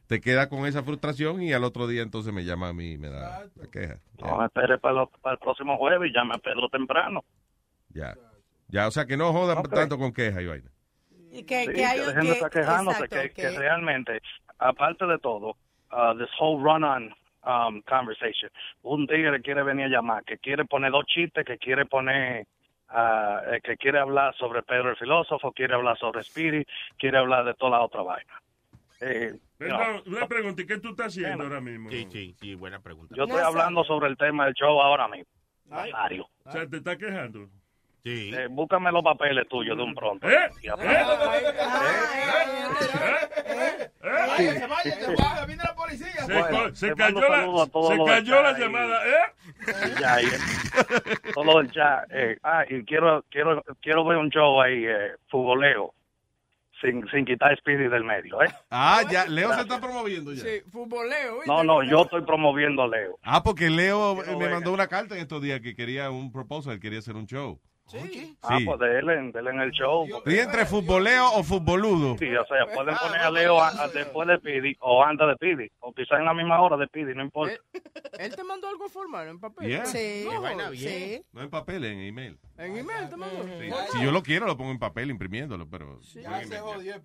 Te 0.09 0.21
queda 0.21 0.49
con 0.49 0.67
esa 0.67 0.83
frustración 0.83 1.43
y 1.43 1.53
al 1.53 1.65
otro 1.65 1.87
día 1.87 2.03
entonces 2.03 2.33
me 2.33 2.45
llama 2.45 2.69
a 2.69 2.73
mí 2.73 2.93
y 2.93 2.99
me 2.99 3.09
da 3.11 3.45
la 3.57 3.67
queja. 3.71 3.97
No, 4.21 4.45
espere 4.45 4.79
para, 4.79 4.95
lo- 4.95 5.11
para 5.23 5.35
el 5.35 5.39
próximo 5.39 5.77
jueves 5.77 6.11
y 6.11 6.15
llame 6.15 6.35
a 6.35 6.39
Pedro 6.39 6.69
temprano. 6.71 7.25
Ya. 7.91 8.15
Ya, 8.69 8.87
o 8.87 8.91
sea 8.91 9.05
que 9.07 9.17
no 9.17 9.33
jodan 9.33 9.63
tanto 9.65 9.99
con 9.99 10.13
queja 10.13 10.41
y 10.43 10.47
vaina. 10.47 10.71
Y 11.31 11.43
que, 11.45 11.67
Sí, 11.67 11.73
que 11.75 11.85
hay 11.85 12.01
que 12.01 12.21
que- 12.23 12.31
estar 12.33 12.51
quejándose, 12.51 13.05
exacto, 13.05 13.17
que, 13.21 13.31
que 13.33 13.51
realmente, 13.59 14.21
aparte 14.59 15.07
de 15.07 15.19
todo, 15.19 15.57
uh, 15.93 16.17
this 16.19 16.29
whole 16.41 16.63
run-on 16.63 17.15
um, 17.45 17.83
conversation, 17.83 18.51
un 18.83 19.07
tigre 19.07 19.41
quiere 19.43 19.63
venir 19.63 19.87
a 19.87 19.89
llamar, 19.89 20.25
que 20.25 20.39
quiere 20.39 20.65
poner 20.65 20.91
dos 20.91 21.05
chistes, 21.07 21.45
que 21.45 21.59
quiere 21.59 21.85
poner, 21.85 22.47
ah, 22.89 23.43
eh, 23.53 23.61
que 23.63 23.77
quiere 23.77 23.99
hablar 23.99 24.35
sobre 24.37 24.63
Pedro 24.63 24.91
el 24.91 24.97
filósofo, 24.97 25.53
quiere 25.53 25.75
hablar 25.75 25.99
sobre 25.99 26.21
Spirit, 26.23 26.67
quiere 26.99 27.19
hablar 27.19 27.45
de 27.45 27.53
toda 27.55 27.73
la 27.73 27.81
otra 27.83 28.01
vaina. 28.03 28.33
Eh, 29.03 29.35
Perdón, 29.59 30.03
no, 30.07 30.17
una 30.17 30.29
pregunta, 30.29 30.63
¿y 30.63 30.67
qué 30.67 30.79
tú 30.79 30.91
estás 30.91 31.09
haciendo 31.09 31.43
ahora 31.45 31.61
mismo? 31.61 31.91
Sí, 31.91 32.07
sí, 32.11 32.37
sí, 32.41 32.55
buena 32.55 32.79
pregunta. 32.81 33.15
yo 33.17 33.25
estoy 33.25 33.41
hablando 33.43 33.83
sobre 33.85 34.07
el 34.09 34.17
tema 34.17 34.45
del 34.47 34.55
show 34.55 34.81
ahora 34.81 35.09
mismo. 35.09 35.27
Ay. 35.71 35.93
Mario. 35.93 36.29
O 36.45 36.51
sea, 36.53 36.67
¿te 36.67 36.77
estás 36.79 36.97
quejando? 36.97 37.49
Sí. 38.05 38.31
Eh, 38.33 38.47
búscame 38.49 38.91
los 38.93 39.03
papeles 39.03 39.47
tuyos 39.49 39.77
de 39.77 39.83
un 39.83 39.95
pronto. 39.95 40.27
¿Eh? 40.31 40.49
Váyase, 44.01 44.67
vaya, 44.67 45.45
viene 45.47 45.63
la 45.65 45.75
policía. 45.75 46.07
Se, 46.25 46.33
Bueno, 46.33 46.75
se 46.75 46.95
cayó, 46.95 47.21
la, 47.29 47.67
se 47.67 48.05
cayó 48.07 48.43
la 48.43 48.59
llamada, 48.59 49.01
¿eh? 49.07 49.95
Ya, 50.01 50.23
y- 50.23 51.33
todo 51.35 51.59
del 51.59 51.71
chat. 51.73 52.05
eh, 52.13 52.39
ah, 52.43 52.65
y 52.69 52.85
quiero, 52.85 53.25
quiero, 53.31 53.63
quiero 53.81 54.05
ver 54.05 54.19
un 54.19 54.31
show 54.31 54.61
ahí, 54.61 54.85
eh, 54.87 55.13
futboleo, 55.29 55.95
sin, 56.81 57.07
sin 57.11 57.25
quitar 57.25 57.53
Spirit 57.55 57.91
del 57.91 58.05
medio, 58.05 58.43
¿eh? 58.43 58.49
Ah, 58.71 59.03
ya, 59.11 59.27
Leo 59.27 59.53
se 59.55 59.61
está 59.63 59.81
promoviendo 59.81 60.33
ya. 60.33 60.43
Sí, 60.43 60.63
futboleo. 60.71 61.41
No, 61.47 61.65
no, 61.65 61.83
yo 61.83 62.03
estoy 62.03 62.23
promoviendo 62.23 62.83
a 62.83 62.89
Leo. 62.89 63.19
Ah, 63.23 63.43
porque 63.43 63.71
Leo 63.71 64.17
me 64.17 64.49
mandó 64.49 64.73
una 64.73 64.89
carta 64.89 65.15
en 65.15 65.21
estos 65.21 65.43
días 65.43 65.61
que 65.61 65.75
quería 65.75 66.11
un 66.11 66.33
proposal, 66.33 66.79
quería 66.81 66.99
hacer 66.99 67.17
un 67.17 67.27
show. 67.27 67.61
Sí. 67.89 68.37
Ah, 68.43 68.59
pues 68.65 68.79
déle, 68.81 69.31
déle 69.33 69.51
en 69.51 69.61
el 69.61 69.71
show. 69.73 70.07
porque- 70.11 70.35
¿Y 70.35 70.39
entre 70.39 70.67
futboleo 70.67 71.33
o 71.33 71.43
futboludo? 71.43 72.17
Sí, 72.19 72.27
o 72.35 72.45
sea, 72.47 72.67
pueden 72.75 72.95
poner 72.97 73.21
a 73.21 73.31
Leo 73.31 73.61
a- 73.61 73.69
a- 73.85 73.89
después 73.89 74.29
de 74.29 74.39
Pidi 74.39 74.77
o 74.81 75.03
antes 75.03 75.27
de 75.27 75.37
Pidi, 75.37 75.71
o 75.81 75.93
quizás 75.93 76.19
en 76.19 76.25
la 76.27 76.35
misma 76.35 76.61
hora 76.61 76.77
de 76.77 76.87
Pidi, 76.89 77.15
no 77.15 77.23
importa. 77.23 77.55
Él 78.19 78.35
te 78.37 78.45
mandó 78.45 78.69
algo 78.69 78.89
formal 78.89 79.29
en 79.29 79.41
papel. 79.41 79.69
Yeah. 79.69 79.87
Sí, 79.87 80.27
No, 80.31 80.41
vaina 80.41 80.71
bien. 80.71 80.89
sí. 80.93 81.23
No 81.33 81.43
en 81.43 81.51
papel, 81.51 81.85
en 81.85 82.01
email. 82.01 82.39
En 82.59 82.77
email 82.77 83.09
te 83.09 83.17
mandó. 83.17 83.43
Sí. 83.45 83.71
Si 83.93 84.03
yo 84.05 84.11
lo 84.13 84.23
quiero, 84.23 84.47
lo 84.47 84.57
pongo 84.57 84.71
en 84.73 84.79
papel 84.79 85.11
imprimiéndolo, 85.11 85.69
pero... 85.69 86.01
Ya 86.15 86.43
se 86.45 86.59
jodió, 86.59 86.97
ya. 86.97 87.01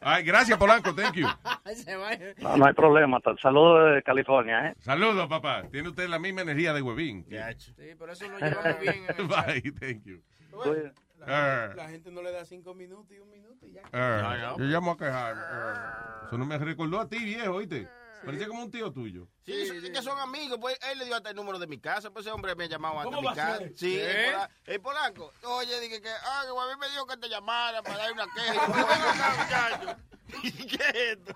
Ay, 0.00 0.22
gracias, 0.24 0.58
Polanco, 0.58 0.94
thank 0.94 1.14
you. 1.14 1.26
No, 2.38 2.56
no 2.56 2.66
hay 2.66 2.72
problema. 2.72 3.18
Saludos 3.42 3.94
de 3.96 4.02
California, 4.02 4.68
¿eh? 4.68 4.74
Saludos, 4.80 5.26
papá. 5.28 5.64
Tiene 5.70 5.88
usted 5.88 6.08
la 6.08 6.18
misma 6.18 6.42
energía 6.42 6.72
de 6.72 6.82
huevín. 6.82 7.26
Sí, 7.58 7.74
por 7.98 8.10
eso 8.10 8.26
lo 8.28 8.38
llevamos 8.38 8.80
bien. 8.80 9.04
en 9.08 9.16
el 9.16 9.16
thank 9.80 10.04
you. 10.04 10.22
Bueno, 10.50 10.92
Ah. 11.26 11.66
la, 11.70 11.74
la 11.74 11.88
gente 11.88 12.10
no 12.12 12.22
le 12.22 12.30
da 12.30 12.44
cinco 12.44 12.74
minutos 12.74 13.10
y 13.10 13.18
un 13.18 13.28
minuto 13.30 13.66
y 13.66 13.72
ya. 13.72 13.82
Ah, 13.92 14.54
yo 14.56 14.64
llamo 14.64 14.92
a 14.92 14.96
quejar. 14.96 15.34
Ah. 15.36 16.22
Eso 16.26 16.38
no 16.38 16.46
me 16.46 16.56
recordó 16.58 17.00
a 17.00 17.08
ti, 17.08 17.18
viejo, 17.24 17.54
¿oíste? 17.54 17.88
Parecía 18.24 18.46
como 18.48 18.62
un 18.62 18.70
tío 18.70 18.92
tuyo. 18.92 19.28
Sí, 19.48 19.80
sí, 19.80 19.90
que 19.92 20.02
son 20.02 20.18
amigos. 20.18 20.58
Pues 20.60 20.78
él 20.92 20.98
le 20.98 21.04
dio 21.06 21.16
hasta 21.16 21.30
el 21.30 21.36
número 21.36 21.58
de 21.58 21.66
mi 21.66 21.78
casa. 21.78 22.10
Pues 22.10 22.26
ese 22.26 22.32
hombre 22.32 22.54
me 22.54 22.64
ha 22.64 22.68
llamado 22.68 23.00
antes 23.00 23.14
¿Cómo 23.14 23.16
de 23.16 23.20
mi 23.22 23.26
va 23.26 23.32
a 23.32 23.34
casa. 23.46 23.58
ser? 23.58 23.72
Sí, 23.76 23.92
¿Qué? 23.94 24.10
el, 24.10 24.32
pola- 24.32 24.50
el 24.66 24.80
polaco. 24.80 25.32
Oye, 25.44 25.80
dije 25.80 26.00
que, 26.02 26.08
ah, 26.10 26.42
que 26.44 26.50
a 26.50 26.74
mí 26.74 26.80
me 26.80 26.88
dijo 26.90 27.06
que 27.06 27.16
te 27.16 27.28
llamara 27.28 27.82
para 27.82 27.98
dar 27.98 28.12
una 28.12 28.26
queja. 28.26 28.52
Y 28.52 28.56
yo, 28.66 28.72
"Pero 28.72 28.86
ven 28.86 29.02
acá, 29.02 29.78
muchacho. 29.86 30.00
¿Y 30.42 30.50
qué 30.66 30.76
es 30.76 31.18
esto? 31.18 31.34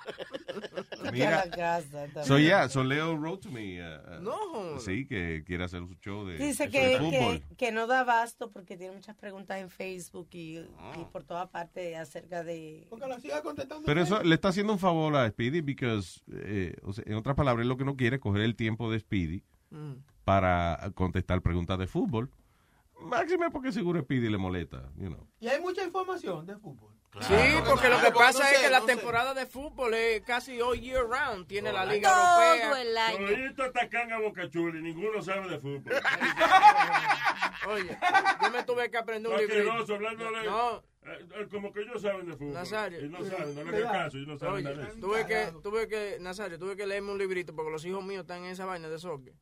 Mira, 1.12 1.48
casa. 1.50 2.06
So, 2.24 2.38
yeah, 2.38 2.68
so 2.68 2.84
Leo 2.84 3.16
wrote 3.16 3.42
to 3.42 3.50
me. 3.50 3.80
uh, 3.80 4.18
uh, 4.18 4.20
No. 4.20 4.78
Sí, 4.80 5.06
que 5.06 5.42
quiere 5.46 5.64
hacer 5.64 5.80
su 5.86 5.94
show 5.94 6.26
de, 6.26 6.36
Dice 6.36 6.68
que, 6.68 6.98
de 6.98 7.10
que, 7.10 7.42
que 7.56 7.72
no 7.72 7.86
da 7.86 8.00
abasto 8.00 8.50
porque 8.50 8.76
tiene 8.76 8.94
muchas 8.94 9.16
preguntas 9.16 9.58
en 9.60 9.70
Facebook 9.70 10.28
y, 10.32 10.58
Ah. 10.78 10.92
y 11.00 11.04
por 11.06 11.24
toda 11.24 11.50
parte 11.50 11.96
acerca 11.96 12.44
de... 12.44 12.86
Porque 12.90 13.06
la 13.06 13.18
siga 13.18 13.42
contestando. 13.42 13.84
Pero 13.86 14.02
eso 14.02 14.22
le 14.22 14.34
está 14.34 14.48
haciendo 14.48 14.74
un 14.74 14.78
favor 14.78 15.16
a 15.16 15.26
Speedy, 15.30 15.62
because, 15.62 16.20
eh, 16.30 16.76
o 16.84 16.92
sea, 16.92 17.04
en 17.06 17.14
otras 17.14 17.34
palabras, 17.34 17.62
él 17.62 17.68
lo 17.70 17.78
que 17.78 17.84
no 17.86 17.96
quiere 17.96 18.01
es 18.06 18.20
coger 18.20 18.42
el 18.42 18.56
tiempo 18.56 18.90
de 18.90 18.98
Speedy 19.00 19.42
Mm. 19.70 19.94
para 20.24 20.90
contestar 20.94 21.40
preguntas 21.42 21.78
de 21.78 21.86
fútbol. 21.86 22.30
Máxime 23.00 23.50
porque 23.50 23.72
seguro 23.72 24.00
Speedy 24.02 24.28
le 24.28 24.38
molesta, 24.38 24.90
you 24.96 25.08
know. 25.08 25.26
Y 25.40 25.48
hay 25.48 25.60
mucha 25.60 25.82
información 25.82 26.46
de 26.46 26.56
fútbol. 26.56 26.92
Sí, 27.20 27.34
porque 27.68 27.88
lo 27.90 27.96
que 27.96 28.02
Claro, 28.10 28.14
pasa 28.18 28.38
no 28.38 28.48
es 28.48 28.58
que 28.58 28.70
la 28.70 28.80
sé. 28.80 28.86
temporada 28.86 29.34
de 29.34 29.44
fútbol 29.44 29.92
es 29.92 30.22
casi 30.22 30.60
all 30.62 30.80
year 30.80 31.04
round. 31.06 31.46
Tiene 31.46 31.70
la 31.72 31.84
Liga 31.84 32.08
Todo 32.10 32.54
Europea. 32.54 32.80
el 32.82 32.96
año. 32.96 33.18
Todito 33.26 33.62
atacan 33.64 34.12
a 34.12 34.18
Boca 34.18 34.48
Chula 34.48 34.78
y 34.78 34.82
ninguno 34.82 35.20
sabe 35.20 35.48
de 35.50 35.58
fútbol. 35.58 35.92
Oye, 37.68 37.98
yo 38.42 38.50
me 38.50 38.62
tuve 38.64 38.90
que 38.90 38.96
aprender 38.98 39.30
un 39.32 39.38
Asqueroso, 39.38 39.72
librito. 39.78 39.94
hablándole. 39.94 40.44
No. 40.46 40.82
Eh, 41.04 41.26
eh, 41.36 41.46
como 41.50 41.72
que 41.72 41.80
ellos 41.82 42.00
saben 42.02 42.26
de 42.26 42.36
fútbol. 42.36 42.54
Nazario. 42.54 43.04
Y 43.04 43.08
no 43.08 43.24
saben, 43.24 43.54
no 43.54 43.70
le 43.70 43.76
hagan 43.78 43.92
caso, 44.04 44.18
y 44.18 44.26
no 44.26 44.38
saben 44.38 44.54
Oye, 44.54 44.64
nada 44.64 44.76
de 44.76 44.82
eso. 44.92 45.00
tuve 45.00 45.26
que, 45.26 45.52
tuve 45.62 45.88
que, 45.88 46.16
Nazario, 46.20 46.58
tuve 46.58 46.76
que 46.76 46.86
leerme 46.86 47.12
un 47.12 47.18
librito 47.18 47.54
porque 47.54 47.70
los 47.72 47.84
hijos 47.84 48.04
míos 48.04 48.22
están 48.22 48.44
en 48.44 48.50
esa 48.52 48.64
vaina 48.66 48.88
de 48.88 48.98
soccer. 48.98 49.34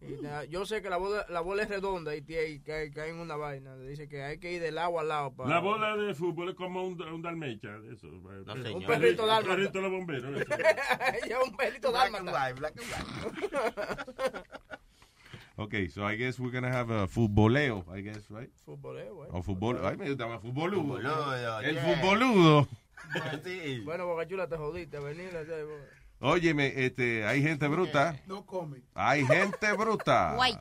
Y, 0.00 0.20
na- 0.20 0.44
yo 0.44 0.66
sé 0.66 0.82
que 0.82 0.90
la 0.90 0.96
bola, 0.98 1.24
la 1.30 1.40
bola 1.40 1.62
es 1.62 1.68
redonda 1.68 2.14
y, 2.14 2.22
cae, 2.22 2.90
cae 2.92 3.10
en 3.10 3.18
una 3.20 3.36
vaina. 3.36 3.76
Dice 3.78 4.08
que 4.08 4.22
hay 4.22 4.38
que 4.38 4.52
ir 4.52 4.60
del 4.60 4.74
lado 4.74 4.98
al 4.98 5.08
lado. 5.08 5.32
Para... 5.34 5.48
La 5.48 5.60
bola 5.60 5.96
de 5.96 6.12
fútbol 6.14 6.50
es 6.50 6.54
como 6.56 6.82
un, 6.84 7.00
un 7.00 7.22
dalmecha. 7.22 7.78
de 7.78 7.94
Eso, 7.94 8.08
señor. 8.10 8.44
un 8.74 8.84
perrito 8.84 9.22
Un 9.22 9.28
dálmata. 9.28 9.54
perrito 9.56 9.80
de 9.80 9.88
bomberos. 9.88 10.46
un 11.46 11.56
perrito 11.56 11.92
dálmata. 11.92 12.52
Okay, 15.58 15.88
so 15.88 16.04
I 16.04 16.16
guess 16.16 16.38
we're 16.38 16.50
gonna 16.50 16.70
have 16.70 16.90
a 16.90 17.08
futboleo, 17.08 17.82
I 17.90 18.02
guess, 18.02 18.30
right? 18.30 18.50
Futboleo, 18.66 19.14
güey. 19.14 19.28
O 19.32 19.42
fútbol, 19.42 19.80
ay, 19.86 19.96
me 19.96 20.14
llama 20.14 20.38
futboludo. 20.38 20.82
Futboludo, 20.82 21.60
El 21.62 21.74
yeah. 21.74 21.94
futboludo. 21.94 22.68
Bueno, 23.84 24.06
Boca 24.06 24.26
Chula, 24.26 24.48
te 24.48 24.56
jodiste. 24.56 24.98
Venir, 24.98 25.30
Óyeme, 26.20 26.72
este, 26.84 27.24
hay 27.24 27.42
gente 27.42 27.68
bruta. 27.68 28.20
No 28.26 28.44
come. 28.44 28.82
Hay 28.94 29.24
gente 29.24 29.72
bruta. 29.72 30.34
Guay. 30.34 30.58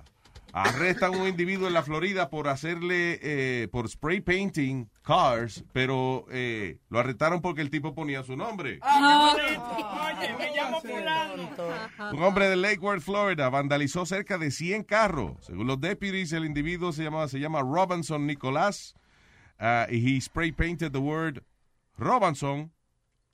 Arrestan 0.56 1.14
a 1.14 1.18
un 1.18 1.28
individuo 1.28 1.68
en 1.68 1.74
la 1.74 1.84
Florida 1.84 2.30
por 2.30 2.48
hacerle, 2.48 3.20
eh, 3.22 3.68
por 3.68 3.90
spray 3.90 4.22
painting 4.22 4.90
cars, 5.02 5.66
pero 5.74 6.26
eh, 6.32 6.78
lo 6.90 7.00
arrestaron 7.00 7.42
porque 7.42 7.62
el 7.62 7.70
tipo 7.70 7.94
ponía 7.94 8.24
su 8.24 8.38
nombre. 8.38 8.80
Oye, 8.82 10.34
me 10.38 10.56
llamo. 10.56 10.82
Un 12.14 12.24
hombre 12.24 12.48
de 12.48 12.56
Lake 12.56 12.80
Worth, 12.80 13.02
Florida, 13.02 13.50
vandalizó 13.50 14.06
cerca 14.06 14.38
de 14.38 14.50
100 14.50 14.84
carros. 14.84 15.34
Según 15.42 15.68
los 15.68 15.82
deputies, 15.82 16.32
el 16.32 16.46
individuo 16.46 16.94
se 16.94 17.04
llama, 17.04 17.28
se 17.28 17.40
llama 17.42 17.62
Robinson 17.62 18.26
Nicolás 18.26 18.96
uh, 19.60 19.92
y 19.92 20.16
he 20.16 20.22
spray 20.22 20.54
painted 20.54 20.94
the 20.94 21.00
word 21.00 21.44
Robinson 21.98 22.72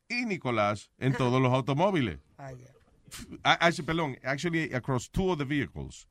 y 0.09 0.25
Nicolás 0.25 0.90
en 0.98 1.14
todos 1.14 1.40
los 1.40 1.53
automóviles. 1.53 2.19
Ah, 2.40 3.58
Actually, 3.59 3.85
perdón, 3.85 4.17
actually 4.24 4.74
across 4.74 5.08
two 5.08 5.32
of 5.32 5.38
the 5.38 5.45
vehicles. 5.45 6.08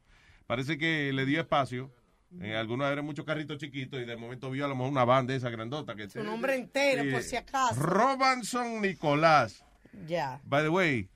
Parece 0.51 0.79
que 0.79 1.13
le 1.13 1.27
dio 1.27 1.41
espacio. 1.41 1.93
En 2.41 2.57
algunos 2.57 2.91
eran 2.91 3.05
muchos 3.05 3.25
carritos 3.25 3.57
chiquitos 3.59 4.01
y 4.01 4.05
de 4.05 4.17
momento 4.17 4.51
vio 4.51 4.65
a 4.65 4.69
lo 4.69 4.75
mejor 4.75 4.91
una 4.91 5.05
van 5.05 5.25
de 5.25 5.37
esa 5.37 5.49
grandota. 5.49 5.95
Que 5.95 6.11
Su 6.11 6.25
nombre 6.25 6.57
entero, 6.57 7.05
por 7.09 7.23
si 7.23 7.37
acaso. 7.37 7.81
Robinson 7.81 8.83
Nicolás. 8.83 9.65
Ya. 10.09 10.41
By 10.43 10.65
the 10.65 10.69
way, 10.69 11.09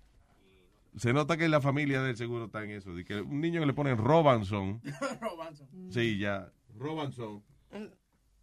se 0.96 1.12
nota 1.12 1.36
que 1.36 1.48
la 1.48 1.60
familia 1.60 2.00
del 2.00 2.16
seguro 2.16 2.44
está 2.44 2.62
en 2.62 2.70
eso. 2.70 2.94
De 2.94 3.04
que 3.04 3.22
un 3.22 3.40
niño 3.40 3.58
que 3.58 3.66
le 3.66 3.74
ponen 3.74 3.98
Robinson. 3.98 4.80
Sí, 5.90 6.16
ya. 6.16 6.52
Robinson. 6.78 7.42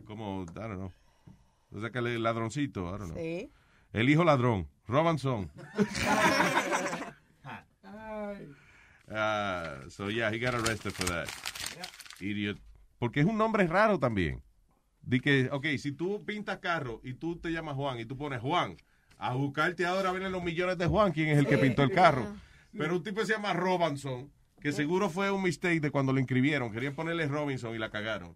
Como, 0.03 0.41
I 0.41 0.53
don't 0.53 0.75
know. 0.75 0.91
O 1.71 1.79
sea 1.79 1.89
que 1.89 1.99
el 1.99 2.21
ladroncito, 2.21 2.93
I 2.93 2.99
don't 2.99 3.13
know. 3.13 3.17
Sí. 3.17 3.49
El 3.93 4.09
hijo 4.09 4.25
ladrón. 4.25 4.67
Robinson. 4.87 5.49
Ah, 9.13 9.79
so 9.89 10.09
yeah, 10.09 10.31
he 10.31 10.39
got 10.39 10.55
arrested 10.55 10.93
for 10.93 11.05
that. 11.07 11.27
Idiot. 12.19 12.57
Porque 12.99 13.19
es 13.19 13.25
un 13.25 13.37
nombre 13.37 13.65
raro 13.67 13.99
también. 13.99 14.41
Di 15.01 15.19
que, 15.19 15.49
ok, 15.51 15.65
si 15.77 15.91
tú 15.91 16.23
pintas 16.23 16.59
carro 16.59 17.01
y 17.03 17.15
tú 17.15 17.37
te 17.37 17.51
llamas 17.51 17.75
Juan 17.75 17.99
y 17.99 18.05
tú 18.05 18.15
pones 18.15 18.39
Juan, 18.41 18.77
a 19.17 19.33
buscarte 19.33 19.85
ahora 19.85 20.11
vienen 20.11 20.31
los 20.31 20.43
millones 20.43 20.77
de 20.77 20.85
Juan, 20.85 21.11
quién 21.11 21.29
es 21.29 21.39
el 21.39 21.47
que 21.47 21.57
pintó 21.57 21.83
el 21.83 21.91
carro. 21.91 22.35
Pero 22.77 22.95
un 22.95 23.03
tipo 23.03 23.25
se 23.25 23.33
llama 23.33 23.53
Robinson, 23.53 24.31
que 24.61 24.71
seguro 24.71 25.09
fue 25.09 25.31
un 25.31 25.41
mistake 25.41 25.81
de 25.81 25.91
cuando 25.91 26.13
lo 26.13 26.19
inscribieron. 26.19 26.71
Querían 26.71 26.93
ponerle 26.93 27.27
Robinson 27.27 27.75
y 27.75 27.79
la 27.79 27.89
cagaron. 27.89 28.35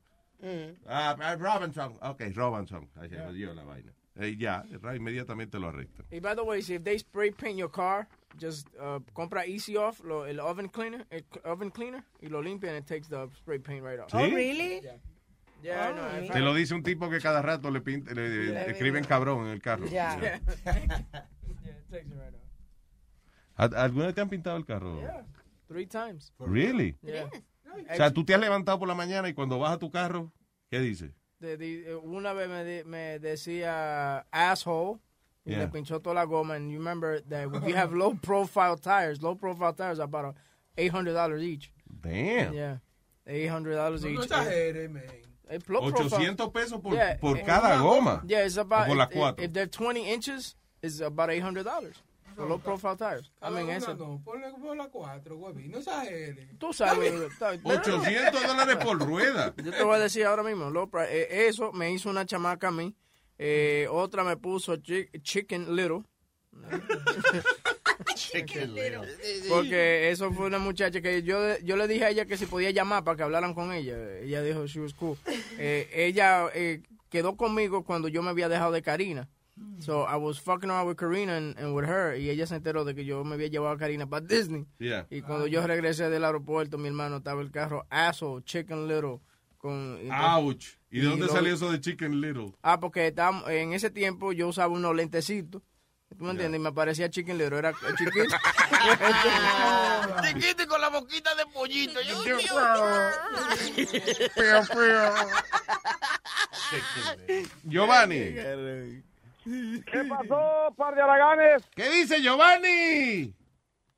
Ah, 0.88 1.16
ah, 1.20 1.36
Robinson. 1.36 1.98
Ok, 2.02 2.24
Robinson. 2.34 2.90
Ahí 2.96 3.10
se 3.10 3.20
jodió 3.20 3.54
la 3.54 3.64
vaina. 3.64 3.94
Eh, 4.18 4.36
ya, 4.38 4.64
ra- 4.82 4.96
inmediatamente 4.96 5.60
lo 5.60 5.68
arrestan. 5.68 6.06
Y 6.10 6.20
by 6.22 6.36
the 6.36 6.42
way, 6.42 6.60
if 6.60 6.84
they 6.84 6.98
spray 6.98 7.32
paint 7.32 7.58
your 7.60 7.70
car, 7.70 8.08
just 8.40 8.68
uh, 8.80 9.00
compra 9.14 9.46
Easy 9.46 9.76
Off, 9.76 10.00
lo, 10.04 10.26
el 10.26 10.40
oven 10.40 10.70
cleaner, 10.70 11.06
el 11.10 11.26
oven 11.44 11.70
cleaner, 11.70 12.04
y 12.22 12.28
lo 12.30 12.42
limpia 12.42 12.70
and 12.70 12.80
it 12.80 12.86
takes 12.88 13.10
the 13.10 13.28
spray 13.36 13.60
paint 13.60 13.84
right 13.84 14.00
off. 14.00 14.10
¿Sí? 14.12 14.18
Oh, 14.18 14.34
really? 14.34 14.82
Yeah, 14.82 14.98
yeah 15.62 15.90
I 15.90 15.94
know. 15.94 16.26
I 16.26 16.30
Te 16.32 16.40
lo 16.40 16.54
dice 16.54 16.74
un 16.74 16.84
tipo 16.84 17.10
que 17.10 17.20
cada 17.20 17.42
rato 17.42 17.70
le, 17.72 17.82
pinta, 17.82 18.14
le, 18.14 18.30
le- 18.30 18.46
Le- 18.54 18.72
escriben 18.72 19.04
cabrón 19.04 19.48
en 19.48 19.52
el 19.52 19.62
carro. 19.62 19.86
Yeah. 19.88 20.18
Yeah. 20.22 20.40
yeah, 20.66 20.78
it 21.78 21.90
takes 21.92 22.08
it 22.08 22.14
right 22.14 22.34
off. 22.36 22.42
¿A- 23.58 23.84
¿Alguna 23.84 24.06
vez 24.06 24.16
te 24.16 24.22
han 24.22 24.30
pintado 24.30 24.56
el 24.58 24.66
carro? 24.66 25.00
Yeah, 25.02 25.26
three 25.68 25.88
times. 25.88 26.34
Really? 26.40 26.96
Yeah. 27.02 27.26
O 27.92 27.96
sea, 27.96 28.12
tú 28.14 28.24
te 28.24 28.34
has 28.34 28.40
levantado 28.40 28.80
por 28.80 28.88
la 28.88 28.96
mañana 28.96 29.28
y 29.28 29.34
cuando 29.34 29.60
vas 29.60 29.74
a 29.74 29.78
tu 29.78 29.92
carro, 29.92 30.32
¿qué 30.70 30.80
dice? 30.80 31.12
de, 31.40 31.58
de, 31.58 31.92
eh, 31.92 31.96
una 31.96 32.34
vez 32.34 32.50
me, 32.50 32.64
de, 32.64 32.84
me 32.84 33.20
decía 33.20 34.26
asshole. 34.32 35.00
Y 35.46 35.52
yeah. 35.52 35.60
le 35.60 35.68
pinchó 35.68 36.02
toda 36.02 36.16
la 36.16 36.26
goma. 36.26 36.56
And 36.56 36.72
you 36.72 36.80
remember 36.80 37.22
that 37.30 37.52
when 37.52 37.70
you 37.70 37.76
have 37.76 37.94
low 37.94 38.16
profile 38.22 38.78
tires, 38.78 39.22
low 39.22 39.36
profile 39.36 39.74
tires 39.74 40.00
are 40.00 40.06
about 40.06 40.36
$800 40.76 41.44
each. 41.44 41.72
Damn. 42.02 42.54
Yeah. 42.54 42.78
$800 43.28 43.66
no, 43.66 43.94
each. 43.96 44.04
No 44.16 44.22
exageres, 44.22 44.90
man. 44.90 45.04
Eh, 45.48 45.60
800 45.60 46.52
pesos 46.52 46.82
por, 46.82 46.94
yeah, 46.94 47.18
por 47.18 47.38
eh, 47.38 47.44
cada 47.46 47.78
goma. 47.78 48.24
Yeah, 48.26 48.46
it's 48.46 48.58
about. 48.58 48.88
Por 48.88 48.96
las 48.96 49.10
if, 49.12 49.40
if, 49.46 49.54
they're 49.54 49.68
20 49.68 50.10
inches, 50.10 50.56
it's 50.82 51.02
about 51.02 51.30
$800. 51.30 51.94
Los 52.38 52.62
profile 52.62 52.96
tires. 52.98 53.32
I 53.42 53.50
mean. 53.52 53.80
No, 53.98 54.22
ponle, 54.24 54.52
ponle 54.52 54.90
cuatro, 54.92 55.38
güey. 55.38 55.68
No 55.68 55.78
exageres. 55.80 56.50
Tú 56.60 56.74
sabes. 56.74 57.14
800 57.64 58.48
dólares 58.48 58.78
por 58.78 59.00
rueda. 59.00 59.54
Yo 59.58 59.72
te 59.72 59.84
voy 59.84 59.96
a 59.96 60.00
decir 60.00 60.26
ahora 60.26 60.44
mismo. 60.44 60.72
Eh, 61.10 61.48
eso 61.48 61.72
me 61.72 61.92
hizo 61.92 62.10
una 62.10 62.26
chamaca 62.26 62.68
a 62.68 62.72
mí. 62.72 62.96
Eh, 63.38 63.88
otra 63.92 64.24
me 64.24 64.38
puso 64.38 64.76
Chicken 65.24 65.76
Little. 65.76 66.04
Porque 69.50 70.10
eso 70.12 70.32
fue 70.32 70.48
una 70.48 70.60
muchacha 70.60 71.02
que 71.02 71.24
yo, 71.24 71.58
yo 71.60 71.76
le 71.78 71.88
dije 71.88 72.06
a 72.06 72.10
ella 72.10 72.26
que 72.26 72.38
si 72.38 72.46
podía 72.46 72.72
llamar 72.72 73.04
para 73.04 73.18
que 73.18 73.24
hablaran 73.24 73.54
con 73.54 73.74
ella. 73.74 74.20
Ella 74.20 74.42
dijo, 74.42 74.66
she 74.66 74.80
was 74.80 74.94
cool. 74.94 75.18
Eh, 75.58 75.90
ella 75.94 76.48
eh, 76.54 76.82
quedó 77.10 77.36
conmigo 77.36 77.84
cuando 77.84 78.08
yo 78.08 78.22
me 78.22 78.30
había 78.30 78.50
dejado 78.50 78.72
de 78.72 78.82
Karina. 78.82 79.30
So 79.80 80.04
I 80.04 80.18
was 80.18 80.38
fucking 80.38 80.70
around 80.70 80.88
with 80.88 80.98
Karina 80.98 81.38
and, 81.38 81.58
and 81.58 81.74
with 81.76 81.86
her. 81.86 82.16
Y 82.16 82.30
ella 82.30 82.46
se 82.46 82.56
enteró 82.56 82.84
de 82.84 82.94
que 82.94 83.06
yo 83.06 83.24
me 83.24 83.36
había 83.36 83.48
llevado 83.48 83.74
a 83.74 83.78
Karina 83.78 84.06
para 84.08 84.26
Disney. 84.26 84.66
Yeah. 84.80 85.08
Y 85.10 85.22
cuando 85.22 85.48
yo 85.48 85.66
regresé 85.66 86.10
del 86.10 86.26
aeropuerto, 86.26 86.78
mi 86.78 86.88
hermano 86.88 87.18
estaba 87.18 87.42
el 87.42 87.52
carro 87.52 87.86
asshole, 87.90 88.44
chicken 88.44 88.88
little. 88.88 89.20
Con, 89.58 90.00
Ouch. 90.12 90.78
¿Y 90.92 91.00
de 91.00 91.08
dónde 91.08 91.26
lo- 91.26 91.32
salió 91.34 91.54
eso 91.54 91.72
de 91.72 91.80
Chicken 91.82 92.22
Little? 92.22 92.54
Ah, 92.62 92.80
porque 92.80 93.08
estábamos- 93.08 93.50
en 93.50 93.74
ese 93.74 93.90
tiempo 93.90 94.32
yo 94.32 94.48
usaba 94.48 94.68
unos 94.74 94.96
lentecitos. 94.96 95.62
¿Tú 96.18 96.24
me 96.24 96.32
entiendes? 96.32 96.60
Y 96.60 96.64
me 96.64 96.72
parecía 96.72 97.10
chicken 97.10 97.38
little, 97.38 97.58
era 97.58 97.74
chiquito. 97.98 98.36
Chiquito 100.28 100.64
y 100.64 100.68
con 100.68 100.80
la 100.80 100.90
boquita 100.90 101.34
de 101.36 101.46
pollito. 101.48 102.00
Yo, 102.04 102.24
Giovanni. 107.64 108.36
¿Qué 109.46 110.04
pasó, 110.10 110.74
par 110.76 110.96
de 110.96 111.02
araganes? 111.02 111.70
¿Qué 111.76 111.84
dice 111.90 112.22
Giovanni? 112.22 113.34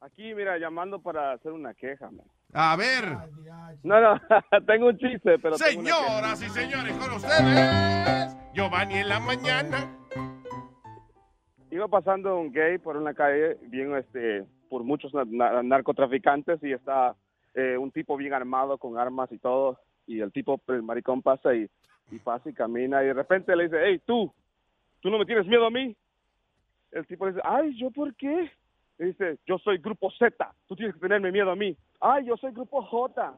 Aquí, 0.02 0.34
mira, 0.36 0.58
llamando 0.58 1.02
para 1.02 1.32
hacer 1.34 1.52
una 1.54 1.74
queja, 1.74 2.10
man. 2.12 2.26
A 2.54 2.76
ver. 2.76 3.04
No, 3.84 4.00
no, 4.02 4.22
tengo 4.68 4.88
un 4.88 4.98
chiste, 4.98 5.40
pero... 5.40 5.58
Señoras 5.58 6.42
y 6.42 6.50
señores, 6.50 6.96
con 6.98 7.14
ustedes, 7.14 8.36
Giovanni 8.54 8.96
en 8.96 9.10
la 9.10 9.20
mañana. 9.20 9.94
Iba 11.72 11.88
pasando 11.88 12.38
un 12.40 12.52
gay 12.52 12.78
por 12.78 12.96
una 12.98 13.14
calle 13.14 13.58
bien, 13.64 13.96
este, 13.96 14.46
por 14.70 14.84
muchos 14.84 15.14
na- 15.14 15.26
na- 15.26 15.64
narcotraficantes 15.64 16.64
y 16.64 16.72
está 16.74 17.16
eh, 17.54 17.78
un 17.78 17.92
tipo 17.92 18.16
bien 18.18 18.34
armado 18.34 18.78
con 18.78 18.98
armas 18.98 19.32
y 19.32 19.38
todo 19.38 19.80
y 20.06 20.22
el 20.22 20.32
tipo, 20.32 20.62
el 20.68 20.84
maricón 20.84 21.22
pasa 21.22 21.54
y, 21.54 21.70
y 22.12 22.20
pasa 22.20 22.50
y 22.50 22.54
camina 22.54 23.04
y 23.04 23.08
de 23.08 23.14
repente 23.14 23.54
le 23.56 23.66
dice, 23.66 23.78
hey, 23.84 24.02
tú, 24.06 24.34
¿tú 25.02 25.10
no 25.10 25.18
me 25.18 25.26
tienes 25.26 25.46
miedo 25.46 25.66
a 25.66 25.72
mí? 25.72 25.96
El 26.92 27.06
tipo 27.08 27.26
le 27.26 27.34
dice, 27.34 27.44
ay, 27.46 27.78
¿yo 27.80 27.92
por 27.92 28.16
qué? 28.16 28.52
Le 28.98 29.06
dice, 29.08 29.38
yo 29.46 29.58
soy 29.60 29.78
grupo 29.78 30.12
Z, 30.12 30.56
tú 30.68 30.76
tienes 30.76 30.96
que 30.96 31.02
tenerme 31.02 31.32
miedo 31.32 31.52
a 31.52 31.56
mí. 31.56 31.78
Ay, 32.00 32.26
yo 32.26 32.38
soy 32.38 32.52
grupo 32.52 32.82
J. 32.84 33.36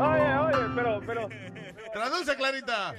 Oye, 0.00 0.38
oye, 0.38 0.74
pero, 0.74 1.00
pero... 1.06 1.28
Traduce, 1.92 2.36
Clarita. 2.36 2.94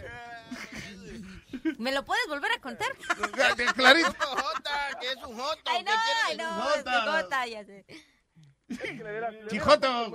¿Me 1.77 1.91
lo 1.91 2.03
puedes 2.03 2.27
volver 2.27 2.51
a 2.51 2.61
contar? 2.61 2.87
Clarita. 3.73 4.13
que 4.99 5.07
es 5.07 5.15
un 5.15 5.37
joto. 5.37 5.61
Ay, 5.65 5.83
no, 5.83 5.91
ay, 6.25 6.37
no, 6.37 6.75
es 6.75 6.85
de 6.85 6.91
gota, 6.91 7.47
ya 7.47 7.65
sé. 7.65 7.85
Chijoto, 9.49 10.11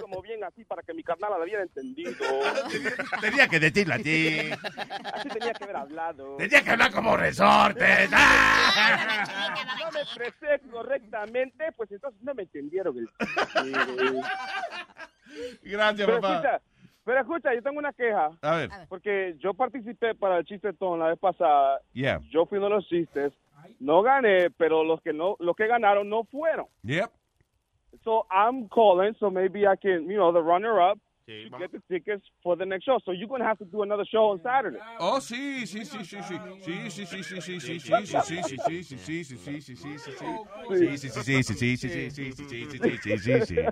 como 0.00 0.22
bien 0.22 0.42
así 0.44 0.64
para 0.64 0.82
que 0.82 0.94
mi 0.94 1.02
carnal 1.02 1.30
la 1.38 1.44
hubiera 1.44 1.62
entendido. 1.62 2.12
Tenía 3.20 3.46
que 3.48 3.60
decirlo 3.60 3.94
a 3.94 3.98
ti. 3.98 4.38
Así 5.12 5.28
tenía 5.28 5.52
que 5.52 5.64
haber 5.64 5.76
hablado. 5.76 6.36
Tenía 6.36 6.62
que 6.62 6.70
hablar 6.70 6.92
como 6.92 7.16
resortes. 7.16 8.10
No 8.10 9.90
me 9.92 10.00
expresé 10.00 10.60
correctamente, 10.70 11.72
pues 11.76 11.90
entonces 11.92 12.20
no 12.22 12.34
me 12.34 12.42
entendieron. 12.44 12.96
el- 12.98 13.10
Gracias, 15.62 16.06
pero 16.06 16.20
papá. 16.20 16.34
Escucha, 16.36 16.60
pero 17.04 17.20
escucha, 17.20 17.54
yo 17.54 17.62
tengo 17.62 17.78
una 17.78 17.92
queja. 17.92 18.30
A 18.40 18.56
ver. 18.56 18.70
Porque 18.88 19.36
yo 19.38 19.52
participé 19.54 20.14
para 20.14 20.38
el 20.38 20.44
chistetón 20.46 20.98
la 21.00 21.08
vez 21.08 21.18
pasada. 21.18 21.80
Yeah. 21.92 22.20
Yo 22.30 22.46
fui 22.46 22.58
uno 22.58 22.68
de 22.68 22.74
los 22.76 22.86
chistes. 22.88 23.32
No 23.80 24.02
gané, 24.02 24.50
pero 24.56 24.84
los 24.84 25.00
que 25.02 25.12
no, 25.12 25.36
los 25.38 25.54
que 25.56 25.66
ganaron 25.66 26.08
no 26.08 26.24
fueron. 26.24 26.66
Yep. 26.84 27.10
So 28.04 28.26
I'm 28.30 28.68
calling, 28.68 29.14
so 29.18 29.30
maybe 29.30 29.66
I 29.66 29.76
can, 29.76 30.08
you 30.08 30.16
know, 30.16 30.32
the 30.32 30.42
runner 30.42 30.80
up 30.80 30.98
to 31.26 31.58
get 31.58 31.72
the 31.72 31.80
tickets 31.88 32.24
for 32.42 32.56
the 32.56 32.64
next 32.64 32.84
show. 32.84 32.98
So 33.04 33.12
you're 33.12 33.26
gonna 33.26 33.44
have 33.44 33.58
to 33.58 33.64
do 33.64 33.82
another 33.82 34.04
show 34.04 34.30
on 34.30 34.40
Saturday. 34.42 34.78
Oh, 35.00 35.18
sí, 35.20 35.66
sí, 35.66 35.84
sí, 35.84 36.04
sí, 36.04 36.22
sí. 36.22 36.34
Sí, 36.62 36.90
sí, 36.90 37.06
sí, 37.06 37.22
sí, 37.22 37.40
sí, 37.40 37.60
sí, 37.60 37.80
sí, 37.80 38.06
sí, 38.06 38.12
sí, 38.12 38.44
sí, 38.44 38.46
sí, 38.46 38.46
sí, 38.46 38.66
sí, 38.66 38.84
sí, 38.84 39.24
sí, 39.24 39.24
sí, 39.24 39.74
sí, 39.74 39.98
sí, 39.98 40.12
sí. 40.12 40.26
Sí, 40.68 40.98
sí, 40.98 41.10
sí, 41.10 41.42
sí, 41.42 41.42
sí, 41.42 41.66
sí, 41.66 42.10
sí, 42.10 42.10
sí, 42.10 42.32
sí, 42.32 42.46
sí, 42.46 42.78
sí, 42.78 42.98
sí, 42.98 43.18
sí, 43.18 43.40
sí, 43.40 43.62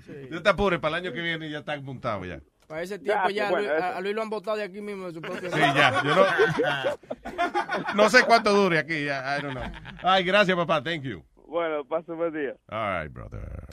sí. 0.00 0.28
No 0.30 0.42
te 0.42 0.48
apures, 0.50 0.78
para 0.78 0.98
el 0.98 1.04
año 1.04 1.12
que 1.12 1.22
viene 1.22 1.50
ya 1.50 1.58
está 1.58 1.72
apuntado 1.72 2.24
ya. 2.24 2.40
Para 2.66 2.82
ese 2.82 2.98
tiempo 2.98 3.28
ya, 3.28 3.44
Ya, 3.44 3.50
pues, 3.50 3.62
Luis- 3.64 3.70
bueno, 3.70 3.84
a, 3.84 3.88
eso. 3.90 3.98
a 3.98 4.00
Luis 4.00 4.14
lo 4.14 4.22
han 4.22 4.30
votado 4.30 4.56
de 4.56 4.62
aquí 4.64 4.80
mismo 4.80 5.06
de 5.06 5.12
su 5.14 5.20
propio 5.20 5.50
Sí, 5.50 5.58
ya. 5.58 6.02
Yo 6.02 6.14
no, 6.16 6.24
no 7.94 8.10
sé 8.10 8.24
cuánto 8.24 8.52
dure 8.52 8.78
aquí. 8.78 9.04
ya, 9.04 9.38
I 9.38 9.42
don't 9.42 9.54
know. 9.56 9.70
Ay, 10.02 10.24
gracias, 10.24 10.56
papá. 10.56 10.82
Thank 10.82 11.02
you. 11.02 11.24
Bueno, 11.46 11.84
pase 11.84 12.12
buen 12.12 12.32
día. 12.32 12.56
All 12.68 13.02
right, 13.02 13.12
brother. 13.12 13.66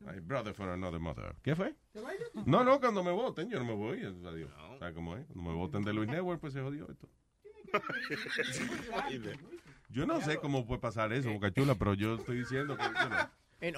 My 0.00 0.18
brother 0.20 0.54
for 0.54 0.70
another 0.70 0.98
mother. 0.98 1.34
¿Qué 1.42 1.54
fue? 1.54 1.74
No, 2.46 2.64
no, 2.64 2.80
cuando 2.80 3.04
me 3.04 3.10
voten, 3.12 3.50
yo 3.50 3.58
no 3.58 3.64
me 3.66 3.74
voy. 3.74 4.00
Adiós. 4.02 4.50
¿Sabes 4.78 4.94
cómo 4.94 5.16
es? 5.16 5.26
Cuando 5.26 5.50
me 5.50 5.56
voten 5.56 5.82
de 5.82 5.92
Luis 5.92 6.08
Network, 6.08 6.40
pues 6.40 6.54
se 6.54 6.62
jodió 6.62 6.88
esto. 6.90 7.08
Yo 9.90 10.06
no 10.06 10.20
sé 10.20 10.38
cómo 10.38 10.66
puede 10.66 10.80
pasar 10.80 11.12
eso, 11.12 11.30
Boca 11.32 11.52
Chula, 11.52 11.74
pero 11.76 11.94
yo 11.94 12.14
estoy 12.16 12.38
diciendo 12.38 12.76
que... 12.76 12.82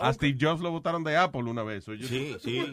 a 0.00 0.12
Steve 0.12 0.36
Jobs 0.40 0.60
lo 0.60 0.70
votaron 0.70 1.04
de 1.04 1.16
Apple 1.16 1.42
una 1.42 1.62
vez. 1.62 1.84
so 1.84 1.94
yo- 1.94 2.06
Sí, 2.08 2.36
sí. 2.42 2.64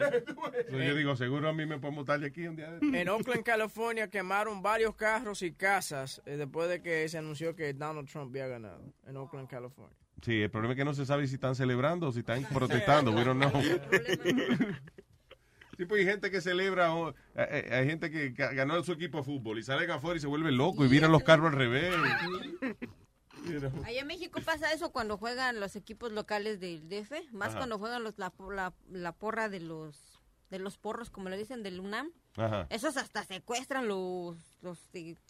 so 0.70 0.78
yo 0.78 0.94
digo, 0.94 1.16
seguro 1.16 1.48
a 1.48 1.52
mí 1.52 1.66
me 1.66 1.78
pueden 1.78 1.96
votar 1.96 2.20
de 2.20 2.26
aquí 2.26 2.46
un 2.46 2.56
día 2.56 2.70
de. 2.72 3.00
En 3.00 3.08
Oakland, 3.08 3.42
California, 3.44 4.08
quemaron 4.08 4.62
varios 4.62 4.94
carros 4.94 5.42
y 5.42 5.52
casas 5.52 6.22
eh, 6.26 6.36
después 6.36 6.68
de 6.68 6.80
que 6.82 7.08
se 7.08 7.18
anunció 7.18 7.54
que 7.54 7.72
Donald 7.74 8.08
Trump 8.08 8.30
había 8.30 8.46
ganado. 8.48 8.82
En 9.06 9.16
Oakland, 9.16 9.48
California. 9.48 9.96
Sí, 10.22 10.40
el 10.42 10.50
problema 10.50 10.72
es 10.72 10.78
que 10.78 10.84
no 10.86 10.94
se 10.94 11.04
sabe 11.04 11.26
si 11.26 11.34
están 11.34 11.54
celebrando 11.54 12.08
o 12.08 12.12
si 12.12 12.20
están 12.20 12.44
protestando. 12.44 13.10
We 13.12 13.24
don't 13.24 13.42
know. 13.42 13.62
Sí, 15.76 15.86
pues 15.86 16.02
hay 16.02 16.06
gente 16.06 16.30
que 16.30 16.40
celebra, 16.40 16.94
o, 16.94 17.10
eh, 17.10 17.14
eh, 17.34 17.68
hay 17.74 17.86
gente 17.88 18.08
que 18.08 18.32
ga- 18.32 18.54
ganó 18.54 18.80
su 18.84 18.92
equipo 18.92 19.18
de 19.18 19.24
fútbol 19.24 19.58
y 19.58 19.64
salen 19.64 19.90
afuera 19.90 20.16
y 20.16 20.20
se 20.20 20.28
vuelven 20.28 20.56
locos 20.56 20.86
y 20.86 20.88
viran 20.88 21.10
los 21.10 21.24
carros 21.24 21.52
al 21.52 21.58
revés. 21.58 21.92
You 23.44 23.60
know. 23.60 23.70
Allá 23.84 24.00
en 24.00 24.06
México 24.06 24.40
pasa 24.44 24.72
eso 24.72 24.90
cuando 24.90 25.18
juegan 25.18 25.60
los 25.60 25.76
equipos 25.76 26.12
locales 26.12 26.60
del 26.60 26.88
DF, 26.88 27.32
más 27.32 27.50
Ajá. 27.50 27.58
cuando 27.58 27.78
juegan 27.78 28.02
los, 28.02 28.18
la, 28.18 28.32
la, 28.50 28.72
la 28.90 29.12
porra 29.12 29.48
de 29.48 29.60
los 29.60 30.13
de 30.54 30.60
los 30.60 30.78
porros, 30.78 31.10
como 31.10 31.28
le 31.28 31.36
dicen, 31.36 31.62
del 31.62 31.80
UNAM. 31.80 32.10
Ajá. 32.36 32.66
Esos 32.70 32.96
hasta 32.96 33.22
secuestran 33.24 33.86
los, 33.86 34.36
los 34.60 34.78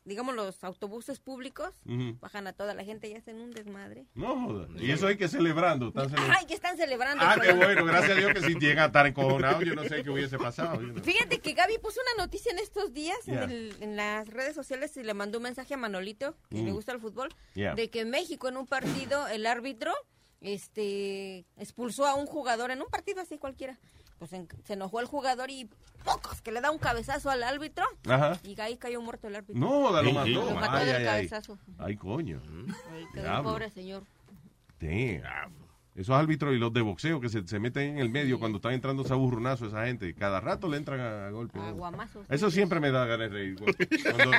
digamos, 0.04 0.34
los 0.34 0.62
autobuses 0.64 1.20
públicos, 1.20 1.74
bajan 2.20 2.46
a 2.46 2.52
toda 2.54 2.72
la 2.74 2.82
gente 2.84 3.08
y 3.08 3.14
hacen 3.14 3.40
un 3.40 3.50
desmadre. 3.50 4.06
No 4.14 4.38
joda. 4.46 4.68
Y 4.78 4.90
eso 4.90 5.06
hay 5.06 5.16
que 5.18 5.28
celebrando. 5.28 5.88
están 5.88 6.08
celebrando. 6.08 6.36
Ay, 6.40 6.46
que 6.46 6.54
están 6.54 6.76
celebrando. 6.76 7.22
Ah, 7.26 7.36
qué 7.42 7.52
bueno. 7.52 7.84
Gracias 7.84 8.12
a 8.12 8.14
Dios 8.20 8.32
que 8.32 8.40
si 8.40 8.54
llega 8.58 8.84
a 8.84 8.86
estar 8.86 9.06
encojonado, 9.06 9.60
yo 9.62 9.74
no 9.74 9.84
sé 9.84 10.02
qué 10.02 10.10
hubiese 10.10 10.38
pasado. 10.38 10.80
you 10.80 10.92
know. 10.92 11.02
Fíjate 11.04 11.40
que 11.40 11.52
Gaby 11.52 11.78
puso 11.78 12.00
una 12.14 12.24
noticia 12.24 12.52
en 12.52 12.58
estos 12.58 12.92
días 12.94 13.18
Yeah. 13.26 13.44
en, 13.44 13.50
el- 13.50 13.76
en 13.80 13.96
las 13.96 14.26
redes 14.28 14.54
sociales 14.54 14.96
y 14.96 15.02
le 15.02 15.12
mandó 15.14 15.38
un 15.38 15.44
mensaje 15.44 15.74
a 15.74 15.76
Manolito, 15.76 16.36
que 16.50 16.62
Mm. 16.62 16.64
le 16.66 16.72
gusta 16.72 16.92
el 16.92 17.00
fútbol, 17.00 17.28
Yeah. 17.54 17.74
de 17.74 17.90
que 17.90 18.00
en 18.00 18.10
México 18.10 18.48
en 18.48 18.56
un 18.56 18.66
partido 18.66 19.26
el 19.28 19.44
árbitro 19.46 19.92
este 20.40 21.44
expulsó 21.56 22.06
a 22.06 22.14
un 22.14 22.26
jugador 22.26 22.70
en 22.70 22.80
un 22.80 22.88
partido 22.88 23.20
así 23.20 23.38
cualquiera. 23.38 23.78
Pues 24.24 24.32
en- 24.32 24.48
se 24.64 24.72
enojó 24.72 25.00
el 25.00 25.06
jugador 25.06 25.50
y 25.50 25.68
pocos 26.02 26.40
que 26.40 26.50
le 26.50 26.62
da 26.62 26.70
un 26.70 26.78
cabezazo 26.78 27.28
al 27.28 27.42
árbitro 27.42 27.84
Ajá. 28.08 28.38
y 28.42 28.58
ahí 28.58 28.78
cayó 28.78 29.02
muerto 29.02 29.28
el 29.28 29.36
árbitro. 29.36 29.58
No, 29.60 29.68
joda, 29.68 30.00
lo 30.00 30.08
Sí, 30.08 30.14
mató. 30.14 30.26
sí, 30.28 30.32
Lo 30.32 30.54
mató 30.54 30.76
Ay, 30.76 30.86
del 30.86 30.96
ay, 30.96 31.02
ay. 31.02 31.28
cabezazo. 31.28 31.58
Ay, 31.76 31.96
coño. 31.96 32.40
Ahí 32.90 33.04
quedó 33.12 33.16
el 33.16 33.28
Diablo. 33.28 33.50
pobre 33.50 33.68
señor. 33.68 34.04
Damn. 34.80 35.52
Esos 35.94 36.16
árbitros 36.16 36.54
y 36.54 36.58
los 36.58 36.72
de 36.72 36.80
boxeo 36.80 37.20
que 37.20 37.28
se, 37.28 37.46
se 37.46 37.60
meten 37.60 37.90
en 37.90 37.98
el 37.98 38.08
medio 38.08 38.40
cuando 38.40 38.56
están 38.56 38.72
entrando 38.72 39.02
esos 39.04 39.16
burronazos, 39.16 39.68
esa 39.68 39.84
gente, 39.86 40.12
cada 40.14 40.40
rato 40.40 40.68
le 40.68 40.78
entran 40.78 40.98
a, 41.00 41.26
a 41.28 41.30
golpe. 41.30 41.60
A 41.60 41.70
guamazos. 41.70 42.26
Eso 42.30 42.50
siempre 42.50 42.80
me 42.80 42.90
da 42.90 43.04
ganas 43.04 43.30
de 43.30 43.36
reír. 43.36 43.56
Cuando, 44.02 44.30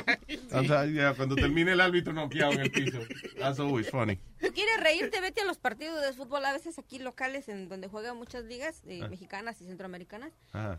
cuando, 0.50 1.14
cuando 1.16 1.34
termine 1.36 1.72
el 1.72 1.80
árbitro 1.80 2.12
noqueado 2.12 2.52
en 2.52 2.60
el 2.62 2.70
piso. 2.72 2.98
That's 3.38 3.58
always 3.60 3.88
funny. 3.88 4.18
¿Tú 4.40 4.52
quieres 4.52 4.80
reírte? 4.80 5.20
Vete 5.20 5.40
a 5.40 5.44
los 5.44 5.58
partidos 5.58 6.00
de 6.02 6.12
fútbol, 6.12 6.44
a 6.44 6.52
veces 6.52 6.78
aquí 6.78 6.98
locales, 6.98 7.48
en 7.48 7.68
donde 7.68 7.88
juegan 7.88 8.16
muchas 8.16 8.44
ligas 8.44 8.82
eh, 8.86 9.00
Ah. 9.02 9.08
mexicanas 9.08 9.60
y 9.60 9.66
centroamericanas. 9.66 10.32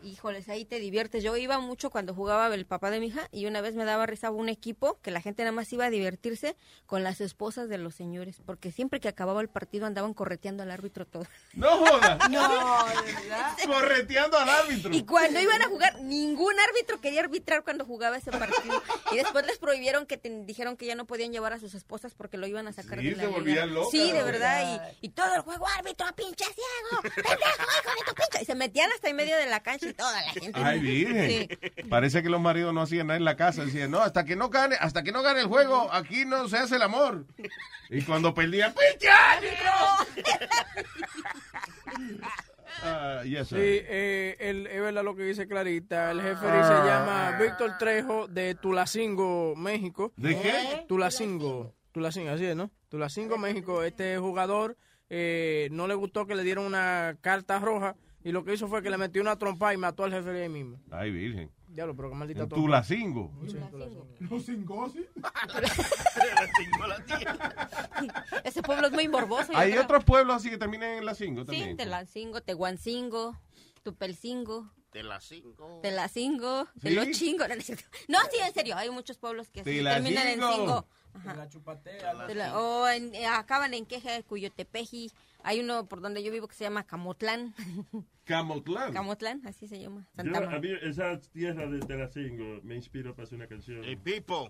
Híjoles, 0.04 0.48
ahí 0.50 0.64
te 0.66 0.80
diviertes. 0.80 1.24
Yo 1.24 1.36
iba 1.38 1.60
mucho 1.60 1.90
cuando 1.90 2.14
jugaba 2.14 2.54
el 2.54 2.66
papá 2.66 2.92
de 2.92 3.00
mi 3.00 3.08
hija 3.08 3.28
y 3.32 3.46
una 3.48 3.62
vez 3.62 3.76
me 3.76 3.86
daba 3.86 4.06
risa 4.06 4.30
un 4.32 4.50
equipo 4.50 5.00
que 5.02 5.12
la 5.12 5.22
gente 5.22 5.44
nada 5.44 5.52
más 5.52 5.72
iba 5.74 5.86
a 5.86 5.90
divertirse 5.90 6.56
con 6.86 7.04
las 7.04 7.20
esposas 7.22 7.68
de 7.70 7.78
los 7.78 7.96
señores, 7.96 8.42
porque 8.46 8.72
siempre 8.72 9.00
que 9.00 9.08
acababa 9.08 9.42
el 9.42 9.50
partido 9.50 9.86
andaban 9.86 10.14
correteando 10.14 10.64
al 10.64 10.72
árbitro 10.72 11.06
todo. 11.06 11.26
No 11.54 11.70
jodas. 11.78 12.20
No, 12.30 12.86
verdad. 12.86 13.58
Correteando 13.66 14.38
al 14.38 14.50
árbitro. 14.50 14.94
Y 14.94 15.04
cuando 15.04 15.40
iban 15.40 15.62
a 15.62 15.68
jugar, 15.68 16.02
ningún 16.02 16.54
árbitro 16.60 17.00
quería 17.02 17.22
arbitrar 17.22 17.64
cuando 17.64 17.86
jugaba 17.86 18.18
ese 18.18 18.32
partido. 18.32 18.82
Y 19.12 19.16
después 19.18 19.46
les 19.46 19.58
prohibieron 19.58 20.06
que 20.06 20.18
te- 20.18 20.44
dijeron 20.46 20.78
que 20.78 20.86
ya 20.86 20.96
no 20.96 21.06
podían 21.06 21.32
llevar 21.32 21.54
a 21.54 21.60
sus 21.60 21.74
esposas 21.74 22.14
porque 22.16 22.38
lo 22.38 22.48
iban 22.48 22.68
a 22.68 22.74
sacar 22.74 23.00
Sí, 23.00 23.10
de 23.12 23.16
la. 23.16 23.24
Volvían 23.48 23.74
locas, 23.74 23.92
Sí, 23.92 24.12
de 24.12 24.24
verdad. 24.24 24.92
Y, 25.02 25.08
y 25.08 25.10
todo 25.10 25.34
el 25.36 25.42
juego, 25.42 25.66
árbitro, 25.78 26.08
pinche 26.16 26.46
ciego, 26.46 27.02
pendejo, 27.02 27.34
hijo 27.34 27.92
de 27.98 28.06
tu 28.06 28.14
pinche. 28.16 28.42
Y 28.42 28.46
se 28.46 28.56
metían 28.56 28.92
hasta 28.92 29.10
en 29.10 29.16
medio 29.16 29.38
de 29.38 29.46
la 29.48 29.62
cancha 29.62 29.88
y 29.88 29.94
toda 29.94 30.12
la 30.14 30.22
gente. 30.32 30.52
Ay, 30.62 30.80
virgen. 30.80 31.30
Sí. 31.30 31.50
Parece 31.90 32.22
que 32.24 32.30
los 32.30 32.42
maridos 32.42 32.74
no 32.74 32.82
hacían 32.82 33.08
nada 33.08 33.18
en 33.18 33.26
la 33.26 33.36
casa. 33.36 33.66
Decían, 33.66 33.92
no, 33.92 34.00
hasta 34.02 34.26
que 34.26 34.36
no 34.36 34.50
gane, 34.50 34.76
hasta 34.80 35.04
que 35.04 35.12
no 35.12 35.22
gane 35.24 35.42
el 35.42 35.48
juego, 35.48 35.92
aquí 35.92 36.26
no 36.26 36.48
se 36.50 36.58
hace 36.58 36.76
el 36.76 36.82
amor. 36.84 37.26
Y 37.90 38.02
cuando 38.04 38.34
perdían, 38.34 38.74
¡pinche 38.74 39.10
árbitro! 39.10 39.72
Ah, 42.84 43.24
yes, 43.24 43.48
Sí, 43.48 43.56
eh, 43.58 44.36
el- 44.40 44.68
es 44.68 44.80
verdad 44.82 45.04
lo 45.04 45.16
que 45.16 45.24
dice 45.24 45.48
Clarita. 45.48 46.12
El 46.12 46.22
jefe 46.22 46.46
se 46.46 46.86
llama 46.86 47.36
Víctor 47.42 47.76
Trejo 47.80 48.28
de 48.28 48.54
Tulacingo, 48.54 49.56
México. 49.56 50.14
¿De 50.16 50.40
qué? 50.40 50.86
Tulacingo. 50.88 51.74
Tulacingo, 51.98 52.30
así 52.30 52.46
es, 52.46 52.56
¿no? 52.56 52.70
Tulacingo, 52.90 53.40
México. 53.40 53.82
Este 53.82 54.20
jugador 54.20 54.78
eh, 55.10 55.68
no 55.72 55.88
le 55.88 55.96
gustó 55.96 56.28
que 56.28 56.36
le 56.36 56.44
dieran 56.44 56.64
una 56.64 57.18
carta 57.22 57.58
roja 57.58 57.96
y 58.24 58.32
lo 58.32 58.44
que 58.44 58.54
hizo 58.54 58.68
fue 58.68 58.84
que 58.84 58.92
le 58.92 59.00
metió 59.00 59.20
una 59.20 59.36
trompa 59.40 59.74
y 59.74 59.78
mató 59.78 60.04
al 60.04 60.12
jefe 60.12 60.44
ahí 60.44 60.48
mismo. 60.48 60.80
Ay, 60.92 61.10
virgen. 61.10 61.50
Diablo, 61.70 61.96
pero 61.96 62.10
qué 62.12 62.16
maldita 62.16 62.40
trompa. 62.42 62.56
Tulacingo. 62.56 63.32
Sí, 63.48 63.58
Tulacingo. 63.72 64.08
No 64.30 64.40
cingó, 64.40 64.90
sí. 64.92 65.08
Ese 68.44 68.62
pueblo 68.62 68.88
es 68.88 68.94
muy 68.94 69.08
morboso. 69.08 69.52
Hay 69.56 69.72
creo. 69.72 69.84
otros 69.84 70.04
pueblos 70.04 70.36
así 70.36 70.52
que 70.52 70.60
terminan 70.60 71.00
en 71.00 71.06
la 71.06 71.16
5 71.16 71.42
Sí, 71.42 71.46
también. 71.48 71.78
Telancingo, 71.78 72.42
Tehuancingo, 72.42 73.36
Tupelcingo, 73.82 74.70
De 74.94 75.04
cinco. 75.20 75.80
Telacingo, 75.82 76.66
¿Sí? 76.76 76.80
Telochingo. 76.82 77.48
No, 77.48 77.56
no 78.20 78.30
sí, 78.32 78.38
en 78.46 78.54
serio, 78.54 78.76
hay 78.78 78.92
muchos 78.92 79.18
pueblos 79.18 79.50
que 79.50 79.64
Telacingo. 79.64 79.90
terminan 79.96 80.28
en 80.28 80.56
cingo. 80.56 80.88
De 81.24 81.36
la 81.36 81.50
chupatea. 81.50 82.26
De 82.28 82.36
la- 82.36 82.60
o 82.60 82.88
en- 82.88 83.14
eh, 83.16 83.26
acaban 83.28 83.74
en 83.74 83.86
queja, 83.86 84.22
Cuyotepeji, 84.24 85.12
Hay 85.44 85.60
uno 85.62 85.88
por 85.88 86.02
donde 86.02 86.24
yo 86.24 86.32
vivo 86.32 86.48
que 86.48 86.56
se 86.56 86.64
llama 86.66 86.84
Camotlán. 86.86 87.54
Camotlán. 88.26 88.92
Camotlán, 88.92 89.42
así 89.48 89.68
se 89.68 89.80
llama. 89.80 90.02
Yo, 90.02 90.24
Santa 90.24 90.38
a 90.40 90.42
Marta. 90.42 90.60
mí 90.60 90.70
esa 90.82 91.20
tierra 91.22 91.68
de 91.70 91.80
Telacingo 91.80 92.60
me 92.64 92.76
inspiró 92.76 93.14
para 93.16 93.24
hacer 93.26 93.38
una 93.38 93.48
canción. 93.48 93.84
El 93.86 93.98
Pipo. 93.98 94.50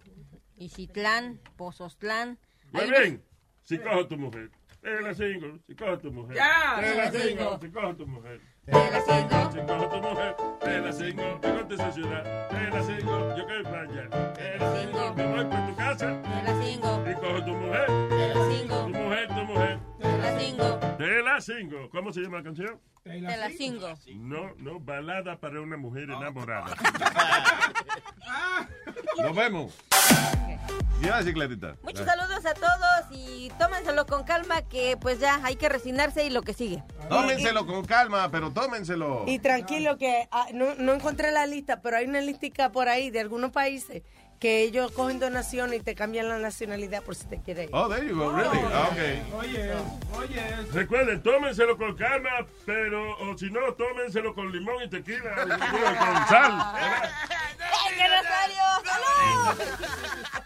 Icitlán, 0.57 1.39
Pozostlán. 1.55 2.39
Muy 2.71 2.89
bien. 2.89 3.23
Si 3.63 3.77
cojo 3.77 4.07
tu 4.07 4.17
mujer. 4.17 4.49
Telacingo. 4.87 5.59
Si 5.67 5.75
cojo 5.75 5.99
tu 5.99 6.11
mujer. 6.13 6.37
Ya. 6.37 6.77
Telacingo. 6.79 7.59
Si 7.59 7.69
cojo 7.69 7.95
tu 7.97 8.07
mujer. 8.07 8.39
Telacingo. 8.65 9.51
Si 9.51 9.59
cojo 9.59 9.89
tu 9.89 10.01
mujer. 10.01 10.35
Telacingo. 10.61 11.41
Que 11.41 11.47
no 11.49 11.67
te 11.67 11.73
esa 11.75 11.91
ciudad. 11.91 12.47
Telacingo. 12.47 13.35
Yo 13.35 13.47
que 13.47 13.53
voy 13.53 13.63
para 13.63 13.81
allá. 13.81 14.33
Telacingo. 14.33 15.13
Me 15.15 15.27
voy 15.27 15.45
para 15.45 15.67
tu 15.67 15.75
casa. 15.75 16.21
Telacingo. 16.21 17.03
Y 17.05 17.13
cojo 17.15 17.43
tu 17.43 17.51
mujer. 17.51 17.85
Telacingo. 18.07 18.83
Tu 18.83 18.89
mujer, 18.89 19.27
tu 19.27 19.43
mujer. 19.43 19.79
Telacingo. 20.97 21.77
Telacingo. 21.77 21.89
¿Cómo 21.89 22.13
se 22.13 22.21
llama 22.21 22.37
la 22.37 22.43
canción? 22.43 22.79
Telacingo. 23.03 23.93
No, 24.15 24.53
no, 24.57 24.79
balada 24.79 25.39
para 25.39 25.61
una 25.61 25.77
mujer 25.77 26.03
enamorada. 26.03 26.75
Nos 29.21 29.35
vemos. 29.35 29.73
Ya, 31.01 31.19
bicicletita. 31.19 31.75
Muchos 31.83 32.05
saludos 32.05 32.45
a 32.45 32.53
todos 32.55 33.05
y 33.11 33.51
tómenselo 33.59 34.05
con 34.07 34.23
calma 34.23 34.63
que 34.63 34.97
pues 34.97 35.19
ya 35.19 35.39
hay 35.43 35.55
que 35.55 35.69
resignarse 35.69 36.25
y 36.25 36.29
lo 36.31 36.41
que 36.41 36.53
sigue. 36.53 36.83
Tómenselo 37.07 37.67
con 37.67 37.85
calma, 37.85 38.29
pero 38.31 38.51
tómenselo. 38.51 39.23
Y 39.27 39.39
tranquilo 39.39 39.97
que 39.97 40.27
ah, 40.31 40.47
no, 40.53 40.75
no 40.75 40.93
encontré 40.93 41.31
la 41.31 41.45
lista, 41.45 41.81
pero 41.81 41.97
hay 41.97 42.05
una 42.05 42.21
listica 42.21 42.71
por 42.71 42.89
ahí 42.89 43.11
de 43.11 43.19
algunos 43.19 43.51
países 43.51 44.03
que 44.39 44.61
ellos 44.61 44.91
cogen 44.91 45.19
donaciones 45.19 45.79
y 45.79 45.83
te 45.83 45.95
cambian 45.95 46.29
la 46.29 46.37
nacionalidad 46.37 47.01
por 47.03 47.15
si 47.15 47.25
te 47.25 47.41
quieres 47.41 47.65
ir. 47.65 47.69
Oh, 47.73 47.89
there 47.89 48.07
you 48.07 48.15
go, 48.15 48.31
really? 48.31 48.59
Ah, 48.71 48.89
okay. 48.91 49.23
Oye, 49.35 49.71
oye. 50.15 50.41
Recuerden, 50.73 51.23
tómenselo 51.23 51.75
con 51.77 51.95
calma, 51.95 52.45
pero 52.65 53.17
o 53.17 53.37
si 53.37 53.49
no, 53.49 53.73
tómenselo 53.73 54.35
con 54.35 54.51
limón 54.51 54.83
y 54.83 54.89
tequila, 54.89 55.33
digo, 55.43 55.57
con 55.99 56.27
sal. 56.27 56.73
¡Venga, 57.89 58.07
Rosario! 58.21 58.63
¡Salud! 58.85 59.77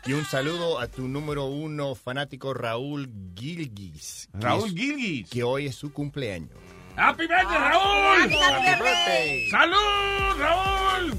Y 0.06 0.14
un 0.14 0.26
saludo 0.26 0.80
a 0.80 0.88
tu 0.88 1.08
número 1.08 1.46
uno 1.46 1.94
fanático 1.96 2.54
Raúl 2.54 3.10
Gilgis. 3.36 4.30
Raúl 4.34 4.70
es- 4.70 4.74
Gilgis. 4.76 5.30
Que 5.30 5.44
hoy 5.44 5.66
es 5.68 5.76
su 5.76 5.92
cumpleaños. 5.92 6.58
¡Happy 6.96 7.28
birthday, 7.28 7.58
Raúl! 7.58 8.34
Happy 8.34 8.84
birthday. 8.84 9.50
¡Salud, 9.50 10.38
Raúl! 10.40 11.18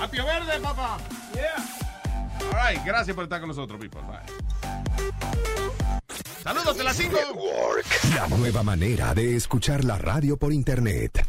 ¡Apio 0.00 0.24
verde, 0.24 0.60
papá! 0.60 0.98
All 2.40 2.52
right, 2.52 2.84
gracias 2.84 3.14
por 3.14 3.24
estar 3.24 3.40
con 3.40 3.48
nosotros, 3.48 3.80
people. 3.80 4.00
Bye. 4.02 4.22
Saludos, 6.42 6.76
te 6.76 6.84
la 6.84 6.94
cinco. 6.94 7.16
Network. 7.16 7.86
La 8.14 8.28
nueva 8.28 8.62
manera 8.62 9.12
de 9.14 9.36
escuchar 9.36 9.84
la 9.84 9.98
radio 9.98 10.36
por 10.36 10.52
internet. 10.52 11.26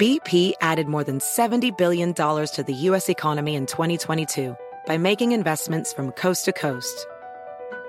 BP 0.00 0.54
added 0.60 0.88
more 0.88 1.04
than 1.04 1.18
$70 1.20 1.76
billion 1.76 2.14
to 2.14 2.64
the 2.66 2.74
U.S. 2.88 3.08
economy 3.08 3.54
in 3.54 3.66
2022 3.66 4.56
by 4.86 4.98
making 4.98 5.32
investments 5.32 5.92
from 5.92 6.10
coast 6.12 6.46
to 6.46 6.52
coast. 6.52 7.06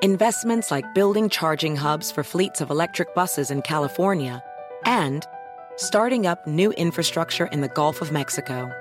Investments 0.02 0.70
like 0.70 0.86
building 0.94 1.30
charging 1.30 1.76
hubs 1.76 2.12
for 2.12 2.24
fleets 2.24 2.62
of 2.62 2.70
electric 2.70 3.16
buses 3.16 3.50
in 3.50 3.62
California 3.64 4.44
and 4.86 5.26
starting 5.76 6.28
up 6.28 6.46
new 6.48 6.72
infrastructure 6.74 7.46
in 7.48 7.62
the 7.62 7.68
Gulf 7.68 8.02
of 8.02 8.12
Mexico. 8.12 8.72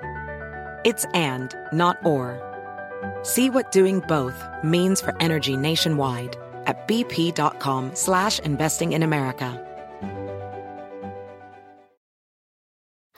It's 0.85 1.05
and, 1.13 1.53
not 1.73 1.97
or. 2.05 2.41
See 3.23 3.49
what 3.49 3.71
doing 3.71 4.01
both 4.01 4.41
means 4.63 5.01
for 5.01 5.19
energy 5.21 5.57
nationwide 5.57 6.37
at 6.65 6.87
bp.com 6.87 7.91
slash 7.95 8.39
investing 8.39 8.93
in 8.93 9.03
America. 9.03 9.61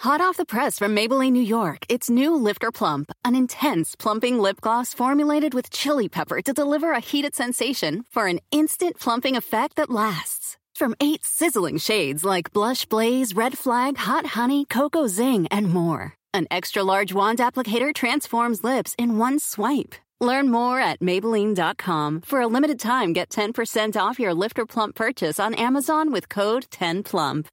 Hot 0.02 0.22
off 0.22 0.38
the 0.38 0.46
press 0.46 0.78
from 0.78 0.96
Maybelline, 0.96 1.32
New 1.32 1.42
York, 1.42 1.84
it's 1.90 2.08
new 2.08 2.36
Lifter 2.36 2.72
Plump, 2.72 3.12
an 3.26 3.36
intense 3.36 3.96
plumping 3.96 4.38
lip 4.38 4.62
gloss 4.62 4.94
formulated 4.94 5.56
with 5.56 5.72
chili 5.72 6.08
pepper 6.08 6.40
to 6.44 6.54
deliver 6.54 6.92
a 6.92 7.00
heated 7.00 7.34
sensation 7.34 8.06
for 8.12 8.28
an 8.28 8.40
instant 8.52 9.00
plumping 9.00 9.36
effect 9.36 9.76
that 9.76 9.90
lasts. 9.90 10.58
From 10.78 10.94
eight 11.00 11.26
sizzling 11.26 11.80
shades 11.80 12.24
like 12.24 12.54
Blush 12.54 12.86
Blaze, 12.86 13.34
Red 13.34 13.58
Flag, 13.58 13.98
Hot 13.98 14.28
Honey, 14.28 14.64
Cocoa 14.64 15.08
Zing, 15.08 15.48
and 15.48 15.68
more, 15.68 16.14
an 16.36 16.46
extra 16.52 16.84
large 16.84 17.12
wand 17.16 17.40
applicator 17.40 17.96
transforms 17.96 18.64
lips 18.64 18.94
in 19.00 19.18
one 19.18 19.40
swipe. 19.40 19.96
Learn 20.22 20.52
more 20.52 20.80
at 20.80 21.00
Maybelline.com. 21.00 22.22
For 22.22 22.42
a 22.42 22.46
limited 22.46 22.80
time, 22.80 23.12
get 23.12 23.32
10% 23.32 23.98
off 24.00 24.20
your 24.20 24.36
Lifter 24.36 24.68
Plump 24.68 24.94
purchase 24.94 25.40
on 25.40 25.56
Amazon 25.56 26.12
with 26.12 26.30
code 26.30 26.68
10PLUMP. 26.70 27.48